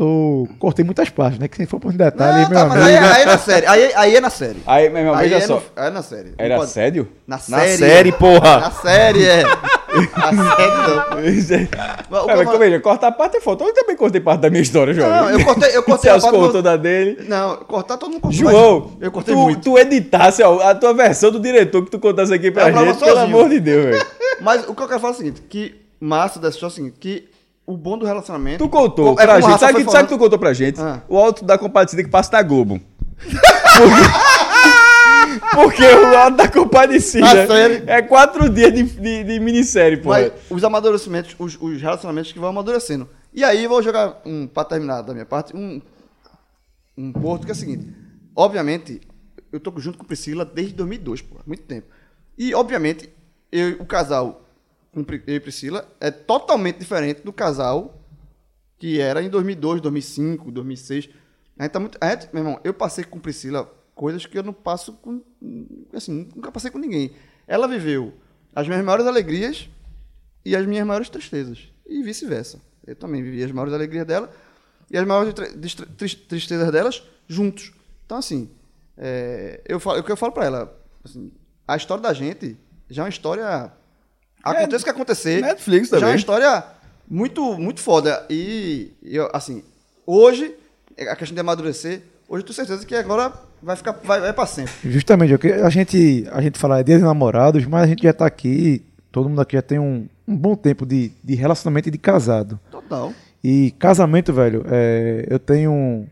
Tô. 0.00 0.48
Cortei 0.58 0.82
muitas 0.82 1.10
partes, 1.10 1.38
né? 1.38 1.46
Que 1.46 1.58
se 1.58 1.66
for 1.66 1.78
por 1.78 1.92
detalhe, 1.92 2.44
Não, 2.44 2.48
meu 2.48 2.58
tá, 2.58 2.64
mas 2.64 2.82
amigo. 2.82 3.04
aí, 3.04 3.12
aí 3.16 3.22
é 3.22 3.26
na 3.26 3.36
série. 3.38 3.66
Aí, 3.66 3.92
aí 3.94 4.16
é 4.16 4.20
na 4.22 4.30
série. 4.30 4.62
Aí, 4.66 4.88
meu 4.88 4.98
irmão, 5.00 5.14
Aí 5.14 5.28
veja 5.28 5.44
é, 5.44 5.46
só. 5.46 5.54
no, 5.56 5.62
aí 5.76 5.86
é 5.88 5.90
na 5.90 6.02
série. 6.02 6.32
Era 6.38 6.56
pode- 6.56 6.70
sério? 6.70 7.08
Na 7.26 7.36
Na 7.36 7.38
série. 7.42 7.76
série, 7.76 8.12
porra. 8.12 8.60
Na 8.60 8.70
série, 8.70 9.26
é. 9.26 9.42
Na 10.16 10.56
série 10.56 10.70
não. 10.70 11.06
Mas 11.20 11.42
o 11.42 11.48
que 11.48 11.68
Mas, 12.10 12.20
eu 12.22 12.26
mas, 12.36 12.44
falo- 12.46 12.58
veja, 12.58 12.80
cortar 12.80 13.12
parte 13.12 13.36
é 13.36 13.40
foto. 13.42 13.62
Eu 13.64 13.74
também 13.74 13.94
cortei 13.94 14.20
parte 14.22 14.40
da 14.40 14.48
minha 14.48 14.62
história, 14.62 14.94
João. 14.94 15.10
Não, 15.10 15.30
eu 15.30 15.44
cortei, 15.44 15.76
eu 15.76 15.82
cortei 15.82 16.10
a 16.10 16.18
parte 16.18 16.30
cortou 16.34 16.62
da 16.62 16.76
dele. 16.78 17.24
Não, 17.28 17.56
cortar 17.56 17.98
todo 17.98 18.10
mundo 18.10 18.22
cortou. 18.22 18.38
João, 18.38 18.92
eu 19.02 19.10
cortei 19.12 19.34
tu, 19.34 19.40
muito. 19.42 19.60
tu 19.60 19.78
editasse 19.78 20.42
ó, 20.42 20.60
a 20.60 20.74
tua 20.74 20.94
versão 20.94 21.30
do 21.30 21.38
diretor 21.40 21.84
que 21.84 21.90
tu 21.90 21.98
contasse 21.98 22.32
aqui 22.32 22.50
pra 22.50 22.70
Eu 22.70 22.86
gente, 22.86 22.98
pelo 23.00 23.18
amor 23.18 23.50
de 23.50 23.60
Deus, 23.60 23.84
velho. 23.84 24.06
Mas 24.40 24.66
o 24.66 24.74
que 24.74 24.82
eu 24.82 24.88
quero 24.88 24.98
falar 25.00 25.12
é 25.12 25.14
o 25.14 25.18
seguinte, 25.18 25.42
que 25.42 25.74
massa 26.00 26.38
dessa 26.40 26.54
história 26.54 26.70
é 26.70 26.72
o 26.72 26.76
seguinte, 26.76 26.96
que 26.98 27.28
o 27.70 27.76
bom 27.76 27.96
do 27.96 28.04
relacionamento... 28.04 28.58
Tu 28.58 28.68
contou 28.68 29.12
É 29.18 29.24
pra 29.24 29.40
gente. 29.40 29.60
Sabe 29.60 29.84
que, 29.84 29.90
sabe 29.90 30.08
que 30.08 30.14
tu 30.14 30.18
contou 30.18 30.38
pra 30.38 30.52
gente? 30.52 30.80
Ah. 30.80 31.02
O 31.08 31.16
Alto 31.16 31.44
da 31.44 31.56
Compadecida 31.56 32.02
que 32.02 32.10
passa 32.10 32.32
na 32.32 32.42
Globo. 32.42 32.80
Porque, 33.78 34.10
porque 35.54 35.84
o 35.84 36.18
Alto 36.18 36.36
da 36.36 36.48
Compadecida 36.48 37.46
série. 37.46 37.84
é 37.86 38.02
quatro 38.02 38.48
dias 38.48 38.72
de, 38.72 38.82
de, 38.82 39.24
de 39.24 39.40
minissérie, 39.40 39.98
pô. 39.98 40.08
Mas 40.08 40.32
os 40.50 40.64
amadurecimentos, 40.64 41.36
os, 41.38 41.56
os 41.60 41.80
relacionamentos 41.80 42.32
que 42.32 42.38
vão 42.38 42.50
amadurecendo. 42.50 43.08
E 43.32 43.44
aí 43.44 43.62
eu 43.62 43.70
vou 43.70 43.80
jogar 43.82 44.20
um, 44.24 44.46
pra 44.46 44.64
terminar 44.64 45.02
da 45.02 45.12
minha 45.12 45.26
parte, 45.26 45.56
um, 45.56 45.80
um 46.98 47.12
porto 47.12 47.44
que 47.44 47.52
é 47.52 47.54
o 47.54 47.56
seguinte. 47.56 47.86
obviamente, 48.34 49.00
eu 49.52 49.60
tô 49.60 49.72
junto 49.78 49.96
com 49.96 50.04
Priscila 50.04 50.44
desde 50.44 50.74
2002, 50.74 51.22
pô, 51.22 51.36
muito 51.46 51.62
tempo. 51.62 51.86
E, 52.36 52.52
obviamente, 52.54 53.08
eu, 53.52 53.76
o 53.80 53.86
casal 53.86 54.42
com 54.92 55.04
eu 55.26 55.36
e 55.36 55.40
Priscila 55.40 55.88
é 56.00 56.10
totalmente 56.10 56.78
diferente 56.78 57.22
do 57.22 57.32
casal 57.32 58.00
que 58.78 58.98
era 58.98 59.22
em 59.22 59.28
2002, 59.28 59.82
2005, 59.82 60.50
2006. 60.50 61.10
A 61.58 61.62
gente 61.62 61.72
tá 61.72 61.78
muito. 61.78 61.98
Gente, 62.02 62.28
meu 62.32 62.42
irmão, 62.42 62.60
eu 62.64 62.72
passei 62.72 63.04
com 63.04 63.20
Priscila 63.20 63.70
coisas 63.94 64.24
que 64.24 64.38
eu 64.38 64.42
não 64.42 64.54
passo 64.54 64.94
com. 64.94 65.22
Assim, 65.92 66.28
nunca 66.34 66.50
passei 66.50 66.70
com 66.70 66.78
ninguém. 66.78 67.12
Ela 67.46 67.68
viveu 67.68 68.14
as 68.54 68.66
minhas 68.66 68.82
maiores 68.82 69.06
alegrias 69.06 69.68
e 70.44 70.56
as 70.56 70.64
minhas 70.66 70.86
maiores 70.86 71.10
tristezas. 71.10 71.68
E 71.86 72.02
vice-versa. 72.02 72.60
Eu 72.86 72.96
também 72.96 73.22
vivi 73.22 73.44
as 73.44 73.52
maiores 73.52 73.74
alegrias 73.74 74.06
dela 74.06 74.32
e 74.90 74.96
as 74.96 75.06
maiores 75.06 75.34
tristezas 76.26 76.72
delas 76.72 77.02
juntos. 77.28 77.72
Então, 78.06 78.16
assim, 78.16 78.50
é, 78.96 79.60
eu 79.68 79.78
falo, 79.78 80.00
o 80.00 80.02
que 80.02 80.10
eu 80.10 80.16
falo 80.16 80.32
pra 80.32 80.46
ela, 80.46 80.84
assim, 81.04 81.30
a 81.68 81.76
história 81.76 82.02
da 82.02 82.14
gente 82.14 82.56
já 82.88 83.02
é 83.02 83.04
uma 83.04 83.10
história. 83.10 83.72
Aconteça 84.42 84.82
o 84.82 84.84
que 84.84 84.90
acontecer. 84.90 85.40
Netflix 85.40 85.88
Já 85.88 85.96
é 85.96 86.00
também. 86.00 86.14
uma 86.14 86.18
história 86.18 86.64
muito, 87.08 87.58
muito 87.58 87.80
foda. 87.80 88.24
E, 88.30 88.92
eu, 89.02 89.28
assim, 89.32 89.62
hoje, 90.06 90.54
a 90.98 91.16
questão 91.16 91.34
de 91.34 91.40
amadurecer, 91.40 92.02
hoje 92.28 92.42
eu 92.42 92.46
tenho 92.46 92.54
certeza 92.54 92.86
que 92.86 92.94
agora 92.94 93.32
vai 93.62 93.76
ficar, 93.76 93.92
vai, 94.04 94.20
vai 94.20 94.32
pra 94.32 94.46
sempre. 94.46 94.72
Justamente, 94.84 95.34
a 95.62 95.70
gente, 95.70 96.26
a 96.30 96.40
gente 96.40 96.58
fala 96.58 96.80
é 96.80 96.82
dia 96.82 96.98
de 96.98 97.04
namorados, 97.04 97.66
mas 97.66 97.82
a 97.82 97.86
gente 97.86 98.02
já 98.02 98.12
tá 98.12 98.26
aqui, 98.26 98.84
todo 99.10 99.28
mundo 99.28 99.40
aqui 99.40 99.56
já 99.56 99.62
tem 99.62 99.78
um, 99.78 100.08
um 100.26 100.36
bom 100.36 100.54
tempo 100.54 100.86
de, 100.86 101.12
de 101.22 101.34
relacionamento 101.34 101.88
e 101.88 101.92
de 101.92 101.98
casado. 101.98 102.58
Total. 102.70 103.12
E 103.42 103.72
casamento, 103.78 104.32
velho, 104.32 104.64
é, 104.70 105.26
eu 105.28 105.38
tenho 105.38 105.72
um, 105.72 106.06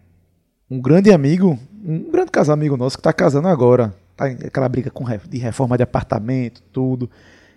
um 0.70 0.80
grande 0.80 1.12
amigo, 1.12 1.58
um 1.84 2.10
grande 2.10 2.30
casal 2.30 2.54
amigo 2.54 2.76
nosso 2.76 2.96
que 2.96 3.02
tá 3.02 3.12
casando 3.12 3.48
agora. 3.48 3.94
Tá 4.16 4.24
aquela 4.26 4.68
briga 4.68 4.90
com 4.90 5.04
de 5.28 5.38
reforma 5.38 5.76
de 5.76 5.82
apartamento, 5.82 6.60
tudo. 6.72 7.08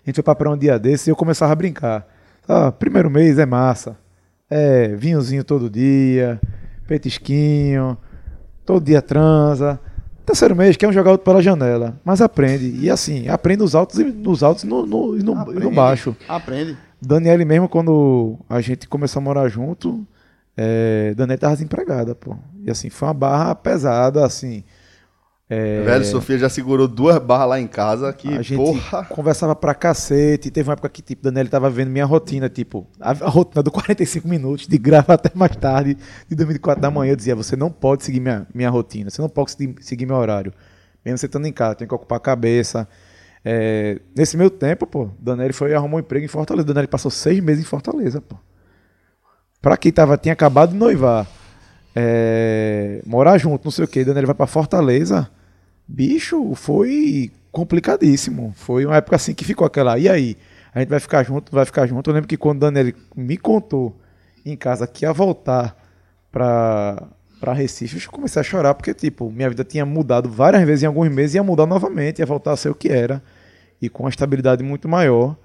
A 0.05 0.09
gente 0.09 0.15
foi 0.15 0.23
pra 0.23 0.35
praia 0.35 0.55
um 0.55 0.57
dia 0.57 0.79
desse 0.79 1.09
e 1.09 1.11
eu 1.11 1.15
começava 1.15 1.51
a 1.51 1.55
brincar. 1.55 2.07
Ah, 2.47 2.71
primeiro 2.71 3.09
mês 3.09 3.37
é 3.37 3.45
massa. 3.45 3.95
É 4.49 4.89
vinhozinho 4.89 5.43
todo 5.43 5.69
dia, 5.69 6.39
petisquinho, 6.87 7.97
todo 8.65 8.83
dia 8.83 9.01
transa. 9.01 9.79
Terceiro 10.25 10.55
mês 10.55 10.75
quer 10.75 10.87
um 10.87 10.93
jogar 10.93 11.11
outro 11.11 11.25
pela 11.25 11.41
janela. 11.41 11.99
Mas 12.03 12.21
aprende. 12.21 12.75
E 12.79 12.89
assim, 12.89 13.27
aprende 13.27 13.63
os 13.63 13.75
altos 13.75 13.99
e 13.99 14.03
nos 14.03 14.43
altos 14.43 14.63
e 14.63 14.67
no, 14.67 14.85
no, 14.85 15.17
e 15.17 15.23
no, 15.23 15.53
e 15.53 15.59
no 15.59 15.71
baixo. 15.71 16.15
Aprende. 16.27 16.77
Daniele 17.01 17.45
mesmo, 17.45 17.69
quando 17.69 18.37
a 18.49 18.61
gente 18.61 18.87
começou 18.87 19.19
a 19.19 19.23
morar 19.23 19.47
junto, 19.47 20.05
é, 20.55 21.13
Daniele 21.15 21.39
tava 21.39 21.53
desempregada, 21.53 22.13
pô. 22.13 22.35
E 22.63 22.69
assim, 22.69 22.89
foi 22.89 23.07
uma 23.07 23.13
barra 23.13 23.55
pesada, 23.55 24.25
assim. 24.25 24.63
É, 25.53 25.83
Velho, 25.83 26.05
Sofia 26.05 26.37
já 26.37 26.47
segurou 26.47 26.87
duas 26.87 27.17
barras 27.17 27.49
lá 27.49 27.59
em 27.59 27.67
casa 27.67 28.13
que, 28.13 28.29
a 28.29 28.41
gente 28.41 28.55
porra. 28.55 29.03
conversava 29.03 29.53
pra 29.53 29.75
cacete. 29.75 30.49
Teve 30.49 30.69
uma 30.69 30.73
época 30.73 30.87
que, 30.87 31.01
tipo, 31.01 31.23
Daniele 31.23 31.49
tava 31.49 31.69
vendo 31.69 31.89
minha 31.89 32.05
rotina, 32.05 32.47
tipo, 32.47 32.87
a, 32.97 33.11
rotina 33.11 33.61
do 33.61 33.67
45 33.69 34.29
minutos, 34.29 34.65
de 34.65 34.77
grava 34.77 35.13
até 35.13 35.29
mais 35.35 35.53
tarde, 35.57 35.97
de 36.25 36.35
2004 36.37 36.81
da 36.81 36.89
manhã. 36.89 37.11
Eu 37.11 37.15
dizia, 37.17 37.35
você 37.35 37.57
não 37.57 37.69
pode 37.69 38.05
seguir 38.05 38.21
minha, 38.21 38.47
minha 38.55 38.69
rotina, 38.69 39.09
você 39.09 39.21
não 39.21 39.27
pode 39.27 39.51
seguir, 39.81 40.05
meu 40.05 40.15
horário. 40.15 40.53
Mesmo 41.03 41.17
você 41.17 41.25
estando 41.25 41.45
em 41.45 41.51
casa, 41.51 41.75
tem 41.75 41.85
que 41.85 41.93
ocupar 41.93 42.15
a 42.15 42.21
cabeça. 42.21 42.87
É, 43.43 43.99
nesse 44.15 44.37
meu 44.37 44.49
tempo, 44.49 44.87
pô, 44.87 45.09
Daniele 45.19 45.51
foi 45.51 45.71
e 45.71 45.73
arrumou 45.73 45.97
um 45.97 45.99
emprego 45.99 46.23
em 46.23 46.29
Fortaleza. 46.29 46.65
Daniele 46.65 46.87
passou 46.87 47.11
seis 47.11 47.41
meses 47.41 47.61
em 47.61 47.67
Fortaleza, 47.67 48.21
pô. 48.21 48.37
Pra 49.61 49.75
quem 49.75 49.91
tava, 49.91 50.17
tinha 50.17 50.31
acabado 50.31 50.71
de 50.71 50.77
noivar, 50.77 51.27
é, 51.93 53.01
morar 53.05 53.37
junto, 53.37 53.65
não 53.65 53.71
sei 53.71 53.83
o 53.83 53.87
que, 53.89 54.05
Daniele 54.05 54.27
vai 54.27 54.35
pra 54.35 54.47
Fortaleza. 54.47 55.29
Bicho, 55.93 56.53
foi 56.55 57.31
complicadíssimo. 57.51 58.53
Foi 58.55 58.85
uma 58.85 58.95
época 58.95 59.15
assim 59.17 59.33
que 59.33 59.43
ficou 59.43 59.65
aquela. 59.67 59.97
E 59.99 60.07
aí? 60.07 60.37
A 60.73 60.79
gente 60.79 60.87
vai 60.89 60.99
ficar 61.01 61.21
junto, 61.23 61.51
vai 61.51 61.65
ficar 61.65 61.85
junto. 61.85 62.09
Eu 62.09 62.13
lembro 62.13 62.27
que 62.29 62.37
quando 62.37 62.57
o 62.57 62.71
Daniel 62.71 62.93
me 63.15 63.35
contou 63.37 63.93
em 64.45 64.55
casa 64.55 64.87
que 64.87 65.03
ia 65.03 65.11
voltar 65.11 65.75
pra, 66.31 67.03
pra 67.41 67.51
Recife, 67.51 68.03
eu 68.05 68.11
comecei 68.11 68.39
a 68.39 68.43
chorar, 68.43 68.73
porque, 68.73 68.93
tipo, 68.93 69.29
minha 69.29 69.49
vida 69.49 69.65
tinha 69.65 69.85
mudado 69.85 70.29
várias 70.29 70.63
vezes 70.63 70.83
em 70.83 70.85
alguns 70.85 71.09
meses, 71.09 71.35
ia 71.35 71.43
mudar 71.43 71.65
novamente, 71.65 72.19
ia 72.19 72.25
voltar 72.25 72.53
a 72.53 72.55
ser 72.57 72.69
o 72.69 72.75
que 72.75 72.87
era. 72.87 73.21
E 73.81 73.89
com 73.89 74.03
uma 74.03 74.09
estabilidade 74.09 74.63
muito 74.63 74.87
maior. 74.87 75.35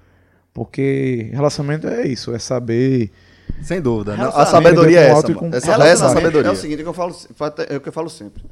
Porque 0.53 1.29
relacionamento 1.33 1.87
é 1.87 2.07
isso, 2.07 2.33
é 2.33 2.39
saber. 2.39 3.11
Sem 3.61 3.81
dúvida. 3.81 4.15
né? 4.15 4.23
A 4.33 4.45
sabedoria 4.45 4.99
é 5.01 5.09
essa. 5.09 5.33
com- 5.33 5.47
Essa, 5.57 5.71
essa 5.87 6.05
é 6.05 6.09
sabedoria. 6.09 6.49
É 6.49 6.51
o 6.51 6.55
seguinte, 6.55 6.77
é 6.79 6.81
o 6.81 6.83
que 6.85 6.89
eu 6.89 6.93
falo, 6.93 7.15
é 7.69 7.75
o 7.77 7.81
que 7.81 7.89
eu 7.89 7.93
falo 7.93 8.09
sempre. 8.09 8.43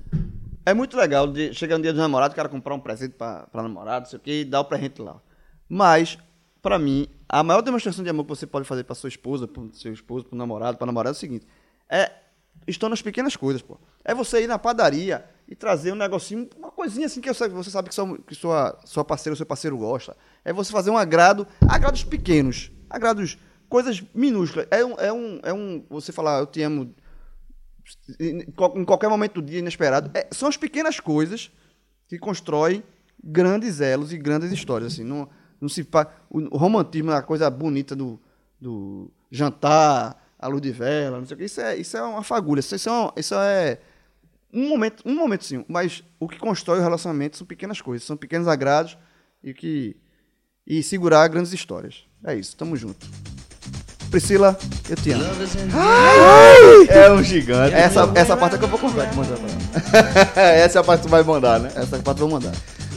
É 0.66 0.74
muito 0.74 0.98
legal 0.98 1.28
de 1.28 1.54
chegar 1.54 1.78
no 1.78 1.84
dia 1.84 1.94
dos 1.94 2.02
namorados, 2.02 2.34
o 2.34 2.36
cara 2.36 2.50
comprar 2.50 2.74
um 2.74 2.80
presente 2.80 3.14
pra 3.14 3.48
namorado, 3.54 4.10
sei 4.10 4.18
o 4.18 4.20
que, 4.20 4.42
e 4.42 4.46
dar 4.46 4.62
o 4.62 4.66
presente 4.66 5.00
lá. 5.00 5.22
Mas, 5.70 6.18
pra 6.60 6.80
mim, 6.80 7.08
a 7.30 7.44
maior 7.44 7.62
demonstração 7.62 8.04
de 8.04 8.10
amor 8.10 8.24
que 8.24 8.30
você 8.30 8.48
pode 8.48 8.68
fazer 8.68 8.84
pra 8.84 8.96
sua 8.96 9.08
esposa, 9.08 9.48
pro 9.48 9.70
seu 9.74 9.94
esposo, 9.94 10.26
pro 10.26 10.36
namorado, 10.36 10.78
pra 10.78 10.88
namorada 10.88 11.16
é 11.16 11.18
o 11.18 11.20
seguinte: 11.20 11.46
é. 11.90 12.12
Estão 12.66 12.90
nas 12.90 13.02
pequenas 13.02 13.36
coisas, 13.36 13.62
pô. 13.62 13.78
É 14.04 14.16
você 14.16 14.44
ir 14.44 14.48
na 14.48 14.58
padaria 14.58 15.26
e 15.48 15.54
trazer 15.54 15.92
um 15.92 15.96
negocinho, 15.96 16.50
uma 16.58 16.72
coisinha 16.72 17.06
assim 17.06 17.22
que 17.22 17.32
você 17.32 17.70
sabe 17.70 17.90
que, 17.90 17.94
sua, 17.94 18.18
que 18.18 18.34
sua, 18.34 18.80
sua 18.86 19.06
parceira 19.06 19.36
seu 19.36 19.46
parceiro 19.46 19.78
gosta. 19.78 20.18
É 20.44 20.52
você 20.52 20.72
fazer 20.72 20.90
um 20.90 20.98
agrado, 20.98 21.46
agrados 21.68 22.04
pequenos, 22.04 22.72
agrados, 22.90 23.38
coisas 23.70 24.02
minúsculas. 24.16 24.68
É 24.72 24.84
um, 24.84 24.94
é 24.94 25.14
um, 25.14 25.40
é 25.44 25.54
um 25.54 25.86
você 25.90 26.12
falar, 26.12 26.40
eu 26.40 26.48
te 26.48 26.64
amo 26.64 26.96
em 28.20 28.46
qual- 28.52 28.78
em 28.78 28.86
qualquer 28.86 29.10
momento 29.10 29.42
do 29.42 29.48
dia 29.48 29.60
inesperado. 29.60 30.12
É, 30.14 30.28
são 30.32 30.48
as 30.50 30.58
pequenas 30.58 31.00
coisas 31.00 31.52
que 32.08 32.18
constroem 32.20 32.84
grandes 33.24 33.82
elos 33.82 34.12
e 34.14 34.18
grandes 34.18 34.52
histórias. 34.52 34.94
Assim, 34.94 35.04
não, 35.04 35.28
não 35.60 35.70
se 35.70 35.88
o, 36.30 36.58
romantismo, 36.58 37.12
a 37.12 37.22
coisa 37.22 37.50
bonita 37.50 37.96
do, 37.96 38.20
do 38.60 39.12
jantar, 39.32 40.24
a 40.38 40.48
luz 40.48 40.62
de 40.62 40.72
vela, 40.72 41.18
não 41.20 41.26
sei 41.26 41.36
o 41.36 41.38
que. 41.38 41.46
Isso 41.46 41.62
é, 41.62 41.76
isso 41.78 41.98
é 41.98 42.02
uma 42.02 42.24
fagulha. 42.24 42.60
Isso, 42.60 42.76
isso 42.76 42.90
é, 42.90 42.92
uma- 42.92 43.14
isso 43.18 43.36
é 43.36 43.80
um 44.54 44.70
momento, 44.70 45.04
um 45.06 45.16
momento 45.16 45.44
sim. 45.46 45.66
Mas 45.68 46.04
o 46.20 46.28
que 46.28 46.38
constrói 46.38 46.80
o 46.80 46.84
relacionamento 46.84 47.38
são 47.38 47.46
pequenas 47.48 47.82
coisas, 47.82 48.06
são 48.06 48.16
pequenos 48.18 48.48
agrados 48.48 48.98
e 49.44 49.54
que 49.54 49.96
e 50.68 50.82
segurar 50.82 51.28
grandes 51.28 51.54
histórias. 51.54 52.06
É 52.24 52.34
isso. 52.36 52.56
Tamo 52.58 52.76
junto. 52.76 53.06
Priscila, 54.20 54.58
eu 54.90 54.96
te 54.96 55.12
amo. 55.12 55.26
In 55.26 56.88
É 56.88 57.12
um 57.12 57.22
gigante. 57.22 57.74
Essa, 57.76 58.10
essa 58.16 58.38
parte 58.38 58.56
é 58.56 58.58
que 58.58 58.64
eu 58.64 58.70
vou 58.70 58.80
contar 58.80 59.08
que 59.08 59.16
mandar 59.18 59.36
pra 59.36 59.50
ela. 60.40 60.56
Essa 60.56 60.80
é 60.80 60.82
a 60.82 60.84
parte 60.86 61.02
que 61.02 61.08
tu 61.08 61.12
vai 61.12 61.22
mandar, 61.22 61.60
né? 61.60 61.70
Essa 61.76 61.98
parte 61.98 62.22
eu 62.22 62.30
vou 62.30 62.40
mandar. 62.40 62.54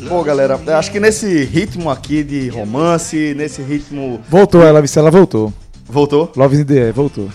Pô, 0.08 0.22
galera, 0.22 0.60
acho 0.78 0.92
que 0.92 1.00
nesse 1.00 1.42
ritmo 1.42 1.90
aqui 1.90 2.22
de 2.22 2.48
romance, 2.50 3.34
nesse 3.36 3.60
ritmo. 3.62 4.20
Voltou 4.28 4.62
ela, 4.62 4.80
ela 4.96 5.10
voltou. 5.10 5.52
Voltou? 5.86 6.30
Love 6.36 6.56
in 6.56 6.64
the 6.64 6.78
Air, 6.84 6.92
voltou. 6.94 7.28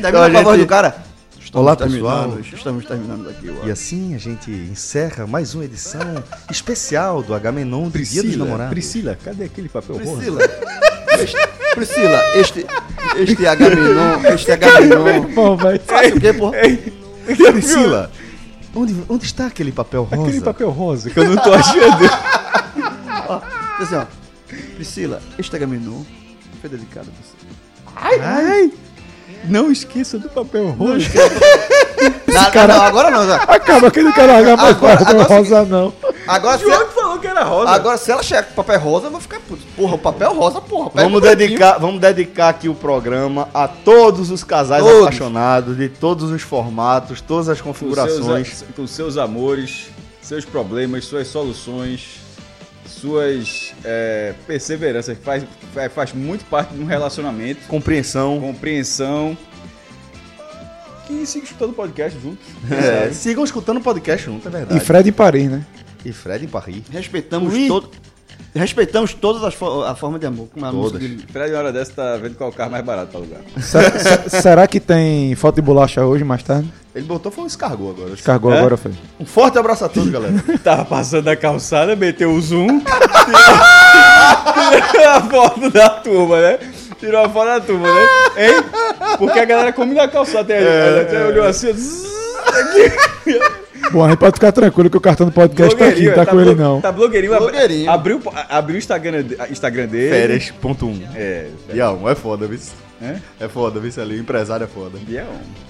Termina 0.00 0.08
Então 0.08 0.22
a 0.22 0.26
a 0.26 0.42
voz 0.42 0.56
gente- 0.56 0.64
do 0.64 0.66
cara. 0.66 0.96
Olá, 1.52 1.76
terminando, 1.76 2.38
pessoal. 2.38 2.54
Estamos 2.54 2.84
terminando 2.86 3.28
aqui. 3.28 3.52
E 3.64 3.70
assim 3.70 4.14
a 4.14 4.18
gente 4.18 4.50
encerra 4.50 5.24
mais 5.26 5.54
uma 5.54 5.64
edição 5.64 6.00
especial 6.50 7.22
do 7.22 7.32
Agamenon 7.34 7.90
de 7.90 8.02
Dia 8.04 8.22
dos 8.22 8.36
Namorados. 8.36 8.72
Priscila, 8.72 9.16
cadê 9.22 9.44
aquele 9.44 9.68
papel 9.68 9.98
rosa? 9.98 10.16
Priscila. 10.16 10.40
este- 11.22 11.36
Priscila, 11.74 12.20
este, 12.36 12.66
este 13.16 13.46
Agamenon, 13.46 14.20
este 14.34 14.52
Agamenon. 14.52 15.22
Bom, 15.34 15.56
vai. 15.56 15.78
Faz 15.78 16.14
o 16.14 16.20
quê, 16.20 16.32
pô? 16.32 16.52
Priscila, 17.52 18.10
onde, 18.74 18.94
onde 19.08 19.24
está 19.24 19.46
aquele 19.46 19.72
papel 19.72 20.04
rosa? 20.04 20.22
Aquele 20.22 20.40
papel 20.40 20.70
rosa 20.70 21.10
que 21.10 21.18
eu 21.18 21.24
não 21.24 21.36
tô 21.36 21.52
achando. 21.52 22.04
Assim, 23.80 23.96
ó. 23.96 24.04
Priscila, 24.76 25.20
este 25.38 25.56
Agamenon 25.56 26.02
foi 26.60 26.70
dedicado 26.70 27.08
a 27.08 27.12
você. 27.22 28.20
Ai, 28.22 28.72
não 29.44 29.70
esqueça 29.72 30.18
do 30.18 30.28
papel 30.28 30.68
rosa. 30.70 31.08
Não, 32.28 32.66
não, 32.68 32.82
agora 32.82 33.10
não. 33.10 33.24
não. 33.26 33.34
Acaba 33.34 33.90
que 33.90 34.00
eu 34.00 34.04
não 34.04 34.12
quero 34.12 34.32
largar 34.32 34.56
mais 34.56 34.76
Agora- 34.76 34.96
papel 34.98 35.20
agora 35.20 35.38
rosa, 35.38 35.64
não. 35.64 35.92
Agora, 36.26 36.58
João 36.58 36.86
era 37.26 37.42
rosa. 37.44 37.70
agora, 37.70 37.96
se 37.96 38.10
ela 38.10 38.22
chegar 38.22 38.42
com 38.44 38.54
papel 38.54 38.80
rosa, 38.80 39.06
eu 39.06 39.10
vou 39.10 39.20
ficar 39.20 39.40
puto. 39.40 39.62
Porra, 39.76 39.94
o 39.94 39.98
papel 39.98 40.34
rosa, 40.34 40.60
porra. 40.60 40.90
Vamos 40.94 41.20
dedicar, 41.22 41.78
vamos 41.78 42.00
dedicar 42.00 42.48
aqui 42.50 42.68
o 42.68 42.74
programa 42.74 43.48
a 43.54 43.66
todos 43.68 44.30
os 44.30 44.42
casais 44.44 44.82
Todos. 44.82 45.02
apaixonados, 45.02 45.76
de 45.76 45.88
todos 45.88 46.30
os 46.30 46.42
formatos, 46.42 47.20
todas 47.20 47.48
as 47.48 47.60
com 47.60 47.68
configurações. 47.70 48.48
seus, 48.48 48.70
com 48.76 48.86
seus 48.86 49.16
amores, 49.16 49.88
seus 50.22 50.44
problemas, 50.44 51.04
suas 51.04 51.28
soluções, 51.28 52.20
suas 52.86 53.72
é, 53.84 54.34
perseveranças, 54.46 55.16
que 55.18 55.24
faz, 55.24 55.44
faz- 55.74 55.92
faz 55.92 56.12
muito 56.12 56.44
parte 56.46 56.74
de 56.74 56.82
um 56.82 56.86
relacionamento, 56.86 57.66
Compreensão. 57.68 58.40
compreensão. 58.40 59.36
Que 61.06 61.26
siga 61.26 61.44
escutando 61.44 61.70
o 61.70 61.74
podcast 61.74 62.18
juntos. 62.18 62.46
É, 62.70 63.10
sigam 63.12 63.44
escutando 63.44 63.76
o 63.76 63.80
podcast 63.82 64.24
junto, 64.24 64.48
é 64.48 64.50
E 64.50 64.54
verdade. 64.54 64.80
Fred 64.80 65.08
em 65.10 65.12
Paris, 65.12 65.50
né? 65.50 65.66
E 66.04 66.12
Fred 66.12 66.44
em 66.44 66.48
Paris. 66.48 66.82
Respeitamos 66.90 67.54
todo. 67.68 67.90
Respeitamos 68.54 69.14
todas 69.14 69.42
as 69.42 69.54
fo 69.54 69.82
a 69.82 69.94
forma 69.96 70.18
de 70.18 70.26
amor. 70.26 70.48
Como 70.52 70.64
é 70.64 70.68
a 70.68 70.72
Todas. 70.72 70.92
música 70.92 71.08
dele. 71.08 71.24
Fred, 71.32 71.52
na 71.52 71.58
hora 71.58 71.72
dessa, 71.72 71.92
tá 71.92 72.16
vendo 72.16 72.36
qual 72.36 72.50
é 72.50 72.52
o 72.52 72.56
carro 72.56 72.70
mais 72.70 72.84
barato 72.84 73.08
pra 73.10 73.18
alugar. 73.20 73.40
Se- 73.60 74.28
se- 74.30 74.42
será 74.42 74.66
que 74.68 74.78
tem 74.78 75.34
foto 75.34 75.56
de 75.56 75.62
bolacha 75.62 76.04
hoje, 76.04 76.22
mais 76.24 76.42
tarde? 76.42 76.68
Ele 76.94 77.04
botou 77.04 77.32
foi 77.32 77.44
um 77.44 77.46
escargot 77.48 77.90
agora. 77.90 78.14
Cargou 78.22 78.52
É? 78.52 78.58
agora, 78.58 78.76
foi. 78.76 78.92
Um 79.18 79.26
forte 79.26 79.58
abraço 79.58 79.84
a 79.84 79.88
todos, 79.88 80.08
galera. 80.12 80.34
Tava 80.62 80.84
passando 80.84 81.26
a 81.28 81.34
calçada, 81.36 81.96
meteu 81.96 82.30
o 82.32 82.40
zoom, 82.40 82.80
tirou 84.90 85.08
a 85.10 85.20
foto 85.22 85.70
da 85.70 85.88
turma, 85.90 86.40
né? 86.40 86.58
Tirou 87.00 87.24
a 87.24 87.28
foto 87.28 87.46
da 87.46 87.60
turma, 87.60 87.88
né? 87.92 88.06
Hein? 88.36 88.64
Porque 89.18 89.38
a 89.38 89.44
galera 89.44 89.72
come 89.72 89.94
na 89.94 90.06
calçada. 90.08 90.54
Aí, 90.54 90.64
ela 90.64 91.00
até 91.02 91.24
olhou 91.26 91.46
assim, 91.46 91.72
zzz, 91.72 92.04
Bom, 93.92 94.04
a 94.04 94.08
gente 94.08 94.18
pode 94.18 94.34
ficar 94.34 94.50
tranquilo 94.52 94.90
que 94.90 94.96
o 94.96 95.00
cartão 95.00 95.26
do 95.26 95.32
podcast 95.32 95.76
tá 95.76 95.88
aqui, 95.88 96.06
não 96.06 96.14
tá 96.14 96.26
com 96.26 96.40
ele 96.40 96.54
não. 96.54 96.80
Tá 96.80 96.90
blogueirinho. 96.92 97.36
Blogueirinho. 97.36 97.90
Abriu, 97.90 98.20
abriu 98.48 98.76
o 98.76 98.78
Instagram, 98.78 99.24
Instagram 99.50 99.86
dele. 99.86 100.10
Férias.1. 100.10 101.02
É. 101.14 101.48
Ião, 101.72 102.08
é 102.08 102.14
foda, 102.14 102.46
viu? 102.46 102.58
É? 103.02 103.16
É 103.40 103.48
foda, 103.48 103.78
viu? 103.80 103.92
Ali, 104.02 104.16
o 104.16 104.20
empresário 104.20 104.64
é 104.64 104.66
foda. 104.66 104.98
E 105.06 105.16
é 105.16 105.24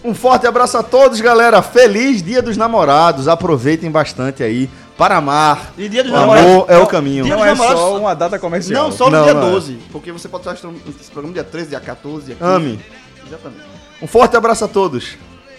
um- 0.04 0.10
Um 0.10 0.14
forte 0.14 0.46
abraço 0.46 0.76
a 0.78 0.82
todos, 0.82 1.20
galera. 1.20 1.60
Feliz 1.62 2.22
Dia 2.22 2.40
dos 2.40 2.56
Namorados. 2.56 3.26
Aproveitem 3.28 3.90
bastante 3.90 4.42
aí 4.42 4.70
para 4.96 5.16
amar. 5.16 5.72
E 5.76 5.88
dia 5.88 6.04
dos 6.04 6.12
O 6.12 6.14
namorados. 6.14 6.50
amor 6.50 6.66
é 6.68 6.78
o 6.78 6.86
caminho. 6.86 7.24
Dia 7.24 7.32
Não 7.34 7.40
dos 7.42 7.46
é 7.48 7.50
namorados 7.50 7.80
só 7.80 7.98
uma 7.98 8.14
data 8.14 8.38
comercial. 8.38 8.84
Não, 8.84 8.92
só 8.92 9.06
no 9.06 9.16
Não, 9.16 9.24
dia 9.24 9.34
não 9.34 9.48
é. 9.48 9.50
12. 9.50 9.78
Porque 9.90 10.12
você 10.12 10.28
pode 10.28 10.46
estar 10.48 10.54
esse 10.54 11.10
programa 11.10 11.34
dia 11.34 11.44
13, 11.44 11.70
dia 11.70 11.80
14, 11.80 12.26
dia 12.26 12.36
15. 12.36 12.44
Ame. 12.50 12.80
Exatamente. 13.26 13.62
Um 14.00 14.06
forte 14.06 14.36
abraço 14.36 14.64
a 14.64 14.68
todos. 14.68 15.16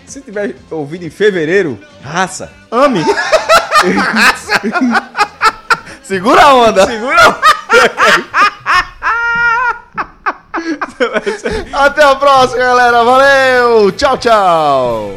Se 0.07 0.21
tiver 0.21 0.55
ouvido 0.71 1.05
em 1.05 1.09
fevereiro, 1.09 1.79
raça. 2.03 2.51
Ame. 2.71 3.03
Segura 6.03 6.41
a 6.43 6.53
onda. 6.53 6.85
Segura! 6.85 7.39
Até 11.73 12.03
a 12.03 12.15
próxima, 12.15 12.63
galera. 12.63 13.03
Valeu. 13.03 13.91
Tchau, 13.91 14.17
tchau. 14.17 15.11